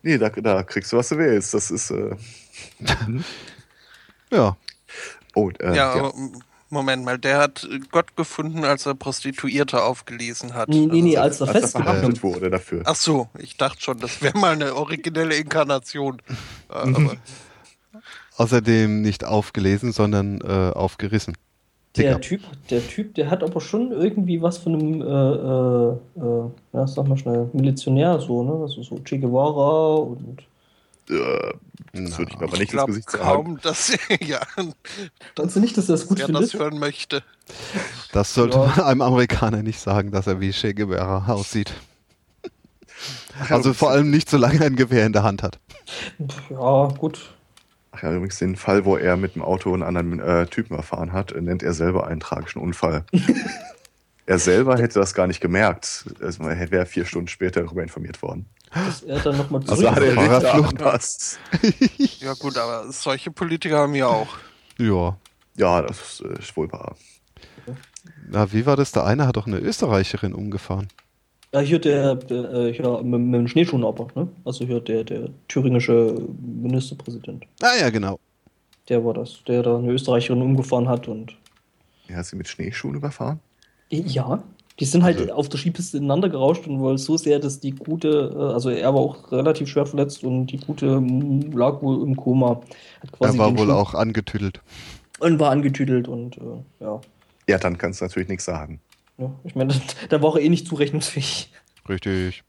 Nee, 0.04 0.18
da, 0.18 0.30
da 0.30 0.64
kriegst 0.64 0.92
du, 0.92 0.98
was 0.98 1.10
du 1.10 1.18
willst. 1.18 1.54
Das 1.54 1.72
ist. 1.72 1.92
Äh, 1.92 2.16
Ja, 4.32 4.56
oh, 5.36 5.50
äh, 5.60 5.76
ja, 5.76 5.92
aber 5.94 6.14
m- 6.14 6.42
Moment 6.70 7.04
mal, 7.04 7.18
der 7.20 7.38
hat 7.40 7.68
äh, 7.70 7.80
Gott 7.92 8.16
gefunden, 8.16 8.64
als 8.64 8.86
er 8.86 8.96
Prostituierte 8.96 9.84
aufgelesen 9.84 10.54
hat. 10.54 10.70
Nee, 10.70 10.86
nee, 10.88 11.02
nee, 11.02 11.18
Also- 11.18 11.44
als 11.46 11.50
er 11.52 11.56
als 11.64 11.74
er 11.76 11.82
festgenommen 11.84 12.24
wurde 12.24 12.50
dafür. 12.50 12.82
Ach 12.86 12.96
so, 12.96 13.28
ich 13.38 13.58
dachte 13.58 13.82
schon, 13.82 14.00
das 14.00 14.22
wäre 14.22 14.38
mal 14.38 14.54
eine 14.54 14.74
originelle 14.76 15.36
Inkarnation. 15.36 16.22
Äh, 16.74 17.18
außerdem 18.38 19.02
nicht 19.02 19.26
aufgelesen, 19.26 19.92
sondern 19.92 20.40
äh, 20.42 20.72
aufgerissen. 20.74 21.36
Der 21.98 22.16
Dicker. 22.18 22.22
Typ, 22.22 22.42
der 22.70 22.88
Typ, 22.88 23.16
der 23.16 23.30
hat 23.30 23.44
aber 23.44 23.60
schon 23.60 23.92
irgendwie 23.92 24.42
was 24.42 24.58
von 24.58 24.74
einem, 24.76 25.02
äh, 25.02 25.06
äh, 25.06 26.26
äh, 26.26 26.50
ja, 26.72 26.88
sag 26.88 27.08
mal 27.10 27.18
schnell, 27.18 27.50
Milizionär 27.52 28.18
so, 28.22 28.44
ne? 28.44 28.54
Also 28.62 28.82
so 28.84 28.96
Che 29.04 29.20
Guevara 29.20 29.96
und 29.96 30.42
Äh, 31.12 31.54
das 31.94 32.18
würde 32.18 32.32
ich 32.32 32.40
mir 32.40 32.46
aber 32.46 32.54
ich 32.54 32.60
nicht 32.60 32.74
ins 32.74 32.86
Gesicht 32.86 33.12
sagen. 33.12 33.24
kaum, 33.24 33.60
dass 33.62 33.92
ja, 34.22 34.40
du 35.36 35.60
nicht, 35.60 35.78
dass 35.78 35.90
er 35.90 35.94
das 35.98 36.08
gut 36.08 36.20
er 36.20 36.28
findet? 36.28 36.44
das 36.44 36.54
hören 36.54 36.80
möchte. 36.80 37.22
Das 38.14 38.34
sollte 38.34 38.58
Ja. 38.58 38.66
man 38.66 38.80
einem 38.80 39.02
Amerikaner 39.02 39.62
nicht 39.62 39.80
sagen, 39.80 40.12
dass 40.12 40.28
er 40.28 40.40
wie 40.40 40.52
Che 40.52 40.74
Guevara 40.74 41.32
aussieht. 41.34 41.74
Also 43.50 43.74
vor 43.74 43.92
allem 43.92 44.10
nicht, 44.12 44.30
solange 44.30 44.60
er 44.60 44.68
ein 44.68 44.76
Gewehr 44.76 45.06
in 45.06 45.14
der 45.14 45.24
Hand 45.24 45.44
hat. 45.44 45.60
Ja, 46.50 46.88
gut. 46.98 47.34
Ach 47.92 48.04
ja, 48.04 48.14
übrigens 48.14 48.38
den 48.40 48.56
Fall, 48.56 48.86
wo 48.86 48.96
er 48.96 49.18
mit 49.18 49.36
dem 49.36 49.42
Auto 49.42 49.74
einen 49.74 49.84
anderen 49.84 50.20
äh, 50.20 50.46
Typen 50.48 50.78
erfahren 50.78 51.12
hat, 51.12 51.34
nennt 51.40 51.62
er 51.64 51.74
selber 51.74 52.08
einen 52.08 52.20
tragischen 52.22 52.62
Unfall. 52.62 53.04
er 54.26 54.40
selber 54.40 54.78
hätte 54.78 55.00
das 55.00 55.14
gar 55.14 55.28
nicht 55.28 55.42
gemerkt. 55.42 56.06
Also 56.22 56.44
er 56.44 56.72
wäre 56.72 56.86
vier 56.86 57.06
Stunden 57.06 57.28
später 57.28 57.64
darüber 57.64 57.84
informiert 57.84 58.22
worden. 58.22 58.46
Dass 58.74 59.04
er 59.04 59.20
dann 59.20 59.38
nochmal 59.38 59.62
Also 59.62 59.76
zurück. 59.76 59.90
hat 59.96 59.98
er- 60.04 60.10
Richter 60.18 60.42
Fahrradflucht. 60.42 60.70
angepasst. 60.82 61.40
Ja 62.20 62.34
gut, 62.36 62.58
aber 62.58 62.92
solche 62.92 63.32
Politiker 63.32 63.80
haben 63.80 63.96
ja 63.96 64.08
auch. 64.08 64.30
Ja. 64.78 65.18
Ja, 65.58 65.82
das 65.82 66.00
ist, 66.02 66.22
äh, 66.22 66.40
ist 66.40 66.56
wohl 66.56 66.72
wahr. 66.72 66.96
Na, 68.30 68.52
wie 68.54 68.66
war 68.66 68.76
das? 68.78 68.92
Der 68.92 69.06
eine 69.06 69.28
hat 69.28 69.36
doch 69.36 69.48
eine 69.48 69.58
Österreicherin 69.60 70.34
umgefahren. 70.34 70.88
Ja, 71.54 71.60
hier 71.60 71.80
der, 71.80 72.16
der 72.16 72.54
äh, 72.54 72.74
hier 72.74 73.02
mit, 73.04 73.20
mit 73.20 73.40
dem 73.42 73.48
Schneeschuhen 73.50 73.84
aber, 73.84 74.08
ne? 74.16 74.30
Also 74.46 74.66
hier 74.66 74.80
der, 74.80 75.04
der 75.04 75.30
thüringische 75.50 76.16
Ministerpräsident. 76.42 77.44
Ah 77.62 77.76
ja, 77.80 77.90
genau. 77.90 78.20
Der 78.88 79.04
war 79.04 79.14
das, 79.14 79.44
der 79.48 79.62
da 79.64 79.78
eine 79.78 79.92
Österreicherin 79.92 80.42
umgefahren 80.42 80.88
hat 80.88 81.08
und. 81.10 81.36
Er 82.08 82.18
hat 82.18 82.26
sie 82.26 82.36
mit 82.38 82.48
Schneeschuhen 82.48 82.96
überfahren. 82.96 83.40
Ja, 83.90 84.42
die 84.82 84.86
sind 84.86 85.04
halt 85.04 85.20
Also- 85.20 85.34
auf 85.34 85.48
der 85.48 85.60
Skipiste 85.60 85.98
ineinander 85.98 86.28
gerauscht 86.28 86.68
und 86.68 86.80
wohl 86.80 86.98
so 86.98 87.16
sehr, 87.16 87.40
dass 87.40 87.60
die 87.62 87.72
gute, 87.72 88.34
äh, 88.36 88.54
also 88.54 88.70
er 88.70 88.94
war 88.94 89.00
auch 89.00 89.32
relativ 89.32 89.70
schwer 89.70 89.86
verletzt 89.86 90.24
und 90.24 90.48
die 90.48 90.58
gute 90.58 90.88
lag 91.54 91.82
wohl 91.82 92.02
im 92.06 92.16
Koma. 92.18 92.62
Er 93.22 93.38
war 93.38 93.58
wohl 93.58 93.68
Schuh- 93.68 93.72
auch 93.74 93.94
angetüdelt. 93.94 94.60
Und 95.20 95.40
war 95.40 95.52
angetüdelt 95.52 96.08
und 96.08 96.38
äh, 96.38 96.42
ja. 96.84 97.00
Ja, 97.48 97.58
dann 97.60 97.78
kannst 97.78 98.02
du 98.02 98.06
natürlich 98.06 98.28
nichts 98.30 98.46
sagen. 98.46 98.82
ja. 99.18 99.32
Ich 99.44 99.56
meine, 99.56 99.74
da 100.10 100.22
war 100.22 100.36
er 100.36 100.42
eh 100.42 100.50
nicht 100.50 100.68
zurechnungsfähig. 100.68 101.52
Richtig. 101.88 102.44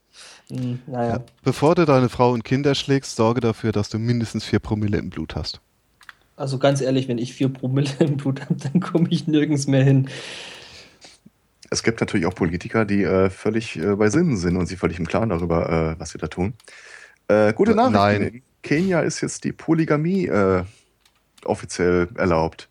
Hm, 0.49 0.79
naja. 0.87 1.13
Ja. 1.17 1.23
Bevor 1.43 1.75
du 1.75 1.85
deine 1.85 2.09
Frau 2.09 2.31
und 2.31 2.43
Kinder 2.43 2.73
schlägst, 2.75 3.15
sorge 3.15 3.41
dafür, 3.41 3.71
dass 3.71 3.89
du 3.89 3.99
mindestens 3.99 4.43
vier 4.43 4.59
Promille 4.59 4.97
im 4.97 5.09
Blut 5.09 5.35
hast. 5.35 5.61
Also 6.35 6.57
ganz 6.57 6.81
ehrlich, 6.81 7.07
wenn 7.07 7.19
ich 7.19 7.33
vier 7.33 7.49
Promille 7.49 7.89
im 7.99 8.17
Blut 8.17 8.41
habe, 8.41 8.55
dann 8.55 8.79
komme 8.81 9.07
ich 9.11 9.27
nirgends 9.27 9.67
mehr 9.67 9.83
hin. 9.83 10.09
Es 11.73 11.81
gibt 11.81 11.99
natürlich 12.01 12.27
auch 12.27 12.35
Politiker, 12.35 12.85
die 12.85 13.01
äh, 13.01 13.31
völlig 13.31 13.77
äh, 13.79 13.95
bei 13.95 14.07
Sinnen 14.09 14.37
sind 14.37 14.57
und 14.57 14.67
sie 14.67 14.75
völlig 14.75 14.99
im 14.99 15.07
Klaren 15.07 15.29
darüber, 15.29 15.95
äh, 15.95 15.99
was 15.99 16.11
sie 16.11 16.19
da 16.19 16.27
tun. 16.27 16.53
Äh, 17.27 17.51
gute 17.53 17.73
Nachricht. 17.73 17.93
nein. 17.95 18.21
In 18.21 18.41
Kenia 18.61 19.01
ist 19.01 19.21
jetzt 19.21 19.43
die 19.43 19.51
Polygamie 19.51 20.27
äh, 20.27 20.63
offiziell 21.45 22.09
erlaubt. 22.15 22.69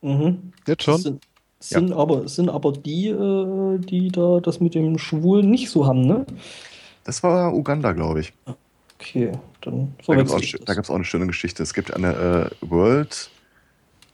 Mhm. 0.00 0.52
Jetzt 0.64 0.78
Das 0.78 0.84
schon? 0.84 1.00
sind, 1.02 1.24
sind, 1.58 1.92
aber, 1.92 2.28
sind 2.28 2.48
aber 2.48 2.70
die, 2.70 3.08
äh, 3.08 3.78
die 3.78 4.12
da 4.12 4.38
das 4.40 4.60
mit 4.60 4.76
dem 4.76 4.96
Schwulen 4.96 5.50
nicht 5.50 5.68
so 5.68 5.84
haben, 5.84 6.02
ne? 6.02 6.24
Das 7.02 7.24
war 7.24 7.52
Uganda, 7.52 7.92
glaube 7.92 8.20
ich. 8.20 8.32
Okay, 8.98 9.32
dann 9.60 9.92
Da 10.06 10.14
gibt 10.14 10.30
es 10.30 10.68
auch, 10.68 10.90
auch 10.90 10.94
eine 10.94 11.04
schöne 11.04 11.26
Geschichte. 11.26 11.64
Es 11.64 11.74
gibt 11.74 11.92
eine 11.92 12.50
äh, 12.62 12.68
World 12.70 13.28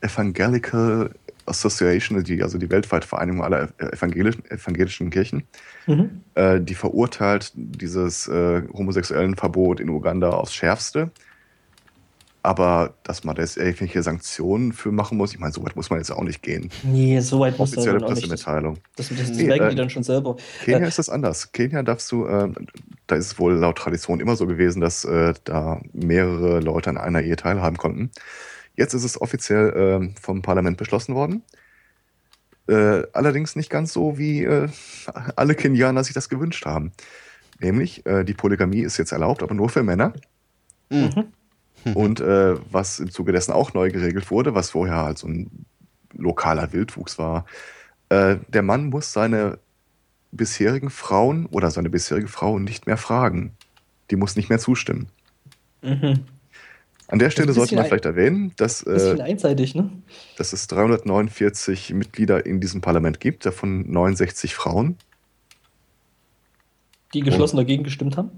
Evangelical 0.01 1.11
Association, 1.47 2.23
die, 2.23 2.43
also 2.43 2.59
die 2.59 2.71
weltweite 2.71 3.07
Vereinigung 3.07 3.43
aller 3.43 3.69
evangelischen, 3.79 4.45
evangelischen 4.51 5.11
Kirchen, 5.11 5.43
Mhm. 5.87 6.23
äh, 6.35 6.61
die 6.61 6.75
verurteilt 6.75 7.53
dieses 7.55 8.29
äh, 8.29 8.63
homosexuellen 8.73 9.35
Verbot 9.37 9.81
in 9.81 9.89
Uganda 9.89 10.31
aufs 10.31 10.55
Schärfste. 10.55 11.11
Aber 12.45 12.95
dass 13.05 13.23
man 13.23 13.37
da 13.37 13.43
jetzt 13.43 13.57
irgendwelche 13.57 14.03
Sanktionen 14.03 14.73
für 14.73 14.91
machen 14.91 15.17
muss, 15.17 15.33
ich 15.33 15.39
meine, 15.39 15.53
so 15.53 15.65
weit 15.65 15.77
muss 15.77 15.91
man 15.91 16.01
jetzt 16.01 16.11
auch 16.11 16.25
nicht 16.25 16.43
gehen. 16.43 16.71
Nee, 16.83 17.21
so 17.21 17.39
weit 17.39 17.57
muss 17.57 17.71
dann 17.71 17.87
auch 17.89 17.93
nicht. 17.93 18.03
Das, 18.03 18.19
Pressemitteilung. 18.21 18.79
das, 18.97 19.11
das 19.11 19.31
Nee, 19.31 19.45
merken 19.45 19.65
äh, 19.67 19.71
die 19.71 19.77
dann 19.77 19.91
schon 19.91 20.03
selber. 20.03 20.37
Kenia 20.65 20.81
Äh, 20.81 20.89
ist 20.89 20.99
das 20.99 21.09
anders. 21.09 21.53
Kenia 21.53 21.85
darfst 21.85 22.11
du, 22.11 22.27
äh, 22.27 22.49
da 23.07 23.15
ist 23.15 23.27
es 23.27 23.39
wohl 23.39 23.53
laut 23.55 23.79
Tradition 23.79 24.19
immer 24.19 24.35
so 24.35 24.49
gewesen, 24.49 24.81
dass 24.81 25.05
äh, 25.05 25.35
da 25.45 25.81
mehrere 25.93 26.59
Leute 26.59 26.91
an 26.91 26.99
einer 26.99 27.23
Ehe 27.23 27.37
teilhaben 27.37 27.77
konnten. 27.77 28.11
Jetzt 28.77 28.95
ist 28.95 29.05
es 29.05 29.21
offiziell 29.21 30.11
äh, 30.13 30.21
vom 30.21 30.43
Parlament 30.43 30.77
beschlossen 30.77 31.15
worden. 31.15 31.43
Äh, 32.69 33.03
allerdings 33.13 33.57
nicht 33.57 33.71
ganz 33.71 33.93
so, 33.93 34.19
wie 34.19 34.45
äh, 34.45 34.69
alle 35.37 35.55
Kenianer 35.55 36.05
sich 36.05 36.15
das 36.15 36.29
gewünscht 36.29 36.65
haben. 36.65 36.93
Nämlich, 37.61 38.07
äh, 38.07 38.25
die 38.25 38.35
Polygamie 38.35 38.81
ist 38.81 38.97
jetzt 38.97 39.13
erlaubt, 39.13 39.43
aber 39.43 39.55
nur 39.55 39.69
für 39.69 39.83
Männer. 39.83 40.13
Mhm. 40.91 41.33
Und 41.95 42.21
äh, 42.21 42.55
was 42.71 43.01
im 43.01 43.11
Zuge 43.11 43.33
dessen 43.33 43.53
auch 43.53 43.75
neu 43.75 43.91
geregelt 43.91 44.31
wurde, 44.31 44.55
was 44.55 44.71
vorher 44.71 44.97
halt 44.97 45.19
so 45.19 45.27
ein 45.27 45.67
lokaler 46.13 46.73
Wildwuchs 46.73 47.19
war, 47.19 47.45
äh, 48.09 48.37
der 48.49 48.63
Mann 48.63 48.87
muss 48.87 49.13
seine 49.13 49.59
bisherigen 50.31 50.91
Frauen 50.91 51.47
oder 51.47 51.71
seine 51.71 51.91
bisherige 51.91 52.29
Frau 52.29 52.59
nicht 52.59 52.87
mehr 52.87 52.97
fragen. 52.97 53.57
Die 54.11 54.17
muss 54.17 54.37
nicht 54.37 54.49
mehr 54.49 54.59
zustimmen. 54.59 55.09
Mhm. 55.83 56.25
An 57.13 57.19
der 57.19 57.29
Stelle 57.29 57.53
sollte 57.53 57.75
man 57.75 57.85
vielleicht 57.85 58.07
erwähnen, 58.07 58.53
dass, 58.57 58.83
äh, 58.87 59.21
einseitig, 59.21 59.75
ne? 59.75 59.91
dass 60.39 60.55
es 60.55 60.67
349 60.69 61.93
Mitglieder 61.93 62.47
in 62.47 62.59
diesem 62.59 62.81
Parlament 62.81 63.21
gibt, 63.21 63.45
davon 63.45 63.91
69 63.93 64.55
Frauen, 64.55 64.97
Die 67.13 67.21
geschlossen 67.21 67.59
dagegen 67.59 67.85
gestimmt 67.85 68.17
haben. 68.17 68.31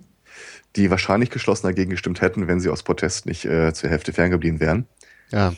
die 0.75 0.91
wahrscheinlich 0.91 1.31
geschlossen 1.31 1.69
dagegen 1.69 1.91
gestimmt 1.91 2.21
hätten, 2.21 2.49
wenn 2.49 2.59
sie 2.59 2.69
aus 2.69 2.83
Protest 2.83 3.27
nicht 3.27 3.45
äh, 3.45 3.73
zur 3.73 3.91
Hälfte 3.91 4.13
ferngeblieben 4.13 4.59
wären. 4.59 4.89
Ja. 5.31 5.55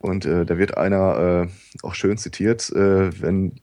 Und 0.00 0.26
äh, 0.26 0.44
da 0.44 0.58
wird 0.58 0.76
einer 0.76 1.48
äh, 1.48 1.82
auch 1.82 1.94
schön 1.94 2.18
zitiert, 2.18 2.68
äh, 2.72 3.22
wenn, 3.22 3.54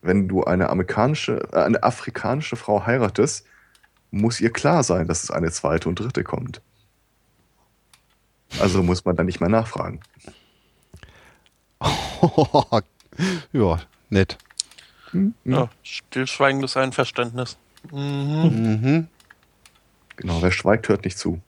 wenn 0.00 0.28
du 0.28 0.44
eine 0.44 0.68
amerikanische, 0.70 1.40
äh, 1.52 1.56
eine 1.56 1.82
afrikanische 1.82 2.54
Frau 2.54 2.86
heiratest, 2.86 3.44
muss 4.12 4.40
ihr 4.40 4.50
klar 4.52 4.84
sein, 4.84 5.08
dass 5.08 5.24
es 5.24 5.32
eine 5.32 5.50
zweite 5.50 5.88
und 5.88 5.98
dritte 5.98 6.22
kommt. 6.22 6.62
Also 8.60 8.82
muss 8.82 9.04
man 9.04 9.16
dann 9.16 9.26
nicht 9.26 9.40
mehr 9.40 9.48
nachfragen. 9.48 10.00
ja, 13.52 13.80
nett. 14.08 14.38
Ja, 15.44 15.70
stillschweigendes 15.82 16.76
Einverständnis. 16.76 17.56
Mhm. 17.92 18.78
Mhm. 18.82 19.08
Genau, 20.16 20.42
wer 20.42 20.50
schweigt, 20.50 20.88
hört 20.88 21.04
nicht 21.04 21.16
zu. 21.18 21.40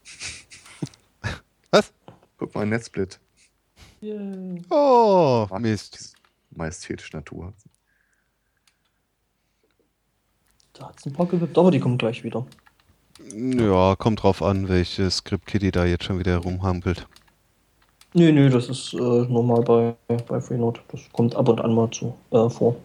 Was? 1.71 1.93
Guck 2.39 2.55
mal, 2.55 2.63
ein 2.63 2.69
Netzsplit. 2.69 3.19
Yay. 4.01 4.63
Oh, 4.71 5.47
Mist. 5.59 6.15
Majestätische 6.51 7.17
Natur. 7.17 7.53
Da 10.73 10.89
hat 10.89 10.99
es 10.99 11.07
ein 11.07 11.13
paar 11.13 11.27
gewippt, 11.27 11.59
aber 11.59 11.71
die 11.71 11.81
kommen 11.81 11.99
gleich 11.99 12.25
wieder. 12.25 12.47
Ja, 13.35 13.97
kommt 13.97 14.23
drauf 14.23 14.43
an, 14.43 14.69
welche 14.69 15.11
Script 15.11 15.47
Kitty 15.47 15.71
da 15.71 15.85
jetzt 15.85 16.05
schon 16.05 16.19
wieder 16.19 16.39
rumhampelt. 16.39 17.07
Nö, 18.13 18.33
nö, 18.33 18.51
das 18.51 18.69
ist 18.69 18.93
äh, 18.95 18.97
normal 18.99 19.63
bei, 19.63 19.97
bei 20.27 20.41
Freenode. 20.41 20.81
Das 20.89 21.01
kommt 21.13 21.37
ab 21.37 21.49
und 21.49 21.61
an 21.61 21.75
mal 21.75 21.91
zu, 21.91 22.17
äh, 22.33 22.49
vor. 22.49 22.77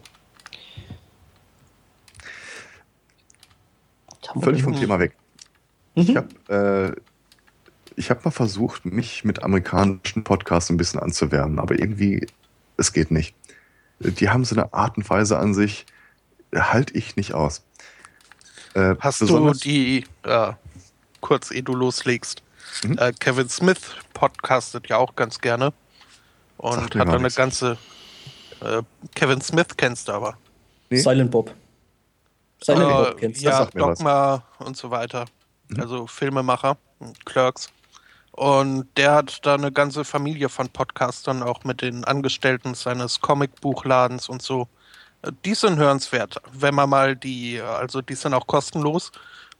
Völlig 4.41 4.63
vom? 4.63 4.75
Thema 4.75 4.99
weg. 4.99 5.15
Mhm. 5.95 6.01
Ich 6.01 6.15
habe 6.15 6.95
äh, 6.95 7.01
ich 7.95 8.09
hab 8.09 8.25
mal 8.25 8.31
versucht, 8.31 8.85
mich 8.85 9.23
mit 9.23 9.43
amerikanischen 9.43 10.23
Podcasts 10.23 10.69
ein 10.69 10.77
bisschen 10.77 10.99
anzuwärmen, 10.99 11.59
aber 11.59 11.79
irgendwie, 11.79 12.27
es 12.77 12.93
geht 12.93 13.11
nicht. 13.11 13.35
Die 13.99 14.29
haben 14.29 14.43
so 14.43 14.55
eine 14.55 14.73
Art 14.73 14.97
und 14.97 15.09
Weise 15.09 15.39
an 15.39 15.53
sich, 15.53 15.85
halte 16.53 16.93
ich 16.95 17.15
nicht 17.15 17.33
aus. 17.33 17.63
Äh, 18.75 18.95
Hast 18.99 19.21
du 19.21 19.51
die, 19.53 20.05
äh, 20.23 20.53
kurz 21.21 21.51
ehe 21.51 21.63
du 21.63 21.73
loslegst, 21.75 22.43
Mhm. 22.83 22.97
äh, 22.97 23.13
Kevin 23.13 23.47
Smith 23.49 23.95
podcastet 24.13 24.87
ja 24.89 24.97
auch 24.97 25.15
ganz 25.15 25.39
gerne 25.39 25.71
und 26.57 26.81
hat 26.83 26.91
gar 26.91 27.05
da 27.05 27.13
eine 27.13 27.23
nichts. 27.23 27.35
ganze, 27.37 27.77
äh, 28.61 28.81
Kevin 29.15 29.39
Smith 29.41 29.67
kennst 29.77 30.07
du 30.09 30.11
aber. 30.13 30.37
Nee. 30.89 30.97
Silent 30.97 31.31
Bob. 31.31 31.53
Silent 32.61 32.83
Äh, 32.83 32.93
Bob 32.93 33.17
kennst 33.17 33.41
du. 33.41 33.45
ja, 33.45 33.67
mir 33.73 33.81
was. 33.87 33.99
Dogma 33.99 34.43
und 34.59 34.75
so 34.75 34.91
weiter. 34.91 35.25
Mhm. 35.69 35.79
Also 35.79 36.07
Filmemacher, 36.07 36.77
Clerks. 37.23 37.69
Und 38.33 38.89
der 38.97 39.13
hat 39.13 39.45
da 39.45 39.53
eine 39.53 39.71
ganze 39.71 40.03
Familie 40.03 40.49
von 40.49 40.67
Podcastern, 40.67 41.41
auch 41.41 41.63
mit 41.63 41.81
den 41.81 42.03
Angestellten 42.03 42.73
seines 42.75 43.21
Comicbuchladens 43.21 44.27
und 44.27 44.41
so. 44.41 44.67
Äh, 45.25 45.31
Die 45.45 45.55
sind 45.55 45.77
hörenswert, 45.77 46.41
wenn 46.53 46.75
man 46.75 46.89
mal 46.89 47.15
die, 47.15 47.59
also 47.61 48.01
die 48.01 48.15
sind 48.15 48.33
auch 48.33 48.47
kostenlos. 48.47 49.11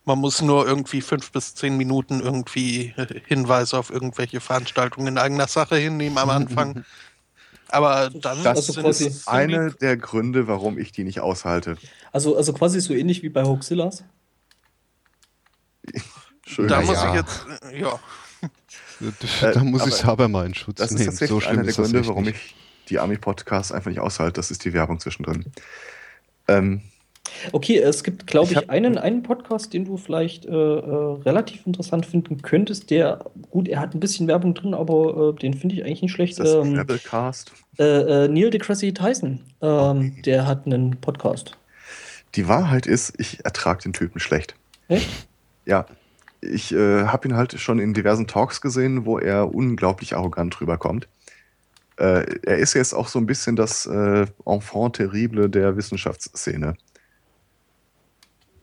Man 0.07 0.19
muss 0.19 0.41
nur 0.41 0.67
irgendwie 0.67 1.01
fünf 1.01 1.31
bis 1.31 1.55
zehn 1.55 1.77
Minuten 1.77 2.19
irgendwie 2.19 2.93
äh, 2.97 3.21
Hinweise 3.27 3.77
auf 3.77 3.89
irgendwelche 3.89 4.39
Veranstaltungen 4.39 5.07
in 5.07 5.17
eigener 5.17 5.47
Sache 5.47 5.75
hinnehmen 5.77 6.17
am 6.17 6.29
Anfang. 6.29 6.85
Aber 7.69 8.09
dann 8.11 8.43
Das 8.43 8.57
Also 8.57 8.73
sind 8.73 8.83
quasi 8.83 9.07
es 9.07 9.27
Eine 9.27 9.71
der 9.73 9.97
Gründe, 9.97 10.47
warum 10.47 10.77
ich 10.77 10.91
die 10.91 11.03
nicht 11.03 11.19
aushalte. 11.19 11.77
Also, 12.11 12.37
also 12.37 12.53
quasi 12.53 12.79
so 12.79 12.93
ähnlich 12.93 13.23
wie 13.23 13.29
bei 13.29 13.43
Hoaxillas. 13.43 14.03
Schön. 16.45 16.67
da 16.67 16.81
muss 16.81 16.95
ja. 16.95 17.09
ich 17.09 17.15
jetzt, 17.15 17.45
äh, 17.71 17.81
ja. 17.81 17.99
Da 19.53 19.63
muss 19.63 19.81
aber 19.81 19.89
ich 19.89 20.05
aber 20.05 20.27
mal 20.27 20.45
in 20.45 20.53
Schutz 20.53 20.77
Das 20.77 20.91
ist 20.91 20.97
nehmen. 20.99 21.09
tatsächlich 21.09 21.43
So 21.43 21.49
einer 21.49 21.63
der 21.63 21.69
ist 21.69 21.79
das 21.79 21.91
Gründe, 21.91 22.07
warum 22.07 22.27
ich 22.27 22.55
die 22.89 22.99
Ami-Podcasts 22.99 23.71
einfach 23.71 23.89
nicht 23.89 23.99
aushalte. 23.99 24.33
Das 24.33 24.51
ist 24.51 24.65
die 24.65 24.73
Werbung 24.73 24.99
zwischendrin. 24.99 25.45
Ähm, 26.47 26.81
Okay, 27.51 27.79
es 27.79 28.03
gibt, 28.03 28.27
glaube 28.27 28.51
Ich 28.53 28.57
ich, 28.59 28.69
einen, 28.69 28.97
einen 28.97 29.23
Podcast, 29.23 29.73
den 29.73 29.85
du 29.85 29.97
vielleicht 29.97 30.45
äh, 30.45 30.51
äh, 30.51 31.21
relativ 31.23 31.65
interessant 31.65 32.05
finden 32.05 32.41
könntest. 32.41 32.91
Der, 32.91 33.25
gut, 33.49 33.67
er 33.67 33.79
hat 33.79 33.93
ein 33.93 33.99
bisschen 33.99 34.27
Werbung 34.27 34.53
drin, 34.53 34.73
aber 34.73 35.33
äh, 35.35 35.39
den 35.39 35.53
finde 35.53 35.75
ich 35.75 35.83
eigentlich 35.83 36.03
nicht 36.03 36.11
schlecht. 36.11 36.39
das 36.39 36.53
Ähm, 36.53 36.75
Rebelcast? 36.75 37.51
äh, 37.79 37.83
äh, 38.25 38.27
Neil 38.27 38.51
deGrasse 38.51 38.93
Tyson, 38.93 39.41
ähm, 39.61 39.69
Okay. 39.69 40.21
der 40.23 40.45
hat 40.47 40.65
einen 40.65 40.97
Podcast. 41.01 41.57
Die 42.35 42.47
Wahrheit 42.47 42.85
ist, 42.85 43.13
ich 43.19 43.43
ertrage 43.43 43.81
den 43.83 43.93
Typen 43.93 44.19
schlecht. 44.19 44.55
Echt? 44.87 45.09
Ja, 45.65 45.87
ich 46.41 46.73
äh, 46.73 47.05
habe 47.05 47.27
ihn 47.27 47.35
halt 47.35 47.59
schon 47.59 47.79
in 47.79 47.93
diversen 47.93 48.27
Talks 48.27 48.61
gesehen, 48.61 49.05
wo 49.05 49.17
er 49.17 49.53
unglaublich 49.53 50.15
arrogant 50.15 50.61
rüberkommt. 50.61 51.07
Äh, 51.97 52.39
er 52.43 52.57
ist 52.57 52.73
jetzt 52.73 52.93
auch 52.93 53.07
so 53.07 53.19
ein 53.19 53.25
bisschen 53.25 53.55
das 53.55 53.85
äh, 53.85 54.25
Enfant 54.45 54.97
terrible 54.97 55.49
der 55.49 55.77
Wissenschaftsszene. 55.77 56.75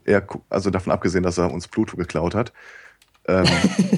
Er, 0.05 0.27
also 0.51 0.71
davon 0.71 0.93
abgesehen, 0.93 1.23
dass 1.23 1.39
er 1.39 1.53
uns 1.53 1.69
Pluto 1.69 1.97
geklaut 1.97 2.35
hat. 2.35 2.53
Ähm, 3.27 3.47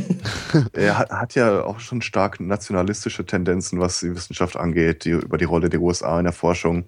er 0.73 0.98
hat, 0.98 1.11
hat 1.11 1.35
ja 1.35 1.65
auch 1.65 1.81
schon 1.81 2.02
stark 2.02 2.40
nationalistische 2.40 3.24
Tendenzen, 3.24 3.81
was 3.81 4.01
die 4.01 4.15
Wissenschaft 4.15 4.56
angeht, 4.56 5.05
die, 5.05 5.11
über 5.11 5.39
die 5.39 5.47
Rolle 5.47 5.70
der 5.70 5.81
USA 5.81 6.19
in 6.19 6.24
der 6.24 6.32
Forschung. 6.32 6.86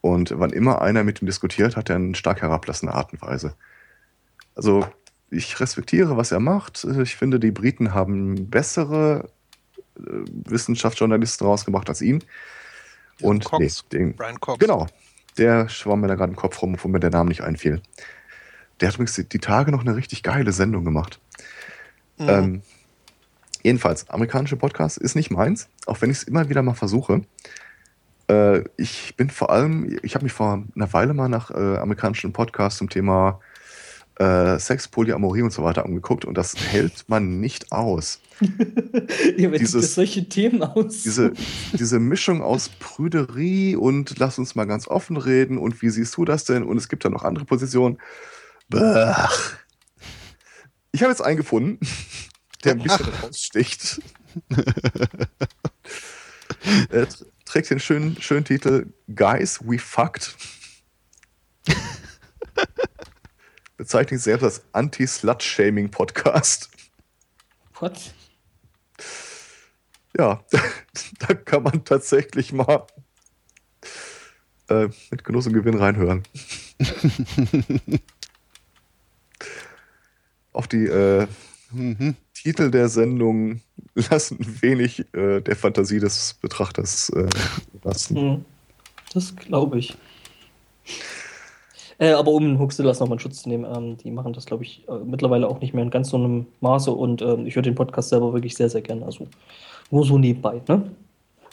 Und 0.00 0.34
wann 0.36 0.50
immer 0.50 0.82
einer 0.82 1.04
mit 1.04 1.22
ihm 1.22 1.26
diskutiert, 1.26 1.76
hat 1.76 1.88
er 1.88 1.96
eine 1.96 2.14
stark 2.14 2.42
herablassende 2.42 2.94
Art 2.94 3.12
und 3.12 3.22
Weise. 3.22 3.54
Also 4.54 4.86
ich 5.30 5.58
respektiere, 5.60 6.16
was 6.16 6.30
er 6.32 6.40
macht. 6.40 6.84
Ich 7.02 7.16
finde, 7.16 7.40
die 7.40 7.50
Briten 7.50 7.94
haben 7.94 8.50
bessere 8.50 9.30
Wissenschaftsjournalisten 9.96 11.46
rausgebracht 11.46 11.88
als 11.88 12.02
ihn. 12.02 12.22
Und 13.20 13.44
nee, 13.58 13.66
Cox. 13.66 13.88
den, 13.88 14.16
Brian 14.16 14.40
Cox. 14.40 14.58
genau, 14.58 14.86
der 15.38 15.68
schwamm 15.68 16.00
mir 16.00 16.08
da 16.08 16.14
gerade 16.14 16.30
im 16.30 16.36
Kopf 16.36 16.60
rum, 16.62 16.76
wo 16.80 16.88
mir 16.88 17.00
der 17.00 17.10
Name 17.10 17.28
nicht 17.28 17.42
einfiel. 17.42 17.80
Der 18.80 18.88
hat 18.88 18.94
übrigens 18.96 19.14
die, 19.14 19.28
die 19.28 19.38
Tage 19.38 19.70
noch 19.70 19.82
eine 19.82 19.96
richtig 19.96 20.22
geile 20.22 20.52
Sendung 20.52 20.84
gemacht. 20.84 21.20
Mhm. 22.18 22.28
Ähm, 22.28 22.62
jedenfalls, 23.62 24.08
amerikanische 24.10 24.56
Podcast 24.56 24.98
ist 24.98 25.14
nicht 25.14 25.30
meins, 25.30 25.68
auch 25.86 26.00
wenn 26.00 26.10
ich 26.10 26.18
es 26.18 26.22
immer 26.24 26.48
wieder 26.48 26.62
mal 26.62 26.74
versuche. 26.74 27.22
Äh, 28.28 28.64
ich 28.76 29.14
bin 29.16 29.30
vor 29.30 29.50
allem, 29.50 29.98
ich 30.02 30.14
habe 30.14 30.24
mich 30.24 30.32
vor 30.32 30.64
einer 30.74 30.92
Weile 30.92 31.14
mal 31.14 31.28
nach 31.28 31.50
äh, 31.50 31.76
amerikanischen 31.76 32.32
Podcasts 32.32 32.78
zum 32.78 32.88
Thema 32.88 33.40
äh, 34.16 34.58
Sex, 34.58 34.86
Polyamorie 34.88 35.42
und 35.42 35.52
so 35.52 35.64
weiter 35.64 35.84
angeguckt 35.84 36.24
und 36.24 36.38
das 36.38 36.54
hält 36.56 37.08
man 37.08 37.40
nicht 37.40 37.72
aus. 37.72 38.20
ja, 38.40 39.50
wenn 39.50 39.58
Dieses- 39.58 39.94
solche 39.94 40.28
Themen 40.28 40.62
aus. 40.62 41.02
Diese, 41.02 41.32
diese 41.72 41.98
Mischung 41.98 42.42
aus 42.42 42.68
Prüderie 42.68 43.76
und 43.76 44.18
lass 44.18 44.38
uns 44.38 44.54
mal 44.54 44.66
ganz 44.66 44.86
offen 44.88 45.16
reden 45.16 45.58
und 45.58 45.82
wie 45.82 45.90
siehst 45.90 46.16
du 46.16 46.24
das 46.24 46.44
denn? 46.44 46.62
Und 46.62 46.76
es 46.76 46.88
gibt 46.88 47.04
da 47.04 47.10
noch 47.10 47.24
andere 47.24 47.44
Positionen. 47.44 47.98
Bäh. 48.68 49.12
Ich 50.92 51.02
habe 51.02 51.10
jetzt 51.10 51.22
einen 51.22 51.36
gefunden, 51.36 51.78
der 52.64 52.72
ein 52.72 52.82
bisschen 52.82 53.06
raussticht. 53.22 54.00
er 56.90 57.08
tr- 57.08 57.26
trägt 57.44 57.70
den 57.70 57.80
schönen, 57.80 58.20
schönen 58.22 58.44
Titel 58.44 58.86
Guys, 59.14 59.60
We 59.64 59.78
Fucked. 59.78 60.36
Bezeichnet 63.76 64.20
sich 64.20 64.24
selbst 64.24 64.44
als 64.44 64.62
Anti-Slut-Shaming-Podcast. 64.72 66.70
What? 67.80 68.14
Ja, 70.16 70.44
da 71.18 71.34
kann 71.34 71.64
man 71.64 71.84
tatsächlich 71.84 72.52
mal 72.52 72.86
äh, 74.68 74.88
mit 75.10 75.24
Genuss 75.24 75.46
und 75.46 75.54
Gewinn 75.54 75.76
reinhören. 75.76 76.22
Auch 80.52 80.66
die 80.66 80.86
äh, 80.86 81.26
Mhm. 81.74 82.16
Titel 82.32 82.70
der 82.70 82.88
Sendung 82.88 83.60
lassen 83.94 84.38
wenig 84.62 85.04
äh, 85.14 85.40
der 85.40 85.56
Fantasie 85.56 85.98
des 85.98 86.34
Betrachters 86.34 87.10
äh, 87.10 87.28
lassen. 87.82 88.44
Das 89.12 89.34
glaube 89.36 89.78
ich. 89.78 89.96
Äh, 91.98 92.10
aber 92.12 92.32
um 92.32 92.58
Hoaxillas 92.58 93.00
nochmal 93.00 93.16
in 93.16 93.20
Schutz 93.20 93.42
zu 93.42 93.48
nehmen, 93.48 93.64
ähm, 93.64 93.96
die 93.98 94.10
machen 94.10 94.32
das, 94.32 94.46
glaube 94.46 94.64
ich, 94.64 94.86
äh, 94.88 94.98
mittlerweile 95.04 95.48
auch 95.48 95.60
nicht 95.60 95.74
mehr 95.74 95.84
in 95.84 95.90
ganz 95.90 96.10
so 96.10 96.16
einem 96.16 96.46
Maße 96.60 96.90
und 96.90 97.22
ähm, 97.22 97.46
ich 97.46 97.54
höre 97.54 97.62
den 97.62 97.74
Podcast 97.74 98.08
selber 98.08 98.32
wirklich 98.32 98.54
sehr, 98.54 98.68
sehr 98.68 98.82
gerne. 98.82 99.04
Also 99.04 99.28
nur 99.90 100.04
so 100.04 100.18
nebenbei, 100.18 100.60
ne? 100.68 100.90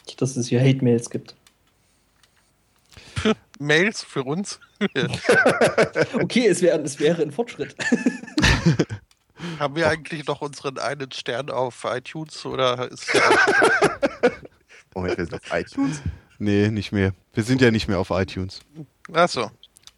Nicht, 0.06 0.20
dass 0.20 0.36
es 0.36 0.48
hier 0.48 0.60
Hate-Mails 0.60 1.10
gibt. 1.10 1.36
Mails 3.58 4.02
für 4.02 4.24
uns. 4.24 4.60
Okay, 6.14 6.48
es, 6.48 6.60
wär, 6.60 6.82
es 6.82 6.98
wäre 6.98 7.22
ein 7.22 7.30
Fortschritt. 7.30 7.76
Haben 9.60 9.76
wir 9.76 9.88
eigentlich 9.88 10.26
noch 10.26 10.40
unseren 10.40 10.78
einen 10.78 11.12
Stern 11.12 11.50
auf 11.50 11.84
iTunes 11.84 12.44
oder 12.44 12.90
ist 12.90 13.14
der 13.14 13.22
Moment, 14.94 15.18
wir 15.18 15.24
sind 15.24 15.34
auf 15.34 15.52
iTunes. 15.52 16.02
Nee, 16.38 16.68
nicht 16.68 16.92
mehr. 16.92 17.12
Wir 17.32 17.44
sind 17.44 17.60
ja 17.60 17.70
nicht 17.70 17.88
mehr 17.88 17.98
auf 17.98 18.10
iTunes. 18.10 18.60
Achso. 19.12 19.50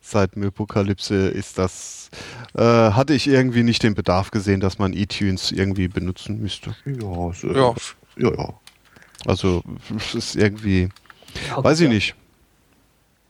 Seit 0.07 0.37
Müllpokalypse 0.37 1.29
ist 1.29 1.57
das, 1.57 2.11
äh, 2.55 2.61
hatte 2.63 3.15
ich 3.15 3.27
irgendwie 3.27 3.63
nicht 3.63 3.83
den 3.83 3.95
Bedarf 3.95 4.31
gesehen, 4.31 4.61
dass 4.61 4.79
man 4.79 4.93
iTunes 4.93 5.51
irgendwie 5.51 5.89
benutzen 5.89 6.39
müsste. 6.43 6.77
Ja, 6.85 7.31
es, 7.31 7.43
äh, 7.43 7.57
Ja. 7.57 7.75
ja, 8.19 8.31
ja. 8.37 8.55
Also, 9.25 9.63
es 9.97 10.15
ist 10.15 10.37
irgendwie, 10.37 10.91
Ja, 11.49 11.65
weiß 11.65 11.81
ich 11.81 11.85
ja. 11.89 11.93
nicht. 11.95 12.15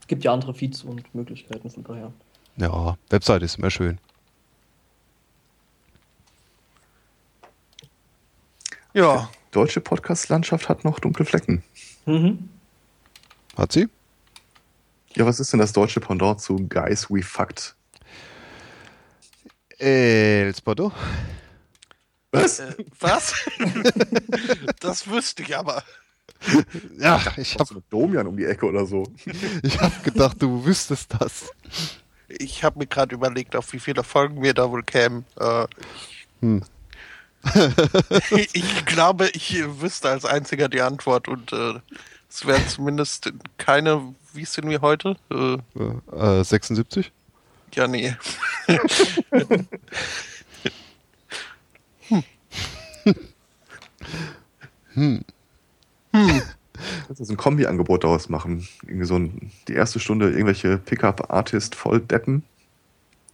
Es 0.01 0.09
gibt 0.09 0.25
ja 0.25 0.33
andere 0.33 0.53
Feeds 0.53 0.83
und 0.83 1.15
Möglichkeiten 1.15 1.71
von 1.71 1.85
daher. 1.85 2.13
Ja, 2.57 2.99
Website 3.09 3.45
ist 3.45 3.57
immer 3.59 3.71
schön. 3.71 3.99
Ja. 8.95 9.31
Deutsche 9.53 9.81
Podcast-Landschaft 9.81 10.69
hat 10.69 10.85
noch 10.85 10.99
dunkle 10.99 11.25
Flecken. 11.25 11.63
Mhm. 12.07 12.49
Hat 13.57 13.71
sie? 13.71 13.89
Ja, 15.16 15.24
was 15.27 15.39
ist 15.39 15.53
denn 15.53 15.61
das 15.61 15.73
deutsche 15.73 16.01
Pendant 16.01 16.41
zu 16.41 16.57
Guys 16.69 17.09
We 17.09 17.23
Fucked? 17.23 17.74
El 19.78 20.55
Spado? 20.55 20.93
Was? 22.32 22.59
Äh, 22.59 22.74
was? 23.01 23.35
das 24.81 25.09
wüsste 25.09 25.43
ich 25.43 25.57
aber. 25.57 25.82
Ja, 26.99 27.23
ich 27.36 27.55
habe 27.59 27.74
mit 27.74 27.85
Domian 27.91 28.27
um 28.27 28.36
die 28.36 28.45
Ecke 28.45 28.66
oder 28.66 28.86
so? 28.86 29.05
ich 29.62 29.81
hab 29.81 30.03
gedacht, 30.03 30.43
du 30.43 30.65
wüsstest 30.65 31.15
das. 31.19 31.51
Ich 32.28 32.65
habe 32.65 32.81
mir 32.81 32.86
gerade 32.86 33.15
überlegt, 33.15 33.55
auf 33.55 33.73
wie 33.73 33.78
viele 33.78 34.03
Folgen 34.03 34.43
wir 34.43 34.55
da 34.55 34.70
wohl 34.70 34.82
kämen. 34.82 35.24
Äh, 35.39 35.66
Hm. 36.41 36.62
ich, 38.31 38.55
ich 38.55 38.86
glaube, 38.86 39.28
ich 39.28 39.62
wüsste 39.81 40.11
als 40.11 40.24
einziger 40.24 40.69
die 40.69 40.81
Antwort 40.81 41.28
und 41.28 41.53
äh, 41.53 41.74
es 42.35 42.44
wären 42.47 42.66
zumindest 42.66 43.32
keine, 43.59 44.12
wie 44.32 44.44
sind 44.44 44.69
wir 44.69 44.81
heute? 44.81 45.16
Äh, 45.31 45.59
Äh, 46.40 46.43
76? 46.44 47.12
ja, 47.74 47.86
nee. 47.86 48.15
Kannst 56.12 57.20
du 57.20 57.24
so 57.24 57.32
ein 57.32 57.36
Kombi-Angebot 57.36 58.05
daraus 58.05 58.28
machen? 58.28 58.66
Irgendwie 58.82 59.06
so 59.06 59.16
ein, 59.16 59.52
die 59.69 59.74
erste 59.74 60.01
Stunde 60.01 60.31
irgendwelche 60.31 60.78
Pickup-Artist 60.78 61.74
voll 61.74 62.01
deppen. 62.01 62.43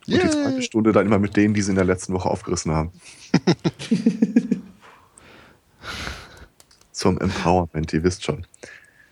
Und 0.07 0.15
die 0.15 0.29
zweite 0.29 0.55
Yay. 0.57 0.63
Stunde 0.63 0.93
dann 0.93 1.07
immer 1.07 1.19
mit 1.19 1.37
denen, 1.37 1.55
die 1.55 1.63
sie 1.63 1.71
in 1.71 1.77
der 1.77 1.85
letzten 1.85 2.13
Woche 2.13 2.29
aufgerissen 2.29 2.73
haben. 2.73 2.91
Zum 6.93 7.19
Empowerment, 7.19 7.93
ihr 7.93 8.03
wisst 8.03 8.25
schon. 8.25 8.47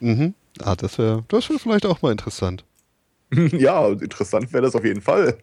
Mhm. 0.00 0.34
Ah, 0.60 0.76
das 0.76 0.98
wäre 0.98 1.24
das 1.28 1.48
wär 1.50 1.58
vielleicht 1.58 1.86
auch 1.86 2.02
mal 2.02 2.12
interessant. 2.12 2.64
ja, 3.32 3.88
interessant 3.88 4.52
wäre 4.52 4.62
das 4.62 4.74
auf 4.74 4.84
jeden 4.84 5.00
Fall. 5.02 5.38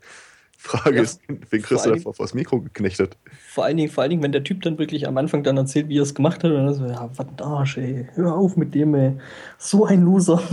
Frage 0.58 0.96
Ja. 0.96 1.02
ist, 1.04 1.22
wen 1.28 1.40
kriegst 1.62 1.68
Vor 1.68 1.78
du 1.78 1.84
allem- 1.90 1.96
davor 2.00 2.14
vors 2.16 2.34
Mikro 2.34 2.60
geknechtet? 2.62 3.18
Vor 3.50 3.66
allen, 3.66 3.78
Dingen, 3.78 3.92
vor 3.92 4.02
allen 4.02 4.10
Dingen, 4.10 4.24
wenn 4.24 4.32
der 4.32 4.44
Typ 4.44 4.62
dann 4.64 4.80
wirklich 4.80 5.08
am 5.08 5.16
Anfang 5.18 5.44
dann 5.44 5.58
erzählt, 5.58 5.90
wie 5.90 6.00
er 6.00 6.04
es 6.04 6.16
gemacht 6.16 6.44
hat, 6.44 6.50
und 6.52 6.66
dann 6.66 6.74
so, 6.74 6.86
ja, 6.88 7.08
was 7.16 7.28
ein 7.28 7.40
Arsch, 7.40 7.78
ey, 7.78 8.08
hör 8.16 8.34
auf 8.36 8.56
mit 8.58 8.74
dem, 8.74 8.96
ey. 8.96 9.16
So 9.60 9.86
ein 9.86 10.02
Loser. 10.04 10.42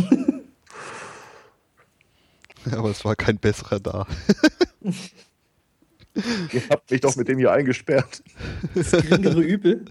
Aber 2.70 2.91
es 2.91 3.05
war 3.05 3.16
kein 3.16 3.39
besserer 3.39 3.81
da. 3.81 4.07
Ihr 6.53 6.62
habt 6.70 6.91
mich 6.91 7.01
doch 7.01 7.16
mit 7.16 7.29
dem 7.29 7.39
hier 7.39 7.53
eingesperrt. 7.53 8.23
Das 8.74 8.91
geringere 8.91 9.41
Übel. 9.41 9.85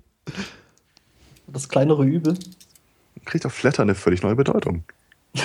Das 1.48 1.68
kleinere 1.68 2.06
Übel. 2.06 2.36
Kriegt 3.26 3.46
auf 3.46 3.54
Flatter 3.54 3.84
eine 3.84 3.96
völlig 3.96 4.22
neue 4.24 4.36
Bedeutung. 4.36 4.84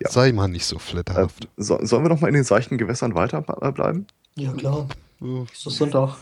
Ja. 0.00 0.10
Sei 0.10 0.32
mal 0.32 0.48
nicht 0.48 0.66
so 0.66 0.76
Äh, 0.76 0.80
flatterhaft. 0.80 1.48
so, 1.56 1.78
sollen 1.84 2.04
wir 2.04 2.08
noch 2.10 2.20
mal 2.20 2.28
in 2.28 2.34
den 2.34 2.44
seichten 2.44 2.76
Gewässern 2.76 3.14
weiterbleiben? 3.14 4.06
Ja, 4.34 4.52
klar. 4.52 4.88
Es 5.52 5.64
ist 5.66 5.76
Sonntag. 5.76 6.16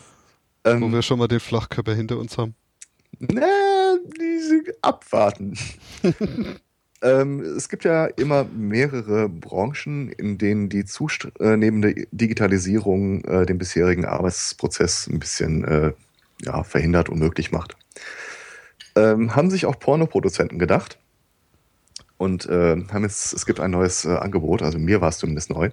wo 0.65 0.71
Ähm, 0.71 0.93
wir 0.93 1.03
schon 1.03 1.19
mal 1.19 1.27
den 1.29 1.41
Flachkörper 1.41 1.95
hinter 1.95 2.19
uns 2.19 2.39
haben. 2.39 2.55
Ne, 3.19 3.99
diese 4.21 4.63
abwarten. 4.83 5.59
ähm, 7.03 7.41
es 7.41 7.69
gibt 7.69 7.85
ja 7.85 8.07
immer 8.07 8.45
mehrere 8.45 9.29
Branchen, 9.29 10.11
in 10.11 10.39
denen 10.39 10.69
die 10.69 10.85
zunehmende 10.85 12.07
Digitalisierung 12.13 13.25
äh, 13.25 13.47
den 13.47 13.59
bisherigen 13.59 14.05
Arbeitsprozess 14.05 15.09
ein 15.09 15.19
bisschen 15.19 15.65
äh, 15.65 15.93
ja, 16.45 16.63
verhindert, 16.65 17.09
unmöglich 17.09 17.53
macht. 17.53 17.77
Ähm, 18.97 19.35
haben 19.35 19.51
sich 19.51 19.67
auch 19.67 19.79
Pornoproduzenten 19.79 20.59
gedacht 20.59 20.99
und 22.17 22.47
äh, 22.47 22.77
haben 22.93 23.03
jetzt, 23.03 23.33
es 23.33 23.47
gibt 23.47 23.61
ein 23.61 23.73
neues 23.73 24.05
äh, 24.05 24.17
Angebot, 24.17 24.63
also 24.63 24.79
mir 24.79 25.01
war 25.01 25.09
es 25.09 25.19
zumindest 25.19 25.51
neu. 25.51 25.71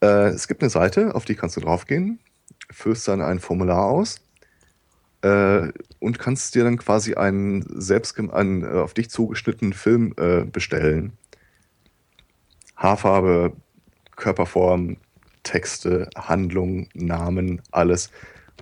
Äh, 0.00 0.28
es 0.28 0.48
gibt 0.48 0.62
eine 0.62 0.70
Seite, 0.70 1.14
auf 1.14 1.24
die 1.24 1.34
kannst 1.34 1.56
du 1.56 1.60
draufgehen, 1.60 2.18
füllst 2.70 3.06
dann 3.08 3.20
ein 3.20 3.40
Formular 3.40 3.84
aus 3.84 4.20
äh, 5.22 5.72
und 6.00 6.18
kannst 6.18 6.54
dir 6.54 6.64
dann 6.64 6.78
quasi 6.78 7.14
einen 7.14 7.64
selbst 7.80 8.18
einen, 8.18 8.62
äh, 8.62 8.78
auf 8.78 8.94
dich 8.94 9.10
zugeschnittenen 9.10 9.72
Film 9.72 10.14
äh, 10.18 10.44
bestellen. 10.44 11.12
Haarfarbe, 12.76 13.52
Körperform, 14.16 14.96
Texte, 15.42 16.08
Handlung, 16.16 16.88
Namen, 16.94 17.62
alles. 17.70 18.10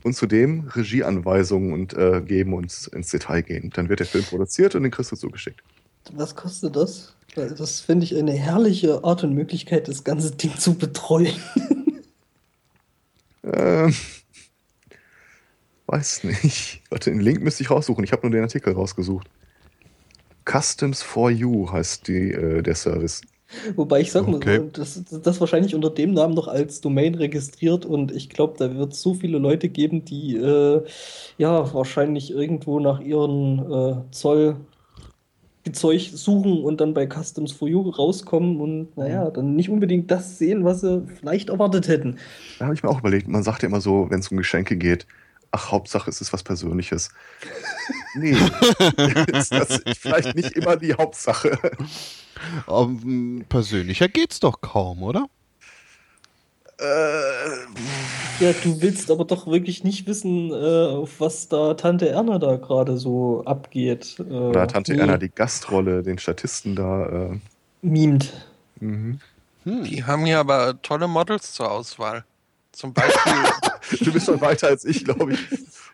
Und 0.03 0.15
zudem 0.15 0.69
Regieanweisungen 0.75 1.73
und 1.73 1.95
äh, 1.95 2.21
geben 2.23 2.55
und 2.55 2.89
ins 2.93 3.11
Detail 3.11 3.43
gehen. 3.43 3.71
Dann 3.75 3.89
wird 3.89 4.01
der 4.01 4.07
Film 4.07 4.25
produziert 4.25 4.75
und 4.75 4.83
den 4.83 4.91
kriegst 4.91 5.13
du 5.13 5.17
zugeschickt. 5.17 5.63
Was 6.13 6.35
kostet 6.35 6.75
das? 6.75 7.15
Das 7.35 7.81
finde 7.81 8.05
ich 8.05 8.17
eine 8.17 8.33
herrliche 8.33 9.05
Art 9.05 9.25
und 9.25 9.35
Möglichkeit, 9.35 9.89
das 9.89 10.05
ganze 10.05 10.33
Ding 10.33 10.57
zu 10.59 10.75
betreuen. 10.75 11.35
Ähm, 13.45 13.95
weiß 15.87 16.25
nicht. 16.25 16.83
Warte, 16.91 17.11
den 17.11 17.21
Link 17.21 17.43
müsste 17.43 17.63
ich 17.63 17.71
raussuchen. 17.71 18.05
Ich 18.05 18.13
habe 18.13 18.23
nur 18.23 18.31
den 18.31 18.43
Artikel 18.43 18.73
rausgesucht. 18.73 19.29
Customs 20.49 21.03
for 21.03 21.31
You 21.31 21.71
heißt 21.71 22.09
die, 22.09 22.33
äh, 22.33 22.63
der 22.63 22.75
Service. 22.75 23.23
Wobei 23.77 24.01
ich 24.01 24.13
sag 24.13 24.29
mal, 24.29 24.41
Okay. 24.41 24.61
das, 24.73 25.03
das 25.05 25.41
wahrscheinlich 25.41 25.75
unter 25.75 25.91
dem 25.91 26.13
Namen 26.15 26.35
noch 26.35 26.49
als 26.49 26.81
Domain 26.81 27.15
registriert 27.15 27.85
und 27.87 28.13
ich 28.13 28.29
glaube, 28.31 28.55
da 28.59 28.75
wird 28.75 28.93
es 28.95 29.03
so 29.03 29.15
viele 29.15 29.39
Leute 29.39 29.69
geben, 29.69 30.05
die 30.05 30.37
äh, 30.37 30.85
ja 31.39 31.73
wahrscheinlich 31.75 32.31
irgendwo 32.31 32.81
nach 32.81 33.01
ihren 33.01 33.59
äh, 33.71 34.11
Zoll 34.11 34.57
Zeug 35.73 36.11
suchen 36.15 36.63
und 36.65 36.81
dann 36.81 36.93
bei 36.95 37.07
Customs 37.07 37.53
for 37.53 37.69
You 37.69 37.89
rauskommen 37.91 38.61
und 38.61 38.97
naja, 38.97 39.31
dann 39.31 39.55
nicht 39.55 39.71
unbedingt 39.71 40.11
das 40.11 40.39
sehen, 40.39 40.65
was 40.65 40.81
sie 40.81 41.07
vielleicht 41.07 41.51
erwartet 41.51 41.87
hätten. 41.89 42.19
Da 42.59 42.67
habe 42.67 42.75
ich 42.75 42.83
mir 42.83 42.89
auch 42.89 43.01
überlegt, 43.01 43.29
man 43.29 43.43
sagt 43.43 43.63
ja 43.63 43.69
immer 43.69 43.81
so, 43.81 44.09
wenn 44.11 44.21
es 44.21 44.29
um 44.29 44.37
Geschenke 44.37 44.77
geht, 44.77 45.07
ach, 45.53 45.71
Hauptsache 45.71 46.11
es 46.11 46.21
ist 46.21 46.33
was 46.33 46.43
Persönliches. 46.43 47.11
Nee, 48.15 48.33
ist 49.33 49.53
das 49.53 49.81
vielleicht 49.99 50.35
nicht 50.35 50.53
immer 50.53 50.77
die 50.77 50.93
Hauptsache. 50.93 51.59
Aber, 52.67 52.85
m, 52.91 53.47
persönlicher 53.49 54.09
geht's 54.09 54.39
doch 54.39 54.61
kaum, 54.61 55.03
oder? 55.03 55.29
Äh, 56.79 56.85
Ja, 58.41 58.53
du 58.53 58.81
willst 58.83 59.11
aber 59.11 59.25
doch 59.25 59.47
wirklich 59.47 59.85
nicht 59.85 60.07
wissen, 60.07 60.51
äh, 60.51 60.87
auf 60.95 61.21
was 61.21 61.49
da 61.49 61.75
Tante 61.75 62.09
Erna 62.09 62.39
da 62.39 62.57
gerade 62.57 62.99
so 62.99 63.43
abgeht. 63.47 64.17
Äh, 64.19 64.23
oder 64.23 64.67
Tante 64.67 64.95
nee, 64.95 65.01
Erna 65.01 65.17
die 65.17 65.31
Gastrolle, 65.31 66.03
den 66.03 66.19
Statisten 66.19 66.77
da. 66.77 67.07
Äh, 67.33 67.39
mimt. 67.83 68.33
mhm. 68.81 69.21
Hm. 69.65 69.85
Die 69.85 70.05
haben 70.05 70.25
hier 70.27 70.41
aber 70.41 70.83
tolle 70.83 71.07
Models 71.07 71.53
zur 71.53 71.71
Auswahl. 71.71 72.25
Zum 72.73 72.93
Beispiel 72.93 73.33
Du 74.01 74.13
bist 74.13 74.27
schon 74.27 74.41
weiter 74.41 74.69
als 74.69 74.85
ich, 74.85 75.05
glaube 75.05 75.35
ich. 75.35 75.41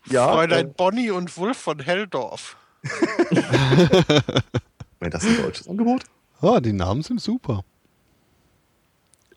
Ja, 0.07 0.29
Fräulein 0.33 0.67
äh, 0.67 0.73
Bonnie 0.77 1.11
und 1.11 1.37
Wulf 1.37 1.59
von 1.59 1.81
Helldorf. 1.81 2.57
wenn 5.01 5.11
das 5.11 5.25
ein 5.25 5.37
deutsches 5.43 5.69
Angebot? 5.69 6.05
Ah, 6.41 6.61
die 6.61 6.73
Namen 6.73 7.03
sind 7.03 7.21
super. 7.21 7.65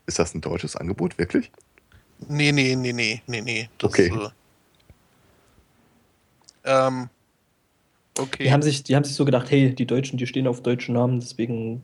Ist 0.06 0.18
das 0.18 0.34
ein 0.34 0.40
deutsches 0.40 0.76
Angebot, 0.76 1.18
wirklich? 1.18 1.50
Nee, 2.28 2.52
nee, 2.52 2.76
nee, 2.76 2.92
nee, 2.92 3.22
nee, 3.26 3.40
nee. 3.40 3.68
Das, 3.78 3.90
Okay. 3.90 4.08
Äh, 4.08 4.28
ähm, 6.64 7.08
okay. 8.18 8.44
Die 8.44 8.52
haben 8.52 8.62
sich, 8.62 8.84
die 8.84 8.94
haben 8.94 9.04
sich 9.04 9.14
so 9.14 9.24
gedacht, 9.24 9.50
hey, 9.50 9.74
die 9.74 9.86
Deutschen, 9.86 10.18
die 10.18 10.26
stehen 10.26 10.46
auf 10.46 10.62
deutschen 10.62 10.94
Namen, 10.94 11.18
deswegen 11.20 11.82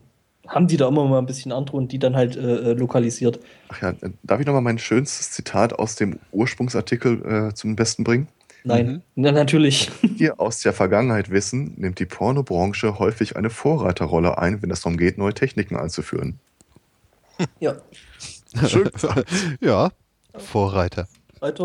haben 0.48 0.66
die 0.66 0.76
da 0.76 0.88
immer 0.88 1.06
mal 1.06 1.18
ein 1.18 1.26
bisschen 1.26 1.52
andere 1.52 1.76
und 1.76 1.92
die 1.92 1.98
dann 1.98 2.16
halt 2.16 2.36
äh, 2.36 2.40
äh, 2.40 2.72
lokalisiert. 2.72 3.38
Ach 3.68 3.82
ja, 3.82 3.90
äh, 3.90 4.10
darf 4.22 4.40
ich 4.40 4.46
nochmal 4.46 4.62
mein 4.62 4.78
schönstes 4.78 5.30
Zitat 5.30 5.78
aus 5.78 5.94
dem 5.96 6.18
Ursprungsartikel 6.32 7.50
äh, 7.50 7.54
zum 7.54 7.76
Besten 7.76 8.04
bringen? 8.04 8.28
Nein, 8.64 9.02
na, 9.14 9.30
natürlich. 9.30 9.90
Wir 10.02 10.40
aus 10.40 10.60
der 10.60 10.72
Vergangenheit 10.72 11.30
wissen, 11.30 11.74
nimmt 11.76 12.00
die 12.00 12.06
Pornobranche 12.06 12.98
häufig 12.98 13.36
eine 13.36 13.50
Vorreiterrolle 13.50 14.38
ein, 14.38 14.62
wenn 14.62 14.70
es 14.70 14.82
darum 14.82 14.98
geht, 14.98 15.16
neue 15.16 15.34
Techniken 15.34 15.76
einzuführen. 15.76 16.38
ja, 17.60 17.76
Schön 18.66 18.90
ja, 19.60 19.90
Vorreiter. 20.34 21.06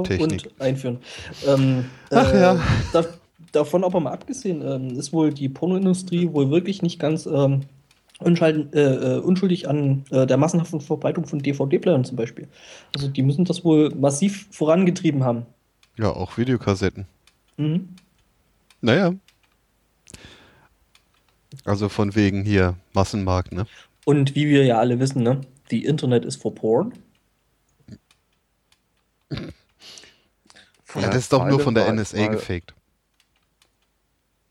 Technik. 0.03 0.19
und 0.19 0.61
einführen. 0.61 0.99
Ähm, 1.47 1.85
Ach 2.11 2.31
äh, 2.31 2.41
ja. 2.41 2.59
Da, 2.91 3.05
davon 3.51 3.83
aber 3.83 3.99
mal 3.99 4.11
abgesehen, 4.11 4.61
ähm, 4.61 4.99
ist 4.99 5.13
wohl 5.13 5.33
die 5.33 5.49
Pornoindustrie 5.49 6.31
wohl 6.31 6.51
wirklich 6.51 6.81
nicht 6.81 6.99
ganz 6.99 7.25
ähm, 7.25 7.61
äh, 8.25 8.79
äh, 8.79 9.19
unschuldig 9.19 9.67
an 9.69 10.05
äh, 10.11 10.25
der 10.25 10.37
massenhaften 10.37 10.81
Verbreitung 10.81 11.25
von 11.25 11.39
DVD-Playern 11.39 12.03
zum 12.05 12.15
Beispiel. 12.17 12.47
Also 12.95 13.07
die 13.07 13.21
müssen 13.21 13.45
das 13.45 13.63
wohl 13.63 13.89
massiv 13.95 14.47
vorangetrieben 14.51 15.23
haben. 15.23 15.45
Ja, 15.97 16.09
auch 16.09 16.37
Videokassetten. 16.37 17.05
Mhm. 17.57 17.89
Naja. 18.81 19.13
Also 21.65 21.87
von 21.89 22.15
wegen 22.15 22.43
hier 22.43 22.75
Massenmarkt, 22.93 23.53
ne? 23.53 23.65
Und 24.05 24.35
wie 24.35 24.47
wir 24.47 24.65
ja 24.65 24.79
alle 24.79 24.99
wissen, 24.99 25.23
ne, 25.23 25.41
die 25.71 25.85
Internet 25.85 26.25
ist 26.25 26.41
for 26.41 26.53
porn. 26.53 26.93
Ja, 29.31 31.07
das 31.07 31.15
ist 31.15 31.33
doch 31.33 31.47
nur 31.47 31.59
von 31.59 31.73
der 31.73 31.91
NSA 31.91 32.17
mal- 32.29 32.39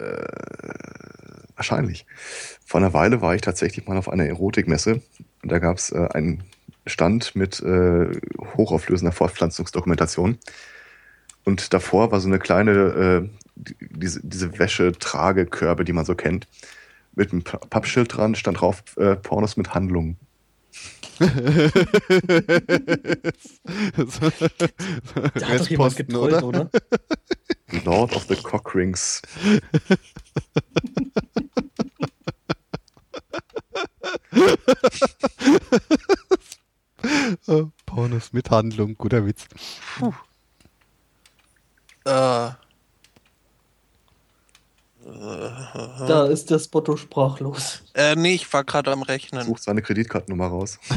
gefaked. 0.03 1.49
Wahrscheinlich. 1.57 2.07
Vor 2.65 2.81
einer 2.81 2.93
Weile 2.93 3.21
war 3.21 3.35
ich 3.35 3.41
tatsächlich 3.43 3.87
mal 3.87 3.97
auf 3.97 4.09
einer 4.09 4.27
Erotikmesse. 4.27 5.01
Und 5.43 5.53
da 5.53 5.59
gab 5.59 5.77
es 5.79 5.91
äh, 5.93 6.09
einen 6.13 6.43
Stand 6.87 7.37
mit 7.37 7.61
äh, 7.61 8.07
hochauflösender 8.57 9.13
Fortpflanzungsdokumentation. 9.13 10.39
Und 11.45 11.73
davor 11.73 12.11
war 12.11 12.21
so 12.21 12.29
eine 12.29 12.39
kleine, 12.39 12.71
äh, 12.73 13.29
die- 13.55 13.77
diese, 13.91 14.21
diese 14.25 14.59
Wäschetragekörbe, 14.59 15.85
die 15.85 15.93
man 15.93 16.05
so 16.05 16.15
kennt. 16.15 16.49
mit 17.15 17.31
einem 17.33 17.43
Pappschild 17.45 18.17
dran, 18.17 18.35
stand 18.35 18.61
drauf 18.61 18.83
äh, 18.97 19.17
Pornos 19.17 19.57
mit 19.59 19.75
Handlungen. 19.75 20.17
Da 25.35 25.49
hat 25.49 25.61
doch 25.61 25.69
jemand 25.69 25.99
Restposten, 25.99 26.07
getreut, 26.07 26.43
oder? 26.43 26.71
Lord 27.81 28.15
of 28.15 28.27
the 28.29 28.37
Cockrings. 28.37 29.23
Äh, 37.49 37.65
Pornos 37.87 38.33
mit 38.33 38.51
Handlung, 38.51 38.97
guter 38.97 39.27
Witz. 39.27 39.47
Äh, 42.05 42.51
Da 45.05 46.27
ist 46.27 46.51
der 46.51 46.59
Spotto 46.61 46.97
sprachlos. 46.97 47.83
äh, 47.95 48.15
nee, 48.15 48.35
ich 48.35 48.53
war 48.53 48.63
gerade 48.65 48.93
am 48.93 49.03
Rechnen. 49.03 49.45
Sucht 49.45 49.63
seine 49.65 49.83
Kreditkartennummer 49.83 50.47
raus. 50.47 50.79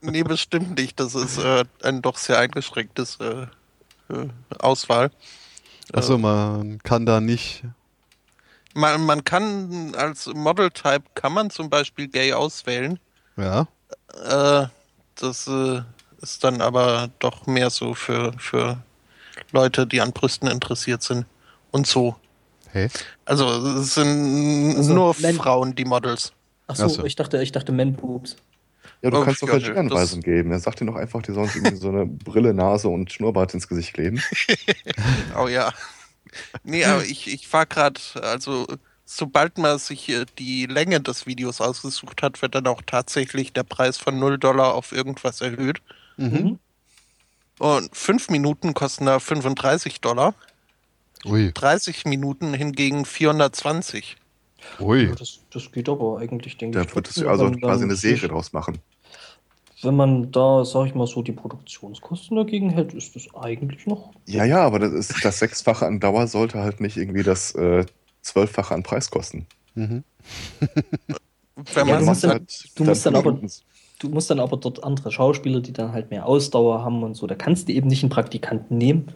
Nee, 0.00 0.22
bestimmt 0.22 0.78
nicht. 0.78 0.98
Das 1.00 1.14
ist 1.14 1.38
äh, 1.38 1.64
ein 1.82 2.00
doch 2.02 2.16
sehr 2.16 2.38
eingeschränktes 2.38 3.18
äh, 3.20 3.46
äh, 4.12 4.28
Auswahl. 4.58 5.10
Achso, 5.92 6.18
man 6.18 6.78
kann 6.82 7.06
da 7.06 7.20
nicht. 7.20 7.64
Man, 8.74 9.04
man 9.06 9.24
kann 9.24 9.94
als 9.96 10.26
Model-Type 10.26 11.04
kann 11.14 11.32
man 11.32 11.50
zum 11.50 11.70
Beispiel 11.70 12.08
gay 12.08 12.32
auswählen. 12.32 12.98
Ja. 13.36 13.66
Äh, 14.24 14.66
das 15.16 15.46
äh, 15.48 15.80
ist 16.20 16.44
dann 16.44 16.60
aber 16.60 17.10
doch 17.18 17.46
mehr 17.46 17.70
so 17.70 17.94
für, 17.94 18.32
für 18.38 18.78
Leute, 19.52 19.86
die 19.86 20.00
an 20.00 20.12
Brüsten 20.12 20.48
interessiert 20.48 21.02
sind. 21.02 21.26
Und 21.70 21.86
so. 21.86 22.16
Hey. 22.70 22.88
Also 23.24 23.48
es 23.78 23.94
sind 23.94 24.76
Also, 24.76 24.94
nur 24.94 25.14
Frauen, 25.14 25.74
die 25.74 25.84
Models. 25.84 26.32
Achso, 26.66 26.84
Ach 26.84 26.90
so. 26.90 27.04
ich 27.04 27.16
dachte, 27.16 27.42
ich 27.42 27.52
dachte 27.52 27.72
Man-Boobs. 27.72 28.36
Ja, 29.02 29.10
du 29.10 29.18
Oh, 29.18 29.24
kannst 29.24 29.42
doch 29.42 29.48
halt 29.48 29.68
das- 29.68 29.76
Anweisungen 29.76 30.22
geben. 30.22 30.50
Er 30.50 30.58
sagt 30.58 30.80
dir 30.80 30.86
doch 30.86 30.96
einfach, 30.96 31.22
die 31.22 31.32
sollen 31.32 31.46
sich 31.46 31.56
irgendwie 31.56 31.76
so 31.76 31.88
eine 31.88 32.04
Brille, 32.06 32.52
Nase 32.54 32.88
und 32.88 33.12
Schnurrbart 33.12 33.54
ins 33.54 33.68
Gesicht 33.68 33.94
kleben. 33.94 34.20
Oh 35.36 35.46
ja. 35.48 35.72
Nee, 36.64 36.84
aber 36.84 37.04
ich, 37.04 37.32
ich 37.32 37.50
war 37.52 37.64
gerade, 37.66 38.00
also 38.22 38.66
sobald 39.04 39.56
man 39.56 39.78
sich 39.78 40.00
hier 40.00 40.26
die 40.38 40.66
Länge 40.66 41.00
des 41.00 41.26
Videos 41.26 41.60
ausgesucht 41.60 42.22
hat, 42.22 42.42
wird 42.42 42.54
dann 42.54 42.66
auch 42.66 42.82
tatsächlich 42.84 43.52
der 43.52 43.62
Preis 43.62 43.96
von 43.98 44.18
0 44.18 44.38
Dollar 44.38 44.74
auf 44.74 44.92
irgendwas 44.92 45.40
erhöht. 45.40 45.80
Mhm. 46.16 46.58
Und 47.58 47.96
5 47.96 48.28
Minuten 48.30 48.74
kosten 48.74 49.06
da 49.06 49.18
35 49.20 50.00
Dollar, 50.00 50.34
Ui, 51.24 51.50
30 51.52 52.04
Minuten 52.04 52.52
hingegen 52.54 53.04
420. 53.04 54.16
ui. 54.80 55.06
Ja, 55.08 55.14
das, 55.14 55.40
das 55.50 55.70
geht 55.72 55.88
aber 55.88 56.18
eigentlich, 56.18 56.56
denke 56.58 56.78
Da 56.78 56.84
ich. 56.84 56.94
würdest 56.94 57.16
trotzdem, 57.16 57.24
du 57.24 57.30
also 57.30 57.50
quasi 57.58 57.84
eine 57.84 57.96
Serie 57.96 58.18
sich- 58.18 58.28
draus 58.28 58.52
machen. 58.52 58.78
Wenn 59.82 59.94
man 59.94 60.32
da, 60.32 60.64
sag 60.64 60.86
ich 60.86 60.94
mal 60.96 61.06
so, 61.06 61.22
die 61.22 61.30
Produktionskosten 61.32 62.36
dagegen 62.36 62.70
hält, 62.70 62.94
ist 62.94 63.14
das 63.14 63.28
eigentlich 63.36 63.86
noch. 63.86 64.10
Ja, 64.26 64.44
ja, 64.44 64.60
aber 64.62 64.80
das, 64.80 64.92
ist, 64.92 65.24
das 65.24 65.38
Sechsfache 65.38 65.86
an 65.86 66.00
Dauer 66.00 66.26
sollte 66.26 66.58
halt 66.58 66.80
nicht 66.80 66.96
irgendwie 66.96 67.22
das 67.22 67.54
äh, 67.54 67.86
Zwölffache 68.22 68.74
an 68.74 68.82
Preis 68.82 69.08
kosten. 69.10 69.46
Mhm. 69.76 70.02
Wenn 71.74 71.86
Ja, 71.88 71.94
man 71.94 72.00
du 72.00 72.06
musst 72.06 72.24
dann- 72.24 72.46
du 72.74 72.84
musst 72.84 73.06
dann 73.06 73.14
aber- 73.16 73.40
Du 74.00 74.08
musst 74.08 74.30
dann 74.30 74.38
aber 74.38 74.56
dort 74.56 74.84
andere 74.84 75.10
Schauspieler, 75.10 75.60
die 75.60 75.72
dann 75.72 75.92
halt 75.92 76.10
mehr 76.10 76.24
Ausdauer 76.26 76.84
haben 76.84 77.02
und 77.02 77.14
so. 77.14 77.26
Da 77.26 77.34
kannst 77.34 77.68
du 77.68 77.72
eben 77.72 77.88
nicht 77.88 78.02
einen 78.04 78.10
Praktikanten 78.10 78.78
nehmen. 78.78 79.12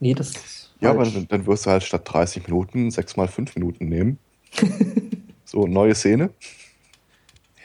Nee, 0.00 0.14
das 0.14 0.30
ist. 0.30 0.71
Ja, 0.82 0.90
aber 0.90 1.04
dann, 1.04 1.26
dann 1.28 1.46
wirst 1.46 1.66
du 1.66 1.70
halt 1.70 1.82
statt 1.84 2.02
30 2.04 2.46
Minuten 2.48 2.90
sechs 2.90 3.16
mal 3.16 3.28
fünf 3.28 3.54
Minuten 3.54 3.86
nehmen. 3.88 4.18
so, 5.44 5.66
neue 5.66 5.94
Szene. 5.94 6.30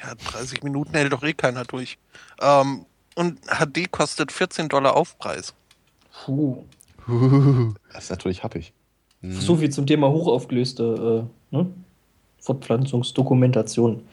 ja, 0.03 0.13
30 0.15 0.63
Minuten 0.63 0.93
hält 0.93 1.11
doch 1.11 1.23
eh 1.23 1.33
keiner 1.33 1.65
durch. 1.65 1.97
Ähm, 2.41 2.85
und 3.15 3.39
HD 3.47 3.91
kostet 3.91 4.31
14 4.31 4.69
Dollar 4.69 4.95
Aufpreis. 4.95 5.53
Puh. 6.25 6.63
Das 7.93 8.03
ist 8.05 8.09
natürlich 8.11 8.43
happig. 8.43 8.73
Mhm. 9.21 9.31
So 9.31 9.55
viel 9.55 9.69
zum 9.71 9.87
Thema 9.87 10.09
hochaufgelöste 10.09 11.27
äh, 11.51 11.55
ne? 11.55 11.67
Fortpflanzungsdokumentation. 12.41 14.03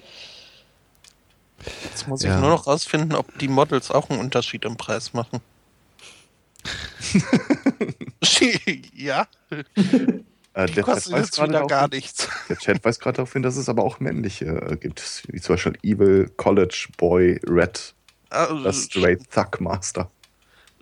Jetzt 1.84 2.08
muss 2.08 2.22
Ja. 2.22 2.34
ich 2.34 2.40
nur 2.40 2.50
noch 2.50 2.66
rausfinden, 2.66 3.14
ob 3.14 3.36
die 3.38 3.48
Models 3.48 3.90
auch 3.90 4.08
einen 4.10 4.20
Unterschied 4.20 4.64
im 4.64 4.76
Preis 4.76 5.12
machen. 5.12 5.40
ja, 8.94 9.26
Äh, 10.56 10.66
der, 10.66 10.84
Chat 10.84 11.06
jetzt 11.08 11.36
gerade 11.36 11.66
gar 11.66 11.80
hin- 11.82 11.90
nichts. 11.94 12.28
der 12.48 12.56
Chat 12.56 12.84
weist 12.84 13.00
gerade 13.00 13.16
darauf 13.16 13.32
hin, 13.32 13.42
dass 13.42 13.56
es 13.56 13.68
aber 13.68 13.82
auch 13.82 13.98
männliche 13.98 14.44
äh, 14.46 14.76
gibt. 14.76 15.24
Wie 15.28 15.40
zum 15.40 15.54
Beispiel 15.54 15.76
Evil 15.82 16.30
College 16.36 16.88
Boy 16.96 17.40
Red, 17.48 17.92
Also, 18.30 18.62
das 18.62 18.84
Straight 18.84 19.28
Thug 19.30 19.60
Master. 19.60 20.10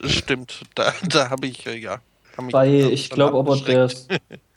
Stimmt, 0.05 0.63
da, 0.75 0.93
da 1.09 1.31
habe 1.31 1.47
ich, 1.47 1.67
äh, 1.67 1.79
ja. 1.79 2.01
hab 2.37 2.53
Weil 2.53 2.81
davon 2.81 2.93
ich 2.93 3.09
glaube 3.11 3.39
aber, 3.39 3.57
der, 3.57 3.91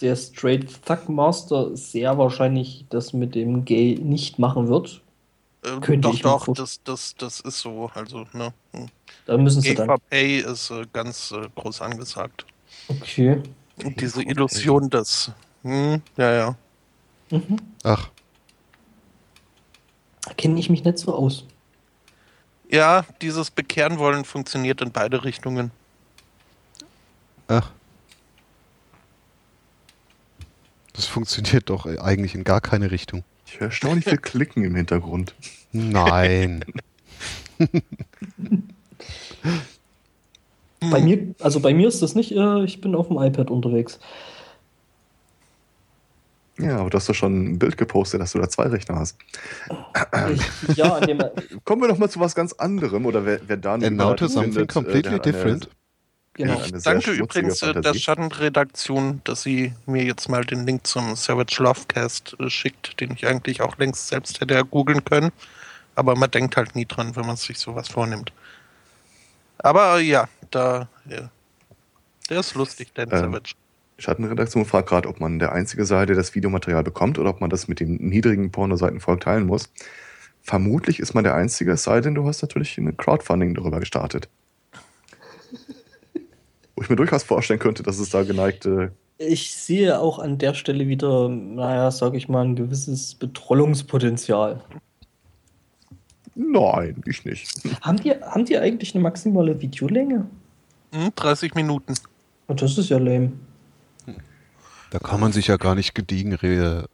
der 0.02 0.16
Straight 0.18 0.68
Thug 0.86 1.08
Master 1.08 1.76
sehr 1.78 2.18
wahrscheinlich 2.18 2.86
das 2.90 3.14
mit 3.14 3.36
dem 3.36 3.64
Gay 3.64 3.98
nicht 4.02 4.38
machen 4.38 4.68
wird. 4.68 5.02
Äh, 5.64 5.80
könnte 5.80 6.10
doch, 6.10 6.14
ich 6.14 6.24
mir 6.26 6.30
doch, 6.32 6.54
das, 6.54 6.82
das, 6.84 7.16
das 7.18 7.40
ist 7.40 7.60
so. 7.60 7.90
Also, 7.94 8.26
ne. 8.34 8.54
hm. 8.74 8.88
Da 9.26 9.38
müssen 9.38 9.62
sie 9.62 9.74
dann. 9.74 9.90
Pay 10.10 10.40
ist 10.40 10.70
äh, 10.70 10.86
ganz 10.94 11.32
äh, 11.32 11.48
groß 11.56 11.82
angesagt. 11.82 12.46
Okay. 12.88 13.42
Und 13.84 14.00
diese 14.00 14.22
Illusion 14.22 14.90
des. 14.90 15.32
Hm, 15.64 16.02
ja, 16.18 16.32
ja. 16.32 16.56
Mhm. 17.32 17.58
Ach, 17.84 18.10
Da 20.22 20.34
kenne 20.34 20.60
ich 20.60 20.70
mich 20.70 20.84
nicht 20.84 21.00
so 21.00 21.14
aus. 21.14 21.46
Ja, 22.70 23.06
dieses 23.22 23.52
Bekehren 23.52 23.98
wollen 23.98 24.26
funktioniert 24.26 24.82
in 24.82 24.92
beide 24.92 25.24
Richtungen. 25.24 25.72
ach. 27.48 27.72
Das 30.94 31.06
funktioniert 31.08 31.70
doch 31.70 31.86
eigentlich 31.86 32.36
in 32.36 32.46
gar 32.46 32.62
keine 32.62 32.90
Richtung. 32.90 33.26
Ich 33.46 33.60
höre 33.60 33.68
erstaunlich 33.68 34.06
viel 34.06 34.18
Klicken 34.18 34.64
im 34.64 34.76
Hintergrund. 34.76 35.36
Nein. 35.74 36.64
Bei 40.92 41.02
mir, 41.02 41.34
also 41.40 41.60
bei 41.60 41.74
mir 41.74 41.88
ist 41.88 42.02
das 42.02 42.16
nicht, 42.16 42.32
äh, 42.32 42.64
ich 42.64 42.82
bin 42.82 42.96
auf 42.96 43.08
dem 43.08 43.18
iPad 43.18 43.50
unterwegs. 43.50 44.00
Ja, 46.58 46.78
aber 46.78 46.90
du 46.90 46.98
hast 46.98 47.10
doch 47.10 47.16
schon 47.16 47.52
ein 47.52 47.60
Bild 47.60 47.78
gepostet, 47.78 48.22
dass 48.22 48.32
du 48.32 48.40
da 48.40 48.48
zwei 48.48 48.68
Rechner 48.68 48.96
hast. 48.96 49.18
Ich, 50.32 50.78
ja, 50.78 50.96
an 50.96 51.08
dem, 51.08 51.22
Kommen 51.66 51.82
wir 51.82 51.90
doch 51.90 51.98
mal 51.98 52.10
zu 52.10 52.20
was 52.20 52.34
ganz 52.34 52.54
anderem. 52.54 53.06
Oder 53.06 53.26
wer, 53.26 53.42
wer 53.46 53.58
da 53.58 53.78
now 53.78 54.14
to 54.14 54.28
something 54.28 54.54
findet, 54.54 54.70
äh, 54.70 54.74
completely 54.74 55.10
der 55.12 55.20
different. 55.20 55.70
genau. 56.34 56.58
sehr 56.60 56.80
Danke 56.80 57.12
übrigens 57.12 57.62
äh, 57.62 57.66
der 57.66 57.74
Fantasie. 57.74 58.00
Schattenredaktion, 58.00 59.22
dass 59.26 59.42
sie 59.42 59.74
mir 59.86 60.04
jetzt 60.04 60.30
mal 60.30 60.46
den 60.46 60.66
Link 60.66 60.88
zum 60.88 61.18
Savage 61.18 61.62
Lovecast 61.62 62.38
äh, 62.40 62.50
schickt, 62.50 63.02
den 63.02 63.12
ich 63.12 63.28
eigentlich 63.28 63.62
auch 63.62 63.78
längst 63.78 64.08
selbst 64.08 64.40
hätte 64.40 64.64
googeln 64.64 65.04
können. 65.04 65.32
Aber 65.96 66.16
man 66.16 66.32
denkt 66.32 66.56
halt 66.56 66.74
nie 66.74 66.86
dran, 66.86 67.18
wenn 67.18 67.26
man 67.26 67.36
sich 67.36 67.60
sowas 67.60 67.90
vornimmt. 67.90 68.32
Aber 69.60 70.00
ja, 70.00 70.28
da. 70.52 70.88
Ja. 71.10 71.30
Der 72.30 72.40
ist 72.40 72.56
lustig, 72.56 72.94
Dan 72.94 73.10
Ähm, 73.12 73.20
Savage. 73.20 73.54
Schattenredaktion 73.98 74.66
fragt 74.66 74.90
gerade, 74.90 75.08
ob 75.08 75.20
man 75.20 75.40
der 75.40 75.54
einzige 75.54 75.86
sei, 75.86 76.06
der 76.06 76.16
das 76.16 76.36
Videomaterial 76.36 76.84
bekommt 76.84 77.18
oder 77.18 77.30
ob 77.30 77.40
man 77.40 77.50
das 77.50 77.68
mit 77.68 77.80
dem 77.80 77.96
niedrigen 77.96 78.52
Pornoseitenvolk 78.52 79.22
teilen 79.22 79.46
muss. 79.46 79.70
Vermutlich 80.42 81.00
ist 81.00 81.14
man 81.14 81.24
der 81.24 81.34
Einzige, 81.34 81.72
es 81.72 81.84
sei 81.84 82.02
denn, 82.02 82.14
du 82.14 82.28
hast 82.28 82.42
natürlich 82.42 82.78
ein 82.78 82.98
Crowdfunding 82.98 83.56
darüber 83.56 83.80
gestartet. 83.80 84.28
Wo 86.76 86.82
ich 86.84 86.90
mir 86.90 86.98
durchaus 86.98 87.24
vorstellen 87.24 87.60
könnte, 87.60 87.84
dass 87.84 88.00
es 88.00 88.10
da 88.10 88.24
geneigte. 88.24 88.92
Ich 89.18 89.56
sehe 89.56 89.98
auch 89.98 90.20
an 90.20 90.38
der 90.38 90.54
Stelle 90.54 90.88
wieder, 90.88 91.30
naja, 91.30 91.90
sag 91.90 92.16
ich 92.16 92.28
mal, 92.28 92.44
ein 92.44 92.58
gewisses 92.58 93.16
Betrollungspotenzial. 93.16 94.62
Nein, 96.36 97.02
ich 97.06 97.24
nicht. 97.26 97.48
Haben 97.82 97.98
die, 98.02 98.12
haben 98.12 98.46
die 98.46 98.58
eigentlich 98.58 98.94
eine 98.94 99.02
maximale 99.02 99.60
Videolänge? 99.62 100.26
Hm, 100.94 101.12
30 101.16 101.56
Minuten. 101.56 101.96
Oh, 102.48 102.54
Das 102.54 102.78
ist 102.78 102.90
ja 102.90 102.98
lame. 102.98 103.32
Da 104.92 105.00
kann 105.00 105.20
man 105.20 105.32
sich 105.32 105.48
ja 105.48 105.58
gar 105.58 105.76
nicht 105.76 105.96
gediegen 105.96 106.34
re- 106.34 106.88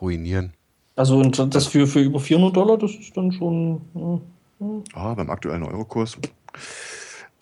ruinieren. 0.00 0.52
Also 0.96 1.18
und 1.18 1.38
das 1.54 1.66
für, 1.66 1.86
für 1.86 2.00
über 2.00 2.20
400 2.20 2.56
Dollar, 2.56 2.78
das 2.78 2.92
ist 2.94 3.16
dann 3.16 3.32
schon. 3.32 3.80
hm, 3.92 4.20
hm. 4.58 4.84
Ah, 4.94 5.14
beim 5.14 5.28
aktuellen 5.30 5.62
Eurokurs. 5.62 6.16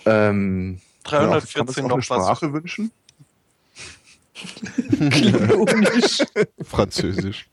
Ähm, 0.07 0.81
kann 1.05 1.29
man 1.29 1.39
auch- 1.39 1.47
kann 1.53 1.67
man 1.67 1.75
sich 1.75 1.85
314 1.85 1.85
auch 1.85 1.89
noch 1.89 1.95
eine 1.95 1.99
was. 1.99 2.05
Sprache 2.07 2.53
wünschen? 2.53 2.91
Französisch. 6.65 7.49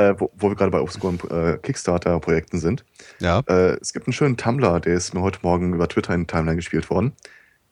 Äh, 0.00 0.18
wo, 0.18 0.30
wo 0.34 0.48
wir 0.48 0.56
gerade 0.56 0.70
bei 0.70 0.80
obskuren 0.80 1.18
äh, 1.30 1.58
Kickstarter-Projekten 1.58 2.58
sind. 2.58 2.84
Ja. 3.18 3.42
Äh, 3.46 3.76
es 3.80 3.92
gibt 3.92 4.06
einen 4.06 4.14
schönen 4.14 4.38
Tumblr, 4.38 4.80
der 4.80 4.94
ist 4.94 5.12
mir 5.12 5.20
heute 5.20 5.40
Morgen 5.42 5.74
über 5.74 5.88
Twitter 5.88 6.14
in 6.14 6.26
Timeline 6.26 6.56
gespielt 6.56 6.88
worden. 6.88 7.12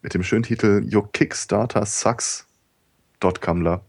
Mit 0.03 0.13
dem 0.13 0.21
schönen 0.21 0.43
Titel 0.43 0.87
Your 0.93 1.11
Kickstarter 1.11 1.85
Sucks. 1.85 2.45
Tumblr. 3.19 3.81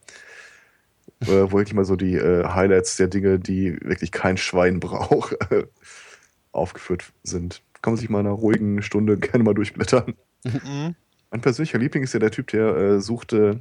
äh, 1.20 1.26
wo 1.26 1.60
ich 1.60 1.74
mal 1.74 1.84
so 1.84 1.96
die 1.96 2.14
äh, 2.14 2.46
Highlights 2.46 2.96
der 2.96 3.08
Dinge, 3.08 3.38
die 3.38 3.78
wirklich 3.82 4.10
kein 4.10 4.38
Schwein 4.38 4.80
braucht, 4.80 5.34
äh, 5.52 5.66
aufgeführt 6.52 7.12
sind. 7.22 7.62
Kann 7.82 7.92
man 7.92 8.00
sich 8.00 8.08
mal 8.08 8.20
in 8.20 8.26
einer 8.26 8.34
ruhigen 8.34 8.80
Stunde 8.82 9.16
gerne 9.18 9.44
mal 9.44 9.54
durchblättern. 9.54 10.14
Mhm. 10.44 10.94
Mein 11.30 11.40
persönlicher 11.42 11.78
Liebling 11.78 12.04
ist 12.04 12.14
ja 12.14 12.20
der 12.20 12.30
Typ, 12.30 12.48
der 12.48 12.74
äh, 12.74 13.00
suchte 13.00 13.60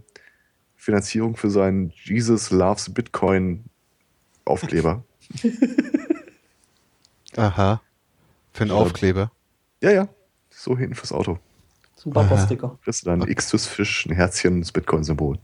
Finanzierung 0.77 1.35
für 1.35 1.49
seinen 1.49 1.91
Jesus 2.05 2.49
Loves 2.49 2.93
Bitcoin 2.93 3.65
Aufkleber. 4.49 5.03
Aha. 7.37 7.81
Für 8.53 8.63
einen. 8.63 8.71
Aufkleber. 8.71 9.31
ja, 9.81 9.91
ja. 9.91 10.07
So 10.49 10.77
hinten 10.77 10.95
fürs 10.95 11.11
Auto. 11.13 11.39
Zum 11.95 12.11
Papa-Sticker. 12.13 12.77
Kriegst 12.83 13.01
du 13.05 13.09
dann 13.09 13.21
ein 13.21 13.29
X-Fisch, 13.29 14.05
ein 14.07 14.13
Herzchen 14.13 14.55
und 14.55 14.61
das 14.61 14.71
Bitcoin-Symbol. 14.71 15.37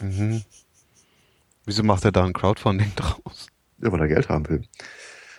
Mhm. 0.00 0.42
Wieso 1.66 1.82
macht 1.82 2.04
er 2.04 2.12
da 2.12 2.24
ein 2.24 2.32
Crowdfunding 2.32 2.92
draus? 2.96 3.48
Ja, 3.82 3.90
weil 3.92 4.00
er 4.00 4.08
Geld 4.08 4.28
haben 4.28 4.48
will. 4.48 4.62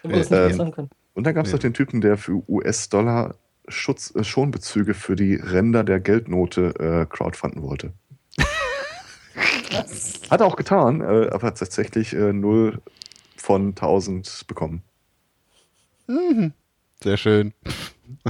Wenn 0.04 0.12
man 0.12 0.20
das 0.20 0.30
nicht 0.30 0.78
Ähm. 0.78 0.90
Und 1.14 1.24
dann 1.24 1.34
gab 1.34 1.46
es 1.46 1.52
Ja. 1.52 1.56
noch 1.58 1.62
den 1.62 1.74
Typen, 1.74 2.02
der 2.02 2.18
für 2.18 2.44
US-Dollar 2.50 3.36
Schutz, 3.68 4.14
äh, 4.16 4.24
Schonbezüge 4.24 4.94
für 4.94 5.16
die 5.16 5.36
Ränder 5.36 5.84
der 5.84 6.00
Geldnote 6.00 6.76
äh, 6.80 7.06
crowdfunden 7.10 7.64
wollte. 7.64 7.94
Hat 10.30 10.42
er 10.42 10.46
auch 10.46 10.56
getan, 10.56 11.02
äh, 11.02 11.30
aber 11.32 11.48
hat 11.48 11.58
tatsächlich 11.60 12.14
äh, 12.14 12.32
0 12.34 12.80
von 13.46 13.70
1000 13.70 14.46
bekommen. 14.48 14.82
Mhm. 16.08 16.54
Sehr 17.04 17.18
schön. 17.18 17.54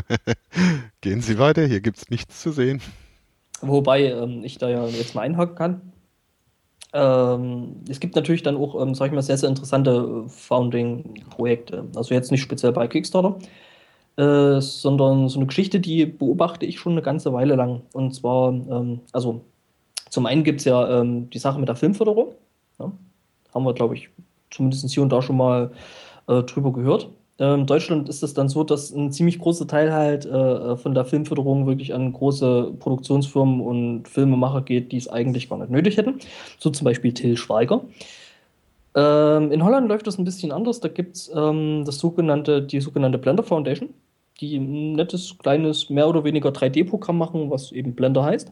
Gehen 1.01 1.21
Sie 1.21 1.39
weiter, 1.39 1.65
hier 1.65 1.79
gibt 1.79 1.97
es 1.97 2.09
nichts 2.09 2.41
zu 2.41 2.51
sehen. 2.51 2.81
Wobei 3.61 4.11
ähm, 4.11 4.43
ich 4.43 4.57
da 4.57 4.69
ja 4.69 4.85
jetzt 4.87 5.15
mal 5.15 5.21
einhaken 5.21 5.55
kann. 5.55 5.93
Ähm, 6.91 7.77
es 7.87 8.01
gibt 8.01 8.17
natürlich 8.17 8.43
dann 8.43 8.57
auch, 8.57 8.81
ähm, 8.81 8.93
sag 8.93 9.07
ich 9.07 9.13
mal, 9.13 9.21
sehr, 9.21 9.37
sehr 9.37 9.47
interessante 9.47 10.25
äh, 10.25 10.29
Founding-Projekte. 10.29 11.85
Also 11.95 12.13
jetzt 12.13 12.31
nicht 12.31 12.41
speziell 12.41 12.73
bei 12.73 12.87
Kickstarter, 12.89 13.39
äh, 14.17 14.59
sondern 14.59 15.29
so 15.29 15.39
eine 15.39 15.47
Geschichte, 15.47 15.79
die 15.79 16.05
beobachte 16.05 16.65
ich 16.65 16.77
schon 16.77 16.91
eine 16.91 17.01
ganze 17.01 17.31
Weile 17.31 17.55
lang. 17.55 17.83
Und 17.93 18.13
zwar, 18.13 18.51
ähm, 18.51 18.99
also 19.13 19.45
zum 20.09 20.25
einen 20.25 20.43
gibt 20.43 20.59
es 20.59 20.65
ja 20.65 20.99
ähm, 20.99 21.29
die 21.29 21.39
Sache 21.39 21.57
mit 21.57 21.69
der 21.69 21.77
Filmförderung. 21.77 22.33
Ja? 22.79 22.91
Haben 23.53 23.63
wir, 23.63 23.73
glaube 23.73 23.95
ich, 23.95 24.09
zumindest 24.55 24.89
hier 24.91 25.03
und 25.03 25.11
da 25.11 25.21
schon 25.21 25.37
mal 25.37 25.71
äh, 26.27 26.43
drüber 26.43 26.71
gehört. 26.71 27.09
Ähm, 27.37 27.61
in 27.61 27.65
Deutschland 27.65 28.07
ist 28.07 28.23
es 28.23 28.33
dann 28.33 28.47
so, 28.47 28.63
dass 28.63 28.91
ein 28.91 29.11
ziemlich 29.11 29.39
großer 29.39 29.67
Teil 29.67 29.91
halt 29.91 30.25
äh, 30.25 30.77
von 30.77 30.93
der 30.93 31.05
Filmförderung 31.05 31.67
wirklich 31.67 31.93
an 31.93 32.13
große 32.13 32.73
Produktionsfirmen 32.79 33.61
und 33.61 34.07
Filmemacher 34.07 34.61
geht, 34.61 34.91
die 34.91 34.97
es 34.97 35.07
eigentlich 35.07 35.49
gar 35.49 35.59
nicht 35.59 35.71
nötig 35.71 35.97
hätten. 35.97 36.19
So 36.59 36.69
zum 36.69 36.85
Beispiel 36.85 37.13
Till 37.13 37.35
Schweiger. 37.35 37.81
Ähm, 38.95 39.51
in 39.51 39.63
Holland 39.63 39.89
läuft 39.89 40.07
das 40.07 40.17
ein 40.17 40.23
bisschen 40.23 40.53
anders. 40.53 40.79
Da 40.79 40.87
gibt 40.87 41.17
es 41.17 41.31
ähm, 41.35 41.83
das 41.85 41.99
sogenannte, 41.99 42.61
die 42.61 42.79
sogenannte 42.79 43.17
Blender 43.17 43.43
Foundation, 43.43 43.89
die 44.39 44.57
ein 44.57 44.93
nettes, 44.93 45.37
kleines, 45.37 45.89
mehr 45.89 46.07
oder 46.07 46.23
weniger 46.23 46.49
3D-Programm 46.49 47.17
machen, 47.17 47.49
was 47.51 47.73
eben 47.73 47.93
Blender 47.95 48.23
heißt. 48.23 48.51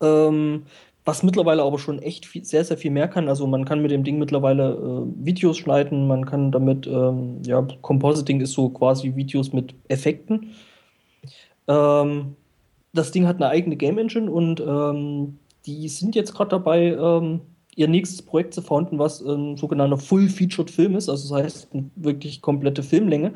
Ähm, 0.00 0.64
was 1.08 1.22
mittlerweile 1.22 1.62
aber 1.62 1.78
schon 1.78 2.00
echt 2.00 2.26
viel, 2.26 2.44
sehr, 2.44 2.64
sehr 2.64 2.76
viel 2.76 2.90
mehr 2.90 3.08
kann. 3.08 3.30
Also 3.30 3.46
man 3.46 3.64
kann 3.64 3.80
mit 3.80 3.90
dem 3.90 4.04
Ding 4.04 4.18
mittlerweile 4.18 4.74
äh, 4.74 5.24
Videos 5.24 5.56
schneiden, 5.56 6.06
man 6.06 6.26
kann 6.26 6.52
damit, 6.52 6.86
ähm, 6.86 7.40
ja, 7.46 7.66
Compositing 7.80 8.42
ist 8.42 8.52
so 8.52 8.68
quasi 8.68 9.16
Videos 9.16 9.54
mit 9.54 9.74
Effekten. 9.88 10.50
Ähm, 11.66 12.36
das 12.92 13.10
Ding 13.10 13.26
hat 13.26 13.36
eine 13.36 13.48
eigene 13.48 13.76
Game 13.76 13.96
Engine 13.96 14.30
und 14.30 14.60
ähm, 14.60 15.38
die 15.64 15.88
sind 15.88 16.14
jetzt 16.14 16.34
gerade 16.34 16.50
dabei, 16.50 16.88
ähm, 16.88 17.40
ihr 17.74 17.88
nächstes 17.88 18.20
Projekt 18.20 18.52
zu 18.52 18.60
founden, 18.60 18.98
was 18.98 19.22
ein 19.22 19.56
sogenannter 19.56 19.96
Full-Featured 19.96 20.70
Film 20.70 20.94
ist, 20.94 21.08
also 21.08 21.34
das 21.34 21.42
heißt 21.42 21.68
wirklich 21.96 22.42
komplette 22.42 22.82
Filmlänge. 22.82 23.32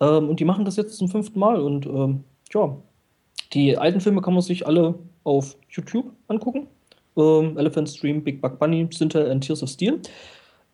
Ähm, 0.00 0.28
und 0.28 0.38
die 0.38 0.44
machen 0.44 0.64
das 0.64 0.76
jetzt 0.76 0.96
zum 0.96 1.08
fünften 1.08 1.40
Mal 1.40 1.60
und 1.60 1.84
ähm, 1.84 2.22
ja, 2.54 2.76
die 3.54 3.76
alten 3.76 4.00
Filme 4.00 4.22
kann 4.22 4.34
man 4.34 4.42
sich 4.42 4.68
alle 4.68 4.94
auf 5.24 5.56
YouTube 5.68 6.12
angucken. 6.28 6.68
Ähm, 7.18 7.58
Elephant 7.58 7.88
Stream, 7.90 8.22
Big 8.22 8.40
Bug 8.40 8.58
Bunny, 8.58 8.88
Sintel 8.90 9.30
and 9.30 9.44
Tears 9.44 9.62
of 9.62 9.68
Steel. 9.68 10.00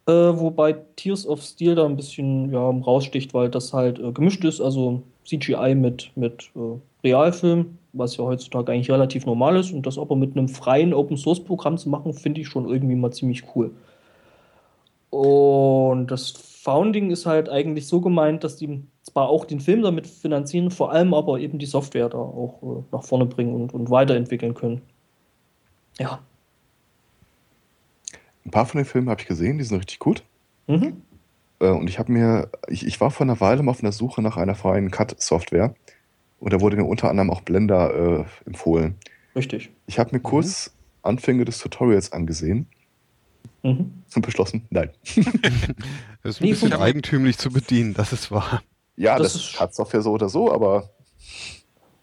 Äh, 0.06 0.12
wobei 0.12 0.74
Tears 0.96 1.26
of 1.26 1.42
Steel 1.42 1.74
da 1.74 1.86
ein 1.86 1.96
bisschen 1.96 2.52
ja, 2.52 2.60
raussticht, 2.60 3.32
weil 3.32 3.48
das 3.48 3.72
halt 3.72 3.98
äh, 3.98 4.12
gemischt 4.12 4.44
ist, 4.44 4.60
also 4.60 5.02
CGI 5.24 5.74
mit, 5.74 6.10
mit 6.14 6.50
äh, 6.54 6.78
Realfilm, 7.02 7.78
was 7.94 8.18
ja 8.18 8.24
heutzutage 8.24 8.72
eigentlich 8.72 8.90
relativ 8.90 9.24
normal 9.24 9.56
ist. 9.56 9.72
Und 9.72 9.86
das 9.86 9.98
aber 9.98 10.14
mit 10.14 10.36
einem 10.36 10.48
freien 10.48 10.92
Open-Source-Programm 10.92 11.78
zu 11.78 11.88
machen, 11.88 12.12
finde 12.12 12.42
ich 12.42 12.48
schon 12.48 12.68
irgendwie 12.68 12.96
mal 12.96 13.12
ziemlich 13.12 13.44
cool. 13.56 13.70
Und 15.08 16.08
das 16.08 16.32
Founding 16.32 17.10
ist 17.10 17.24
halt 17.24 17.48
eigentlich 17.48 17.86
so 17.86 18.00
gemeint, 18.00 18.44
dass 18.44 18.56
die 18.56 18.82
zwar 19.02 19.28
auch 19.28 19.44
den 19.44 19.60
Film 19.60 19.82
damit 19.82 20.06
finanzieren, 20.06 20.70
vor 20.70 20.92
allem 20.92 21.14
aber 21.14 21.38
eben 21.38 21.58
die 21.58 21.66
Software 21.66 22.08
da 22.08 22.18
auch 22.18 22.62
äh, 22.62 22.82
nach 22.92 23.04
vorne 23.04 23.24
bringen 23.24 23.54
und, 23.54 23.72
und 23.72 23.90
weiterentwickeln 23.90 24.54
können. 24.54 24.82
Ja. 25.98 26.20
Ein 28.46 28.50
paar 28.50 28.66
von 28.66 28.78
den 28.78 28.84
Filmen 28.84 29.08
habe 29.08 29.20
ich 29.20 29.26
gesehen, 29.26 29.58
die 29.58 29.64
sind 29.64 29.78
richtig 29.78 29.98
gut. 29.98 30.24
Mhm. 30.66 31.02
Äh, 31.60 31.68
und 31.70 31.88
ich 31.88 31.98
habe 31.98 32.12
mir, 32.12 32.50
ich, 32.68 32.86
ich 32.86 33.00
war 33.00 33.10
vor 33.10 33.24
einer 33.24 33.40
Weile 33.40 33.62
mal 33.62 33.70
auf 33.70 33.80
einer 33.82 33.92
Suche 33.92 34.20
nach 34.22 34.36
einer 34.36 34.54
freien 34.54 34.90
Cut-Software. 34.90 35.74
Und 36.40 36.52
da 36.52 36.60
wurde 36.60 36.76
mir 36.76 36.84
unter 36.84 37.08
anderem 37.08 37.30
auch 37.30 37.40
Blender 37.40 37.94
äh, 38.20 38.24
empfohlen. 38.46 38.96
Richtig. 39.34 39.70
Ich 39.86 39.98
habe 39.98 40.10
mir 40.14 40.20
kurz 40.20 40.72
Anfänge 41.02 41.44
des 41.44 41.58
Tutorials 41.58 42.12
angesehen 42.12 42.66
Mhm. 43.62 44.02
und 44.14 44.22
beschlossen, 44.26 44.66
nein. 44.70 44.90
Das 46.22 46.36
ist 46.36 46.42
ein 46.42 46.50
bisschen 46.50 46.72
eigentümlich 46.74 47.38
zu 47.38 47.50
bedienen, 47.50 47.94
das 47.94 48.12
ist 48.12 48.30
wahr. 48.30 48.62
Ja, 48.96 49.16
Das 49.18 49.32
das, 49.34 49.42
ist- 49.42 49.56
Cut-Software 49.56 50.02
so 50.02 50.12
oder 50.12 50.28
so, 50.28 50.52
aber 50.52 50.90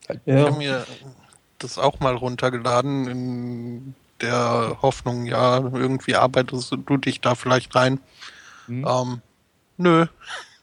Ich 0.10 0.20
Ja. 0.26 0.46
habe 0.48 0.58
mir 0.58 0.86
das 1.60 1.78
auch 1.78 2.00
mal 2.00 2.16
runtergeladen 2.16 3.08
in 3.08 3.96
der 4.22 4.78
Hoffnung, 4.82 5.26
ja, 5.26 5.60
irgendwie 5.60 6.16
arbeitest 6.16 6.72
du 6.74 6.98
dich 6.98 7.22
da 7.22 7.36
vielleicht 7.36 7.76
rein. 7.76 8.00
hm, 8.68 8.84
Ähm, 8.86 9.22
nö, 9.78 10.08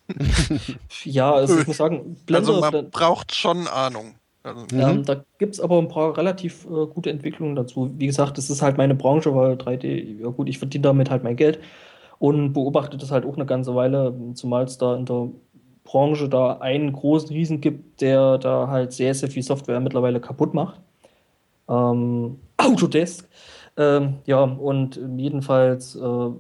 Ja, 1.04 1.32
also 1.34 1.58
ich 1.58 1.66
muss 1.66 1.76
sagen, 1.76 2.16
Blender, 2.26 2.52
also 2.52 2.54
man 2.54 2.90
braucht 2.90 3.34
schon 3.34 3.66
Ahnung. 3.68 4.18
Also, 4.42 4.66
Ähm, 4.70 5.02
da 5.04 5.24
gibt 5.38 5.54
es 5.54 5.60
aber 5.60 5.78
ein 5.78 5.88
paar 5.88 6.16
relativ 6.16 6.64
äh, 6.66 6.86
gute 6.86 7.10
Entwicklungen 7.10 7.56
dazu. 7.56 7.90
Wie 7.98 8.06
gesagt, 8.06 8.36
das 8.38 8.50
ist 8.50 8.60
halt 8.62 8.76
meine 8.76 8.94
Branche, 8.94 9.34
weil 9.34 9.56
3D, 9.56 10.18
ja 10.20 10.28
gut, 10.28 10.48
ich 10.48 10.58
verdiene 10.58 10.82
damit 10.82 11.10
halt 11.10 11.24
mein 11.24 11.36
Geld 11.36 11.58
und 12.18 12.52
beobachte 12.52 12.98
das 12.98 13.10
halt 13.10 13.24
auch 13.26 13.36
eine 13.36 13.46
ganze 13.46 13.74
Weile, 13.74 14.14
zumal 14.34 14.64
es 14.64 14.78
da 14.78 14.96
in 14.96 15.06
der 15.06 15.30
Branche 15.84 16.28
da 16.28 16.58
einen 16.58 16.92
großen 16.92 17.30
Riesen 17.30 17.60
gibt, 17.62 18.00
der 18.02 18.38
da 18.38 18.68
halt 18.68 18.92
sehr, 18.92 19.14
sehr 19.14 19.30
viel 19.30 19.42
Software 19.42 19.80
mittlerweile 19.80 20.20
kaputt 20.20 20.54
macht. 20.54 20.80
Ähm, 21.68 22.38
Autodesk. 22.56 23.28
Ähm, 23.76 24.18
ja, 24.26 24.42
und 24.42 25.00
jedenfalls 25.16 25.94
äh, 25.94 26.30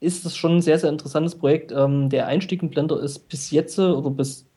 ist 0.00 0.24
es 0.24 0.36
schon 0.36 0.56
ein 0.56 0.62
sehr, 0.62 0.78
sehr 0.78 0.90
interessantes 0.90 1.36
Projekt. 1.36 1.72
Ähm, 1.72 2.08
der 2.08 2.26
Einstieg 2.26 2.62
in 2.62 2.70
Blender 2.70 3.00
ist 3.00 3.28
bis 3.28 3.50
jetzt 3.50 3.78
äh, 3.78 3.82
oder 3.82 4.10
bis 4.10 4.48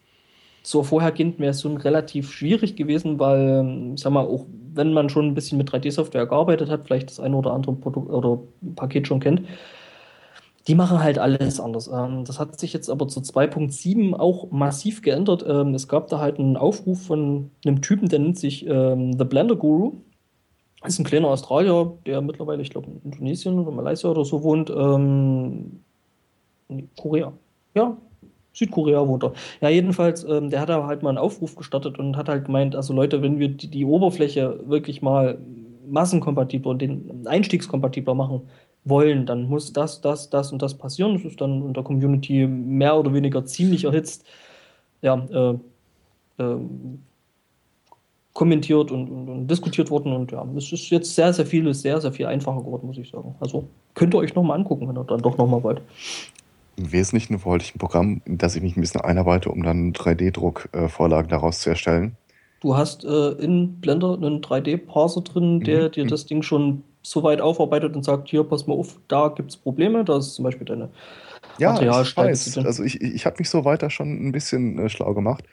zur 0.63 0.83
vorhergehenden 0.83 1.43
Version 1.43 1.77
relativ 1.77 2.31
schwierig 2.31 2.75
gewesen, 2.75 3.19
weil, 3.19 3.59
ähm, 3.59 3.93
ich 3.95 4.01
sag 4.01 4.11
mal, 4.11 4.25
auch 4.25 4.45
wenn 4.73 4.93
man 4.93 5.09
schon 5.09 5.27
ein 5.27 5.35
bisschen 5.35 5.57
mit 5.57 5.69
3D-Software 5.69 6.25
gearbeitet 6.25 6.69
hat, 6.69 6.85
vielleicht 6.85 7.09
das 7.09 7.19
eine 7.19 7.35
oder 7.35 7.53
andere 7.53 7.73
Produkt 7.73 8.09
oder 8.09 8.39
Paket 8.75 9.07
schon 9.07 9.19
kennt, 9.19 9.41
die 10.67 10.75
machen 10.75 11.01
halt 11.01 11.19
alles 11.19 11.59
anders. 11.59 11.87
Ähm, 11.87 12.25
das 12.25 12.39
hat 12.39 12.59
sich 12.59 12.73
jetzt 12.73 12.89
aber 12.89 13.07
zu 13.07 13.19
2.7 13.19 14.13
auch 14.13 14.49
massiv 14.51 15.01
geändert. 15.01 15.45
Ähm, 15.47 15.75
es 15.75 15.87
gab 15.87 16.07
da 16.07 16.19
halt 16.19 16.39
einen 16.39 16.57
Aufruf 16.57 17.03
von 17.03 17.51
einem 17.65 17.81
Typen, 17.81 18.09
der 18.09 18.19
nennt 18.19 18.39
sich 18.39 18.65
ähm, 18.65 19.13
The 19.17 19.25
Blender 19.25 19.55
Guru. 19.55 19.93
Ist 20.83 20.99
ein 20.99 21.05
kleiner 21.05 21.29
Australier, 21.29 21.93
der 22.05 22.21
mittlerweile, 22.21 22.61
ich 22.61 22.69
glaube, 22.69 22.87
in 22.87 23.01
Indonesien 23.11 23.59
oder 23.59 23.71
Malaysia 23.71 24.09
oder 24.09 24.23
so 24.23 24.43
wohnt. 24.43 24.69
Korea. 26.95 27.33
Ja, 27.73 27.97
Südkorea 28.53 29.07
wohnt 29.07 29.23
er. 29.23 29.33
Ja, 29.61 29.69
jedenfalls, 29.69 30.23
der 30.23 30.61
hat 30.61 30.69
da 30.69 30.85
halt 30.85 31.01
mal 31.01 31.09
einen 31.09 31.17
Aufruf 31.17 31.55
gestartet 31.55 31.97
und 31.97 32.15
hat 32.17 32.29
halt 32.29 32.45
gemeint, 32.45 32.75
also 32.75 32.93
Leute, 32.93 33.23
wenn 33.23 33.39
wir 33.39 33.49
die, 33.49 33.67
die 33.67 33.83
Oberfläche 33.83 34.59
wirklich 34.67 35.01
mal 35.01 35.39
massenkompatibler 35.87 36.69
und 36.69 36.83
den 36.83 37.25
Einstiegskompatibler 37.25 38.13
machen 38.13 38.41
wollen, 38.85 39.25
dann 39.25 39.49
muss 39.49 39.73
das, 39.73 40.01
das, 40.01 40.29
das 40.29 40.51
und 40.51 40.61
das 40.61 40.75
passieren. 40.77 41.13
Das 41.15 41.25
ist 41.25 41.41
dann 41.41 41.65
in 41.67 41.73
der 41.73 41.83
Community 41.83 42.47
mehr 42.47 42.97
oder 42.97 43.13
weniger 43.13 43.45
ziemlich 43.45 43.83
erhitzt. 43.83 44.25
Ja, 45.01 45.15
äh, 45.31 45.55
ähm, 46.39 46.99
kommentiert 48.33 48.91
und, 48.91 49.09
und, 49.09 49.29
und 49.29 49.47
diskutiert 49.47 49.89
worden 49.89 50.11
und 50.11 50.31
ja, 50.33 50.45
es 50.57 50.71
ist 50.71 50.89
jetzt 50.89 51.15
sehr, 51.15 51.31
sehr 51.31 51.45
viel, 51.45 51.73
sehr, 51.73 52.01
sehr 52.01 52.11
viel 52.11 52.25
einfacher 52.25 52.59
geworden, 52.59 52.85
muss 52.87 52.97
ich 52.97 53.09
sagen. 53.09 53.33
Also 53.39 53.69
könnt 53.93 54.13
ihr 54.13 54.17
euch 54.17 54.35
nochmal 54.35 54.59
angucken, 54.59 54.89
wenn 54.89 54.97
ihr 54.97 55.05
dann 55.05 55.21
doch 55.21 55.37
nochmal 55.37 55.63
wollt. 55.63 55.81
im 56.75 56.91
Wesentlichen 56.91 57.43
wollte 57.45 57.63
ich 57.63 57.75
ein 57.75 57.79
Programm, 57.79 58.21
in 58.25 58.37
das 58.37 58.57
ich 58.57 58.61
mich 58.61 58.75
ein 58.75 58.81
bisschen 58.81 58.99
einarbeite, 58.99 59.49
um 59.49 59.63
dann 59.63 59.93
3D-Druck-Vorlagen 59.93 61.29
daraus 61.29 61.61
zu 61.61 61.69
erstellen. 61.69 62.17
Du 62.59 62.75
hast 62.75 63.05
äh, 63.05 63.29
in 63.41 63.79
Blender 63.79 64.15
einen 64.15 64.41
3D-Parser 64.41 65.21
drin, 65.21 65.61
der 65.61 65.83
Mhm. 65.87 65.91
dir 65.91 66.05
das 66.05 66.25
Ding 66.25 66.41
schon 66.41 66.83
soweit 67.05 67.41
aufarbeitet 67.41 67.95
und 67.95 68.03
sagt, 68.03 68.29
hier, 68.29 68.43
pass 68.43 68.67
mal 68.67 68.73
auf, 68.75 68.97
da 69.07 69.29
gibt 69.29 69.51
es 69.51 69.57
Probleme, 69.57 70.03
da 70.05 70.17
ist 70.17 70.35
zum 70.35 70.43
Beispiel 70.43 70.65
deine 70.65 70.89
Ja, 71.57 71.71
Materialstärke. 71.71 72.65
Also 72.65 72.83
ich, 72.83 73.01
ich 73.01 73.25
habe 73.25 73.37
mich 73.39 73.49
so 73.49 73.65
weiter 73.65 73.89
schon 73.89 74.27
ein 74.27 74.31
bisschen 74.31 74.77
äh, 74.79 74.89
schlau 74.89 75.13
gemacht. 75.13 75.45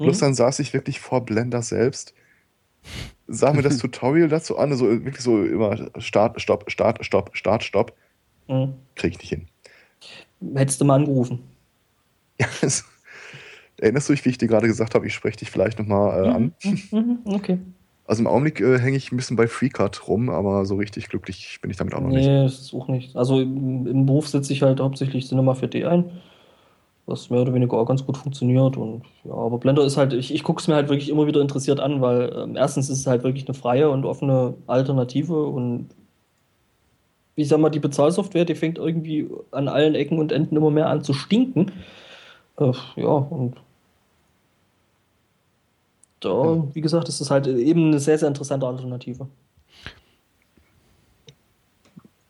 Plus 0.00 0.18
Mhm. 0.18 0.20
dann 0.20 0.34
saß 0.34 0.60
ich 0.60 0.72
wirklich 0.74 1.00
vor 1.00 1.24
Blender 1.24 1.62
selbst, 1.62 2.14
sah 3.26 3.52
mir 3.52 3.62
das 3.62 3.76
Tutorial 3.78 4.28
dazu 4.28 4.58
an, 4.58 4.74
so 4.76 4.86
wirklich 4.88 5.20
so 5.20 5.42
immer 5.44 5.90
Start, 6.00 6.40
Stopp, 6.40 6.70
Start, 6.70 7.04
Stopp, 7.04 7.30
Start, 7.36 7.62
Stopp. 7.64 7.96
Mhm. 8.48 8.74
Kriege 8.96 9.14
ich 9.14 9.20
nicht 9.20 9.30
hin. 9.30 9.48
Hättest 10.54 10.80
du 10.80 10.84
mal 10.84 10.96
angerufen. 10.96 11.40
Ja, 12.40 12.46
erinnerst 13.76 14.08
du 14.08 14.12
dich, 14.12 14.24
wie 14.24 14.30
ich 14.30 14.38
dir 14.38 14.48
gerade 14.48 14.66
gesagt 14.66 14.94
habe, 14.94 15.06
ich 15.06 15.14
spreche 15.14 15.38
dich 15.38 15.50
vielleicht 15.50 15.78
nochmal 15.78 16.26
äh, 16.26 16.28
an? 16.30 16.54
Mhm, 16.92 17.22
okay. 17.26 17.58
Also 18.08 18.22
im 18.22 18.26
Augenblick 18.26 18.62
äh, 18.62 18.78
hänge 18.78 18.96
ich 18.96 19.12
ein 19.12 19.16
bisschen 19.16 19.36
bei 19.36 19.46
FreeCut 19.46 20.08
rum, 20.08 20.30
aber 20.30 20.64
so 20.64 20.76
richtig 20.76 21.10
glücklich 21.10 21.58
bin 21.60 21.70
ich 21.70 21.76
damit 21.76 21.92
auch 21.92 22.00
noch 22.00 22.08
nicht. 22.08 22.26
Nee, 22.26 22.46
ist 22.46 22.72
auch 22.72 22.88
nicht. 22.88 23.14
Also 23.14 23.38
im, 23.38 23.86
im 23.86 24.06
Beruf 24.06 24.28
setze 24.28 24.50
ich 24.54 24.62
halt 24.62 24.80
hauptsächlich 24.80 25.28
Cinema 25.28 25.52
4D 25.52 25.86
ein, 25.86 26.06
was 27.04 27.28
mehr 27.28 27.42
oder 27.42 27.52
weniger 27.52 27.76
auch 27.76 27.84
ganz 27.84 28.06
gut 28.06 28.16
funktioniert. 28.16 28.78
Und 28.78 29.02
ja, 29.24 29.34
aber 29.34 29.58
Blender 29.58 29.84
ist 29.84 29.98
halt, 29.98 30.14
ich, 30.14 30.32
ich 30.34 30.42
gucke 30.42 30.58
es 30.58 30.68
mir 30.68 30.74
halt 30.74 30.88
wirklich 30.88 31.10
immer 31.10 31.26
wieder 31.26 31.42
interessiert 31.42 31.80
an, 31.80 32.00
weil 32.00 32.32
ähm, 32.34 32.56
erstens 32.56 32.88
ist 32.88 33.00
es 33.00 33.06
halt 33.06 33.24
wirklich 33.24 33.46
eine 33.46 33.52
freie 33.52 33.90
und 33.90 34.06
offene 34.06 34.54
Alternative 34.66 35.44
und 35.44 35.90
ich 37.34 37.48
sag 37.48 37.60
mal, 37.60 37.68
die 37.68 37.78
Bezahlsoftware, 37.78 38.46
die 38.46 38.54
fängt 38.54 38.78
irgendwie 38.78 39.28
an 39.50 39.68
allen 39.68 39.94
Ecken 39.94 40.18
und 40.18 40.32
Enden 40.32 40.56
immer 40.56 40.70
mehr 40.70 40.88
an 40.88 41.04
zu 41.04 41.12
stinken. 41.12 41.72
Äh, 42.58 42.72
ja, 42.96 43.06
und 43.06 43.56
da, 46.20 46.66
wie 46.74 46.80
gesagt, 46.80 47.08
ist 47.08 47.20
es 47.20 47.30
halt 47.30 47.46
eben 47.46 47.88
eine 47.88 48.00
sehr, 48.00 48.18
sehr 48.18 48.28
interessante 48.28 48.66
Alternative. 48.66 49.28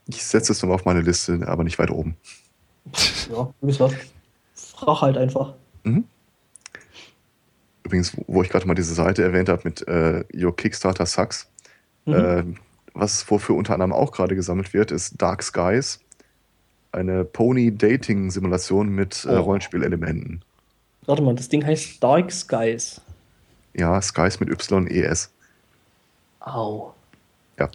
Ich 0.08 0.24
setze 0.24 0.52
es 0.52 0.62
nochmal 0.62 0.76
auf 0.76 0.84
meine 0.84 1.00
Liste, 1.02 1.40
aber 1.46 1.64
nicht 1.64 1.78
weit 1.78 1.90
oben. 1.90 2.16
Ja, 3.30 3.52
wie 3.60 3.66
gesagt, 3.66 3.94
frag 4.54 5.02
halt 5.02 5.18
einfach. 5.18 5.52
Übrigens, 7.82 8.16
wo 8.26 8.42
ich 8.42 8.48
gerade 8.48 8.66
mal 8.66 8.74
diese 8.74 8.94
Seite 8.94 9.22
erwähnt 9.22 9.50
habe 9.50 9.60
mit 9.64 9.86
äh, 9.86 10.24
Your 10.34 10.56
Kickstarter 10.56 11.04
Sucks, 11.04 11.50
Mhm. 12.06 12.14
äh, 12.14 12.44
was 12.94 13.30
wofür 13.30 13.54
unter 13.56 13.74
anderem 13.74 13.92
auch 13.92 14.12
gerade 14.12 14.34
gesammelt 14.34 14.72
wird, 14.72 14.90
ist 14.92 15.20
Dark 15.20 15.42
Skies, 15.42 16.00
eine 16.90 17.26
Pony-Dating-Simulation 17.26 18.88
mit 18.88 19.26
äh, 19.26 19.28
Oh. 19.36 19.40
Rollenspielelementen. 19.40 20.42
Warte 21.04 21.22
mal, 21.22 21.34
das 21.34 21.50
Ding 21.50 21.64
heißt 21.66 22.02
Dark 22.02 22.32
Skies. 22.32 23.02
Ja, 23.78 24.02
Skies 24.02 24.40
mit 24.40 24.50
Y-E-S. 24.50 25.30
Au. 26.40 26.94
Äh, 27.56 27.68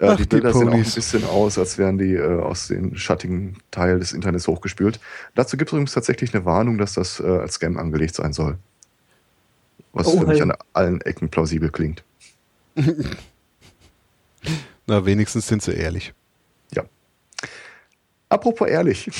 Ach, 0.00 0.16
die 0.16 0.22
die 0.22 0.28
Bilder 0.28 0.52
sehen 0.52 0.68
auch 0.68 0.74
ein 0.74 0.82
bisschen 0.82 1.24
aus, 1.24 1.56
als 1.58 1.78
wären 1.78 1.98
die 1.98 2.14
äh, 2.14 2.40
aus 2.40 2.68
dem 2.68 2.96
schattigen 2.96 3.58
Teil 3.70 3.98
des 4.00 4.12
Internets 4.12 4.46
hochgespült. 4.48 5.00
Dazu 5.34 5.56
gibt 5.56 5.70
es 5.70 5.72
übrigens 5.72 5.92
tatsächlich 5.92 6.34
eine 6.34 6.44
Warnung, 6.44 6.78
dass 6.78 6.94
das 6.94 7.20
äh, 7.20 7.26
als 7.26 7.54
Scam 7.54 7.76
angelegt 7.76 8.14
sein 8.14 8.32
soll. 8.32 8.58
Was 9.92 10.06
Oh, 10.08 10.20
für 10.20 10.26
mich 10.26 10.40
hey. 10.40 10.42
an 10.42 10.54
allen 10.72 11.00
Ecken 11.00 11.28
plausibel 11.28 11.70
klingt. 11.70 12.02
Na, 14.86 15.04
wenigstens 15.04 15.46
sind 15.48 15.62
sie 15.62 15.72
ehrlich. 15.74 16.12
Ja. 16.72 16.84
Apropos 18.28 18.68
ehrlich. 18.68 19.10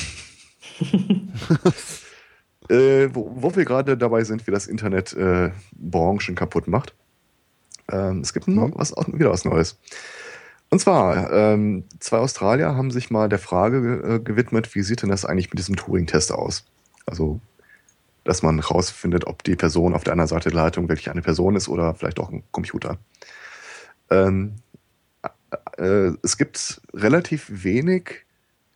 äh, 2.69 3.09
wo, 3.13 3.31
wo 3.35 3.55
wir 3.55 3.65
gerade 3.65 3.97
dabei 3.97 4.23
sind, 4.23 4.47
wie 4.47 4.51
das 4.51 4.67
Internet 4.67 5.13
äh, 5.13 5.51
Branchen 5.73 6.35
kaputt 6.35 6.67
macht. 6.67 6.93
Ähm, 7.91 8.21
es 8.21 8.33
gibt 8.33 8.47
noch 8.47 8.67
Mhm. 8.67 8.73
was, 8.75 8.93
wieder 9.07 9.31
was 9.31 9.45
Neues. 9.45 9.79
Und 10.69 10.79
zwar, 10.79 11.31
ähm, 11.33 11.85
zwei 11.99 12.19
Australier 12.19 12.75
haben 12.75 12.91
sich 12.91 13.09
mal 13.09 13.27
der 13.27 13.39
Frage 13.39 13.81
ge- 13.81 14.15
äh, 14.15 14.19
gewidmet, 14.19 14.75
wie 14.75 14.83
sieht 14.83 15.01
denn 15.01 15.09
das 15.09 15.25
eigentlich 15.25 15.49
mit 15.49 15.57
diesem 15.57 15.75
Turing-Test 15.75 16.31
aus? 16.31 16.65
Also, 17.07 17.39
dass 18.23 18.43
man 18.43 18.59
rausfindet, 18.59 19.25
ob 19.25 19.43
die 19.43 19.55
Person 19.55 19.95
auf 19.95 20.03
der 20.03 20.13
anderen 20.13 20.27
Seite 20.27 20.49
der 20.49 20.61
Leitung 20.61 20.87
wirklich 20.87 21.09
eine 21.09 21.23
Person 21.23 21.55
ist 21.55 21.69
oder 21.69 21.95
vielleicht 21.95 22.19
auch 22.19 22.29
ein 22.29 22.43
Computer. 22.51 22.99
Ähm, 24.11 24.57
äh, 25.77 26.11
es 26.21 26.37
gibt 26.37 26.81
relativ 26.93 27.47
wenig 27.49 28.25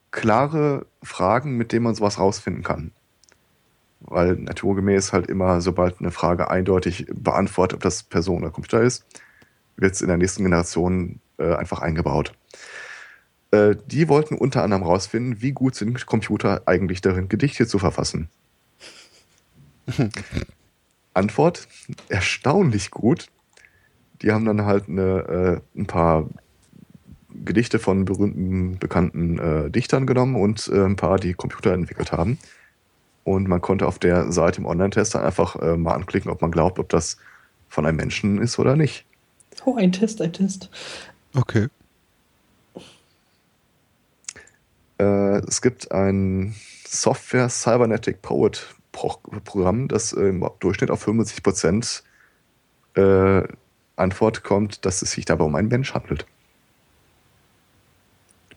klare 0.09 0.87
Fragen, 1.03 1.57
mit 1.57 1.71
denen 1.71 1.83
man 1.83 1.93
sowas 1.93 2.17
rausfinden 2.17 2.63
kann. 2.63 2.91
Weil 4.05 4.35
naturgemäß 4.35 5.13
halt 5.13 5.27
immer, 5.27 5.61
sobald 5.61 5.99
eine 5.99 6.11
Frage 6.11 6.49
eindeutig 6.49 7.07
beantwortet, 7.13 7.77
ob 7.77 7.83
das 7.83 8.03
Person 8.03 8.43
oder 8.43 8.51
Computer 8.51 8.81
ist, 8.81 9.05
wird 9.77 9.93
es 9.93 10.01
in 10.01 10.07
der 10.07 10.17
nächsten 10.17 10.43
Generation 10.43 11.19
äh, 11.37 11.53
einfach 11.55 11.81
eingebaut. 11.81 12.33
Äh, 13.51 13.75
die 13.87 14.09
wollten 14.09 14.35
unter 14.35 14.63
anderem 14.63 14.83
rausfinden, 14.83 15.41
wie 15.41 15.51
gut 15.51 15.75
sind 15.75 16.05
Computer 16.05 16.63
eigentlich 16.65 17.01
darin, 17.01 17.29
Gedichte 17.29 17.67
zu 17.67 17.79
verfassen. 17.79 18.29
Antwort: 21.13 21.67
erstaunlich 22.09 22.91
gut. 22.91 23.27
Die 24.21 24.31
haben 24.31 24.45
dann 24.45 24.65
halt 24.65 24.89
eine, 24.89 25.61
äh, 25.75 25.79
ein 25.79 25.85
paar 25.85 26.29
Gedichte 27.29 27.79
von 27.79 28.05
berühmten, 28.05 28.79
bekannten 28.79 29.37
äh, 29.39 29.69
Dichtern 29.69 30.07
genommen 30.07 30.35
und 30.35 30.67
äh, 30.69 30.85
ein 30.85 30.95
paar, 30.95 31.17
die 31.17 31.33
Computer 31.33 31.73
entwickelt 31.73 32.11
haben. 32.11 32.39
Und 33.23 33.47
man 33.47 33.61
konnte 33.61 33.87
auf 33.87 33.99
der 33.99 34.31
Seite 34.31 34.59
im 34.59 34.65
Online-Tester 34.65 35.23
einfach 35.23 35.55
äh, 35.61 35.77
mal 35.77 35.93
anklicken, 35.93 36.29
ob 36.29 36.41
man 36.41 36.51
glaubt, 36.51 36.79
ob 36.79 36.89
das 36.89 37.17
von 37.69 37.85
einem 37.85 37.97
Menschen 37.97 38.41
ist 38.41 38.59
oder 38.59 38.75
nicht. 38.75 39.05
Oh, 39.65 39.75
ein 39.75 39.91
Test, 39.91 40.21
ein 40.21 40.33
Test. 40.33 40.69
Okay. 41.35 41.67
Äh, 44.99 45.39
es 45.47 45.61
gibt 45.61 45.91
ein 45.91 46.55
Software 46.85 47.49
Cybernetic 47.49 48.21
Poet 48.21 48.75
Pro 48.91 49.17
Programm, 49.43 49.87
das 49.87 50.13
äh, 50.13 50.29
im 50.29 50.47
Durchschnitt 50.59 50.91
auf 50.91 51.07
75% 51.07 52.03
äh, 52.95 53.43
Antwort 53.95 54.43
kommt, 54.43 54.85
dass 54.85 55.01
es 55.01 55.11
sich 55.11 55.25
dabei 55.25 55.45
um 55.45 55.55
einen 55.55 55.67
Mensch 55.67 55.93
handelt. 55.93 56.25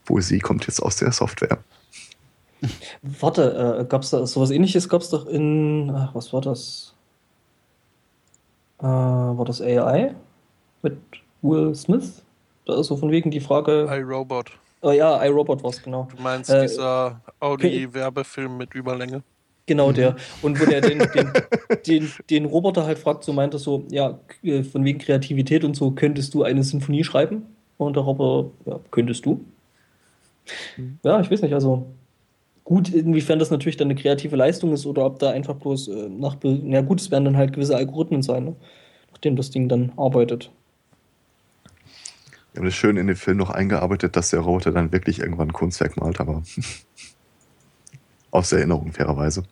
Poesie 0.04 0.38
kommt 0.38 0.66
jetzt 0.66 0.80
aus 0.82 0.96
der 0.96 1.12
Software. 1.12 1.58
Warte, 3.02 3.78
äh, 3.80 3.84
gab 3.84 4.02
es 4.02 4.10
da 4.10 4.26
sowas 4.26 4.50
ähnliches? 4.50 4.88
Gab 4.88 5.02
es 5.02 5.10
doch 5.10 5.26
in. 5.26 5.90
Ach, 5.94 6.14
was 6.14 6.32
war 6.32 6.40
das? 6.40 6.94
Äh, 8.80 8.84
war 8.84 9.44
das 9.44 9.60
AI? 9.60 10.14
Mit 10.82 10.98
Will 11.42 11.74
Smith? 11.74 12.22
Da 12.66 12.80
ist 12.80 12.88
so 12.88 12.96
von 12.96 13.10
wegen 13.10 13.30
die 13.30 13.40
Frage. 13.40 13.86
iRobot. 13.90 14.52
Oh 14.82 14.90
ja, 14.90 15.22
iRobot 15.24 15.62
war 15.62 15.70
es, 15.70 15.82
genau. 15.82 16.08
Du 16.14 16.22
meinst 16.22 16.50
Äh, 16.50 16.62
dieser 16.62 17.20
Audi-Werbefilm 17.40 18.56
mit 18.56 18.74
Überlänge? 18.74 19.22
Genau 19.66 19.90
der. 19.92 20.16
Und 20.42 20.60
wo 20.60 20.64
der 20.64 20.80
den, 20.80 20.98
den, 20.98 21.32
den, 21.86 22.12
den 22.30 22.44
Roboter 22.44 22.84
halt 22.84 22.98
fragt, 22.98 23.24
so 23.24 23.32
meint 23.32 23.54
er 23.54 23.58
so, 23.58 23.84
ja, 23.90 24.18
äh, 24.42 24.62
von 24.62 24.84
wegen 24.84 24.98
Kreativität 24.98 25.64
und 25.64 25.74
so, 25.74 25.90
könntest 25.90 26.34
du 26.34 26.42
eine 26.44 26.62
Sinfonie 26.62 27.02
schreiben? 27.04 27.46
Und 27.78 27.96
der 27.96 28.02
Roboter, 28.04 28.50
ja, 28.64 28.80
könntest 28.90 29.26
du? 29.26 29.44
Ja, 31.02 31.20
ich 31.20 31.30
weiß 31.30 31.42
nicht, 31.42 31.54
also 31.54 31.86
gut, 32.66 32.92
inwiefern 32.92 33.38
das 33.38 33.50
natürlich 33.50 33.76
dann 33.76 33.86
eine 33.86 33.94
kreative 33.94 34.34
Leistung 34.34 34.72
ist 34.72 34.86
oder 34.86 35.06
ob 35.06 35.20
da 35.20 35.30
einfach 35.30 35.54
bloß 35.54 35.88
äh, 35.88 36.08
nach, 36.08 36.36
ja 36.42 36.82
gut, 36.82 37.00
es 37.00 37.10
werden 37.12 37.24
dann 37.24 37.36
halt 37.36 37.52
gewisse 37.52 37.76
Algorithmen 37.76 38.22
sein, 38.22 38.44
ne? 38.44 38.56
nachdem 39.12 39.36
das 39.36 39.50
Ding 39.50 39.68
dann 39.68 39.92
arbeitet. 39.96 40.50
Wir 42.52 42.60
haben 42.60 42.66
das 42.66 42.74
schön 42.74 42.96
in 42.96 43.06
den 43.06 43.14
Film 43.14 43.36
noch 43.36 43.50
eingearbeitet, 43.50 44.16
dass 44.16 44.30
der 44.30 44.40
Roboter 44.40 44.72
dann 44.72 44.90
wirklich 44.90 45.20
irgendwann 45.20 45.48
ein 45.48 45.52
Kunstwerk 45.52 45.96
malt, 45.96 46.20
aber 46.20 46.42
aus 48.32 48.50
Erinnerung 48.50 48.92
fairerweise. 48.92 49.44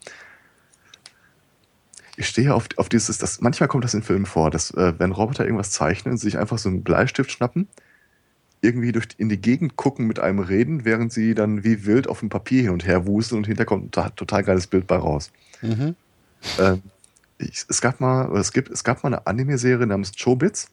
Ich 2.17 2.27
stehe 2.27 2.53
auf, 2.53 2.67
auf 2.79 2.89
dieses, 2.89 3.19
das, 3.19 3.41
manchmal 3.41 3.69
kommt 3.69 3.85
das 3.85 3.95
in 3.95 4.03
Filmen 4.03 4.27
vor, 4.27 4.51
dass 4.51 4.73
äh, 4.73 4.93
wenn 4.99 5.13
Roboter 5.13 5.45
irgendwas 5.45 5.71
zeichnen, 5.71 6.17
sich 6.17 6.37
einfach 6.37 6.59
so 6.59 6.69
einen 6.69 6.83
Bleistift 6.83 7.31
schnappen, 7.31 7.69
irgendwie 8.65 8.91
durch, 8.93 9.09
in 9.19 9.29
die 9.29 9.41
Gegend 9.41 9.77
gucken, 9.77 10.07
mit 10.07 10.19
einem 10.19 10.41
reden, 10.41 10.85
während 10.85 11.13
sie 11.13 11.35
dann 11.35 11.63
wie 11.63 11.87
wild 11.87 12.09
auf 12.09 12.21
dem 12.21 12.31
Papier 12.31 12.63
hin 12.63 12.71
und 12.71 12.87
her 12.87 13.07
wuseln 13.07 13.39
und 13.39 13.47
hinterher 13.47 13.67
kommt 13.67 13.85
ein 13.85 13.91
to- 13.93 14.11
total 14.17 14.43
geiles 14.43 14.67
Bild 14.67 14.87
bei 14.87 14.97
raus. 14.97 15.31
Mhm. 15.63 15.95
Ähm, 16.59 16.83
ich, 17.39 17.65
es 17.69 17.81
gab 17.81 18.01
mal, 18.01 18.35
es 18.37 18.53
gibt, 18.53 18.71
es 18.71 18.83
gab 18.83 19.03
mal 19.03 19.09
eine 19.09 19.27
Anime-Serie 19.27 19.87
namens 19.87 20.13
Chobits, 20.17 20.69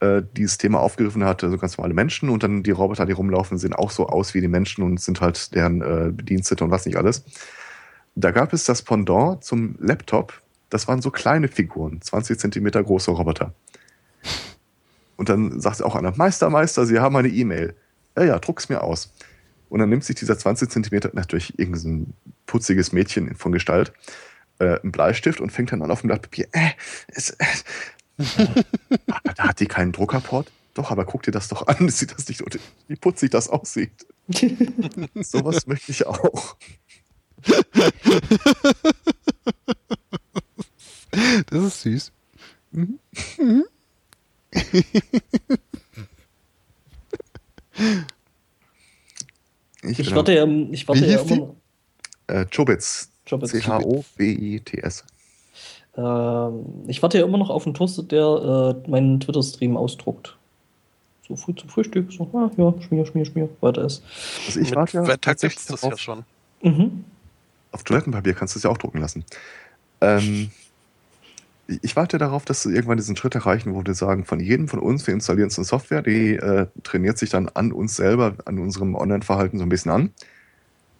äh, 0.00 0.22
die 0.36 0.42
das 0.42 0.58
Thema 0.58 0.80
aufgegriffen 0.80 1.24
hatte, 1.24 1.50
so 1.50 1.58
ganz 1.58 1.76
normale 1.78 1.94
Menschen 1.94 2.28
und 2.28 2.42
dann 2.42 2.62
die 2.62 2.70
Roboter, 2.72 3.06
die 3.06 3.12
rumlaufen, 3.12 3.58
sehen 3.58 3.72
auch 3.72 3.90
so 3.90 4.06
aus 4.08 4.34
wie 4.34 4.40
die 4.40 4.48
Menschen 4.48 4.82
und 4.84 5.00
sind 5.00 5.20
halt 5.20 5.54
deren 5.54 5.80
äh, 5.80 6.10
Bedienstete 6.12 6.64
und 6.64 6.70
was 6.70 6.86
nicht 6.86 6.96
alles. 6.96 7.24
Da 8.14 8.30
gab 8.30 8.52
es 8.52 8.64
das 8.64 8.82
Pendant 8.82 9.42
zum 9.42 9.76
Laptop, 9.78 10.42
das 10.68 10.88
waren 10.88 11.00
so 11.00 11.10
kleine 11.10 11.48
Figuren, 11.48 12.00
20 12.02 12.38
Zentimeter 12.38 12.82
große 12.82 13.10
Roboter. 13.10 13.54
Und 15.22 15.28
dann 15.28 15.60
sagt 15.60 15.84
auch 15.84 15.94
einer, 15.94 16.12
Meister, 16.16 16.50
Meister, 16.50 16.84
Sie 16.84 16.98
haben 16.98 17.14
eine 17.14 17.28
E-Mail. 17.28 17.76
Ja, 18.16 18.24
ja, 18.24 18.38
druck's 18.40 18.68
mir 18.68 18.82
aus. 18.82 19.12
Und 19.68 19.78
dann 19.78 19.88
nimmt 19.88 20.02
sich 20.02 20.16
dieser 20.16 20.36
20 20.36 20.68
Zentimeter, 20.68 21.10
natürlich 21.12 21.56
irgendein 21.60 22.14
putziges 22.46 22.90
Mädchen 22.90 23.36
von 23.36 23.52
Gestalt, 23.52 23.92
äh, 24.58 24.80
einen 24.80 24.90
Bleistift 24.90 25.40
und 25.40 25.52
fängt 25.52 25.70
dann 25.70 25.80
an 25.80 25.92
auf 25.92 26.00
dem 26.00 26.08
Blatt 26.08 26.22
Papier. 26.22 26.48
Äh, 26.50 26.70
es, 27.06 27.30
äh, 27.38 27.44
aber 29.06 29.34
da 29.36 29.44
hat 29.44 29.60
die 29.60 29.66
keinen 29.66 29.92
Druckerport. 29.92 30.50
Doch, 30.74 30.90
aber 30.90 31.04
guck 31.04 31.22
dir 31.22 31.30
das 31.30 31.46
doch 31.46 31.68
an, 31.68 31.88
sieht 31.88 32.10
das 32.10 32.26
nicht, 32.26 32.42
wie 32.88 32.96
putzig 32.96 33.30
das 33.30 33.48
aussieht. 33.48 34.04
Sowas 35.14 35.68
möchte 35.68 35.92
ich 35.92 36.04
auch. 36.04 36.56
Das 41.46 41.62
ist 41.62 41.82
süß. 41.82 42.12
Mhm. 42.72 42.98
Ich, 49.84 49.98
ich 49.98 50.14
warte 50.14 50.32
ja, 50.32 50.46
ich 50.70 50.86
warte 50.86 51.06
ja 51.06 51.20
immer 51.20 51.36
noch. 51.36 51.56
Äh, 52.28 52.46
Chobits. 52.46 53.10
C-H-O-B-I-T-S. 53.26 55.04
Ähm, 55.96 56.64
ich 56.86 57.02
warte 57.02 57.18
ja 57.18 57.24
immer 57.24 57.38
noch 57.38 57.50
auf 57.50 57.66
einen 57.66 57.74
Toaster, 57.74 58.02
der 58.02 58.82
äh, 58.86 58.90
meinen 58.90 59.20
Twitter-Stream 59.20 59.76
ausdruckt. 59.76 60.36
So 61.28 61.36
früh 61.36 61.54
zum 61.54 61.68
Frühstück, 61.68 62.12
so, 62.12 62.28
ah, 62.32 62.50
ja, 62.56 62.74
schmier, 62.82 63.06
schmier, 63.06 63.24
schmier, 63.24 63.48
weiter 63.60 63.84
ist. 63.84 64.02
Also 64.46 64.60
ich 64.60 64.74
warte 64.74 64.98
ja 64.98 65.16
tatsächlich 65.16 65.64
das 65.66 65.82
ja 65.82 65.96
schon. 65.96 66.24
Mhm. 66.62 67.04
Auf 67.70 67.84
Toilettenpapier 67.84 68.34
kannst 68.34 68.54
du 68.54 68.58
es 68.58 68.64
ja 68.64 68.70
auch 68.70 68.78
drucken 68.78 69.00
lassen. 69.00 69.24
Ähm, 70.00 70.50
ich 71.82 71.96
warte 71.96 72.18
darauf, 72.18 72.44
dass 72.44 72.62
sie 72.62 72.74
irgendwann 72.74 72.96
diesen 72.96 73.16
Schritt 73.16 73.34
erreichen, 73.34 73.74
wo 73.74 73.84
wir 73.84 73.94
sagen, 73.94 74.24
von 74.24 74.40
jedem 74.40 74.68
von 74.68 74.80
uns, 74.80 75.06
wir 75.06 75.14
installieren 75.14 75.46
uns 75.46 75.58
eine 75.58 75.64
Software, 75.64 76.02
die 76.02 76.34
äh, 76.34 76.66
trainiert 76.82 77.18
sich 77.18 77.30
dann 77.30 77.48
an 77.48 77.72
uns 77.72 77.96
selber, 77.96 78.34
an 78.44 78.58
unserem 78.58 78.94
Online-Verhalten 78.94 79.58
so 79.58 79.64
ein 79.64 79.68
bisschen 79.68 79.90
an 79.90 80.10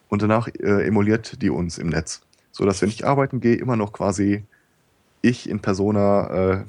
und 0.08 0.22
danach 0.22 0.48
äh, 0.48 0.86
emuliert 0.86 1.40
die 1.42 1.50
uns 1.50 1.78
im 1.78 1.88
Netz. 1.88 2.20
So 2.50 2.64
dass 2.64 2.82
wenn 2.82 2.90
ich 2.90 3.06
arbeiten 3.06 3.40
gehe, 3.40 3.56
immer 3.56 3.76
noch 3.76 3.92
quasi 3.92 4.44
ich 5.22 5.48
in 5.48 5.60
Persona 5.60 6.52
äh, 6.52 6.64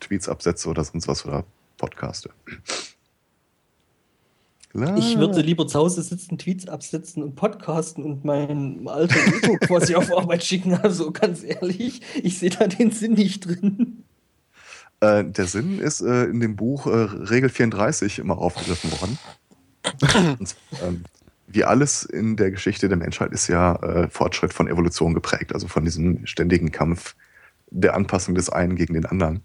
Tweets 0.00 0.28
absetze 0.28 0.68
oder 0.68 0.84
sonst 0.84 1.08
was 1.08 1.24
oder 1.24 1.44
podcaste. 1.78 2.30
Ich 4.96 5.18
würde 5.18 5.40
lieber 5.40 5.68
zu 5.68 5.78
Hause 5.78 6.02
sitzen, 6.02 6.36
Tweets 6.36 6.66
absetzen 6.66 7.22
und 7.22 7.36
podcasten 7.36 8.02
und 8.02 8.24
mein 8.24 8.88
alter 8.88 9.20
Ego 9.20 9.56
quasi 9.58 9.94
auf 9.94 10.12
Arbeit 10.12 10.42
schicken. 10.42 10.74
Also 10.74 11.12
ganz 11.12 11.44
ehrlich, 11.44 12.02
ich 12.20 12.38
sehe 12.38 12.50
da 12.50 12.66
den 12.66 12.90
Sinn 12.90 13.12
nicht 13.12 13.46
drin. 13.46 14.02
Äh, 14.98 15.24
der 15.24 15.46
Sinn 15.46 15.78
ist 15.78 16.00
äh, 16.00 16.24
in 16.24 16.40
dem 16.40 16.56
Buch 16.56 16.86
äh, 16.86 16.90
Regel 16.90 17.50
34 17.50 18.18
immer 18.18 18.38
aufgegriffen 18.38 18.90
worden. 18.92 19.18
und, 20.40 20.56
ähm, 20.84 21.04
wie 21.46 21.62
alles 21.62 22.02
in 22.02 22.36
der 22.36 22.50
Geschichte 22.50 22.88
der 22.88 22.96
Menschheit 22.96 23.30
ist 23.30 23.46
ja 23.46 23.76
äh, 23.76 24.08
Fortschritt 24.08 24.52
von 24.52 24.66
Evolution 24.66 25.14
geprägt, 25.14 25.54
also 25.54 25.68
von 25.68 25.84
diesem 25.84 26.26
ständigen 26.26 26.72
Kampf 26.72 27.14
der 27.70 27.94
Anpassung 27.94 28.34
des 28.34 28.50
einen 28.50 28.74
gegen 28.74 28.94
den 28.94 29.06
anderen. 29.06 29.42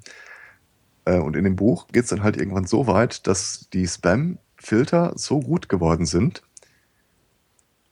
Äh, 1.06 1.20
und 1.20 1.36
in 1.36 1.44
dem 1.44 1.56
Buch 1.56 1.88
geht 1.88 2.04
es 2.04 2.10
dann 2.10 2.24
halt 2.24 2.38
irgendwann 2.38 2.66
so 2.66 2.88
weit, 2.88 3.28
dass 3.28 3.68
die 3.74 3.86
Spam-Filter 4.60 5.14
so 5.16 5.40
gut 5.40 5.70
geworden 5.70 6.06
sind, 6.06 6.44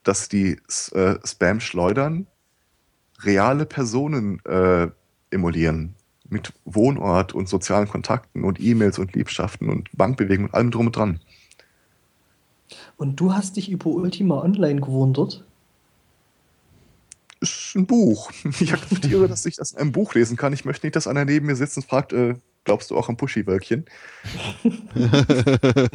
dass 0.04 0.30
die 0.30 0.58
äh, 0.94 1.16
Spam-Schleudern 1.26 2.28
reale 3.20 3.66
Personen 3.66 4.44
äh, 4.46 4.88
emulieren. 5.32 5.96
Mit 6.30 6.54
Wohnort 6.66 7.34
und 7.34 7.48
sozialen 7.48 7.88
Kontakten 7.88 8.44
und 8.44 8.60
E-Mails 8.60 9.00
und 9.00 9.14
Liebschaften 9.14 9.70
und 9.70 9.90
Bankbewegungen 9.94 10.50
und 10.50 10.56
allem 10.56 10.72
drum 10.72 10.88
und 10.88 10.96
dran. 10.96 11.22
Und 12.98 13.16
du 13.20 13.34
hast 13.34 13.56
dich 13.56 13.72
über 13.72 13.88
Ultima 13.88 14.42
Online 14.44 14.82
gewundert? 14.82 15.46
Ist 17.40 17.76
ein 17.76 17.86
Buch. 17.86 18.30
Ich 18.60 18.74
akzeptiere, 18.74 19.30
dass 19.30 19.46
ich 19.46 19.56
das 19.56 19.72
in 19.72 19.78
einem 19.78 19.92
Buch 19.94 20.16
lesen 20.16 20.36
kann. 20.36 20.52
Ich 20.52 20.66
möchte 20.66 20.86
nicht, 20.86 20.98
dass 20.98 21.08
einer 21.08 21.24
neben 21.24 21.46
mir 21.46 21.56
sitzt 21.56 21.78
und 21.78 21.86
fragt, 21.86 22.12
äh, 22.12 22.36
Glaubst 22.68 22.92
du 22.92 22.98
auch 22.98 23.08
an 23.08 23.16
Pushy-Wölkchen? 23.16 23.86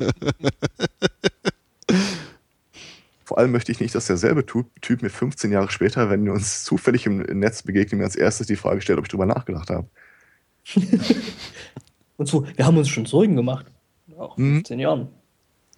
Vor 3.25 3.37
allem 3.37 3.53
möchte 3.53 3.71
ich 3.73 3.81
nicht, 3.81 3.95
dass 3.95 4.07
derselbe 4.07 4.47
Typ 4.47 5.03
mir 5.03 5.11
15 5.11 5.53
Jahre 5.53 5.71
später, 5.71 6.09
wenn 6.09 6.25
wir 6.25 6.33
uns 6.33 6.65
zufällig 6.65 7.05
im 7.05 7.19
Netz 7.19 7.63
begegnen, 7.63 7.99
mir 7.99 8.07
als 8.07 8.17
erstes 8.17 8.47
die 8.47 8.57
Frage 8.57 8.81
stellt, 8.81 8.99
ob 8.99 9.05
ich 9.05 9.11
drüber 9.11 9.27
nachgedacht 9.27 9.69
habe. 9.69 9.87
Und 12.17 12.27
so, 12.27 12.47
wir 12.57 12.65
haben 12.65 12.79
uns 12.79 12.89
schon 12.89 13.05
Sorgen 13.05 13.37
gemacht. 13.37 13.67
Auch 14.17 14.37
15 14.37 14.79
mhm. 14.79 14.81
Jahren. 14.81 15.09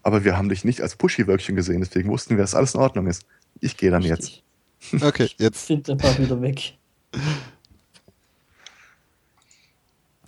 Aber 0.05 0.23
wir 0.23 0.37
haben 0.37 0.49
dich 0.49 0.65
nicht 0.65 0.81
als 0.81 0.95
Pushy-Wölkchen 0.95 1.57
gesehen, 1.57 1.81
deswegen 1.81 2.09
wussten 2.09 2.37
wir, 2.37 2.45
dass 2.45 2.55
alles 2.55 2.77
in 2.77 2.81
Ordnung 2.81 3.09
ist. 3.09 3.27
Ich 3.59 3.77
gehe 3.77 3.91
dann 3.91 4.05
Richtig. 4.05 4.45
jetzt. 4.93 5.03
Okay, 5.03 5.29
jetzt. 5.39 5.63
Ich 5.63 5.67
Sind 5.67 5.91
ein 5.91 5.97
paar 5.97 6.17
wieder 6.19 6.41
weg. 6.41 6.75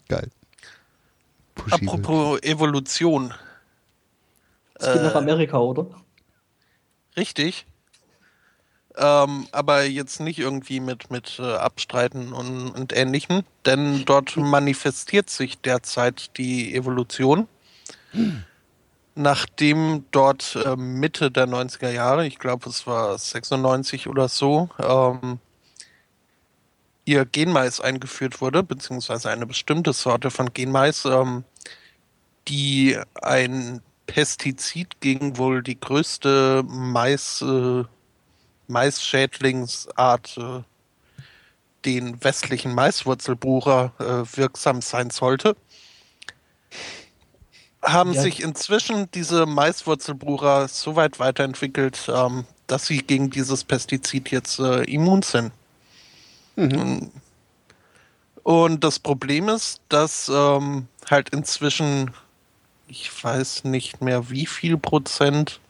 Geil. 0.09 0.29
Apropos 1.71 2.41
Evolution. 2.43 3.35
Es 4.75 4.87
geht 4.87 4.97
äh, 4.97 5.05
nach 5.05 5.15
Amerika, 5.15 5.59
oder? 5.59 5.87
Richtig. 7.17 7.67
Ähm, 8.99 9.47
aber 9.53 9.85
jetzt 9.85 10.21
nicht 10.21 10.39
irgendwie 10.39 10.81
mit, 10.81 11.11
mit 11.11 11.39
äh, 11.39 11.55
Abstreiten 11.55 12.33
und, 12.33 12.71
und 12.71 12.97
Ähnlichem, 12.97 13.43
denn 13.67 14.05
dort 14.07 14.37
manifestiert 14.37 15.29
sich 15.29 15.61
derzeit 15.61 16.37
die 16.39 16.75
Evolution. 16.75 17.47
Hm. 18.13 18.45
Nachdem 19.15 20.05
dort 20.13 20.57
äh, 20.65 20.77
Mitte 20.77 21.31
der 21.31 21.47
90er 21.47 21.91
Jahre, 21.91 22.27
ich 22.27 22.39
glaube 22.39 22.69
es 22.69 22.87
war 22.87 23.19
96 23.19 24.09
oder 24.09 24.29
so, 24.29 24.71
ähm, 24.79 25.41
ihr 27.07 27.25
Genmais 27.25 27.81
eingeführt 27.81 28.41
wurde, 28.41 28.63
beziehungsweise 28.63 29.31
eine 29.31 29.47
bestimmte 29.47 29.95
Sorte 29.95 30.31
von 30.31 30.53
Genmais, 30.53 31.07
ähm, 31.07 31.45
die 32.49 32.99
ein 33.23 33.81
Pestizid 34.07 35.01
gegen 35.01 35.39
wohl 35.39 35.63
die 35.63 35.81
größte 35.81 36.63
Mais, 36.67 37.43
äh, 37.43 37.85
Maisschädlingsart, 38.69 40.37
äh, 40.37 40.63
den 41.85 42.23
westlichen 42.23 42.75
Maiswurzelbucher, 42.75 43.93
äh, 43.99 44.37
wirksam 44.37 44.83
sein 44.83 45.11
sollte. 45.11 45.57
Haben 47.83 48.15
ja. 48.15 48.23
sich 48.23 48.43
inzwischen 48.43 49.09
diese 49.13 49.47
Maiswurzelbucher 49.47 50.67
so 50.67 50.97
weit 50.97 51.21
weiterentwickelt, 51.21 52.11
ähm, 52.13 52.47
dass 52.67 52.87
sie 52.87 52.99
gegen 52.99 53.31
dieses 53.31 53.63
Pestizid 53.63 54.31
jetzt 54.31 54.59
äh, 54.59 54.83
immun 54.83 55.23
sind. 55.23 55.53
Mhm. 56.57 57.11
Und 58.43 58.85
das 58.85 58.99
Problem 58.99 59.49
ist, 59.49 59.81
dass 59.89 60.29
ähm, 60.29 60.89
halt 61.11 61.31
inzwischen, 61.31 62.13
ich 62.87 63.11
weiß 63.25 63.65
nicht 63.65 64.01
mehr 64.01 64.31
wie 64.31 64.47
viel 64.47 64.79
Prozent, 64.79 65.61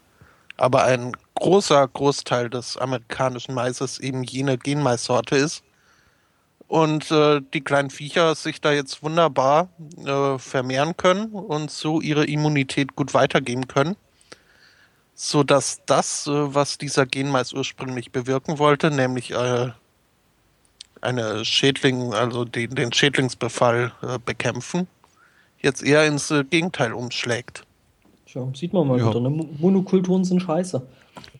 aber 0.56 0.84
ein 0.84 1.12
großer 1.34 1.86
Großteil 1.88 2.50
des 2.50 2.76
amerikanischen 2.76 3.54
Maises 3.54 3.98
eben 3.98 4.22
jene 4.22 4.58
Genmaissorte 4.58 5.36
ist. 5.36 5.62
Und 6.68 7.10
äh, 7.12 7.40
die 7.54 7.60
kleinen 7.60 7.90
Viecher 7.90 8.34
sich 8.34 8.60
da 8.60 8.72
jetzt 8.72 9.02
wunderbar 9.02 9.68
äh, 10.04 10.38
vermehren 10.38 10.96
können 10.96 11.30
und 11.30 11.70
so 11.70 12.00
ihre 12.00 12.26
Immunität 12.26 12.96
gut 12.96 13.14
weitergeben 13.14 13.68
können. 13.68 13.96
Sodass 15.14 15.80
das, 15.86 16.26
äh, 16.26 16.54
was 16.54 16.76
dieser 16.76 17.06
Genmais 17.06 17.52
ursprünglich 17.52 18.10
bewirken 18.10 18.58
wollte, 18.58 18.90
nämlich 18.90 19.30
äh, 19.30 19.70
eine 21.06 21.44
Schädling, 21.44 22.12
also 22.12 22.44
den, 22.44 22.74
den 22.74 22.92
Schädlingsbefall 22.92 23.92
äh, 24.02 24.18
bekämpfen, 24.24 24.86
jetzt 25.60 25.82
eher 25.82 26.06
ins 26.06 26.30
äh, 26.30 26.44
Gegenteil 26.44 26.92
umschlägt. 26.92 27.64
Tja, 28.26 28.46
sieht 28.54 28.72
man 28.72 28.86
mal 28.86 28.98
ja. 28.98 29.08
wieder. 29.08 29.20
Ne? 29.20 29.30
Monokulturen 29.58 30.24
sind 30.24 30.40
scheiße. 30.40 30.86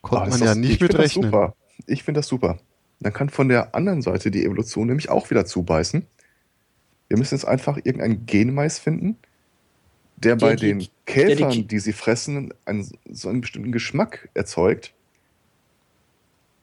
Konnte 0.02 0.30
man 0.30 0.40
ja 0.40 0.46
das, 0.46 0.56
nicht 0.56 0.80
mit 0.80 0.96
rechnen. 0.96 1.24
Super. 1.24 1.54
Ich 1.86 2.02
finde 2.02 2.20
das 2.20 2.28
super. 2.28 2.58
Dann 3.00 3.12
kann 3.12 3.28
von 3.28 3.48
der 3.48 3.74
anderen 3.74 4.02
Seite 4.02 4.30
die 4.30 4.44
Evolution 4.44 4.86
nämlich 4.86 5.10
auch 5.10 5.28
wieder 5.30 5.44
zubeißen. 5.44 6.06
Wir 7.08 7.18
müssen 7.18 7.34
jetzt 7.34 7.44
einfach 7.44 7.76
irgendeinen 7.76 8.26
Genmais 8.26 8.78
finden, 8.78 9.16
der, 10.16 10.36
der 10.36 10.46
bei 10.46 10.56
die, 10.56 10.66
den 10.66 10.86
Käfern, 11.04 11.50
die, 11.50 11.66
die, 11.66 11.78
sie 11.78 11.92
fressen, 11.92 12.54
einen, 12.64 12.88
so 13.10 13.28
einen 13.28 13.42
bestimmten 13.42 13.70
Geschmack 13.70 14.28
erzeugt, 14.34 14.94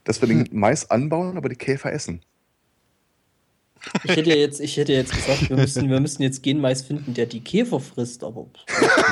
dass 0.02 0.20
wir 0.20 0.28
hm. 0.28 0.44
den 0.44 0.58
Mais 0.58 0.90
anbauen, 0.90 1.36
aber 1.36 1.48
die 1.48 1.56
Käfer 1.56 1.92
essen. 1.92 2.20
Ich 4.04 4.16
hätte 4.16 4.30
ja 4.30 4.36
jetzt, 4.36 4.60
ich 4.60 4.76
hätte 4.76 4.92
jetzt 4.92 5.12
gesagt, 5.12 5.48
wir 5.48 5.56
müssen, 5.56 5.88
wir 5.90 6.00
müssen 6.00 6.22
jetzt 6.22 6.42
Genmais 6.42 6.82
finden, 6.82 7.14
der 7.14 7.26
die 7.26 7.40
Käfer 7.40 7.80
frisst, 7.80 8.24
aber 8.24 8.46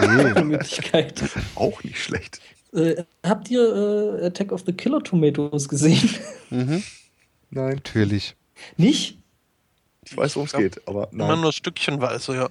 nee. 0.01 0.43
Möglichkeit. 0.45 1.23
Auch 1.55 1.83
nicht 1.85 1.99
schlecht. 1.99 2.41
Äh, 2.73 3.05
habt 3.25 3.51
ihr 3.51 4.21
äh, 4.21 4.27
Attack 4.27 4.53
of 4.53 4.63
the 4.67 4.73
Killer 4.73 5.03
Tomatoes 5.03 5.69
gesehen? 5.69 6.09
Mhm. 6.51 6.83
Nein. 7.51 7.75
Natürlich. 7.77 8.35
Nicht? 8.77 9.19
Ich 10.05 10.17
weiß, 10.17 10.37
worum 10.37 10.47
es 10.47 10.53
geht, 10.53 10.87
aber 10.89 11.09
nein. 11.13 11.29
Immer 11.29 11.41
nur 11.41 11.53
stückchenweise, 11.53 12.35
ja. 12.35 12.49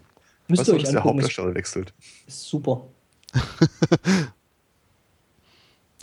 Müsst 0.47 0.67
ihr 0.67 0.75
euch 0.75 0.83
dass 0.83 0.91
der 0.91 1.03
Hauptdarsteller 1.03 1.55
wechselt. 1.55 1.93
Ist 2.27 2.47
super. 2.47 2.87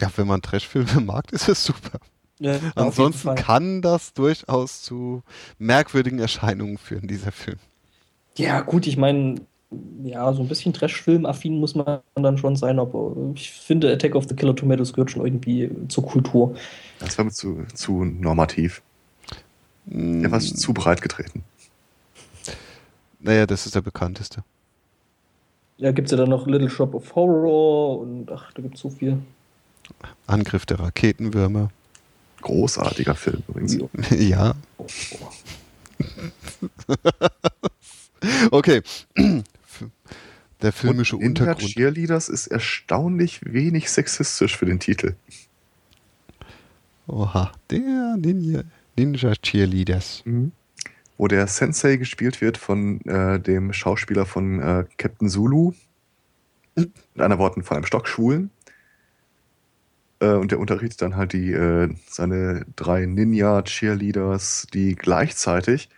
ja, 0.01 0.11
wenn 0.17 0.27
man 0.27 0.43
Trashfilme 0.43 1.01
mag, 1.01 1.33
ist 1.33 1.49
es 1.49 1.65
super. 1.65 2.01
Ja, 2.41 2.59
Ansonsten 2.77 3.35
kann 3.35 3.83
das 3.83 4.13
durchaus 4.13 4.83
zu 4.83 5.23
merkwürdigen 5.59 6.19
Erscheinungen 6.19 6.79
führen, 6.79 7.09
dieser 7.09 7.33
Film. 7.33 7.59
Ja, 8.37 8.61
gut, 8.61 8.87
ich 8.87 8.97
meine, 8.97 9.41
ja, 10.05 10.33
so 10.33 10.43
ein 10.43 10.49
bisschen 10.49 10.73
Trash-Film-affin 10.73 11.59
muss 11.59 11.75
man 11.75 12.01
dann 12.15 12.39
schon 12.39 12.57
sein, 12.57 12.79
aber 12.79 13.15
ich 13.35 13.51
finde, 13.51 13.93
Attack 13.93 14.15
of 14.15 14.27
the 14.29 14.35
Killer 14.35 14.55
Tomatoes 14.55 14.93
gehört 14.93 15.11
schon 15.11 15.25
irgendwie 15.25 15.71
zur 15.89 16.07
Kultur. 16.07 16.55
Das 17.01 17.19
war 17.19 17.25
mir 17.25 17.33
zu, 17.33 17.65
zu 17.75 18.05
normativ. 18.05 18.83
Er 19.91 20.31
war 20.31 20.41
zu 20.41 20.73
breit 20.73 21.03
getreten. 21.03 21.45
Naja, 23.21 23.47
das 23.47 23.67
ist 23.67 23.75
der 23.75 23.81
bekannteste. 23.81 24.45
Ja, 25.79 25.93
gibt 25.93 26.07
es 26.07 26.13
ja 26.13 26.19
dann 26.19 26.31
noch 26.31 26.47
Little 26.47 26.71
Shop 26.71 26.95
of 26.95 27.15
Horror 27.15 28.01
und 28.01 28.31
ach, 28.31 28.53
da 28.53 28.63
gibt 28.63 28.77
es 28.77 28.81
so 28.81 28.91
viel. 28.91 29.19
Angriff 30.27 30.67
der 30.67 30.81
Raketenwürmer. 30.81 31.71
Großartiger 32.41 33.15
Film 33.15 33.43
übrigens. 33.49 33.79
Ja. 34.19 34.55
okay. 38.51 38.83
Der 40.63 40.73
filmische 40.73 41.17
Und 41.17 41.23
Ninja 41.23 41.43
Untergrund. 41.43 41.71
Cheerleaders 41.73 42.29
ist 42.29 42.49
erstaunlich 42.49 43.41
wenig 43.45 43.91
sexistisch 43.91 44.57
für 44.57 44.67
den 44.67 44.81
Titel. 44.81 45.15
Oha, 47.07 47.53
der 47.71 48.17
Ninja, 48.19 48.63
Ninja 48.97 49.35
Cheerleaders. 49.41 50.25
Wo 51.17 51.29
der 51.29 51.47
Sensei 51.47 51.97
gespielt 51.97 52.41
wird 52.41 52.59
von 52.59 53.01
äh, 53.03 53.39
dem 53.39 53.73
Schauspieler 53.73 54.27
von 54.27 54.61
äh, 54.61 54.85
Captain 54.99 55.29
Zulu. 55.29 55.73
Mit 56.75 56.93
anderen 57.15 57.39
Worten 57.39 57.63
von 57.63 57.77
einem 57.77 57.87
Stockschwulen. 57.87 58.51
Äh, 60.21 60.33
und 60.33 60.51
der 60.51 60.59
unterrichtet 60.59 61.03
dann 61.03 61.17
halt 61.17 61.33
die, 61.33 61.53
äh, 61.53 61.89
seine 62.09 62.67
drei 62.77 63.07
Ninja-Cheerleaders, 63.07 64.67
die 64.73 64.95
gleichzeitig 64.97 65.89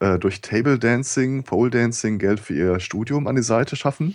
äh, 0.00 0.18
durch 0.18 0.40
Table 0.40 0.78
Dancing, 0.78 1.42
Pole 1.44 1.70
Dancing 1.70 2.18
Geld 2.18 2.40
für 2.40 2.54
ihr 2.54 2.80
Studium 2.80 3.26
an 3.26 3.36
die 3.36 3.42
Seite 3.42 3.76
schaffen, 3.76 4.14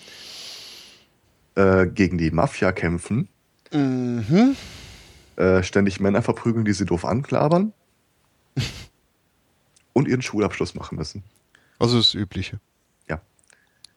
äh, 1.55 1.87
gegen 1.87 2.17
die 2.17 2.31
Mafia 2.31 2.71
kämpfen, 2.71 3.27
Mhm. 3.71 4.55
äh, 5.35 5.61
ständig 5.63 5.99
Männer 5.99 6.21
verprügeln, 6.21 6.65
die 6.65 6.73
sie 6.73 6.85
doof 6.85 7.05
anklabern 7.05 7.71
und 9.93 10.07
ihren 10.07 10.21
Schulabschluss 10.21 10.75
machen 10.75 10.97
müssen. 10.97 11.23
Also 11.77 11.97
das 11.97 12.13
Übliche. 12.13 12.59
Ja. 13.07 13.21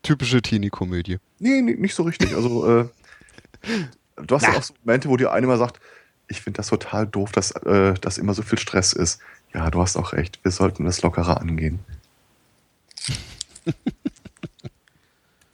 Typische 0.02 0.42
Teenie-Komödie. 0.42 1.18
Nee, 1.38 1.62
nee, 1.62 1.74
nicht 1.74 1.94
so 1.94 2.02
richtig. 2.02 2.34
Also, 2.34 2.80
äh, 2.80 2.88
du 4.16 4.34
hast 4.34 4.42
ja 4.42 4.56
auch 4.56 4.62
so 4.62 4.74
Momente, 4.84 5.08
wo 5.08 5.16
dir 5.16 5.32
einer 5.32 5.44
immer 5.44 5.58
sagt, 5.58 5.80
ich 6.28 6.40
finde 6.40 6.58
das 6.58 6.68
total 6.68 7.06
doof, 7.06 7.32
dass, 7.32 7.50
äh, 7.52 7.94
dass 7.94 8.18
immer 8.18 8.34
so 8.34 8.42
viel 8.42 8.58
Stress 8.58 8.92
ist. 8.92 9.20
Ja, 9.54 9.70
du 9.70 9.80
hast 9.80 9.96
auch 9.96 10.12
recht. 10.12 10.38
Wir 10.42 10.50
sollten 10.50 10.84
das 10.84 11.02
lockerer 11.02 11.40
angehen. 11.40 11.80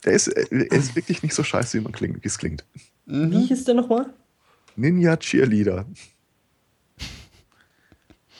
Der 0.05 0.13
ist, 0.13 0.27
äh, 0.27 0.45
er 0.51 0.77
ist 0.77 0.95
wirklich 0.95 1.23
nicht 1.23 1.35
so 1.35 1.43
scheiße, 1.43 1.77
wie 1.77 1.83
man 1.83 1.91
klingt, 1.91 2.23
wie 2.23 2.27
es 2.27 2.37
klingt. 2.37 2.63
Wie 3.05 3.45
hieß 3.45 3.65
der 3.65 3.75
nochmal? 3.75 4.05
Ninja 4.75 5.17
Cheerleader. 5.17 5.85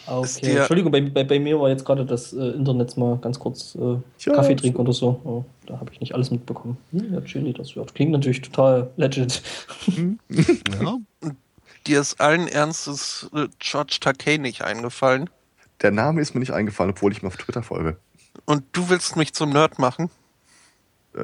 Ah, 0.06 0.20
okay. 0.20 0.58
Entschuldigung, 0.58 0.92
bei, 0.92 1.02
bei, 1.02 1.24
bei 1.24 1.40
mir 1.40 1.60
war 1.60 1.70
jetzt 1.70 1.86
gerade 1.86 2.06
das 2.06 2.34
äh, 2.34 2.52
Internet 2.52 2.98
mal 2.98 3.18
ganz 3.18 3.38
kurz 3.38 3.76
äh, 3.76 3.98
Ja, 4.20 4.34
Kaffee 4.34 4.56
trinken 4.56 4.80
oder 4.80 4.94
so. 4.94 5.20
Oh, 5.24 5.46
da 5.70 5.80
habe 5.80 5.92
ich 5.94 6.00
nicht 6.00 6.16
alles 6.16 6.32
mitbekommen. 6.32 6.78
Hm, 6.92 7.14
ja, 7.14 7.22
Chili, 7.22 7.54
das 7.54 7.76
ja, 7.76 7.84
klingt 7.86 8.12
natürlich 8.12 8.42
total 8.42 8.92
legit. 8.98 9.42
Ja. 10.82 10.98
Dir 11.88 12.02
ist 12.02 12.20
allen 12.20 12.48
Ernstes 12.48 13.30
äh, 13.34 13.48
George 13.60 13.98
Takei 14.02 14.38
nicht 14.38 14.64
eingefallen. 14.64 15.30
Der 15.82 15.92
Name 15.92 16.22
ist 16.22 16.34
mir 16.34 16.40
nicht 16.40 16.52
eingefallen, 16.52 16.92
obwohl 16.92 17.12
ich 17.12 17.22
mir 17.22 17.30
auf 17.30 17.38
Twitter 17.38 17.64
folge. 17.64 17.98
Und 18.46 18.64
du 18.74 18.90
willst 18.90 19.16
mich 19.16 19.34
zum 19.34 19.52
Nerd 19.52 19.80
machen? 19.80 20.10
Äh, 21.14 21.20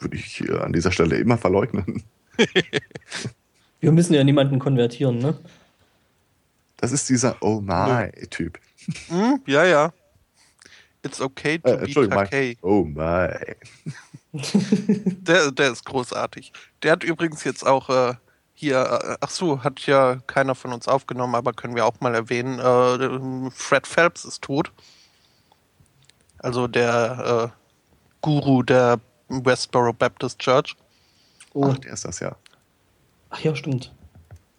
würde 0.00 0.16
ich 0.16 0.24
hier 0.24 0.64
an 0.64 0.72
dieser 0.72 0.92
Stelle 0.92 1.16
immer 1.16 1.38
verleugnen. 1.38 2.02
Wir 3.80 3.92
müssen 3.92 4.14
ja 4.14 4.24
niemanden 4.24 4.58
konvertieren, 4.58 5.18
ne? 5.18 5.38
Das 6.78 6.92
ist 6.92 7.08
dieser 7.08 7.36
Oh 7.42 7.60
my-Typ. 7.60 8.58
Hm? 9.08 9.40
Ja, 9.46 9.64
ja. 9.64 9.92
It's 11.06 11.20
okay 11.20 11.58
to 11.58 11.72
Äh, 11.72 11.86
be 11.94 12.08
Takei. 12.08 12.56
my. 12.62 12.68
Oh 12.68 12.84
my. 12.84 13.28
Der, 14.32 15.50
der 15.50 15.72
ist 15.72 15.84
großartig. 15.86 16.52
Der 16.82 16.92
hat 16.92 17.04
übrigens 17.04 17.44
jetzt 17.44 17.66
auch 17.66 17.88
äh, 17.88 18.14
hier, 18.54 18.78
äh, 18.80 19.16
ach 19.20 19.30
so, 19.30 19.62
hat 19.64 19.80
ja 19.86 20.16
keiner 20.26 20.54
von 20.54 20.72
uns 20.72 20.88
aufgenommen, 20.88 21.34
aber 21.34 21.52
können 21.52 21.74
wir 21.74 21.86
auch 21.86 22.00
mal 22.00 22.14
erwähnen, 22.14 22.58
äh, 22.58 23.50
Fred 23.50 23.86
Phelps 23.86 24.24
ist 24.24 24.42
tot. 24.42 24.72
Also 26.38 26.66
der 26.66 27.52
äh, 27.54 27.56
Guru 28.22 28.62
der 28.62 29.00
Westboro 29.28 29.92
Baptist 29.92 30.38
Church. 30.38 30.76
Oh, 31.54 31.70
Ach, 31.72 31.78
der 31.78 31.92
ist 31.94 32.04
das 32.04 32.20
ja. 32.20 32.36
ach 33.30 33.40
ja, 33.40 33.54
stimmt. 33.54 33.94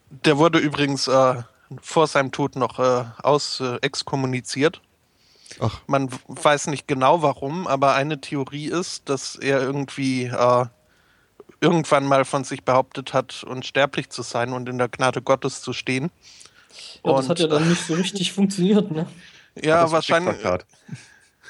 Der 0.09 0.37
wurde 0.37 0.57
übrigens 0.59 1.07
äh, 1.07 1.43
vor 1.81 2.07
seinem 2.07 2.31
Tod 2.31 2.55
noch 2.55 2.79
äh, 2.79 3.05
aus 3.21 3.59
äh, 3.59 3.75
exkommuniziert. 3.81 4.81
Ach, 5.59 5.81
Man 5.87 6.09
weiß 6.27 6.67
nicht 6.67 6.87
genau 6.87 7.21
warum, 7.21 7.67
aber 7.67 7.93
eine 7.95 8.21
Theorie 8.21 8.67
ist, 8.67 9.09
dass 9.09 9.35
er 9.35 9.61
irgendwie 9.61 10.25
äh, 10.25 10.65
irgendwann 11.61 12.05
mal 12.05 12.25
von 12.25 12.43
sich 12.43 12.63
behauptet 12.63 13.13
hat, 13.13 13.43
unsterblich 13.43 14.09
zu 14.09 14.21
sein 14.21 14.53
und 14.53 14.69
in 14.69 14.77
der 14.77 14.89
Gnade 14.89 15.21
Gottes 15.21 15.61
zu 15.61 15.73
stehen. 15.73 16.11
Ja, 17.03 17.13
das 17.13 17.25
Und- 17.25 17.29
hat 17.29 17.39
ja 17.39 17.47
dann 17.47 17.67
nicht 17.69 17.85
so 17.85 17.93
richtig 17.95 18.33
funktioniert, 18.33 18.91
ne? 18.91 19.07
Ja, 19.61 19.81
Das 19.81 19.91
wahrscheinlich. 19.91 20.37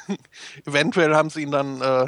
Eventuell 0.65 1.13
haben 1.15 1.29
sie 1.29 1.41
ihn 1.41 1.51
dann 1.51 1.81
äh, 1.81 2.05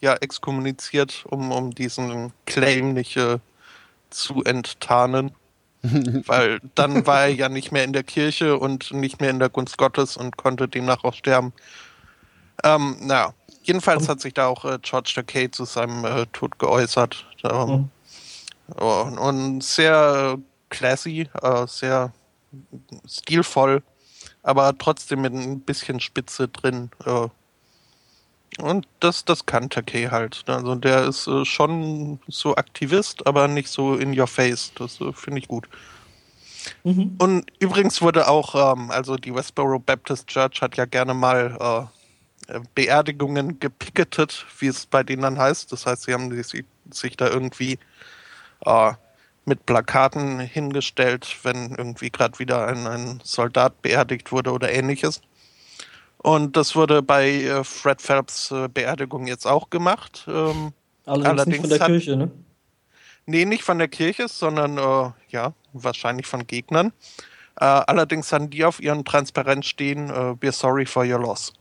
ja 0.00 0.14
exkommuniziert, 0.14 1.24
um, 1.28 1.52
um 1.52 1.74
diesen 1.74 2.32
Claim 2.46 2.94
nicht 2.94 3.16
äh, 3.18 3.38
zu 4.08 4.42
enttarnen. 4.44 5.32
Weil 6.26 6.60
dann 6.74 7.06
war 7.06 7.22
er 7.22 7.28
ja 7.34 7.48
nicht 7.48 7.72
mehr 7.72 7.84
in 7.84 7.92
der 7.92 8.04
Kirche 8.04 8.58
und 8.58 8.92
nicht 8.92 9.20
mehr 9.20 9.30
in 9.30 9.38
der 9.38 9.48
Gunst 9.48 9.78
Gottes 9.78 10.16
und 10.16 10.36
konnte 10.36 10.68
demnach 10.68 11.04
auch 11.04 11.14
sterben. 11.14 11.52
Ähm, 12.64 12.96
naja, 13.00 13.34
jedenfalls 13.62 14.08
hat 14.08 14.20
sich 14.20 14.34
da 14.34 14.46
auch 14.46 14.64
äh, 14.64 14.78
George 14.82 15.12
Takei 15.14 15.48
zu 15.48 15.64
seinem 15.64 16.04
äh, 16.04 16.26
Tod 16.32 16.58
geäußert. 16.58 17.26
Ähm, 17.44 17.90
Mhm. 18.68 18.74
und, 18.74 19.18
und 19.18 19.62
sehr 19.62 20.38
classy, 20.70 21.28
äh, 21.42 21.66
sehr 21.68 22.12
stilvoll, 23.08 23.82
aber 24.42 24.76
trotzdem 24.76 25.20
mit 25.20 25.32
ein 25.34 25.60
bisschen 25.60 26.00
Spitze 26.00 26.48
drin. 26.48 26.90
Äh. 27.04 27.28
Und 28.58 28.86
das, 29.00 29.24
das 29.24 29.44
kann 29.44 29.68
Takei 29.68 30.06
halt. 30.06 30.44
Also 30.46 30.74
der 30.76 31.04
ist 31.04 31.26
äh, 31.26 31.44
schon 31.44 32.20
so 32.26 32.56
Aktivist, 32.56 33.26
aber 33.26 33.48
nicht 33.48 33.68
so 33.68 33.96
in 33.96 34.18
your 34.18 34.26
face. 34.26 34.72
Das 34.76 35.00
äh, 35.00 35.12
finde 35.12 35.40
ich 35.40 35.48
gut. 35.48 35.68
Mhm. 36.84 37.16
Und 37.18 37.46
übrigens 37.58 38.00
wurde 38.00 38.28
auch, 38.28 38.72
ähm, 38.72 38.90
also 38.90 39.16
die 39.16 39.34
Westboro 39.34 39.78
Baptist 39.78 40.26
Church 40.28 40.62
hat 40.62 40.76
ja 40.76 40.86
gerne 40.86 41.14
mal 41.14 41.88
äh, 42.48 42.54
äh, 42.54 42.60
Beerdigungen 42.74 43.60
gepicketet, 43.60 44.46
wie 44.58 44.68
es 44.68 44.86
bei 44.86 45.02
denen 45.02 45.22
dann 45.22 45.38
heißt. 45.38 45.70
Das 45.72 45.86
heißt, 45.86 46.04
sie 46.04 46.14
haben 46.14 46.30
sich, 46.42 46.64
sich 46.90 47.16
da 47.16 47.28
irgendwie 47.28 47.78
äh, 48.64 48.92
mit 49.44 49.66
Plakaten 49.66 50.40
hingestellt, 50.40 51.36
wenn 51.42 51.74
irgendwie 51.76 52.10
gerade 52.10 52.38
wieder 52.38 52.66
ein, 52.66 52.86
ein 52.86 53.20
Soldat 53.22 53.82
beerdigt 53.82 54.32
wurde 54.32 54.52
oder 54.52 54.72
ähnliches. 54.72 55.20
Und 56.18 56.56
das 56.56 56.74
wurde 56.74 57.02
bei 57.02 57.30
äh, 57.42 57.62
Fred 57.64 58.00
Phelps 58.02 58.50
äh, 58.50 58.68
Beerdigung 58.68 59.26
jetzt 59.26 59.46
auch 59.46 59.70
gemacht. 59.70 60.24
Ähm, 60.28 60.72
Allerdings, 61.04 61.28
Allerdings 61.30 61.46
nicht 61.46 61.60
von 61.60 61.70
der 61.70 61.80
hat- 61.80 61.86
Kirche, 61.86 62.16
ne? 62.16 62.30
Nee, 63.26 63.44
nicht 63.44 63.62
von 63.64 63.78
der 63.78 63.88
Kirche, 63.88 64.28
sondern 64.28 64.78
äh, 64.78 65.10
ja, 65.28 65.52
wahrscheinlich 65.72 66.26
von 66.26 66.46
Gegnern. 66.46 66.92
Äh, 67.60 67.64
allerdings 67.64 68.32
haben 68.32 68.50
die 68.50 68.64
auf 68.64 68.80
ihren 68.80 69.04
Transparenz 69.04 69.66
stehen, 69.66 70.10
äh, 70.10 70.34
we're 70.40 70.52
sorry 70.52 70.86
for 70.86 71.04
your 71.04 71.18
loss. 71.20 71.52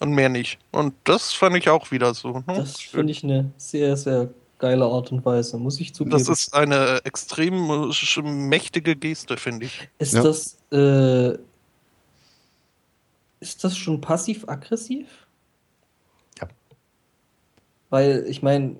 Und 0.00 0.12
mehr 0.12 0.28
nicht. 0.28 0.58
Und 0.72 0.94
das 1.04 1.32
fand 1.32 1.56
ich 1.56 1.68
auch 1.68 1.90
wieder 1.90 2.14
so. 2.14 2.38
Ne? 2.38 2.44
Das 2.48 2.80
finde 2.80 3.12
ich 3.12 3.22
eine 3.22 3.50
sehr, 3.56 3.96
sehr 3.96 4.28
geile 4.58 4.84
Art 4.84 5.12
und 5.12 5.24
Weise, 5.24 5.56
muss 5.58 5.78
ich 5.80 5.94
zugeben. 5.94 6.10
Das 6.16 6.28
ist 6.28 6.52
eine 6.54 7.00
extrem 7.04 8.48
mächtige 8.48 8.96
Geste, 8.96 9.36
finde 9.36 9.66
ich. 9.66 9.88
Ist 9.98 10.14
Ja. 10.14 10.22
das, 10.22 10.56
äh, 10.72 11.38
ist 13.44 13.62
das 13.62 13.76
schon 13.76 14.00
passiv-aggressiv? 14.00 15.26
Ja. 16.40 16.48
Weil, 17.90 18.24
ich 18.26 18.42
meine, 18.42 18.76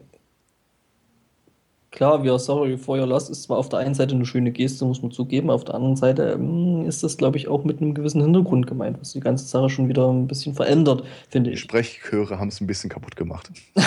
klar, 1.91 2.25
we 2.25 2.31
are 2.31 2.39
sorry 2.39 2.79
for 2.79 2.99
your 2.99 3.07
loss 3.07 3.29
ist 3.29 3.43
zwar 3.43 3.59
auf 3.59 3.69
der 3.69 3.81
einen 3.81 3.95
Seite 3.95 4.15
eine 4.15 4.25
schöne 4.25 4.53
Geste, 4.53 4.87
muss 4.87 5.03
man 5.03 5.11
zugeben, 5.11 5.51
auf 5.51 5.65
der 5.65 5.75
anderen 5.75 5.97
Seite 5.97 6.33
ähm, 6.33 6.87
ist 6.87 7.03
das, 7.03 7.19
glaube 7.19 7.37
ich, 7.37 7.47
auch 7.47 7.63
mit 7.65 7.83
einem 7.83 7.95
gewissen 7.95 8.23
Hintergrund 8.23 8.67
gemeint, 8.67 8.99
was 9.01 9.13
die 9.13 9.21
ganze 9.21 9.45
Sache 9.45 9.69
schon 9.69 9.89
wieder 9.89 10.11
ein 10.11 10.27
bisschen 10.27 10.55
verändert, 10.55 11.05
finde 11.29 11.51
Die 11.51 11.55
ich. 11.55 11.61
Sprechchöre 11.61 12.39
haben 12.39 12.49
es 12.49 12.61
ein 12.63 12.67
bisschen 12.67 12.89
kaputt 12.89 13.17
gemacht. 13.17 13.53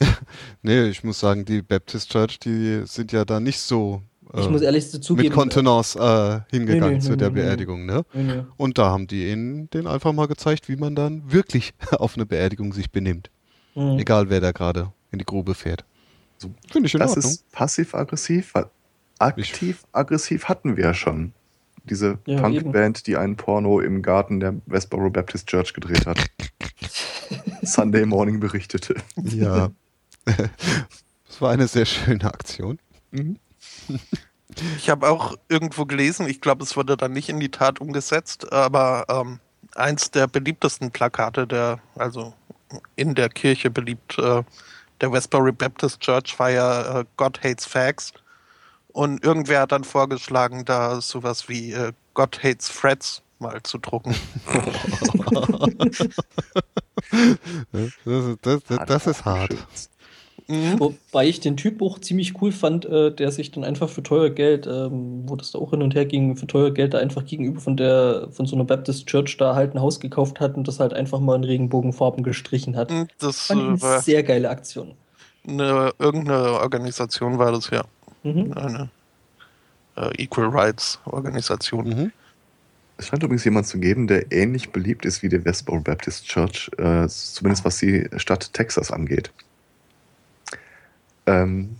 nee, 0.62 0.88
ich 0.88 1.04
muss 1.04 1.20
sagen, 1.20 1.44
die 1.44 1.62
Baptist 1.62 2.10
Church, 2.10 2.38
die 2.40 2.82
sind 2.86 3.12
ja 3.12 3.24
da 3.24 3.38
nicht 3.38 3.60
so 3.60 4.02
Ich 4.38 4.48
muss 4.48 4.62
ehrlich 4.62 4.88
zugeben. 4.90 5.28
mit 5.28 5.32
Kontenance 5.36 5.98
äh, 5.98 6.40
hingegangen 6.56 6.88
Nee, 6.90 6.94
nee, 6.98 7.00
zu 7.00 7.10
nee, 7.10 7.16
der. 7.16 7.30
Beerdigung, 7.30 7.84
ne? 7.86 8.04
Und 8.56 8.78
da 8.78 8.90
haben 8.90 9.06
die 9.06 9.30
ihnen 9.30 9.68
den 9.70 9.86
einfach 9.86 10.12
mal 10.12 10.26
gezeigt, 10.28 10.68
wie 10.68 10.76
man 10.76 10.94
dann 10.94 11.32
wirklich 11.32 11.74
auf 11.92 12.14
eine 12.16 12.26
Beerdigung 12.26 12.72
sich 12.72 12.90
benimmt. 12.90 13.30
Mhm. 13.74 13.98
Egal 13.98 14.30
wer 14.30 14.40
da 14.40 14.52
gerade 14.52 14.92
in 15.10 15.18
die 15.18 15.24
Grube 15.24 15.54
fährt. 15.54 15.84
So, 16.38 16.50
Finde 16.70 16.86
ich 16.86 16.94
in 16.94 17.00
Das 17.00 17.10
Ordnung. 17.16 17.30
ist 17.32 17.50
passiv-aggressiv, 17.52 18.54
weil 18.54 18.66
aktiv-aggressiv 19.18 20.44
hatten 20.44 20.76
wir 20.76 20.84
ja 20.84 20.94
schon. 20.94 21.32
Diese 21.84 22.18
Ja, 22.26 22.40
Punkband, 22.42 23.06
die 23.06 23.16
einen 23.16 23.36
Porno 23.36 23.80
im 23.80 24.02
Garten 24.02 24.38
der 24.40 24.54
Westboro 24.66 25.10
Baptist 25.10 25.46
Church 25.48 25.72
gedreht 25.74 26.06
hat. 26.06 26.18
Sunday 27.62 28.06
Morning 28.06 28.38
berichtete. 28.40 28.94
Ja. 29.16 29.70
das 30.24 31.40
war 31.40 31.50
eine 31.50 31.66
sehr 31.68 31.86
schöne 31.86 32.24
Aktion. 32.24 32.78
Ich 34.76 34.90
habe 34.90 35.08
auch 35.08 35.36
irgendwo 35.48 35.86
gelesen, 35.86 36.28
ich 36.28 36.40
glaube, 36.40 36.64
es 36.64 36.76
wurde 36.76 36.96
dann 36.96 37.12
nicht 37.12 37.28
in 37.28 37.40
die 37.40 37.50
Tat 37.50 37.80
umgesetzt, 37.80 38.52
aber 38.52 39.04
ähm, 39.08 39.38
eins 39.74 40.10
der 40.10 40.26
beliebtesten 40.26 40.90
Plakate, 40.90 41.46
der, 41.46 41.78
also 41.94 42.34
in 42.96 43.14
der 43.14 43.28
Kirche 43.28 43.70
beliebt, 43.70 44.18
äh, 44.18 44.42
der 45.00 45.12
Westbury 45.12 45.52
Baptist 45.52 46.00
Church 46.00 46.38
war 46.38 46.50
ja 46.50 47.00
äh, 47.00 47.04
God 47.16 47.42
Hates 47.42 47.64
Fags. 47.64 48.12
Und 48.92 49.24
irgendwer 49.24 49.60
hat 49.60 49.72
dann 49.72 49.84
vorgeschlagen, 49.84 50.64
da 50.64 51.00
sowas 51.00 51.48
wie 51.48 51.72
äh, 51.72 51.92
God 52.14 52.42
Hates 52.42 52.68
Freds 52.68 53.22
mal 53.38 53.62
zu 53.62 53.78
drucken. 53.78 54.14
Das, 57.72 57.90
das, 58.04 58.62
das, 58.62 58.86
das 58.86 59.06
ist 59.06 59.24
hart. 59.24 59.56
Mhm. 60.50 60.80
Wobei 60.80 61.28
ich 61.28 61.38
den 61.38 61.56
Typ 61.56 61.80
auch 61.80 62.00
ziemlich 62.00 62.42
cool 62.42 62.50
fand, 62.50 62.84
äh, 62.84 63.12
der 63.14 63.30
sich 63.30 63.52
dann 63.52 63.62
einfach 63.62 63.88
für 63.88 64.02
teuer 64.02 64.30
Geld, 64.30 64.66
ähm, 64.66 65.22
wo 65.26 65.36
das 65.36 65.52
da 65.52 65.60
auch 65.60 65.70
hin 65.70 65.80
und 65.80 65.94
her 65.94 66.06
ging, 66.06 66.36
für 66.36 66.48
teuer 66.48 66.72
Geld 66.72 66.92
da 66.92 66.98
einfach 66.98 67.24
gegenüber 67.24 67.60
von 67.60 67.76
der, 67.76 68.26
von 68.32 68.46
so 68.46 68.56
einer 68.56 68.64
Baptist 68.64 69.06
Church 69.06 69.36
da 69.36 69.54
halt 69.54 69.74
ein 69.74 69.80
Haus 69.80 70.00
gekauft 70.00 70.40
hat 70.40 70.56
und 70.56 70.66
das 70.66 70.80
halt 70.80 70.92
einfach 70.92 71.20
mal 71.20 71.36
in 71.36 71.44
Regenbogenfarben 71.44 72.24
gestrichen 72.24 72.76
hat. 72.76 72.92
Das 73.20 73.46
Fand 73.46 73.60
ich 73.60 73.66
äh, 73.66 73.68
eine 73.68 73.82
war 73.82 74.00
sehr 74.00 74.22
geile 74.24 74.50
Aktion. 74.50 74.94
eine, 75.46 75.92
irgendeine 76.00 76.60
Organisation 76.60 77.38
war 77.38 77.52
das 77.52 77.70
ja. 77.70 77.84
Mhm. 78.24 78.52
Eine 78.52 78.90
äh, 79.96 80.24
Equal 80.24 80.48
Rights 80.48 80.98
Organisation. 81.04 81.88
Mhm. 81.88 82.12
Es 82.98 83.06
scheint 83.06 83.22
übrigens 83.22 83.44
jemand 83.44 83.68
zu 83.68 83.78
geben, 83.78 84.08
der 84.08 84.32
ähnlich 84.32 84.72
beliebt 84.72 85.04
ist 85.04 85.22
wie 85.22 85.28
die 85.28 85.44
Westboro 85.44 85.80
Baptist 85.80 86.26
Church, 86.26 86.70
äh, 86.76 87.06
zumindest 87.06 87.64
was 87.64 87.78
die 87.78 88.08
Stadt 88.16 88.52
Texas 88.52 88.90
angeht. 88.90 89.30
Ähm, 91.30 91.76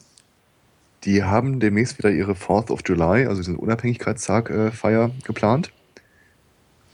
die 1.04 1.24
haben 1.24 1.60
demnächst 1.60 1.98
wieder 1.98 2.10
ihre 2.10 2.32
4th 2.32 2.70
of 2.70 2.80
July, 2.86 3.26
also 3.26 3.40
diesen 3.40 3.56
Unabhängigkeitstag-Feier 3.56 5.06
äh, 5.06 5.22
geplant 5.24 5.72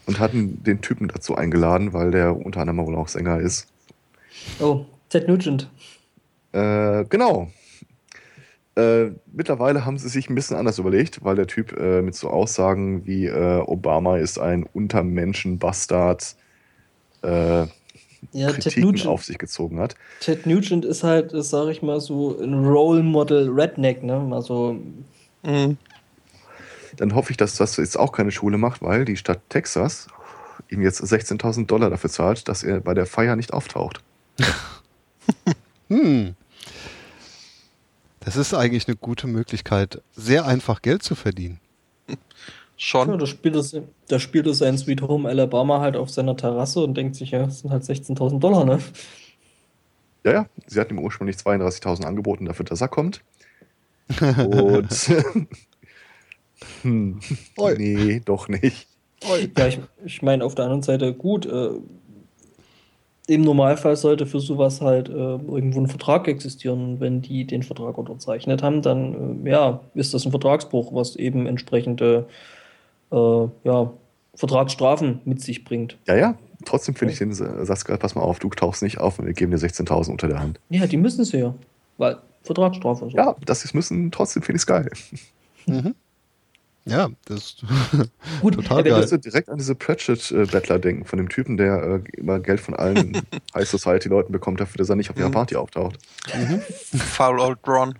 und 0.05 0.19
hatten 0.19 0.63
den 0.63 0.81
Typen 0.81 1.07
dazu 1.09 1.35
eingeladen, 1.35 1.93
weil 1.93 2.11
der 2.11 2.35
unter 2.35 2.61
anderem 2.61 2.85
wohl 2.85 2.95
auch 2.95 3.09
Sänger 3.09 3.39
ist. 3.39 3.67
Oh, 4.59 4.85
Ted 5.09 5.27
Nugent. 5.27 5.69
Äh, 6.53 7.03
genau. 7.05 7.51
Äh, 8.75 9.11
mittlerweile 9.31 9.85
haben 9.85 9.97
sie 9.97 10.09
sich 10.09 10.29
ein 10.29 10.35
bisschen 10.35 10.55
anders 10.55 10.79
überlegt, 10.79 11.23
weil 11.23 11.35
der 11.35 11.47
Typ 11.47 11.77
äh, 11.77 12.01
mit 12.01 12.15
so 12.15 12.29
Aussagen 12.29 13.05
wie 13.05 13.25
äh, 13.25 13.59
Obama 13.59 14.17
ist 14.17 14.39
ein 14.39 14.63
Untermenschen-Bastard 14.63 16.35
äh, 17.23 17.65
Ja, 18.31 18.47
Ted 18.47 18.63
Kritiken 18.63 18.83
Nugent, 18.83 19.07
auf 19.07 19.23
sich 19.23 19.37
gezogen 19.37 19.79
hat. 19.79 19.95
Ted 20.19 20.45
Nugent 20.45 20.85
ist 20.85 21.03
halt, 21.03 21.33
das 21.33 21.49
sag 21.49 21.69
ich 21.69 21.81
mal 21.81 21.99
so, 21.99 22.37
ein 22.39 22.65
Role 22.65 23.03
Model 23.03 23.49
Redneck, 23.49 24.03
ne? 24.03 24.29
Also, 24.31 24.79
Mhm. 25.43 25.77
Dann 26.97 27.15
hoffe 27.15 27.31
ich, 27.31 27.37
dass 27.37 27.55
das 27.55 27.77
jetzt 27.77 27.97
auch 27.97 28.11
keine 28.11 28.31
Schule 28.31 28.57
macht, 28.57 28.81
weil 28.81 29.05
die 29.05 29.17
Stadt 29.17 29.41
Texas 29.49 30.07
ihm 30.69 30.81
jetzt 30.81 31.01
16.000 31.01 31.67
Dollar 31.67 31.89
dafür 31.89 32.09
zahlt, 32.09 32.47
dass 32.47 32.63
er 32.63 32.81
bei 32.81 32.93
der 32.93 33.05
Feier 33.05 33.35
nicht 33.35 33.53
auftaucht. 33.53 34.01
Hm. 35.89 36.35
Das 38.19 38.35
ist 38.35 38.53
eigentlich 38.53 38.89
eine 38.89 38.97
gute 38.97 39.25
Möglichkeit, 39.25 40.01
sehr 40.17 40.45
einfach 40.45 40.81
Geld 40.81 41.01
zu 41.01 41.15
verdienen. 41.15 41.61
Schon. 42.79 43.09
ja, 43.09 43.17
da 43.17 43.25
spielt 43.25 43.55
es, 43.55 43.75
da 44.07 44.19
spielt 44.19 44.45
es 44.45 44.59
sein 44.59 44.77
Sweet 44.77 45.01
Home 45.01 45.27
Alabama 45.27 45.81
halt 45.81 45.97
auf 45.97 46.11
seiner 46.11 46.37
Terrasse 46.37 46.81
und 46.81 46.95
denkt 46.95 47.15
sich, 47.15 47.31
ja, 47.31 47.43
das 47.43 47.59
sind 47.59 47.71
halt 47.71 47.83
16.000 47.83 48.39
Dollar, 48.39 48.65
ne? 48.65 48.79
Ja, 50.23 50.31
ja, 50.31 50.45
sie 50.67 50.79
hatten 50.79 50.95
ihm 50.95 51.03
ursprünglich 51.03 51.37
32.000 51.37 52.05
angeboten 52.05 52.45
dafür, 52.45 52.65
dass 52.65 52.81
er 52.81 52.87
kommt. 52.87 53.23
Und 54.19 54.91
hm, 56.83 57.19
Oi. 57.57 57.75
nee, 57.77 58.21
doch 58.23 58.47
nicht. 58.47 58.87
Ja, 59.23 59.67
ich, 59.67 59.79
ich 60.05 60.21
meine, 60.21 60.45
auf 60.45 60.53
der 60.53 60.65
anderen 60.65 60.83
Seite, 60.83 61.13
gut, 61.13 61.47
äh, 61.47 61.71
im 63.27 63.41
Normalfall 63.41 63.95
sollte 63.97 64.25
für 64.25 64.39
sowas 64.39 64.81
halt 64.81 65.09
äh, 65.09 65.11
irgendwo 65.11 65.79
ein 65.81 65.87
Vertrag 65.87 66.27
existieren. 66.27 66.99
Wenn 66.99 67.21
die 67.21 67.45
den 67.45 67.63
Vertrag 67.63 67.97
unterzeichnet 67.97 68.63
haben, 68.63 68.81
dann 68.81 69.45
äh, 69.45 69.49
ja, 69.51 69.81
ist 69.95 70.13
das 70.13 70.25
ein 70.25 70.31
Vertragsbruch, 70.31 70.93
was 70.93 71.15
eben 71.17 71.45
entsprechende 71.45 72.27
äh, 73.11 73.47
ja, 73.63 73.93
Vertragsstrafen 74.35 75.21
mit 75.25 75.41
sich 75.41 75.63
bringt. 75.63 75.97
Ja, 76.07 76.15
ja, 76.15 76.37
trotzdem 76.65 76.95
finde 76.95 77.13
ich 77.13 77.19
den 77.19 77.33
Satz 77.33 77.85
geil, 77.85 77.97
pass 77.97 78.15
mal 78.15 78.21
auf, 78.21 78.39
du 78.39 78.49
tauchst 78.49 78.83
nicht 78.83 78.99
auf 78.99 79.19
und 79.19 79.25
wir 79.25 79.33
geben 79.33 79.51
dir 79.51 79.57
16.000 79.57 80.11
unter 80.11 80.27
der 80.27 80.39
Hand. 80.39 80.59
Ja, 80.69 80.85
die 80.85 80.97
müssen 80.97 81.25
sie 81.25 81.39
ja. 81.39 81.53
Weil 81.97 82.17
Vertragsstrafe 82.43 83.09
so. 83.09 83.17
Ja, 83.17 83.35
dass 83.45 83.61
sie 83.61 83.67
es 83.67 83.73
müssen, 83.73 84.11
trotzdem 84.11 84.43
finde 84.43 84.57
ich 84.57 84.61
es 84.61 84.67
geil. 84.67 84.91
Mhm. 85.65 85.95
Ja, 86.85 87.09
das 87.25 87.57
gut, 88.41 88.53
total 88.53 88.79
äh, 88.81 88.85
wenn 88.85 88.91
geil. 88.91 89.09
Ich 89.11 89.21
direkt 89.21 89.49
an 89.49 89.57
diese 89.57 89.75
Pratchett-Bettler 89.75 90.79
denken, 90.79 91.03
von 91.03 91.17
dem 91.17 91.27
Typen, 91.27 91.57
der 91.57 91.83
äh, 91.83 92.17
immer 92.17 92.39
Geld 92.39 92.61
von 92.61 92.75
allen 92.75 93.21
High 93.53 93.67
Society-Leuten 93.67 94.31
bekommt, 94.31 94.61
dafür, 94.61 94.77
dass 94.77 94.89
er 94.89 94.95
nicht 94.95 95.09
auf 95.09 95.17
ihrer 95.17 95.27
Mhm. 95.27 95.33
Party 95.33 95.55
auftaucht. 95.57 95.97
Foul 96.93 97.39
Old 97.39 97.59
Ron. 97.67 97.95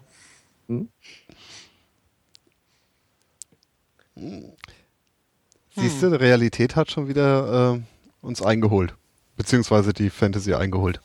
Siehst 5.78 6.02
du, 6.02 6.10
die 6.10 6.16
Realität 6.16 6.76
hat 6.76 6.90
schon 6.91 7.08
wieder 7.08 7.76
äh, 7.76 7.80
uns 8.26 8.41
eingeholt. 8.41 8.95
Beziehungsweise 9.36 9.94
die 9.94 10.10
Fantasy 10.10 10.54
eingeholt. 10.54 10.99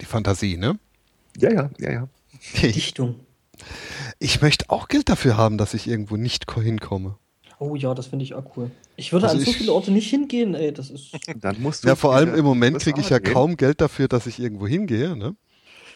Die 0.00 0.04
Fantasie, 0.04 0.56
ne? 0.56 0.78
Ja, 1.38 1.50
ja, 1.52 1.70
ja, 1.78 1.90
ja. 1.92 2.08
Ich, 2.54 2.74
Dichtung. 2.74 3.20
ich 4.18 4.42
möchte 4.42 4.68
auch 4.68 4.88
Geld 4.88 5.08
dafür 5.08 5.36
haben, 5.36 5.56
dass 5.58 5.74
ich 5.74 5.86
irgendwo 5.86 6.16
nicht 6.16 6.46
ko- 6.46 6.60
hinkomme. 6.60 7.16
Oh 7.58 7.76
ja, 7.76 7.94
das 7.94 8.08
finde 8.08 8.24
ich 8.24 8.34
auch 8.34 8.56
cool. 8.56 8.70
Ich 8.96 9.12
würde 9.12 9.26
Also 9.28 9.38
an 9.38 9.44
so 9.44 9.52
viele 9.52 9.72
Orte 9.72 9.92
nicht 9.92 10.10
hingehen, 10.10 10.54
ey. 10.54 10.72
Das 10.72 10.90
ist. 10.90 11.12
Dann 11.40 11.60
musst 11.62 11.84
du 11.84 11.88
Ja, 11.88 11.94
vor 11.96 12.14
allem 12.14 12.34
im 12.34 12.44
Moment 12.44 12.80
kriege 12.80 13.00
ich 13.00 13.08
ja 13.10 13.18
gehen. 13.20 13.32
kaum 13.32 13.56
Geld 13.56 13.80
dafür, 13.80 14.08
dass 14.08 14.26
ich 14.26 14.38
irgendwo 14.40 14.66
hingehe, 14.66 15.16
ne? 15.16 15.36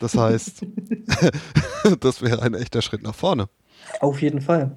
Das 0.00 0.14
heißt, 0.16 0.64
das 2.00 2.22
wäre 2.22 2.42
ein 2.42 2.54
echter 2.54 2.80
Schritt 2.82 3.02
nach 3.02 3.14
vorne. 3.14 3.48
Auf 4.00 4.22
jeden 4.22 4.40
Fall. 4.40 4.76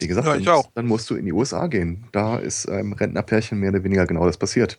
Wie 0.00 0.06
gesagt, 0.06 0.26
Ja, 0.26 0.38
dann, 0.38 0.64
dann 0.74 0.86
musst 0.86 1.10
du 1.10 1.14
in 1.16 1.26
die 1.26 1.32
USA 1.32 1.66
gehen. 1.66 2.06
Da 2.12 2.38
ist 2.38 2.68
einem 2.68 2.92
Rentnerpärchen 2.92 3.58
mehr 3.58 3.70
oder 3.70 3.84
weniger 3.84 4.06
genau 4.06 4.26
das 4.26 4.38
passiert. 4.38 4.78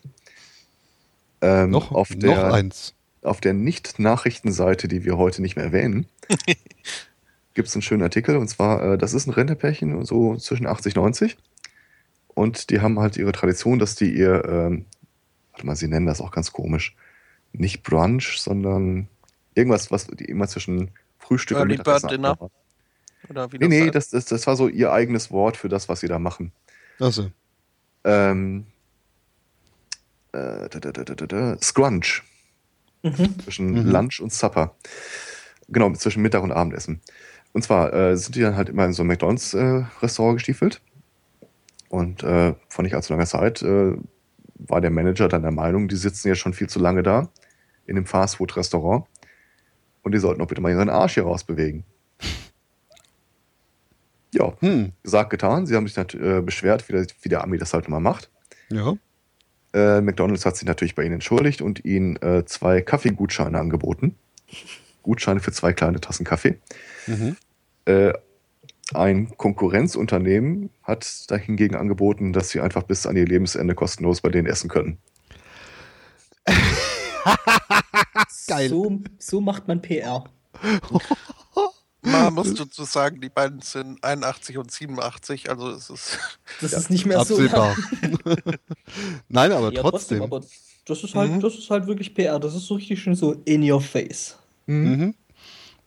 Ähm, 1.41 1.69
Noch, 1.71 1.91
auf 1.91 2.11
noch 2.11 2.19
der, 2.19 2.53
eins. 2.53 2.93
auf 3.21 3.41
der 3.41 3.53
Nicht-Nachrichtenseite, 3.53 4.87
die 4.87 5.03
wir 5.05 5.17
heute 5.17 5.41
nicht 5.41 5.55
mehr 5.55 5.65
erwähnen, 5.65 6.07
gibt 7.53 7.67
es 7.67 7.75
einen 7.75 7.81
schönen 7.81 8.03
Artikel. 8.03 8.37
Und 8.37 8.47
zwar, 8.47 8.93
äh, 8.93 8.97
das 8.97 9.13
ist 9.13 9.27
ein 9.27 9.31
Rentnerpärchen, 9.33 10.05
so 10.05 10.35
zwischen 10.37 10.67
80 10.67 10.95
90. 10.95 11.37
Und 12.33 12.69
die 12.69 12.81
haben 12.81 12.99
halt 12.99 13.17
ihre 13.17 13.31
Tradition, 13.31 13.79
dass 13.79 13.95
die 13.95 14.13
ihr, 14.15 14.45
ähm, 14.45 14.85
warte 15.51 15.65
mal, 15.65 15.75
sie 15.75 15.87
nennen 15.87 16.05
das 16.05 16.21
auch 16.21 16.31
ganz 16.31 16.51
komisch, 16.51 16.95
nicht 17.53 17.83
Brunch, 17.83 18.39
sondern 18.39 19.07
irgendwas, 19.55 19.91
was 19.91 20.07
die 20.07 20.25
immer 20.25 20.47
zwischen 20.47 20.91
Frühstück 21.19 21.57
Early 21.57 21.75
und 21.77 21.77
Mittagessen 21.77 22.09
Bird 22.09 22.11
Dinner. 22.11 22.29
abmachen. 22.29 22.51
Oder 23.29 23.51
wie 23.51 23.57
Nee, 23.59 23.67
nee, 23.67 23.81
heißt. 23.85 23.95
das, 23.95 24.09
das, 24.09 24.25
das 24.25 24.47
war 24.47 24.55
so 24.55 24.67
ihr 24.67 24.91
eigenes 24.91 25.31
Wort 25.31 25.57
für 25.57 25.69
das, 25.69 25.89
was 25.89 25.99
sie 26.01 26.07
da 26.07 26.19
machen. 26.19 26.51
Also, 26.99 27.31
Ähm, 28.03 28.65
äh, 30.33 30.69
da, 30.69 30.79
da, 30.79 30.91
da, 30.91 31.03
da, 31.03 31.15
da, 31.15 31.25
da, 31.27 31.57
Scrunch 31.61 32.23
Mhm. 33.03 33.39
zwischen 33.39 33.79
Mhm. 33.83 33.89
Lunch 33.89 34.19
und 34.21 34.31
Supper. 34.31 34.75
Genau, 35.69 35.91
zwischen 35.93 36.21
Mittag 36.21 36.43
und 36.43 36.51
Abendessen. 36.51 37.01
Und 37.53 37.63
zwar 37.63 37.91
äh, 37.93 38.15
sind 38.15 38.35
die 38.35 38.41
dann 38.41 38.55
halt 38.55 38.69
immer 38.69 38.85
in 38.85 38.93
so 38.93 39.03
ein 39.03 39.07
McDonalds-Restaurant 39.07 40.35
gestiefelt. 40.37 40.81
Und 41.89 42.23
äh, 42.23 42.53
vor 42.69 42.83
nicht 42.83 42.95
allzu 42.95 43.11
langer 43.13 43.25
Zeit 43.25 43.61
äh, 43.63 43.93
war 44.55 44.81
der 44.81 44.91
Manager 44.91 45.27
dann 45.27 45.41
der 45.41 45.51
Meinung, 45.51 45.87
die 45.87 45.95
sitzen 45.95 46.27
ja 46.27 46.35
schon 46.35 46.53
viel 46.53 46.69
zu 46.69 46.79
lange 46.79 47.03
da 47.03 47.29
in 47.87 47.95
dem 47.95 48.05
Fastfood-Restaurant. 48.05 49.05
Und 50.03 50.11
die 50.13 50.19
sollten 50.19 50.41
auch 50.41 50.47
bitte 50.47 50.61
mal 50.61 50.71
ihren 50.71 50.89
Arsch 50.89 51.15
hier 51.15 51.23
rausbewegen. 51.23 51.83
Ja, 54.33 54.53
hm, 54.59 54.93
gesagt, 55.03 55.29
getan. 55.29 55.65
Sie 55.65 55.75
haben 55.75 55.87
sich 55.87 55.97
äh, 55.97 56.41
beschwert, 56.41 56.87
wie 56.87 56.93
der, 56.93 57.05
wie 57.21 57.29
der 57.29 57.43
Ami 57.43 57.57
das 57.57 57.73
halt 57.73 57.87
immer 57.87 57.99
macht. 57.99 58.29
ja. 58.69 58.95
Äh, 59.73 60.01
McDonalds 60.01 60.45
hat 60.45 60.57
sich 60.57 60.67
natürlich 60.67 60.95
bei 60.95 61.03
ihnen 61.03 61.13
entschuldigt 61.13 61.61
und 61.61 61.85
ihnen 61.85 62.17
äh, 62.17 62.43
zwei 62.45 62.81
Kaffeegutscheine 62.81 63.57
angeboten. 63.57 64.15
Gutscheine 65.01 65.39
für 65.39 65.53
zwei 65.53 65.71
kleine 65.71 66.01
Tassen 66.01 66.25
Kaffee. 66.25 66.59
Mhm. 67.07 67.37
Äh, 67.85 68.13
ein 68.93 69.35
Konkurrenzunternehmen 69.37 70.69
hat 70.83 71.31
dahingegen 71.31 71.77
angeboten, 71.77 72.33
dass 72.33 72.49
sie 72.49 72.59
einfach 72.59 72.83
bis 72.83 73.05
an 73.05 73.15
ihr 73.15 73.25
Lebensende 73.25 73.73
kostenlos 73.73 74.19
bei 74.19 74.29
denen 74.29 74.47
essen 74.47 74.69
können. 74.69 74.97
Geil. 78.47 78.69
So, 78.69 78.99
so 79.17 79.39
macht 79.39 79.67
man 79.67 79.81
PR. 79.81 80.25
Man 82.03 82.33
muss 82.33 82.53
dazu 82.55 82.83
sagen, 82.83 83.21
die 83.21 83.29
beiden 83.29 83.61
sind 83.61 84.03
81 84.03 84.57
und 84.57 84.71
87, 84.71 85.49
also 85.49 85.69
es 85.69 85.89
ist. 85.89 86.17
Das 86.61 86.71
Ja, 86.71 86.77
ist 86.79 86.89
nicht 86.89 87.05
mehr 87.05 87.19
Absehbar. 87.19 87.75
Nein, 89.29 89.51
aber 89.51 89.67
so. 89.67 89.73
Ja, 89.73 89.81
trotzdem. 89.81 90.21
aber 90.23 90.41
das 90.85 91.03
ist 91.03 91.13
halt, 91.15 91.31
Mhm. 91.31 91.39
das 91.41 91.55
ist 91.55 91.69
halt 91.69 91.87
wirklich 91.87 92.13
PR. 92.13 92.39
Das 92.39 92.55
ist 92.55 92.65
so 92.65 92.75
richtig 92.75 93.01
schön 93.01 93.15
so 93.15 93.33
in 93.45 93.69
your 93.69 93.81
face. 93.81 94.37
Mhm. 94.65 95.13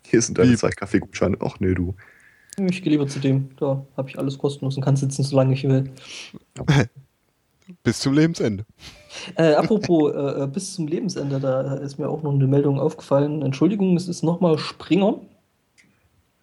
Hier 0.02 0.22
sind 0.22 0.38
deine 0.38 0.52
Wie- 0.52 0.56
zwei 0.56 0.70
Kaffeegutscheine. 0.70 1.36
Ach 1.40 1.56
nee, 1.60 1.74
du. 1.74 1.94
Ich 2.58 2.82
gehe 2.82 2.92
lieber 2.92 3.08
zu 3.08 3.18
dem. 3.18 3.50
Da 3.56 3.84
habe 3.96 4.08
ich 4.08 4.18
alles 4.18 4.38
kostenlos 4.38 4.76
und 4.76 4.82
kann 4.84 4.94
sitzen, 4.96 5.24
solange 5.24 5.54
ich 5.54 5.64
will. 5.64 5.90
Bis 7.82 7.98
zum 8.00 8.12
Lebensende. 8.12 8.64
Äh, 9.36 9.54
apropos, 9.54 10.12
äh, 10.12 10.42
äh, 10.42 10.46
bis 10.46 10.74
zum 10.74 10.86
Lebensende, 10.86 11.40
da 11.40 11.74
ist 11.76 11.98
mir 11.98 12.08
auch 12.08 12.22
noch 12.22 12.32
eine 12.34 12.46
Meldung 12.46 12.78
aufgefallen. 12.78 13.40
Entschuldigung, 13.42 13.96
es 13.96 14.06
ist 14.06 14.22
nochmal 14.22 14.58
Springer. 14.58 15.18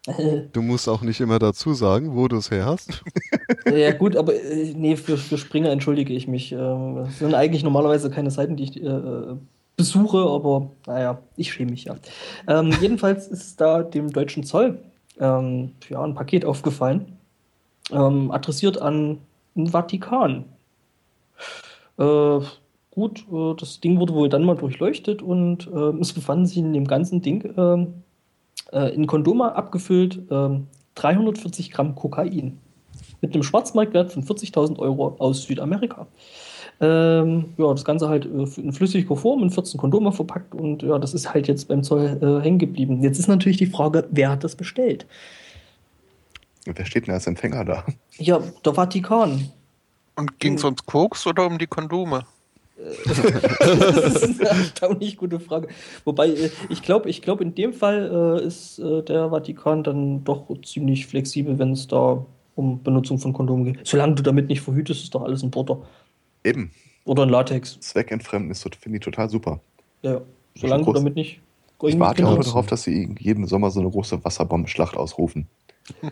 Du 0.54 0.62
musst 0.62 0.90
auch 0.90 1.02
nicht 1.02 1.20
immer 1.22 1.40
dazu 1.40 1.74
sagen, 1.74 2.16
wo 2.16 2.28
du 2.28 2.38
es 2.38 2.52
her 2.52 2.66
hast. 2.66 3.04
ja 3.66 3.92
gut, 3.92 4.16
aber 4.16 4.34
äh, 4.34 4.74
nee, 4.76 4.96
für, 4.96 5.18
für 5.18 5.38
Springer 5.38 5.70
entschuldige 5.70 6.14
ich 6.14 6.28
mich. 6.28 6.52
Ähm, 6.52 6.96
das 6.96 7.20
sind 7.20 7.34
eigentlich 7.34 7.64
normalerweise 7.64 8.10
keine 8.10 8.32
Seiten, 8.32 8.56
die 8.56 8.64
ich 8.64 8.82
äh, 8.82 8.88
äh, 8.88 9.36
besuche, 9.78 10.18
aber 10.18 10.72
naja, 10.88 11.20
ich 11.38 11.54
schäme 11.54 11.72
mich 11.72 11.86
ja. 11.86 11.96
Ähm, 12.48 12.74
jedenfalls 12.82 13.28
ist 13.28 13.62
da 13.62 13.84
dem 13.84 14.12
deutschen 14.12 14.44
Zoll 14.44 14.80
ähm, 15.20 15.72
ja, 15.90 16.04
ein 16.04 16.16
Paket 16.16 16.46
aufgefallen, 16.46 17.18
ähm, 17.92 18.32
adressiert 18.32 18.82
an 18.82 19.20
den 19.56 19.68
Vatikan. 19.68 20.46
Äh, 21.98 22.40
gut, 22.90 23.26
äh, 23.32 23.56
das 23.58 23.80
Ding 23.80 24.00
wurde 24.00 24.14
wohl 24.14 24.30
dann 24.30 24.44
mal 24.44 24.56
durchleuchtet 24.56 25.22
und 25.22 25.68
ähm, 25.68 26.00
es 26.02 26.14
befanden 26.14 26.46
sich 26.46 26.58
in 26.58 26.74
dem 26.74 26.88
ganzen 26.88 27.22
Ding 27.22 27.54
ähm, 27.58 28.04
äh, 28.72 28.94
in 28.94 29.08
Kondoma 29.08 29.50
abgefüllt 29.50 30.22
ähm, 30.30 30.68
340 30.96 31.72
Gramm 31.72 31.96
Kokain 31.96 32.60
mit 33.22 33.34
einem 33.34 33.44
Schwarzmarktwert 33.44 34.12
von 34.12 34.24
40.000 34.24 34.80
Euro 34.80 35.16
aus 35.20 35.44
Südamerika. 35.44 36.08
Ähm, 36.80 37.54
ja, 37.58 37.72
das 37.72 37.86
Ganze 37.86 38.10
halt 38.10 38.26
äh, 38.26 38.60
in 38.60 38.74
flüssiger 38.74 39.16
Form 39.16 39.44
in 39.44 39.52
14 39.52 39.80
Kondome 39.80 40.12
verpackt 40.12 40.56
und 40.56 40.82
ja, 40.82 40.98
das 40.98 41.14
ist 41.14 41.32
halt 41.32 41.48
jetzt 41.48 41.68
beim 41.68 41.84
Zoll 41.84 42.18
äh, 42.22 42.44
hängen 42.44 42.58
geblieben. 42.58 43.04
Jetzt 43.04 43.20
ist 43.20 43.28
natürlich 43.28 43.58
die 43.58 43.68
Frage, 43.68 44.08
wer 44.10 44.32
hat 44.32 44.44
das 44.44 44.56
bestellt? 44.56 45.06
Wer 46.66 46.86
steht 46.86 47.08
denn 47.08 47.14
als 47.14 47.28
Empfänger 47.28 47.66
da? 47.66 47.86
Ja, 48.18 48.40
der 48.66 48.74
Vatikan. 48.74 49.52
Und 50.16 50.40
ging 50.40 50.56
es 50.56 50.64
ums 50.64 50.86
Koks 50.86 51.26
oder 51.28 51.46
um 51.46 51.58
die 51.58 51.68
Kondome? 51.68 52.26
das 53.06 54.24
ist 54.24 54.40
eine 54.42 54.50
erstaunlich 54.50 55.18
gute 55.18 55.40
Frage. 55.40 55.68
Wobei, 56.06 56.30
äh, 56.30 56.50
ich 56.70 56.82
glaube, 56.82 57.10
ich 57.10 57.22
glaub, 57.22 57.42
in 57.42 57.56
dem 57.56 57.74
Fall 57.74 58.40
äh, 58.42 58.46
ist 58.46 58.80
äh, 58.80 59.04
der 59.04 59.30
Vatikan 59.30 59.84
dann 59.84 60.24
doch 60.24 60.48
ziemlich 60.64 61.08
flexibel, 61.08 61.60
wenn 61.60 61.72
es 61.72 61.88
da 61.88 62.26
um 62.56 62.84
Benutzung 62.84 63.18
von 63.20 63.34
Kondomen 63.34 63.66
geht. 63.66 63.88
Solange 63.88 64.16
du 64.16 64.24
damit 64.24 64.48
nicht 64.48 64.62
verhütest, 64.62 65.04
ist 65.04 65.16
doch 65.16 65.24
alles 65.24 65.44
ein 65.44 65.52
Butter. 65.52 65.82
Eben. 66.44 66.72
Oder 67.06 67.24
ein 67.24 67.30
Latex. 67.30 67.80
Zweckentfremden 67.80 68.52
ist, 68.52 68.64
finde 68.76 68.98
ich 68.98 69.04
total 69.04 69.30
super. 69.30 69.60
Ja, 70.02 70.22
solange 70.56 70.86
du 70.86 70.94
damit 70.94 71.16
nicht. 71.16 71.42
Ich 71.84 72.00
warte 72.00 72.28
auch 72.28 72.32
genau. 72.34 72.44
darauf, 72.44 72.68
dass 72.68 72.84
sie 72.84 73.16
jeden 73.20 73.48
Sommer 73.48 73.72
so 73.72 73.80
eine 73.80 73.90
große 73.90 74.24
Wasserbombenschlacht 74.24 74.96
ausrufen. 74.96 75.48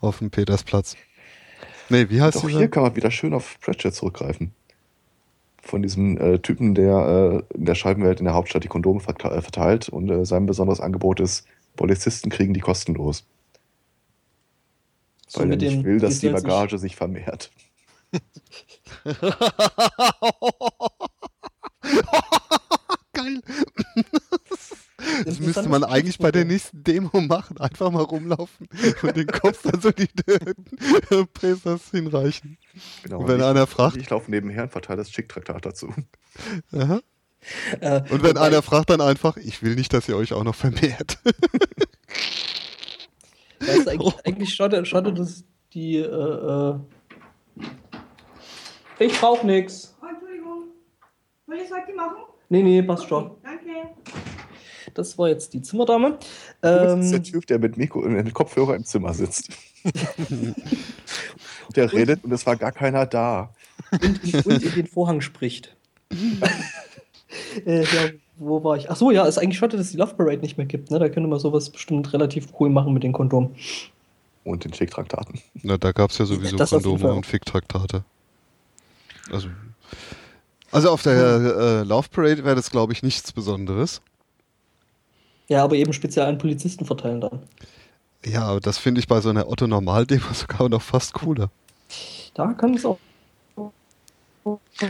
Auf 0.00 0.18
dem 0.18 0.30
Petersplatz. 0.30 0.96
Nee, 1.88 2.08
wie 2.10 2.20
heißt 2.20 2.36
Doch 2.38 2.46
dieser? 2.46 2.58
hier 2.58 2.68
kann 2.68 2.82
man 2.82 2.96
wieder 2.96 3.10
schön 3.10 3.32
auf 3.34 3.58
Pratchett 3.60 3.94
zurückgreifen. 3.94 4.52
Von 5.62 5.82
diesem 5.82 6.16
äh, 6.18 6.38
Typen, 6.38 6.74
der 6.74 7.42
äh, 7.50 7.56
in 7.56 7.64
der 7.64 7.74
Scheibenwelt 7.74 8.20
in 8.20 8.24
der 8.26 8.34
Hauptstadt 8.34 8.64
die 8.64 8.68
Kondome 8.68 9.00
äh, 9.00 9.40
verteilt 9.42 9.88
und 9.88 10.08
äh, 10.10 10.24
sein 10.24 10.46
besonderes 10.46 10.80
Angebot 10.80 11.20
ist, 11.20 11.46
Polizisten 11.76 12.30
kriegen 12.30 12.54
die 12.54 12.60
kostenlos. 12.60 13.24
So 15.28 15.40
weil 15.40 15.50
er 15.50 15.56
nicht 15.56 15.72
dem- 15.76 15.84
will, 15.84 15.98
dass 15.98 16.20
die 16.20 16.28
Bagage 16.28 16.78
sich 16.78 16.94
vermehrt. 16.96 17.50
Geil. 23.12 23.42
Das 25.24 25.40
müsste 25.40 25.68
man 25.68 25.84
eigentlich 25.84 26.18
bei 26.18 26.30
der 26.30 26.44
nächsten 26.44 26.82
Demo 26.84 27.20
machen. 27.20 27.58
Einfach 27.58 27.90
mal 27.90 28.02
rumlaufen 28.02 28.68
und 29.02 29.16
den 29.16 29.26
Kopf 29.26 29.62
dann 29.62 29.80
so 29.80 29.90
die 29.90 30.08
Presas 31.32 31.90
hinreichen. 31.90 32.58
Genau. 33.02 33.20
Und 33.20 33.28
wenn 33.28 33.40
ich, 33.40 33.46
einer 33.46 33.66
fragt- 33.66 33.96
Ich 33.96 34.10
laufe 34.10 34.30
nebenher 34.30 34.64
und 34.64 34.72
verteile 34.72 34.98
das 34.98 35.10
Schick-Traktat 35.10 35.64
dazu. 35.64 35.92
Aha. 36.72 37.00
Äh, 37.80 38.02
Und 38.10 38.22
wenn 38.22 38.36
einer 38.36 38.62
fragt, 38.62 38.90
dann 38.90 39.00
einfach, 39.00 39.36
ich 39.36 39.62
will 39.62 39.76
nicht, 39.76 39.92
dass 39.92 40.08
ihr 40.08 40.16
euch 40.16 40.32
auch 40.32 40.44
noch 40.44 40.54
vermehrt. 40.54 41.18
Ja, 43.66 43.72
ist 43.72 43.88
eigentlich, 43.88 44.14
eigentlich 44.24 44.54
schade, 44.54 44.84
schade, 44.84 45.12
dass 45.12 45.44
die. 45.72 45.96
Äh, 45.96 46.04
äh 46.04 46.78
ich 48.98 49.18
brauch 49.18 49.42
nix. 49.42 49.96
Oh, 50.02 50.06
Entschuldigung. 50.06 50.64
Soll 51.46 51.56
ich 51.56 51.62
es 51.64 51.70
heute 51.70 51.94
machen? 51.94 52.16
Nee, 52.48 52.62
nee, 52.62 52.82
passt 52.82 53.08
schon. 53.08 53.30
Okay, 53.30 53.38
danke. 53.42 53.94
Das 54.98 55.18
war 55.18 55.28
jetzt 55.28 55.52
die 55.54 55.62
Zimmerdame. 55.62 56.18
das 56.60 56.98
ist 57.04 57.10
der 57.10 57.18
Ähm, 57.18 57.24
Typ, 57.24 57.46
der 57.46 57.58
mit, 57.58 57.76
Mikro, 57.76 58.00
mit 58.00 58.32
Kopfhörer 58.34 58.74
im 58.76 58.84
Zimmer 58.84 59.14
sitzt. 59.14 59.50
der 61.76 61.92
redet 61.92 62.24
und 62.24 62.32
es 62.32 62.46
war 62.46 62.56
gar 62.56 62.72
keiner 62.72 63.06
da. 63.06 63.50
und, 63.92 64.46
und 64.46 64.62
in 64.62 64.72
den 64.72 64.86
Vorhang 64.86 65.20
spricht. 65.20 65.74
äh, 67.66 67.82
ja, 67.82 68.10
wo 68.36 68.62
war 68.64 68.76
ich? 68.76 68.90
Ach 68.90 68.96
so, 68.96 69.10
ja, 69.10 69.24
ist 69.26 69.38
eigentlich 69.38 69.58
schade, 69.58 69.76
dass 69.76 69.86
es 69.86 69.92
die 69.92 69.98
Love 69.98 70.14
Parade 70.14 70.38
nicht 70.38 70.56
mehr 70.56 70.66
gibt. 70.66 70.90
Ne? 70.90 70.98
Da 70.98 71.08
könnte 71.08 71.28
man 71.28 71.38
sowas 71.38 71.70
bestimmt 71.70 72.12
relativ 72.12 72.48
cool 72.60 72.70
machen 72.70 72.92
mit 72.92 73.02
den 73.02 73.12
Kondomen. 73.12 73.54
Und 74.44 74.64
den 74.64 74.72
Schick-Traktaten. 74.72 75.40
Na, 75.62 75.76
da 75.76 75.92
gab 75.92 76.10
es 76.10 76.18
ja 76.18 76.24
sowieso 76.24 76.56
Das 76.56 76.70
Kondome 76.70 77.12
und 77.12 77.26
Ficktraktate. 77.26 78.04
Also, 79.32 79.48
also 80.70 80.90
auf 80.90 81.02
der 81.02 81.16
äh, 81.16 81.82
Love 81.82 82.08
Parade 82.10 82.44
wäre 82.44 82.54
das, 82.54 82.70
glaube 82.70 82.92
ich, 82.92 83.02
nichts 83.02 83.32
Besonderes. 83.32 84.02
Ja, 85.48 85.62
aber 85.64 85.76
eben 85.76 85.92
speziell 85.92 86.26
an 86.26 86.38
Polizisten 86.38 86.84
verteilen 86.84 87.20
dann. 87.20 87.40
Ja, 88.24 88.42
aber 88.46 88.60
das 88.60 88.78
finde 88.78 88.98
ich 89.00 89.06
bei 89.06 89.20
so 89.20 89.28
einer 89.30 89.48
Otto-Normal-Demo 89.48 90.24
sogar 90.32 90.68
noch 90.68 90.82
fast 90.82 91.14
cooler. 91.14 91.50
Da 92.34 92.52
kann 92.54 92.74
es 92.74 92.84
auch 92.84 92.98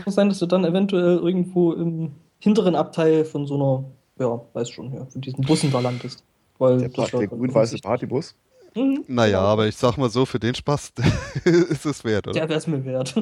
sein, 0.07 0.29
dass 0.29 0.39
du 0.39 0.45
dann 0.45 0.65
eventuell 0.65 1.17
irgendwo 1.17 1.73
im 1.73 2.11
hinteren 2.39 2.75
Abteil 2.75 3.25
von 3.25 3.45
so 3.47 3.55
einer, 3.55 3.83
ja, 4.27 4.41
weiß 4.53 4.69
schon, 4.69 4.93
ja, 4.93 5.05
von 5.05 5.21
diesen 5.21 5.43
Bussen 5.43 5.71
da 5.71 5.79
landest. 5.79 6.23
Weil 6.59 6.79
Der, 6.79 6.89
Part- 6.89 7.13
der 7.13 7.27
grün-weiße 7.27 7.77
Partybus. 7.79 8.35
Mhm, 8.75 9.03
Naja, 9.07 9.39
genau. 9.39 9.49
aber 9.51 9.67
ich 9.67 9.75
sag 9.77 9.97
mal 9.97 10.09
so, 10.09 10.25
für 10.25 10.39
den 10.39 10.53
Spaß 10.55 10.91
ist 11.45 11.85
es 11.85 12.03
wert, 12.03 12.27
oder? 12.27 12.33
Der 12.39 12.49
wäre 12.49 12.57
es 12.59 12.67
mir 12.67 12.83
wert. 12.85 13.15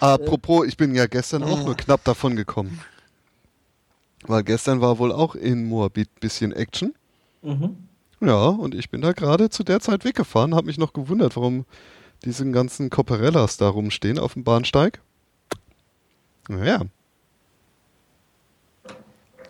Apropos, 0.00 0.66
ich 0.66 0.76
bin 0.76 0.94
ja 0.94 1.06
gestern 1.06 1.42
auch 1.42 1.64
nur 1.64 1.76
knapp 1.76 2.02
davon 2.04 2.36
gekommen. 2.36 2.80
Weil 4.26 4.44
gestern 4.44 4.80
war 4.80 4.98
wohl 4.98 5.12
auch 5.12 5.34
in 5.34 5.66
Moabit 5.68 6.20
bisschen 6.20 6.52
Action. 6.52 6.94
mhm. 7.42 7.76
Ja, 8.22 8.48
und 8.48 8.74
ich 8.74 8.90
bin 8.90 9.00
da 9.00 9.12
gerade 9.12 9.48
zu 9.48 9.64
der 9.64 9.80
Zeit 9.80 10.04
weggefahren, 10.04 10.54
habe 10.54 10.66
mich 10.66 10.76
noch 10.76 10.92
gewundert, 10.92 11.36
warum 11.36 11.64
diese 12.22 12.48
ganzen 12.50 12.90
Copperellas 12.90 13.56
da 13.56 13.66
rumstehen 13.70 14.18
auf 14.18 14.34
dem 14.34 14.44
Bahnsteig. 14.44 15.00
Naja. 16.46 16.82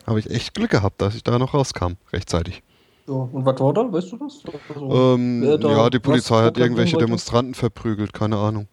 Habe 0.06 0.20
ich 0.20 0.30
echt 0.30 0.55
Glück 0.55 0.70
gehabt, 0.70 1.01
dass 1.02 1.16
ich 1.16 1.24
da 1.24 1.36
noch 1.38 1.52
rauskam, 1.52 1.94
rechtzeitig. 2.12 2.62
So, 3.06 3.28
und 3.32 3.44
was 3.44 3.59
war 3.59 3.74
da? 3.74 3.92
Weißt 3.92 4.12
du 4.12 4.16
das? 4.18 4.40
Also, 4.68 5.14
Ähm, 5.14 5.42
ja, 5.42 5.90
die 5.90 5.98
Polizei 5.98 6.44
hat 6.44 6.56
irgendwelche? 6.56 6.97
Demonstranten 6.97 7.55
verprügelt, 7.55 8.12
keine 8.12 8.36
Ahnung. 8.36 8.68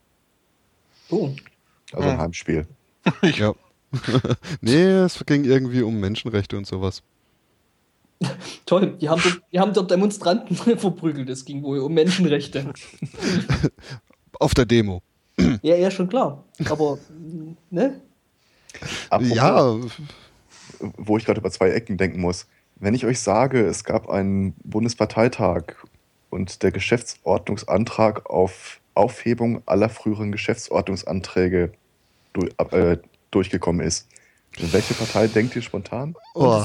Oh. 1.10 1.32
Also 1.91 2.07
ein. 2.10 2.18
Heimspiel. 2.19 2.68
Ja. 3.24 3.53
nee, 4.61 4.84
es 4.84 5.23
ging 5.26 5.43
irgendwie 5.43 5.81
um 5.81 5.99
Menschenrechte 5.99 6.57
und 6.57 6.68
sowas. 6.68 7.03
Toll, 8.65 8.97
die 8.99 9.09
haben, 9.09 9.22
dort, 9.22 9.41
die 9.51 9.59
haben 9.59 9.73
dort 9.73 9.91
Demonstranten 9.91 10.55
verprügelt. 10.77 11.30
Es 11.30 11.45
ging 11.45 11.64
wohl 11.64 11.80
um 11.80 11.93
Menschenrechte. 11.93 12.73
Auf 14.34 14.53
der 14.53 14.65
Demo. 14.65 15.01
ja, 15.61 15.76
ja, 15.76 15.91
schon 15.91 16.09
klar. 16.09 16.43
Aber, 16.69 16.97
ne? 17.69 18.01
Apropos, 19.09 19.35
Ja, 19.35 19.77
wo 20.80 21.18
ich 21.18 21.26
gerade 21.26 21.39
über 21.39 21.51
zwei 21.51 21.69
Ecken 21.69 21.97
denken 21.97 22.22
muss. 22.22 22.47
Wenn 22.76 22.93
ich 22.93 23.05
euch 23.05 23.19
sage, 23.19 23.65
es 23.65 23.84
gab 23.84 24.09
einen 24.09 24.53
Bundesparteitag 24.64 25.76
und 26.30 26.61
der 26.61 26.72
Geschäftsordnungsantrag 26.72 28.30
auf 28.30 28.80
Aufhebung 28.93 29.61
aller 29.65 29.89
früheren 29.89 30.31
Geschäftsordnungsanträge 30.31 31.72
du, 32.34 32.47
äh, 32.72 32.97
durchgekommen 33.32 33.86
ist, 33.86 34.08
welche 34.60 34.94
Partei 34.94 35.28
denkt 35.28 35.56
ihr 35.56 35.62
spontan? 35.62 36.16
Oh. 36.34 36.64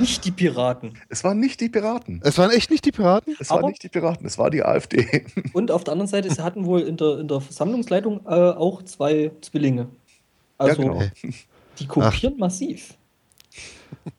Nicht 0.00 0.24
die 0.24 0.30
Piraten. 0.30 0.94
Es 1.08 1.22
waren 1.22 1.38
nicht 1.38 1.60
die 1.60 1.68
Piraten. 1.68 2.20
Es 2.24 2.38
waren 2.38 2.50
echt 2.50 2.70
nicht 2.70 2.84
die 2.84 2.92
Piraten? 2.92 3.36
Es 3.38 3.50
Aber- 3.50 3.62
waren 3.62 3.70
nicht 3.70 3.82
die 3.82 3.88
Piraten, 3.88 4.26
es 4.26 4.38
war 4.38 4.50
die 4.50 4.62
AfD. 4.62 5.24
Und 5.52 5.70
auf 5.70 5.84
der 5.84 5.92
anderen 5.92 6.08
Seite, 6.08 6.32
sie 6.32 6.42
hatten 6.42 6.64
wohl 6.64 6.80
in 6.80 6.96
der, 6.96 7.18
in 7.18 7.28
der 7.28 7.40
Versammlungsleitung 7.40 8.20
äh, 8.26 8.30
auch 8.30 8.82
zwei 8.82 9.32
Zwillinge. 9.42 9.88
Also, 10.58 10.82
ja, 10.82 10.88
genau. 10.88 11.02
die 11.78 11.86
kopieren 11.86 12.38
massiv. 12.38 12.94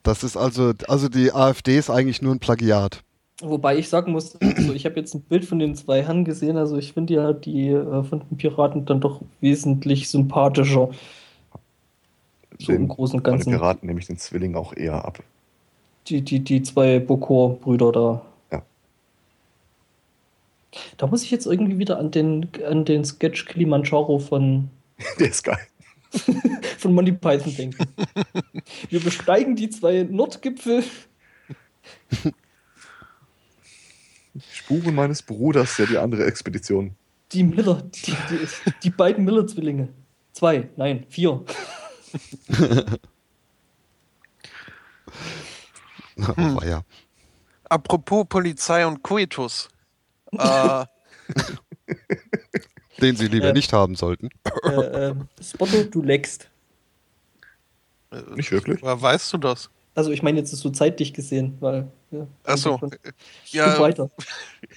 Das 0.03 0.23
ist 0.23 0.37
also, 0.37 0.73
also 0.87 1.09
die 1.09 1.33
AfD 1.33 1.77
ist 1.77 1.89
eigentlich 1.89 2.21
nur 2.21 2.35
ein 2.35 2.39
Plagiat. 2.39 3.01
Wobei 3.41 3.77
ich 3.77 3.89
sagen 3.89 4.11
muss, 4.13 4.35
also 4.41 4.73
ich 4.73 4.85
habe 4.85 4.95
jetzt 4.95 5.13
ein 5.13 5.21
Bild 5.21 5.45
von 5.45 5.59
den 5.59 5.75
zwei 5.75 6.03
Herren 6.03 6.25
gesehen, 6.25 6.57
also 6.57 6.77
ich 6.77 6.93
finde 6.93 7.13
ja 7.13 7.33
die 7.33 7.69
äh, 7.69 8.03
von 8.03 8.23
den 8.27 8.37
Piraten 8.37 8.85
dann 8.85 8.99
doch 8.99 9.21
wesentlich 9.41 10.09
sympathischer. 10.09 10.89
So 12.59 12.71
im 12.71 12.87
Großen 12.87 13.17
und 13.19 13.23
Bei 13.23 13.31
den 13.31 13.37
Ganzen. 13.37 13.51
Piraten 13.53 13.87
nehme 13.87 13.99
ich 13.99 14.07
den 14.07 14.17
Zwilling 14.17 14.55
auch 14.55 14.75
eher 14.75 15.05
ab. 15.05 15.23
Die, 16.07 16.21
die, 16.21 16.39
die 16.39 16.63
zwei 16.63 16.99
Bokor-Brüder 16.99 17.91
da. 17.91 18.25
Ja. 18.51 18.63
Da 20.97 21.07
muss 21.07 21.23
ich 21.23 21.31
jetzt 21.31 21.45
irgendwie 21.45 21.77
wieder 21.77 21.99
an 21.99 22.11
den, 22.11 22.49
an 22.67 22.85
den 22.85 23.05
Sketch 23.05 23.45
Kilimanjaro 23.45 24.19
von, 24.19 24.69
Der 25.19 25.29
ist 25.29 25.43
geil. 25.43 25.59
von 26.77 26.93
Monty 26.93 27.11
Python 27.11 27.55
denken. 27.55 27.85
Wir 28.89 28.99
besteigen 29.01 29.55
die 29.55 29.69
zwei 29.69 30.03
Nordgipfel. 30.03 30.83
Spuren 34.51 34.95
meines 34.95 35.21
Bruders, 35.21 35.77
ja 35.77 35.85
die 35.85 35.97
andere 35.97 36.25
Expedition. 36.25 36.95
Die 37.33 37.43
Miller, 37.43 37.83
die, 37.93 38.11
die, 38.11 38.71
die 38.83 38.89
beiden 38.89 39.25
Miller-Zwillinge. 39.25 39.89
Zwei, 40.31 40.69
nein, 40.77 41.05
vier. 41.09 41.43
Oh, 46.37 46.59
ja. 46.65 46.81
Apropos 47.69 48.25
Polizei 48.27 48.85
und 48.87 49.03
Coitus. 49.03 49.69
äh, 50.31 50.85
Den 53.01 53.15
sie 53.15 53.27
lieber 53.27 53.47
Ja. 53.47 53.53
nicht 53.53 53.71
haben 53.71 53.95
sollten. 53.95 54.29
Äh, 54.63 55.09
äh, 55.09 55.15
Spotto, 55.41 55.83
du 55.83 56.01
leckst. 56.01 56.49
Nicht 58.35 58.51
wirklich? 58.51 58.81
Woher 58.81 58.99
weißt 58.99 59.33
du 59.33 59.37
das? 59.37 59.69
Also 59.93 60.11
ich 60.11 60.23
meine 60.23 60.39
jetzt 60.39 60.51
so 60.55 60.69
zeitlich 60.69 61.13
gesehen, 61.13 61.57
weil. 61.59 61.91
Ja, 62.11 62.25
Achso. 62.45 62.77
Gib 62.79 63.13
Ja, 63.49 63.79
weiter. 63.79 64.09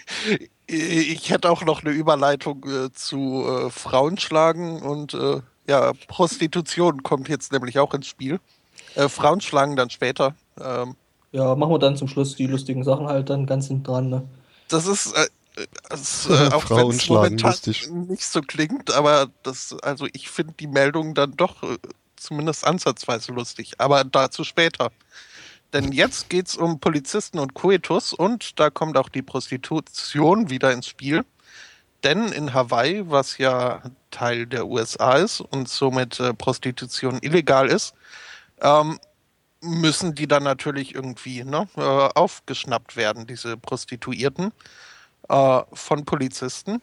ich 0.67 1.31
hätte 1.31 1.49
auch 1.51 1.62
noch 1.65 1.83
eine 1.83 1.93
Überleitung 1.93 2.65
äh, 2.69 2.93
zu 2.93 3.45
äh, 3.47 3.71
Frauenschlagen 3.71 4.83
und 4.83 5.15
äh, 5.15 5.41
ja, 5.70 5.92
Prostitution 6.09 7.02
kommt 7.02 7.28
jetzt 7.28 7.52
nämlich 7.52 7.78
auch 7.78 7.94
ins 7.94 8.09
Spiel. 8.09 8.40
Äh, 8.97 9.09
Frauenschlagen 9.09 9.76
dann 9.76 9.88
später. 9.88 10.34
Ähm, 10.60 10.97
Ja, 11.32 11.55
machen 11.55 11.72
wir 11.72 11.78
dann 11.78 11.97
zum 11.97 12.09
Schluss 12.09 12.34
die 12.34 12.47
lustigen 12.47 12.82
Sachen 12.82 13.06
halt 13.06 13.30
dann 13.30 13.47
ganz 13.47 13.68
hinten 13.68 13.84
dran. 13.84 14.10
Ne? 14.10 14.28
das 14.72 14.86
ist, 14.86 15.12
äh, 15.12 15.26
das, 15.88 16.26
äh, 16.30 16.51
auch 16.52 16.68
wenn 16.70 16.88
es 16.88 17.09
momentan 17.09 17.51
lustig. 17.51 17.88
nicht 17.88 18.24
so 18.24 18.40
klingt, 18.40 18.92
aber 18.92 19.28
das, 19.42 19.76
also 19.82 20.06
ich 20.12 20.28
finde 20.28 20.55
die 20.59 20.66
Meldung 20.66 21.14
dann 21.14 21.36
doch 21.36 21.62
äh, 21.62 21.78
zumindest 22.16 22.66
ansatzweise 22.66 23.32
lustig. 23.32 23.74
Aber 23.78 24.05
dazu 24.05 24.44
später. 24.44 24.90
Denn 25.72 25.92
jetzt 25.92 26.28
geht 26.28 26.48
es 26.48 26.56
um 26.56 26.80
Polizisten 26.80 27.38
und 27.38 27.55
Coitus 27.55 28.12
und 28.12 28.59
da 28.59 28.70
kommt 28.70 28.97
auch 28.97 29.09
die 29.09 29.22
Prostitution 29.22 30.51
wieder 30.51 30.72
ins 30.72 30.88
Spiel. 30.88 31.24
Denn 32.02 32.28
in 32.32 32.55
Hawaii, 32.55 33.02
was 33.10 33.39
ja 33.39 33.82
Teil 34.10 34.47
der 34.47 34.66
USA 34.66 35.16
ist 35.16 35.40
und 35.40 35.68
somit 35.68 36.18
äh, 36.20 36.32
Prostitution 36.32 37.18
illegal 37.20 37.68
ist, 37.68 37.94
ähm, 38.60 38.98
müssen 39.60 40.14
die 40.14 40.27
dann 40.27 40.43
natürlich 40.43 40.94
irgendwie 40.94 41.44
ne, 41.44 41.68
äh, 41.77 41.81
aufgeschnappt 41.81 42.97
werden, 42.97 43.27
diese 43.27 43.56
Prostituierten 43.56 44.52
äh, 45.28 45.60
von 45.72 46.05
Polizisten. 46.06 46.81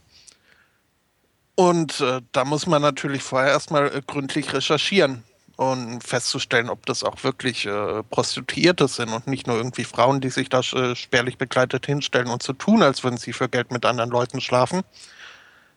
Und 1.55 1.99
äh, 2.01 2.21
da 2.31 2.45
muss 2.45 2.67
man 2.67 2.83
natürlich 2.83 3.23
vorher 3.23 3.49
erstmal 3.49 3.87
äh, 3.87 4.01
gründlich 4.05 4.53
recherchieren 4.53 5.23
und 5.57 6.03
festzustellen, 6.03 6.69
ob 6.69 6.85
das 6.85 7.03
auch 7.03 7.23
wirklich 7.23 7.65
äh, 7.65 8.03
Prostituierte 8.03 8.87
sind 8.87 9.09
und 9.09 9.27
nicht 9.27 9.47
nur 9.47 9.57
irgendwie 9.57 9.83
Frauen, 9.83 10.21
die 10.21 10.29
sich 10.29 10.49
da 10.49 10.59
äh, 10.59 10.95
spärlich 10.95 11.37
begleitet 11.37 11.87
hinstellen 11.87 12.27
und 12.27 12.43
so 12.43 12.53
tun, 12.53 12.83
als 12.83 13.03
würden 13.03 13.17
sie 13.17 13.33
für 13.33 13.49
Geld 13.49 13.71
mit 13.71 13.83
anderen 13.83 14.11
Leuten 14.11 14.39
schlafen. 14.39 14.83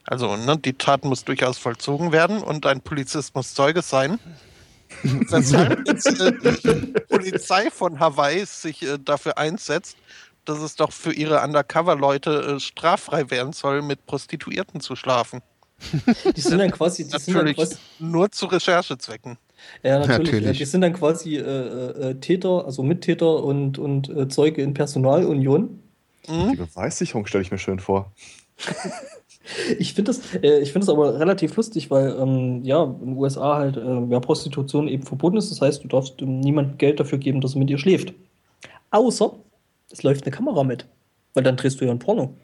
Also, 0.05 0.35
ne, 0.35 0.57
die 0.57 0.73
Tat 0.73 1.03
muss 1.03 1.25
durchaus 1.25 1.57
vollzogen 1.57 2.11
werden 2.11 2.41
und 2.41 2.65
ein 2.67 2.81
Polizist 2.81 3.33
muss 3.33 3.55
Zeuge 3.55 3.81
sein. 3.81 4.19
Weshalb 5.03 5.87
jetzt 5.87 6.19
äh, 6.19 6.31
die 6.31 6.93
Polizei 7.09 7.71
von 7.71 7.99
Hawaii 7.99 8.45
sich 8.45 8.83
äh, 8.83 8.99
dafür 8.99 9.39
einsetzt, 9.39 9.97
dass 10.45 10.59
es 10.59 10.75
doch 10.75 10.91
für 10.91 11.13
ihre 11.13 11.41
Undercover-Leute 11.41 12.55
äh, 12.55 12.59
straffrei 12.59 13.31
werden 13.31 13.53
soll, 13.53 13.81
mit 13.81 14.05
Prostituierten 14.05 14.79
zu 14.79 14.95
schlafen. 14.95 15.41
Die 16.35 16.41
sind 16.41 16.59
dann 16.59 16.69
quasi, 16.69 17.03
die 17.05 17.09
sind 17.09 17.29
dann 17.29 17.45
Natürlich 17.45 17.57
quasi, 17.57 17.77
nur 17.97 18.31
zu 18.31 18.45
Recherchezwecken. 18.45 19.39
Ja, 19.83 19.99
natürlich, 19.99 20.31
Natürlich. 20.31 20.49
Äh, 20.49 20.53
die 20.53 20.65
sind 20.65 20.81
dann 20.81 20.93
quasi 20.93 21.37
äh, 21.37 21.41
äh, 21.41 22.15
Täter, 22.15 22.65
also 22.65 22.83
Mittäter 22.83 23.43
und, 23.43 23.77
und 23.77 24.09
äh, 24.09 24.27
Zeuge 24.27 24.61
in 24.61 24.73
Personalunion. 24.73 25.79
Mhm. 26.27 26.51
Die 26.51 26.57
Beweissicherung 26.57 27.25
stelle 27.25 27.43
ich 27.43 27.51
mir 27.51 27.57
schön 27.57 27.79
vor. 27.79 28.11
Ich 29.79 29.95
finde 29.95 30.11
das, 30.11 30.35
äh, 30.35 30.59
ich 30.59 30.71
finde 30.71 30.85
das 30.85 30.93
aber 30.93 31.19
relativ 31.19 31.55
lustig, 31.55 31.89
weil 31.89 32.15
ähm, 32.19 32.63
ja 32.63 32.83
in 32.83 32.99
den 32.99 33.17
USA 33.17 33.57
halt 33.57 33.75
äh, 33.75 34.05
ja, 34.09 34.19
Prostitution 34.19 34.87
eben 34.87 35.03
verboten 35.03 35.37
ist. 35.37 35.49
Das 35.49 35.61
heißt, 35.61 35.83
du 35.83 35.87
darfst 35.87 36.21
ähm, 36.21 36.39
niemandem 36.39 36.77
Geld 36.77 36.99
dafür 36.99 37.17
geben, 37.17 37.41
dass 37.41 37.55
er 37.55 37.59
mit 37.59 37.69
dir 37.69 37.79
schläft. 37.79 38.13
Außer 38.91 39.35
es 39.89 40.03
läuft 40.03 40.25
eine 40.25 40.31
Kamera 40.31 40.63
mit, 40.63 40.85
weil 41.33 41.43
dann 41.43 41.57
drehst 41.57 41.81
du 41.81 41.85
ja 41.85 41.91
ein 41.91 41.99
Porno. 41.99 42.35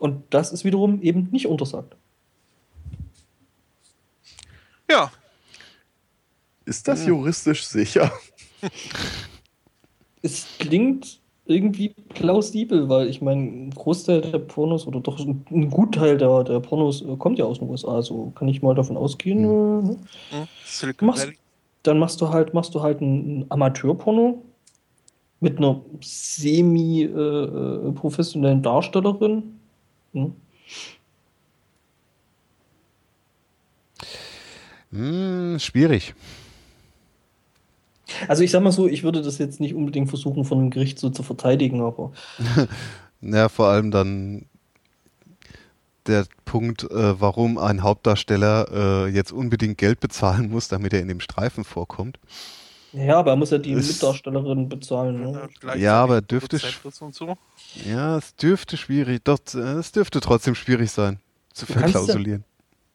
Und 0.00 0.22
das 0.30 0.52
ist 0.52 0.64
wiederum 0.64 1.02
eben 1.02 1.28
nicht 1.30 1.46
untersagt. 1.46 1.94
Ja, 4.90 5.10
Ist 6.64 6.86
das 6.88 7.06
juristisch 7.06 7.64
sicher? 7.66 8.10
Es 10.22 10.46
klingt 10.58 11.18
irgendwie 11.46 11.94
plausibel, 12.10 12.88
weil 12.90 13.08
ich 13.08 13.22
meine, 13.22 13.40
ein 13.42 13.70
Großteil 13.70 14.20
der 14.20 14.38
Pornos 14.38 14.86
oder 14.86 15.00
doch 15.00 15.18
ein 15.18 15.44
ein 15.50 15.70
Gutteil 15.70 16.18
der, 16.18 16.44
der 16.44 16.60
Pornos 16.60 17.02
äh, 17.02 17.16
kommt 17.16 17.38
ja 17.38 17.46
aus 17.46 17.58
den 17.58 17.68
USA. 17.70 18.02
So 18.02 18.30
kann 18.34 18.48
ich 18.48 18.60
mal 18.62 18.74
davon 18.74 18.96
ausgehen. 18.98 19.38
äh, 19.44 19.46
ne? 19.46 19.96
mhm. 20.32 20.48
Machst- 21.06 21.22
dann 21.82 21.98
machst 21.98 22.20
du 22.20 22.28
halt, 22.28 22.52
machst 22.52 22.74
du 22.74 22.82
halt 22.82 23.00
ein, 23.00 23.40
ein 23.40 23.46
Amateurporno 23.48 24.42
mit 25.40 25.56
einer 25.56 25.80
semi 26.02 27.02
äh, 27.04 27.08
äh, 27.08 28.60
Darstellerin. 28.60 29.58
Hm? 30.12 30.34
Hm, 34.92 35.58
schwierig. 35.58 36.14
Also 38.28 38.42
ich 38.42 38.50
sag 38.50 38.62
mal 38.62 38.72
so, 38.72 38.88
ich 38.88 39.02
würde 39.04 39.22
das 39.22 39.38
jetzt 39.38 39.60
nicht 39.60 39.74
unbedingt 39.74 40.08
versuchen, 40.08 40.44
von 40.44 40.58
einem 40.58 40.70
Gericht 40.70 40.98
so 40.98 41.10
zu 41.10 41.22
verteidigen, 41.22 41.80
aber 41.80 42.12
Ja, 43.20 43.48
vor 43.48 43.66
allem 43.66 43.90
dann 43.90 44.46
der 46.06 46.24
Punkt, 46.44 46.84
äh, 46.90 47.20
warum 47.20 47.58
ein 47.58 47.82
Hauptdarsteller 47.82 49.06
äh, 49.06 49.08
jetzt 49.08 49.32
unbedingt 49.32 49.78
Geld 49.78 50.00
bezahlen 50.00 50.50
muss, 50.50 50.68
damit 50.68 50.92
er 50.94 51.00
in 51.00 51.08
dem 51.08 51.20
Streifen 51.20 51.62
vorkommt. 51.62 52.18
ja, 52.92 53.18
aber 53.18 53.32
er 53.32 53.36
muss 53.36 53.50
ja 53.50 53.58
die 53.58 53.72
Es- 53.72 53.86
Mitdarstellerin 53.88 54.68
bezahlen. 54.68 55.20
Ne? 55.20 55.48
Ja, 55.78 56.02
aber 56.02 56.22
dürfte 56.22 56.56
ist 56.56 56.80
so. 57.12 57.36
Ja, 57.86 58.16
es 58.16 58.34
dürfte 58.34 58.76
schwierig, 58.76 59.22
doch, 59.24 59.38
äh, 59.54 59.58
es 59.78 59.92
dürfte 59.92 60.20
trotzdem 60.20 60.54
schwierig 60.54 60.90
sein, 60.90 61.20
zu 61.52 61.66
Du 61.66 61.72
verklausulieren. 61.74 62.44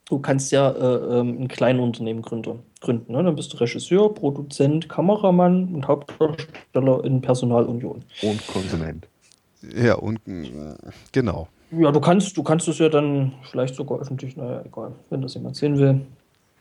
Du 0.06 0.20
kannst 0.20 0.52
ja 0.52 0.70
äh, 0.70 1.20
ähm, 1.20 1.42
ein 1.42 1.48
Kleinunternehmen 1.48 2.22
gründen. 2.22 2.60
gründen 2.80 3.12
ne? 3.12 3.24
Dann 3.24 3.36
bist 3.36 3.52
du 3.54 3.58
Regisseur, 3.58 4.14
Produzent, 4.14 4.88
Kameramann 4.88 5.74
und 5.74 5.88
Hauptdarsteller 5.88 7.04
in 7.04 7.22
Personalunion. 7.22 8.04
Und 8.22 8.48
Konsument. 8.48 9.08
Ja, 9.76 9.96
und 9.96 10.20
äh, 10.28 10.76
genau. 11.12 11.48
Ja, 11.72 11.92
du 11.92 12.00
kannst, 12.00 12.38
du 12.38 12.44
kannst 12.44 12.68
es 12.68 12.78
ja 12.78 12.90
dann 12.90 13.34
vielleicht 13.50 13.74
sogar 13.74 14.00
öffentlich, 14.00 14.38
naja, 14.38 14.62
egal, 14.64 14.92
wenn 15.10 15.24
das 15.24 15.34
jemand 15.34 15.56
sehen 15.56 15.80
will. 15.80 16.02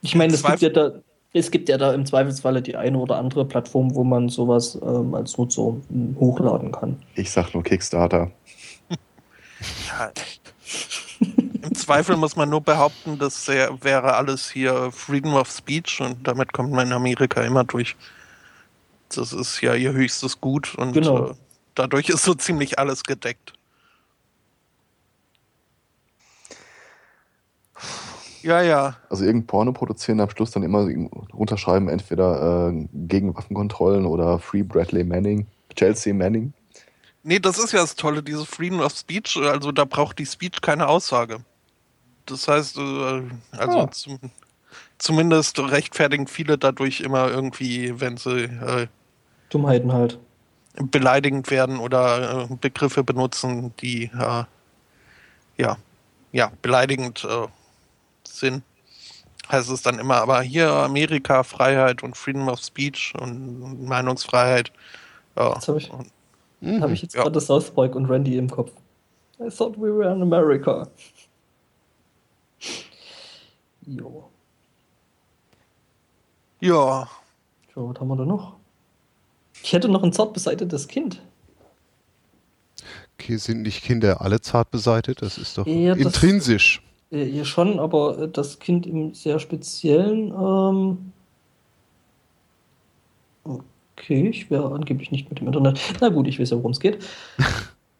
Ich 0.00 0.14
meine, 0.14 0.32
es 0.32 0.42
gibt 0.42 0.62
ja 0.62 0.70
da, 0.70 0.92
es 1.34 1.50
gibt 1.50 1.68
ja 1.68 1.76
da 1.76 1.92
im 1.92 2.06
Zweifelsfalle 2.06 2.62
die 2.62 2.76
eine 2.76 2.96
oder 2.96 3.16
andere 3.16 3.44
Plattform, 3.44 3.94
wo 3.94 4.04
man 4.04 4.30
sowas 4.30 4.78
ähm, 4.82 5.14
als 5.14 5.36
Nutzer 5.36 5.76
ähm, 5.90 6.16
hochladen 6.18 6.72
kann. 6.72 6.96
Ich 7.14 7.30
sag 7.30 7.52
nur 7.52 7.62
Kickstarter. 7.62 8.30
Im 11.20 11.74
Zweifel 11.74 12.16
muss 12.16 12.36
man 12.36 12.50
nur 12.50 12.60
behaupten, 12.60 13.18
das 13.18 13.48
wär- 13.48 13.82
wäre 13.82 14.14
alles 14.14 14.50
hier 14.50 14.90
Freedom 14.92 15.34
of 15.34 15.50
Speech 15.50 16.00
und 16.00 16.26
damit 16.26 16.52
kommt 16.52 16.72
man 16.72 16.88
in 16.88 16.92
Amerika 16.92 17.42
immer 17.42 17.64
durch. 17.64 17.96
Das 19.14 19.32
ist 19.32 19.60
ja 19.60 19.74
ihr 19.74 19.92
höchstes 19.92 20.40
Gut 20.40 20.74
und 20.74 20.92
Genau. 20.92 21.30
äh, 21.30 21.34
dadurch 21.74 22.08
ist 22.08 22.24
so 22.24 22.34
ziemlich 22.34 22.78
alles 22.78 23.02
gedeckt. 23.02 23.52
Ja, 28.42 28.60
ja. 28.60 28.96
Also 29.08 29.24
irgendein 29.24 29.46
Porno 29.46 29.72
produzieren, 29.72 30.20
am 30.20 30.28
Schluss 30.28 30.50
dann 30.50 30.62
immer 30.64 30.86
runterschreiben, 31.32 31.88
entweder 31.88 32.68
äh, 32.72 32.86
gegen 32.92 33.34
Waffenkontrollen 33.34 34.04
oder 34.04 34.38
Free 34.38 34.62
Bradley 34.62 35.02
Manning, 35.02 35.46
Chelsea 35.74 36.12
Manning. 36.12 36.52
Nee, 37.24 37.38
das 37.40 37.58
ist 37.58 37.72
ja 37.72 37.80
das 37.80 37.96
Tolle, 37.96 38.22
diese 38.22 38.44
Freedom 38.46 38.80
of 38.80 38.92
Speech. 38.94 39.38
Also 39.38 39.72
da 39.72 39.84
braucht 39.86 40.18
die 40.18 40.26
Speech 40.26 40.60
keine 40.60 40.86
Aussage. 40.88 41.40
Das 42.26 42.48
heißt, 42.48 42.76
äh, 42.78 43.22
also 43.52 43.80
Ah. 43.80 43.90
zum, 43.92 44.18
zumindest 44.98 45.58
rechtfertigen 45.58 46.26
viele 46.28 46.58
dadurch 46.58 47.00
immer 47.00 47.28
irgendwie, 47.30 48.00
wenn 48.00 48.16
sie 48.18 48.44
äh, 48.44 48.88
Dummheiten 49.50 49.92
halt. 49.92 50.18
beleidigend 50.90 51.50
werden 51.50 51.78
oder 51.78 52.48
äh, 52.50 52.56
Begriffe 52.60 53.04
benutzen, 53.04 53.74
die 53.80 54.04
äh, 54.18 54.44
ja, 55.58 55.76
ja, 56.32 56.52
beleidigend 56.62 57.24
äh, 57.24 57.48
sind. 58.26 58.62
Heißt 59.50 59.70
es 59.70 59.82
dann 59.82 59.98
immer, 59.98 60.16
aber 60.16 60.42
hier 60.42 60.70
Amerika, 60.70 61.42
Freiheit 61.44 62.02
und 62.02 62.16
Freedom 62.16 62.48
of 62.48 62.60
Speech 62.60 63.14
und 63.20 63.84
Meinungsfreiheit. 63.86 64.72
Ja. 65.36 65.54
Jetzt 65.54 65.68
habe 65.68 65.78
ich, 65.78 65.90
Mhm. 66.64 66.80
hab 66.82 66.90
ich 66.90 67.02
jetzt 67.02 67.14
Ja. 67.14 67.22
gerade 67.22 67.40
South 67.40 67.70
Park 67.70 67.94
und 67.94 68.06
Randy 68.06 68.36
im 68.36 68.50
Kopf. 68.50 68.72
I 69.40 69.48
thought 69.50 69.76
we 69.76 69.92
were 69.94 70.12
in 70.12 70.22
America. 70.22 70.86
Jo. 73.86 74.30
ja, 76.60 77.06
So, 77.74 77.88
was 77.90 78.00
haben 78.00 78.08
wir 78.08 78.16
da 78.16 78.24
noch? 78.24 78.56
Ich 79.62 79.72
hätte 79.72 79.88
noch 79.88 80.02
ein 80.02 80.12
zart 80.12 80.32
beseitetes 80.32 80.88
Kind. 80.88 81.20
Okay, 83.18 83.36
sind 83.36 83.62
nicht 83.62 83.82
Kinder 83.84 84.20
alle 84.22 84.40
zart 84.40 84.70
beseitet? 84.70 85.20
Das 85.22 85.36
ist 85.38 85.58
doch 85.58 85.66
Ja, 85.66 85.94
das- 85.94 86.04
intrinsisch. 86.04 86.82
Äh, 87.10 87.24
Hier 87.26 87.44
schon, 87.44 87.78
aber 87.78 88.18
äh, 88.18 88.28
das 88.28 88.58
Kind 88.58 88.86
im 88.86 89.12
sehr 89.14 89.38
speziellen. 89.38 90.28
Ähm 90.32 91.12
okay, 93.96 94.28
ich 94.28 94.50
wäre 94.50 94.72
angeblich 94.72 95.10
nicht 95.10 95.30
mit 95.30 95.40
dem 95.40 95.46
Internet. 95.46 95.80
Na 96.00 96.08
gut, 96.08 96.28
ich 96.28 96.38
weiß 96.38 96.50
ja, 96.50 96.56
worum 96.56 96.72
es 96.72 96.80
geht. 96.80 96.98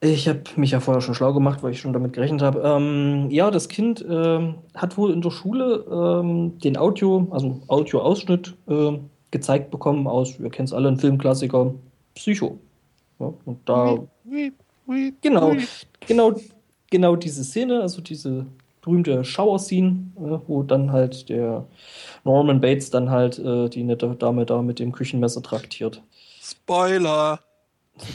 Ich 0.00 0.28
habe 0.28 0.42
mich 0.56 0.72
ja 0.72 0.80
vorher 0.80 1.00
schon 1.00 1.14
schlau 1.14 1.32
gemacht, 1.32 1.62
weil 1.62 1.72
ich 1.72 1.80
schon 1.80 1.94
damit 1.94 2.12
gerechnet 2.12 2.42
habe. 2.42 2.60
Ähm, 2.62 3.30
ja, 3.30 3.50
das 3.50 3.70
Kind 3.70 4.04
ähm, 4.06 4.56
hat 4.74 4.98
wohl 4.98 5.10
in 5.10 5.22
der 5.22 5.30
Schule 5.30 5.86
ähm, 5.90 6.58
den 6.58 6.76
Audio, 6.76 7.26
also 7.30 7.62
Audioausschnitt 7.68 8.54
ähm, 8.68 9.08
gezeigt 9.30 9.70
bekommen 9.70 10.06
aus, 10.06 10.38
wir 10.38 10.50
kennen 10.50 10.66
es 10.66 10.74
alle, 10.74 10.88
ein 10.88 10.98
Filmklassiker, 10.98 11.72
Psycho. 12.14 12.58
Ja, 13.18 13.32
und 13.46 13.66
da 13.66 13.98
Genau, 15.22 15.54
genau, 16.06 16.34
genau 16.90 17.16
diese 17.16 17.42
Szene, 17.42 17.80
also 17.80 18.02
diese 18.02 18.44
berühmte 18.84 19.24
Shower-Scene, 19.24 20.12
äh, 20.16 20.38
wo 20.46 20.62
dann 20.62 20.92
halt 20.92 21.28
der 21.28 21.66
Norman 22.24 22.60
Bates 22.60 22.90
dann 22.90 23.10
halt 23.10 23.38
äh, 23.38 23.68
die 23.68 23.82
nette 23.82 24.14
Dame 24.14 24.46
da 24.46 24.62
mit 24.62 24.78
dem 24.78 24.92
Küchenmesser 24.92 25.42
traktiert. 25.42 26.02
Spoiler. 26.40 27.40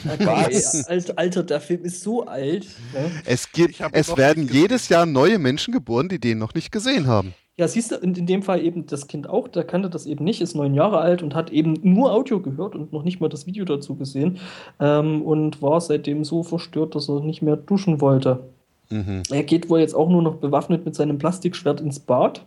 Okay, 0.06 0.62
Alter, 0.88 1.18
Alter, 1.18 1.42
der 1.42 1.60
Film 1.60 1.84
ist 1.84 2.02
so 2.02 2.26
alt. 2.26 2.66
Ne? 2.92 3.10
Es, 3.24 3.50
gibt, 3.50 3.80
es 3.92 4.14
werden 4.16 4.46
jedes 4.46 4.90
Jahr 4.90 5.06
neue 5.06 5.38
Menschen 5.38 5.72
geboren, 5.72 6.10
die 6.10 6.20
den 6.20 6.38
noch 6.38 6.52
nicht 6.52 6.70
gesehen 6.70 7.06
haben. 7.06 7.34
Ja, 7.56 7.66
siehst 7.66 7.90
du, 7.90 7.96
in, 7.96 8.14
in 8.14 8.26
dem 8.26 8.42
Fall 8.42 8.62
eben 8.62 8.86
das 8.86 9.06
Kind 9.06 9.28
auch, 9.28 9.48
der 9.48 9.64
kannte 9.64 9.90
das 9.90 10.06
eben 10.06 10.24
nicht, 10.24 10.40
ist 10.40 10.54
neun 10.54 10.74
Jahre 10.74 10.98
alt 10.98 11.22
und 11.22 11.34
hat 11.34 11.50
eben 11.50 11.78
nur 11.82 12.12
Audio 12.12 12.40
gehört 12.40 12.74
und 12.74 12.92
noch 12.92 13.04
nicht 13.04 13.20
mal 13.20 13.28
das 13.28 13.46
Video 13.46 13.64
dazu 13.64 13.96
gesehen 13.96 14.38
ähm, 14.80 15.22
und 15.22 15.60
war 15.60 15.80
seitdem 15.80 16.24
so 16.24 16.42
verstört, 16.42 16.94
dass 16.94 17.08
er 17.08 17.20
nicht 17.20 17.42
mehr 17.42 17.56
duschen 17.56 18.00
wollte. 18.00 18.50
Mhm. 18.90 19.22
Er 19.30 19.42
geht 19.44 19.70
wohl 19.70 19.80
jetzt 19.80 19.94
auch 19.94 20.08
nur 20.08 20.22
noch 20.22 20.36
bewaffnet 20.36 20.84
mit 20.84 20.94
seinem 20.94 21.18
Plastikschwert 21.18 21.80
ins 21.80 22.00
Bad. 22.00 22.44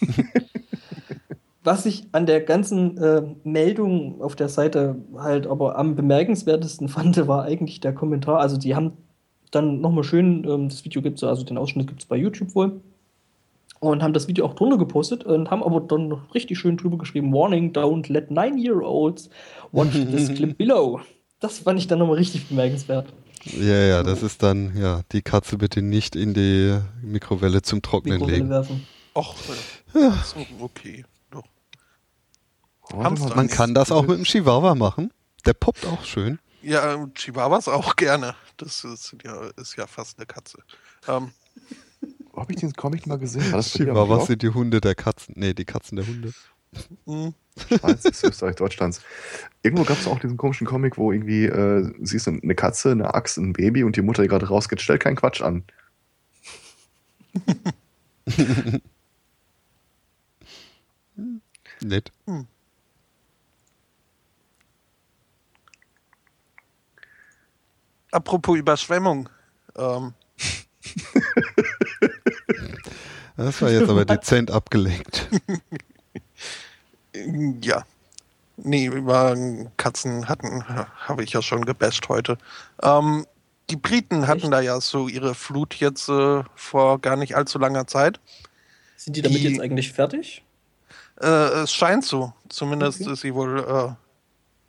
Was 1.64 1.86
ich 1.86 2.06
an 2.12 2.26
der 2.26 2.42
ganzen 2.42 2.98
äh, 2.98 3.22
Meldung 3.42 4.20
auf 4.20 4.36
der 4.36 4.48
Seite 4.48 4.96
halt 5.16 5.46
aber 5.46 5.78
am 5.78 5.96
bemerkenswertesten 5.96 6.88
fand, 6.88 7.26
war 7.26 7.44
eigentlich 7.44 7.80
der 7.80 7.94
Kommentar. 7.94 8.38
Also 8.38 8.58
die 8.58 8.74
haben 8.74 8.92
dann 9.50 9.80
nochmal 9.80 10.04
schön, 10.04 10.44
ähm, 10.48 10.68
das 10.68 10.84
Video 10.84 11.00
gibt 11.00 11.18
es, 11.18 11.24
also 11.24 11.44
den 11.44 11.58
Ausschnitt 11.58 11.86
gibt 11.86 12.02
es 12.02 12.06
bei 12.06 12.16
YouTube 12.16 12.54
wohl. 12.54 12.80
Und 13.80 14.02
haben 14.02 14.14
das 14.14 14.28
Video 14.28 14.46
auch 14.46 14.54
drunter 14.54 14.78
gepostet 14.78 15.24
und 15.24 15.50
haben 15.50 15.62
aber 15.62 15.80
dann 15.80 16.08
noch 16.08 16.34
richtig 16.34 16.58
schön 16.58 16.78
drüber 16.78 16.96
geschrieben: 16.96 17.34
Warning, 17.34 17.72
don't 17.72 18.10
let 18.10 18.30
nine-year-olds 18.30 19.28
watch 19.72 19.92
this 19.92 20.32
clip 20.32 20.56
below. 20.58 21.00
Das 21.40 21.58
fand 21.58 21.78
ich 21.78 21.86
dann 21.86 21.98
nochmal 21.98 22.16
richtig 22.16 22.48
bemerkenswert. 22.48 23.12
Ja, 23.44 23.74
ja, 23.84 24.02
das 24.02 24.22
ist 24.22 24.42
dann, 24.42 24.76
ja, 24.76 25.02
die 25.12 25.22
Katze 25.22 25.58
bitte 25.58 25.82
nicht 25.82 26.16
in 26.16 26.32
die 26.34 26.78
Mikrowelle 27.02 27.62
zum 27.62 27.82
Trocknen 27.82 28.14
Mikrowelle 28.14 28.36
legen. 28.38 28.50
werfen. 28.50 28.86
Och, 29.14 29.34
äh, 29.94 30.10
so, 30.24 30.46
okay. 30.60 31.04
Doch. 31.30 31.44
Hamster. 32.92 33.36
Man 33.36 33.48
kann 33.48 33.74
das 33.74 33.92
auch 33.92 34.02
mit 34.06 34.16
dem 34.18 34.24
Chihuahua 34.24 34.74
machen. 34.74 35.12
Der 35.46 35.52
poppt 35.54 35.86
auch 35.86 36.04
schön. 36.04 36.38
Ja, 36.62 36.94
ähm, 36.94 37.12
Chihuahuas 37.14 37.68
auch 37.68 37.96
gerne. 37.96 38.34
Das 38.56 38.82
ist 38.84 39.14
ja, 39.22 39.48
ist 39.56 39.76
ja 39.76 39.86
fast 39.86 40.18
eine 40.18 40.26
Katze. 40.26 40.58
Ähm, 41.06 41.30
habe 42.34 42.52
ich 42.52 42.60
den 42.60 42.72
Comic 42.72 43.06
mal 43.06 43.18
gesehen? 43.18 43.44
War 43.52 43.58
das 43.58 43.72
Chihuahuas 43.72 44.26
sind 44.26 44.42
die 44.42 44.48
Hunde 44.48 44.80
der 44.80 44.94
Katzen. 44.94 45.34
Nee, 45.36 45.52
die 45.54 45.64
Katzen 45.66 45.96
der 45.96 46.06
Hunde. 46.06 46.32
mh, 47.04 47.32
Schweiz, 47.56 48.04
Österreich, 48.22 48.56
Deutschlands. 48.56 49.00
Irgendwo 49.62 49.84
gab 49.84 49.98
es 49.98 50.06
auch 50.06 50.18
diesen 50.18 50.36
komischen 50.36 50.66
Comic, 50.66 50.98
wo 50.98 51.12
irgendwie 51.12 51.44
äh, 51.46 51.92
siehst 52.02 52.26
du 52.26 52.32
eine 52.32 52.54
Katze, 52.54 52.90
eine 52.90 53.14
Axt, 53.14 53.38
ein 53.38 53.52
Baby 53.52 53.84
und 53.84 53.96
die 53.96 54.02
Mutter, 54.02 54.22
die 54.22 54.28
gerade 54.28 54.48
rausgeht, 54.48 54.80
stellt 54.80 55.00
keinen 55.00 55.16
Quatsch 55.16 55.40
an. 55.42 55.64
Nett. 61.80 62.12
apropos 68.14 68.56
Überschwemmung. 68.56 69.28
Ähm, 69.76 70.14
Das 73.36 73.60
war 73.60 73.68
jetzt 73.68 73.90
aber 73.90 74.04
dezent 74.04 74.52
abgelenkt. 74.52 75.28
ja. 77.60 77.84
Nee, 78.56 78.86
über 78.86 79.36
Katzen 79.76 80.28
hatten, 80.28 80.64
habe 80.68 81.24
ich 81.24 81.32
ja 81.32 81.42
schon 81.42 81.64
gebasht 81.64 82.08
heute. 82.08 82.38
Ähm, 82.82 83.26
die 83.70 83.76
Briten 83.76 84.28
hatten 84.28 84.42
Echt? 84.44 84.52
da 84.52 84.60
ja 84.60 84.80
so 84.80 85.08
ihre 85.08 85.34
Flut 85.34 85.74
jetzt 85.74 86.08
äh, 86.08 86.42
vor 86.54 87.00
gar 87.00 87.16
nicht 87.16 87.34
allzu 87.34 87.58
langer 87.58 87.86
Zeit. 87.86 88.20
Sind 88.96 89.16
die 89.16 89.22
damit 89.22 89.38
Die- 89.38 89.48
jetzt 89.48 89.60
eigentlich 89.60 89.92
fertig? 89.92 90.44
Äh, 91.20 91.26
es 91.26 91.72
scheint 91.72 92.04
so. 92.04 92.32
Zumindest 92.48 93.00
Okay. 93.02 93.12
ist 93.12 93.20
sie 93.22 93.34
wohl 93.34 93.58
äh, 93.60 93.94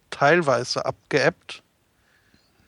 teilweise 0.10 0.86
abgeebbt. 0.86 1.62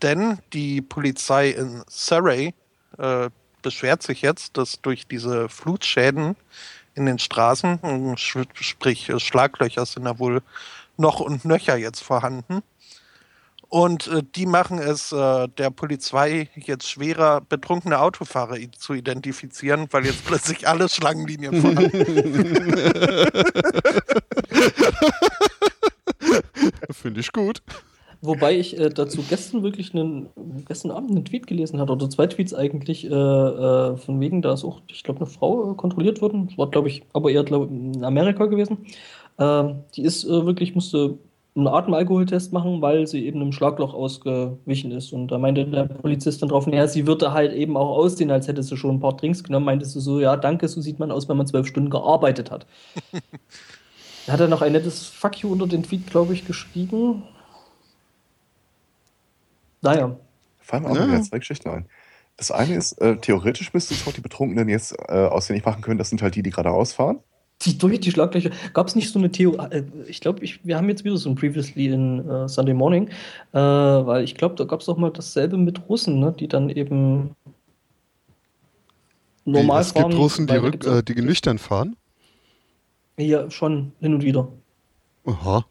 Denn 0.03 0.37
die 0.53 0.81
Polizei 0.81 1.49
in 1.49 1.83
Surrey 1.89 2.53
äh, 2.99 3.29
beschwert 3.63 4.03
sich 4.03 4.21
jetzt, 4.21 4.57
dass 4.57 4.79
durch 4.81 5.07
diese 5.07 5.49
Flutschäden 5.49 6.35
in 6.97 7.05
den 7.05 7.19
Straßen, 7.19 7.79
sch- 8.17 8.47
sprich 8.59 9.07
äh, 9.09 9.19
Schlaglöcher 9.19 9.85
sind 9.85 10.05
da 10.05 10.19
wohl 10.19 10.41
noch 10.97 11.19
und 11.19 11.45
nöcher 11.45 11.77
jetzt 11.77 12.01
vorhanden. 12.01 12.61
Und 13.69 14.07
äh, 14.07 14.23
die 14.35 14.45
machen 14.45 14.79
es 14.79 15.11
äh, 15.11 15.47
der 15.57 15.69
Polizei 15.71 16.49
jetzt 16.55 16.89
schwerer, 16.89 17.41
betrunkene 17.41 17.99
Autofahrer 17.99 18.55
zu 18.77 18.93
identifizieren, 18.93 19.87
weil 19.91 20.05
jetzt 20.05 20.25
plötzlich 20.25 20.67
alle 20.67 20.87
Schlangenlinien 20.89 21.61
vorhanden 21.61 21.91
Finde 26.91 27.19
ich 27.19 27.31
gut. 27.31 27.61
Wobei 28.21 28.57
ich 28.57 28.79
äh, 28.79 28.89
dazu 28.89 29.23
gestern 29.27 29.63
wirklich 29.63 29.93
einen, 29.93 30.27
gestern 30.67 30.91
Abend 30.91 31.11
einen 31.11 31.25
Tweet 31.25 31.47
gelesen 31.47 31.79
hatte, 31.79 31.93
oder 31.93 32.09
zwei 32.09 32.27
Tweets 32.27 32.53
eigentlich, 32.53 33.05
äh, 33.05 33.09
äh, 33.09 33.97
von 33.97 34.19
wegen, 34.19 34.41
da 34.41 34.53
ist 34.53 34.63
auch, 34.63 34.81
ich 34.87 35.03
glaube, 35.03 35.19
eine 35.19 35.27
Frau 35.27 35.71
äh, 35.71 35.75
kontrolliert 35.75 36.21
worden. 36.21 36.47
Das 36.47 36.57
war, 36.57 36.69
glaube 36.69 36.87
ich, 36.87 37.03
aber 37.13 37.29
eher 37.29 37.43
glaub, 37.43 37.69
in 37.69 38.03
Amerika 38.03 38.45
gewesen. 38.45 38.79
Ähm, 39.39 39.83
die 39.95 40.01
ist 40.01 40.23
äh, 40.23 40.45
wirklich, 40.45 40.73
musste 40.73 41.17
einen 41.57 41.67
Atemalkoholtest 41.67 42.53
machen, 42.53 42.81
weil 42.81 43.07
sie 43.07 43.25
eben 43.25 43.41
im 43.41 43.51
Schlagloch 43.51 43.93
ausgewichen 43.93 44.91
ist. 44.91 45.11
Und 45.11 45.29
da 45.29 45.39
meinte 45.39 45.65
der 45.65 45.85
Polizist 45.85 46.41
dann 46.41 46.49
drauf, 46.49 46.67
ja, 46.67 46.87
sie 46.87 47.07
würde 47.07 47.33
halt 47.33 47.53
eben 47.53 47.75
auch 47.75 47.97
aussehen, 47.97 48.29
als 48.29 48.47
hätte 48.47 48.61
sie 48.61 48.77
schon 48.77 48.95
ein 48.95 48.99
paar 48.99 49.15
Drinks 49.17 49.43
genommen. 49.43 49.65
Meinte 49.65 49.85
sie 49.85 49.99
so, 49.99 50.19
ja, 50.19 50.37
danke, 50.37 50.67
so 50.67 50.81
sieht 50.81 50.99
man 50.99 51.11
aus, 51.11 51.27
wenn 51.27 51.37
man 51.37 51.47
zwölf 51.47 51.67
Stunden 51.67 51.89
gearbeitet 51.89 52.51
hat. 52.51 52.65
Da 54.25 54.33
hat 54.33 54.41
er 54.41 54.49
noch 54.49 54.61
ein 54.61 54.73
nettes 54.73 55.07
Fuck 55.07 55.39
you 55.39 55.49
unter 55.49 55.67
den 55.67 55.83
Tweet, 55.83 56.05
glaube 56.07 56.33
ich, 56.33 56.45
geschrieben. 56.45 57.23
Naja, 59.81 60.17
Fallen 60.59 60.83
mir 60.83 60.89
auch 60.89 60.95
Ja. 60.95 61.21
zwei 61.21 61.39
Geschichten 61.39 61.69
ein. 61.69 61.85
Das 62.35 62.51
eine 62.51 62.75
ist, 62.75 62.93
äh, 63.01 63.15
theoretisch 63.17 63.73
müsste 63.73 63.93
es 63.93 64.05
auch 64.07 64.11
die 64.11 64.21
Betrunkenen 64.21 64.67
jetzt 64.69 64.93
äh, 65.07 65.13
ausfindig 65.13 65.65
machen 65.65 65.81
können. 65.81 65.97
Das 65.97 66.09
sind 66.09 66.21
halt 66.21 66.35
die, 66.35 66.43
die 66.43 66.49
gerade 66.51 66.69
ausfahren. 66.71 67.19
die 67.63 67.77
durch 67.77 67.99
die 67.99 68.11
Schlaglöcher. 68.11 68.51
Gab 68.73 68.87
es 68.87 68.95
nicht 68.95 69.11
so 69.11 69.17
eine 69.17 69.31
Theorie? 69.31 69.57
Äh, 69.71 69.83
ich 70.07 70.21
glaube, 70.21 70.43
ich, 70.43 70.63
wir 70.65 70.77
haben 70.77 70.89
jetzt 70.89 71.03
wieder 71.05 71.17
so 71.17 71.29
ein 71.29 71.35
Previously 71.35 71.87
in 71.87 72.29
äh, 72.29 72.47
Sunday 72.47 72.73
Morning, 72.75 73.07
äh, 73.53 73.57
weil 73.57 74.23
ich 74.23 74.35
glaube, 74.35 74.53
da 74.55 74.65
gab 74.65 74.81
es 74.81 74.89
auch 74.89 74.97
mal 74.97 75.09
dasselbe 75.11 75.57
mit 75.57 75.87
Russen, 75.89 76.19
ne, 76.19 76.31
die 76.37 76.47
dann 76.47 76.69
eben 76.69 77.35
normal 79.45 79.81
es 79.81 79.93
gibt 79.93 80.01
fahren. 80.01 80.13
Russen, 80.17 80.45
die, 80.47 80.53
weil 80.53 80.61
da 80.61 80.67
rück, 80.67 80.85
äh, 80.85 81.01
die 81.01 81.21
nüchtern 81.21 81.57
fahren. 81.57 81.95
Ja, 83.17 83.49
schon 83.49 83.93
hin 84.01 84.13
und 84.13 84.21
wieder. 84.23 84.47
Aha. 85.25 85.65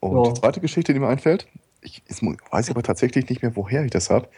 Und 0.00 0.16
Ja. 0.24 0.32
die 0.32 0.40
zweite 0.40 0.60
Geschichte, 0.60 0.92
die 0.92 0.98
mir 1.00 1.08
einfällt, 1.08 1.46
ich 1.82 2.02
weiß 2.50 2.70
aber 2.70 2.82
tatsächlich 2.82 3.28
nicht 3.28 3.42
mehr, 3.42 3.56
woher 3.56 3.84
ich 3.84 3.90
das 3.90 4.10
habe. 4.10 4.28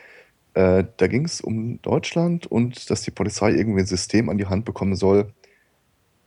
Äh, 0.55 0.85
da 0.97 1.07
ging 1.07 1.25
es 1.25 1.41
um 1.41 1.81
Deutschland 1.83 2.47
und 2.47 2.91
dass 2.91 3.03
die 3.03 3.11
Polizei 3.11 3.53
irgendwie 3.53 3.81
ein 3.81 3.87
System 3.87 4.29
an 4.29 4.39
die 4.39 4.47
Hand 4.47 4.65
bekommen 4.65 4.97
soll. 4.97 5.33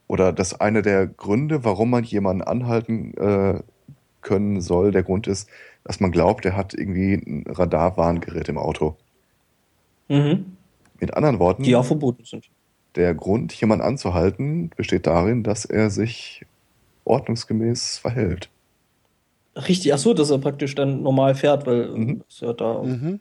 Oder 0.07 0.31
dass 0.31 0.59
einer 0.59 0.81
der 0.81 1.07
Gründe, 1.07 1.63
warum 1.63 1.89
man 1.89 2.03
jemanden 2.03 2.43
anhalten 2.43 3.13
äh, 3.17 3.61
können 4.21 4.61
soll, 4.61 4.91
der 4.91 5.03
Grund 5.03 5.27
ist, 5.27 5.49
dass 5.83 5.99
man 5.99 6.11
glaubt, 6.11 6.45
er 6.45 6.55
hat 6.55 6.73
irgendwie 6.73 7.13
ein 7.13 7.45
Radarwarngerät 7.47 8.47
im 8.49 8.57
Auto. 8.57 8.95
Mhm. 10.07 10.57
Mit 10.99 11.13
anderen 11.15 11.39
Worten, 11.39 11.63
Die 11.63 11.71
ja 11.71 11.83
verboten 11.83 12.23
sind. 12.23 12.49
der 12.95 13.13
Grund, 13.13 13.53
jemanden 13.53 13.83
anzuhalten, 13.83 14.69
besteht 14.75 15.07
darin, 15.07 15.43
dass 15.43 15.65
er 15.65 15.89
sich 15.89 16.45
ordnungsgemäß 17.05 17.97
verhält. 17.97 18.49
Richtig, 19.55 19.93
ach 19.93 19.99
so, 19.99 20.13
dass 20.13 20.31
er 20.31 20.39
praktisch 20.39 20.73
dann 20.75 21.03
normal 21.03 21.35
fährt, 21.35 21.67
weil 21.67 21.83
äh, 21.83 21.97
Mhm. 21.97 22.23
ist 22.27 22.41
ja 22.41 22.53
da. 22.53 22.81
Mhm. 22.83 23.19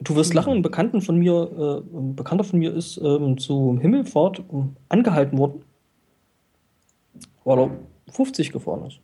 Du 0.00 0.16
wirst 0.16 0.34
lachen, 0.34 0.52
ein 0.54 0.62
Bekannten 0.62 1.00
von 1.00 1.16
mir, 1.18 1.82
äh, 1.92 1.96
ein 1.96 2.16
Bekannter 2.16 2.44
von 2.44 2.58
mir 2.58 2.74
ist 2.74 2.98
ähm, 2.98 3.38
zu 3.38 3.78
Himmelfahrt 3.80 4.42
ähm, 4.52 4.76
angehalten 4.88 5.38
worden, 5.38 5.62
weil 7.44 7.58
er 7.58 7.70
50 8.10 8.52
gefahren 8.52 8.86
ist. 8.86 9.00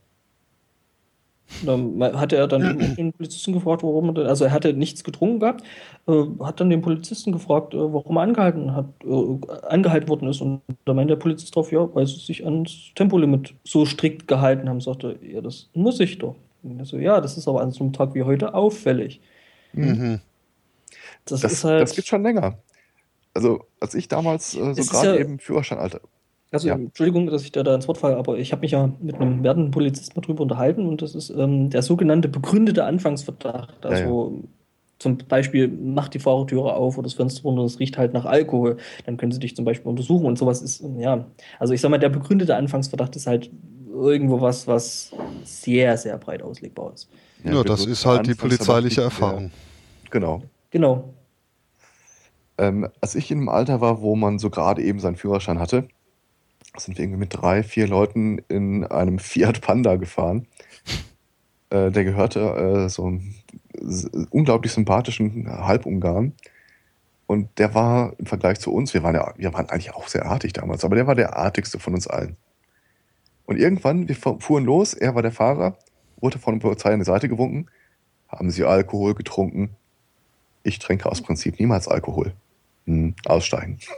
Dann 1.64 2.02
hatte 2.18 2.36
er 2.36 2.46
dann 2.48 2.78
den 2.96 3.12
Polizisten 3.12 3.52
gefragt, 3.52 3.82
warum 3.82 4.16
er 4.16 4.28
also 4.28 4.44
er 4.44 4.52
hatte 4.52 4.72
nichts 4.72 5.04
getrunken 5.04 5.40
gehabt, 5.40 5.64
äh, 6.06 6.24
hat 6.40 6.60
dann 6.60 6.70
den 6.70 6.80
Polizisten 6.80 7.32
gefragt, 7.32 7.74
äh, 7.74 7.78
warum 7.78 8.16
er 8.16 8.22
angehalten 8.22 8.74
hat, 8.74 8.86
äh, 9.04 9.66
angehalten 9.66 10.08
worden 10.08 10.28
ist. 10.28 10.40
Und 10.40 10.62
da 10.84 10.94
meinte 10.94 11.12
der 11.14 11.20
Polizist 11.20 11.54
drauf, 11.56 11.72
ja, 11.72 11.92
weil 11.94 12.06
sie 12.06 12.18
sich 12.20 12.44
ans 12.44 12.92
Tempolimit 12.94 13.54
so 13.64 13.84
strikt 13.84 14.28
gehalten 14.28 14.68
haben, 14.68 14.80
sagte, 14.80 15.18
er, 15.22 15.28
ja, 15.28 15.40
das 15.40 15.68
muss 15.74 16.00
ich 16.00 16.18
doch. 16.18 16.36
Und 16.62 16.84
so, 16.86 16.98
ja, 16.98 17.20
das 17.20 17.36
ist 17.36 17.48
aber 17.48 17.62
an 17.62 17.72
so 17.72 17.84
einem 17.84 17.92
Tag 17.92 18.14
wie 18.14 18.22
heute 18.22 18.54
auffällig. 18.54 19.20
Mhm. 19.72 20.20
Das, 21.24 21.40
Das, 21.40 21.52
ist 21.52 21.64
halt. 21.64 21.82
das 21.82 21.94
gibt 21.94 22.08
schon 22.08 22.22
länger. 22.22 22.58
Also, 23.34 23.64
als 23.78 23.94
ich 23.94 24.08
damals 24.08 24.54
äh, 24.56 24.74
so 24.74 24.84
gerade 24.84 25.14
ja- 25.14 25.20
eben 25.20 25.38
Führerscheinalter. 25.38 26.00
Also, 26.52 26.68
Ja. 26.68 26.74
Entschuldigung, 26.74 27.26
dass 27.28 27.42
ich 27.42 27.52
da, 27.52 27.62
da 27.62 27.74
ins 27.74 27.86
Wort 27.86 27.98
falle, 27.98 28.16
aber 28.16 28.38
ich 28.38 28.50
habe 28.52 28.62
mich 28.62 28.72
ja 28.72 28.90
mit 29.00 29.16
einem 29.16 29.42
werdenden 29.44 29.70
Polizisten 29.70 30.18
mal 30.18 30.24
drüber 30.26 30.42
unterhalten 30.42 30.86
und 30.86 31.00
das 31.00 31.14
ist 31.14 31.30
ähm, 31.30 31.70
der 31.70 31.82
sogenannte 31.82 32.28
begründete 32.28 32.84
Anfangsverdacht. 32.84 33.86
Also 33.86 34.42
zum 34.98 35.16
Beispiel 35.16 35.68
macht 35.68 36.12
die 36.14 36.18
Fahrertüre 36.18 36.74
auf 36.74 36.98
oder 36.98 37.04
das 37.04 37.14
Fenster 37.14 37.42
runter 37.44 37.60
und 37.62 37.66
es 37.68 37.78
riecht 37.78 37.96
halt 37.96 38.12
nach 38.12 38.24
Alkohol. 38.24 38.76
Dann 39.06 39.16
können 39.16 39.32
sie 39.32 39.38
dich 39.38 39.54
zum 39.54 39.64
Beispiel 39.64 39.88
untersuchen 39.88 40.26
und 40.26 40.38
sowas 40.38 40.60
ist, 40.60 40.80
ähm, 40.82 40.98
ja. 40.98 41.24
Also 41.58 41.72
ich 41.72 41.80
sag 41.80 41.90
mal, 41.90 41.98
der 41.98 42.08
begründete 42.08 42.56
Anfangsverdacht 42.56 43.14
ist 43.16 43.26
halt 43.28 43.50
irgendwo 43.92 44.40
was, 44.40 44.66
was 44.66 45.12
sehr, 45.44 45.96
sehr 45.96 46.18
breit 46.18 46.42
auslegbar 46.42 46.92
ist. 46.94 47.08
Ja, 47.44 47.62
das 47.62 47.86
ist 47.86 48.04
halt 48.04 48.26
die 48.26 48.34
polizeiliche 48.34 49.00
mehr- 49.00 49.04
Erfahrung. 49.04 49.50
Genau. 50.10 50.42
Genau. 50.70 51.14
Ähm, 52.58 52.88
als 53.00 53.14
ich 53.14 53.30
in 53.30 53.38
einem 53.38 53.48
Alter 53.48 53.80
war, 53.80 54.02
wo 54.02 54.16
man 54.16 54.38
so 54.38 54.50
gerade 54.50 54.82
eben 54.82 55.00
seinen 55.00 55.16
Führerschein 55.16 55.58
hatte, 55.58 55.88
sind 56.76 56.96
wir 56.98 57.04
irgendwie 57.04 57.20
mit 57.20 57.34
drei, 57.34 57.62
vier 57.62 57.86
Leuten 57.88 58.38
in 58.48 58.84
einem 58.84 59.18
Fiat 59.20 59.60
Panda 59.60 59.96
gefahren. 59.96 60.46
Äh, 61.70 61.90
der 61.90 62.04
gehörte 62.04 62.40
äh, 62.40 62.88
so 62.88 63.06
einem 63.06 63.34
unglaublich 64.30 64.72
sympathischen 64.72 65.48
Halbungarn. 65.48 66.32
Und 67.26 67.58
der 67.58 67.74
war 67.74 68.14
im 68.18 68.26
Vergleich 68.26 68.58
zu 68.58 68.72
uns, 68.72 68.92
wir 68.92 69.04
waren 69.04 69.14
ja, 69.14 69.32
wir 69.36 69.52
waren 69.52 69.68
eigentlich 69.70 69.94
auch 69.94 70.08
sehr 70.08 70.26
artig 70.26 70.52
damals, 70.52 70.84
aber 70.84 70.96
der 70.96 71.06
war 71.06 71.14
der 71.14 71.36
artigste 71.36 71.78
von 71.78 71.94
uns 71.94 72.08
allen. 72.08 72.36
Und 73.46 73.56
irgendwann, 73.56 74.08
wir 74.08 74.16
fu- 74.16 74.38
fuhren 74.40 74.64
los, 74.64 74.94
er 74.94 75.14
war 75.14 75.22
der 75.22 75.30
Fahrer, 75.30 75.76
wurde 76.20 76.38
von 76.40 76.54
der 76.54 76.60
Polizei 76.60 76.92
an 76.92 76.98
die 76.98 77.04
Seite 77.04 77.28
gewunken. 77.28 77.66
Haben 78.28 78.50
Sie 78.50 78.64
Alkohol 78.64 79.14
getrunken? 79.14 79.70
Ich 80.64 80.80
trinke 80.80 81.08
aus 81.08 81.22
Prinzip 81.22 81.58
niemals 81.60 81.86
Alkohol. 81.88 82.32
Hm, 82.86 83.14
aussteigen. 83.26 83.78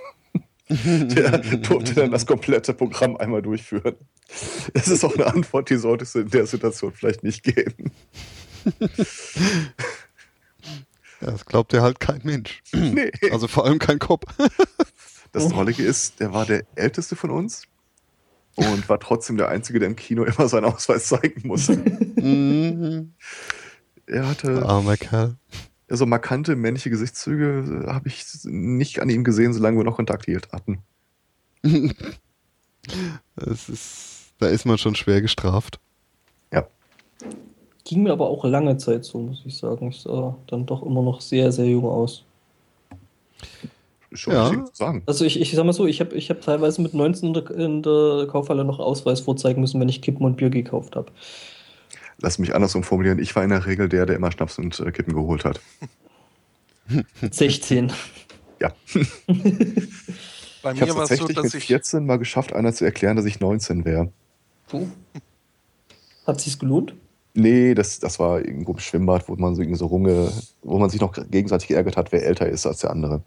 Der 1.14 1.38
durfte 1.38 1.94
dann 1.94 2.10
das 2.10 2.26
komplette 2.26 2.74
Programm 2.74 3.16
einmal 3.16 3.42
durchführen. 3.42 3.96
Das 4.74 4.88
ist 4.88 5.04
auch 5.04 5.14
eine 5.14 5.26
Antwort, 5.26 5.70
die 5.70 5.76
solltest 5.76 6.14
du 6.14 6.20
in 6.20 6.30
der 6.30 6.46
Situation 6.46 6.92
vielleicht 6.92 7.22
nicht 7.22 7.42
geben. 7.42 7.92
Ja, 8.64 8.86
das 11.20 11.44
glaubt 11.44 11.72
ja 11.72 11.82
halt 11.82 12.00
kein 12.00 12.20
Mensch. 12.24 12.62
Nee. 12.72 13.10
Also 13.30 13.48
vor 13.48 13.64
allem 13.64 13.78
kein 13.78 13.98
Kopf. 13.98 14.24
Das 15.34 15.48
Drollige 15.48 15.82
ist, 15.82 16.20
der 16.20 16.34
war 16.34 16.44
der 16.44 16.64
älteste 16.74 17.16
von 17.16 17.30
uns 17.30 17.62
und 18.54 18.86
war 18.90 19.00
trotzdem 19.00 19.38
der 19.38 19.48
Einzige, 19.48 19.78
der 19.78 19.88
im 19.88 19.96
Kino 19.96 20.24
immer 20.24 20.46
seinen 20.46 20.66
Ausweis 20.66 21.06
zeigen 21.06 21.48
musste. 21.48 21.76
Mhm. 21.76 23.14
Er 24.04 24.28
hatte 24.28 24.62
Armer 24.66 24.98
Kerl. 24.98 25.36
So 25.96 26.06
markante 26.06 26.56
männliche 26.56 26.90
Gesichtszüge, 26.90 27.84
äh, 27.86 27.92
habe 27.92 28.08
ich 28.08 28.24
nicht 28.44 29.00
an 29.00 29.10
ihm 29.10 29.24
gesehen, 29.24 29.52
solange 29.52 29.78
wir 29.78 29.84
noch 29.84 29.96
Kontakt 29.96 30.26
hielt 30.26 30.50
hatten. 30.52 30.78
Es 33.36 33.68
ist, 33.68 34.32
da 34.38 34.48
ist 34.48 34.64
man 34.66 34.76
schon 34.78 34.94
schwer 34.96 35.22
gestraft. 35.22 35.78
Ja. 36.52 36.66
Ging 37.84 38.02
mir 38.02 38.12
aber 38.12 38.28
auch 38.28 38.44
lange 38.44 38.76
Zeit 38.76 39.04
so, 39.04 39.18
muss 39.20 39.42
ich 39.44 39.56
sagen. 39.56 39.88
Ich 39.90 40.00
sah 40.00 40.36
dann 40.48 40.66
doch 40.66 40.82
immer 40.82 41.02
noch 41.02 41.20
sehr, 41.20 41.52
sehr 41.52 41.66
jung 41.66 41.84
aus. 41.84 42.24
Schon 44.12 44.34
Ja. 44.34 44.64
sagen. 44.72 45.02
Also 45.06 45.24
ich, 45.24 45.40
ich 45.40 45.52
sag 45.52 45.64
mal 45.64 45.72
so, 45.72 45.86
ich 45.86 46.00
habe 46.00 46.14
ich 46.16 46.28
hab 46.28 46.40
teilweise 46.42 46.82
mit 46.82 46.92
19 46.92 47.28
in 47.28 47.34
der, 47.34 47.50
in 47.52 47.82
der 47.82 48.26
Kaufhalle 48.28 48.64
noch 48.64 48.78
Ausweis 48.78 49.20
vorzeigen 49.20 49.60
müssen, 49.60 49.80
wenn 49.80 49.88
ich 49.88 50.02
Kippen 50.02 50.26
und 50.26 50.36
Bier 50.36 50.50
gekauft 50.50 50.96
habe. 50.96 51.10
Lass 52.22 52.38
mich 52.38 52.54
andersrum 52.54 52.84
formulieren. 52.84 53.18
Ich 53.18 53.34
war 53.34 53.42
in 53.42 53.50
der 53.50 53.66
Regel 53.66 53.88
der, 53.88 54.06
der 54.06 54.14
immer 54.14 54.30
Schnaps 54.30 54.56
und 54.56 54.78
äh, 54.78 54.92
Kippen 54.92 55.12
geholt 55.12 55.44
hat. 55.44 55.60
16. 57.30 57.92
Ja. 58.60 58.72
Bei 60.62 60.72
Ich 60.72 60.80
habe 60.80 60.92
mir 60.92 60.96
war 60.96 61.02
es 61.02 61.08
so, 61.08 61.16
tatsächlich 61.16 61.34
dass 61.34 61.44
mit 61.46 61.54
ich 61.54 61.66
14 61.66 62.06
mal 62.06 62.18
geschafft, 62.18 62.52
einer 62.52 62.72
zu 62.72 62.84
erklären, 62.84 63.16
dass 63.16 63.26
ich 63.26 63.40
19 63.40 63.84
wäre. 63.84 64.12
So. 64.68 64.88
Hat 66.24 66.40
sich's 66.40 66.60
gelohnt? 66.60 66.94
Nee, 67.34 67.74
das, 67.74 67.98
das 67.98 68.20
war 68.20 68.38
irgendwo 68.38 68.72
im 68.72 68.78
Schwimmbad, 68.78 69.28
wo 69.28 69.34
man 69.34 69.56
so, 69.56 69.62
irgendwie 69.62 69.78
so 69.78 69.86
rumge, 69.86 70.30
wo 70.62 70.78
man 70.78 70.90
sich 70.90 71.00
noch 71.00 71.12
gegenseitig 71.30 71.68
geärgert 71.68 71.96
hat, 71.96 72.12
wer 72.12 72.24
älter 72.24 72.48
ist 72.48 72.66
als 72.66 72.78
der 72.78 72.90
andere. 72.90 73.22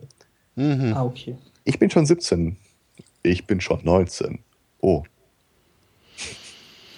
Mhm. 0.55 0.93
Ah, 0.93 1.03
okay. 1.03 1.35
Ich 1.65 1.79
bin 1.79 1.89
schon 1.89 2.05
17. 2.05 2.55
Ich 3.23 3.45
bin 3.45 3.59
schon 3.59 3.81
19. 3.83 4.39
Oh. 4.79 5.03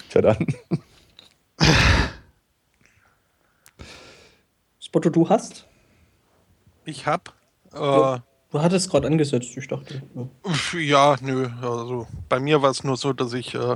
Tja 0.09 0.21
dann. 0.21 0.45
Spotto, 4.79 5.09
du 5.09 5.27
hast? 5.29 5.65
ich 6.85 7.05
hab. 7.05 7.33
Äh, 7.73 7.77
Ja. 7.79 8.23
Du 8.49 8.61
hattest 8.61 8.89
gerade 8.89 9.07
angesetzt, 9.07 9.57
ich 9.57 9.67
dachte. 9.67 10.01
Ja. 10.15 10.79
Ja, 10.79 11.15
nö. 11.19 11.49
Also 11.61 12.07
bei 12.29 12.39
mir 12.39 12.61
war 12.61 12.69
es 12.71 12.81
nur 12.81 12.95
so, 12.95 13.11
dass 13.11 13.33
ich 13.33 13.53
äh, 13.55 13.75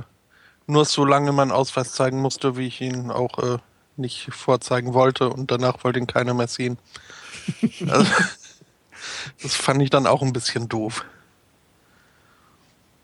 nur 0.66 0.86
so 0.86 1.04
lange 1.04 1.30
meinen 1.32 1.50
Ausweis 1.52 1.92
zeigen 1.92 2.22
musste, 2.22 2.56
wie 2.56 2.68
ich 2.68 2.80
ihn 2.80 3.10
auch 3.10 3.38
äh, 3.38 3.58
nicht 3.98 4.32
vorzeigen 4.32 4.94
wollte 4.94 5.28
und 5.28 5.50
danach 5.50 5.84
wollte 5.84 5.98
ihn 5.98 6.06
keiner 6.06 6.32
mehr 6.32 6.48
sehen. 6.48 6.78
also, 7.86 8.10
das 9.42 9.54
fand 9.54 9.82
ich 9.82 9.90
dann 9.90 10.06
auch 10.06 10.22
ein 10.22 10.32
bisschen 10.32 10.70
doof. 10.70 11.04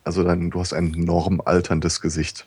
Also 0.05 0.25
dann, 0.25 0.51
du 0.51 0.61
hast 0.61 0.73
ein 0.73 0.93
normalterndes 0.93 2.01
Gesicht. 2.01 2.47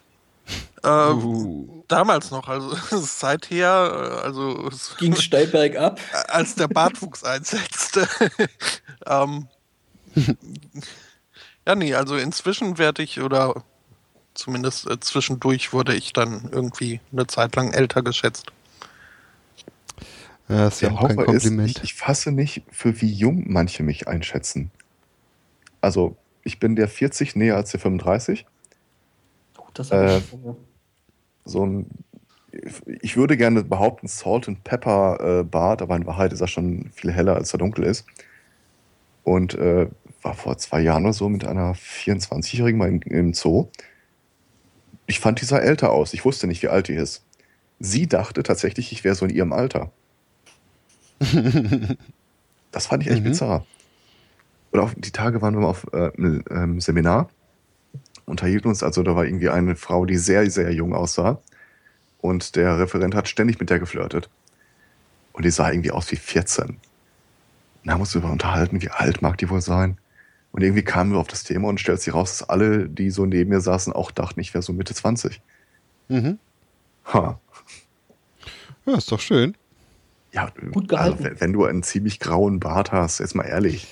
Äh, 0.84 1.11
Uh. 1.11 1.81
Damals 1.92 2.32
noch, 2.32 2.48
also 2.48 2.76
seither, 3.06 4.22
äh, 4.22 4.26
also 4.26 4.68
es- 4.68 4.95
Ging 5.00 5.16
steil 5.16 5.48
bergab. 5.48 6.00
als 6.30 6.56
der 6.56 6.68
Bartwuchs 6.68 7.24
einsetzte. 7.24 8.08
ähm, 9.06 9.48
ja, 11.68 11.76
nee, 11.76 11.94
also 11.94 12.16
inzwischen 12.18 12.78
werde 12.78 13.03
ich, 13.03 13.22
oder 13.22 13.64
zumindest 14.34 14.90
äh, 14.90 15.00
zwischendurch 15.00 15.74
wurde 15.74 15.94
ich 15.94 16.14
dann 16.14 16.50
irgendwie 16.52 17.02
eine 17.11 17.28
Zeit 17.28 17.56
lang 17.56 17.72
älter 17.74 18.02
geschätzt. 18.02 18.48
Ja, 20.48 20.68
ist 20.68 20.82
ja 20.82 20.90
Der 20.90 20.98
auch 20.98 21.08
kein 21.08 21.18
Horror 21.18 21.34
ist, 21.36 21.44
Kompliment. 21.44 21.78
ich, 21.78 21.84
ich 21.84 21.94
fasse 21.94 22.32
nicht, 22.32 22.64
für 22.72 23.00
wie 23.02 23.11
jung 23.11 23.45
manche 23.48 23.84
mich 23.84 24.08
einschätzen. 24.08 24.72
Also, 25.82 26.18
ich 26.44 26.60
bin 26.60 26.76
der 26.76 26.88
40 26.88 27.36
näher 27.36 27.56
als 27.56 27.72
der 27.72 27.80
35. 27.80 28.45
Oh, 29.58 29.64
das 29.74 29.92
hab 29.92 30.02
ich 30.03 30.11
Äh, 30.11 30.22
schon, 30.30 30.45
ja. 30.45 30.56
So 31.45 31.66
ein, 31.66 31.88
ich 33.02 33.18
würde 33.18 33.38
gerne 33.38 33.64
behaupten, 33.64 34.08
Salt 34.08 34.48
and 34.48 34.64
Pepper 34.64 35.40
äh, 35.40 35.44
Bart, 35.44 35.82
aber 35.82 35.95
in 35.95 36.06
Wahrheit 36.06 36.34
ist 36.34 36.42
er 36.42 36.48
schon 36.48 36.90
viel 36.94 37.11
heller, 37.11 37.36
als 37.36 37.53
er 37.53 37.60
dunkel 37.60 37.86
ist. 37.86 38.06
Und 39.24 39.53
äh, 39.56 39.88
war 40.22 40.34
vor 40.34 40.58
zwei 40.58 40.82
Jahren 40.82 41.03
oder 41.03 41.14
so 41.14 41.30
mit 41.30 41.45
einer 41.45 41.74
24-Jährigen 41.74 42.78
mal 42.78 42.90
im, 42.90 43.02
im 43.03 43.34
Zoo. 43.34 43.68
Ich 45.08 45.20
fand, 45.20 45.42
die 45.42 45.45
sah 45.45 45.58
älter 45.60 45.92
aus. 45.92 46.14
Ich 46.14 46.26
wusste 46.26 46.48
nicht, 46.48 46.61
wie 46.64 46.68
alt 46.70 46.88
die 46.88 46.94
ist. 46.94 47.24
Sie 47.80 48.08
dachte 48.08 48.44
tatsächlich, 48.44 48.92
ich 48.92 49.03
wäre 49.03 49.16
so 49.16 49.26
in 49.26 49.32
ihrem 49.34 49.53
Alter. 49.53 49.92
Das 52.72 52.88
fand 52.88 53.03
ich 53.03 53.10
echt 53.10 53.20
Mhm. 53.20 53.26
bizarr. 53.26 53.66
Oder 54.72 54.84
auf 54.84 54.95
die 54.95 55.11
Tage 55.11 55.42
waren 55.42 55.53
wir 55.56 55.60
mal 55.60 55.68
auf 55.68 55.86
äh, 55.92 56.10
einem 56.18 56.42
ähm, 56.50 56.80
Seminar, 56.80 57.30
unterhielten 58.32 58.69
uns, 58.69 58.82
also 58.82 59.03
da 59.03 59.16
war 59.16 59.26
irgendwie 59.26 59.50
eine 59.50 59.76
Frau, 59.76 60.06
die 60.06 60.18
sehr, 60.18 60.50
sehr 60.50 60.74
jung 60.74 60.95
aussah. 60.95 61.40
Und 62.19 62.56
der 62.56 62.80
Referent 62.80 63.14
hat 63.14 63.27
ständig 63.27 63.60
mit 63.60 63.69
der 63.69 63.80
geflirtet. 63.80 64.30
Und 65.34 65.45
die 65.45 65.51
sah 65.51 65.72
irgendwie 65.72 65.92
aus 65.92 66.11
wie 66.11 66.16
14. 66.16 66.66
Und 66.66 66.77
da 67.84 67.93
haben 67.93 68.00
wir 68.00 68.01
uns 68.01 68.11
darüber 68.14 68.32
unterhalten, 68.32 68.82
wie 68.82 68.90
alt 68.90 69.22
mag 69.22 69.38
die 69.38 69.50
wohl 69.50 69.61
sein. 69.61 69.98
Und 70.51 70.64
irgendwie 70.64 70.84
kamen 70.84 71.14
wir 71.14 71.19
auf 71.19 71.27
das 71.27 71.43
Thema 71.43 71.68
und 71.68 71.80
stellt 71.80 72.01
sich 72.01 72.14
raus, 72.14 72.38
dass 72.38 72.50
alle, 72.50 72.90
die 72.90 73.10
so 73.10 73.26
neben 73.26 73.50
mir 73.50 73.61
saßen, 73.61 73.93
auch 73.93 74.11
dachten, 74.11 74.40
ich 74.40 74.53
wäre 74.53 74.61
so 74.61 74.74
Mitte 74.74 74.93
20. 74.93 75.42
Mhm. 76.10 76.40
Ha. 77.14 77.40
Ja, 78.85 78.98
ist 78.98 79.11
doch 79.11 79.19
schön. 79.19 79.56
Ja, 80.32 80.51
Gut 80.72 80.88
gehalten. 80.88 81.14
Also, 81.14 81.24
wenn, 81.24 81.42
wenn 81.42 81.53
du 81.53 81.66
einen 81.66 81.84
ziemlich 81.84 82.19
grauen 82.19 82.60
Bart 82.60 82.92
hast, 82.92 83.19
jetzt 83.19 83.35
mal 83.35 83.43
ehrlich. 83.43 83.88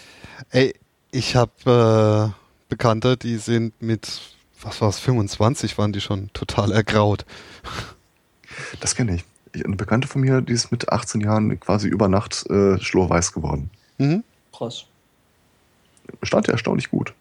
Ey, 0.51 0.73
ich 1.11 1.35
habe 1.35 2.33
äh, 2.69 2.75
Bekannte, 2.75 3.17
die 3.17 3.37
sind 3.37 3.81
mit, 3.81 4.21
was 4.61 4.81
war's, 4.81 4.99
25 4.99 5.77
waren 5.77 5.93
die 5.93 6.01
schon 6.01 6.31
total 6.33 6.71
ergraut. 6.71 7.25
Das 8.79 8.95
kenne 8.95 9.15
ich. 9.15 9.25
Eine 9.65 9.75
Bekannte 9.75 10.07
von 10.07 10.21
mir, 10.21 10.41
die 10.41 10.53
ist 10.53 10.71
mit 10.71 10.89
18 10.89 11.21
Jahren 11.21 11.59
quasi 11.59 11.87
über 11.87 12.07
Nacht 12.07 12.45
äh, 12.49 12.79
schlurweiß 12.79 13.31
geworden. 13.33 13.71
Mhm. 13.97 14.23
Krass. 14.55 14.85
Stand 16.23 16.47
ja 16.47 16.53
erstaunlich 16.53 16.89
gut. 16.89 17.13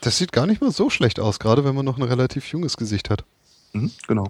Das 0.00 0.18
sieht 0.18 0.32
gar 0.32 0.46
nicht 0.46 0.60
mal 0.60 0.70
so 0.70 0.90
schlecht 0.90 1.20
aus, 1.20 1.38
gerade 1.38 1.64
wenn 1.64 1.74
man 1.74 1.84
noch 1.84 1.96
ein 1.98 2.02
relativ 2.02 2.46
junges 2.50 2.76
Gesicht 2.76 3.10
hat. 3.10 3.24
Mhm, 3.72 3.90
genau. 4.06 4.28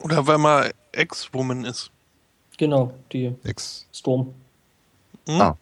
Oder 0.00 0.26
wenn 0.26 0.40
man 0.40 0.70
Ex-Woman 0.92 1.64
ist. 1.64 1.90
Genau, 2.58 2.94
die 3.12 3.34
Ex. 3.44 3.86
Storm 3.92 4.34
Hm? 5.28 5.40
Ah. 5.40 5.58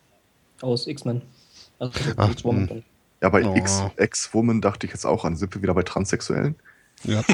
aus 0.60 0.86
X-Men. 0.86 1.22
Also 1.78 1.98
Ach, 2.16 2.30
X-Woman. 2.30 2.84
Ja, 3.24 3.30
bei 3.30 3.42
Oh. 3.42 3.90
Ex-Woman 3.96 4.60
dachte 4.60 4.86
ich 4.86 4.92
jetzt 4.92 5.06
auch 5.06 5.24
an 5.24 5.34
Sippe 5.34 5.62
wieder 5.62 5.72
bei 5.72 5.82
Transsexuellen. 5.82 6.56
Ja. 7.04 7.22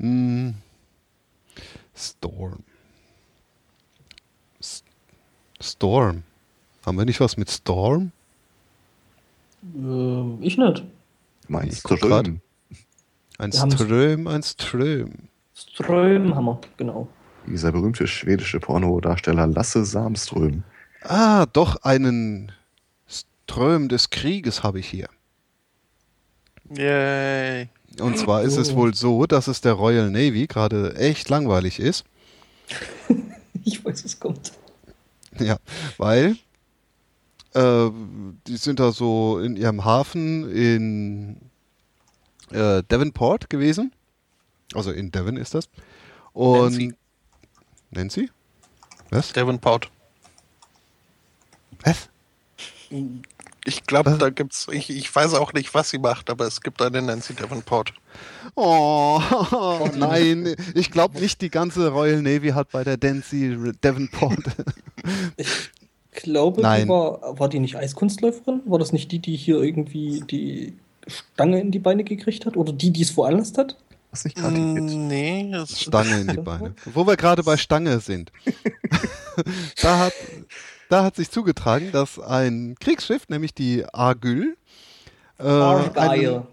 Hm. 0.00 0.54
Storm. 1.94 2.58
S 4.58 4.82
Storm. 5.60 6.24
Haben 6.84 6.98
wir 6.98 7.04
nicht 7.04 7.20
was 7.20 7.36
mit 7.36 7.48
Storm? 7.48 8.10
Ähm, 9.76 10.38
ich 10.40 10.58
nicht. 10.58 10.84
Mein 11.46 11.68
Ich. 11.68 11.78
Ström. 11.78 12.40
Ein 13.38 13.52
Wir 13.52 13.70
Ström, 13.70 14.26
ein 14.26 14.42
Ström. 14.42 15.12
Ström 15.54 16.34
haben 16.34 16.44
wir, 16.46 16.60
genau. 16.76 17.06
Dieser 17.46 17.70
berühmte 17.70 18.08
schwedische 18.08 18.58
Pornodarsteller 18.58 19.46
Lasse 19.46 19.84
Samström. 19.84 20.64
Ah, 21.04 21.46
doch 21.46 21.76
einen 21.82 22.52
Ström 23.06 23.88
des 23.88 24.10
Krieges 24.10 24.62
habe 24.62 24.80
ich 24.80 24.88
hier. 24.88 25.08
Yay. 26.70 27.68
Und 28.00 28.18
zwar 28.18 28.42
ist 28.42 28.56
es 28.56 28.70
Oh. 28.72 28.76
wohl 28.76 28.94
so, 28.94 29.26
dass 29.26 29.46
es 29.46 29.60
der 29.60 29.74
Royal 29.74 30.10
Navy 30.10 30.46
gerade 30.46 30.96
echt 30.96 31.28
langweilig 31.28 31.78
ist. 31.78 32.04
Ich 33.66 33.82
weiß, 33.82 34.04
es 34.04 34.20
kommt. 34.20 34.52
Ja, 35.38 35.56
weil 35.96 36.36
äh, 37.54 37.90
die 38.46 38.58
sind 38.58 38.78
da 38.78 38.92
so 38.92 39.38
in 39.38 39.56
ihrem 39.56 39.86
Hafen 39.86 40.50
in 40.54 41.36
äh, 42.50 42.82
Devonport 42.82 43.48
gewesen. 43.48 43.92
Also 44.74 44.90
in 44.92 45.10
Devon 45.12 45.38
ist 45.38 45.54
das. 45.54 45.70
Und 46.34 46.72
Nancy. 46.72 46.94
Nancy? 47.90 48.30
Was? 49.08 49.32
Davenport. 49.32 49.90
Was? 51.84 52.08
Ich 53.66 53.86
glaube, 53.86 54.16
da 54.18 54.30
gibt's. 54.30 54.66
Ich, 54.70 54.90
ich 54.90 55.14
weiß 55.14 55.34
auch 55.34 55.52
nicht, 55.52 55.74
was 55.74 55.90
sie 55.90 55.98
macht, 55.98 56.30
aber 56.30 56.46
es 56.46 56.60
gibt 56.60 56.82
eine 56.82 57.00
Nancy 57.02 57.34
Davenport. 57.34 57.92
Oh, 58.54 59.20
nein, 59.96 60.54
ich 60.74 60.90
glaube 60.90 61.18
nicht, 61.18 61.40
die 61.40 61.50
ganze 61.50 61.88
Royal 61.88 62.22
Navy 62.22 62.50
hat 62.50 62.70
bei 62.70 62.84
der 62.84 62.98
Nancy 63.02 63.56
Devonport. 63.82 64.38
Ich 65.36 65.70
glaube, 66.12 66.62
Nein. 66.62 66.82
die 66.82 66.88
war, 66.88 67.38
war 67.38 67.48
die 67.48 67.58
nicht 67.58 67.76
Eiskunstläuferin? 67.76 68.62
War 68.66 68.78
das 68.78 68.92
nicht 68.92 69.10
die, 69.10 69.18
die 69.18 69.36
hier 69.36 69.60
irgendwie 69.60 70.22
die 70.30 70.74
Stange 71.08 71.60
in 71.60 71.72
die 71.72 71.80
Beine 71.80 72.04
gekriegt 72.04 72.46
hat? 72.46 72.56
Oder 72.56 72.72
die, 72.72 72.90
die 72.92 73.02
es 73.02 73.10
veranlasst 73.10 73.58
hat? 73.58 73.76
Was 74.12 74.24
nicht 74.24 74.36
gerade. 74.36 74.56
Mm, 74.56 75.08
Nee, 75.08 75.52
es 75.52 75.80
Stange 75.80 76.20
in 76.20 76.28
die 76.28 76.36
Beine. 76.36 76.74
Wo 76.84 77.04
wir 77.06 77.16
gerade 77.16 77.42
bei 77.42 77.56
Stange 77.56 77.98
sind. 77.98 78.30
da, 79.82 79.98
hat, 79.98 80.12
da 80.88 81.04
hat 81.04 81.16
sich 81.16 81.30
zugetragen, 81.30 81.92
dass 81.92 82.18
ein 82.18 82.76
Kriegsschiff, 82.80 83.28
nämlich 83.28 83.54
die 83.54 83.84
Argyll, 83.92 84.56
äh, 85.38 85.44
einen- 85.98 86.46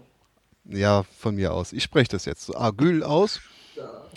ja, 0.64 1.04
von 1.18 1.34
mir 1.34 1.52
aus, 1.52 1.72
ich 1.72 1.82
spreche 1.82 2.10
das 2.10 2.24
jetzt 2.24 2.46
so 2.46 2.54
Argyll 2.56 3.02
aus, 3.02 3.40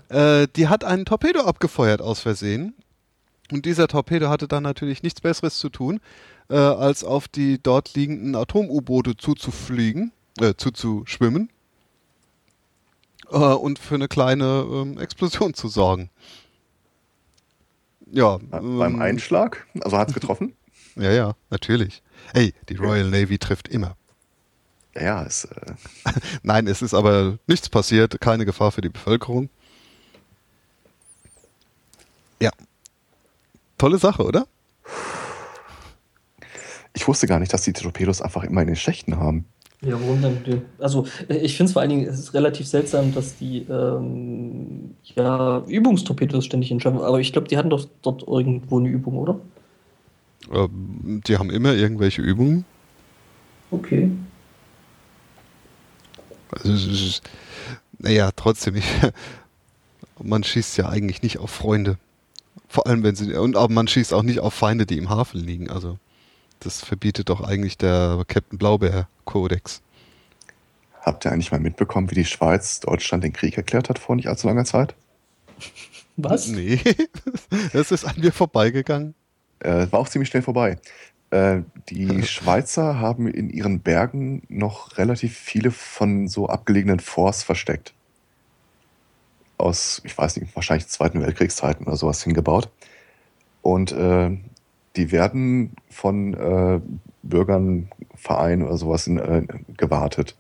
äh, 0.09 0.47
die 0.55 0.67
hat 0.67 0.83
einen 0.83 1.05
Torpedo 1.05 1.41
abgefeuert 1.41 2.01
aus 2.01 2.19
Versehen. 2.19 2.75
Und 3.51 3.65
dieser 3.65 3.87
Torpedo 3.87 4.29
hatte 4.29 4.47
dann 4.47 4.63
natürlich 4.63 5.03
nichts 5.03 5.21
Besseres 5.21 5.59
zu 5.59 5.69
tun, 5.69 5.99
äh, 6.49 6.55
als 6.55 7.03
auf 7.03 7.27
die 7.27 7.61
dort 7.61 7.93
liegenden 7.93 8.35
Atom-U-Boote 8.35 9.17
zuzufliegen, 9.17 10.11
äh, 10.39 10.53
zuzuschwimmen 10.57 11.49
äh, 13.31 13.37
und 13.37 13.77
für 13.79 13.95
eine 13.95 14.07
kleine 14.07 14.65
ähm, 14.67 14.97
Explosion 14.99 15.53
zu 15.53 15.67
sorgen. 15.67 16.09
Ja, 18.15 18.37
Beim 18.37 18.81
ähm, 18.81 19.01
Einschlag, 19.01 19.67
also 19.81 19.97
hat 19.97 20.07
es 20.07 20.13
getroffen. 20.13 20.55
ja, 20.95 21.11
ja, 21.11 21.35
natürlich. 21.49 22.01
Ey, 22.33 22.53
die 22.69 22.75
Royal 22.75 23.09
Navy 23.09 23.37
trifft 23.37 23.67
immer. 23.67 23.97
Ja, 24.95 25.23
ist, 25.23 25.45
äh, 25.45 25.73
Nein, 26.43 26.67
es 26.67 26.81
ist 26.81 26.93
aber 26.93 27.37
nichts 27.45 27.67
passiert, 27.67 28.21
keine 28.21 28.45
Gefahr 28.45 28.71
für 28.71 28.79
die 28.79 28.89
Bevölkerung. 28.89 29.49
Ja. 32.41 32.51
Tolle 33.77 33.97
Sache, 33.97 34.23
oder? 34.23 34.47
ich 36.95 37.07
wusste 37.07 37.27
gar 37.27 37.39
nicht, 37.39 37.53
dass 37.53 37.63
die 37.63 37.73
Torpedos 37.73 38.21
einfach 38.21 38.43
immer 38.43 38.61
in 38.61 38.67
den 38.67 38.75
Schächten 38.77 39.17
haben. 39.17 39.45
Ja, 39.85 39.99
warum 40.01 40.21
denn? 40.21 40.61
Also, 40.79 41.05
äh, 41.29 41.37
ich 41.37 41.55
finde 41.55 41.67
es 41.67 41.73
vor 41.73 41.81
allen 41.81 41.89
Dingen, 41.89 42.07
es 42.07 42.17
ist 42.17 42.33
relativ 42.33 42.67
seltsam, 42.67 43.13
dass 43.13 43.37
die 43.37 43.65
ähm, 43.69 44.95
ja, 45.15 45.63
Übungstorpedos 45.67 46.45
ständig 46.45 46.71
entschaffen. 46.71 46.99
Aber 46.99 47.19
ich 47.19 47.31
glaube, 47.31 47.47
die 47.47 47.57
hatten 47.57 47.69
doch 47.69 47.87
dort 48.01 48.27
irgendwo 48.27 48.79
eine 48.79 48.89
Übung, 48.89 49.17
oder? 49.17 49.39
Ähm, 50.51 51.21
die 51.27 51.37
haben 51.37 51.51
immer 51.51 51.73
irgendwelche 51.73 52.23
Übungen. 52.23 52.65
Okay. 53.69 54.09
Also, 56.51 56.73
es 56.73 56.85
ist, 56.87 57.21
naja, 57.99 58.31
trotzdem, 58.35 58.75
ich, 58.75 58.85
man 60.23 60.43
schießt 60.43 60.77
ja 60.77 60.89
eigentlich 60.89 61.21
nicht 61.21 61.37
auf 61.37 61.51
Freunde. 61.51 61.97
Vor 62.67 62.87
allem, 62.87 63.03
wenn 63.03 63.15
sie, 63.15 63.33
und 63.35 63.55
aber 63.55 63.71
man 63.71 63.87
schießt 63.87 64.15
auch 64.15 64.23
nicht 64.23 64.39
auf 64.39 64.53
Feinde, 64.55 64.87
die 64.87 64.97
im 64.97 65.09
Hafen 65.09 65.39
liegen. 65.39 65.69
Also, 65.69 65.99
das 66.59 66.83
verbietet 66.83 67.29
doch 67.29 67.41
eigentlich 67.41 67.77
der 67.77 68.23
Captain 68.27 68.57
Blaubeer-Kodex. 68.57 69.81
Habt 71.01 71.25
ihr 71.25 71.31
eigentlich 71.31 71.51
mal 71.51 71.59
mitbekommen, 71.59 72.09
wie 72.09 72.15
die 72.15 72.25
Schweiz 72.25 72.79
Deutschland 72.79 73.23
den 73.23 73.33
Krieg 73.33 73.57
erklärt 73.57 73.89
hat 73.89 73.99
vor 73.99 74.15
nicht 74.15 74.27
allzu 74.27 74.47
langer 74.47 74.65
Zeit? 74.65 74.95
Was? 76.17 76.47
Nee, 76.47 76.79
das 77.73 77.91
ist 77.91 78.05
an 78.05 78.15
mir 78.17 78.31
vorbeigegangen. 78.31 79.13
Äh, 79.59 79.87
war 79.91 79.99
auch 79.99 80.09
ziemlich 80.09 80.29
schnell 80.29 80.41
vorbei. 80.41 80.77
Äh, 81.29 81.61
die 81.89 82.23
Schweizer 82.27 82.99
haben 82.99 83.27
in 83.27 83.49
ihren 83.49 83.81
Bergen 83.81 84.43
noch 84.49 84.97
relativ 84.97 85.37
viele 85.37 85.71
von 85.71 86.27
so 86.27 86.47
abgelegenen 86.47 86.99
Forts 86.99 87.43
versteckt. 87.43 87.93
Aus, 89.57 90.01
ich 90.03 90.17
weiß 90.17 90.37
nicht, 90.37 90.55
wahrscheinlich 90.55 90.87
Zweiten 90.87 91.21
Weltkriegszeiten 91.21 91.85
oder 91.85 91.97
sowas 91.97 92.23
hingebaut. 92.23 92.69
Und 93.61 93.91
äh, 93.91 94.37
die 94.95 95.11
werden 95.11 95.71
von 95.89 96.33
äh, 96.33 96.81
Bürgern, 97.23 97.89
Vereinen 98.15 98.63
oder 98.63 98.77
sowas 98.77 99.07
in, 99.07 99.17
äh, 99.17 99.43
gewartet. 99.77 100.37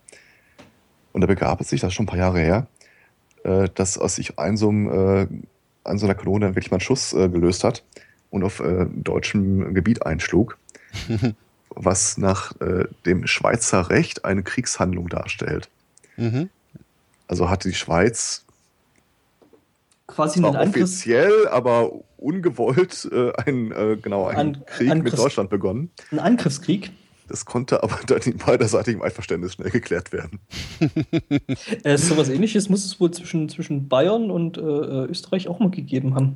Und 1.11 1.21
da 1.21 1.27
begab 1.27 1.61
es 1.61 1.69
sich, 1.69 1.81
das 1.81 1.89
ist 1.89 1.93
schon 1.95 2.05
ein 2.05 2.07
paar 2.07 2.19
Jahre 2.19 2.39
her, 2.39 2.67
äh, 3.43 3.69
dass 3.73 3.97
aus 3.97 4.15
sich 4.15 4.37
ein 4.39 4.57
so, 4.57 4.69
einem, 4.69 4.87
äh, 4.89 5.27
an 5.83 5.97
so 5.97 6.05
einer 6.05 6.15
Kanone 6.15 6.45
dann 6.45 6.55
wirklich 6.55 6.71
mal 6.71 6.75
einen 6.75 6.81
Schuss 6.81 7.13
äh, 7.13 7.29
gelöst 7.29 7.63
hat 7.63 7.83
und 8.29 8.43
auf 8.43 8.59
äh, 8.59 8.85
deutschem 8.91 9.73
Gebiet 9.73 10.05
einschlug, 10.05 10.57
was 11.69 12.17
nach 12.17 12.53
dem 13.05 13.27
Schweizer 13.27 13.89
Recht 13.89 14.23
eine 14.23 14.43
Kriegshandlung 14.43 15.09
darstellt. 15.09 15.69
Mhm. 16.15 16.49
Also 17.27 17.49
hatte 17.49 17.67
die 17.67 17.75
Schweiz 17.75 18.45
Quasi 20.07 20.37
einen 20.43 20.55
Angriff. 20.55 20.83
offiziell, 20.83 21.47
aber 21.47 21.91
ungewollt 22.17 23.09
äh, 23.11 23.31
einen, 23.43 23.71
äh, 23.71 23.97
genau, 24.01 24.27
einen 24.27 24.55
An- 24.57 24.65
Krieg 24.65 24.87
mit 24.87 24.91
Angriffs- 24.97 25.15
Deutschland 25.21 25.49
begonnen. 25.49 25.89
Einen 26.11 26.19
Angriffskrieg. 26.19 26.91
Das 27.27 27.43
konnte 27.45 27.81
aber 27.81 27.97
dann 28.05 28.19
in 28.21 28.37
beiderseitigem 28.37 29.01
Einverständnis 29.01 29.53
schnell 29.53 29.71
geklärt 29.71 30.11
werden. 30.13 30.39
Äh, 31.83 31.97
sowas 31.97 32.29
ähnliches 32.29 32.69
muss 32.69 32.85
es 32.85 32.99
wohl 32.99 33.09
zwischen, 33.11 33.49
zwischen 33.49 33.87
Bayern 33.87 34.29
und 34.31 34.57
äh, 34.57 34.61
äh, 34.61 35.05
Österreich 35.05 35.47
auch 35.47 35.59
mal 35.59 35.69
gegeben 35.71 36.13
haben. 36.15 36.35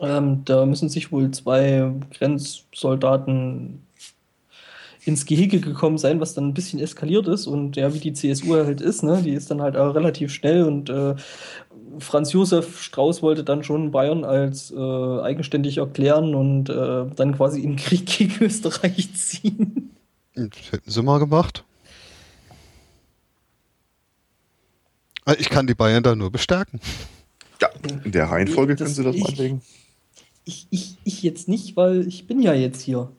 Ähm, 0.00 0.42
da 0.44 0.64
müssen 0.66 0.88
sich 0.88 1.12
wohl 1.12 1.30
zwei 1.32 1.92
Grenzsoldaten 2.18 3.80
ins 5.06 5.26
Gehege 5.26 5.60
gekommen 5.60 5.98
sein, 5.98 6.18
was 6.20 6.32
dann 6.34 6.48
ein 6.48 6.54
bisschen 6.54 6.80
eskaliert 6.80 7.28
ist. 7.28 7.46
Und 7.46 7.76
ja, 7.76 7.92
wie 7.92 7.98
die 8.00 8.14
CSU 8.14 8.54
halt 8.54 8.80
ist, 8.80 9.02
ne, 9.02 9.20
die 9.22 9.32
ist 9.32 9.50
dann 9.50 9.60
halt 9.60 9.76
auch 9.76 9.94
relativ 9.94 10.32
schnell 10.32 10.64
und 10.64 10.88
äh, 10.88 11.14
Franz 12.00 12.32
Josef 12.32 12.80
Strauß 12.82 13.22
wollte 13.22 13.44
dann 13.44 13.64
schon 13.64 13.90
Bayern 13.90 14.24
als 14.24 14.70
äh, 14.70 15.20
eigenständig 15.20 15.78
erklären 15.78 16.34
und 16.34 16.68
äh, 16.68 17.06
dann 17.16 17.34
quasi 17.36 17.60
in 17.60 17.76
Krieg 17.76 18.06
gegen 18.06 18.42
Österreich 18.44 19.14
ziehen. 19.14 19.90
Das 20.34 20.72
hätten 20.72 20.90
sie 20.90 21.02
mal 21.02 21.18
gemacht. 21.18 21.64
Also 25.24 25.40
Ich 25.40 25.48
kann 25.50 25.66
die 25.66 25.74
Bayern 25.74 26.02
da 26.02 26.14
nur 26.14 26.30
bestärken. 26.30 26.80
Ja, 27.60 27.68
in 28.04 28.12
der 28.12 28.26
Reihenfolge 28.30 28.74
Das- 28.76 28.84
können 28.84 28.94
Sie 28.94 29.04
das 29.04 29.16
mal 29.16 29.28
ich- 29.30 29.38
anlegen. 29.38 29.62
Ich, 30.46 30.66
ich, 30.70 30.96
ich 31.04 31.22
jetzt 31.22 31.48
nicht, 31.48 31.74
weil 31.76 32.06
ich 32.06 32.26
bin 32.26 32.42
ja 32.42 32.52
jetzt 32.52 32.82
hier. 32.82 33.10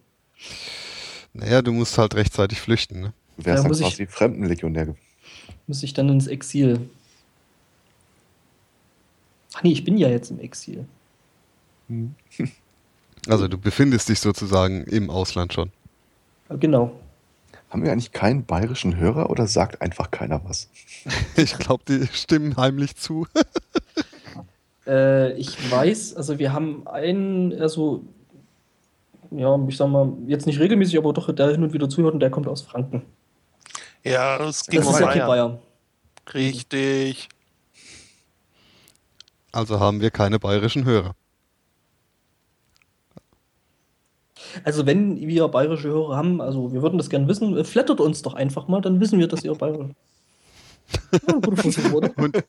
Naja, 1.33 1.63
du 1.63 1.71
musst 1.71 1.97
halt 1.97 2.13
rechtzeitig 2.13 2.61
flüchten. 2.61 3.01
Ne? 3.01 3.13
Du 3.37 3.45
wärst 3.45 3.47
Ja, 3.47 3.55
dann 3.63 3.67
muss 3.69 3.79
ich- 3.79 3.87
quasi 3.87 4.05
Fremdenlegionär. 4.05 4.95
Muss 5.65 5.81
ich 5.81 5.93
dann 5.95 6.09
ins 6.09 6.27
Exil. 6.27 6.79
Ach 9.55 9.63
nee, 9.63 9.71
ich 9.71 9.85
bin 9.85 9.97
ja 9.97 10.09
jetzt 10.09 10.31
im 10.31 10.39
Exil. 10.39 10.85
Also 13.27 13.47
du 13.47 13.57
befindest 13.57 14.07
dich 14.09 14.19
sozusagen 14.19 14.83
im 14.83 15.09
Ausland 15.09 15.51
schon. 15.53 15.71
Äh, 16.49 16.57
Genau. 16.57 16.91
Haben 17.71 17.83
wir 17.83 17.91
eigentlich 17.91 18.11
keinen 18.11 18.45
bayerischen 18.45 18.97
Hörer 18.97 19.31
oder 19.31 19.47
sagt 19.47 19.81
einfach 19.81 20.11
keiner 20.11 20.41
was? 20.45 20.69
Ich 21.35 21.57
glaube, 21.57 21.83
die 21.87 22.05
stimmen 22.13 22.55
heimlich 22.57 22.95
zu. 22.95 23.27
Äh, 24.87 25.33
ich 25.39 25.71
weiß, 25.71 26.15
also 26.15 26.37
wir 26.37 26.53
haben 26.53 26.85
einen, 26.87 27.59
also, 27.59 28.03
ja, 29.31 29.57
ich 29.67 29.77
sag 29.77 29.87
mal, 29.89 30.13
jetzt 30.27 30.45
nicht 30.45 30.59
regelmäßig, 30.59 30.99
aber 30.99 31.11
doch, 31.11 31.33
der 31.33 31.49
hin 31.49 31.63
und 31.63 31.73
wieder 31.73 31.89
zuhört 31.89 32.13
und 32.13 32.19
der 32.19 32.29
kommt 32.29 32.47
aus 32.47 32.61
Franken. 32.61 33.01
Ja, 34.03 34.37
es 34.47 34.67
ging 34.67 34.81
Das 34.81 34.87
um 34.89 34.93
ist 34.93 34.99
ja 34.99 35.07
Bayern. 35.07 35.27
Bayer. 35.27 35.59
Richtig. 36.35 37.29
Also 39.55 39.79
haben 39.79 40.01
wir 40.01 40.11
keine 40.11 40.37
bayerischen 40.37 40.83
Hörer. 40.83 41.15
Also 44.65 44.85
wenn 44.85 45.15
wir 45.15 45.47
bayerische 45.47 45.87
Hörer 45.87 46.17
haben, 46.17 46.41
also 46.41 46.73
wir 46.73 46.81
würden 46.81 46.97
das 46.97 47.09
gerne 47.09 47.29
wissen, 47.29 47.63
flattert 47.63 48.01
uns 48.01 48.21
doch 48.21 48.33
einfach 48.33 48.67
mal, 48.67 48.81
dann 48.81 48.99
wissen 48.99 49.17
wir, 49.17 49.29
dass 49.29 49.45
ihr 49.45 49.55
bayerisch. 49.55 49.91
Ja, 51.13 51.33
gute 51.35 51.55
Versuch, 51.55 51.93
oder? 51.93 52.11
Und 52.17 52.43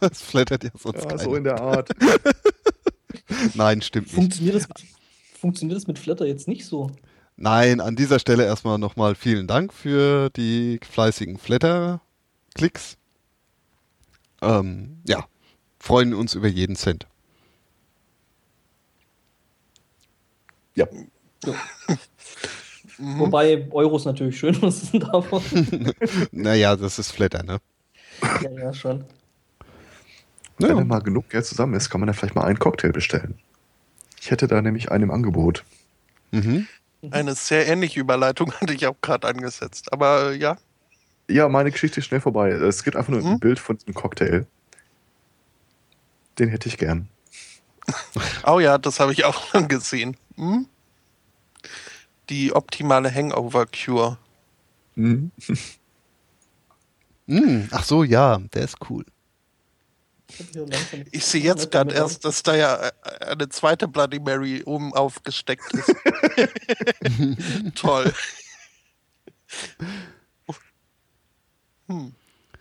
das 0.00 0.22
flattert 0.22 0.64
ja 0.64 0.70
sonst 0.74 1.04
Ja, 1.04 1.18
so 1.18 1.34
in 1.34 1.44
der 1.44 1.60
Art. 1.60 1.90
Nein, 3.54 3.82
stimmt 3.82 4.06
nicht. 4.06 4.14
Funktioniert 4.14 4.54
das, 4.56 4.68
mit, 4.68 4.84
funktioniert 5.38 5.76
das 5.76 5.86
mit 5.86 5.98
Flatter 5.98 6.24
jetzt 6.24 6.48
nicht 6.48 6.64
so? 6.64 6.90
Nein, 7.36 7.82
an 7.82 7.94
dieser 7.94 8.18
Stelle 8.18 8.46
erstmal 8.46 8.78
nochmal 8.78 9.14
vielen 9.14 9.46
Dank 9.46 9.74
für 9.74 10.30
die 10.30 10.80
fleißigen 10.90 11.36
Flatter-Klicks. 11.36 12.96
Ähm, 14.40 15.02
ja, 15.06 15.26
freuen 15.80 16.14
uns 16.14 16.34
über 16.34 16.48
jeden 16.48 16.76
Cent. 16.76 17.06
Ja, 20.74 20.86
Mhm. 23.00 23.20
Wobei 23.20 23.68
Euros 23.70 24.06
natürlich 24.06 24.36
schöner 24.40 24.72
sind, 24.72 25.04
aber 25.14 25.40
Naja, 26.32 26.74
das 26.74 26.98
ist 26.98 27.12
Flatter, 27.12 27.44
ne? 27.44 27.60
ja, 28.42 28.50
ja, 28.50 28.72
schon. 28.74 29.04
wenn 30.58 30.70
Ja. 30.70 30.74
dann 30.74 30.88
mal 30.88 30.98
genug 31.00 31.28
Geld 31.30 31.46
zusammen 31.46 31.74
ist, 31.74 31.90
kann 31.90 32.00
man 32.00 32.08
ja 32.08 32.12
vielleicht 32.12 32.34
mal 32.34 32.42
einen 32.42 32.58
Cocktail 32.58 32.90
bestellen. 32.90 33.38
Ich 34.20 34.32
hätte 34.32 34.48
da 34.48 34.60
nämlich 34.60 34.90
einen 34.90 35.04
im 35.04 35.10
Angebot. 35.12 35.64
Mhm. 36.32 36.66
Eine 37.12 37.36
sehr 37.36 37.68
ähnliche 37.68 38.00
Überleitung 38.00 38.52
hatte 38.60 38.72
ich 38.72 38.84
auch 38.88 38.96
gerade 39.00 39.28
angesetzt. 39.28 39.92
Aber 39.92 40.32
äh, 40.32 40.36
ja, 40.36 40.58
Ja, 41.30 41.48
meine 41.48 41.70
Geschichte 41.70 42.00
ist 42.00 42.06
schnell 42.06 42.20
vorbei. 42.20 42.50
Es 42.50 42.82
gibt 42.82 42.96
einfach 42.96 43.10
nur 43.12 43.20
ein 43.20 43.32
Hm? 43.34 43.38
Bild 43.38 43.60
von 43.60 43.76
diesem 43.78 43.94
Cocktail. 43.94 44.44
Den 46.38 46.48
hätte 46.48 46.68
ich 46.68 46.78
gern. 46.78 47.08
oh 48.46 48.60
ja, 48.60 48.78
das 48.78 49.00
habe 49.00 49.12
ich 49.12 49.24
auch 49.24 49.48
schon 49.48 49.68
gesehen. 49.68 50.16
Hm? 50.36 50.66
Die 52.28 52.52
optimale 52.52 53.12
Hangover-Cure. 53.12 54.18
Mhm. 54.94 55.30
Mm, 57.26 57.62
ach 57.70 57.84
so, 57.84 58.04
ja, 58.04 58.38
der 58.38 58.62
ist 58.62 58.76
cool. 58.90 59.04
Ich, 61.10 61.24
sehe 61.24 61.42
jetzt 61.42 61.70
gerade 61.70 61.94
erst, 61.94 62.24
dass 62.26 62.42
da 62.42 62.54
ja 62.54 62.88
äh, 62.88 62.90
eine 63.30 63.48
zweite 63.48 63.88
Bloody 63.88 64.20
Mary 64.20 64.62
oben 64.64 64.92
aufgesteckt 64.92 65.72
ist. 65.72 65.94
Toll. 67.74 68.12
Hm. 71.86 72.12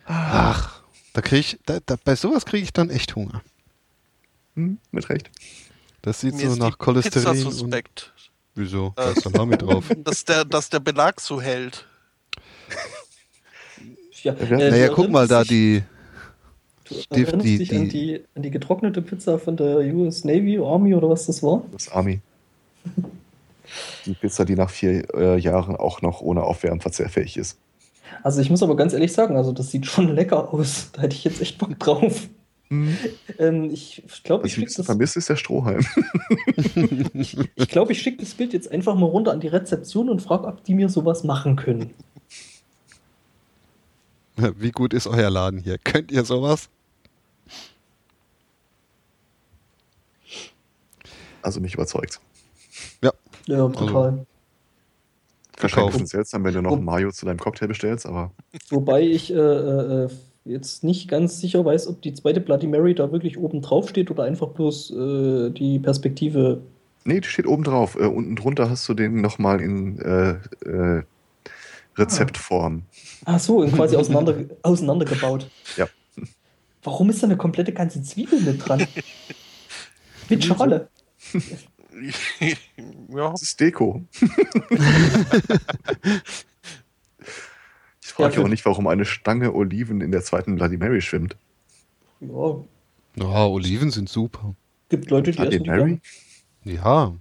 Ach, 0.06 0.82
da 1.12 1.22
krieg 1.22 1.40
ich, 1.40 1.60
da, 1.66 1.80
da, 1.86 1.98
bei 2.02 2.16
sowas 2.16 2.46
kriege 2.46 2.64
ich 2.64 2.72
dann 2.72 2.90
echt 2.90 3.16
Hunger. 3.18 3.42
Hm, 4.58 4.78
mit 4.92 5.08
Recht. 5.10 5.30
Das 6.02 6.20
sieht 6.22 6.34
Mir 6.36 6.48
so 6.48 6.54
ist 6.54 6.60
nach 6.60 6.72
die 6.72 6.78
Cholesterin 6.78 7.32
Pizza 7.36 7.48
und 7.48 7.54
suspekt, 7.54 8.14
wieso? 8.56 8.88
Äh. 8.88 8.92
Da 8.96 9.10
ist 9.12 9.22
Salami 9.24 9.58
drauf. 9.58 9.86
dass 10.04 10.26
der, 10.26 10.44
dass 10.46 10.70
der 10.70 10.80
Belag 10.80 11.22
so 11.22 11.40
hält. 11.42 11.86
Ja, 14.24 14.34
äh, 14.34 14.70
naja, 14.70 14.90
guck 14.90 15.10
mal 15.10 15.28
da 15.28 15.44
die. 15.44 15.84
Du 16.90 16.96
die- 17.16 17.24
erinnerst 17.24 17.46
die- 17.46 17.58
dich 17.60 17.76
an, 17.76 17.84
die- 17.84 17.90
die, 17.90 18.24
an 18.36 18.42
die 18.44 18.52
getrocknete 18.52 19.02
Pizza 19.02 19.38
von 19.40 19.58
der 19.58 19.78
US 19.94 20.24
Navy, 20.24 20.58
Army 20.58 20.96
oder 20.96 21.10
was 21.10 21.26
das 21.28 21.44
war? 21.44 21.62
Das 21.72 21.90
Army. 21.90 22.22
Die 24.06 24.14
Pizza, 24.14 24.46
die 24.46 24.56
nach 24.56 24.70
vier 24.70 25.04
äh, 25.14 25.38
Jahren 25.38 25.76
auch 25.76 26.02
noch 26.02 26.22
ohne 26.22 26.44
Aufwärmen 26.44 26.80
verzehrfähig 26.80 27.38
ist. 27.38 27.58
Also 28.24 28.40
ich 28.42 28.50
muss 28.50 28.64
aber 28.64 28.76
ganz 28.78 28.94
ehrlich 28.94 29.12
sagen, 29.14 29.36
also 29.36 29.52
das 29.52 29.70
sieht 29.70 29.86
schon 29.86 30.16
lecker 30.16 30.54
aus. 30.54 30.90
Da 30.94 31.02
hätte 31.02 31.16
ich 31.16 31.26
jetzt 31.26 31.42
echt 31.42 31.58
Bock 31.58 31.78
drauf. 31.78 32.28
Ähm, 32.70 33.70
ich 33.72 34.04
glaube, 34.24 34.44
Was 34.44 34.50
ich 34.52 34.56
schicke 34.56 34.74
das, 34.76 34.86
vermisse, 34.86 35.20
ist 35.20 35.30
der 35.30 35.36
Strohhalm. 35.38 35.86
ich 37.16 37.38
glaub, 37.70 37.90
ich 37.90 38.02
schick 38.02 38.18
das 38.20 38.34
Bild 38.34 38.52
jetzt 38.54 38.70
einfach 38.72 38.96
mal 38.96 39.06
runter 39.06 39.32
an 39.32 39.40
die 39.40 39.48
Rezeption 39.48 40.10
und 40.10 40.22
frage, 40.22 40.46
ob 40.48 40.64
die 40.66 40.76
mir 40.76 40.90
sowas 40.90 41.24
machen 41.24 41.56
können. 41.56 41.94
Wie 44.58 44.72
gut 44.72 44.94
ist 44.94 45.08
euer 45.08 45.30
Laden 45.30 45.60
hier? 45.60 45.78
Könnt 45.78 46.12
ihr 46.12 46.26
sowas? 46.26 46.70
Also 51.42 51.60
mich 51.62 51.74
überzeugt. 51.74 52.20
Ja, 53.02 53.12
total. 53.70 53.96
Also- 54.06 54.26
Wahrscheinlich 55.60 55.74
Verkaufen. 55.84 55.96
ist 56.02 56.04
es 56.04 56.10
seltsam, 56.12 56.44
wenn 56.44 56.54
du 56.54 56.62
noch 56.62 56.80
Mayo 56.80 57.12
zu 57.12 57.26
deinem 57.26 57.40
Cocktail 57.40 57.68
bestellst, 57.68 58.06
aber 58.06 58.32
Wobei 58.70 59.02
ich 59.02 59.32
äh, 59.34 59.36
äh, 59.36 60.10
jetzt 60.48 60.84
nicht 60.84 61.08
ganz 61.08 61.40
sicher 61.40 61.64
weiß, 61.64 61.88
ob 61.88 62.02
die 62.02 62.14
zweite 62.14 62.40
Bloody 62.40 62.68
Mary 62.68 62.96
da 62.96 63.12
wirklich 63.12 63.38
oben 63.38 63.62
drauf 63.62 63.90
steht 63.90 64.12
oder 64.12 64.24
einfach 64.24 64.50
bloß 64.50 64.92
äh, 64.92 65.50
die 65.52 65.80
Perspektive. 65.80 66.62
nee, 67.06 67.20
die 67.20 67.28
steht 67.28 67.48
oben 67.48 67.64
drauf. 67.64 67.96
Äh, 67.96 68.06
unten 68.06 68.36
drunter 68.36 68.70
hast 68.70 68.88
du 68.90 68.94
den 68.94 69.22
nochmal 69.22 69.62
in 69.62 70.00
äh, 70.00 70.32
äh, 70.68 71.04
Rezeptform. 71.96 72.84
Ach 73.26 73.40
so, 73.40 73.66
quasi 73.68 73.96
auseinander, 73.96 74.36
auseinandergebaut. 74.62 75.50
Ja. 75.76 75.88
Warum 76.84 77.10
ist 77.10 77.22
da 77.22 77.28
eine 77.28 77.38
komplette 77.38 77.74
ganze 77.74 78.02
Zwiebel 78.04 78.40
mit 78.42 78.68
dran? 78.68 78.86
mit 80.30 80.46
Schale. 80.46 80.88
ja, 82.40 83.32
Das 83.32 83.42
ist 83.42 83.60
Deko. 83.60 84.04
ich 88.08 88.14
frage 88.14 88.38
Ja, 88.38 88.44
auch 88.44 88.48
nicht, 88.48 88.66
warum 88.66 88.88
eine 88.88 89.06
Stange 89.06 89.54
Oliven 89.54 90.02
in 90.02 90.12
der 90.12 90.24
zweiten 90.24 90.56
Bloody 90.56 90.78
Mary 90.78 91.02
schwimmt. 91.02 91.36
Ja, 92.22 92.56
Ja, 93.16 93.46
Oliven 93.46 93.92
sind 93.92 94.10
super. 94.10 94.56
gibt 94.90 95.10
Leute, 95.12 95.32
die 95.32 95.38
Bloody 95.38 95.56
essen 95.56 95.64
die 95.64 95.70
Mary? 95.70 96.02
gerne. 96.64 96.80
Ja. 96.84 97.14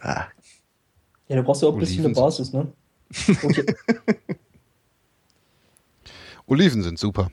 Ah, 0.00 0.26
Ja, 1.28 1.36
du 1.36 1.42
brauchst 1.42 1.62
ja 1.62 1.68
auch 1.68 1.74
ein 1.74 1.78
bisschen 1.80 2.06
eine 2.06 2.14
Basis, 2.14 2.52
ne? 2.52 2.72
Hier, 3.10 3.64
Oliven 6.46 6.82
sind 6.82 6.98
super. 6.98 7.30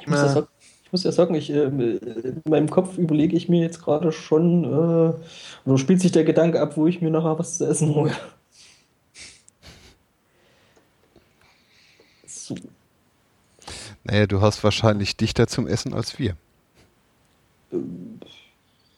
ich, 0.00 0.06
muss 0.06 0.20
ja 0.20 0.26
Ja. 0.26 0.32
sagen, 0.32 0.46
ich 0.84 0.92
muss 0.92 1.04
ja 1.04 1.12
sagen, 1.12 1.34
ich, 1.34 1.50
äh, 1.50 1.64
in 1.64 2.42
meinem 2.48 2.70
Kopf 2.70 2.98
überlege 2.98 3.36
ich 3.36 3.48
mir 3.48 3.60
jetzt 3.60 3.82
gerade 3.82 4.12
schon, 4.12 4.64
äh, 4.64 4.68
oder 5.66 5.78
spielt 5.78 6.00
sich 6.00 6.12
der 6.12 6.24
Gedanke 6.24 6.60
ab, 6.60 6.76
wo 6.76 6.86
ich 6.86 7.00
mir 7.00 7.10
nachher 7.10 7.38
was 7.38 7.58
zu 7.58 7.66
essen 7.66 7.94
hole. 7.94 8.12
So. 12.50 12.56
Naja, 14.04 14.26
du 14.26 14.40
hast 14.40 14.64
wahrscheinlich 14.64 15.16
dichter 15.16 15.46
zum 15.46 15.66
Essen 15.66 15.94
als 15.94 16.18
wir. 16.18 16.36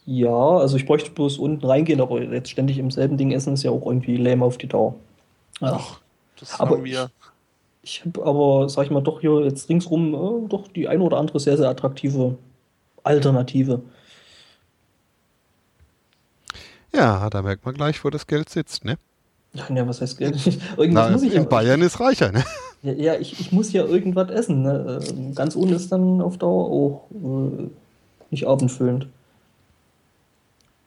Ja, 0.07 0.31
also 0.59 0.77
ich 0.77 0.87
bräuchte 0.87 1.11
bloß 1.11 1.39
unten 1.39 1.65
reingehen, 1.67 2.01
aber 2.01 2.23
jetzt 2.23 2.51
ständig 2.51 2.79
im 2.79 2.91
selben 2.91 3.17
Ding 3.19 3.31
essen 3.33 3.55
ist 3.55 3.63
ja 3.63 3.71
auch 3.71 3.87
irgendwie 3.87 4.17
lame 4.17 4.45
auf 4.45 4.59
die 4.59 4.67
Dauer. 4.69 4.97
Ach, 5.61 6.01
das 6.39 6.59
Aber 6.59 6.77
haben 6.77 6.85
wir. 6.85 7.11
ich 7.83 8.05
habe 8.05 8.25
aber, 8.25 8.69
sag 8.69 8.85
ich 8.87 8.91
mal, 8.91 9.03
doch 9.03 9.21
hier 9.21 9.45
jetzt 9.45 9.69
ringsrum 9.69 10.15
äh, 10.15 10.49
doch 10.49 10.69
die 10.69 10.89
eine 10.89 11.03
oder 11.05 11.19
andere 11.19 11.39
sehr, 11.41 11.57
sehr 11.57 11.69
attraktive 11.69 12.39
Alternative. 13.05 13.83
Ja, 16.95 17.31
da 17.31 17.43
merkt 17.43 17.65
man 17.65 17.75
gleich, 17.75 18.05
wo 18.05 18.11
das 18.11 18.27
Geld 18.27 18.49
sitzt, 18.51 18.85
ne? 18.85 18.99
Ja, 19.55 19.65
ja, 19.75 19.87
was 19.89 20.01
heißt 20.01 20.19
Geld? 20.19 20.37
Irgendwas 20.77 21.07
Na, 21.07 21.11
muss 21.11 21.23
ich 21.23 21.35
in 21.35 21.45
ja, 21.45 21.49
Bayern 21.49 21.83
ist 21.83 22.01
reicher, 22.01 22.33
ne? 22.33 22.45
Ja, 22.83 22.93
ja 22.93 23.15
ich, 23.15 23.39
ich 23.41 23.53
muss 23.53 23.73
ja 23.73 23.85
irgendwas 23.85 24.31
essen. 24.31 24.63
Ne? 24.63 25.01
Ähm, 25.09 25.35
Ganz 25.35 25.57
ohne 25.57 25.75
ist 25.75 25.91
dann 25.91 26.21
auf 26.21 26.39
Dauer 26.39 26.71
auch 26.71 27.09
äh, 27.11 27.69
nicht 28.31 28.47
abendfüllend. 28.47 29.09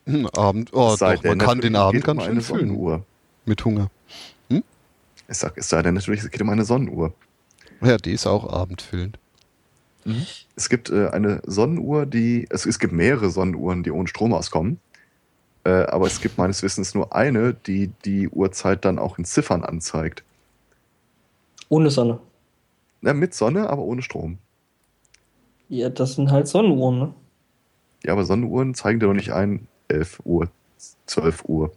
Hm, 0.06 0.28
Abend, 0.28 0.72
oh, 0.74 0.96
doch, 1.00 1.24
man 1.24 1.40
kann 1.40 1.62
den 1.62 1.76
Abend 1.76 2.02
um 2.02 2.06
ganz 2.06 2.22
eine 2.22 2.42
schön 2.42 2.58
füllen. 2.58 2.68
Sonnenuhr. 2.68 3.04
Mit 3.46 3.66
Hunger. 3.66 3.90
Es, 5.28 5.40
sag, 5.40 5.58
es 5.58 5.70
sei 5.70 5.82
denn 5.82 5.96
natürlich, 5.96 6.22
es 6.22 6.30
geht 6.30 6.42
um 6.42 6.50
eine 6.50 6.66
Sonnenuhr. 6.66 7.14
Ja, 7.82 7.98
die 7.98 8.12
ist 8.12 8.28
auch 8.28 8.52
abendfüllend. 8.52 9.18
Es 10.56 10.70
gibt 10.70 10.92
äh, 10.92 11.08
eine 11.08 11.42
Sonnenuhr, 11.46 12.06
die. 12.06 12.46
Es, 12.50 12.66
es 12.66 12.78
gibt 12.78 12.94
mehrere 12.94 13.32
Sonnenuhren, 13.32 13.82
die 13.82 13.92
ohne 13.92 14.08
Strom 14.08 14.34
auskommen. 14.34 14.80
Äh, 15.64 15.70
aber 15.70 16.06
es 16.06 16.22
gibt 16.22 16.38
meines 16.38 16.62
Wissens 16.62 16.94
nur 16.94 17.16
eine, 17.16 17.56
die 17.56 17.90
die 18.06 18.30
Uhrzeit 18.30 18.86
dann 18.86 19.00
auch 19.00 19.18
in 19.18 19.26
Ziffern 19.26 19.64
anzeigt. 19.64 20.24
Ohne 21.70 21.90
Sonne. 21.90 22.20
Ja, 23.02 23.14
mit 23.14 23.34
Sonne, 23.34 23.70
aber 23.70 23.84
ohne 23.84 24.02
Strom. 24.02 24.38
Ja, 25.70 25.90
das 25.90 26.16
sind 26.16 26.32
halt 26.32 26.48
Sonnenuhren, 26.48 27.00
ne? 27.00 27.14
Ja, 28.04 28.14
aber 28.14 28.26
Sonnenuhren 28.26 28.74
zeigen 28.76 29.00
dir 29.00 29.08
doch 29.08 29.14
nicht 29.14 29.34
ein 29.34 29.68
11 29.88 30.22
Uhr, 30.26 30.50
12 31.06 31.46
Uhr. 31.46 31.72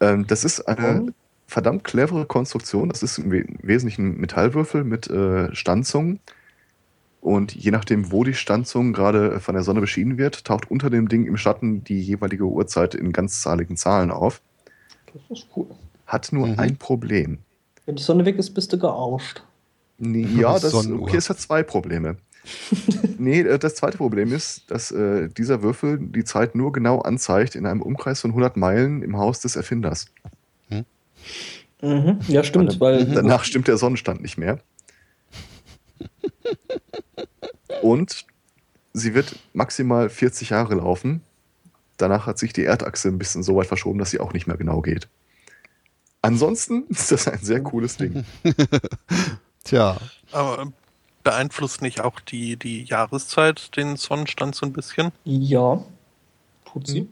Ähm, 0.00 0.26
das 0.26 0.44
ist 0.44 0.60
eine 0.62 1.02
Und? 1.02 1.14
verdammt 1.46 1.84
clevere 1.84 2.26
Konstruktion. 2.26 2.88
Das 2.88 3.02
ist 3.02 3.18
im 3.18 3.30
We- 3.30 3.40
im 3.40 3.58
Wesentlichen 3.62 4.12
ein 4.14 4.20
Metallwürfel 4.20 4.84
mit 4.84 5.08
äh, 5.10 5.54
Stanzungen. 5.54 6.18
Und 7.20 7.54
je 7.54 7.70
nachdem, 7.70 8.10
wo 8.10 8.24
die 8.24 8.34
Stanzung 8.34 8.92
gerade 8.92 9.38
von 9.38 9.54
der 9.54 9.62
Sonne 9.62 9.80
beschienen 9.80 10.18
wird, 10.18 10.44
taucht 10.44 10.70
unter 10.70 10.90
dem 10.90 11.08
Ding 11.08 11.24
im 11.24 11.36
Schatten 11.36 11.84
die 11.84 12.00
jeweilige 12.00 12.44
Uhrzeit 12.44 12.94
in 12.96 13.12
ganzzahligen 13.12 13.76
Zahlen 13.76 14.10
auf. 14.10 14.40
Das 15.12 15.22
ist 15.38 15.46
cool. 15.56 15.66
Hat 16.06 16.32
nur 16.32 16.48
Mhm. 16.48 16.58
ein 16.58 16.76
Problem. 16.78 17.38
Wenn 17.92 17.96
die 17.96 18.02
Sonne 18.02 18.24
weg 18.24 18.38
ist, 18.38 18.54
bist 18.54 18.72
du 18.72 18.78
gearscht. 18.78 19.42
Nee, 19.98 20.26
Ja, 20.40 20.58
das 20.58 20.72
okay, 20.72 21.18
es 21.18 21.28
hat 21.28 21.38
zwei 21.38 21.62
Probleme. 21.62 22.16
nee, 23.18 23.40
äh, 23.40 23.58
das 23.58 23.74
zweite 23.74 23.98
Problem 23.98 24.32
ist, 24.32 24.70
dass 24.70 24.90
äh, 24.90 25.28
dieser 25.28 25.62
Würfel 25.62 25.98
die 26.00 26.24
Zeit 26.24 26.54
nur 26.54 26.72
genau 26.72 27.00
anzeigt 27.00 27.54
in 27.54 27.66
einem 27.66 27.82
Umkreis 27.82 28.22
von 28.22 28.30
100 28.30 28.56
Meilen 28.56 29.02
im 29.02 29.18
Haus 29.18 29.40
des 29.40 29.56
Erfinders. 29.56 30.06
Mhm. 31.82 32.18
Ja, 32.28 32.42
stimmt, 32.44 32.80
weil 32.80 33.04
Danach 33.14 33.44
stimmt 33.44 33.68
der 33.68 33.76
Sonnenstand 33.76 34.22
nicht 34.22 34.38
mehr. 34.38 34.58
Und 37.82 38.24
sie 38.94 39.12
wird 39.12 39.38
maximal 39.52 40.08
40 40.08 40.50
Jahre 40.50 40.76
laufen. 40.76 41.20
Danach 41.98 42.26
hat 42.26 42.38
sich 42.38 42.54
die 42.54 42.64
Erdachse 42.64 43.08
ein 43.08 43.18
bisschen 43.18 43.42
so 43.42 43.56
weit 43.56 43.66
verschoben, 43.66 43.98
dass 43.98 44.10
sie 44.10 44.20
auch 44.20 44.32
nicht 44.32 44.46
mehr 44.46 44.56
genau 44.56 44.80
geht. 44.80 45.08
Ansonsten 46.22 46.84
ist 46.88 47.12
das 47.12 47.28
ein 47.28 47.40
sehr 47.42 47.60
cooles 47.60 47.96
Ding. 47.96 48.24
Tja, 49.64 49.96
Aber 50.30 50.72
beeinflusst 51.22 51.82
nicht 51.82 52.00
auch 52.00 52.20
die, 52.20 52.56
die 52.56 52.84
Jahreszeit 52.84 53.76
den 53.76 53.96
Sonnenstand 53.96 54.54
so 54.54 54.66
ein 54.66 54.72
bisschen? 54.72 55.12
ja, 55.24 55.84
tut 56.64 56.86
sie. 56.86 57.08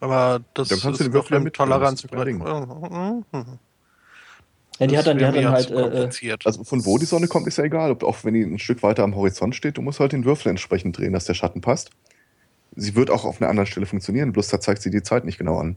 Aber 0.00 0.40
das 0.54 0.68
Dann 0.68 0.80
kannst 0.80 1.00
du 1.00 1.04
ist 1.04 1.08
den 1.08 1.12
Würfel 1.14 1.34
ja 1.34 1.38
noch 1.38 1.46
im 1.46 1.52
Toleranzbereich. 1.52 2.38
kein 2.38 3.58
Ja, 4.78 4.86
die 4.86 4.98
hat 4.98 5.06
dann, 5.06 5.18
die 5.18 5.24
hat 5.24 5.34
dann 5.36 5.48
halt, 5.48 5.70
äh, 5.70 5.74
äh, 5.74 5.82
kompliziert. 5.82 6.44
Also 6.44 6.64
von 6.64 6.84
wo 6.84 6.98
die 6.98 7.06
Sonne 7.06 7.28
kommt, 7.28 7.46
ist 7.46 7.56
ja 7.56 7.64
egal. 7.64 7.90
Ob, 7.92 8.02
auch 8.02 8.22
wenn 8.24 8.34
die 8.34 8.42
ein 8.42 8.58
Stück 8.58 8.82
weiter 8.82 9.04
am 9.04 9.16
Horizont 9.16 9.54
steht, 9.56 9.78
du 9.78 9.82
musst 9.82 10.00
halt 10.00 10.12
den 10.12 10.24
Würfel 10.24 10.50
entsprechend 10.50 10.98
drehen, 10.98 11.14
dass 11.14 11.24
der 11.24 11.34
Schatten 11.34 11.62
passt. 11.62 11.90
Sie 12.74 12.94
wird 12.94 13.10
auch 13.10 13.24
auf 13.24 13.40
einer 13.40 13.48
anderen 13.48 13.66
Stelle 13.66 13.86
funktionieren, 13.86 14.32
bloß 14.32 14.48
da 14.48 14.60
zeigt 14.60 14.82
sie 14.82 14.90
die 14.90 15.02
Zeit 15.02 15.24
nicht 15.24 15.38
genau 15.38 15.58
an. 15.58 15.76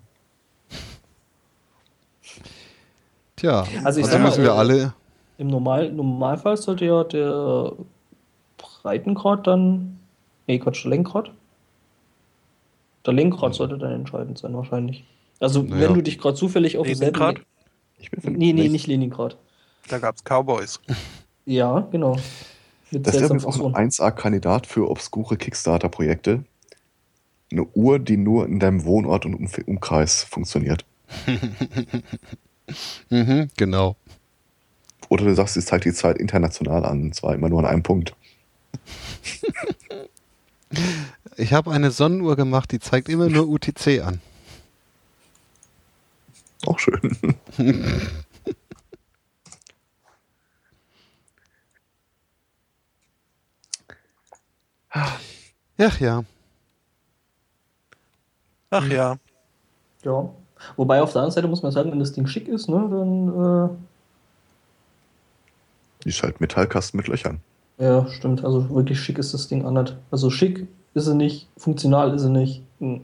Tja. 3.40 3.59
Also 3.84 4.00
ich 4.00 4.06
also 4.06 4.11
sag 4.11 4.22
mal, 4.22 4.27
müssen 4.27 4.43
wir 4.43 4.51
äh, 4.51 4.53
alle. 4.53 4.93
im 5.38 5.48
Normal, 5.48 5.92
Normalfall 5.92 6.58
sollte 6.58 6.85
ja 6.85 7.03
der 7.03 7.74
Breitengrad 8.58 9.48
dann, 9.48 10.00
nee, 10.48 10.59
Quatsch, 10.59 10.84
der 10.84 10.92
Lenkrad. 10.92 11.32
Der 13.06 13.14
Lenkrad 13.14 13.56
sollte 13.56 13.77
dann 13.77 13.92
entscheidend 13.93 14.38
sein, 14.38 14.53
wahrscheinlich. 14.56 15.06
Also, 15.40 15.64
Naja. 15.64 15.88
wenn 15.88 15.93
du 15.95 16.03
dich 16.03 16.19
gerade 16.19 16.35
zufällig 16.35 16.77
auf. 16.77 16.88
Leningrad? 16.88 17.42
Ich 17.98 18.11
bin 18.11 18.34
Nee, 18.34 18.53
nee, 18.53 18.68
nicht 18.68 18.88
Leningrad. 18.88 19.38
Da 19.88 20.00
gab 20.00 20.16
es 20.16 20.24
Cowboys. 20.24 20.80
Ja, 21.45 21.80
genau. 21.90 22.16
Mit 22.92 23.08
Das 23.08 23.16
wäre 23.16 23.27
seltsamen 23.27 23.42
übrigens 23.42 23.59
auch 23.59 23.74
ein 23.74 23.90
1A-Kandidat 23.90 24.68
für 24.68 24.88
obskure 24.88 25.35
Kickstarter-Projekte. 25.35 26.43
Eine 27.51 27.66
Uhr, 27.74 27.98
die 27.98 28.18
nur 28.18 28.45
in 28.45 28.59
deinem 28.59 28.85
Wohnort 28.85 29.26
und 29.26 29.34
Umf 29.34 29.58
Umkreis 29.66 30.24
funktioniert. 30.26 30.85
Mhm, 33.10 33.50
genau. 33.58 33.96
Oder 35.10 35.26
du 35.26 35.34
sagst, 35.36 35.56
sie 35.56 35.62
zeigt 35.62 35.86
die 35.86 35.94
Zeit 35.94 36.18
international 36.18 36.86
an, 36.86 37.02
und 37.02 37.16
zwar 37.16 37.34
immer 37.34 37.50
nur 37.50 37.60
an 37.60 37.66
einem 37.66 37.84
Punkt. 37.84 38.16
Ich 41.36 41.54
habe 41.54 41.72
eine 41.72 41.90
Sonnenuhr 41.90 42.36
gemacht, 42.36 42.72
die 42.72 42.80
zeigt 42.80 43.08
immer 43.10 43.28
nur 43.30 43.48
UTC 43.48 44.02
an. 44.04 44.22
Auch 46.66 46.78
schön. 46.78 47.18
Ja, 55.78 55.92
ja. 56.00 56.24
Ach 58.70 58.86
ja. 58.88 59.18
Ja. 60.04 60.39
Wobei 60.76 61.02
auf 61.02 61.14
der 61.14 61.22
anderen 61.22 61.34
Seite 61.34 61.48
muss 61.48 61.64
man 61.64 61.72
sagen, 61.72 61.92
wenn 61.92 62.00
das 62.00 62.14
Ding 62.14 62.28
schick 62.28 62.48
ist, 62.48 62.70
ne, 62.70 62.88
dann. 62.90 63.78
Die 66.04 66.10
ist 66.10 66.24
halt 66.24 66.40
Metallkasten 66.40 66.98
mit 66.98 67.08
Löchern. 67.08 67.42
Äh, 67.78 67.86
ja, 67.86 68.08
stimmt. 68.08 68.44
Also 68.44 68.70
wirklich 68.70 69.00
schick 69.00 69.18
ist 69.18 69.34
das 69.34 69.48
Ding 69.48 69.70
nicht. 69.74 69.98
Also 70.12 70.30
schick 70.30 70.68
ist 70.94 71.06
sie 71.06 71.16
nicht, 71.16 71.48
funktional 71.58 72.14
ist 72.14 72.22
sie 72.22 72.30
nicht. 72.30 72.62
Hm. 72.80 73.02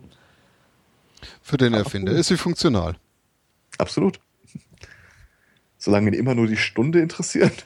Für 1.42 1.58
den 1.58 1.74
Erfinder 1.74 2.12
ist 2.12 2.28
sie 2.28 2.38
funktional. 2.38 2.96
Absolut. 3.78 4.20
Solange 5.78 6.08
ihn 6.10 6.14
immer 6.14 6.36
nur 6.36 6.48
die 6.48 6.58
Stunde 6.58 7.00
interessiert. 7.00 7.66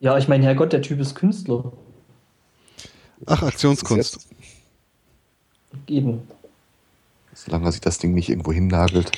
Ja, 0.00 0.16
ich 0.18 0.28
meine, 0.28 0.44
Herrgott, 0.44 0.72
der 0.72 0.82
Typ 0.82 1.00
ist 1.00 1.14
Künstler. 1.14 1.72
Ach, 3.26 3.42
Aktionskunst. 3.42 4.28
Eben. 5.86 6.22
Solange 7.44 7.72
sich 7.72 7.80
das 7.80 7.98
Ding 7.98 8.14
nicht 8.14 8.28
irgendwo 8.28 8.52
hinnagelt. 8.52 9.10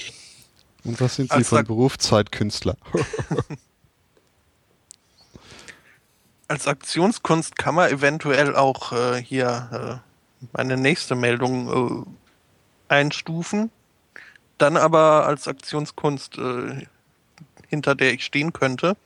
Und 0.84 1.00
was 1.00 1.16
sind 1.16 1.30
Sie 1.30 1.36
Als 1.36 1.48
von 1.48 1.64
Beruf? 1.64 1.98
Zeitkünstler. 1.98 2.76
Als 6.48 6.66
Aktionskunst 6.66 7.56
kann 7.56 7.74
man 7.74 7.90
eventuell 7.90 8.54
auch 8.54 8.92
äh, 8.92 9.22
hier 9.22 10.02
äh, 10.02 10.46
meine 10.52 10.76
nächste 10.76 11.14
Meldung 11.14 12.06
äh, 12.88 12.92
einstufen. 12.92 13.70
Dann 14.58 14.76
aber 14.76 15.26
als 15.26 15.48
Aktionskunst, 15.48 16.38
äh, 16.38 16.86
hinter 17.68 17.94
der 17.94 18.12
ich 18.12 18.24
stehen 18.24 18.52
könnte. 18.52 18.96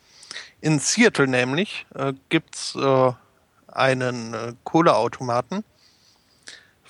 In 0.60 0.78
Seattle 0.78 1.28
nämlich 1.28 1.86
äh, 1.94 2.12
gibt 2.28 2.54
es 2.56 2.74
äh, 2.74 3.12
einen 3.68 4.34
äh, 4.34 4.54
Kohleautomaten, 4.64 5.64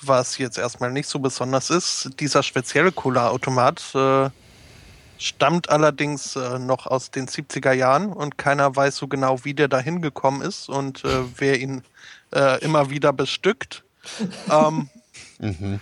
was 0.01 0.37
jetzt 0.37 0.57
erstmal 0.57 0.91
nicht 0.91 1.07
so 1.07 1.19
besonders 1.19 1.69
ist. 1.69 2.09
Dieser 2.19 2.43
spezielle 2.43 2.91
Kohleautomat 2.91 3.95
äh, 3.95 4.29
stammt 5.17 5.69
allerdings 5.69 6.35
äh, 6.35 6.59
noch 6.59 6.87
aus 6.87 7.11
den 7.11 7.27
70er 7.27 7.73
Jahren 7.73 8.13
und 8.13 8.37
keiner 8.37 8.75
weiß 8.75 8.95
so 8.95 9.07
genau, 9.07 9.43
wie 9.43 9.53
der 9.53 9.67
da 9.67 9.79
hingekommen 9.79 10.41
ist 10.41 10.69
und 10.69 11.03
äh, 11.03 11.23
wer 11.37 11.59
ihn 11.59 11.83
äh, 12.33 12.63
immer 12.63 12.89
wieder 12.89 13.13
bestückt. 13.13 13.83
ähm, 14.51 14.89
Mhm. 15.39 15.79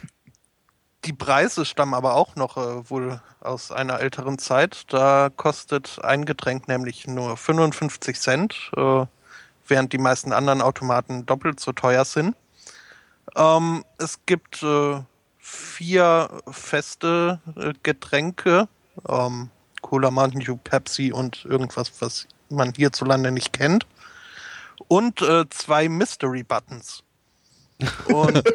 die 1.05 1.13
Preise 1.13 1.65
stammen 1.65 1.93
aber 1.93 2.15
auch 2.15 2.35
noch 2.35 2.57
äh, 2.57 2.89
wohl 2.89 3.21
aus 3.39 3.71
einer 3.71 3.99
älteren 3.99 4.37
Zeit. 4.37 4.83
Da 4.93 5.29
kostet 5.35 5.99
ein 6.03 6.25
Getränk 6.25 6.67
nämlich 6.67 7.07
nur 7.07 7.37
55 7.37 8.19
Cent, 8.19 8.71
äh, 8.75 9.05
während 9.67 9.93
die 9.93 9.97
meisten 9.97 10.31
anderen 10.33 10.61
Automaten 10.61 11.25
doppelt 11.25 11.59
so 11.59 11.71
teuer 11.71 12.05
sind. 12.05 12.35
Ähm, 13.35 13.83
es 13.97 14.19
gibt 14.25 14.63
äh, 14.63 15.01
vier 15.37 16.41
feste 16.49 17.39
äh, 17.55 17.73
Getränke, 17.83 18.67
ähm, 19.07 19.49
Cola, 19.81 20.11
Mountain 20.11 20.41
Dew, 20.41 20.57
Pepsi 20.57 21.11
und 21.11 21.45
irgendwas, 21.45 21.91
was 22.01 22.27
man 22.49 22.73
hierzulande 22.73 23.31
nicht 23.31 23.53
kennt. 23.53 23.85
Und 24.87 25.21
äh, 25.21 25.45
zwei 25.49 25.89
Mystery 25.89 26.43
Buttons. 26.43 27.03
Und 28.07 28.43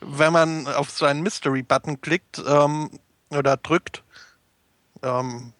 wenn 0.00 0.32
man 0.32 0.66
auf 0.66 0.90
so 0.90 1.06
einen 1.06 1.22
Mystery-Button 1.22 2.00
klickt 2.00 2.42
ähm, 2.46 2.90
oder 3.30 3.56
drückt, 3.56 4.02
ähm, 5.02 5.52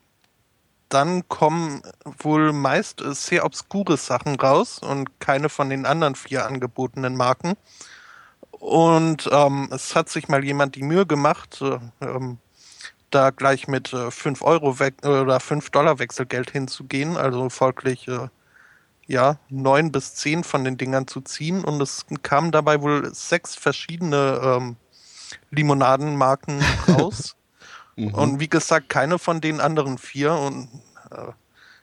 dann 0.89 1.29
kommen 1.29 1.83
wohl 2.19 2.53
meist 2.53 3.01
äh, 3.01 3.15
sehr 3.15 3.45
obskure 3.45 3.97
Sachen 3.97 4.37
raus 4.37 4.79
und 4.79 5.21
keine 5.21 5.49
von 5.49 5.71
den 5.71 5.87
anderen 5.87 6.15
vier 6.15 6.47
angebotenen 6.47 7.17
Marken. 7.17 7.55
Und 8.51 9.29
ähm, 9.33 9.69
es 9.73 9.95
hat 9.95 10.09
sich 10.09 10.29
mal 10.29 10.45
jemand 10.45 10.75
die 10.75 10.83
Mühe 10.83 11.07
gemacht, 11.07 11.63
äh, 11.63 11.79
ähm, 12.01 12.39
da 13.11 13.31
gleich 13.31 13.69
mit 13.69 13.93
äh, 13.93 14.11
5 14.11 14.43
Euro 14.43 14.79
weg 14.79 15.07
oder 15.07 15.41
5 15.41 15.71
Dollar 15.71 15.99
Wechselgeld 15.99 16.51
hinzugehen, 16.51 17.17
also 17.17 17.49
folglich 17.51 18.09
äh, 18.09 18.29
ja, 19.07 19.39
neun 19.49 19.91
bis 19.91 20.15
zehn 20.15 20.45
von 20.45 20.65
den 20.65 20.77
Dingern 20.77 21.07
zu 21.07 21.23
ziehen 21.23 21.65
und 21.65 21.81
es 21.81 22.05
kamen 22.23 22.53
dabei 22.53 22.83
wohl 22.83 23.13
sechs 23.15 23.55
verschiedene 23.55 24.41
ähm, 24.45 24.77
Limonadenmarken 25.51 26.63
raus. 26.89 27.35
Mhm. 27.99 28.15
Und 28.15 28.41
wie 28.41 28.49
gesagt, 28.49 28.89
keine 28.89 29.19
von 29.19 29.41
den 29.41 29.61
anderen 29.61 29.99
vier. 29.99 30.33
Und 30.33 30.69
äh, 31.11 31.33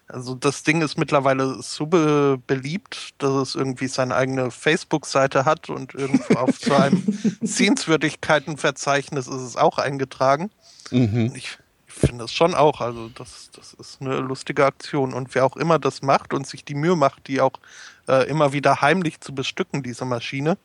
also 0.07 0.33
das 0.33 0.63
Ding 0.63 0.81
ist 0.81 0.97
mittlerweile 0.97 1.61
so 1.61 1.87
be 1.87 2.39
beliebt, 2.47 3.15
dass 3.17 3.49
es 3.49 3.55
irgendwie 3.55 3.87
seine 3.87 4.15
eigene 4.15 4.49
Facebook-Seite 4.49 5.43
hat 5.43 5.69
und 5.69 5.93
irgendwo 5.93 6.35
auf 6.39 6.57
so 6.57 6.73
einem 6.73 7.03
Sehenswürdigkeitenverzeichnis 7.41 9.27
ist 9.27 9.41
es 9.41 9.57
auch 9.57 9.77
eingetragen. 9.77 10.51
Mhm. 10.91 11.33
Ich 11.35 11.57
finde 11.85 12.23
es 12.25 12.31
schon 12.31 12.55
auch. 12.55 12.79
Also 12.79 13.09
das, 13.09 13.49
das 13.53 13.73
ist 13.73 14.01
eine 14.01 14.19
lustige 14.19 14.65
Aktion. 14.65 15.13
Und 15.13 15.35
wer 15.35 15.45
auch 15.45 15.57
immer 15.57 15.79
das 15.79 16.01
macht 16.01 16.33
und 16.33 16.47
sich 16.47 16.63
die 16.63 16.75
Mühe 16.75 16.95
macht, 16.95 17.27
die 17.27 17.41
auch 17.41 17.59
äh, 18.07 18.25
immer 18.29 18.53
wieder 18.53 18.81
heimlich 18.81 19.19
zu 19.19 19.35
bestücken, 19.35 19.83
diese 19.83 20.05
Maschine. 20.05 20.57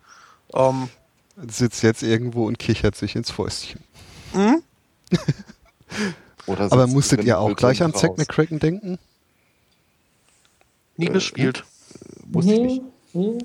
Ähm, 0.55 0.91
Sitzt 1.49 1.83
jetzt 1.83 2.03
irgendwo 2.03 2.47
und 2.47 2.59
kichert 2.61 2.95
sich 2.95 3.17
ins 3.17 3.31
Fäustchen. 3.31 3.83
hm? 4.33 4.63
Oder 6.47 6.73
Aber 6.73 6.87
musstet 6.87 7.25
ihr 7.25 7.39
auch 7.39 7.55
gleich 7.55 7.83
an 7.83 7.95
Zack. 7.95 8.17
McCracken 8.19 8.59
denken? 8.59 8.99
Nie 10.97 11.07
Äh, 11.07 11.11
gespielt. 11.11 11.65
Wusste 12.25 12.55
ich 12.55 12.61
nicht. 12.61 12.83
Mhm. 13.13 13.39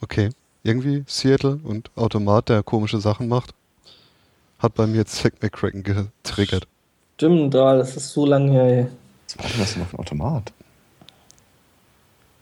Okay. 0.00 0.30
Irgendwie 0.62 1.04
Seattle 1.06 1.60
und 1.62 1.90
Automat, 1.96 2.48
der 2.48 2.62
komische 2.62 3.00
Sachen 3.00 3.28
macht, 3.28 3.54
hat 4.58 4.74
bei 4.74 4.86
mir 4.86 5.06
Zack 5.06 5.42
McCracken 5.42 5.82
getriggert. 5.82 6.66
Stimmt, 7.16 7.54
da, 7.54 7.76
das 7.76 7.96
ist 7.96 8.10
so 8.10 8.26
lange 8.26 8.50
her. 8.52 8.64
ey. 8.64 8.86
Was 9.28 9.38
war 9.38 9.50
denn 9.50 9.60
das 9.60 9.72
denn 9.74 9.82
auf 9.82 9.90
dem 9.90 9.98
Automat? 10.00 10.52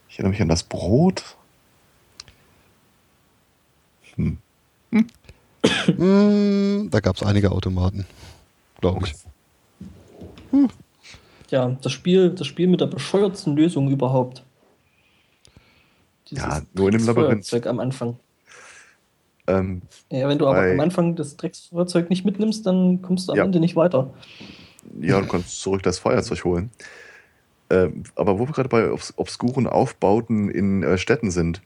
Ich 0.09 0.15
erinnere 0.15 0.31
mich 0.31 0.41
an 0.41 0.47
das 0.49 0.63
Brot. 0.63 1.35
Hm. 4.15 4.37
Hm, 5.85 6.89
da 6.91 6.99
gab 6.99 7.15
es 7.15 7.23
einige 7.23 7.51
Automaten, 7.51 8.05
glaube 8.81 9.07
ich. 9.07 9.15
Ja, 11.49 11.77
das 11.81 11.91
Spiel, 11.91 12.29
das 12.31 12.47
Spiel 12.47 12.67
mit 12.67 12.81
der 12.81 12.87
bescheuertsten 12.87 13.55
Lösung 13.55 13.89
überhaupt. 13.89 14.43
Ja, 16.29 16.61
nur 16.73 16.89
in 16.89 16.97
dem 16.97 17.05
Labyrinth. 17.05 17.67
Am 17.67 17.79
Anfang. 17.79 18.17
Ähm, 19.47 19.83
Ja, 20.11 20.27
wenn 20.27 20.39
du 20.39 20.47
aber 20.47 20.71
am 20.71 20.79
Anfang 20.79 21.15
das 21.15 21.37
Drecksfeuerzeug 21.37 22.09
nicht 22.09 22.25
mitnimmst, 22.25 22.65
dann 22.65 23.01
kommst 23.01 23.27
du 23.27 23.33
am 23.33 23.37
Ja. 23.37 23.43
Ende 23.43 23.59
nicht 23.59 23.75
weiter. 23.75 24.11
ja, 24.99 25.21
du 25.21 25.27
kannst 25.27 25.61
zurück 25.61 25.83
das 25.83 25.99
Feuerzeug 25.99 26.43
holen. 26.45 26.71
Ähm, 27.69 28.03
aber 28.15 28.39
wo 28.39 28.47
wir 28.47 28.53
gerade 28.53 28.69
bei 28.69 28.91
obs 28.91 29.13
obskuren 29.17 29.67
Aufbauten 29.67 30.49
in 30.49 30.83
äh, 30.83 30.97
Städten 30.97 31.31
sind. 31.31 31.61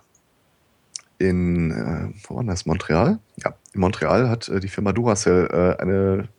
In, 1.19 1.72
äh, 1.72 2.14
wo 2.27 2.38
war 2.38 2.43
das? 2.45 2.65
Montreal? 2.65 3.19
Ja, 3.43 3.53
in 3.73 3.81
Montreal 3.81 4.30
hat 4.30 4.48
äh, 4.49 4.59
die 4.59 4.69
Firma 4.69 4.93
Duracell 4.93 5.48
äh, 5.51 5.81
eine 5.81 6.30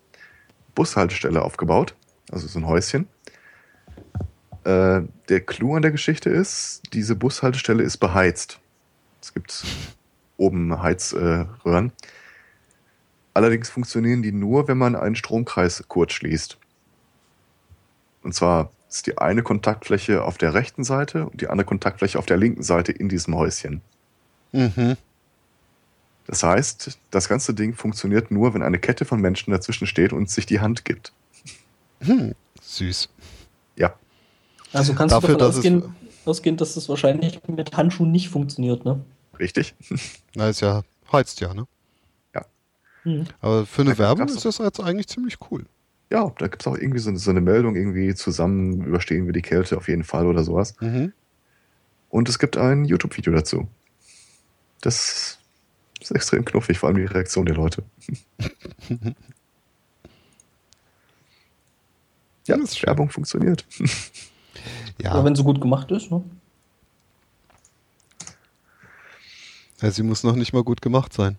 Bushaltestelle 0.75 1.43
aufgebaut. 1.43 1.95
Also 2.33 2.49
so 2.49 2.59
ein 2.59 2.67
Häuschen. 2.67 3.07
Äh, 4.65 5.03
der 5.29 5.41
Clou 5.43 5.77
an 5.77 5.83
der 5.83 5.91
Geschichte 5.91 6.31
ist, 6.31 6.83
diese 6.93 7.15
Bushaltestelle 7.15 7.83
ist 7.83 7.99
beheizt. 7.99 8.59
Es 9.21 9.35
gibt 9.35 9.65
oben 10.39 10.83
Heizröhren. 10.83 11.51
Röhren. 11.65 11.93
Allerdings 13.35 13.69
funktionieren 13.69 14.23
die 14.23 14.33
nur, 14.33 14.67
wenn 14.67 14.79
man 14.79 14.97
einen 14.97 15.15
Stromkreis 15.15 15.85
kurz 15.89 16.13
schließt. 16.13 16.59
Und 18.23 18.35
zwar 18.35 18.71
ist 18.89 19.07
die 19.07 19.19
eine 19.19 19.43
Kontaktfläche 19.43 20.25
auf 20.25 20.37
der 20.37 20.55
rechten 20.55 20.85
Seite 20.85 21.27
und 21.27 21.41
die 21.41 21.49
andere 21.49 21.67
Kontaktfläche 21.67 22.19
auf 22.19 22.27
der 22.27 22.37
linken 22.37 22.63
Seite 22.63 22.93
in 22.93 23.09
diesem 23.09 23.37
Häuschen. 23.37 23.83
Mhm. 24.53 24.97
Das 26.27 26.43
heißt, 26.43 26.99
das 27.11 27.29
ganze 27.29 27.55
Ding 27.55 27.75
funktioniert 27.75 28.31
nur, 28.31 28.55
wenn 28.55 28.63
eine 28.63 28.79
Kette 28.79 29.05
von 29.05 29.21
Menschen 29.21 29.51
dazwischen 29.53 29.87
steht 29.87 30.13
und 30.13 30.31
sich 30.31 30.47
die 30.47 30.61
Hand 30.61 30.85
gibt. 30.85 31.13
Hm. 32.01 32.35
Süß. 32.63 33.09
Ja, 33.77 33.95
Also 34.73 34.95
kannst 34.95 35.15
Dafür, 35.15 35.31
du 35.31 35.35
davon 35.35 35.39
dass 35.39 35.55
es- 35.55 35.59
ausgehen, 35.59 35.97
ausgehen, 36.25 36.57
dass 36.57 36.75
das 36.75 36.89
wahrscheinlich 36.89 37.41
mit 37.49 37.77
Handschuhen 37.77 38.13
nicht 38.13 38.29
funktioniert, 38.29 38.85
ne? 38.85 39.01
richtig. 39.39 39.75
Na, 40.35 40.49
ist 40.51 40.61
ja, 40.61 40.83
heizt 41.13 41.41
ja, 41.41 41.53
ne? 41.55 41.67
Mhm. 43.03 43.25
Aber 43.41 43.65
für 43.65 43.81
eine 43.81 43.93
Da 43.93 43.99
Werbung 43.99 44.29
ist 44.29 44.45
das 44.45 44.59
jetzt 44.59 44.79
eigentlich 44.79 45.09
ziemlich 45.09 45.39
cool. 45.51 45.65
Ja, 46.11 46.31
da 46.39 46.49
gibt 46.49 46.61
es 46.61 46.67
auch 46.67 46.77
irgendwie 46.77 46.99
so, 46.99 47.15
so 47.17 47.31
eine 47.31 47.41
Meldung, 47.41 47.75
irgendwie 47.75 48.15
zusammen 48.15 48.85
überstehen 48.85 49.25
wir 49.25 49.33
die 49.33 49.41
Kälte 49.41 49.79
auf 49.79 49.89
jeden 49.89 50.05
Fall 50.05 50.27
oder 50.27 50.45
sowas. 50.45 50.75
Mhm. 50.81 51.15
Und 52.11 52.29
es 52.29 52.39
gibt 52.39 52.59
ein 52.59 52.85
YouTube-Video 52.85 53.33
dazu. 53.33 53.69
Das 54.81 55.39
ist 56.01 56.11
extrem 56.11 56.45
knuffig, 56.45 56.79
vor 56.79 56.89
allem 56.89 56.99
die 56.99 57.05
Reaktion 57.05 57.47
der 57.47 57.57
Leute. 57.57 57.83
ja, 62.47 62.57
Das. 62.57 62.83
Werbung 62.83 63.11
funktioniert. 63.11 63.65
Ja. 65.03 65.17
Ja, 65.17 65.25
wenn 65.25 65.35
sie 65.35 65.43
gut 65.43 65.61
gemacht 65.61 65.91
ist, 65.91 66.11
ne? 66.11 66.23
ja, 69.81 69.91
sie 69.91 70.03
muss 70.03 70.23
noch 70.25 70.37
nicht 70.37 70.53
mal 70.53 70.63
gut 70.63 70.83
gemacht 70.83 71.13
sein. 71.13 71.39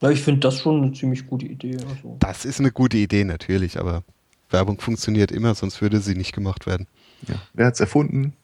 Ja, 0.00 0.10
ich 0.10 0.22
finde 0.22 0.40
das 0.40 0.60
schon 0.60 0.82
eine 0.82 0.92
ziemlich 0.92 1.26
gute 1.26 1.46
Idee. 1.46 1.78
Also. 1.88 2.16
Das 2.20 2.44
ist 2.44 2.60
eine 2.60 2.70
gute 2.70 2.98
Idee 2.98 3.24
natürlich, 3.24 3.80
aber 3.80 4.04
Werbung 4.50 4.80
funktioniert 4.80 5.32
immer, 5.32 5.54
sonst 5.54 5.80
würde 5.80 6.00
sie 6.00 6.14
nicht 6.14 6.32
gemacht 6.32 6.66
werden. 6.66 6.86
Ja. 7.26 7.36
Wer 7.54 7.66
hat's 7.66 7.80
erfunden? 7.80 8.34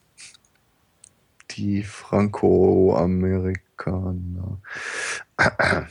Die 1.57 1.83
Franco-Amerikaner. 1.83 4.59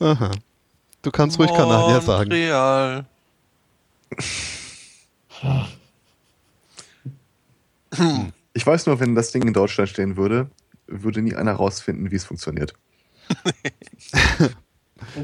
Aha. 0.00 0.30
Du 1.02 1.10
kannst 1.10 1.38
ruhig 1.38 1.50
Kanadier 1.52 2.00
sagen. 2.00 2.30
Montreal. 2.30 3.04
Ich 8.54 8.66
weiß 8.66 8.86
nur, 8.86 9.00
wenn 9.00 9.14
das 9.14 9.30
Ding 9.32 9.42
in 9.46 9.52
Deutschland 9.52 9.88
stehen 9.88 10.16
würde, 10.16 10.48
würde 10.86 11.22
nie 11.22 11.34
einer 11.34 11.52
rausfinden, 11.52 12.10
wie 12.10 12.16
es 12.16 12.24
funktioniert. 12.24 12.74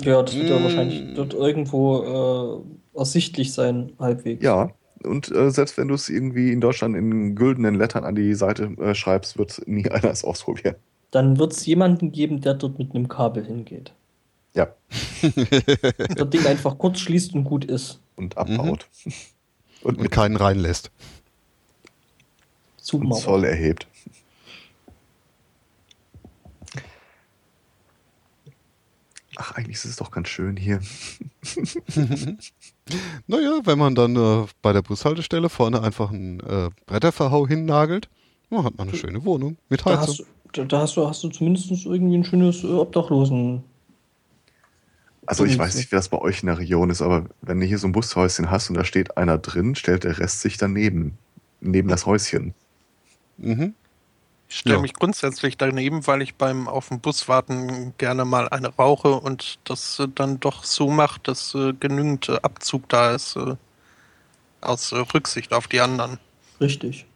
Ja, 0.02 0.22
das 0.22 0.36
wird 0.36 0.50
ja 0.50 0.58
Mm. 0.60 0.62
wahrscheinlich 0.62 1.14
dort 1.16 1.34
irgendwo 1.34 2.62
äh, 2.62 2.64
ersichtlich 2.94 3.52
sein, 3.52 3.92
halbwegs. 3.98 4.42
Ja, 4.42 4.70
und 5.02 5.30
äh, 5.30 5.50
selbst 5.50 5.76
wenn 5.76 5.88
du 5.88 5.94
es 5.94 6.08
irgendwie 6.08 6.52
in 6.52 6.60
Deutschland 6.60 6.96
in 6.96 7.34
güldenen 7.34 7.74
Lettern 7.74 8.04
an 8.04 8.14
die 8.14 8.34
Seite 8.34 8.64
äh, 8.80 8.94
schreibst, 8.94 9.36
wird 9.38 9.62
nie 9.66 9.88
einer 9.90 10.10
es 10.10 10.24
ausprobieren. 10.24 10.76
Dann 11.10 11.38
wird 11.38 11.52
es 11.52 11.64
jemanden 11.66 12.10
geben, 12.10 12.40
der 12.40 12.54
dort 12.54 12.78
mit 12.78 12.94
einem 12.94 13.08
Kabel 13.08 13.44
hingeht. 13.44 13.92
Ja, 14.54 14.72
Das 15.20 16.30
Ding 16.30 16.46
einfach 16.46 16.78
kurz 16.78 17.00
schließt 17.00 17.34
und 17.34 17.44
gut 17.44 17.64
ist. 17.64 18.00
und 18.16 18.36
abbaut. 18.38 18.88
Und 19.82 19.96
Und 19.96 20.00
mit 20.00 20.12
keinen 20.12 20.36
reinlässt. 20.36 20.90
Zumauert. 22.78 23.20
Zoll 23.22 23.44
erhebt. 23.44 23.86
Ach, 29.36 29.52
eigentlich 29.52 29.76
ist 29.76 29.84
es 29.84 29.96
doch 29.96 30.10
ganz 30.10 30.28
schön 30.28 30.56
hier. 30.56 30.80
Naja, 33.26 33.60
wenn 33.64 33.78
man 33.78 33.94
dann 33.94 34.16
äh, 34.16 34.46
bei 34.62 34.72
der 34.72 34.82
Bushaltestelle 34.82 35.48
vorne 35.48 35.82
einfach 35.82 36.10
einen 36.10 36.40
äh, 36.40 36.70
Bretterverhau 36.86 37.46
hinnagelt, 37.48 38.08
dann 38.50 38.64
hat 38.64 38.76
man 38.76 38.88
eine 38.88 38.96
schöne 38.96 39.24
Wohnung 39.24 39.56
mit 39.68 39.86
Da 39.86 39.98
hast, 39.98 40.08
Heizung. 40.08 40.26
du- 40.52 40.60
da, 40.60 40.64
da 40.64 40.80
hast 40.82 40.96
du, 40.96 41.06
hast 41.08 41.24
du 41.24 41.28
zumindest 41.30 41.70
irgendwie 41.86 42.16
ein 42.16 42.24
schönes 42.24 42.62
äh, 42.62 42.68
Obdachlosen. 42.68 43.64
Also 45.26 45.44
ich 45.46 45.58
weiß 45.58 45.74
nicht, 45.76 45.90
wie 45.90 45.96
das 45.96 46.10
bei 46.10 46.18
euch 46.18 46.42
in 46.42 46.48
der 46.48 46.58
Region 46.58 46.90
ist, 46.90 47.00
aber 47.00 47.24
wenn 47.40 47.58
du 47.58 47.66
hier 47.66 47.78
so 47.78 47.86
ein 47.88 47.92
Bushäuschen 47.92 48.50
hast 48.50 48.68
und 48.68 48.76
da 48.76 48.84
steht 48.84 49.16
einer 49.16 49.38
drin, 49.38 49.74
stellt 49.74 50.04
der 50.04 50.18
Rest 50.18 50.42
sich 50.42 50.58
daneben. 50.58 51.16
Neben 51.62 51.88
das 51.88 52.04
Häuschen. 52.04 52.52
Mhm. 53.38 53.74
Ich 54.48 54.58
stelle 54.58 54.76
Ja. 54.76 54.80
mich 54.82 54.92
grundsätzlich 54.94 55.56
daneben, 55.56 56.06
weil 56.06 56.22
ich 56.22 56.34
beim 56.34 56.68
auf 56.68 56.88
dem 56.88 57.00
Bus 57.00 57.28
warten 57.28 57.94
gerne 57.98 58.24
mal 58.24 58.48
eine 58.48 58.68
rauche 58.68 59.14
und 59.14 59.58
das 59.64 59.98
äh, 59.98 60.06
dann 60.14 60.38
doch 60.40 60.64
so 60.64 60.90
macht, 60.90 61.28
dass 61.28 61.54
äh, 61.54 61.72
genügend 61.72 62.28
äh, 62.28 62.38
Abzug 62.42 62.88
da 62.88 63.14
ist 63.14 63.36
äh, 63.36 63.56
aus 64.60 64.92
äh, 64.92 64.96
Rücksicht 64.96 65.52
auf 65.52 65.66
die 65.66 65.80
anderen. 65.80 66.18
Richtig. 66.60 67.06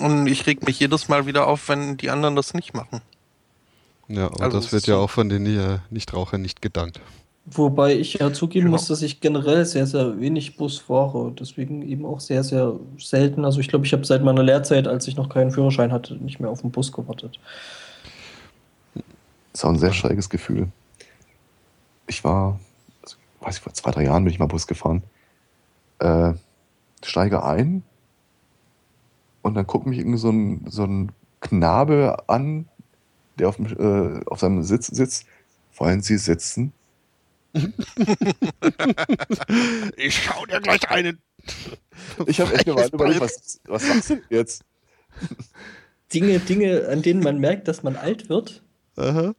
Und 0.00 0.26
ich 0.26 0.46
reg 0.46 0.66
mich 0.66 0.80
jedes 0.80 1.08
Mal 1.08 1.26
wieder 1.26 1.46
auf, 1.46 1.68
wenn 1.68 1.96
die 1.96 2.10
anderen 2.10 2.36
das 2.36 2.54
nicht 2.54 2.74
machen. 2.74 3.02
Ja, 4.08 4.26
und 4.26 4.42
Also 4.42 4.58
das 4.58 4.72
wird 4.72 4.86
ja 4.86 4.96
auch 4.96 5.10
von 5.10 5.28
den 5.28 5.46
äh, 5.46 5.78
Nichtrauchern 5.90 6.42
nicht 6.42 6.60
gedankt. 6.62 7.00
Wobei 7.44 7.94
ich 7.96 8.14
ja 8.14 8.32
zugeben 8.32 8.66
Genau. 8.66 8.76
muss, 8.76 8.86
dass 8.86 9.02
ich 9.02 9.20
generell 9.20 9.64
sehr, 9.64 9.86
sehr 9.86 10.20
wenig 10.20 10.56
Bus 10.56 10.78
fahre. 10.78 11.32
Deswegen 11.38 11.82
eben 11.82 12.06
auch 12.06 12.20
sehr, 12.20 12.44
sehr 12.44 12.78
selten. 12.98 13.44
Also 13.44 13.58
ich 13.58 13.68
glaube, 13.68 13.84
ich 13.84 13.92
habe 13.92 14.04
seit 14.04 14.22
meiner 14.22 14.44
Lehrzeit, 14.44 14.86
als 14.86 15.08
ich 15.08 15.16
noch 15.16 15.28
keinen 15.28 15.50
Führerschein 15.50 15.92
hatte, 15.92 16.14
nicht 16.14 16.38
mehr 16.38 16.50
auf 16.50 16.60
den 16.60 16.70
Bus 16.70 16.92
gewartet. 16.92 17.40
ist 19.52 19.64
auch 19.64 19.70
ein 19.70 19.78
sehr 19.78 19.92
schräges 19.92 20.30
Gefühl. 20.30 20.68
Ich 22.06 22.22
war, 22.22 22.60
also, 23.02 23.16
weiß 23.40 23.56
ich, 23.56 23.62
vor 23.62 23.74
zwei, 23.74 23.90
drei 23.90 24.04
Jahren 24.04 24.22
bin 24.22 24.32
ich 24.32 24.38
mal 24.38 24.46
Bus 24.46 24.68
gefahren. 24.68 25.02
Äh, 25.98 26.34
steige 27.02 27.44
ein 27.44 27.82
und 29.42 29.54
dann 29.54 29.66
guckt 29.66 29.86
mich 29.86 29.98
irgendwie 29.98 30.18
so 30.18 30.30
ein, 30.30 30.64
so 30.68 30.84
ein 30.84 31.10
Knabe 31.40 32.22
an, 32.28 32.68
der 33.38 33.48
auf, 33.48 33.56
dem, 33.56 33.66
äh, 33.66 34.24
auf 34.26 34.38
seinem 34.38 34.62
Sitz 34.62 34.86
sitzt. 34.86 35.26
Wollen 35.76 36.02
Sie 36.02 36.18
sitzen? 36.18 36.72
Ich 39.96 40.22
schau 40.22 40.46
dir 40.46 40.60
gleich 40.60 40.88
einen. 40.90 41.18
Ich 42.26 42.40
habe 42.40 42.54
echt 42.54 42.68
Freches 42.68 42.90
überlegt, 42.92 43.20
was, 43.20 43.60
was 43.64 43.86
sagst 43.86 44.10
du 44.10 44.22
jetzt? 44.30 44.64
Dinge, 46.12 46.38
Dinge, 46.38 46.88
an 46.88 47.02
denen 47.02 47.22
man 47.22 47.38
merkt, 47.38 47.68
dass 47.68 47.82
man 47.82 47.96
alt 47.96 48.28
wird. 48.28 48.62
Aha. 48.96 49.34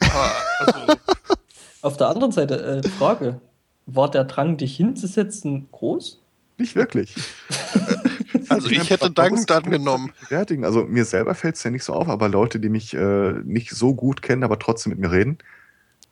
Ah, 0.00 0.32
Also, 0.60 0.80
Auf 1.82 1.96
der 1.96 2.08
anderen 2.08 2.32
Seite, 2.32 2.82
äh, 2.84 2.88
Frage. 2.88 3.40
War 3.86 4.10
der 4.10 4.24
Drang, 4.24 4.56
dich 4.56 4.76
hinzusetzen, 4.76 5.68
groß? 5.70 6.20
Nicht 6.58 6.74
wirklich. 6.74 7.14
also 8.48 8.68
ich 8.68 8.90
hätte 8.90 9.10
dankend 9.10 9.50
angenommen. 9.52 10.12
Bewertigen. 10.28 10.64
Also 10.64 10.84
mir 10.84 11.04
selber 11.04 11.34
fällt 11.34 11.54
es 11.56 11.62
ja 11.62 11.70
nicht 11.70 11.84
so 11.84 11.92
auf, 11.92 12.08
aber 12.08 12.28
Leute, 12.28 12.58
die 12.58 12.68
mich 12.68 12.94
äh, 12.94 13.32
nicht 13.44 13.70
so 13.70 13.94
gut 13.94 14.22
kennen, 14.22 14.42
aber 14.42 14.58
trotzdem 14.58 14.90
mit 14.90 14.98
mir 14.98 15.12
reden, 15.12 15.38
äh, 15.38 15.42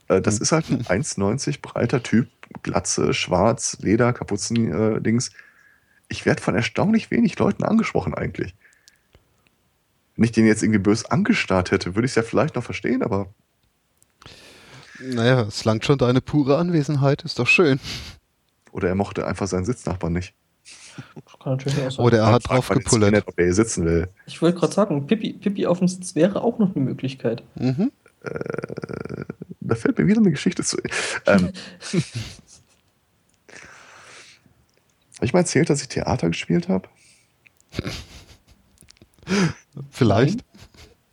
das 0.08 0.38
ist 0.38 0.52
halt 0.52 0.70
ein 0.70 0.82
1,90 1.04 1.60
breiter 1.62 2.02
Typ, 2.02 2.28
Glatze, 2.62 3.14
schwarz, 3.14 3.78
Leder, 3.80 4.12
Kapuzen, 4.12 4.72
äh. 5.02 5.18
Ich 6.08 6.26
werde 6.26 6.42
von 6.42 6.54
erstaunlich 6.54 7.10
wenig 7.10 7.38
Leuten 7.38 7.64
angesprochen 7.64 8.14
eigentlich. 8.14 8.54
Wenn 10.16 10.24
ich 10.24 10.32
den 10.32 10.46
jetzt 10.46 10.62
irgendwie 10.62 10.78
bös 10.78 11.04
angestarrt 11.06 11.70
hätte, 11.70 11.94
würde 11.96 12.06
ich 12.06 12.12
es 12.12 12.16
ja 12.16 12.22
vielleicht 12.22 12.54
noch 12.54 12.62
verstehen, 12.62 13.02
aber 13.02 13.28
Naja, 15.00 15.42
es 15.42 15.64
langt 15.64 15.84
schon 15.84 15.98
deine 15.98 16.20
pure 16.20 16.56
Anwesenheit, 16.58 17.22
ist 17.22 17.38
doch 17.38 17.48
schön. 17.48 17.80
oder 18.70 18.88
er 18.88 18.94
mochte 18.94 19.26
einfach 19.26 19.46
seinen 19.48 19.64
Sitznachbarn 19.64 20.12
nicht. 20.12 20.34
Das 21.24 21.38
kann 21.42 21.52
natürlich 21.54 21.78
auch 21.82 21.90
sein. 21.90 22.06
Oder 22.06 22.18
er 22.18 22.32
hat 22.32 22.48
drauf 22.48 22.68
gepullert. 22.68 23.12
nicht, 23.12 23.26
ob 23.26 23.36
er 23.38 23.46
hier 23.46 23.54
sitzen 23.54 23.84
will. 23.84 24.08
Ich 24.26 24.40
wollte 24.40 24.60
gerade 24.60 24.72
sagen, 24.72 25.06
Pippi, 25.06 25.32
Pippi 25.32 25.66
auf 25.66 25.78
dem 25.80 25.88
Sitz 25.88 26.14
wäre 26.14 26.42
auch 26.42 26.58
noch 26.60 26.76
eine 26.76 26.84
Möglichkeit. 26.84 27.42
Mhm. 27.56 27.90
Da 29.60 29.74
fällt 29.74 29.98
mir 29.98 30.06
wieder 30.06 30.20
eine 30.20 30.30
Geschichte 30.30 30.62
zu. 30.62 30.76
Ähm, 31.26 31.50
habe 35.16 35.26
ich 35.26 35.32
mal 35.32 35.40
erzählt, 35.40 35.70
dass 35.70 35.80
ich 35.80 35.88
Theater 35.88 36.28
gespielt 36.28 36.68
habe? 36.68 36.88
Vielleicht. 39.90 40.44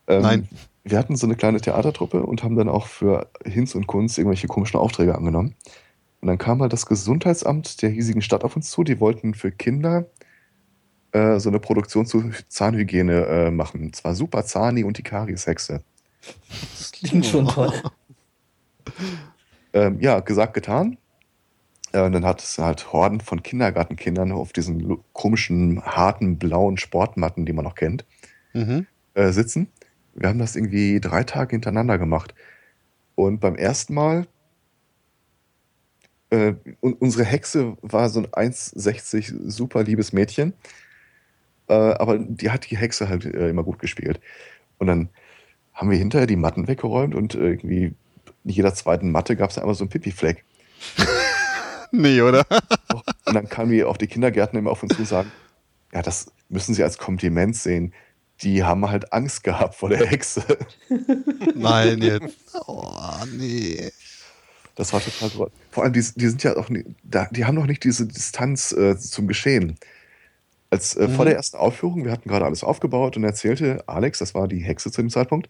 Ähm, 0.07 0.21
Nein. 0.21 0.49
Wir 0.83 0.97
hatten 0.97 1.15
so 1.15 1.27
eine 1.27 1.35
kleine 1.35 1.61
Theatertruppe 1.61 2.23
und 2.23 2.43
haben 2.43 2.55
dann 2.55 2.67
auch 2.67 2.87
für 2.87 3.29
Hinz 3.45 3.75
und 3.75 3.87
Kunst 3.87 4.17
irgendwelche 4.17 4.47
komischen 4.47 4.79
Aufträge 4.79 5.15
angenommen. 5.15 5.55
Und 6.21 6.27
dann 6.27 6.37
kam 6.37 6.61
halt 6.61 6.73
das 6.73 6.85
Gesundheitsamt 6.85 7.81
der 7.81 7.89
hiesigen 7.89 8.21
Stadt 8.21 8.43
auf 8.43 8.55
uns 8.55 8.69
zu. 8.69 8.83
Die 8.83 8.99
wollten 8.99 9.33
für 9.33 9.51
Kinder 9.51 10.07
äh, 11.11 11.39
so 11.39 11.49
eine 11.49 11.59
Produktion 11.59 12.05
zu 12.05 12.31
Zahnhygiene 12.47 13.25
äh, 13.25 13.51
machen. 13.51 13.81
Und 13.81 13.95
zwar 13.95 14.15
Super 14.15 14.43
Zahni 14.45 14.83
und 14.83 14.97
die 14.97 15.03
Karieshexe. 15.03 15.83
Das 16.77 16.91
klingt 16.91 17.25
schon 17.25 17.47
toll. 17.47 17.71
Ähm, 19.73 19.99
ja, 19.99 20.19
gesagt, 20.19 20.53
getan. 20.53 20.97
Äh, 21.93 22.01
und 22.01 22.11
dann 22.13 22.25
hat 22.25 22.41
es 22.41 22.57
halt 22.57 22.91
Horden 22.93 23.21
von 23.21 23.43
Kindergartenkindern 23.43 24.31
auf 24.31 24.53
diesen 24.53 24.97
komischen, 25.13 25.81
harten, 25.83 26.37
blauen 26.37 26.77
Sportmatten, 26.77 27.45
die 27.45 27.53
man 27.53 27.65
noch 27.65 27.75
kennt, 27.75 28.05
Mhm. 28.53 28.85
äh, 29.13 29.31
sitzen. 29.31 29.67
Wir 30.13 30.27
haben 30.29 30.39
das 30.39 30.55
irgendwie 30.57 30.99
drei 30.99 31.23
Tage 31.23 31.51
hintereinander 31.51 31.97
gemacht. 31.97 32.33
Und 33.15 33.39
beim 33.39 33.55
ersten 33.55 33.93
Mal, 33.93 34.27
äh, 36.31 36.53
un 36.81 36.93
unsere 36.93 37.23
Hexe 37.23 37.77
war 37.81 38.09
so 38.09 38.19
ein 38.21 38.27
1,60 38.51 39.49
super 39.49 39.83
liebes 39.83 40.11
Mädchen. 40.13 40.53
Äh, 41.67 41.73
aber 41.73 42.17
die 42.19 42.49
hat 42.51 42.69
die 42.69 42.77
Hexe 42.77 43.07
halt 43.09 43.25
äh, 43.25 43.49
immer 43.49 43.63
gut 43.63 43.79
gespielt. 43.79 44.19
Und 44.77 44.87
dann 44.87 45.09
haben 45.81 45.89
wir 45.89 45.97
hinterher 45.97 46.27
die 46.27 46.35
Matten 46.35 46.67
weggeräumt 46.67 47.15
und 47.15 47.33
irgendwie 47.33 47.85
in 48.43 48.51
jeder 48.51 48.73
zweiten 48.75 49.11
Matte 49.11 49.35
gab 49.35 49.49
es 49.49 49.57
einmal 49.57 49.73
so 49.75 49.83
einen 49.83 49.89
Pipi-Fleck. 49.89 50.45
Nee, 51.93 52.21
oder? 52.21 52.45
Und 53.25 53.33
dann 53.33 53.49
kamen 53.49 53.69
die 53.69 53.83
auch 53.83 53.97
die 53.97 54.07
Kindergärtner 54.07 54.59
immer 54.59 54.71
auf 54.71 54.81
uns 54.81 54.95
zu 54.95 55.03
sagen, 55.03 55.29
ja, 55.91 56.01
das 56.01 56.31
müssen 56.47 56.73
Sie 56.73 56.83
als 56.83 56.97
Kompliment 56.97 57.53
sehen. 57.57 57.93
Die 58.43 58.63
haben 58.63 58.89
halt 58.89 59.11
Angst 59.11 59.43
gehabt 59.43 59.75
vor 59.75 59.89
der 59.89 60.07
Hexe. 60.07 60.41
Nein, 61.53 62.01
jetzt. 62.01 62.37
Oh, 62.65 62.93
nee. 63.37 63.91
Das 64.75 64.93
war 64.93 65.01
total 65.01 65.29
toll. 65.31 65.51
Vor 65.69 65.83
allem, 65.83 65.91
die, 65.91 66.05
die 66.15 66.27
sind 66.29 66.41
ja 66.43 66.55
auch, 66.55 66.69
die 66.69 67.43
haben 67.45 67.55
noch 67.55 67.65
nicht 67.67 67.83
diese 67.83 68.07
Distanz 68.07 68.71
äh, 68.71 68.97
zum 68.97 69.27
Geschehen. 69.27 69.77
Als 70.69 70.95
äh, 70.95 71.09
vor 71.09 71.25
Mhm. 71.25 71.29
der 71.29 71.35
ersten 71.35 71.57
Aufführung, 71.57 72.05
wir 72.05 72.13
hatten 72.13 72.29
gerade 72.29 72.45
alles 72.45 72.63
aufgebaut 72.63 73.17
und 73.17 73.25
erzählte 73.25 73.83
Alex, 73.87 74.19
das 74.19 74.33
war 74.33 74.47
die 74.47 74.59
Hexe 74.59 74.91
zu 74.91 75.01
dem 75.01 75.09
Zeitpunkt, 75.09 75.49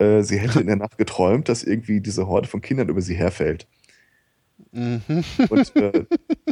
äh, 0.00 0.22
sie 0.22 0.38
hätte 0.38 0.60
in 0.60 0.66
der 0.66 0.76
Nacht 0.76 0.98
geträumt, 0.98 1.48
dass 1.48 1.62
irgendwie 1.62 2.00
diese 2.00 2.26
Horde 2.26 2.48
von 2.48 2.60
Kindern 2.60 2.88
über 2.88 3.00
sie 3.00 3.14
herfällt. 3.14 3.66
Mhm. 4.72 5.02
Und 5.48 5.76
äh, 5.76 6.04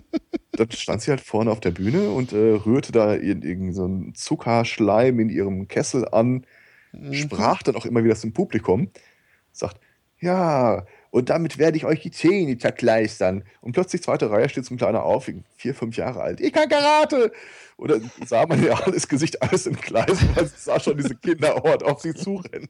dann 0.52 0.70
stand 0.70 1.02
sie 1.02 1.10
halt 1.10 1.20
vorne 1.20 1.50
auf 1.50 1.60
der 1.60 1.70
Bühne 1.70 2.10
und 2.10 2.32
äh, 2.32 2.36
rührte 2.54 2.92
da 2.92 3.12
ir- 3.12 3.44
irgend 3.44 3.74
so 3.74 3.84
einen 3.84 4.14
Zuckerschleim 4.14 5.20
in 5.20 5.30
ihrem 5.30 5.68
Kessel 5.68 6.06
an, 6.08 6.44
Mhm. 6.90 7.12
sprach 7.12 7.62
dann 7.62 7.76
auch 7.76 7.84
immer 7.84 8.02
wieder 8.02 8.16
zum 8.16 8.32
Publikum, 8.32 8.90
sagt, 9.52 9.78
ja, 10.20 10.86
und 11.10 11.28
damit 11.28 11.58
werde 11.58 11.76
ich 11.76 11.84
euch 11.84 12.00
die 12.00 12.10
Zähne 12.10 12.56
zerkleistern. 12.56 13.44
Und 13.60 13.72
plötzlich 13.72 14.02
zweite 14.02 14.30
Reihe 14.30 14.48
steht 14.48 14.64
so 14.64 14.72
ein 14.74 14.78
kleiner 14.78 15.02
auf, 15.02 15.30
vier, 15.58 15.74
fünf 15.74 15.98
Jahre 15.98 16.22
alt. 16.22 16.40
Ich 16.40 16.50
kann 16.50 16.66
Karate! 16.66 17.30
Und 17.76 17.90
dann 17.90 18.10
sah 18.24 18.46
man 18.46 18.64
ja 18.64 18.72
alles 18.80 19.06
Gesicht, 19.06 19.42
alles 19.42 19.66
in 19.66 19.76
Gleisen, 19.76 20.30
weil 20.34 20.46
sie 20.46 20.54
sah 20.56 20.80
schon 20.80 20.96
diese 20.96 21.14
Kinderhort 21.14 21.82
auf 21.84 22.00
sie 22.00 22.14
zurennen. 22.14 22.68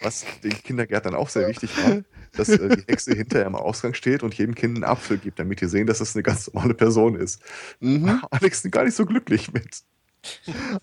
Was 0.00 0.24
den 0.42 0.52
Kindergärtnern 0.52 1.14
auch 1.14 1.28
sehr 1.28 1.48
wichtig 1.48 1.70
war, 1.82 2.02
dass 2.32 2.48
äh, 2.48 2.76
die 2.76 2.84
Hexe 2.86 3.14
hinterher 3.14 3.46
im 3.46 3.56
Ausgang 3.56 3.94
steht 3.94 4.22
und 4.22 4.34
jedem 4.34 4.54
Kind 4.54 4.76
einen 4.76 4.84
Apfel 4.84 5.18
gibt, 5.18 5.38
damit 5.38 5.60
die 5.60 5.66
sehen, 5.66 5.86
dass 5.86 5.98
das 5.98 6.14
eine 6.14 6.22
ganz 6.22 6.52
normale 6.52 6.74
Person 6.74 7.16
ist. 7.16 7.40
Mhm. 7.80 8.22
Alex 8.30 8.64
ist 8.64 8.70
gar 8.70 8.84
nicht 8.84 8.94
so 8.94 9.06
glücklich 9.06 9.52
mit. 9.52 9.82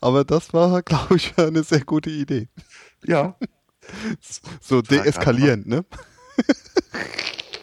Aber 0.02 0.24
das 0.24 0.54
war, 0.54 0.82
glaube 0.84 1.16
ich, 1.16 1.38
eine 1.38 1.64
sehr 1.64 1.82
gute 1.82 2.10
Idee. 2.10 2.48
Ja, 3.06 3.36
So 4.62 4.82
deeskalierend, 4.82 5.68
ne? 5.68 5.86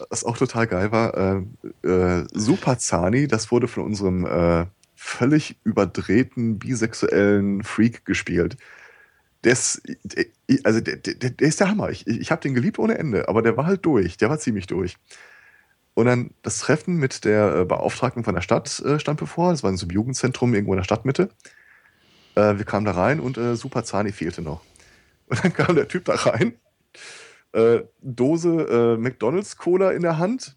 was 0.09 0.25
auch 0.25 0.36
total 0.36 0.67
geil 0.67 0.93
war, 0.93 1.15
äh, 1.17 1.43
äh, 1.86 2.27
Super 2.33 2.78
Zani, 2.78 3.27
das 3.28 3.51
wurde 3.51 3.69
von 3.69 3.85
unserem 3.85 4.27
äh, 4.27 4.67
völlig 5.05 5.56
überdrehten 5.64 6.60
bisexuellen 6.60 7.64
Freak 7.64 8.05
gespielt. 8.05 8.56
Der 9.42 9.52
ist, 9.52 9.82
der, 10.05 10.26
also 10.62 10.81
der, 10.81 10.97
der, 10.97 11.31
der 11.31 11.48
ist 11.48 11.58
der 11.58 11.68
Hammer. 11.68 11.90
Ich, 11.90 12.06
ich 12.06 12.31
habe 12.31 12.40
den 12.40 12.55
geliebt 12.55 12.78
ohne 12.78 12.97
Ende, 12.97 13.28
aber 13.28 13.42
der 13.42 13.56
war 13.56 13.66
halt 13.66 13.84
durch. 13.84 14.16
Der 14.16 14.31
war 14.31 14.39
ziemlich 14.39 14.68
durch. 14.68 14.97
Und 15.94 16.06
dann 16.06 16.31
das 16.42 16.60
Treffen 16.60 16.97
mit 16.97 17.24
der 17.24 17.56
äh, 17.56 17.64
Beauftragten 17.64 18.22
von 18.22 18.36
der 18.36 18.42
Stadt 18.42 18.78
äh, 18.81 19.00
stand 19.00 19.18
bevor. 19.18 19.50
Das 19.50 19.64
war 19.64 19.70
in 19.70 19.76
so 19.76 19.86
einem 19.86 19.97
Jugendzentrum 19.97 20.55
irgendwo 20.55 20.72
in 20.72 20.78
der 20.78 20.84
Stadtmitte. 20.84 21.31
Äh, 22.36 22.58
wir 22.58 22.64
kamen 22.64 22.86
da 22.86 22.92
rein 22.92 23.18
und 23.18 23.36
äh, 23.36 23.56
Super 23.56 23.82
Zani 23.82 24.12
fehlte 24.12 24.40
noch. 24.40 24.62
Und 25.26 25.44
dann 25.44 25.52
kam 25.52 25.74
der 25.74 25.89
Typ 25.89 26.05
da 26.05 26.14
rein, 26.14 26.55
Dose 28.00 28.97
McDonalds 28.98 29.56
Cola 29.58 29.90
in 29.90 30.02
der 30.02 30.16
Hand, 30.18 30.56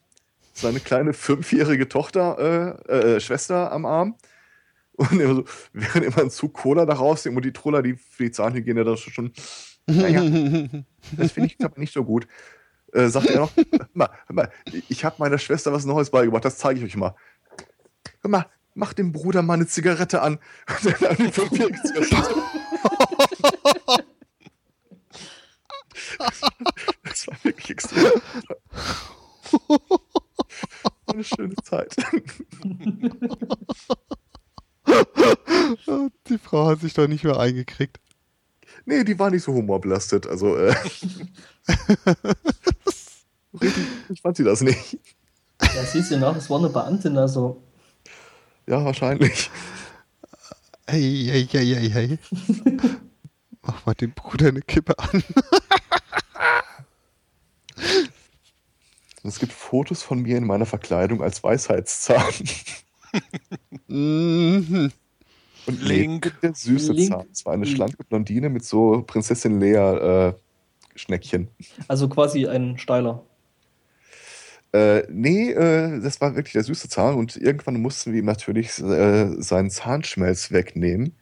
seine 0.53 0.79
kleine 0.79 1.11
fünfjährige 1.11 1.89
Tochter, 1.89 3.19
Schwester 3.19 3.71
am 3.73 3.85
Arm. 3.85 4.15
Und 4.97 5.19
immer 5.19 5.35
so, 5.35 5.45
während 5.73 6.05
immer 6.05 6.19
ein 6.19 6.29
Zug 6.29 6.53
Cola 6.53 6.85
da 6.85 6.93
rausnehmen 6.93 7.37
und 7.37 7.45
die 7.45 7.53
Troller, 7.53 7.81
die 7.81 7.95
für 7.95 8.23
die 8.23 8.31
Zahnhygiene 8.31 8.83
das 8.83 9.01
schon, 9.01 9.33
naja, 9.87 10.21
das 11.17 11.31
finde 11.31 11.49
ich 11.49 11.63
aber 11.63 11.79
nicht 11.79 11.93
so 11.93 12.03
gut. 12.03 12.27
Äh, 12.93 13.09
sagt 13.09 13.27
er 13.27 13.41
noch, 13.41 13.51
hör 13.55 13.89
mal, 13.93 14.09
hör 14.27 14.35
mal, 14.35 14.51
ich 14.87 15.03
habe 15.03 15.17
meiner 15.19 15.37
Schwester 15.37 15.73
was 15.73 15.85
Neues 15.85 16.09
beigebracht, 16.11 16.45
das 16.45 16.57
zeige 16.57 16.79
ich 16.79 16.85
euch 16.85 16.95
mal. 16.95 17.15
Hör 18.21 18.29
mal, 18.29 18.45
mach 18.73 18.93
dem 18.93 19.11
Bruder 19.11 19.41
mal 19.41 19.55
eine 19.55 19.67
Zigarette 19.67 20.21
an. 20.21 20.39
Und 20.83 21.01
dann 21.01 21.17
die 21.17 21.31
fünfjährige 21.31 21.81
Zigarette. 21.81 22.35
Das 27.03 27.27
war 27.27 27.37
wirklich 27.43 27.69
extrem. 27.69 28.11
Eine 31.07 31.23
schöne 31.23 31.55
Zeit. 31.63 31.95
Die 36.27 36.37
Frau 36.37 36.67
hat 36.67 36.81
sich 36.81 36.93
doch 36.93 37.07
nicht 37.07 37.23
mehr 37.23 37.39
eingekriegt. 37.39 37.99
Nee, 38.85 39.03
die 39.03 39.17
war 39.17 39.29
nicht 39.31 39.43
so 39.43 39.53
humorbelastet. 39.53 40.27
Also, 40.27 40.55
äh, 40.55 40.75
richtig, 43.61 43.85
ich 44.09 44.21
fand 44.21 44.37
sie 44.37 44.43
das 44.43 44.61
nicht. 44.61 44.99
Ja, 45.61 45.83
siehst 45.83 46.11
du 46.11 46.17
nach, 46.17 46.35
es 46.35 46.49
war 46.49 46.59
eine 46.59 46.69
Beamtin, 46.69 47.17
also. 47.17 47.63
Ja, 48.67 48.83
wahrscheinlich. 48.83 49.49
Hey, 50.87 51.27
hey, 51.31 51.47
hey, 51.49 51.75
hey, 51.75 51.89
hey. 51.89 52.19
Mach 53.61 53.85
mal 53.85 53.95
dem 53.95 54.11
Bruder 54.13 54.49
eine 54.49 54.61
Kippe 54.61 54.97
an. 54.99 55.23
Es 59.23 59.39
gibt 59.39 59.53
Fotos 59.53 60.03
von 60.03 60.21
mir 60.21 60.37
in 60.37 60.45
meiner 60.45 60.67
Verkleidung 60.67 61.23
als 61.23 61.43
Weisheitszahn. 61.43 62.33
Mhm. 63.87 64.91
Und 65.67 65.81
Link. 65.83 66.33
der 66.41 66.53
süße 66.53 66.93
Link. 66.93 67.09
Zahn. 67.09 67.27
Es 67.31 67.45
war 67.45 67.53
eine 67.53 67.65
schlanke 67.65 68.03
Blondine 68.03 68.49
mit 68.49 68.63
so 68.63 69.03
Prinzessin 69.05 69.59
Lea 69.59 69.75
äh, 69.75 70.33
Schneckchen. 70.95 71.47
Also 71.87 72.07
quasi 72.07 72.47
ein 72.47 72.77
Steiler. 72.77 73.23
Äh, 74.73 75.03
nee, 75.09 75.51
äh, 75.51 76.01
das 76.01 76.19
war 76.19 76.35
wirklich 76.35 76.53
der 76.53 76.63
süße 76.63 76.89
Zahn 76.89 77.15
und 77.15 77.37
irgendwann 77.37 77.81
mussten 77.81 78.11
wir 78.11 78.19
ihm 78.19 78.25
natürlich 78.25 78.79
äh, 78.79 79.41
seinen 79.41 79.69
Zahnschmelz 79.69 80.51
wegnehmen, 80.51 81.13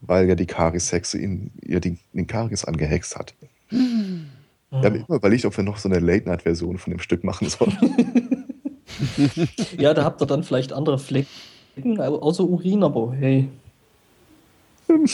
weil 0.00 0.28
ja 0.28 0.34
die 0.34 0.46
Karies-Hexe 0.46 1.18
ihn, 1.18 1.50
ihr 1.62 1.80
den, 1.80 1.98
den 2.12 2.26
Karies 2.26 2.64
angehext 2.64 3.16
hat. 3.16 3.34
Wir 3.70 4.28
haben 4.70 4.94
immer 4.94 5.16
überlegt, 5.16 5.44
ob 5.44 5.56
wir 5.56 5.64
noch 5.64 5.78
so 5.78 5.88
eine 5.88 5.98
Late-Night-Version 5.98 6.78
von 6.78 6.92
dem 6.92 7.00
Stück 7.00 7.24
machen 7.24 7.48
sollen. 7.48 7.76
Ja, 9.78 9.94
da 9.94 10.04
habt 10.04 10.20
ihr 10.20 10.26
dann 10.26 10.42
vielleicht 10.44 10.72
andere 10.72 10.98
Flecken, 10.98 11.98
außer 11.98 12.44
Urin, 12.44 12.82
aber 12.82 13.12
hey. 13.12 13.48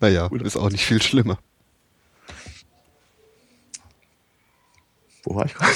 Naja, 0.00 0.28
ist 0.44 0.56
auch 0.56 0.70
nicht 0.70 0.84
viel 0.84 1.02
schlimmer. 1.02 1.38
Wo 5.24 5.34
war 5.34 5.46
ich 5.46 5.54
gerade? 5.54 5.74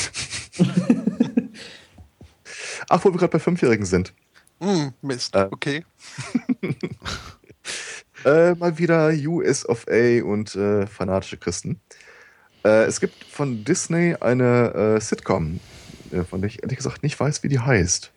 Ach, 2.88 3.04
wo 3.04 3.12
wir 3.12 3.18
gerade 3.18 3.32
bei 3.32 3.38
Fünfjährigen 3.38 3.86
sind. 3.86 4.12
Hm, 4.60 4.92
Mist, 5.02 5.34
Äh. 5.34 5.48
okay. 5.50 5.84
Äh, 8.24 8.54
mal 8.54 8.78
wieder 8.78 9.08
US 9.26 9.68
of 9.68 9.84
A 9.90 10.22
und 10.22 10.54
äh, 10.54 10.86
fanatische 10.86 11.38
Christen. 11.38 11.80
Äh, 12.64 12.84
es 12.84 13.00
gibt 13.00 13.24
von 13.24 13.64
Disney 13.64 14.14
eine 14.20 14.94
äh, 14.96 15.00
Sitcom, 15.00 15.58
äh, 16.12 16.22
von 16.22 16.40
der 16.40 16.48
ich 16.48 16.62
ehrlich 16.62 16.76
gesagt 16.76 17.02
nicht 17.02 17.18
weiß, 17.18 17.42
wie 17.42 17.48
die 17.48 17.58
heißt. 17.58 18.11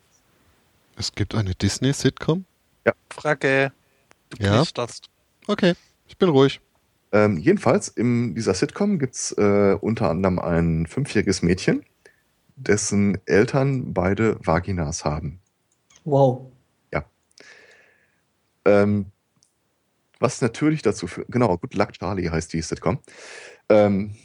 Es 0.96 1.12
gibt 1.12 1.34
eine 1.34 1.54
Disney-Sitcom? 1.54 2.44
Frage, 3.10 3.72
du 4.30 4.42
Ja? 4.42 4.56
knisterst. 4.56 5.08
Okay, 5.46 5.74
ich 6.08 6.16
bin 6.18 6.28
ruhig. 6.28 6.60
Ähm, 7.12 7.38
jedenfalls, 7.38 7.88
in 7.88 8.34
dieser 8.34 8.54
Sitcom 8.54 8.98
gibt 8.98 9.14
es 9.14 9.32
äh, 9.32 9.76
unter 9.80 10.10
anderem 10.10 10.38
ein 10.38 10.86
fünfjähriges 10.86 11.42
Mädchen, 11.42 11.84
dessen 12.56 13.18
Eltern 13.26 13.94
beide 13.94 14.38
Vaginas 14.44 15.04
haben. 15.04 15.40
Wow. 16.04 16.50
Ähm, 18.66 19.06
was 20.18 20.40
natürlich 20.40 20.82
dazu 20.82 21.06
führt, 21.06 21.28
genau, 21.30 21.56
Good 21.56 21.74
Luck 21.74 21.92
Charlie 21.92 22.28
heißt 22.28 22.52
die 22.52 22.62
Sitcom. 22.62 22.98
Ähm, 23.68 24.16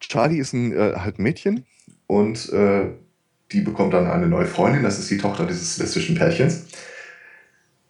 Charlie 0.00 0.38
ist 0.38 0.52
ein 0.54 0.72
äh, 0.72 0.94
halt 0.96 1.18
Mädchen 1.18 1.66
und 2.06 2.48
äh, 2.50 2.92
die 3.52 3.60
bekommt 3.60 3.94
dann 3.94 4.06
eine 4.06 4.28
neue 4.28 4.46
Freundin, 4.46 4.82
das 4.82 4.98
ist 4.98 5.10
die 5.10 5.18
Tochter 5.18 5.46
dieses 5.46 5.78
lesbischen 5.78 6.16
Pärchens. 6.16 6.66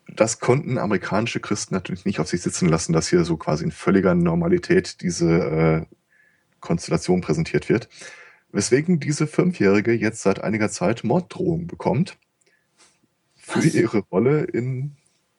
Das 0.07 0.41
konnten 0.41 0.78
amerikanische 0.78 1.41
Christen 1.41 1.75
natürlich 1.75 2.05
nicht 2.05 2.20
auf 2.20 2.28
sich 2.28 2.43
sitzen 2.43 2.69
lassen, 2.69 2.93
dass 2.93 3.09
hier 3.09 3.25
so 3.25 3.37
quasi 3.37 3.65
in 3.65 3.70
völliger 3.70 4.15
Normalität 4.15 5.01
diese 5.03 5.31
äh, 5.31 5.95
Konstellation 6.61 7.20
präsentiert 7.20 7.69
wird. 7.69 7.89
Weswegen 8.51 8.99
diese 8.99 9.27
Fünfjährige 9.27 9.93
jetzt 9.93 10.23
seit 10.23 10.41
einiger 10.43 10.70
Zeit 10.70 11.05
Morddrohungen 11.05 11.67
bekommt 11.67 12.17
für 13.37 13.59
Was? 13.59 13.75
ihre 13.75 13.99
Rolle 13.99 14.45
in 14.45 14.97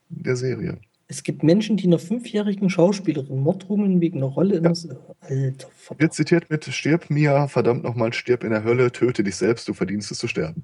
der 0.09 0.35
Serie. 0.35 0.79
Es 1.11 1.23
gibt 1.23 1.41
Menschen, 1.41 1.75
die 1.75 1.87
einer 1.87 1.97
fünfjährigen 1.97 2.69
Schauspielerin 2.69 3.39
Morddrohungen 3.41 3.99
wegen 3.99 4.19
einer 4.19 4.27
Rolle 4.27 4.57
in 4.57 4.63
Ja. 4.65 4.75
Se- 4.75 4.99
Alter, 5.21 5.35
Wird 5.35 5.67
verdammt. 5.75 6.13
zitiert 6.13 6.49
mit 6.51 6.65
Stirb, 6.65 7.09
Mia, 7.09 7.47
verdammt 7.47 7.83
nochmal, 7.83 8.13
stirb 8.13 8.43
in 8.43 8.51
der 8.51 8.63
Hölle, 8.63 8.91
töte 8.91 9.23
dich 9.23 9.35
selbst, 9.35 9.67
du 9.67 9.73
verdienst 9.73 10.11
es 10.11 10.19
zu 10.19 10.27
sterben. 10.27 10.63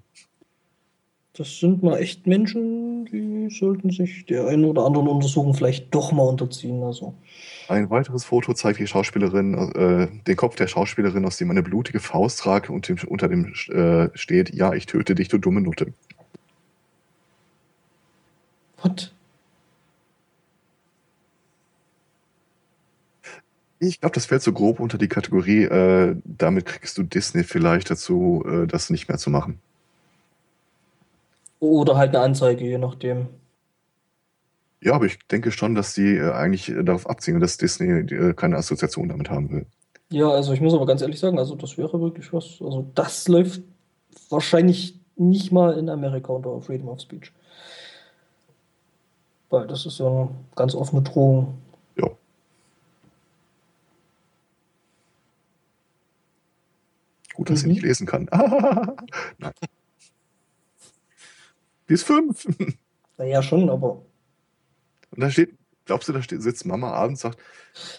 Das 1.33 1.59
sind 1.59 1.81
mal 1.81 1.97
echt 1.97 2.27
Menschen, 2.27 3.05
die 3.07 3.49
sollten 3.49 3.89
sich 3.89 4.25
der 4.27 4.45
einen 4.47 4.65
oder 4.65 4.85
anderen 4.85 5.07
Untersuchung 5.07 5.55
vielleicht 5.55 5.93
doch 5.93 6.11
mal 6.11 6.23
unterziehen. 6.29 6.81
Also. 6.83 7.15
Ein 7.67 7.89
weiteres 7.89 8.23
Foto 8.23 8.53
zeigt 8.53 8.79
die 8.79 8.85
Schauspielerin, 8.87 9.53
äh, 9.75 10.07
den 10.27 10.35
Kopf 10.35 10.55
der 10.57 10.67
Schauspielerin, 10.67 11.25
aus 11.25 11.37
dem 11.37 11.49
eine 11.49 11.63
blutige 11.63 11.99
Faust 11.99 12.45
ragt 12.45 12.69
und 12.69 12.87
dem, 12.87 12.97
unter 13.09 13.27
dem 13.27 13.51
äh, 13.69 14.09
steht, 14.15 14.53
ja, 14.53 14.73
ich 14.73 14.85
töte 14.85 15.15
dich, 15.15 15.27
du 15.27 15.39
dumme 15.39 15.59
Nutte. 15.61 15.91
What? 18.83 19.11
Ich 23.87 24.01
glaube, 24.01 24.15
das 24.15 24.25
fällt 24.25 24.41
so 24.41 24.53
grob 24.53 24.79
unter 24.79 24.97
die 24.97 25.07
Kategorie, 25.07 25.63
äh, 25.63 26.15
damit 26.23 26.65
kriegst 26.65 26.97
du 26.97 27.03
Disney 27.03 27.43
vielleicht 27.43 27.89
dazu, 27.89 28.43
äh, 28.47 28.67
das 28.67 28.89
nicht 28.89 29.07
mehr 29.07 29.17
zu 29.17 29.29
machen. 29.29 29.59
Oder 31.59 31.97
halt 31.97 32.15
eine 32.15 32.23
Anzeige, 32.23 32.65
je 32.65 32.77
nachdem. 32.77 33.27
Ja, 34.81 34.93
aber 34.93 35.05
ich 35.05 35.17
denke 35.27 35.51
schon, 35.51 35.73
dass 35.73 35.93
die 35.93 36.15
äh, 36.15 36.31
eigentlich 36.31 36.69
äh, 36.69 36.83
darauf 36.83 37.09
abziehen, 37.09 37.39
dass 37.39 37.57
Disney 37.57 37.87
äh, 37.87 38.33
keine 38.33 38.57
Assoziation 38.57 39.09
damit 39.09 39.29
haben 39.29 39.49
will. 39.51 39.65
Ja, 40.11 40.29
also 40.29 40.53
ich 40.53 40.61
muss 40.61 40.73
aber 40.73 40.85
ganz 40.85 41.01
ehrlich 41.01 41.19
sagen, 41.19 41.39
also 41.39 41.55
das 41.55 41.77
wäre 41.77 41.99
wirklich 41.99 42.31
was. 42.31 42.61
Also 42.61 42.85
das 42.93 43.27
läuft 43.27 43.63
wahrscheinlich 44.29 44.99
nicht 45.15 45.51
mal 45.51 45.77
in 45.77 45.89
Amerika 45.89 46.33
unter 46.33 46.61
Freedom 46.61 46.89
of 46.89 46.99
Speech. 46.99 47.31
Weil 49.49 49.67
das 49.67 49.85
ist 49.85 49.99
ja 49.99 50.07
eine 50.07 50.29
ganz 50.55 50.75
offene 50.75 51.01
Drohung. 51.01 51.57
Ja. 51.95 52.09
Gut, 57.35 57.49
dass 57.49 57.59
ich 57.59 57.65
Mhm. 57.65 57.71
nicht 57.73 57.81
lesen 57.83 58.07
kann. 58.07 58.25
Nein. 59.37 59.53
Die 61.89 61.93
ist 61.93 62.03
fünf. 62.03 62.45
Naja, 63.17 63.43
schon, 63.43 63.69
aber. 63.69 64.03
Und 65.11 65.21
da 65.21 65.29
steht, 65.29 65.55
glaubst 65.85 66.09
du, 66.09 66.13
da 66.13 66.21
steht, 66.21 66.41
sitzt 66.41 66.65
Mama 66.65 66.91
abends 66.91 67.23
und 67.23 67.31
sagt, 67.33 67.43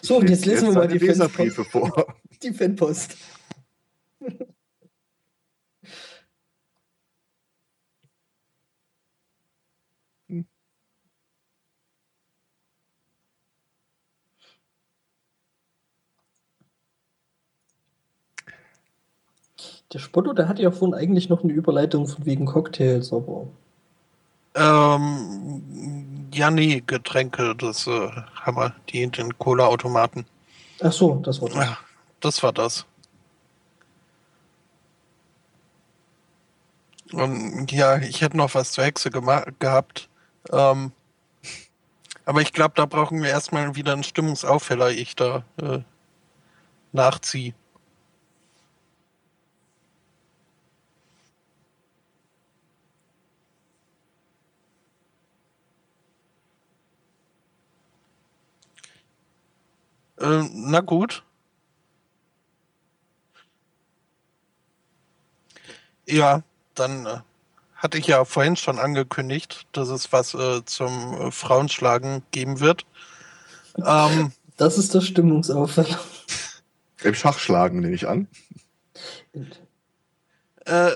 So, 0.01 0.17
und 0.17 0.29
jetzt 0.29 0.45
lesen 0.45 0.67
wir 0.67 0.73
mal 0.73 0.87
die 0.87 0.97
Leserbriefe 0.97 1.63
vor. 1.63 2.15
Die 2.43 2.51
Fanpost. 2.51 3.15
Der 19.93 19.99
Spotto, 19.99 20.33
der 20.33 20.47
hatte 20.47 20.61
ja 20.61 20.71
vorhin 20.71 20.93
eigentlich 20.93 21.29
noch 21.29 21.43
eine 21.43 21.53
Überleitung 21.53 22.07
von 22.07 22.25
wegen 22.25 22.45
Cocktails, 22.45 23.13
aber. 23.13 23.47
Ähm, 24.55 26.27
ja, 26.33 26.51
nee, 26.51 26.83
Getränke, 26.85 27.55
das 27.55 27.87
äh, 27.87 28.09
haben 28.35 28.57
wir, 28.57 28.75
die 28.89 29.03
in 29.03 29.11
den 29.11 29.37
Cola-Automaten. 29.37 30.25
Ach 30.81 30.91
so, 30.91 31.15
das 31.23 31.41
war 31.41 31.49
das. 31.49 31.57
Ja, 31.57 31.77
das 32.19 32.43
war 32.43 32.51
das. 32.51 32.85
Und 37.13 37.71
ja, 37.71 37.97
ich 37.99 38.21
hätte 38.21 38.35
noch 38.35 38.53
was 38.53 38.73
zur 38.73 38.83
Hexe 38.83 39.09
gehabt. 39.09 40.09
Ähm, 40.51 40.91
aber 42.25 42.41
ich 42.41 42.51
glaube, 42.51 42.73
da 42.75 42.85
brauchen 42.85 43.23
wir 43.23 43.29
erstmal 43.29 43.75
wieder 43.75 43.93
einen 43.93 44.03
Stimmungsaufheller, 44.03 44.91
ich 44.91 45.15
da 45.15 45.43
äh, 45.61 45.79
nachziehe. 46.91 47.53
Äh, 60.19 60.43
na 60.51 60.79
gut. 60.81 61.23
Ja, 66.07 66.41
dann 66.75 67.05
äh, 67.05 67.17
hatte 67.75 67.97
ich 67.97 68.07
ja 68.07 68.23
vorhin 68.25 68.55
schon 68.55 68.79
angekündigt, 68.79 69.67
dass 69.73 69.89
es 69.89 70.11
was 70.13 70.33
äh, 70.33 70.63
zum 70.65 71.13
äh, 71.13 71.31
Frauenschlagen 71.31 72.23
geben 72.31 72.59
wird. 72.59 72.85
Ähm, 73.85 74.31
Das 74.57 74.77
ist 74.77 74.95
das 74.95 75.05
Stimmungsaufheller. 75.05 75.99
Im 77.03 77.13
Schachschlagen 77.13 77.81
nehme 77.81 77.93
ich 77.93 78.07
an. 78.07 78.27
äh, 80.65 80.91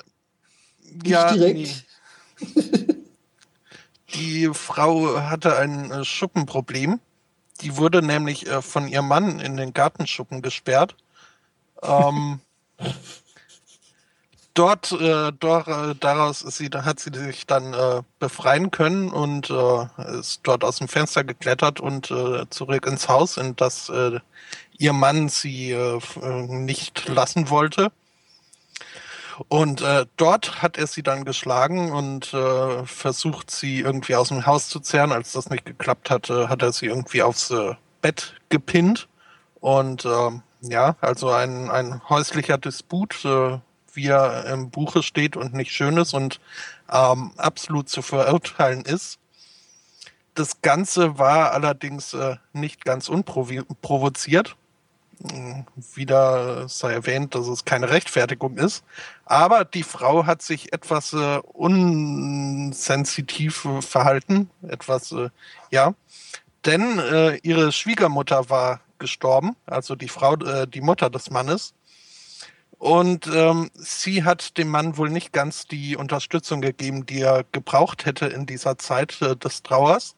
Nicht 0.82 1.08
ja, 1.08 1.34
direkt. 1.34 1.86
nee. 2.56 2.96
Die 4.16 4.50
Frau 4.54 5.22
hatte 5.22 5.58
ein 5.58 5.92
äh, 5.92 6.04
Schuppenproblem. 6.04 7.00
Die 7.62 7.78
wurde 7.78 8.02
nämlich 8.02 8.48
äh, 8.48 8.62
von 8.62 8.88
ihrem 8.88 9.08
Mann 9.08 9.40
in 9.40 9.58
den 9.58 9.74
Gartenschuppen 9.74 10.42
gesperrt. 10.42 10.96
Ähm, 11.82 12.40
dort, 14.54 14.92
äh, 14.92 15.32
dort 15.40 15.68
äh, 15.68 15.96
daraus 16.00 16.42
ist 16.42 16.58
sie, 16.58 16.70
hat 16.70 17.00
sie 17.00 17.12
sich 17.14 17.46
dann 17.46 17.74
äh, 17.74 18.02
befreien 18.20 18.72
können 18.72 19.12
und 19.12 19.50
äh, 19.50 20.20
ist 20.20 20.42
dort 20.44 20.64
aus 20.64 20.78
dem 20.78 20.88
Fenster 20.88 21.24
geklettert 21.24 21.80
und 21.80 22.12
äh, 22.12 22.50
zurück 22.50 22.86
ins 22.86 23.08
Haus, 23.08 23.38
in 23.38 23.56
das 23.56 23.90
äh, 23.90 24.20
ihr 24.78 24.94
Mann 24.94 25.30
sie 25.30 25.78
nicht 26.48 27.08
lassen 27.08 27.52
wollte. 27.52 27.92
Und 29.48 29.82
äh, 29.82 30.06
dort 30.18 30.62
hat 30.62 30.78
er 30.78 30.88
sie 30.88 31.04
dann 31.04 31.26
geschlagen 31.26 31.92
und 31.92 32.34
äh, 32.34 32.86
versucht, 32.86 33.52
sie 33.52 33.80
irgendwie 33.80 34.16
aus 34.16 34.30
dem 34.30 34.46
Haus 34.46 34.70
zu 34.70 34.80
zerren. 34.80 35.12
Als 35.12 35.32
das 35.32 35.50
nicht 35.50 35.66
geklappt 35.66 36.10
hatte, 36.10 36.50
hat 36.50 36.62
er 36.62 36.74
sie 36.74 36.88
irgendwie 36.88 37.24
aufs 37.24 37.52
äh, 37.52 37.76
Bett 38.02 38.36
gepinnt. 38.50 39.08
Und 39.60 40.06
ähm, 40.06 40.42
ja, 40.62 40.96
also 41.02 41.30
ein, 41.30 41.70
ein 41.70 42.02
häuslicher 42.10 42.58
Disput, 42.58 43.26
äh, 43.26 43.60
wie 43.94 44.08
er 44.08 44.46
im 44.46 44.70
Buche 44.70 45.04
steht 45.04 45.36
und 45.36 45.54
nicht 45.54 45.72
schön 45.72 45.98
ist 45.98 46.14
und 46.14 46.40
ähm, 46.92 47.32
absolut 47.38 47.90
zu 47.90 48.02
verurteilen 48.02 48.84
ist. 48.86 49.20
Das 50.34 50.62
Ganze 50.62 51.18
war 51.18 51.52
allerdings 51.52 52.14
äh, 52.14 52.38
nicht 52.54 52.86
ganz 52.86 53.10
unprovoziert. 53.10 54.56
Wieder 55.94 56.68
sei 56.68 56.94
erwähnt, 56.94 57.36
dass 57.36 57.48
es 57.48 57.66
keine 57.66 57.90
Rechtfertigung 57.90 58.58
ist. 58.58 58.84
Aber 59.32 59.64
die 59.64 59.84
Frau 59.84 60.26
hat 60.26 60.42
sich 60.42 60.74
etwas 60.74 61.14
äh, 61.14 61.40
unsensitiv 61.54 63.64
äh, 63.64 63.82
verhalten. 63.82 64.50
Etwas, 64.62 65.14
äh, 65.14 65.30
ja. 65.70 65.94
Denn 66.66 67.00
äh, 67.00 67.38
ihre 67.38 67.72
Schwiegermutter 67.72 68.50
war 68.50 68.82
gestorben, 69.00 69.56
also 69.68 69.96
die 69.96 70.10
Frau, 70.10 70.34
äh, 70.34 70.68
die 70.68 70.82
Mutter 70.82 71.10
des 71.10 71.30
Mannes. 71.30 71.74
Und 72.78 73.26
ähm, 73.34 73.72
sie 73.74 74.26
hat 74.26 74.58
dem 74.58 74.68
Mann 74.68 74.98
wohl 74.98 75.10
nicht 75.10 75.32
ganz 75.32 75.66
die 75.66 75.96
Unterstützung 75.96 76.60
gegeben, 76.60 77.06
die 77.06 77.22
er 77.22 77.46
gebraucht 77.54 78.06
hätte 78.06 78.26
in 78.26 78.46
dieser 78.46 78.78
Zeit 78.78 79.22
äh, 79.22 79.38
des 79.38 79.64
Trauers. 79.64 80.18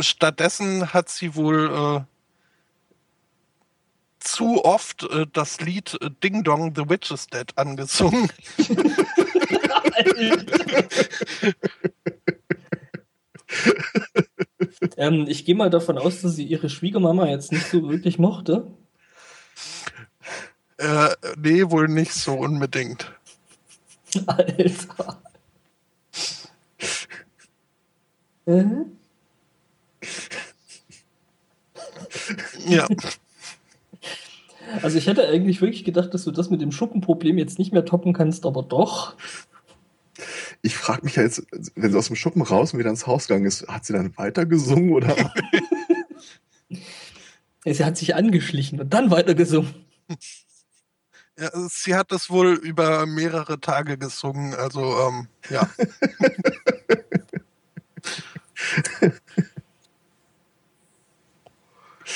Stattdessen 0.00 0.92
hat 0.92 1.08
sie 1.08 1.36
wohl 1.36 2.04
äh, 2.04 2.15
zu 4.26 4.64
oft 4.64 5.04
äh, 5.04 5.26
das 5.32 5.60
Lied 5.60 5.96
äh, 6.00 6.10
Ding 6.22 6.44
Dong, 6.44 6.74
The 6.74 6.88
Witch 6.88 7.10
is 7.10 7.26
Dead 7.26 7.46
angesungen. 7.56 8.30
ähm, 14.96 15.26
ich 15.28 15.44
gehe 15.44 15.54
mal 15.54 15.70
davon 15.70 15.98
aus, 15.98 16.22
dass 16.22 16.34
sie 16.34 16.44
ihre 16.44 16.68
Schwiegermama 16.68 17.28
jetzt 17.28 17.52
nicht 17.52 17.66
so 17.66 17.88
wirklich 17.88 18.18
mochte. 18.18 18.66
Äh, 20.78 21.10
nee, 21.38 21.70
wohl 21.70 21.88
nicht 21.88 22.12
so 22.12 22.34
unbedingt. 22.34 23.12
Alter. 24.26 25.22
Äh? 28.46 28.64
Ja. 32.66 32.86
Also 34.82 34.98
ich 34.98 35.06
hätte 35.06 35.28
eigentlich 35.28 35.60
wirklich 35.60 35.84
gedacht, 35.84 36.12
dass 36.12 36.24
du 36.24 36.30
das 36.30 36.50
mit 36.50 36.60
dem 36.60 36.72
Schuppenproblem 36.72 37.38
jetzt 37.38 37.58
nicht 37.58 37.72
mehr 37.72 37.84
toppen 37.84 38.12
kannst, 38.12 38.46
aber 38.46 38.62
doch. 38.62 39.16
Ich 40.62 40.76
frage 40.76 41.04
mich 41.04 41.16
ja 41.16 41.22
jetzt, 41.22 41.46
wenn 41.74 41.92
sie 41.92 41.98
aus 41.98 42.08
dem 42.08 42.16
Schuppen 42.16 42.42
raus 42.42 42.72
und 42.72 42.78
wieder 42.78 42.90
ins 42.90 43.06
Haus 43.06 43.28
gegangen 43.28 43.46
ist, 43.46 43.68
hat 43.68 43.84
sie 43.84 43.92
dann 43.92 44.16
weiter 44.16 44.46
gesungen 44.46 44.92
oder? 44.92 45.14
Sie 47.68 47.84
hat 47.84 47.96
sich 47.96 48.14
angeschlichen 48.14 48.80
und 48.80 48.94
dann 48.94 49.10
weitergesungen. 49.10 49.74
ja. 51.36 51.50
Sie 51.68 51.96
hat 51.96 52.12
es 52.12 52.30
wohl 52.30 52.54
über 52.54 53.06
mehrere 53.06 53.58
Tage 53.60 53.98
gesungen, 53.98 54.54
also 54.54 54.96
ähm, 55.00 55.26
ja. 55.50 55.68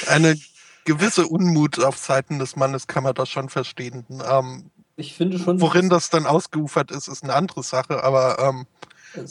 Eine 0.06 0.36
gewisse 0.90 1.28
Unmut 1.28 1.78
auf 1.78 1.96
Seiten 1.98 2.40
des 2.40 2.56
Mannes 2.56 2.88
kann 2.88 3.04
man 3.04 3.14
das 3.14 3.28
schon 3.28 3.48
verstehen. 3.48 4.04
Ähm, 4.28 4.70
Ich 4.96 5.14
finde 5.14 5.38
schon, 5.38 5.60
worin 5.60 5.88
das 5.88 6.10
dann 6.10 6.26
ausgeufert 6.26 6.90
ist, 6.90 7.06
ist 7.06 7.22
eine 7.22 7.34
andere 7.34 7.62
Sache, 7.62 8.02
aber 8.02 8.40
ähm, 8.40 8.66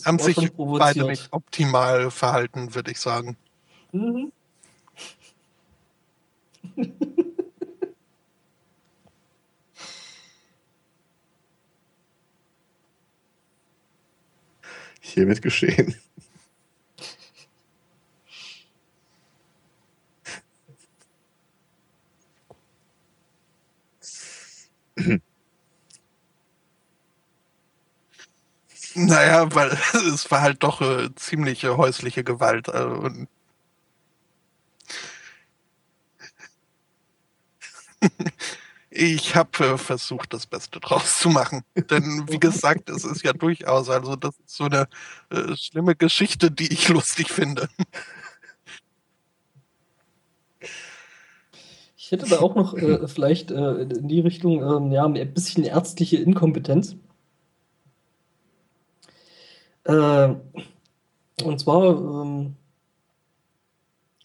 haben 0.05 0.19
sich 0.19 0.37
beide 0.55 1.03
nicht 1.05 1.33
optimal 1.33 2.11
verhalten, 2.11 2.75
würde 2.75 2.91
ich 2.91 2.99
sagen. 3.01 3.35
Mhm. 3.91 4.31
Hiermit 15.01 15.41
geschehen. 15.41 15.95
Naja, 28.95 29.53
weil 29.53 29.69
es 30.13 30.29
war 30.31 30.41
halt 30.41 30.63
doch 30.63 30.81
äh, 30.81 31.13
ziemliche 31.15 31.77
häusliche 31.77 32.23
Gewalt. 32.23 32.67
Äh, 32.67 32.83
und 32.83 33.27
ich 38.89 39.35
habe 39.35 39.65
äh, 39.65 39.77
versucht, 39.77 40.33
das 40.33 40.45
Beste 40.47 40.79
draus 40.79 41.19
zu 41.19 41.29
machen. 41.29 41.63
Denn 41.75 42.25
wie 42.27 42.39
gesagt, 42.39 42.89
es 42.89 43.03
ist 43.03 43.23
ja 43.23 43.33
durchaus, 43.33 43.89
also 43.89 44.15
das 44.15 44.35
ist 44.45 44.55
so 44.55 44.65
eine 44.65 44.87
äh, 45.29 45.55
schlimme 45.55 45.95
Geschichte, 45.95 46.51
die 46.51 46.71
ich 46.71 46.89
lustig 46.89 47.29
finde. 47.29 47.69
Ich 51.95 52.11
hätte 52.11 52.27
da 52.27 52.39
auch 52.39 52.55
noch 52.55 52.73
äh, 52.73 53.07
vielleicht 53.07 53.51
äh, 53.51 53.81
in 53.81 54.07
die 54.07 54.19
Richtung, 54.21 54.63
ähm, 54.63 54.91
ja, 54.91 55.05
ein 55.05 55.33
bisschen 55.33 55.63
ärztliche 55.63 56.17
Inkompetenz. 56.17 56.95
Äh, 59.89 60.35
und 61.43 61.59
zwar 61.59 61.97
ähm, 61.97 62.55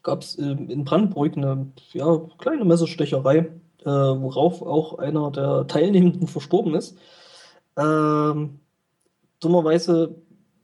gab 0.02 0.20
es 0.20 0.38
ähm, 0.38 0.68
in 0.68 0.84
Brandenburg 0.84 1.36
eine 1.36 1.68
ja, 1.92 2.20
kleine 2.36 2.66
Messerstecherei, 2.66 3.38
äh, 3.38 3.84
worauf 3.86 4.60
auch 4.60 4.98
einer 4.98 5.30
der 5.30 5.66
Teilnehmenden 5.66 6.26
verstorben 6.28 6.74
ist. 6.74 6.98
Ähm, 7.78 8.60
dummerweise 9.40 10.14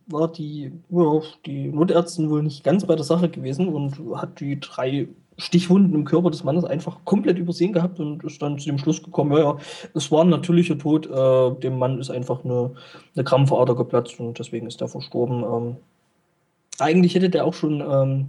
war 0.06 0.30
die, 0.30 0.72
ja, 0.90 1.20
die 1.46 1.68
Notärztin 1.68 2.28
wohl 2.28 2.42
nicht 2.42 2.62
ganz 2.62 2.84
bei 2.84 2.94
der 2.94 3.04
Sache 3.04 3.30
gewesen 3.30 3.68
und 3.68 3.98
hat 4.20 4.40
die 4.40 4.60
drei 4.60 5.08
Stichwunden 5.40 5.94
im 5.94 6.04
Körper 6.04 6.30
des 6.30 6.44
Mannes 6.44 6.64
einfach 6.64 6.98
komplett 7.04 7.38
übersehen 7.38 7.72
gehabt 7.72 7.98
und 7.98 8.22
ist 8.24 8.40
dann 8.42 8.58
zu 8.58 8.66
dem 8.66 8.78
Schluss 8.78 9.02
gekommen, 9.02 9.36
ja, 9.36 9.56
es 9.94 10.10
war 10.12 10.22
ein 10.22 10.28
natürlicher 10.28 10.78
Tod, 10.78 11.06
äh, 11.06 11.60
dem 11.60 11.78
Mann 11.78 11.98
ist 11.98 12.10
einfach 12.10 12.44
eine, 12.44 12.72
eine 13.14 13.24
Krampfader 13.24 13.74
geplatzt 13.74 14.20
und 14.20 14.38
deswegen 14.38 14.66
ist 14.66 14.80
er 14.80 14.88
verstorben. 14.88 15.42
Ähm, 15.42 15.76
eigentlich 16.78 17.14
hätte 17.14 17.30
der 17.30 17.44
auch 17.44 17.54
schon 17.54 17.80
ähm, 17.80 18.26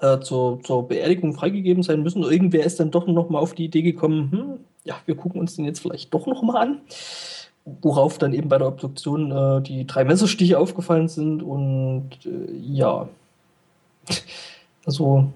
äh, 0.00 0.20
zur, 0.20 0.62
zur 0.62 0.88
Beerdigung 0.88 1.34
freigegeben 1.34 1.82
sein 1.82 2.02
müssen. 2.02 2.22
Irgendwer 2.22 2.64
ist 2.64 2.80
dann 2.80 2.90
doch 2.90 3.06
noch 3.06 3.30
mal 3.30 3.38
auf 3.38 3.54
die 3.54 3.64
Idee 3.64 3.82
gekommen, 3.82 4.30
hm, 4.30 4.64
ja, 4.84 4.96
wir 5.06 5.16
gucken 5.16 5.40
uns 5.40 5.56
den 5.56 5.64
jetzt 5.64 5.80
vielleicht 5.80 6.12
doch 6.14 6.26
noch 6.26 6.42
mal 6.42 6.56
an. 6.56 6.80
Worauf 7.82 8.16
dann 8.16 8.32
eben 8.32 8.48
bei 8.48 8.56
der 8.56 8.68
Obduktion 8.68 9.30
äh, 9.30 9.60
die 9.60 9.86
drei 9.86 10.04
Messerstiche 10.04 10.58
aufgefallen 10.58 11.08
sind 11.08 11.42
und 11.42 12.10
äh, 12.24 12.50
ja. 12.62 13.08
Also, 14.88 15.30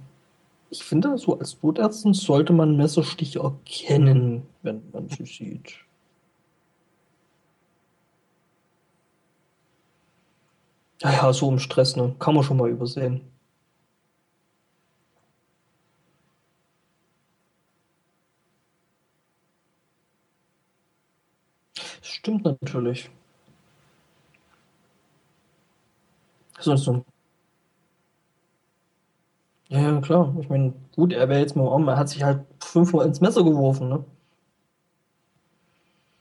ich 0.70 0.84
finde, 0.84 1.18
so 1.18 1.38
als 1.38 1.62
Notärztin 1.62 2.14
sollte 2.14 2.52
man 2.54 2.76
Messerstiche 2.76 3.40
erkennen, 3.40 4.44
wenn 4.62 4.82
man 4.92 5.08
sie 5.08 5.26
sieht. 5.26 5.84
Naja, 11.02 11.32
so 11.32 11.48
im 11.48 11.58
Stress, 11.60 11.94
ne? 11.96 12.16
Kann 12.18 12.34
man 12.34 12.42
schon 12.44 12.56
mal 12.56 12.68
übersehen. 12.70 13.20
Stimmt 22.02 22.44
natürlich. 22.44 23.10
Sonst 26.60 26.84
so. 26.84 26.92
Ja, 26.94 27.11
ja, 29.80 30.00
klar. 30.00 30.34
Ich 30.40 30.48
meine, 30.48 30.74
gut, 30.94 31.12
er 31.12 31.28
wäre 31.28 31.40
jetzt 31.40 31.56
mal 31.56 31.68
arm, 31.68 31.88
er 31.88 31.96
hat 31.96 32.08
sich 32.08 32.22
halt 32.22 32.44
fünfmal 32.60 33.06
ins 33.06 33.20
Messer 33.20 33.42
geworfen, 33.42 33.88
ne? 33.88 34.04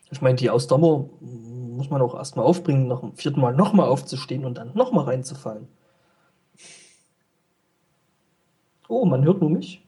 Ich 0.10 0.22
meine, 0.22 0.36
die 0.36 0.50
Ausdauer 0.50 1.10
muss 1.22 1.90
man 1.90 2.02
auch 2.02 2.16
erstmal 2.16 2.46
aufbringen, 2.46 2.88
nach 2.88 3.00
dem 3.00 3.16
vierten 3.16 3.40
Mal 3.42 3.56
nochmal 3.56 3.88
aufzustehen 3.88 4.46
und 4.46 4.58
dann 4.58 4.74
nochmal 4.74 5.06
reinzufallen. 5.06 5.68
Oh, 8.88 9.06
man 9.06 9.24
hört 9.24 9.42
nur 9.42 9.50
mich. 9.50 9.86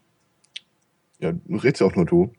Ja, 1.19 1.32
du 1.33 1.58
redest 1.58 1.82
ja 1.82 1.88
auch 1.88 1.95
nur 1.95 2.06
du. 2.06 2.32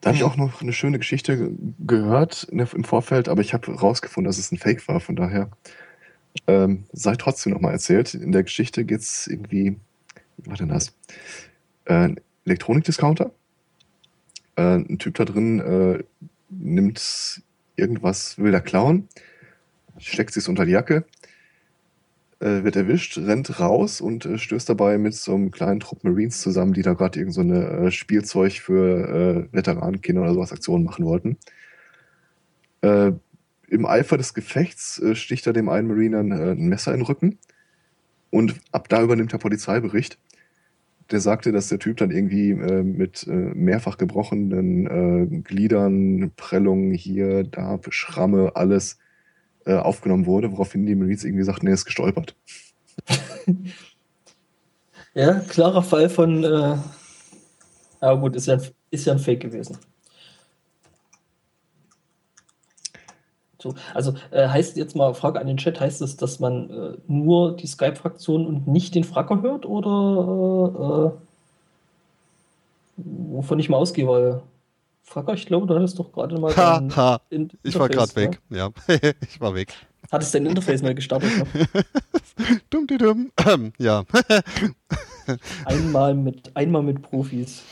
Da 0.00 0.08
habe 0.08 0.16
ich 0.16 0.24
auch 0.24 0.36
noch 0.36 0.62
eine 0.62 0.72
schöne 0.72 0.98
Geschichte 0.98 1.36
ge- 1.36 1.52
gehört 1.78 2.44
im 2.50 2.84
Vorfeld, 2.84 3.28
aber 3.28 3.40
ich 3.42 3.52
habe 3.52 3.72
rausgefunden, 3.72 4.28
dass 4.28 4.38
es 4.38 4.50
ein 4.50 4.58
Fake 4.58 4.88
war. 4.88 4.98
Von 4.98 5.14
daher 5.14 5.50
ähm, 6.46 6.84
sei 6.92 7.16
trotzdem 7.16 7.52
nochmal 7.52 7.72
erzählt. 7.72 8.14
In 8.14 8.32
der 8.32 8.42
Geschichte 8.42 8.84
geht 8.84 9.00
es 9.00 9.26
irgendwie, 9.26 9.76
wie 10.36 10.50
war 10.50 10.56
denn 10.56 10.68
das? 10.68 10.94
Äh, 11.84 11.94
ein 11.94 12.20
Elektronikdiscounter. 12.44 13.32
Äh, 14.56 14.76
ein 14.76 14.98
Typ 14.98 15.14
da 15.14 15.24
drin 15.24 15.60
äh, 15.60 16.04
nimmt 16.48 17.42
irgendwas, 17.76 18.38
will 18.38 18.52
da 18.52 18.60
klauen, 18.60 19.08
steckt 19.98 20.34
sich 20.34 20.48
unter 20.48 20.66
die 20.66 20.72
Jacke, 20.72 21.04
äh, 22.40 22.62
wird 22.64 22.76
erwischt, 22.76 23.18
rennt 23.18 23.60
raus 23.60 24.00
und 24.00 24.26
äh, 24.26 24.38
stößt 24.38 24.68
dabei 24.68 24.98
mit 24.98 25.14
so 25.14 25.34
einem 25.34 25.50
kleinen 25.50 25.80
Trupp 25.80 26.04
Marines 26.04 26.40
zusammen, 26.40 26.72
die 26.72 26.82
da 26.82 26.94
gerade 26.94 27.18
irgend 27.18 27.34
so 27.34 27.40
eine 27.40 27.66
äh, 27.66 27.90
Spielzeug 27.90 28.52
für 28.52 29.48
äh, 29.50 29.54
Veteranenkinder 29.54 30.22
oder 30.22 30.34
sowas 30.34 30.52
Aktionen 30.52 30.84
machen 30.84 31.04
wollten. 31.04 31.36
Im 33.70 33.86
Eifer 33.86 34.18
des 34.18 34.34
Gefechts 34.34 34.98
äh, 35.00 35.14
sticht 35.14 35.46
er 35.46 35.52
dem 35.54 35.68
einen 35.68 35.88
Marine 35.88 36.16
dann, 36.18 36.32
äh, 36.32 36.52
ein 36.52 36.68
Messer 36.68 36.92
in 36.92 37.00
den 37.00 37.06
Rücken 37.06 37.38
und 38.30 38.56
ab 38.72 38.88
da 38.88 39.02
übernimmt 39.02 39.32
der 39.32 39.38
Polizeibericht. 39.38 40.18
Der 41.10 41.20
sagte, 41.20 41.50
dass 41.52 41.68
der 41.68 41.80
Typ 41.80 41.96
dann 41.96 42.10
irgendwie 42.12 42.50
äh, 42.50 42.82
mit 42.84 43.26
äh, 43.26 43.30
mehrfach 43.32 43.98
gebrochenen 43.98 44.86
äh, 44.86 45.26
Gliedern, 45.42 46.30
Prellungen 46.36 46.92
hier, 46.92 47.44
da, 47.44 47.80
Schramme, 47.90 48.52
alles 48.54 48.98
äh, 49.66 49.74
aufgenommen 49.74 50.26
wurde, 50.26 50.52
woraufhin 50.52 50.86
die 50.86 50.94
Marines 50.94 51.24
irgendwie 51.24 51.44
sagten, 51.44 51.66
er 51.66 51.74
ist 51.74 51.84
gestolpert. 51.84 52.36
Ja, 55.14 55.40
klarer 55.40 55.82
Fall 55.82 56.08
von. 56.08 56.44
Aber 58.00 58.20
gut, 58.20 58.36
ist 58.36 58.46
ja, 58.46 58.54
ein- 58.54 58.68
ist 58.90 59.06
ja 59.06 59.12
ein 59.12 59.18
Fake 59.18 59.40
gewesen. 59.40 59.76
So, 63.62 63.74
also 63.94 64.14
äh, 64.30 64.48
heißt 64.48 64.76
jetzt 64.76 64.96
mal 64.96 65.14
Frage 65.14 65.40
an 65.40 65.46
den 65.46 65.56
Chat, 65.56 65.80
heißt 65.80 66.02
es, 66.02 66.16
dass 66.16 66.40
man 66.40 66.70
äh, 66.70 66.96
nur 67.06 67.56
die 67.56 67.66
Skype-Fraktion 67.66 68.46
und 68.46 68.66
nicht 68.66 68.94
den 68.94 69.04
Fracker 69.04 69.42
hört 69.42 69.66
oder 69.66 71.14
äh, 71.16 71.20
wovon 72.96 73.58
ich 73.58 73.68
mal 73.68 73.76
ausgehe, 73.76 74.06
weil 74.06 74.42
Fracker, 75.02 75.34
ich 75.34 75.46
glaube, 75.46 75.66
du 75.66 75.74
hattest 75.74 75.98
doch 75.98 76.12
gerade 76.12 76.38
mal 76.38 76.56
Ha, 76.56 76.82
ha. 76.94 77.20
Ich 77.62 77.78
war 77.78 77.88
gerade 77.88 78.14
weg. 78.16 78.40
Ja, 78.50 78.70
ich 79.20 79.40
war 79.40 79.54
weg. 79.54 79.68
Ne? 79.68 80.08
Hattest 80.12 80.34
dein 80.34 80.46
Interface 80.46 80.82
mal 80.82 80.94
gestartet? 80.94 81.30
Ne? 81.38 81.68
Dumm, 82.70 82.86
die 82.86 82.96
dumm. 82.96 83.30
Ja, 83.78 84.04
Einmal 85.64 86.14
mit, 86.14 86.56
einmal 86.56 86.82
mit 86.82 87.02
Profis. 87.02 87.62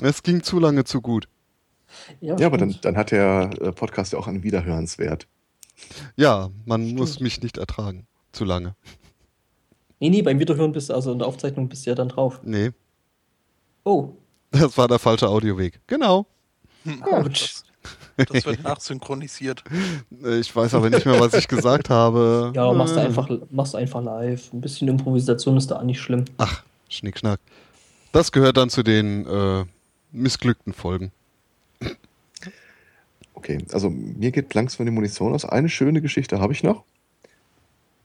es 0.00 0.22
ging 0.22 0.42
zu 0.42 0.58
lange 0.58 0.84
zu 0.84 1.00
gut. 1.00 1.28
Ja, 2.20 2.36
Ja, 2.38 2.46
aber 2.46 2.58
dann, 2.58 2.76
dann 2.82 2.96
hat 2.96 3.10
der 3.10 3.50
äh, 3.60 3.72
Podcast 3.72 4.12
ja 4.12 4.18
auch 4.18 4.26
einen 4.26 4.42
Wiederhörenswert. 4.42 5.26
Ja, 6.16 6.50
man 6.64 6.82
Stimmt. 6.84 6.98
muss 6.98 7.20
mich 7.20 7.42
nicht 7.42 7.58
ertragen. 7.58 8.06
Zu 8.32 8.44
lange. 8.44 8.74
Nee, 10.00 10.10
nee, 10.10 10.22
beim 10.22 10.38
Wiederhören 10.38 10.72
bist 10.72 10.90
du, 10.90 10.94
also 10.94 11.12
in 11.12 11.18
der 11.18 11.28
Aufzeichnung 11.28 11.68
bist 11.68 11.86
du 11.86 11.90
ja 11.90 11.94
dann 11.94 12.08
drauf. 12.08 12.40
Nee, 12.42 12.70
Oh, 13.86 14.14
das 14.50 14.76
war 14.78 14.88
der 14.88 14.98
falsche 14.98 15.28
Audioweg. 15.28 15.78
Genau. 15.86 16.26
Autsch. 17.02 17.62
Das, 18.16 18.26
das 18.28 18.46
wird 18.46 18.62
nachsynchronisiert. 18.62 19.62
Äh, 20.24 20.38
Ich 20.38 20.54
weiß 20.56 20.72
aber 20.74 20.88
nicht 20.88 21.04
mehr, 21.04 21.20
was 21.20 21.34
ich 21.34 21.46
gesagt 21.48 21.90
habe. 21.90 22.50
Ja, 22.54 22.72
machst 22.72 22.96
du 22.96 23.00
Äh, 23.00 23.04
einfach, 23.04 23.28
machst 23.50 23.74
du 23.74 23.78
einfach 23.78 24.02
live. 24.02 24.52
Ein 24.54 24.60
bisschen 24.62 24.88
Improvisation 24.88 25.56
ist 25.58 25.70
da 25.70 25.76
auch 25.80 25.82
nicht 25.82 26.00
schlimm. 26.00 26.24
Ach, 26.38 26.62
Schnickschnack. 26.88 27.40
Das 28.12 28.32
gehört 28.32 28.56
dann 28.56 28.70
zu 28.70 28.82
den 28.82 29.26
äh, 29.26 29.64
missglückten 30.12 30.72
Folgen. 30.72 31.12
Okay, 33.44 33.58
also 33.72 33.90
mir 33.90 34.30
geht 34.30 34.54
langsam 34.54 34.86
die 34.86 34.92
Munition 34.92 35.34
aus. 35.34 35.44
Eine 35.44 35.68
schöne 35.68 36.00
Geschichte 36.00 36.40
habe 36.40 36.54
ich 36.54 36.62
noch. 36.62 36.84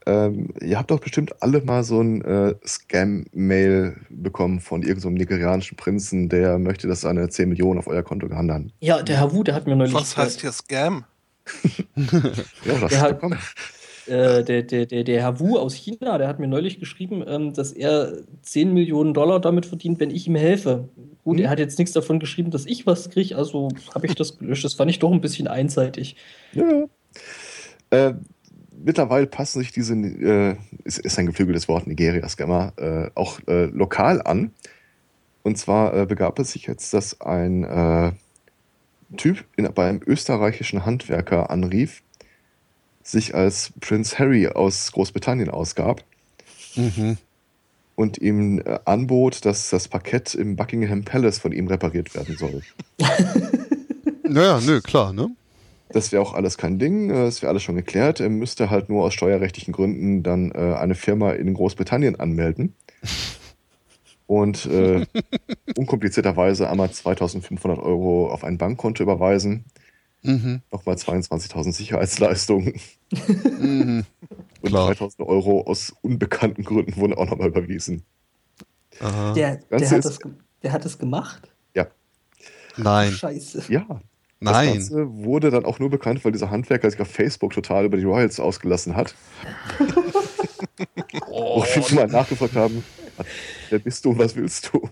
Ähm, 0.05 0.49
ihr 0.61 0.77
habt 0.77 0.91
doch 0.91 0.99
bestimmt 0.99 1.41
alle 1.41 1.61
mal 1.61 1.85
so 1.85 2.01
ein 2.01 2.21
äh, 2.23 2.55
Scam-Mail 2.67 3.95
bekommen 4.09 4.59
von 4.59 4.81
irgendeinem 4.81 5.01
so 5.01 5.07
einem 5.07 5.17
nigerianischen 5.17 5.77
Prinzen, 5.77 6.27
der 6.27 6.59
möchte, 6.59 6.87
dass 6.89 7.01
seine 7.01 7.29
10 7.29 7.47
Millionen 7.47 7.79
auf 7.79 7.87
euer 7.87 8.03
Konto 8.03 8.27
gehandelt. 8.27 8.73
Ja, 8.81 9.01
der 9.01 9.17
Herr 9.17 9.31
Wu, 9.31 9.43
der 9.43 9.55
hat 9.55 9.65
mir 9.65 9.77
neulich. 9.77 9.93
Was 9.93 10.17
heißt 10.17 10.41
hier 10.41 10.51
Scam? 10.51 11.05
Ja, 11.95 12.79
das 12.81 12.89
Der 12.91 13.01
hat- 13.01 13.09
bekommen. 13.21 13.39
Äh, 14.09 14.43
der, 14.43 14.63
der, 14.63 14.85
der, 14.85 15.03
der 15.03 15.21
Herr 15.21 15.39
Wu 15.39 15.57
aus 15.57 15.73
China, 15.75 16.17
der 16.17 16.27
hat 16.27 16.39
mir 16.39 16.47
neulich 16.47 16.79
geschrieben, 16.79 17.23
ähm, 17.27 17.53
dass 17.53 17.71
er 17.71 18.13
10 18.41 18.73
Millionen 18.73 19.13
Dollar 19.13 19.39
damit 19.39 19.65
verdient, 19.65 19.99
wenn 19.99 20.09
ich 20.09 20.27
ihm 20.27 20.35
helfe. 20.35 20.89
Gut, 21.23 21.37
Hm. 21.37 21.43
er 21.43 21.49
hat 21.51 21.59
jetzt 21.59 21.77
nichts 21.77 21.93
davon 21.93 22.19
geschrieben, 22.19 22.51
dass 22.51 22.65
ich 22.65 22.85
was 22.87 23.09
kriege, 23.09 23.37
also 23.37 23.69
habe 23.93 24.07
ich 24.07 24.15
das 24.15 24.37
gelöscht. 24.37 24.65
Das 24.65 24.73
fand 24.73 24.89
ich 24.89 24.99
doch 24.99 25.11
ein 25.11 25.21
bisschen 25.21 25.47
einseitig. 25.47 26.15
Ja. 26.53 26.85
Äh, 27.91 28.13
mittlerweile 28.83 29.27
passen 29.27 29.59
sich 29.59 29.71
diese, 29.71 29.93
äh, 29.93 30.55
ist, 30.83 30.99
ist 30.99 31.19
ein 31.19 31.25
geflügeltes 31.25 31.67
Wort, 31.67 31.87
Nigeria-Scammer, 31.87 32.73
äh, 32.77 33.09
auch 33.15 33.39
äh, 33.47 33.65
lokal 33.65 34.21
an. 34.21 34.51
Und 35.43 35.57
zwar 35.57 35.95
äh, 35.95 36.05
begab 36.05 36.39
es 36.39 36.51
sich 36.51 36.65
jetzt, 36.67 36.93
dass 36.93 37.21
ein 37.21 37.63
äh, 37.63 38.11
Typ 39.17 39.43
in, 39.55 39.67
bei 39.73 39.89
einem 39.89 40.01
österreichischen 40.05 40.85
Handwerker 40.85 41.49
anrief, 41.49 42.03
sich 43.09 43.33
als 43.35 43.71
Prince 43.79 44.19
Harry 44.19 44.47
aus 44.47 44.91
Großbritannien 44.91 45.49
ausgab 45.49 46.03
Mhm. 46.75 47.17
und 47.95 48.19
ihm 48.19 48.59
äh, 48.59 48.79
anbot, 48.85 49.43
dass 49.45 49.69
das 49.71 49.87
Parkett 49.87 50.35
im 50.35 50.55
Buckingham 50.55 51.03
Palace 51.03 51.39
von 51.39 51.51
ihm 51.51 51.67
repariert 51.67 52.13
werden 52.15 52.37
soll. 52.37 52.61
Naja, 54.31 54.59
nö, 54.63 54.79
klar, 54.81 55.11
ne? 55.11 55.31
Das 55.91 56.11
wäre 56.11 56.21
auch 56.21 56.35
alles 56.35 56.59
kein 56.59 56.77
Ding, 56.77 57.09
äh, 57.09 57.13
das 57.25 57.41
wäre 57.41 57.49
alles 57.49 57.63
schon 57.63 57.75
geklärt. 57.75 58.19
Er 58.19 58.29
müsste 58.29 58.69
halt 58.69 58.89
nur 58.89 59.03
aus 59.03 59.15
steuerrechtlichen 59.15 59.73
Gründen 59.73 60.21
dann 60.21 60.51
äh, 60.51 60.75
eine 60.75 60.93
Firma 60.93 61.31
in 61.31 61.51
Großbritannien 61.55 62.19
anmelden. 62.19 62.75
Und 64.27 64.67
äh, 64.67 65.07
unkomplizierterweise 65.75 66.69
einmal 66.69 66.91
2500 66.91 67.79
Euro 67.79 68.29
auf 68.31 68.43
ein 68.43 68.59
Bankkonto 68.59 69.01
überweisen, 69.01 69.65
Mhm. 70.21 70.61
nochmal 70.71 70.95
22.000 70.95 71.71
Sicherheitsleistungen 71.73 72.73
Mhm. 73.59 74.05
und 74.61 74.69
Klar. 74.69 74.87
3000 74.87 75.27
Euro 75.27 75.61
aus 75.61 75.93
unbekannten 76.01 76.63
Gründen 76.63 76.95
wurden 76.97 77.13
auch 77.13 77.29
nochmal 77.29 77.47
überwiesen. 77.49 78.03
Aha. 78.99 79.33
Der, 79.33 79.57
der, 79.57 79.79
hat 79.89 79.97
ist- 79.97 80.05
das, 80.05 80.19
der 80.63 80.71
hat 80.73 80.83
das 80.85 80.97
gemacht? 80.97 81.51
Nein, 82.77 83.11
Scheiße. 83.11 83.63
Ja, 83.67 83.85
das 83.89 83.99
nein. 84.39 84.73
Ganze 84.73 85.05
wurde 85.11 85.49
dann 85.49 85.65
auch 85.65 85.79
nur 85.79 85.89
bekannt, 85.89 86.23
weil 86.23 86.31
dieser 86.31 86.49
Handwerker 86.49 86.89
sich 86.89 86.99
auf 87.01 87.09
Facebook 87.09 87.51
total 87.51 87.83
über 87.83 87.97
die 87.97 88.05
Royals 88.05 88.39
ausgelassen 88.39 88.95
hat. 88.95 89.15
Oh, 91.29 91.57
Wo 91.57 91.61
viele 91.63 92.01
mal 92.01 92.07
nachgefragt 92.07 92.55
haben, 92.55 92.85
wer 93.69 93.79
bist 93.79 94.05
du 94.05 94.11
und 94.11 94.19
was 94.19 94.33
willst 94.35 94.71
du? 94.71 94.89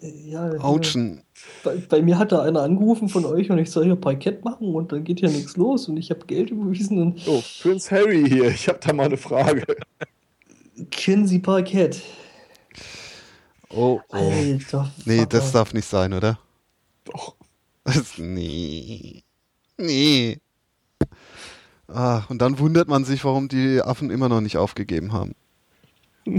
Ja, 0.00 0.52
ja. 0.52 0.60
Autschen. 0.60 1.22
Bei, 1.62 1.76
bei 1.76 2.02
mir 2.02 2.18
hat 2.18 2.32
da 2.32 2.42
einer 2.42 2.62
angerufen 2.62 3.08
von 3.08 3.24
euch 3.24 3.50
und 3.50 3.58
ich 3.58 3.70
soll 3.70 3.84
hier 3.84 3.96
Parkett 3.96 4.44
machen 4.44 4.74
und 4.74 4.92
dann 4.92 5.04
geht 5.04 5.20
hier 5.20 5.28
nichts 5.28 5.56
los 5.56 5.88
und 5.88 5.96
ich 5.96 6.10
habe 6.10 6.24
Geld 6.26 6.50
überwiesen 6.50 7.00
und 7.00 7.20
Oh, 7.26 7.42
Prince 7.60 7.90
Harry 7.90 8.24
hier, 8.26 8.48
ich 8.48 8.68
habe 8.68 8.78
da 8.82 8.92
mal 8.92 9.06
eine 9.06 9.16
Frage. 9.18 9.64
kennen 10.90 11.26
Sie 11.26 11.38
Parkett? 11.38 12.00
Oh, 13.68 14.00
oh. 14.08 14.14
Alter. 14.16 14.90
Nee, 15.04 15.18
Vater. 15.18 15.38
das 15.38 15.52
darf 15.52 15.74
nicht 15.74 15.86
sein, 15.86 16.12
oder? 16.12 16.38
Doch. 17.04 17.36
Das, 17.84 18.18
nee. 18.18 19.22
Nee. 19.76 20.38
Ah, 21.88 22.22
und 22.28 22.40
dann 22.40 22.58
wundert 22.58 22.88
man 22.88 23.04
sich, 23.04 23.24
warum 23.24 23.48
die 23.48 23.82
Affen 23.82 24.10
immer 24.10 24.28
noch 24.28 24.40
nicht 24.40 24.56
aufgegeben 24.56 25.12
haben. 25.12 25.34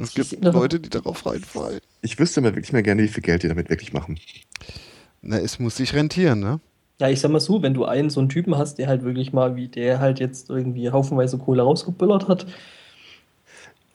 Es 0.00 0.14
gibt 0.14 0.44
Leute, 0.44 0.80
die 0.80 0.88
darauf 0.88 1.26
reinfallen. 1.26 1.80
Ich 2.02 2.18
wüsste 2.18 2.40
mir 2.40 2.54
wirklich 2.54 2.72
mal 2.72 2.82
gerne, 2.82 3.02
wie 3.02 3.08
viel 3.08 3.22
Geld 3.22 3.42
die 3.42 3.48
damit 3.48 3.68
wirklich 3.68 3.92
machen. 3.92 4.18
Na, 5.22 5.38
es 5.38 5.58
muss 5.58 5.76
sich 5.76 5.94
rentieren, 5.94 6.40
ne? 6.40 6.60
Ja, 7.00 7.08
ich 7.08 7.20
sag 7.20 7.30
mal 7.30 7.40
so, 7.40 7.62
wenn 7.62 7.74
du 7.74 7.84
einen 7.84 8.10
so 8.10 8.20
einen 8.20 8.28
Typen 8.28 8.56
hast, 8.56 8.78
der 8.78 8.88
halt 8.88 9.02
wirklich 9.02 9.32
mal, 9.32 9.56
wie 9.56 9.68
der 9.68 10.00
halt 10.00 10.18
jetzt 10.18 10.50
irgendwie 10.50 10.90
haufenweise 10.90 11.38
Kohle 11.38 11.62
rausgebüllert 11.62 12.28
hat, 12.28 12.46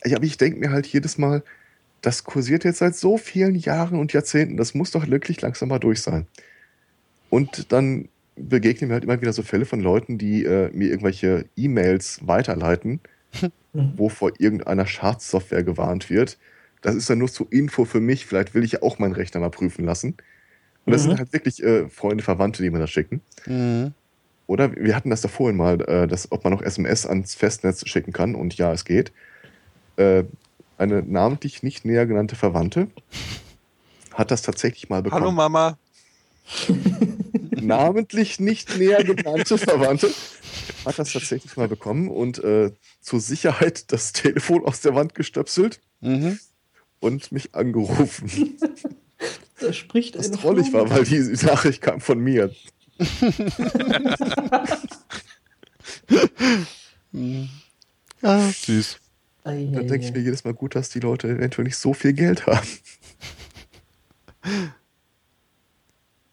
Ja, 0.06 0.18
aber 0.18 0.26
ich 0.26 0.38
denke 0.38 0.60
mir 0.60 0.72
halt 0.72 0.88
jedes 0.88 1.18
Mal, 1.18 1.44
das 2.02 2.26
kursiert 2.26 2.66
jetzt 2.66 2.80
seit 2.80 2.96
so 2.96 3.18
vielen 3.18 3.56
Jahren 3.56 3.98
und 4.00 4.12
Jahrzehnten. 4.14 4.58
Das 4.58 4.74
muss 4.74 4.92
doch 4.92 5.08
wirklich 5.08 5.42
langsam 5.42 5.70
mal 5.70 5.80
durch 5.80 6.02
sein. 6.02 6.28
Und 7.30 7.72
dann 7.72 8.10
begegnen 8.36 8.90
mir 8.90 8.96
halt 8.96 9.06
immer 9.06 9.22
wieder 9.22 9.34
so 9.34 9.44
Fälle 9.44 9.66
von 9.66 9.80
Leuten, 9.80 10.18
die 10.18 10.44
äh, 10.44 10.70
mir 10.74 10.90
irgendwelche 10.90 11.46
E-Mails 11.56 12.20
weiterleiten, 12.26 13.00
wo 13.74 14.10
vor 14.10 14.32
irgendeiner 14.38 14.86
Schadsoftware 14.86 15.64
gewarnt 15.64 16.10
wird. 16.10 16.38
Das 16.82 16.95
ist 16.95 17.10
dann 17.10 17.18
nur 17.20 17.30
zur 17.30 17.48
Info 17.52 17.86
für 17.86 18.00
mich. 18.02 18.26
Vielleicht 18.26 18.53
will 18.53 18.64
ich 18.64 18.74
ja 18.74 18.82
auch 18.82 19.00
meinen 19.00 19.14
Rechner 19.14 19.40
mal 19.40 19.50
prüfen 19.50 19.86
lassen. 19.86 20.16
Und 20.86 20.92
das 20.94 21.03
Mhm. 21.03 21.10
sind 21.10 21.20
halt 21.20 21.34
wirklich 21.34 21.64
äh, 21.64 21.88
Freunde, 21.90 22.24
Verwandte, 22.24 22.62
die 22.62 22.70
mir 22.70 22.80
das 22.80 22.92
schicken. 22.92 23.22
Mhm. 23.45 23.94
Oder 24.48 24.76
wir 24.76 24.95
hatten 24.95 25.10
das 25.10 25.22
da 25.22 25.30
vorhin 25.30 25.56
mal, 25.58 25.80
äh, 25.88 26.08
dass, 26.08 26.32
ob 26.32 26.44
man 26.44 26.52
noch 26.53 26.62
SMS 26.62 27.06
ans 27.06 27.34
Festnetz 27.36 27.88
schicken 27.88 28.12
kann. 28.12 28.36
Und 28.36 28.58
ja, 28.58 28.74
es 28.74 28.84
geht. 28.84 29.12
Äh, 29.95 30.26
eine 30.78 31.02
namentlich 31.03 31.64
nicht 31.64 31.86
näher 31.86 32.06
genannte 32.06 32.36
Verwandte 32.36 32.88
hat 34.14 34.32
das 34.32 34.42
tatsächlich 34.42 34.90
mal 34.90 35.02
bekommen. 35.02 35.22
Hallo 35.22 35.32
Mama. 35.32 35.78
namentlich 37.66 38.40
nicht 38.40 38.77
näher 38.77 39.03
genannte 39.03 39.58
Verwandte 39.58 40.11
hat 40.85 41.00
das 41.00 41.11
tatsächlich 41.14 41.58
mal 41.58 41.67
bekommen 41.67 42.09
und 42.09 42.43
äh, 42.43 42.72
zur 43.01 43.19
Sicherheit 43.19 43.92
das 43.92 44.14
Telefon 44.14 44.66
aus 44.66 44.82
der 44.82 44.95
Wand 44.95 45.16
gestöpselt 45.16 45.80
Mhm. 46.01 46.38
und 47.00 47.32
mich 47.32 47.56
angerufen. 47.56 48.58
Da 49.59 49.72
spricht 49.72 50.17
Was 50.17 50.32
trollig 50.32 50.74
war, 50.74 50.90
weil 50.90 51.06
die 51.06 51.19
Nachricht 51.45 51.82
kam 51.82 52.01
von 52.01 52.19
mir. 52.19 52.53
Ja, 58.22 58.50
süß. 58.51 59.00
Ei, 59.43 59.67
Da 59.72 59.80
ei, 59.80 59.83
denke 59.83 60.06
ich 60.06 60.14
mir 60.14 60.22
jedes 60.22 60.43
Mal 60.43 60.53
gut, 60.53 60.75
dass 60.75 60.90
die 60.90 61.00
Leute 61.00 61.27
eventuell 61.27 61.66
nicht 61.66 61.77
so 61.77 61.93
viel 61.93 62.14
Geld 62.14 62.45
haben. 62.48 62.67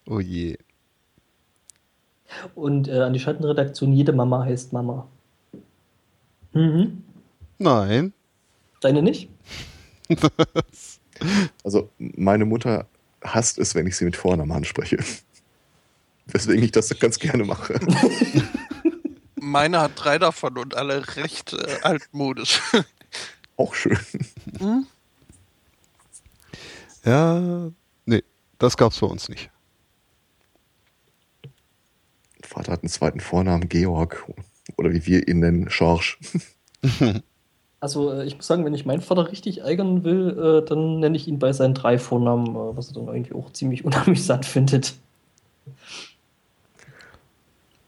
Oh 0.07 0.19
je. 0.19 0.57
Und 2.55 2.87
äh, 2.87 2.99
an 2.99 3.13
die 3.13 3.19
Schattenredaktion, 3.19 3.93
jede 3.93 4.13
Mama 4.13 4.43
heißt 4.45 4.73
Mama. 4.73 5.07
Mhm. 6.53 7.03
Nein. 7.57 8.13
Deine 8.81 9.01
nicht? 9.01 9.29
Also 11.63 11.89
meine 11.99 12.45
Mutter 12.45 12.87
hasst 13.23 13.59
es, 13.59 13.75
wenn 13.75 13.87
ich 13.87 13.95
sie 13.95 14.05
mit 14.05 14.15
Vornamen 14.15 14.51
anspreche. 14.51 14.97
Weswegen 16.27 16.63
ich 16.63 16.71
das 16.71 16.89
ganz 16.99 17.19
gerne 17.19 17.43
mache. 17.43 17.79
Meine 19.35 19.81
hat 19.81 19.91
drei 19.95 20.19
davon 20.19 20.57
und 20.57 20.75
alle 20.75 21.15
recht 21.15 21.53
äh, 21.53 21.77
altmodisch. 21.81 22.61
Auch 23.57 23.73
schön. 23.73 23.97
Hm? 24.59 24.85
Ja, 27.03 27.71
nee, 28.05 28.23
das 28.59 28.77
gab's 28.77 28.99
bei 28.99 29.07
uns 29.07 29.29
nicht. 29.29 29.49
Vater 32.51 32.73
hat 32.73 32.83
einen 32.83 32.89
zweiten 32.89 33.21
Vornamen, 33.21 33.69
Georg. 33.69 34.25
Oder 34.77 34.91
wie 34.91 35.05
wir 35.05 35.27
ihn 35.27 35.39
nennen, 35.39 35.69
Schorsch. 35.69 36.19
Also 37.83 38.11
äh, 38.11 38.25
ich 38.25 38.35
muss 38.35 38.45
sagen, 38.45 38.63
wenn 38.63 38.75
ich 38.75 38.85
meinen 38.85 39.01
Vater 39.01 39.31
richtig 39.31 39.61
ärgern 39.61 40.03
will, 40.03 40.37
äh, 40.37 40.69
dann 40.69 40.99
nenne 40.99 41.17
ich 41.17 41.27
ihn 41.27 41.39
bei 41.39 41.51
seinen 41.51 41.73
drei 41.73 41.97
Vornamen, 41.97 42.49
äh, 42.55 42.77
was 42.77 42.89
er 42.89 42.93
dann 42.93 43.07
irgendwie 43.07 43.33
auch 43.33 43.51
ziemlich 43.53 43.83
unamüsant 43.85 44.45
findet. 44.45 44.93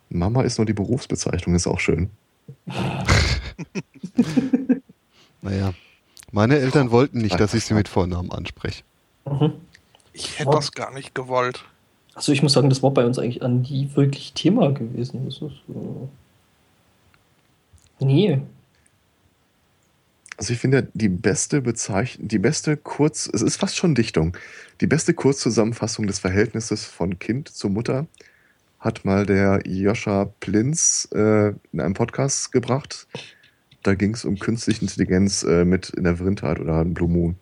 Mama 0.10 0.42
ist 0.42 0.58
nur 0.58 0.66
die 0.66 0.74
Berufsbezeichnung, 0.74 1.56
ist 1.56 1.68
auch 1.68 1.80
schön. 1.80 2.10
Naja, 5.44 5.74
meine 6.32 6.58
Eltern 6.58 6.90
wollten 6.90 7.20
nicht, 7.20 7.40
dass 7.40 7.54
ich 7.54 7.66
sie 7.66 7.74
mit 7.74 7.90
Vornamen 7.90 8.32
anspreche. 8.32 8.84
Mhm. 9.30 9.54
Ich 10.14 10.40
hätte 10.40 10.52
das 10.52 10.72
gar 10.72 10.94
nicht 10.94 11.14
gewollt. 11.14 11.66
Also 12.16 12.32
ich 12.32 12.44
muss 12.44 12.54
sagen, 12.54 12.70
das 12.70 12.84
war 12.84 12.92
bei 12.92 13.06
uns 13.06 13.18
eigentlich 13.18 13.42
an 13.42 13.62
nie 13.62 13.90
wirklich 13.96 14.34
Thema 14.34 14.72
gewesen. 14.72 15.26
Das 15.26 15.36
ist, 15.36 15.44
äh, 15.70 16.08
nee. 18.06 18.40
Also 20.38 20.54
ich 20.54 20.60
finde, 20.60 20.88
die 20.94 21.10
beste 21.10 21.62
Bezeichnung, 21.62 22.28
die 22.28 22.40
beste 22.40 22.76
Kurz, 22.78 23.30
es 23.32 23.42
ist 23.42 23.58
fast 23.58 23.78
schon 23.78 23.96
Dichtung, 23.96 24.36
die 24.82 24.88
beste 24.88 25.14
Kurzzusammenfassung 25.14 26.08
des 26.08 26.20
Verhältnisses 26.20 26.86
von 26.86 27.20
Kind 27.20 27.50
zu 27.50 27.70
Mutter 27.70 28.08
hat 28.80 29.06
mal 29.06 29.26
der 29.26 29.62
Joscha 29.66 30.26
Plinz 30.42 31.08
äh, 31.14 31.50
in 31.72 31.80
einem 31.80 31.94
Podcast 31.94 32.52
gebracht. 32.52 33.08
Da 33.82 33.96
ging 33.96 34.14
es 34.14 34.26
um 34.26 34.38
künstliche 34.38 34.82
Intelligenz 34.82 35.44
äh, 35.44 35.64
mit 35.64 35.90
in 35.92 36.04
der 36.04 36.18
Vrindheit 36.18 36.60
oder 36.60 36.84
Blue 36.84 37.10
Moon. 37.10 37.38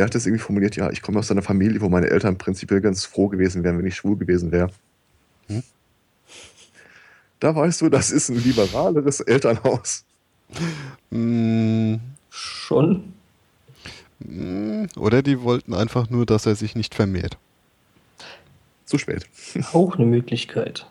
Der 0.00 0.06
hat 0.06 0.14
das 0.14 0.24
irgendwie 0.24 0.42
formuliert, 0.42 0.76
ja, 0.76 0.88
ich 0.90 1.02
komme 1.02 1.18
aus 1.18 1.30
einer 1.30 1.42
Familie, 1.42 1.78
wo 1.82 1.90
meine 1.90 2.08
Eltern 2.08 2.38
prinzipiell 2.38 2.80
ganz 2.80 3.04
froh 3.04 3.28
gewesen 3.28 3.64
wären, 3.64 3.76
wenn 3.76 3.84
ich 3.84 3.96
schwul 3.96 4.16
gewesen 4.16 4.50
wäre. 4.50 4.70
Hm? 5.48 5.62
Da 7.38 7.54
weißt 7.54 7.82
du, 7.82 7.90
das 7.90 8.10
ist 8.10 8.30
ein 8.30 8.42
liberaleres 8.42 9.20
Elternhaus. 9.20 10.06
Mm, 11.10 11.96
Schon. 12.30 13.12
mm, 14.20 14.86
Oder 14.96 15.20
die 15.20 15.42
wollten 15.42 15.74
einfach 15.74 16.08
nur, 16.08 16.24
dass 16.24 16.46
er 16.46 16.54
sich 16.54 16.74
nicht 16.74 16.94
vermehrt. 16.94 17.36
Zu 18.86 18.96
spät. 18.96 19.28
Auch 19.74 19.96
eine 19.96 20.06
Möglichkeit. 20.06 20.86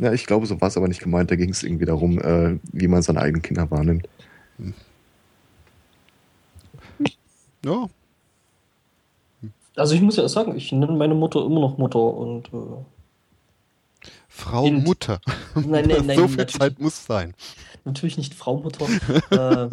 Ja, 0.00 0.14
ich 0.14 0.24
glaube, 0.24 0.46
so 0.46 0.58
war 0.62 0.68
es 0.68 0.78
aber 0.78 0.88
nicht 0.88 1.02
gemeint. 1.02 1.30
Da 1.30 1.36
ging 1.36 1.50
es 1.50 1.62
irgendwie 1.62 1.84
darum, 1.84 2.18
äh, 2.18 2.58
wie 2.72 2.88
man 2.88 3.02
seine 3.02 3.20
eigenen 3.20 3.42
Kinder 3.42 3.70
wahrnimmt. 3.70 4.08
Ja, 7.62 7.90
Also 9.76 9.94
ich 9.94 10.00
muss 10.02 10.16
ja 10.16 10.28
sagen, 10.28 10.56
ich 10.56 10.70
nenne 10.72 10.92
meine 10.92 11.14
Mutter 11.14 11.44
immer 11.44 11.60
noch 11.60 11.78
Mutter 11.78 11.98
und 11.98 12.48
äh, 12.48 14.08
Frau 14.28 14.64
Kind. 14.64 14.84
Mutter. 14.84 15.20
nein, 15.54 15.86
nein, 15.86 16.02
nein, 16.06 16.18
so 16.18 16.28
viel 16.28 16.46
Zeit 16.46 16.78
muss 16.78 17.04
sein. 17.04 17.34
natürlich 17.84 18.18
nicht 18.18 18.34
Frau 18.34 18.56
Mutter. 18.58 18.86
äh, 19.30 19.68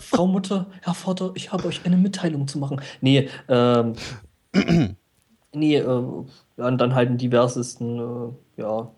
Frau 0.00 0.26
Mutter, 0.26 0.66
Herr 0.82 0.94
Vater, 0.94 1.32
ich 1.34 1.52
habe 1.52 1.66
euch 1.68 1.84
eine 1.84 1.96
Mitteilung 1.96 2.48
zu 2.48 2.58
machen. 2.58 2.80
Nee, 3.00 3.28
ähm, 3.48 3.94
nee, 5.52 5.76
äh, 5.76 5.82
ja, 5.84 6.66
und 6.66 6.78
dann 6.78 6.94
halt 6.94 7.10
in 7.10 7.18
diversesten, 7.18 7.98
äh, 7.98 8.60
ja, 8.60 8.90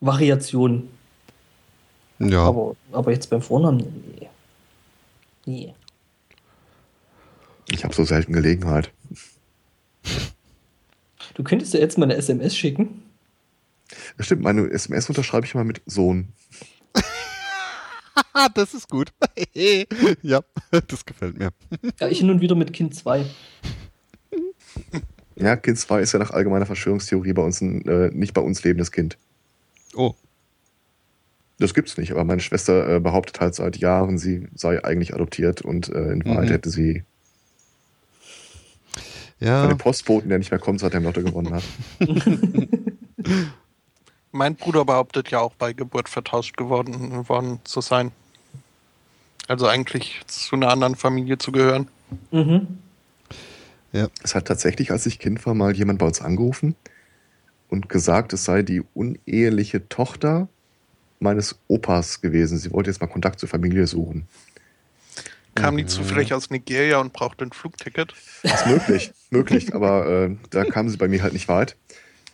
Variationen. 0.00 0.88
Ja, 2.18 2.44
Aber, 2.44 2.76
aber 2.92 3.12
jetzt 3.12 3.30
beim 3.30 3.42
Vornamen, 3.42 3.78
nee. 4.18 4.28
Nee. 5.46 5.74
Ich 7.70 7.84
habe 7.84 7.94
so 7.94 8.04
selten 8.04 8.32
Gelegenheit. 8.32 8.90
Du 11.34 11.42
könntest 11.42 11.74
ja 11.74 11.80
jetzt 11.80 11.98
mal 11.98 12.04
eine 12.04 12.16
SMS 12.16 12.56
schicken. 12.56 13.02
Das 14.16 14.26
stimmt, 14.26 14.42
meine 14.42 14.70
SMS 14.70 15.08
unterschreibe 15.08 15.46
ich 15.46 15.54
mal 15.54 15.64
mit 15.64 15.82
Sohn. 15.86 16.28
Das 18.54 18.74
ist 18.74 18.88
gut. 18.88 19.12
ja, 20.22 20.40
das 20.70 21.04
gefällt 21.04 21.36
mir. 21.38 21.50
Ja, 22.00 22.08
ich 22.08 22.18
hin 22.18 22.30
und 22.30 22.40
wieder 22.40 22.54
mit 22.54 22.72
Kind 22.72 22.94
2. 22.94 23.24
Ja, 25.36 25.56
Kind 25.56 25.78
2 25.78 26.00
ist 26.00 26.12
ja 26.12 26.18
nach 26.20 26.30
allgemeiner 26.30 26.66
Verschwörungstheorie 26.66 27.32
bei 27.32 27.42
uns 27.42 27.60
ein 27.60 27.82
äh, 27.86 28.10
nicht 28.12 28.34
bei 28.34 28.40
uns 28.40 28.62
lebendes 28.62 28.92
Kind. 28.92 29.18
Oh, 29.94 30.14
Das 31.58 31.74
gibt's 31.74 31.96
nicht, 31.96 32.12
aber 32.12 32.24
meine 32.24 32.40
Schwester 32.40 32.96
äh, 32.96 33.00
behauptet 33.00 33.40
halt 33.40 33.54
seit 33.56 33.76
Jahren, 33.78 34.18
sie 34.18 34.48
sei 34.54 34.82
eigentlich 34.84 35.14
adoptiert 35.14 35.62
und 35.62 35.88
äh, 35.88 36.12
in 36.12 36.24
Wahrheit 36.24 36.48
Mhm. 36.48 36.52
hätte 36.52 36.70
sie 36.70 37.02
von 39.38 39.48
ja. 39.48 39.66
dem 39.66 39.78
Postboten, 39.78 40.28
der 40.28 40.38
nicht 40.38 40.50
mehr 40.50 40.60
kommt, 40.60 40.80
seit 40.80 40.92
er 40.94 40.98
im 40.98 41.04
Lotto 41.04 41.22
gewonnen 41.22 41.54
hat. 41.54 41.64
Mein 44.32 44.56
Bruder 44.56 44.84
behauptet 44.84 45.30
ja 45.30 45.38
auch 45.40 45.54
bei 45.54 45.72
Geburt 45.72 46.08
vertauscht 46.08 46.56
geworden 46.56 47.28
worden 47.28 47.60
zu 47.64 47.80
sein. 47.80 48.10
Also 49.46 49.68
eigentlich 49.68 50.22
zu 50.26 50.56
einer 50.56 50.70
anderen 50.70 50.96
Familie 50.96 51.38
zu 51.38 51.52
gehören. 51.52 51.88
Mhm. 52.30 52.78
Es 54.22 54.34
hat 54.34 54.46
tatsächlich, 54.46 54.90
als 54.90 55.06
ich 55.06 55.20
Kind 55.20 55.44
war, 55.46 55.54
mal 55.54 55.76
jemand 55.76 56.00
bei 56.00 56.06
uns 56.06 56.20
angerufen 56.20 56.74
und 57.68 57.88
gesagt, 57.88 58.32
es 58.32 58.44
sei 58.44 58.62
die 58.62 58.82
uneheliche 58.94 59.88
Tochter 59.88 60.48
meines 61.20 61.56
Opas 61.68 62.20
gewesen. 62.20 62.58
Sie 62.58 62.72
wollte 62.72 62.90
jetzt 62.90 63.00
mal 63.00 63.06
Kontakt 63.06 63.38
zur 63.38 63.48
Familie 63.48 63.86
suchen. 63.86 64.26
Kam 65.54 65.76
die 65.76 65.86
zufällig 65.86 66.34
aus 66.34 66.50
Nigeria 66.50 66.98
und 66.98 67.12
brauchte 67.12 67.44
ein 67.44 67.52
Flugticket? 67.52 68.14
Ist 68.42 68.66
möglich, 68.66 69.12
möglich, 69.34 69.74
aber 69.74 70.06
äh, 70.06 70.36
da 70.50 70.64
kam 70.64 70.88
sie 70.88 70.96
bei 70.96 71.08
mir 71.08 71.22
halt 71.22 71.32
nicht 71.32 71.48
weit. 71.48 71.76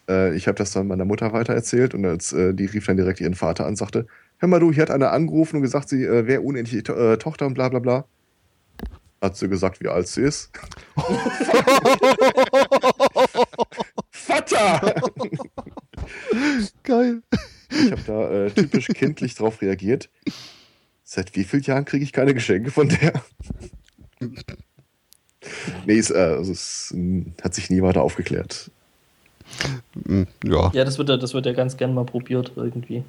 Äh, 0.08 0.34
ich 0.36 0.46
habe 0.46 0.56
das 0.56 0.72
dann 0.72 0.86
meiner 0.86 1.04
Mutter 1.04 1.32
weitererzählt 1.32 1.94
und 1.94 2.04
als, 2.04 2.32
äh, 2.32 2.54
die 2.54 2.66
rief 2.66 2.86
dann 2.86 2.96
direkt 2.96 3.20
ihren 3.20 3.34
Vater 3.34 3.64
an 3.64 3.70
und 3.70 3.76
sagte, 3.76 4.06
hör 4.38 4.48
mal 4.48 4.60
du, 4.60 4.72
hier 4.72 4.82
hat 4.82 4.90
einer 4.90 5.12
angerufen 5.12 5.56
und 5.56 5.62
gesagt, 5.62 5.88
sie 5.88 6.04
äh, 6.04 6.26
wäre 6.26 6.42
uneheliche 6.42 6.82
to 6.82 6.94
äh, 6.94 7.18
Tochter 7.18 7.46
und 7.46 7.54
bla 7.54 7.68
bla 7.68 7.78
bla. 7.78 8.04
Hat 9.20 9.36
sie 9.36 9.48
gesagt, 9.48 9.80
wie 9.82 9.88
alt 9.88 10.08
sie 10.08 10.22
ist. 10.22 10.50
Vater! 14.10 14.94
Geil. 16.82 17.22
Ich 17.70 17.92
habe 17.92 18.02
da 18.06 18.30
äh, 18.30 18.50
typisch 18.50 18.86
kindlich 18.88 19.34
drauf 19.34 19.60
reagiert. 19.60 20.10
Seit 21.04 21.36
wie 21.36 21.44
vielen 21.44 21.62
Jahren 21.62 21.84
kriege 21.84 22.02
ich 22.04 22.12
keine 22.12 22.34
Geschenke 22.34 22.70
von 22.70 22.88
der? 22.88 23.12
nee, 25.86 25.98
es, 25.98 26.10
äh, 26.10 26.18
also 26.18 26.52
es 26.52 26.92
ähm, 26.94 27.32
hat 27.42 27.54
sich 27.54 27.70
nie 27.70 27.82
weiter 27.82 28.02
aufgeklärt. 28.02 28.70
Mm, 29.94 30.22
Ja, 30.44 30.70
Ja, 30.74 30.84
das 30.84 30.98
wird 30.98 31.08
ja, 31.08 31.16
das 31.16 31.34
wird 31.34 31.46
ja 31.46 31.52
ganz 31.52 31.76
gern 31.76 31.94
mal 31.94 32.04
probiert 32.04 32.52
irgendwie. 32.56 33.02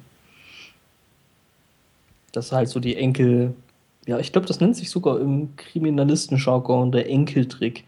Das 2.32 2.46
ist 2.46 2.52
halt 2.52 2.68
so 2.68 2.80
die 2.80 2.96
Enkel. 2.96 3.54
Ja, 4.06 4.18
ich 4.18 4.32
glaube, 4.32 4.48
das 4.48 4.60
nennt 4.60 4.76
sich 4.76 4.90
sogar 4.90 5.20
im 5.20 5.54
Kriminalistenjargon 5.56 6.90
der 6.90 7.08
Enkeltrick. 7.08 7.84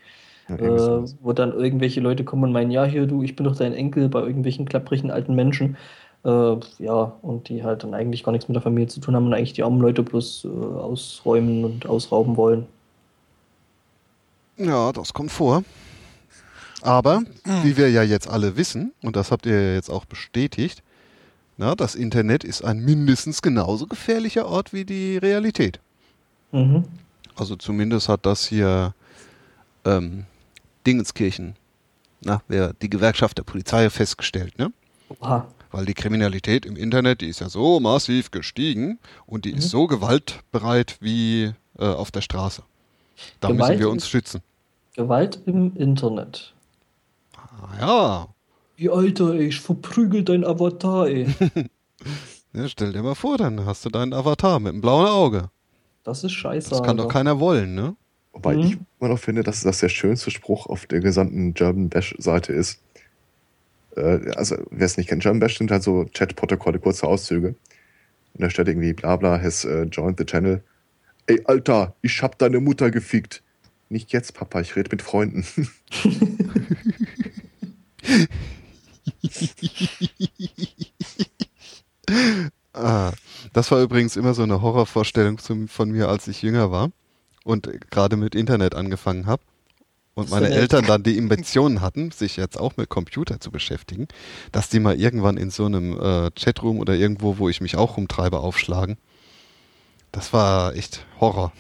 Ja, 0.49 0.57
äh, 0.57 1.09
wo 1.23 1.33
dann 1.33 1.53
irgendwelche 1.53 2.01
Leute 2.01 2.23
kommen 2.23 2.45
und 2.45 2.53
meinen, 2.53 2.71
ja, 2.71 2.85
hier 2.85 3.07
du, 3.07 3.23
ich 3.23 3.35
bin 3.35 3.45
doch 3.45 3.57
dein 3.57 3.73
Enkel 3.73 4.11
bei 4.11 4.21
irgendwelchen 4.21 4.67
klapprigen 4.67 5.11
alten 5.11 5.35
Menschen. 5.35 5.77
Äh, 6.25 6.57
ja, 6.79 7.17
und 7.23 7.49
die 7.49 7.65
halt 7.65 7.83
dann 7.83 7.95
eigentlich 7.95 8.23
gar 8.23 8.33
nichts 8.33 8.49
mit 8.49 8.55
der 8.55 8.63
Familie 8.63 8.89
zu 8.89 9.01
tun 9.01 9.17
haben 9.17 9.27
und 9.27 9.35
eigentlich 9.35 9.55
die 9.55 9.63
armen 9.63 9.81
Leute 9.81 10.03
bloß 10.03 10.45
äh, 10.45 10.49
ausräumen 10.49 11.65
und 11.65 11.87
ausrauben 11.87 12.37
wollen. 12.37 12.67
Ja, 14.57 14.93
das 14.93 15.13
kommt 15.13 15.33
vor. 15.33 15.65
Aber, 16.83 17.23
wie 17.63 17.79
wir 17.79 17.91
ja 17.91 18.03
jetzt 18.03 18.29
alle 18.29 18.57
wissen, 18.57 18.93
und 19.03 19.17
das 19.17 19.31
habt 19.31 19.47
ihr 19.47 19.59
ja 19.59 19.75
jetzt 19.75 19.89
auch 19.89 20.05
bestätigt, 20.05 20.83
na, 21.57 21.75
das 21.75 21.95
Internet 21.95 22.45
ist 22.45 22.63
ein 22.63 22.81
mindestens 22.85 23.41
genauso 23.41 23.87
gefährlicher 23.87 24.47
Ort 24.47 24.73
wie 24.73 24.85
die 24.85 25.17
Realität. 25.17 25.81
Mhm. 26.53 26.85
Also 27.37 27.57
zumindest 27.57 28.09
hat 28.09 28.27
das 28.27 28.47
hier 28.47 28.95
ähm, 29.85 30.27
Dingenskirchen, 30.87 31.57
na, 32.23 32.43
wer, 32.49 32.75
die 32.75 32.91
Gewerkschaft 32.91 33.39
der 33.39 33.45
Polizei 33.45 33.89
festgestellt, 33.89 34.59
ne? 34.59 34.73
Oha. 35.21 35.47
Weil 35.71 35.87
die 35.87 35.95
Kriminalität 35.95 36.67
im 36.67 36.77
Internet, 36.77 37.21
die 37.21 37.29
ist 37.29 37.41
ja 37.41 37.49
so 37.49 37.81
massiv 37.81 38.31
gestiegen 38.31 38.99
und 39.27 39.45
die 39.45 39.53
ist 39.53 39.71
so 39.71 39.87
gewaltbereit 39.87 40.97
wie 41.01 41.53
äh, 41.79 41.85
auf 41.85 42.11
der 42.11 42.21
Straße. 42.21 42.63
Da 43.41 43.49
Gewalt 43.49 43.71
müssen 43.71 43.81
wir 43.81 43.91
uns 43.91 44.09
schützen. 44.09 44.41
Gewalt 44.95 45.41
im 45.47 45.77
Internet. 45.77 46.53
Ah, 47.37 47.79
ja. 47.81 48.29
Wie 48.77 48.91
Alter, 48.91 49.35
ey, 49.35 49.49
ich 49.49 49.61
verprügel 49.61 50.25
dein 50.25 50.45
Avatar, 50.45 51.07
ey. 51.07 51.27
ja, 52.53 52.69
stell 52.69 52.93
dir 52.93 53.03
mal 53.03 53.15
vor, 53.15 53.39
dann 53.39 53.65
hast 53.67 53.85
du 53.85 53.91
deinen 53.91 54.13
Avatar 54.13 54.59
mit 54.61 54.73
einem 54.73 54.81
blauen 54.81 55.07
Auge. 55.07 55.51
Das 56.03 56.23
ist 56.25 56.33
scheiße. 56.33 56.71
Das 56.71 56.83
kann 56.83 56.97
doch 56.97 57.05
Alter. 57.05 57.13
keiner 57.19 57.41
wollen, 57.41 57.75
ne? 57.75 57.97
Wobei 58.33 58.57
Mhm. 58.57 58.61
ich 58.63 58.79
immer 59.01 59.11
noch 59.11 59.19
finde, 59.19 59.43
dass 59.45 59.63
das 59.63 59.79
der 59.79 59.89
schönste 59.89 60.31
Spruch 60.31 60.67
auf 60.67 60.87
der 60.87 61.01
gesamten 61.01 61.55
German 61.55 61.89
Bash-Seite 61.89 62.53
ist. 62.53 62.81
Äh, 63.97 64.33
also, 64.35 64.57
wer 64.71 64.87
es 64.87 64.97
nicht 64.97 65.09
kennt, 65.09 65.23
German 65.23 65.39
Bash 65.41 65.57
sind 65.59 65.71
halt 65.71 65.83
so 65.85 66.05
Chat-Protokolle, 66.07 66.81
kurze 66.81 67.07
Auszüge. 67.07 67.49
Und 68.35 68.43
da 68.43 68.51
steht 68.51 68.67
irgendwie, 68.67 68.93
bla 68.93 69.15
bla, 69.17 69.41
has 69.41 69.65
uh, 69.65 69.83
joined 69.85 70.19
the 70.19 70.25
channel. 70.25 70.63
Ey, 71.27 71.43
Alter, 71.45 71.95
ich 72.03 72.23
hab 72.23 72.39
deine 72.39 72.61
Mutter 72.61 72.91
gefickt. 72.91 73.43
Nicht 73.89 74.13
jetzt, 74.13 74.35
Papa, 74.35 74.61
ich 74.61 74.77
rede 74.77 74.91
mit 74.91 75.03
Freunden. 75.03 75.47
Ah, 82.77 83.13
das 83.53 83.71
war 83.71 83.81
übrigens 83.81 84.17
immer 84.17 84.35
so 84.35 84.43
eine 84.43 84.61
Horrorvorstellung 84.61 85.39
zum, 85.39 85.69
von 85.69 85.91
mir, 85.91 86.09
als 86.09 86.27
ich 86.27 86.43
jünger 86.43 86.73
war 86.73 86.91
und 87.45 87.71
gerade 87.91 88.17
mit 88.17 88.35
Internet 88.35 88.75
angefangen 88.75 89.27
habe. 89.27 89.43
Und 90.15 90.31
meine? 90.31 90.49
Eltern 90.49 90.85
dann 90.85 91.03
die 91.03 91.17
Invention 91.17 91.81
hatten, 91.81 92.11
sich 92.11 92.37
jetzt 92.37 92.59
auch 92.59 92.77
mit 92.77 92.89
Computer 92.89 93.41
zu 93.41 93.51
beschäftigen, 93.51 94.09
dass 94.53 94.69
die 94.69 94.81
mal 94.81 94.99
irgendwann 95.01 95.37
in 95.37 95.51
so 95.51 95.67
einem 95.67 95.99
äh, 95.99 96.31
Chatroom 96.33 96.79
oder 96.79 96.95
irgendwo, 96.95 97.39
wo 97.39 97.49
ich 97.49 97.61
mich 97.61 97.77
auch 97.77 97.97
rumtreibe, 97.97 98.39
aufschlagen. 98.39 98.97
Das 100.15 100.33
war 100.33 100.75
echt 100.77 101.05
Horror. 101.21 101.53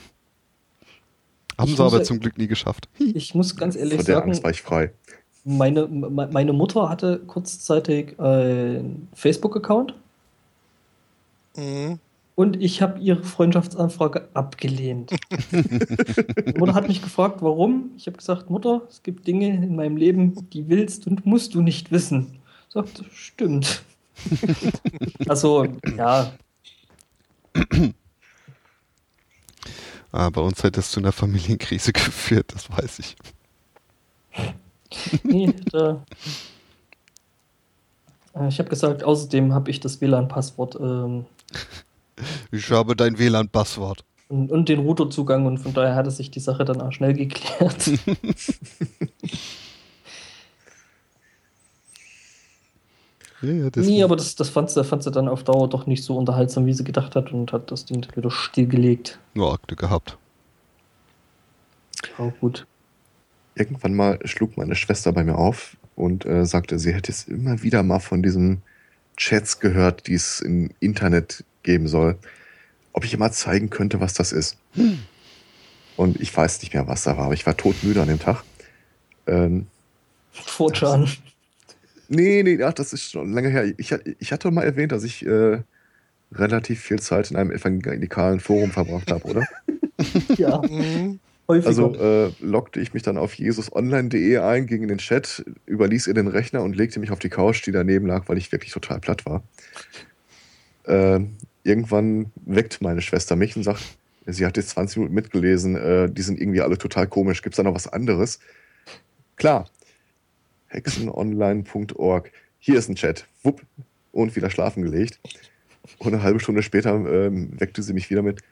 Haben 1.58 1.68
Ich 1.70 1.76
sie 1.76 1.82
aber 1.82 2.04
zum 2.04 2.20
Glück 2.20 2.38
nie 2.38 2.46
geschafft. 2.46 2.88
Ich 2.98 3.34
muss 3.34 3.56
ganz 3.56 3.74
ehrlich 3.74 3.96
Vor 3.96 4.04
der 4.04 4.14
sagen, 4.16 4.28
Angst 4.30 4.44
war 4.44 4.50
ich 4.52 4.62
frei. 4.62 4.92
meine, 5.44 5.88
me- 5.88 6.28
meine 6.32 6.52
Mutter 6.52 6.88
hatte 6.88 7.18
kurzzeitig 7.26 8.18
einen 8.20 9.08
Facebook-Account 9.12 9.94
Mhm. 11.56 11.98
und 12.36 12.60
ich 12.62 12.80
habe 12.80 12.98
ihre 13.00 13.22
Freundschaftsanfrage 13.24 14.28
abgelehnt. 14.34 15.12
Meine 15.50 16.54
Mutter 16.58 16.74
hat 16.74 16.86
mich 16.88 17.02
gefragt, 17.02 17.42
warum. 17.42 17.90
Ich 17.96 18.06
habe 18.06 18.16
gesagt, 18.16 18.50
Mutter, 18.50 18.82
es 18.88 19.02
gibt 19.02 19.26
Dinge 19.26 19.48
in 19.48 19.74
meinem 19.76 19.96
Leben, 19.96 20.48
die 20.50 20.68
willst 20.68 21.06
und 21.08 21.26
musst 21.26 21.54
du 21.54 21.60
nicht 21.60 21.90
wissen. 21.90 22.38
Sagt, 22.68 23.04
stimmt. 23.12 23.82
also, 25.28 25.66
ja, 25.96 26.32
Ah, 30.16 30.30
bei 30.30 30.40
uns 30.40 30.62
hätte 30.62 30.78
es 30.78 30.92
zu 30.92 31.00
einer 31.00 31.10
Familienkrise 31.10 31.92
geführt, 31.92 32.52
das 32.54 32.70
weiß 32.70 33.00
ich. 33.00 33.16
nee, 35.24 35.52
da. 35.72 36.04
Äh, 38.36 38.46
Ich 38.46 38.60
habe 38.60 38.68
gesagt, 38.68 39.02
außerdem 39.02 39.52
habe 39.52 39.72
ich 39.72 39.80
das 39.80 40.00
WLAN-Passwort 40.00 40.76
ähm, 40.80 41.24
Ich 42.52 42.70
habe 42.70 42.94
dein 42.94 43.18
WLAN-Passwort. 43.18 44.04
und, 44.28 44.52
und 44.52 44.68
den 44.68 44.78
Routerzugang 44.78 45.46
und 45.46 45.58
von 45.58 45.74
daher 45.74 45.96
hatte 45.96 46.12
sich 46.12 46.30
die 46.30 46.38
Sache 46.38 46.64
dann 46.64 46.80
auch 46.80 46.92
schnell 46.92 47.14
geklärt. 47.14 47.90
Ja, 53.44 53.52
ja, 53.52 53.70
das 53.70 53.86
nee, 53.86 54.02
aber 54.02 54.16
das, 54.16 54.34
das 54.34 54.48
fand, 54.48 54.70
sie, 54.70 54.82
fand 54.84 55.02
sie 55.02 55.10
dann 55.10 55.28
auf 55.28 55.44
Dauer 55.44 55.68
doch 55.68 55.86
nicht 55.86 56.02
so 56.02 56.16
unterhaltsam, 56.16 56.66
wie 56.66 56.72
sie 56.72 56.84
gedacht 56.84 57.14
hat 57.14 57.32
und 57.32 57.52
hat 57.52 57.70
das 57.70 57.84
Ding 57.84 58.00
dann 58.00 58.16
wieder 58.16 58.30
stillgelegt. 58.30 59.18
nur 59.34 59.52
Akte 59.52 59.76
gehabt. 59.76 60.16
Ja, 62.18 62.32
gut. 62.40 62.66
Irgendwann 63.54 63.94
mal 63.94 64.18
schlug 64.24 64.56
meine 64.56 64.74
Schwester 64.74 65.12
bei 65.12 65.24
mir 65.24 65.36
auf 65.36 65.76
und 65.96 66.24
äh, 66.26 66.44
sagte, 66.44 66.78
sie 66.78 66.92
hätte 66.92 67.12
es 67.12 67.24
immer 67.24 67.62
wieder 67.62 67.82
mal 67.82 68.00
von 68.00 68.22
diesen 68.22 68.62
Chats 69.16 69.60
gehört, 69.60 70.06
die 70.06 70.14
es 70.14 70.40
im 70.40 70.70
Internet 70.80 71.44
geben 71.62 71.86
soll. 71.86 72.16
Ob 72.92 73.04
ich 73.04 73.12
ihr 73.12 73.18
mal 73.18 73.32
zeigen 73.32 73.70
könnte, 73.70 74.00
was 74.00 74.14
das 74.14 74.32
ist. 74.32 74.56
Und 75.96 76.20
ich 76.20 76.36
weiß 76.36 76.62
nicht 76.62 76.74
mehr, 76.74 76.88
was 76.88 77.04
da 77.04 77.16
war, 77.16 77.26
aber 77.26 77.34
ich 77.34 77.46
war 77.46 77.56
todmüde 77.56 78.02
an 78.02 78.08
dem 78.08 78.18
Tag. 78.18 78.42
Ähm, 79.26 79.66
Fortran. 80.32 81.08
Nee, 82.08 82.42
nee, 82.42 82.62
ach, 82.62 82.72
das 82.72 82.92
ist 82.92 83.10
schon 83.10 83.32
lange 83.32 83.48
her. 83.48 83.72
Ich, 83.76 83.94
ich 84.18 84.32
hatte 84.32 84.50
mal 84.50 84.62
erwähnt, 84.62 84.92
dass 84.92 85.04
ich 85.04 85.24
äh, 85.24 85.62
relativ 86.32 86.80
viel 86.80 87.00
Zeit 87.00 87.30
in 87.30 87.36
einem 87.36 87.50
evangelikalen 87.50 88.40
Forum 88.40 88.70
verbracht 88.70 89.10
habe, 89.10 89.24
oder? 89.24 89.46
Ja, 90.36 90.58
Mhm. 90.58 91.20
häufiger. 91.48 91.68
Also 91.68 91.94
äh, 91.94 92.32
loggte 92.40 92.80
ich 92.80 92.94
mich 92.94 93.02
dann 93.02 93.16
auf 93.16 93.34
jesusonline.de 93.34 94.38
ein, 94.38 94.66
ging 94.66 94.82
in 94.82 94.88
den 94.88 94.98
Chat, 94.98 95.44
überließ 95.66 96.08
ihr 96.08 96.14
den 96.14 96.26
Rechner 96.26 96.62
und 96.62 96.74
legte 96.76 96.98
mich 96.98 97.10
auf 97.10 97.20
die 97.20 97.28
Couch, 97.28 97.64
die 97.66 97.72
daneben 97.72 98.06
lag, 98.06 98.28
weil 98.28 98.38
ich 98.38 98.50
wirklich 98.50 98.72
total 98.72 98.98
platt 99.00 99.24
war. 99.24 99.44
Äh, 100.84 101.20
irgendwann 101.62 102.32
weckt 102.44 102.82
meine 102.82 103.00
Schwester 103.02 103.36
mich 103.36 103.56
und 103.56 103.62
sagt, 103.62 103.82
sie 104.26 104.44
hat 104.46 104.56
jetzt 104.56 104.70
20 104.70 104.96
Minuten 104.98 105.14
mitgelesen, 105.14 105.76
äh, 105.76 106.10
die 106.10 106.22
sind 106.22 106.40
irgendwie 106.40 106.60
alle 106.60 106.78
total 106.78 107.06
komisch. 107.06 107.42
Gibt 107.42 107.54
es 107.54 107.56
da 107.58 107.62
noch 107.62 107.74
was 107.74 107.86
anderes? 107.88 108.40
Klar. 109.36 109.68
Hexenonline.org. 110.74 112.32
Hier 112.58 112.78
ist 112.78 112.88
ein 112.88 112.96
Chat. 112.96 113.26
Wupp. 113.42 113.62
Und 114.12 114.36
wieder 114.36 114.50
schlafen 114.50 114.82
gelegt. 114.82 115.18
Und 115.98 116.14
eine 116.14 116.22
halbe 116.22 116.40
Stunde 116.40 116.62
später 116.62 116.94
ähm, 116.94 117.58
weckte 117.58 117.82
sie 117.82 117.92
mich 117.92 118.10
wieder 118.10 118.22
mit, 118.22 118.42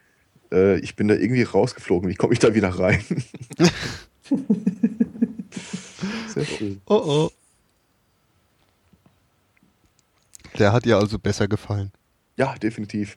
äh, 0.53 0.79
ich 0.81 0.97
bin 0.97 1.09
da 1.09 1.15
irgendwie 1.15 1.43
rausgeflogen. 1.43 2.09
Wie 2.09 2.15
komme 2.15 2.33
ich 2.33 2.39
da 2.39 2.55
wieder 2.55 2.69
rein? 2.69 3.05
Sehr 6.29 6.45
schön. 6.45 6.81
Oh 6.87 7.03
oh. 7.05 7.31
Der 10.59 10.73
hat 10.73 10.85
dir 10.85 10.99
also 10.99 11.19
besser 11.19 11.49
gefallen. 11.49 11.93
Ja, 12.37 12.55
definitiv. 12.57 13.17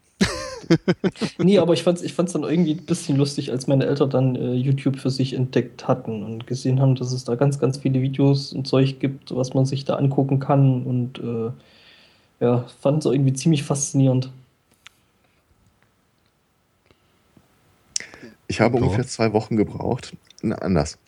Nee, 1.38 1.60
aber 1.60 1.74
ich 1.74 1.84
fand's, 1.84 2.02
ich 2.02 2.14
fand's 2.14 2.34
dann 2.34 2.44
irgendwie 2.44 2.74
ein 2.74 2.86
bisschen 2.86 3.18
lustig, 3.18 3.52
als 3.52 3.68
meine 3.68 3.86
Eltern 3.86 4.10
dann 4.10 4.36
äh, 4.36 4.54
YouTube 4.54 4.98
für 5.00 5.10
sich 5.10 5.34
entdeckt 5.34 5.88
hatten 5.88 6.24
und 6.24 6.48
gesehen 6.48 6.82
haben, 6.82 6.96
dass 6.96 7.12
es 7.14 7.24
da 7.24 7.36
ganz, 7.36 7.60
ganz 7.60 7.78
viele 7.78 8.02
Videos 8.02 8.54
und 8.54 8.68
Zeug 8.68 9.00
gibt, 9.00 9.36
was 9.36 9.54
man 9.54 9.66
sich 9.66 9.86
da 9.86 9.96
angucken 9.96 10.40
kann 10.40 10.84
und 10.84 11.20
äh, 11.20 11.52
ja, 12.42 12.66
fand 12.82 13.06
es 13.06 13.12
irgendwie 13.12 13.34
ziemlich 13.34 13.64
faszinierend. 13.64 14.32
Ich 18.48 18.62
habe 18.62 18.78
Ja. 18.80 18.82
ungefähr 18.84 19.06
zwei 19.06 19.34
Wochen 19.34 19.56
gebraucht. 19.58 20.16
Na, 20.42 20.56
anders. 20.58 21.00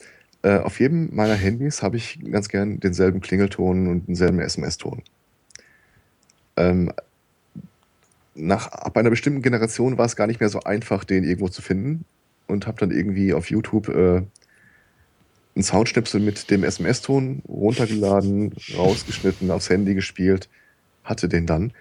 Äh, 0.44 0.60
auf 0.60 0.80
jedem 0.80 1.16
meiner 1.16 1.36
Handys 1.36 1.82
habe 1.84 1.98
ich 1.98 2.19
ganz 2.32 2.50
gern 2.50 2.80
denselben 2.80 3.22
Klingelton 3.22 3.88
und 3.88 4.08
denselben 4.08 4.40
SMS-Ton. 4.40 5.03
Ähm, 6.58 6.92
nach, 8.38 8.67
ab 8.67 8.98
einer 8.98 9.09
bestimmten 9.09 9.41
Generation 9.41 9.98
war 9.98 10.06
es 10.06 10.16
gar 10.16 10.27
nicht 10.27 10.40
mehr 10.40 10.49
so 10.49 10.61
einfach, 10.61 11.03
den 11.03 11.24
irgendwo 11.24 11.49
zu 11.49 11.61
finden. 11.61 12.06
Und 12.48 12.66
habe 12.66 12.80
dann 12.80 12.91
irgendwie 12.91 13.33
auf 13.33 13.49
YouTube 13.49 13.90
äh, 13.90 14.22
einen 15.56 15.64
Soundschnipsel 15.64 16.22
mit 16.22 16.49
dem 16.49 16.64
SMS-Ton 16.64 17.41
runtergeladen, 17.48 18.53
rausgeschnitten, 18.77 19.51
aufs 19.51 19.69
Handy 19.69 19.95
gespielt, 19.95 20.48
hatte 21.03 21.27
den 21.27 21.45
dann. 21.45 21.74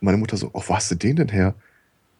Meine 0.00 0.18
Mutter 0.18 0.36
so, 0.36 0.50
oh, 0.52 0.62
wo 0.66 0.74
hast 0.74 0.90
du 0.90 0.96
den 0.96 1.16
denn 1.16 1.28
her? 1.30 1.54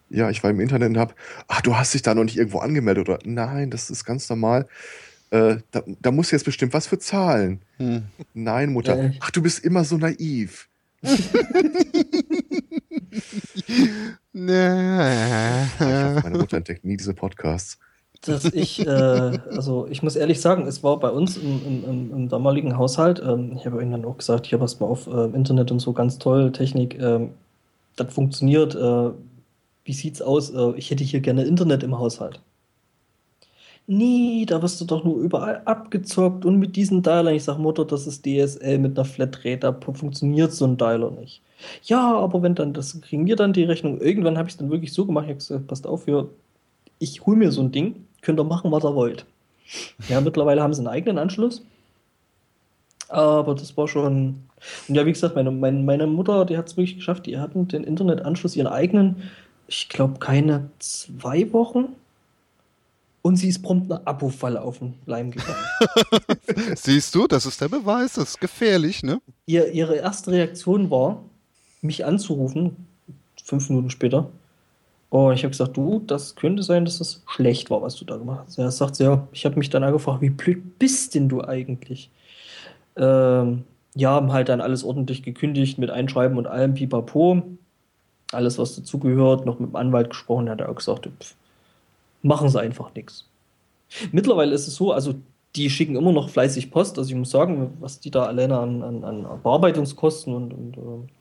Ja, 0.08 0.30
ich 0.30 0.42
war 0.42 0.50
im 0.50 0.60
Internet 0.60 0.90
und 0.90 0.98
hab, 0.98 1.14
ach, 1.48 1.60
du 1.60 1.76
hast 1.76 1.92
dich 1.92 2.02
da 2.02 2.14
noch 2.14 2.24
nicht 2.24 2.38
irgendwo 2.38 2.60
angemeldet 2.60 3.08
oder? 3.08 3.18
Nein, 3.24 3.70
das 3.70 3.90
ist 3.90 4.04
ganz 4.04 4.28
normal. 4.30 4.66
Äh, 5.30 5.56
da, 5.72 5.82
da 6.00 6.10
muss 6.12 6.30
jetzt 6.30 6.44
bestimmt 6.44 6.72
was 6.72 6.86
für 6.86 6.98
zahlen. 6.98 7.60
Hm. 7.78 8.04
Nein, 8.32 8.72
Mutter. 8.72 8.96
Äh. 8.96 9.12
Ach, 9.20 9.30
du 9.30 9.42
bist 9.42 9.64
immer 9.64 9.84
so 9.84 9.98
naiv. 9.98 10.68
Ich 14.34 15.80
hoffe, 15.80 16.20
meine 16.24 16.38
Mutter 16.38 16.56
entdeckt 16.56 16.84
nie 16.84 16.96
diese 16.96 17.14
Podcasts. 17.14 17.78
dass 18.22 18.44
ich, 18.46 18.84
äh, 18.86 18.90
also 18.90 19.86
ich 19.88 20.02
muss 20.02 20.16
ehrlich 20.16 20.40
sagen, 20.40 20.66
es 20.66 20.82
war 20.82 20.98
bei 20.98 21.10
uns 21.10 21.36
im, 21.36 21.60
im, 21.66 21.84
im, 21.84 22.12
im 22.12 22.28
damaligen 22.28 22.76
Haushalt, 22.76 23.22
ähm, 23.24 23.52
ich 23.56 23.66
habe 23.66 23.80
ihnen 23.82 23.92
dann 23.92 24.04
auch 24.04 24.16
gesagt, 24.18 24.46
hier 24.46 24.58
passt 24.58 24.80
mal 24.80 24.86
auf, 24.86 25.06
äh, 25.06 25.26
Internet 25.26 25.70
und 25.70 25.80
so 25.80 25.92
ganz 25.92 26.18
toll, 26.18 26.50
Technik, 26.52 26.98
ähm, 26.98 27.30
das 27.96 28.12
funktioniert. 28.12 28.74
Äh, 28.74 29.10
wie 29.84 29.92
sieht's 29.92 30.22
aus? 30.22 30.50
Äh, 30.50 30.72
ich 30.76 30.90
hätte 30.90 31.04
hier 31.04 31.20
gerne 31.20 31.44
Internet 31.44 31.82
im 31.82 31.98
Haushalt. 31.98 32.40
Nee, 33.86 34.46
da 34.46 34.62
wirst 34.62 34.80
du 34.80 34.86
doch 34.86 35.04
nur 35.04 35.16
überall 35.18 35.60
abgezockt 35.66 36.46
und 36.46 36.58
mit 36.58 36.74
diesen 36.74 37.02
Dialern. 37.02 37.34
Ich 37.34 37.44
sag 37.44 37.58
Mutter, 37.58 37.84
das 37.84 38.06
ist 38.06 38.24
DSL 38.24 38.78
mit 38.78 38.98
einer 38.98 39.04
Flatrate, 39.04 39.58
da 39.58 39.72
funktioniert 39.72 40.52
so 40.52 40.64
ein 40.64 40.78
Dialer 40.78 41.10
nicht. 41.10 41.42
Ja, 41.82 42.14
aber 42.16 42.42
wenn 42.42 42.54
dann, 42.54 42.72
das 42.72 43.00
kriegen 43.00 43.26
wir 43.26 43.36
dann 43.36 43.52
die 43.52 43.64
Rechnung. 43.64 44.00
Irgendwann 44.00 44.38
habe 44.38 44.48
ich 44.48 44.54
es 44.54 44.58
dann 44.58 44.70
wirklich 44.70 44.92
so 44.92 45.06
gemacht, 45.06 45.24
ich 45.24 45.30
habe 45.30 45.38
gesagt, 45.38 45.66
passt 45.66 45.86
auf, 45.86 46.04
hier, 46.04 46.28
ich 46.98 47.24
hole 47.26 47.36
mir 47.36 47.52
so 47.52 47.62
ein 47.62 47.72
Ding, 47.72 48.06
könnt 48.22 48.40
ihr 48.40 48.44
machen, 48.44 48.70
was 48.72 48.84
ihr 48.84 48.94
wollt. 48.94 49.26
Ja, 50.08 50.20
mittlerweile 50.20 50.62
haben 50.62 50.74
sie 50.74 50.80
einen 50.80 50.88
eigenen 50.88 51.18
Anschluss. 51.18 51.62
Aber 53.08 53.54
das 53.54 53.76
war 53.76 53.88
schon. 53.88 54.40
Und 54.88 54.94
ja, 54.94 55.04
wie 55.04 55.12
gesagt, 55.12 55.36
meine, 55.36 55.50
meine, 55.50 55.82
meine 55.82 56.06
Mutter, 56.06 56.44
die 56.44 56.56
hat 56.56 56.68
es 56.68 56.76
wirklich 56.76 56.96
geschafft, 56.96 57.26
die 57.26 57.38
hatten 57.38 57.68
den 57.68 57.84
Internetanschluss, 57.84 58.56
ihren 58.56 58.66
eigenen, 58.66 59.30
ich 59.68 59.88
glaube, 59.88 60.18
keine 60.18 60.70
zwei 60.78 61.52
Wochen. 61.52 61.88
Und 63.22 63.36
sie 63.36 63.48
ist 63.48 63.62
prompt 63.62 63.90
eine 63.90 64.06
Abo-Falle 64.06 64.60
auf 64.60 64.80
den 64.80 64.94
Leim 65.06 65.30
gegangen. 65.30 65.64
Siehst 66.76 67.14
du, 67.14 67.26
das 67.26 67.46
ist 67.46 67.58
der 67.58 67.68
Beweis, 67.68 68.14
das 68.14 68.30
ist 68.30 68.40
gefährlich, 68.40 69.02
ne? 69.02 69.18
Ihr, 69.46 69.72
ihre 69.72 69.96
erste 69.96 70.30
Reaktion 70.30 70.90
war, 70.90 71.22
mich 71.84 72.04
anzurufen, 72.04 72.76
fünf 73.42 73.68
Minuten 73.68 73.90
später. 73.90 74.28
Oh, 75.10 75.30
ich 75.30 75.44
habe 75.44 75.50
gesagt, 75.50 75.76
du, 75.76 76.02
das 76.06 76.34
könnte 76.34 76.62
sein, 76.64 76.84
dass 76.84 76.98
das 76.98 77.22
schlecht 77.28 77.70
war, 77.70 77.82
was 77.82 77.94
du 77.96 78.04
da 78.04 78.16
gemacht 78.16 78.44
hast. 78.46 78.58
Er 78.58 78.70
sagt 78.72 78.98
ja, 78.98 79.28
ich 79.32 79.44
habe 79.44 79.56
mich 79.56 79.70
dann 79.70 79.84
angefragt, 79.84 80.22
wie 80.22 80.30
blöd 80.30 80.78
bist 80.78 81.14
denn 81.14 81.28
du 81.28 81.44
eigentlich? 81.44 82.10
Ähm, 82.96 83.64
ja, 83.94 84.10
haben 84.10 84.32
halt 84.32 84.48
dann 84.48 84.60
alles 84.60 84.82
ordentlich 84.82 85.22
gekündigt 85.22 85.78
mit 85.78 85.90
Einschreiben 85.90 86.36
und 86.36 86.48
allem, 86.48 86.74
pipapo. 86.74 87.42
Alles, 88.32 88.58
was 88.58 88.74
dazugehört, 88.74 89.46
noch 89.46 89.60
mit 89.60 89.70
dem 89.70 89.76
Anwalt 89.76 90.10
gesprochen, 90.10 90.50
hat 90.50 90.60
er 90.60 90.68
auch 90.68 90.74
gesagt, 90.74 91.08
pff, 91.20 91.36
machen 92.22 92.48
sie 92.48 92.60
einfach 92.60 92.92
nichts. 92.94 93.28
Mittlerweile 94.10 94.52
ist 94.52 94.66
es 94.66 94.74
so, 94.74 94.90
also 94.92 95.14
die 95.54 95.70
schicken 95.70 95.94
immer 95.94 96.12
noch 96.12 96.30
fleißig 96.30 96.70
Post. 96.70 96.98
Also 96.98 97.10
ich 97.10 97.16
muss 97.16 97.30
sagen, 97.30 97.76
was 97.78 98.00
die 98.00 98.10
da 98.10 98.24
alleine 98.24 98.58
an, 98.58 98.82
an, 98.82 99.04
an 99.04 99.26
Bearbeitungskosten 99.42 100.34
und, 100.34 100.52
und 100.52 100.76
äh, 100.76 101.12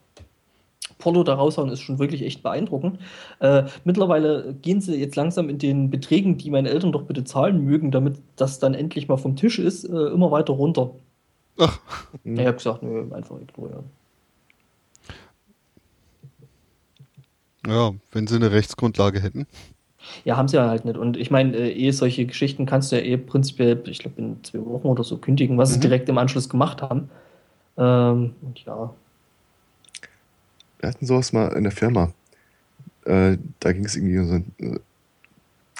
Porto 1.03 1.23
da 1.23 1.33
raushauen, 1.33 1.69
ist 1.69 1.82
schon 1.82 1.99
wirklich 1.99 2.22
echt 2.23 2.41
beeindruckend. 2.43 2.98
Äh, 3.40 3.64
mittlerweile 3.83 4.56
gehen 4.61 4.80
sie 4.80 4.95
jetzt 4.95 5.17
langsam 5.17 5.49
in 5.49 5.57
den 5.57 5.90
Beträgen, 5.90 6.38
die 6.38 6.49
meine 6.49 6.69
Eltern 6.69 6.93
doch 6.93 7.03
bitte 7.03 7.25
zahlen 7.25 7.65
mögen, 7.65 7.91
damit 7.91 8.15
das 8.38 8.59
dann 8.59 8.73
endlich 8.73 9.09
mal 9.09 9.17
vom 9.17 9.35
Tisch 9.35 9.59
ist, 9.59 9.83
äh, 9.83 10.07
immer 10.07 10.32
weiter 10.32 10.53
runter. 10.53 10.91
Ach. 11.57 11.80
Ich 12.23 12.40
habe 12.40 12.53
gesagt, 12.53 12.83
nö, 12.83 13.06
einfach 13.14 13.38
ignorieren. 13.40 13.83
Ja, 17.67 17.91
wenn 18.11 18.27
sie 18.27 18.35
eine 18.35 18.51
Rechtsgrundlage 18.51 19.22
hätten. 19.22 19.45
Ja, 20.25 20.35
haben 20.35 20.48
sie 20.48 20.57
ja 20.57 20.67
halt 20.67 20.83
nicht. 20.85 20.98
Und 20.98 21.15
ich 21.15 21.32
meine, 21.32 21.56
äh, 21.56 21.72
eh 21.72 21.91
solche 21.91 22.25
Geschichten 22.25 22.65
kannst 22.65 22.91
du 22.91 22.98
ja 22.98 23.01
eh 23.03 23.17
prinzipiell, 23.17 23.82
ich 23.88 23.99
glaube, 23.99 24.22
in 24.22 24.43
zwei 24.43 24.65
Wochen 24.65 24.88
oder 24.88 25.03
so 25.03 25.17
kündigen, 25.17 25.57
was 25.57 25.69
Mhm. 25.69 25.73
sie 25.75 25.80
direkt 25.82 26.09
im 26.09 26.17
Anschluss 26.17 26.49
gemacht 26.49 26.82
haben. 26.82 27.09
Ähm, 27.77 28.35
und 28.41 28.59
ja, 28.65 28.93
Wir 30.83 30.89
hatten 30.89 31.05
sowas 31.05 31.31
mal 31.31 31.47
in 31.53 31.63
der 31.63 31.71
Firma. 31.71 32.11
Äh, 33.05 33.37
da 33.61 33.71
ging 33.71 33.85
es 33.85 33.95
irgendwie 33.95 34.19
um 34.19 34.27
so. 34.27 34.35
äh, 34.65 34.79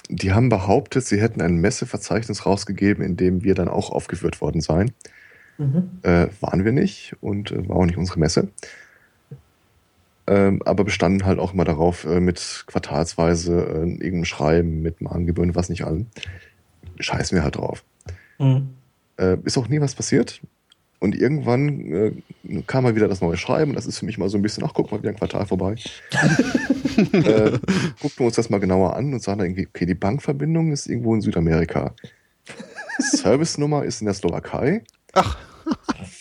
Die 0.08 0.32
haben 0.32 0.48
behauptet, 0.48 1.04
sie 1.04 1.20
hätten 1.20 1.42
ein 1.42 1.56
Messeverzeichnis 1.56 2.46
rausgegeben, 2.46 3.04
in 3.04 3.18
dem 3.18 3.44
wir 3.44 3.54
dann 3.54 3.68
auch 3.68 3.90
aufgeführt 3.90 4.40
worden 4.40 4.62
seien. 4.62 4.92
mhm. 5.58 5.98
Äh, 6.02 6.28
waren 6.40 6.64
wir 6.64 6.72
nicht 6.72 7.16
und 7.20 7.50
äh, 7.52 7.68
war 7.68 7.76
auch 7.76 7.84
nicht 7.84 7.98
unsere 7.98 8.18
Messe. 8.18 8.48
Ähm, 10.26 10.62
aber 10.64 10.84
bestanden 10.84 11.26
halt 11.26 11.38
auch 11.38 11.52
immer 11.52 11.64
darauf, 11.66 12.04
äh, 12.06 12.18
mit 12.18 12.64
quartalsweise 12.66 13.52
äh, 13.60 13.80
irgendeinem 13.80 14.24
Schreiben, 14.24 14.80
mit 14.80 15.02
Mahngebühren, 15.02 15.54
was 15.54 15.68
nicht 15.68 15.84
allem. 15.84 16.06
Scheißen 16.98 17.36
wir 17.36 17.42
halt 17.44 17.56
drauf. 17.56 17.84
Mhm. 18.38 18.70
Äh, 19.18 19.36
ist 19.44 19.58
auch 19.58 19.68
nie 19.68 19.82
was 19.82 19.94
passiert. 19.94 20.40
Und 21.04 21.14
irgendwann 21.14 21.92
äh, 21.92 22.62
kam 22.66 22.84
mal 22.84 22.96
wieder 22.96 23.08
das 23.08 23.20
neue 23.20 23.36
Schreiben. 23.36 23.74
Das 23.74 23.84
ist 23.84 23.98
für 23.98 24.06
mich 24.06 24.16
mal 24.16 24.30
so 24.30 24.38
ein 24.38 24.42
bisschen, 24.42 24.64
ach, 24.64 24.72
guck 24.72 24.90
mal, 24.90 25.00
wieder 25.00 25.10
ein 25.10 25.16
Quartal 25.16 25.44
vorbei. 25.44 25.74
äh, 27.12 27.58
gucken 28.00 28.16
wir 28.16 28.24
uns 28.24 28.36
das 28.36 28.48
mal 28.48 28.56
genauer 28.56 28.96
an 28.96 29.12
und 29.12 29.22
sagen 29.22 29.40
dann 29.40 29.48
irgendwie, 29.48 29.66
okay, 29.66 29.84
die 29.84 29.94
Bankverbindung 29.94 30.72
ist 30.72 30.86
irgendwo 30.86 31.14
in 31.14 31.20
Südamerika. 31.20 31.94
Service-Nummer 32.98 33.84
ist 33.84 34.00
in 34.00 34.06
der 34.06 34.14
Slowakei. 34.14 34.82
Ach, 35.12 35.36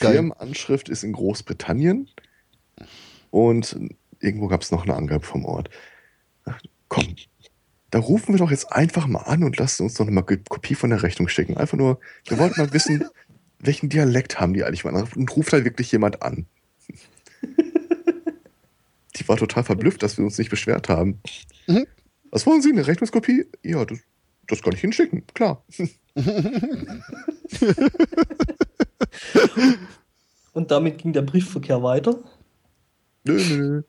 geil. 0.02 0.16
Firmenanschrift 0.16 0.90
ist 0.90 1.06
in 1.06 1.14
Großbritannien. 1.14 2.10
Und 3.32 3.80
irgendwo 4.20 4.50
gab 4.50 4.64
es 4.64 4.72
noch 4.72 4.84
eine 4.84 4.96
Angabe 4.96 5.24
vom 5.24 5.46
Ort. 5.46 5.70
Ach, 6.44 6.60
komm, 6.90 7.16
da 7.90 8.00
rufen 8.00 8.34
wir 8.34 8.40
doch 8.40 8.52
jetzt 8.52 8.70
einfach 8.70 9.08
mal 9.08 9.22
an 9.22 9.46
und 9.46 9.56
lassen 9.56 9.84
uns 9.84 9.94
doch 9.94 10.04
mal 10.10 10.26
eine 10.28 10.40
Kopie 10.50 10.76
von 10.76 10.90
der 10.90 11.04
Rechnung 11.04 11.30
schicken. 11.30 11.56
Einfach 11.56 11.78
nur, 11.78 12.02
wir 12.28 12.38
wollten 12.38 12.60
mal 12.60 12.74
wissen, 12.74 13.06
welchen 13.64 13.90
Dialekt 13.90 14.40
haben 14.40 14.54
die 14.54 14.64
eigentlich? 14.64 14.86
Und 14.86 15.36
ruft 15.36 15.52
da 15.54 15.66
wirklich 15.66 15.92
jemand 15.92 16.22
an. 16.22 16.46
Die 19.16 19.28
war 19.28 19.38
total 19.38 19.64
verblüfft, 19.64 20.02
dass 20.02 20.18
wir 20.18 20.26
uns 20.26 20.40
nicht 20.40 20.50
beschwert 20.50 20.90
haben. 20.90 21.22
Mhm. 21.68 21.86
Was 22.32 22.48
wollen 22.48 22.62
Sie, 22.64 22.72
eine 22.72 22.88
Rechnungskopie? 22.88 23.46
Ja, 23.62 23.86
das, 23.86 24.00
das 24.48 24.62
kann 24.64 24.74
ich 24.74 24.82
hinschicken, 24.82 25.24
klar. 25.34 25.64
Und 30.54 30.72
damit 30.72 30.98
ging 30.98 31.14
der 31.14 31.22
Briefverkehr 31.22 31.84
weiter. 31.84 32.18
Nö, 33.24 33.40
nö, 33.50 33.84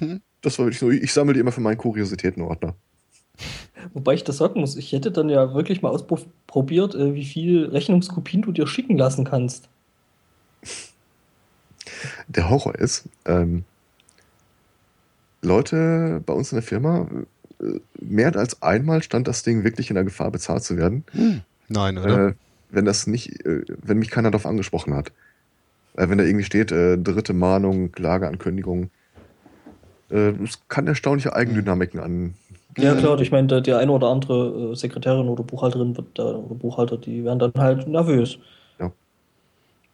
nö. 0.00 0.18
Das 0.40 0.58
war 0.58 0.66
wirklich 0.66 0.80
so, 0.80 0.90
ich 0.90 1.12
sammle 1.12 1.34
die 1.34 1.40
immer 1.40 1.52
für 1.52 1.60
meinen 1.60 1.78
Kuriositätenordner. 1.78 2.76
Wobei 3.92 4.14
ich 4.14 4.24
das 4.24 4.38
sagen 4.38 4.60
muss, 4.60 4.76
ich 4.76 4.92
hätte 4.92 5.10
dann 5.10 5.28
ja 5.28 5.54
wirklich 5.54 5.82
mal 5.82 5.90
ausprobiert, 5.90 6.94
äh, 6.94 7.14
wie 7.14 7.24
viel 7.24 7.66
Rechnungskopien 7.66 8.42
du 8.42 8.52
dir 8.52 8.66
schicken 8.66 8.96
lassen 8.96 9.24
kannst. 9.24 9.68
Der 12.28 12.48
Horror 12.50 12.74
ist, 12.74 13.08
ähm, 13.26 13.64
Leute 15.42 16.22
bei 16.24 16.32
uns 16.32 16.52
in 16.52 16.56
der 16.56 16.62
Firma, 16.62 17.06
äh, 17.60 17.80
mehr 18.00 18.34
als 18.36 18.62
einmal 18.62 19.02
stand 19.02 19.28
das 19.28 19.42
Ding 19.42 19.64
wirklich 19.64 19.90
in 19.90 19.94
der 19.94 20.04
Gefahr, 20.04 20.30
bezahlt 20.30 20.64
zu 20.64 20.76
werden, 20.76 21.04
Nein, 21.68 21.98
oder? 21.98 22.28
äh, 22.28 22.34
wenn 22.70 22.84
das 22.84 23.06
nicht, 23.06 23.44
äh, 23.44 23.64
wenn 23.82 23.98
mich 23.98 24.10
keiner 24.10 24.30
darauf 24.30 24.46
angesprochen 24.46 24.94
hat. 24.94 25.12
Äh, 25.96 26.08
wenn 26.08 26.18
da 26.18 26.24
irgendwie 26.24 26.44
steht, 26.44 26.72
äh, 26.72 26.98
dritte 26.98 27.32
Mahnung, 27.34 27.92
Klageankündigung. 27.92 28.90
Äh, 30.10 30.32
Es 30.42 30.60
kann 30.68 30.86
erstaunliche 30.86 31.34
Eigendynamiken 31.34 32.00
an. 32.00 32.34
Ja, 32.78 32.94
klar, 32.94 33.20
ich 33.20 33.30
meine, 33.30 33.46
der, 33.46 33.60
der 33.60 33.78
eine 33.78 33.92
oder 33.92 34.08
andere 34.08 34.72
äh, 34.72 34.74
Sekretärin 34.74 35.28
oder 35.28 35.42
Buchhalterin 35.44 35.96
wird 35.96 36.06
da, 36.18 36.24
oder 36.24 36.54
Buchhalter, 36.54 36.96
die 36.98 37.24
werden 37.24 37.38
dann 37.38 37.52
halt 37.56 37.86
nervös. 37.86 38.38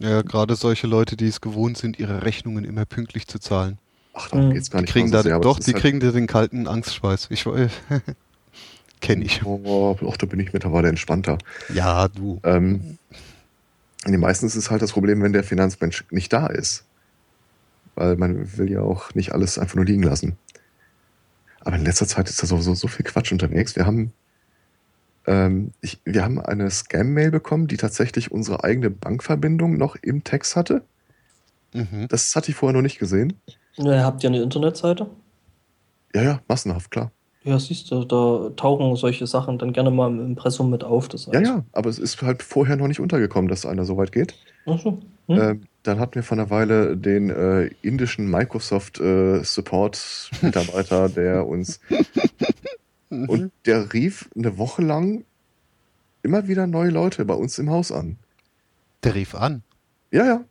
ja, 0.02 0.22
gerade 0.22 0.54
solche 0.54 0.86
Leute, 0.86 1.14
die 1.16 1.26
es 1.26 1.42
gewohnt 1.42 1.76
sind, 1.76 1.98
ihre 1.98 2.22
Rechnungen 2.24 2.64
immer 2.64 2.86
pünktlich 2.86 3.26
zu 3.26 3.38
zahlen. 3.38 3.76
Ach, 4.14 4.28
darum 4.30 4.48
Mhm. 4.48 4.54
geht's 4.54 4.70
gar 4.70 4.78
Die 4.80 4.84
nicht. 4.84 4.92
kriegen 4.92 5.10
mal 5.10 5.16
da, 5.18 5.22
sehr, 5.22 5.38
doch, 5.40 5.58
es 5.58 5.66
die 5.66 5.74
halt- 5.74 5.82
kriegen 5.82 6.00
da 6.00 6.10
den 6.10 6.26
kalten 6.26 6.66
Angstschweiß. 6.66 7.28
Ich 7.30 7.44
kenne 9.02 9.24
ich. 9.24 9.44
Oh, 9.44 9.96
auch 10.02 10.16
da 10.16 10.24
bin 10.26 10.40
ich 10.40 10.52
mittlerweile 10.54 10.88
entspannter. 10.88 11.36
Ja, 11.74 12.08
du. 12.08 12.40
Ähm, 12.44 12.96
nee, 14.06 14.16
meistens 14.16 14.56
ist 14.56 14.70
halt 14.70 14.80
das 14.80 14.92
Problem, 14.92 15.22
wenn 15.22 15.34
der 15.34 15.44
Finanzmensch 15.44 16.04
nicht 16.10 16.32
da 16.32 16.46
ist. 16.46 16.84
Weil 17.94 18.16
man 18.16 18.56
will 18.56 18.70
ja 18.70 18.80
auch 18.80 19.14
nicht 19.14 19.32
alles 19.32 19.58
einfach 19.58 19.76
nur 19.76 19.84
liegen 19.84 20.02
lassen. 20.02 20.36
Aber 21.60 21.76
in 21.76 21.84
letzter 21.84 22.06
Zeit 22.06 22.28
ist 22.28 22.42
da 22.42 22.46
sowieso 22.46 22.74
so 22.74 22.88
viel 22.88 23.04
Quatsch 23.04 23.32
unterwegs. 23.32 23.76
Wir 23.76 23.86
haben, 23.86 24.12
ähm, 25.26 25.72
ich, 25.80 26.00
wir 26.04 26.24
haben 26.24 26.40
eine 26.40 26.70
Scam-Mail 26.70 27.30
bekommen, 27.30 27.66
die 27.66 27.76
tatsächlich 27.76 28.32
unsere 28.32 28.64
eigene 28.64 28.90
Bankverbindung 28.90 29.76
noch 29.76 29.96
im 29.96 30.24
Text 30.24 30.56
hatte. 30.56 30.82
Mhm. 31.74 32.08
Das 32.08 32.34
hatte 32.34 32.50
ich 32.50 32.56
vorher 32.56 32.74
noch 32.74 32.82
nicht 32.82 32.98
gesehen. 32.98 33.34
Ja, 33.76 34.04
habt 34.04 34.22
ihr 34.24 34.30
eine 34.30 34.42
Internetseite? 34.42 35.06
Ja, 36.14 36.22
ja, 36.22 36.40
massenhaft, 36.48 36.90
klar. 36.90 37.12
Ja, 37.44 37.58
siehst 37.58 37.90
du, 37.90 38.04
da 38.04 38.50
tauchen 38.56 38.94
solche 38.96 39.26
Sachen 39.26 39.58
dann 39.58 39.72
gerne 39.72 39.90
mal 39.90 40.10
im 40.10 40.20
Impressum 40.20 40.68
mit 40.68 40.84
auf. 40.84 41.08
Das 41.08 41.26
Ja, 41.32 41.40
ja, 41.40 41.64
aber 41.72 41.88
es 41.88 41.98
ist 41.98 42.20
halt 42.20 42.42
vorher 42.42 42.76
noch 42.76 42.88
nicht 42.88 43.00
untergekommen, 43.00 43.48
dass 43.48 43.64
einer 43.64 43.84
so 43.84 43.96
weit 43.96 44.12
geht. 44.12 44.34
Ach 44.66 44.78
so. 44.78 45.00
Hm? 45.28 45.40
Ähm, 45.40 45.62
dann 45.82 45.98
hatten 45.98 46.14
wir 46.16 46.22
vor 46.22 46.36
einer 46.36 46.50
Weile 46.50 46.96
den 46.96 47.30
äh, 47.30 47.70
indischen 47.82 48.30
Microsoft 48.30 49.00
äh, 49.00 49.42
Support 49.42 50.30
Mitarbeiter, 50.42 51.08
der 51.08 51.46
uns 51.46 51.80
und 53.10 53.50
der 53.66 53.92
rief 53.92 54.30
eine 54.36 54.58
Woche 54.58 54.82
lang 54.82 55.24
immer 56.22 56.48
wieder 56.48 56.66
neue 56.66 56.90
Leute 56.90 57.24
bei 57.24 57.34
uns 57.34 57.58
im 57.58 57.70
Haus 57.70 57.92
an. 57.92 58.16
Der 59.02 59.14
rief 59.14 59.34
an. 59.34 59.62
Ja, 60.10 60.24
ja. 60.24 60.44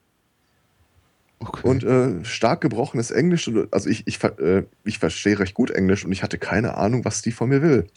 Okay. 1.39 1.67
Und 1.67 1.83
äh, 1.83 2.25
stark 2.25 2.61
gebrochenes 2.61 3.11
Englisch. 3.11 3.49
Also 3.71 3.89
ich, 3.89 4.05
ich, 4.07 4.21
äh, 4.23 4.63
ich 4.83 4.99
verstehe 4.99 5.39
recht 5.39 5.53
gut 5.53 5.71
Englisch 5.71 6.03
und 6.03 6.11
ich 6.11 6.21
hatte 6.21 6.37
keine 6.37 6.75
Ahnung, 6.75 7.05
was 7.05 7.21
die 7.21 7.31
von 7.31 7.49
mir 7.49 7.61
will. 7.61 7.87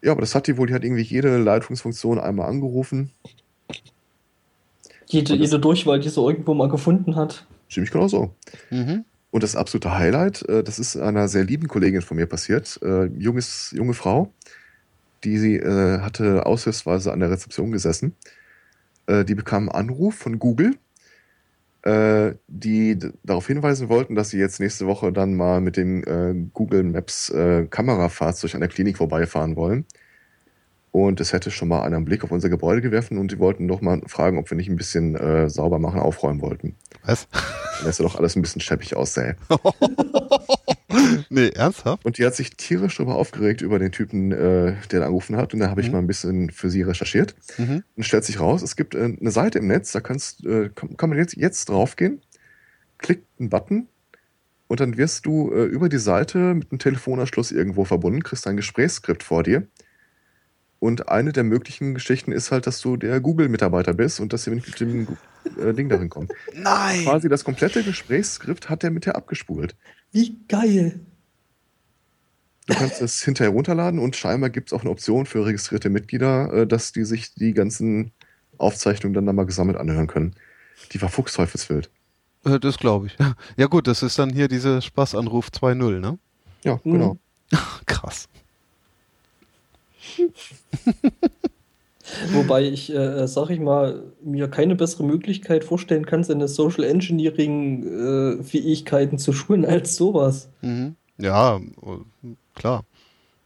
Ja, 0.00 0.12
aber 0.12 0.20
das 0.20 0.34
hat 0.34 0.46
die 0.46 0.56
wohl, 0.56 0.68
die 0.68 0.74
hat 0.74 0.84
irgendwie 0.84 1.02
jede 1.02 1.38
Leitungsfunktion 1.38 2.20
einmal 2.20 2.48
angerufen. 2.48 3.10
Jede, 5.06 5.34
jede 5.34 5.58
Durchwahl, 5.58 6.00
die 6.00 6.08
sie 6.08 6.20
irgendwo 6.20 6.54
mal 6.54 6.68
gefunden 6.68 7.16
hat. 7.16 7.46
Ziemlich 7.70 7.90
genau 7.90 8.08
so. 8.08 8.34
Mhm. 8.70 9.04
Und 9.30 9.42
das 9.42 9.56
absolute 9.56 9.92
Highlight, 9.98 10.48
äh, 10.48 10.62
das 10.62 10.78
ist 10.78 10.96
einer 10.96 11.26
sehr 11.26 11.42
lieben 11.42 11.66
Kollegin 11.66 12.02
von 12.02 12.16
mir 12.16 12.26
passiert. 12.26 12.78
Äh, 12.82 13.06
junges, 13.18 13.72
junge 13.76 13.94
Frau, 13.94 14.32
die 15.24 15.38
sie 15.38 15.56
äh, 15.56 15.98
hatte 15.98 16.46
aushilfsweise 16.46 17.12
an 17.12 17.18
der 17.18 17.30
Rezeption 17.30 17.72
gesessen. 17.72 18.14
Die 19.06 19.34
bekam 19.34 19.68
einen 19.68 19.88
Anruf 19.90 20.14
von 20.14 20.38
Google, 20.38 20.76
die 22.48 22.98
darauf 23.22 23.46
hinweisen 23.46 23.90
wollten, 23.90 24.14
dass 24.14 24.30
sie 24.30 24.38
jetzt 24.38 24.60
nächste 24.60 24.86
Woche 24.86 25.12
dann 25.12 25.34
mal 25.34 25.60
mit 25.60 25.76
dem 25.76 26.50
Google 26.54 26.84
Maps 26.84 27.30
Kamerafahrzeug 27.68 28.54
an 28.54 28.60
der 28.60 28.70
Klinik 28.70 28.96
vorbeifahren 28.96 29.56
wollen. 29.56 29.84
Und 30.94 31.20
es 31.20 31.32
hätte 31.32 31.50
schon 31.50 31.66
mal 31.66 31.82
einen 31.82 32.04
Blick 32.04 32.22
auf 32.22 32.30
unser 32.30 32.48
Gebäude 32.48 32.80
geworfen 32.80 33.18
und 33.18 33.32
die 33.32 33.40
wollten 33.40 33.66
doch 33.66 33.80
mal 33.80 34.00
fragen, 34.06 34.38
ob 34.38 34.48
wir 34.48 34.56
nicht 34.56 34.68
ein 34.68 34.76
bisschen 34.76 35.16
äh, 35.16 35.50
sauber 35.50 35.80
machen, 35.80 35.98
aufräumen 35.98 36.40
wollten. 36.40 36.76
Was? 37.04 37.26
Dann 37.32 37.86
lässt 37.86 37.98
ja 37.98 38.04
doch 38.04 38.14
alles 38.14 38.36
ein 38.36 38.42
bisschen 38.42 38.60
scheppig 38.60 38.94
aussähe. 38.94 39.34
nee, 41.30 41.48
ernsthaft? 41.48 42.04
Und 42.04 42.18
die 42.18 42.24
hat 42.24 42.36
sich 42.36 42.50
tierisch 42.56 42.96
darüber 42.96 43.16
aufgeregt 43.16 43.60
über 43.60 43.80
den 43.80 43.90
Typen, 43.90 44.30
äh, 44.30 44.76
der 44.92 45.00
da 45.00 45.06
angerufen 45.06 45.36
hat. 45.36 45.52
Und 45.52 45.58
da 45.58 45.68
habe 45.68 45.80
ich 45.80 45.88
Mhm. 45.88 45.92
mal 45.94 45.98
ein 45.98 46.06
bisschen 46.06 46.50
für 46.50 46.70
sie 46.70 46.82
recherchiert. 46.82 47.34
Mhm. 47.58 47.82
Und 47.96 48.02
stellt 48.04 48.24
sich 48.24 48.38
raus, 48.38 48.62
es 48.62 48.76
gibt 48.76 48.94
äh, 48.94 49.16
eine 49.20 49.32
Seite 49.32 49.58
im 49.58 49.66
Netz, 49.66 49.90
da 49.90 49.98
kannst, 50.00 50.46
äh, 50.46 50.70
kann, 50.72 50.96
kann 50.96 51.08
man 51.10 51.18
jetzt, 51.18 51.36
jetzt 51.36 51.68
draufgehen, 51.70 52.22
klickt 52.98 53.26
einen 53.40 53.50
Button 53.50 53.88
und 54.68 54.78
dann 54.78 54.96
wirst 54.96 55.26
du 55.26 55.50
äh, 55.52 55.64
über 55.64 55.88
die 55.88 55.98
Seite 55.98 56.54
mit 56.54 56.70
einem 56.70 56.78
Telefonanschluss 56.78 57.50
irgendwo 57.50 57.84
verbunden, 57.84 58.22
kriegst 58.22 58.46
ein 58.46 58.56
Gesprächsskript 58.56 59.24
vor 59.24 59.42
dir. 59.42 59.66
Und 60.84 61.08
eine 61.08 61.32
der 61.32 61.44
möglichen 61.44 61.94
Geschichten 61.94 62.30
ist 62.30 62.50
halt, 62.50 62.66
dass 62.66 62.78
du 62.82 62.98
der 62.98 63.18
Google-Mitarbeiter 63.18 63.94
bist 63.94 64.20
und 64.20 64.34
dass 64.34 64.44
sie 64.44 64.50
mit 64.50 64.78
dem 64.80 65.08
äh, 65.58 65.72
Ding 65.72 65.88
darin 65.88 66.10
kommt. 66.10 66.30
Nein! 66.54 67.04
Quasi 67.04 67.30
das 67.30 67.42
komplette 67.42 67.82
Gesprächsskript 67.82 68.68
hat 68.68 68.82
der 68.82 68.90
mit 68.90 69.06
dir 69.06 69.16
abgespult. 69.16 69.74
Wie 70.12 70.36
geil. 70.46 71.00
Du 72.66 72.74
kannst 72.74 73.00
es 73.00 73.22
hinterher 73.22 73.50
runterladen 73.54 73.98
und 73.98 74.14
scheinbar 74.14 74.50
gibt 74.50 74.68
es 74.68 74.72
auch 74.74 74.82
eine 74.82 74.90
Option 74.90 75.24
für 75.24 75.46
registrierte 75.46 75.88
Mitglieder, 75.88 76.52
äh, 76.52 76.66
dass 76.66 76.92
die 76.92 77.04
sich 77.06 77.32
die 77.34 77.54
ganzen 77.54 78.12
Aufzeichnungen 78.58 79.14
dann 79.14 79.24
da 79.24 79.32
mal 79.32 79.46
gesammelt 79.46 79.78
anhören 79.78 80.06
können. 80.06 80.34
Die 80.92 81.00
war 81.00 81.08
fuchsteufelswild. 81.08 81.90
Äh, 82.44 82.60
Das 82.60 82.76
glaube 82.76 83.06
ich. 83.06 83.16
Ja 83.56 83.68
gut, 83.68 83.86
das 83.86 84.02
ist 84.02 84.18
dann 84.18 84.28
hier 84.28 84.48
diese 84.48 84.82
Spaßanruf 84.82 85.48
2.0, 85.48 86.00
ne? 86.00 86.18
Ja, 86.62 86.78
Mhm. 86.84 86.92
genau. 86.92 87.18
Krass. 87.86 88.28
Wobei 92.32 92.64
ich, 92.64 92.94
äh, 92.94 93.26
sag 93.26 93.48
ich 93.50 93.60
mal, 93.60 94.12
mir 94.22 94.48
keine 94.48 94.76
bessere 94.76 95.04
Möglichkeit 95.04 95.64
vorstellen 95.64 96.04
kann, 96.04 96.22
seine 96.22 96.48
Social 96.48 96.84
Engineering 96.84 98.40
äh, 98.40 98.44
Fähigkeiten 98.44 99.18
zu 99.18 99.32
schulen 99.32 99.64
als 99.64 99.96
sowas. 99.96 100.48
Mhm. 100.60 100.96
Ja, 101.18 101.58
oh, 101.80 102.00
klar. 102.54 102.84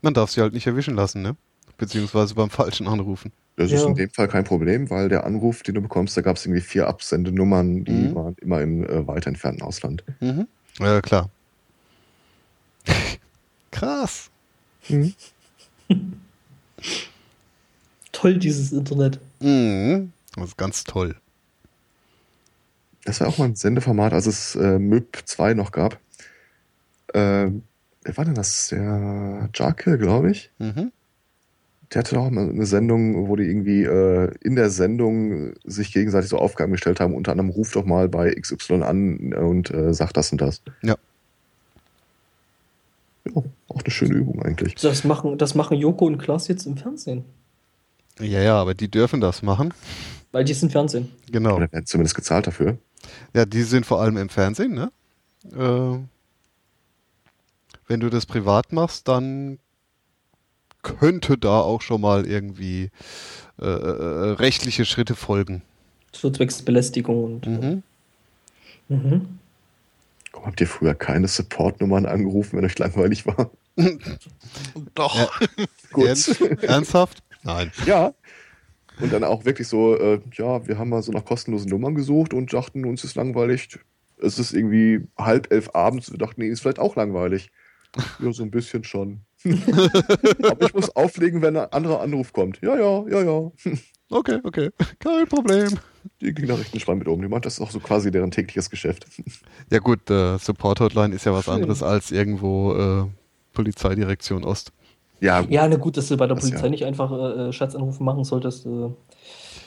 Man 0.03 0.15
darf 0.15 0.31
sie 0.31 0.41
halt 0.41 0.55
nicht 0.55 0.67
erwischen 0.67 0.97
lassen, 0.97 1.23
ne? 1.23 1.37
Beziehungsweise 1.77 2.35
beim 2.35 2.51
falschen 2.51 2.89
anrufen. 2.89 3.31
Das 3.57 3.71
ist 3.71 3.83
Ja. 3.83 3.89
in 3.89 3.95
dem 3.95 4.11
Fall 4.11 4.27
kein 4.29 4.45
Problem, 4.45 4.91
weil 4.91 5.09
der 5.09 5.25
Anruf, 5.25 5.63
den 5.63 5.75
du 5.77 5.81
bekommst, 5.81 6.17
da 6.17 6.23
gab 6.23 6.37
es 6.37 6.47
irgendwie 6.47 6.61
vier 6.63 6.89
Absendenummern, 6.89 7.85
die 7.85 7.93
Mhm. 7.93 8.15
waren 8.15 8.37
immer 8.41 8.61
im 8.61 8.85
äh, 8.85 9.07
weit 9.07 9.27
entfernten 9.27 9.63
Ausland. 9.63 10.05
Mhm. 10.21 10.49
Ja, 10.81 11.01
klar. 11.01 11.31
Krass. 13.71 14.31
Toll, 18.13 18.39
dieses 18.39 18.73
Internet. 18.73 19.21
Mhm. 19.41 20.13
Das 20.35 20.49
ist 20.49 20.57
ganz 20.57 20.85
toll. 20.85 21.17
Das 23.05 23.21
war 23.21 23.29
auch 23.29 23.39
mal 23.39 23.47
ein 23.47 23.57
Sendeformat, 23.57 24.13
als 24.13 24.27
es 24.27 24.55
äh, 24.57 24.79
MIP 24.79 25.23
2 25.25 25.55
noch 25.55 25.73
gab. 25.73 25.99
Ähm, 27.15 27.63
wer 28.03 28.17
war 28.17 28.25
denn 28.25 28.35
das? 28.35 28.69
Der 28.69 29.49
Jarkill, 29.55 29.99
glaube 29.99 30.31
ich. 30.31 30.51
Mhm. 30.59 30.93
Der 31.93 32.01
hatte 32.01 32.19
auch 32.19 32.29
mal 32.29 32.51
eine 32.51 32.67
Sendung, 32.67 33.29
wo 33.29 33.37
die 33.37 33.45
irgendwie 33.45 33.85
äh, 33.85 34.31
in 34.43 34.57
der 34.57 34.69
Sendung 34.69 35.55
sich 35.65 35.93
gegenseitig 35.93 36.29
so 36.29 36.37
Aufgaben 36.37 36.73
gestellt 36.73 37.01
haben. 37.01 37.15
Unter 37.15 37.33
anderem 37.33 37.51
ruf 37.51 37.73
doch 37.73 37.87
mal 37.87 38.09
bei 38.11 38.35
XY 38.35 38.83
an 38.83 39.33
und 39.33 39.71
äh, 39.71 39.95
sag 39.95 40.13
das 40.13 40.31
und 40.31 40.41
das. 40.43 40.63
Ja. 40.83 40.97
Ja, 43.35 43.43
auch 43.69 43.83
eine 43.83 43.91
schöne 43.91 44.15
Übung 44.15 44.43
eigentlich. 44.43 44.75
Das 44.77 45.05
machen, 45.05 45.39
das 45.39 45.55
machen 45.55 45.77
Joko 45.79 46.07
und 46.07 46.19
Klaas 46.19 46.49
jetzt 46.49 46.67
im 46.67 46.77
Fernsehen. 46.77 47.25
Ja, 48.21 48.41
ja, 48.41 48.61
aber 48.61 48.75
die 48.75 48.91
dürfen 48.91 49.21
das 49.21 49.43
machen. 49.43 49.73
Weil 50.33 50.45
die 50.45 50.55
sind 50.55 50.73
Fernsehen. 50.73 51.11
Genau. 51.31 51.57
Oder 51.57 51.73
werden 51.73 51.87
zumindest 51.87 52.15
gezahlt 52.15 52.47
dafür. 52.47 52.79
Ja, 53.35 53.47
die 53.47 53.63
sind 53.63 53.87
vor 53.87 54.01
allem 54.01 54.17
im 54.17 54.29
Fernsehen, 54.29 54.75
ne? 54.75 54.91
Äh, 55.53 55.99
wenn 57.87 58.01
du 58.01 58.11
das 58.11 58.27
privat 58.27 58.73
machst, 58.73 59.09
dann 59.09 59.59
könnte 60.83 61.39
da 61.39 61.61
auch 61.61 61.81
schon 61.81 62.01
mal 62.01 62.27
irgendwie 62.27 62.91
äh, 63.61 63.67
äh, 63.67 64.31
rechtliche 64.33 64.85
Schritte 64.85 65.15
folgen. 65.15 65.63
So 66.13 66.31
zwecks 66.31 66.63
Belästigung 66.63 67.25
und. 67.25 67.47
Mhm. 67.47 67.83
Mhm. 68.89 69.38
Warum 70.39 70.51
habt 70.51 70.61
ihr 70.61 70.69
früher 70.69 70.95
keine 70.95 71.27
Support-Nummern 71.27 72.07
angerufen, 72.07 72.57
wenn 72.57 72.65
euch 72.65 72.79
langweilig 72.79 73.27
war? 73.27 73.51
Doch. 74.95 75.41
Ja. 75.97 76.07
Ernst? 76.07 76.41
Ernsthaft? 76.63 77.25
Nein. 77.43 77.73
Ja. 77.87 78.15
Und 79.01 79.13
dann 79.13 79.25
auch 79.25 79.45
wirklich 79.45 79.67
so, 79.67 79.97
äh, 79.99 80.21
ja, 80.35 80.65
wir 80.69 80.79
haben 80.79 80.91
mal 80.91 81.03
so 81.03 81.11
nach 81.11 81.25
kostenlosen 81.25 81.69
Nummern 81.69 81.97
gesucht 81.97 82.35
und 82.35 82.53
dachten, 82.53 82.85
uns 82.85 83.03
ist 83.03 83.17
langweilig. 83.17 83.81
Es 84.17 84.39
ist 84.39 84.53
irgendwie 84.53 85.09
halb 85.19 85.51
elf 85.53 85.71
abends. 85.75 86.13
Wir 86.13 86.19
dachten, 86.19 86.41
nee, 86.41 86.49
ist 86.49 86.61
vielleicht 86.61 86.79
auch 86.79 86.95
langweilig. 86.95 87.51
Ja, 88.21 88.33
so 88.33 88.45
ein 88.45 88.53
bisschen 88.53 88.85
schon. 88.85 89.23
Aber 89.45 90.67
ich 90.67 90.75
muss 90.75 90.95
auflegen, 90.95 91.43
wenn 91.43 91.57
ein 91.57 91.73
anderer 91.73 92.01
Anruf 92.01 92.33
kommt. 92.33 92.61
Ja, 92.63 92.77
ja, 92.77 93.05
ja, 93.09 93.23
ja. 93.23 93.51
Okay, 94.09 94.39
okay. 94.45 94.71
Kein 95.01 95.27
Problem. 95.27 95.81
Die 96.21 96.33
ging 96.35 96.47
da 96.47 96.55
recht 96.55 96.73
entspannt 96.73 97.01
mit 97.01 97.09
um. 97.09 97.21
Die 97.21 97.29
meint, 97.29 97.47
das 97.47 97.55
ist 97.55 97.61
auch 97.61 97.71
so 97.71 97.81
quasi 97.81 98.11
deren 98.11 98.31
tägliches 98.31 98.71
Geschäft. 98.71 99.07
Ja 99.71 99.79
gut, 99.79 100.11
äh, 100.11 100.39
Support 100.39 100.81
Hotline 100.81 101.15
ist 101.15 101.25
ja 101.25 101.33
was 101.33 101.49
anderes 101.49 101.83
als 101.83 102.11
irgendwo 102.11 102.75
äh, 102.75 103.05
Polizeidirektion 103.53 104.45
Ost. 104.45 104.73
Ja, 105.21 105.41
Ja, 105.49 105.67
na 105.67 105.77
gut, 105.77 105.97
dass 105.97 106.09
du 106.09 106.17
bei 106.17 106.27
der 106.27 106.37
Das 106.37 106.45
Polizei 106.45 106.65
ja. 106.65 106.71
nicht 106.71 106.85
einfach 106.85 107.13
äh, 107.13 107.53
Schatzanrufe 107.53 108.03
machen 108.03 108.25
solltest. 108.25 108.67
Äh, 108.67 108.91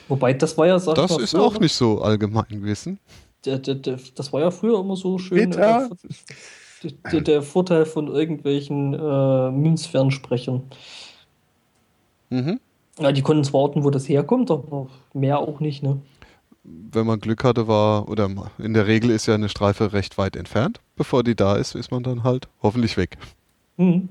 wobei, 0.08 0.34
das 0.34 0.58
war 0.58 0.68
ja, 0.68 0.80
sag 0.80 0.96
Das 0.96 1.12
mal, 1.12 1.22
ist 1.22 1.32
früher 1.32 1.44
auch 1.44 1.60
nicht 1.60 1.74
so 1.74 2.02
Allgemeinwissen. 2.02 3.00
Der, 3.46 3.60
der, 3.60 3.76
der, 3.76 4.00
das 4.16 4.32
war 4.32 4.42
ja 4.42 4.52
früher 4.52 4.80
immer 4.80 4.96
so 4.96 5.18
schön. 5.18 5.52
Äh, 5.52 5.90
der, 6.84 6.92
der, 7.12 7.22
der 7.22 7.42
Vorteil 7.42 7.86
von 7.86 8.08
irgendwelchen 8.08 8.94
äh, 8.94 9.52
Münzfernsprechern. 9.52 10.64
Mhm. 12.30 12.60
Ja, 13.00 13.12
die 13.12 13.22
konnten 13.22 13.44
zwar 13.44 13.62
orten, 13.62 13.84
wo 13.84 13.90
das 13.90 14.08
herkommt, 14.08 14.52
aber 14.52 14.88
mehr 15.14 15.40
auch 15.40 15.60
nicht, 15.60 15.84
ne? 15.84 16.02
Wenn 16.64 17.08
man 17.08 17.20
Glück 17.20 17.44
hatte, 17.44 17.68
war, 17.68 18.08
oder 18.08 18.30
in 18.60 18.74
der 18.74 18.86
Regel 18.86 19.10
ist 19.10 19.26
ja 19.26 19.34
eine 19.34 19.50
Streife 19.50 19.94
recht 19.94 20.18
weit 20.18 20.36
entfernt. 20.36 20.80
Bevor 20.96 21.24
die 21.24 21.36
da 21.36 21.56
ist, 21.56 21.76
ist 21.76 21.92
man 21.92 22.04
dann 22.04 22.24
halt 22.24 22.48
hoffentlich 22.62 22.98
weg. 22.98 23.18
Mhm. 23.78 24.10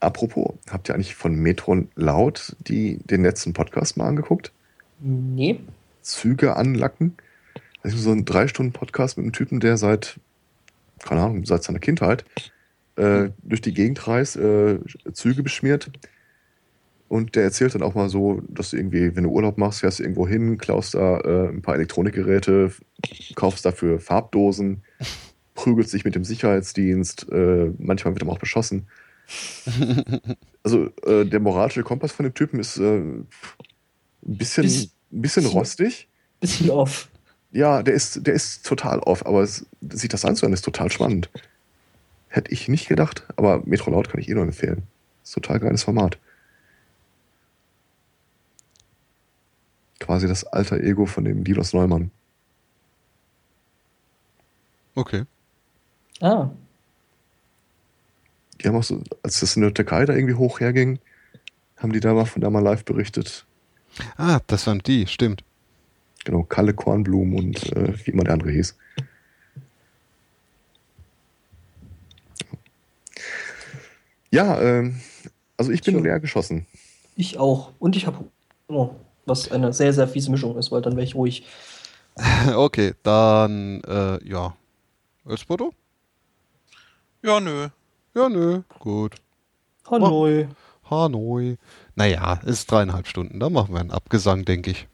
apropos, 0.00 0.54
habt 0.68 0.88
ihr 0.88 0.94
eigentlich 0.94 1.14
von 1.14 1.34
Metron 1.34 1.88
Laut 1.94 2.56
die, 2.66 2.98
den 3.04 3.22
letzten 3.22 3.52
Podcast 3.52 3.96
mal 3.96 4.08
angeguckt? 4.08 4.52
Nee. 4.98 5.60
Züge 6.02 6.56
anlacken. 6.56 7.16
Also 7.82 7.98
so 7.98 8.10
ein 8.10 8.24
drei 8.24 8.48
Stunden 8.48 8.72
Podcast 8.72 9.16
mit 9.16 9.24
einem 9.24 9.32
Typen, 9.32 9.60
der 9.60 9.76
seit, 9.76 10.18
keine 11.04 11.22
Ahnung, 11.22 11.44
seit 11.44 11.62
seiner 11.62 11.78
Kindheit 11.78 12.24
äh, 12.96 13.30
durch 13.42 13.60
die 13.60 13.74
Gegend 13.74 14.06
reist, 14.08 14.36
äh, 14.36 14.78
Züge 15.12 15.42
beschmiert. 15.42 15.90
Und 17.08 17.36
der 17.36 17.44
erzählt 17.44 17.74
dann 17.74 17.82
auch 17.82 17.94
mal 17.94 18.08
so, 18.08 18.42
dass 18.48 18.70
du 18.70 18.76
irgendwie, 18.76 19.14
wenn 19.14 19.24
du 19.24 19.30
Urlaub 19.30 19.58
machst, 19.58 19.80
fährst 19.80 20.00
du 20.00 20.02
irgendwo 20.02 20.26
hin, 20.26 20.58
klaust 20.58 20.94
da 20.94 21.20
äh, 21.20 21.48
ein 21.48 21.62
paar 21.62 21.76
Elektronikgeräte, 21.76 22.72
kaufst 23.36 23.64
dafür 23.64 24.00
Farbdosen, 24.00 24.82
prügelst 25.54 25.92
dich 25.92 26.04
mit 26.04 26.14
dem 26.16 26.24
Sicherheitsdienst, 26.24 27.26
äh, 27.30 27.70
manchmal 27.78 28.14
wird 28.14 28.24
er 28.24 28.28
auch 28.28 28.38
beschossen. 28.38 28.86
Also 30.62 30.90
äh, 31.06 31.24
der 31.24 31.38
moralische 31.38 31.84
Kompass 31.84 32.10
von 32.10 32.24
dem 32.24 32.34
Typen 32.34 32.58
ist 32.58 32.76
äh, 32.76 32.98
ein 32.98 33.28
bisschen, 34.22 34.64
Bis- 34.64 34.90
ein 35.12 35.22
bisschen 35.22 35.46
rostig. 35.46 36.08
Bisschen 36.40 36.70
off. 36.70 37.08
Ja, 37.52 37.84
der 37.84 37.94
ist, 37.94 38.26
der 38.26 38.34
ist 38.34 38.66
total 38.66 38.98
off, 39.00 39.24
aber 39.24 39.42
es, 39.42 39.64
sich 39.90 40.08
das 40.08 40.24
anzuhören 40.24 40.52
ist 40.52 40.64
total 40.64 40.90
spannend. 40.90 41.30
Hätte 42.28 42.50
ich 42.50 42.66
nicht 42.68 42.88
gedacht, 42.88 43.22
aber 43.36 43.62
Metro 43.64 43.92
Laut 43.92 44.08
kann 44.08 44.20
ich 44.20 44.28
eh 44.28 44.34
nur 44.34 44.42
empfehlen. 44.42 44.82
Ist 45.22 45.34
total 45.34 45.60
geiles 45.60 45.84
Format. 45.84 46.18
Quasi 50.06 50.28
das 50.28 50.44
alter 50.44 50.80
Ego 50.80 51.04
von 51.04 51.24
dem 51.24 51.42
Dilos 51.42 51.72
Neumann. 51.72 52.12
Okay. 54.94 55.24
Ah. 56.20 56.48
Die 58.60 58.68
haben 58.68 58.76
auch 58.76 58.84
so, 58.84 59.02
als 59.24 59.40
das 59.40 59.56
in 59.56 59.62
der 59.62 59.74
Türkei 59.74 60.04
da 60.06 60.14
irgendwie 60.14 60.34
hoch 60.34 60.60
herging, 60.60 61.00
haben 61.76 61.92
die 61.92 61.98
da 61.98 62.14
mal 62.14 62.24
von 62.24 62.40
da 62.40 62.50
mal 62.50 62.62
live 62.62 62.84
berichtet. 62.84 63.44
Ah, 64.16 64.38
das 64.46 64.68
waren 64.68 64.78
die, 64.78 65.08
stimmt. 65.08 65.42
Genau, 66.24 66.44
Kalle 66.44 66.72
Kornblum 66.72 67.34
und 67.34 67.72
äh, 67.72 67.92
wie 68.06 68.12
immer 68.12 68.22
der 68.22 68.34
andere 68.34 68.52
hieß. 68.52 68.76
Ja, 74.30 74.60
ähm, 74.60 75.00
also 75.56 75.72
ich 75.72 75.82
bin 75.82 75.94
Tja. 75.94 76.02
leer 76.02 76.20
geschossen. 76.20 76.66
Ich 77.16 77.38
auch. 77.38 77.72
Und 77.80 77.96
ich 77.96 78.06
habe 78.06 78.24
Hunger. 78.68 78.94
Was 79.26 79.50
eine 79.50 79.72
sehr, 79.72 79.92
sehr 79.92 80.08
fiese 80.08 80.30
Mischung 80.30 80.56
ist, 80.56 80.70
weil 80.72 80.82
dann 80.82 80.96
wäre 80.96 81.04
ich 81.04 81.14
ruhig. 81.14 81.44
Okay, 82.54 82.94
dann, 83.02 83.82
äh, 83.82 84.26
ja. 84.26 84.56
Ölspoto? 85.26 85.72
Ja, 87.22 87.40
nö. 87.40 87.68
Ja, 88.14 88.28
nö, 88.30 88.62
gut. 88.78 89.16
Hanoi. 89.90 90.48
Hanoi. 90.88 91.58
Naja, 91.94 92.40
es 92.44 92.60
ist 92.60 92.70
dreieinhalb 92.70 93.06
Stunden. 93.06 93.40
Da 93.40 93.50
machen 93.50 93.74
wir 93.74 93.80
einen 93.80 93.90
Abgesang, 93.90 94.44
denke 94.44 94.70
ich. 94.70 94.86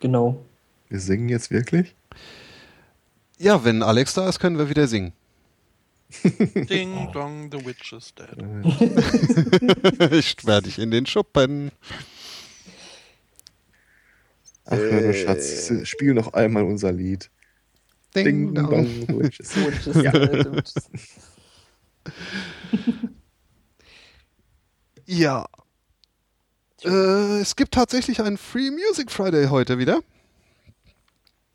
Genau. 0.00 0.44
Wir 0.88 1.00
singen 1.00 1.28
jetzt 1.28 1.50
wirklich? 1.50 1.94
Ja, 3.38 3.64
wenn 3.64 3.82
Alex 3.82 4.14
da 4.14 4.28
ist, 4.28 4.40
können 4.40 4.58
wir 4.58 4.68
wieder 4.68 4.86
singen. 4.86 5.12
Ding 6.68 7.10
dong, 7.12 7.50
the 7.50 7.64
witch 7.64 7.92
is 7.92 8.12
dead. 8.14 8.28
Ich 10.12 10.30
sperr 10.30 10.60
dich 10.60 10.78
in 10.78 10.90
den 10.90 11.06
Schuppen. 11.06 11.70
Ach, 14.64 14.76
äh, 14.76 15.12
Schatz, 15.12 15.72
spiel 15.84 16.14
noch 16.14 16.32
einmal 16.34 16.64
unser 16.64 16.92
Lied. 16.92 17.30
Ding, 18.14 18.54
dong. 18.54 18.70
dong, 19.06 19.20
witches. 19.20 19.54
Ja. 20.02 20.12
Ja. 25.06 25.46
Äh, 26.84 27.40
es 27.40 27.56
gibt 27.56 27.74
tatsächlich 27.74 28.20
einen 28.20 28.38
Free 28.38 28.70
Music 28.70 29.10
Friday 29.10 29.46
heute 29.46 29.78
wieder. 29.78 30.00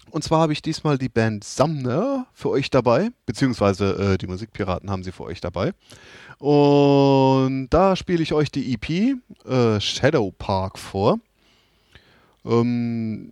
Und 0.10 0.24
zwar 0.24 0.40
habe 0.40 0.54
ich 0.54 0.62
diesmal 0.62 0.98
die 0.98 1.10
Band 1.10 1.44
Sumner 1.44 2.28
für 2.34 2.50
euch 2.50 2.70
dabei, 2.70 3.10
beziehungsweise 3.26 4.14
äh, 4.14 4.18
die 4.18 4.28
Musikpiraten 4.28 4.90
haben 4.90 5.04
sie 5.04 5.12
für 5.12 5.24
euch 5.24 5.42
dabei. 5.42 5.74
Und 6.40 7.68
da 7.72 7.96
spiele 7.96 8.24
ich 8.24 8.34
euch 8.34 8.50
die 8.50 8.74
EP 8.74 9.18
äh, 9.46 9.82
Shadow 9.82 10.32
Park 10.32 10.80
vor. 10.80 11.20
Ähm, 12.48 13.32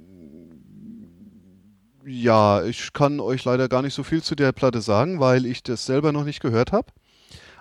ja, 2.05 2.63
ich 2.63 2.93
kann 2.93 3.19
euch 3.19 3.43
leider 3.45 3.67
gar 3.67 3.81
nicht 3.81 3.93
so 3.93 4.03
viel 4.03 4.21
zu 4.21 4.35
der 4.35 4.51
Platte 4.51 4.81
sagen, 4.81 5.19
weil 5.19 5.45
ich 5.45 5.63
das 5.63 5.85
selber 5.85 6.11
noch 6.11 6.23
nicht 6.23 6.41
gehört 6.41 6.71
habe. 6.71 6.87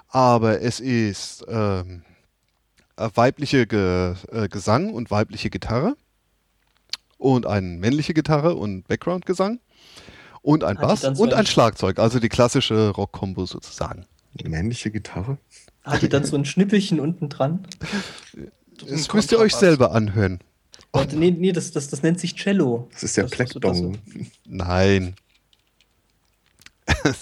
Aber 0.08 0.60
es 0.60 0.80
ist 0.80 1.44
ähm, 1.48 2.02
äh, 2.96 3.08
weibliche 3.14 3.66
Ge 3.66 4.14
äh, 4.30 4.48
Gesang 4.48 4.92
und 4.92 5.10
weibliche 5.10 5.50
Gitarre 5.50 5.96
und 7.18 7.46
eine 7.46 7.66
männliche 7.66 8.14
Gitarre 8.14 8.54
und 8.54 8.86
Background-Gesang 8.86 9.60
und 10.42 10.62
ein 10.62 10.76
Hat 10.78 10.84
die 10.84 11.06
Bass 11.06 11.18
und 11.18 11.32
ein- 11.32 11.46
Schlagzeug, 11.46 11.98
also 11.98 12.20
die 12.20 12.28
klassische 12.28 12.90
Rock-Kombo 12.90 13.46
sozusagen. 13.46 14.04
Männliche 14.44 14.90
Gitarre? 14.90 15.38
Hat 15.84 16.02
die 16.02 16.08
dann 16.08 16.24
so 16.24 16.36
ein 16.36 16.44
Schnippelchen 16.44 17.00
unten 17.00 17.28
dran? 17.28 17.66
Das 18.78 19.12
müsst 19.12 19.32
ihr 19.32 19.38
euch 19.38 19.54
selber 19.54 19.92
anhören. 19.92 20.40
Warte, 20.94 21.16
nee, 21.16 21.32
nee, 21.32 21.50
das, 21.50 21.72
das, 21.72 21.88
das 21.88 22.04
nennt 22.04 22.20
sich 22.20 22.36
Cello. 22.36 22.88
Das 22.92 23.02
ist 23.02 23.16
der 23.16 23.24
Pleckdong. 23.24 23.98
Nein. 24.44 25.16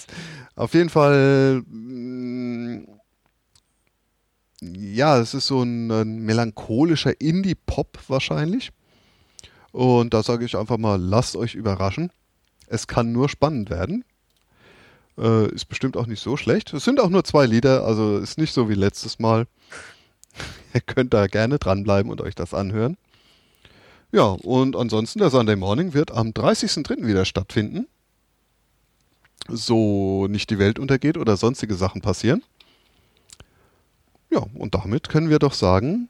Auf 0.55 0.75
jeden 0.75 0.89
Fall, 0.89 1.63
mm, 1.65 2.87
ja, 4.61 5.17
es 5.17 5.33
ist 5.33 5.47
so 5.47 5.63
ein, 5.63 5.89
ein 5.89 6.19
melancholischer 6.19 7.19
Indie-Pop 7.19 7.97
wahrscheinlich. 8.07 8.71
Und 9.71 10.13
da 10.13 10.21
sage 10.21 10.45
ich 10.45 10.55
einfach 10.55 10.77
mal, 10.77 11.01
lasst 11.01 11.35
euch 11.35 11.55
überraschen. 11.55 12.11
Es 12.67 12.85
kann 12.85 13.11
nur 13.11 13.27
spannend 13.27 13.71
werden. 13.71 14.05
Äh, 15.17 15.51
ist 15.51 15.65
bestimmt 15.65 15.97
auch 15.97 16.05
nicht 16.05 16.21
so 16.21 16.37
schlecht. 16.37 16.73
Es 16.73 16.85
sind 16.85 16.99
auch 16.99 17.09
nur 17.09 17.23
zwei 17.23 17.47
Lieder, 17.47 17.85
also 17.85 18.19
ist 18.19 18.37
nicht 18.37 18.53
so 18.53 18.69
wie 18.69 18.75
letztes 18.75 19.17
Mal. 19.17 19.47
Ihr 20.75 20.81
könnt 20.81 21.15
da 21.15 21.25
gerne 21.25 21.57
dranbleiben 21.57 22.11
und 22.11 22.21
euch 22.21 22.35
das 22.35 22.53
anhören. 22.53 22.97
Ja, 24.13 24.25
und 24.25 24.75
ansonsten 24.75 25.17
der 25.17 25.31
Sunday 25.31 25.55
Morning 25.55 25.95
wird 25.95 26.11
am 26.11 26.29
30.03. 26.29 27.07
wieder 27.07 27.25
stattfinden. 27.25 27.87
So 29.47 30.27
nicht 30.27 30.51
die 30.51 30.59
Welt 30.59 30.77
untergeht 30.77 31.17
oder 31.17 31.35
sonstige 31.35 31.73
Sachen 31.73 32.01
passieren. 32.01 32.43
Ja, 34.29 34.45
und 34.53 34.75
damit 34.75 35.09
können 35.09 35.31
wir 35.31 35.39
doch 35.39 35.53
sagen, 35.53 36.09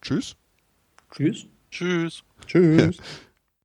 tschüss. 0.00 0.36
Tschüss. 1.12 1.44
Tschüss. 1.70 2.22
Tschüss. 2.46 2.96